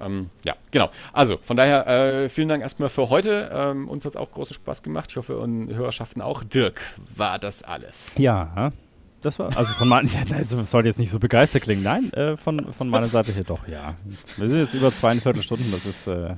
Ähm, 0.00 0.30
ja, 0.44 0.54
genau. 0.70 0.90
Also, 1.12 1.38
von 1.42 1.56
daher, 1.56 1.86
äh, 1.86 2.28
vielen 2.28 2.48
Dank 2.48 2.62
erstmal 2.62 2.88
für 2.88 3.10
heute. 3.10 3.50
Ähm, 3.52 3.88
uns 3.88 4.04
hat 4.04 4.12
es 4.12 4.16
auch 4.16 4.30
großen 4.30 4.54
Spaß 4.54 4.82
gemacht. 4.82 5.10
Ich 5.10 5.16
hoffe, 5.16 5.38
und 5.38 5.72
Hörerschaften 5.74 6.22
auch. 6.22 6.42
Dirk, 6.42 6.80
war 7.14 7.38
das 7.38 7.62
alles? 7.62 8.14
Ja, 8.16 8.72
das 9.20 9.38
war, 9.38 9.56
also 9.56 9.72
von 9.74 9.88
meiner, 9.88 10.08
ja, 10.28 10.38
das 10.38 10.70
sollte 10.70 10.88
jetzt 10.88 10.98
nicht 10.98 11.10
so 11.10 11.18
begeistert 11.18 11.62
klingen. 11.62 11.82
Nein, 11.82 12.12
äh, 12.12 12.36
von, 12.36 12.72
von 12.72 12.88
meiner 12.88 13.08
Seite 13.08 13.32
hier 13.32 13.44
doch, 13.44 13.66
ja. 13.68 13.94
Wir 14.36 14.48
sind 14.48 14.60
jetzt 14.60 14.74
über 14.74 14.92
zweieinviertel 14.92 15.42
Stunden, 15.42 15.70
das 15.72 15.86
ist, 15.86 16.06
äh, 16.06 16.34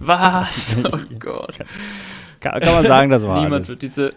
was? 0.00 0.76
Oh 0.84 0.98
Gott. 1.18 1.58
Kann, 2.40 2.60
kann, 2.60 2.74
man 2.74 2.84
sagen, 2.84 3.10
das 3.10 3.22
war 3.22 3.36
Niemand 3.36 3.54
alles. 3.54 3.68
wird 3.68 3.82
diese 3.82 4.12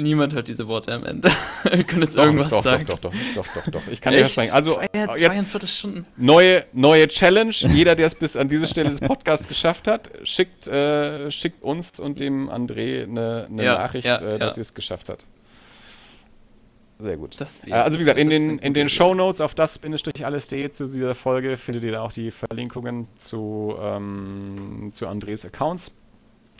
Niemand 0.00 0.34
hört 0.34 0.48
diese 0.48 0.66
Worte 0.66 0.92
am 0.94 1.04
Ende. 1.04 1.30
Wir 1.70 1.84
können 1.84 2.02
jetzt 2.02 2.16
doch, 2.16 2.24
irgendwas 2.24 2.50
doch, 2.50 2.62
sagen. 2.62 2.86
Doch, 2.86 2.98
doch, 2.98 3.12
doch, 3.12 3.46
doch, 3.46 3.64
doch, 3.64 3.70
doch. 3.70 3.82
Ich 3.90 4.00
kann 4.00 4.12
dir 4.12 4.20
versprechen. 4.20 4.52
Also, 4.52 4.74
Zwei, 4.74 5.18
jetzt 5.18 5.68
Stunden. 5.68 6.06
Neue, 6.16 6.64
neue 6.72 7.08
Challenge. 7.08 7.50
Jeder, 7.50 7.94
der 7.94 8.06
es 8.06 8.14
bis 8.14 8.36
an 8.36 8.48
diese 8.48 8.66
Stelle 8.66 8.90
des 8.90 9.00
Podcasts 9.00 9.46
geschafft 9.46 9.88
hat, 9.88 10.10
schickt, 10.24 10.68
äh, 10.68 11.30
schickt 11.30 11.62
uns 11.62 12.00
und 12.00 12.20
dem 12.20 12.48
André 12.48 13.02
eine, 13.02 13.46
eine 13.50 13.64
ja, 13.64 13.74
Nachricht, 13.78 14.06
ja, 14.06 14.16
äh, 14.16 14.38
dass 14.38 14.56
ja. 14.56 14.60
er 14.60 14.62
es 14.62 14.74
geschafft 14.74 15.08
hat. 15.08 15.26
Sehr 17.02 17.16
gut. 17.16 17.40
Das, 17.40 17.64
ja, 17.66 17.82
also 17.82 17.96
wie 17.96 18.00
gesagt, 18.00 18.18
in 18.18 18.28
den, 18.28 18.58
in 18.58 18.74
den 18.74 18.88
Show 18.88 19.14
Notes 19.14 19.40
auf 19.40 19.54
das-alles.de 19.54 20.70
zu 20.70 20.86
dieser 20.86 21.14
Folge 21.14 21.56
findet 21.56 21.84
ihr 21.84 21.92
da 21.92 22.02
auch 22.02 22.12
die 22.12 22.30
Verlinkungen 22.30 23.06
zu, 23.18 23.74
ähm, 23.80 24.90
zu 24.92 25.08
Andres 25.08 25.44
Accounts. 25.44 25.94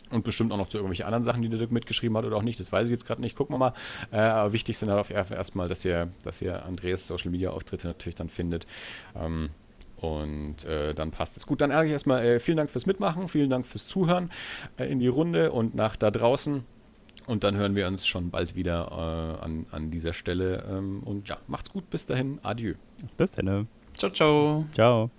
Und 0.09 0.25
bestimmt 0.25 0.51
auch 0.51 0.57
noch 0.57 0.67
zu 0.67 0.77
irgendwelchen 0.77 1.05
anderen 1.05 1.23
Sachen, 1.23 1.41
die 1.41 1.47
der 1.47 1.57
Dirk 1.57 1.71
mitgeschrieben 1.71 2.17
hat 2.17 2.25
oder 2.25 2.35
auch 2.35 2.41
nicht. 2.41 2.59
Das 2.59 2.69
weiß 2.69 2.89
ich 2.89 2.91
jetzt 2.91 3.05
gerade 3.05 3.21
nicht. 3.21 3.37
Gucken 3.37 3.53
wir 3.53 3.59
mal. 3.59 3.73
Äh, 4.11 4.17
aber 4.17 4.51
wichtig 4.51 4.77
sind 4.77 4.89
darauf 4.89 5.09
erstmal, 5.09 5.69
dass 5.69 5.85
ihr, 5.85 6.09
dass 6.25 6.41
ihr 6.41 6.65
Andres 6.65 7.07
Social 7.07 7.31
Media 7.31 7.51
Auftritte 7.51 7.87
natürlich 7.87 8.15
dann 8.15 8.27
findet. 8.27 8.67
Ähm, 9.15 9.51
und 9.95 10.65
äh, 10.65 10.93
dann 10.93 11.11
passt 11.11 11.37
es. 11.37 11.45
Gut, 11.45 11.61
dann 11.61 11.71
eigentlich 11.71 11.91
erstmal 11.91 12.25
äh, 12.25 12.39
vielen 12.39 12.57
Dank 12.57 12.69
fürs 12.69 12.87
Mitmachen, 12.87 13.27
vielen 13.29 13.49
Dank 13.49 13.65
fürs 13.65 13.87
Zuhören 13.87 14.31
äh, 14.77 14.91
in 14.91 14.99
die 14.99 15.07
Runde 15.07 15.51
und 15.51 15.75
nach 15.75 15.95
da 15.95 16.11
draußen. 16.11 16.65
Und 17.27 17.43
dann 17.43 17.55
hören 17.55 17.75
wir 17.75 17.87
uns 17.87 18.07
schon 18.07 18.29
bald 18.29 18.55
wieder 18.55 18.87
äh, 18.91 19.43
an, 19.43 19.65
an 19.71 19.91
dieser 19.91 20.13
Stelle. 20.13 20.65
Ähm, 20.69 21.01
und 21.03 21.29
ja, 21.29 21.37
macht's 21.47 21.71
gut. 21.71 21.89
Bis 21.89 22.05
dahin. 22.05 22.39
Adieu. 22.43 22.73
Bis 23.17 23.31
dann. 23.31 23.67
Ciao, 23.97 24.11
ciao. 24.11 24.65
Ciao. 24.73 25.11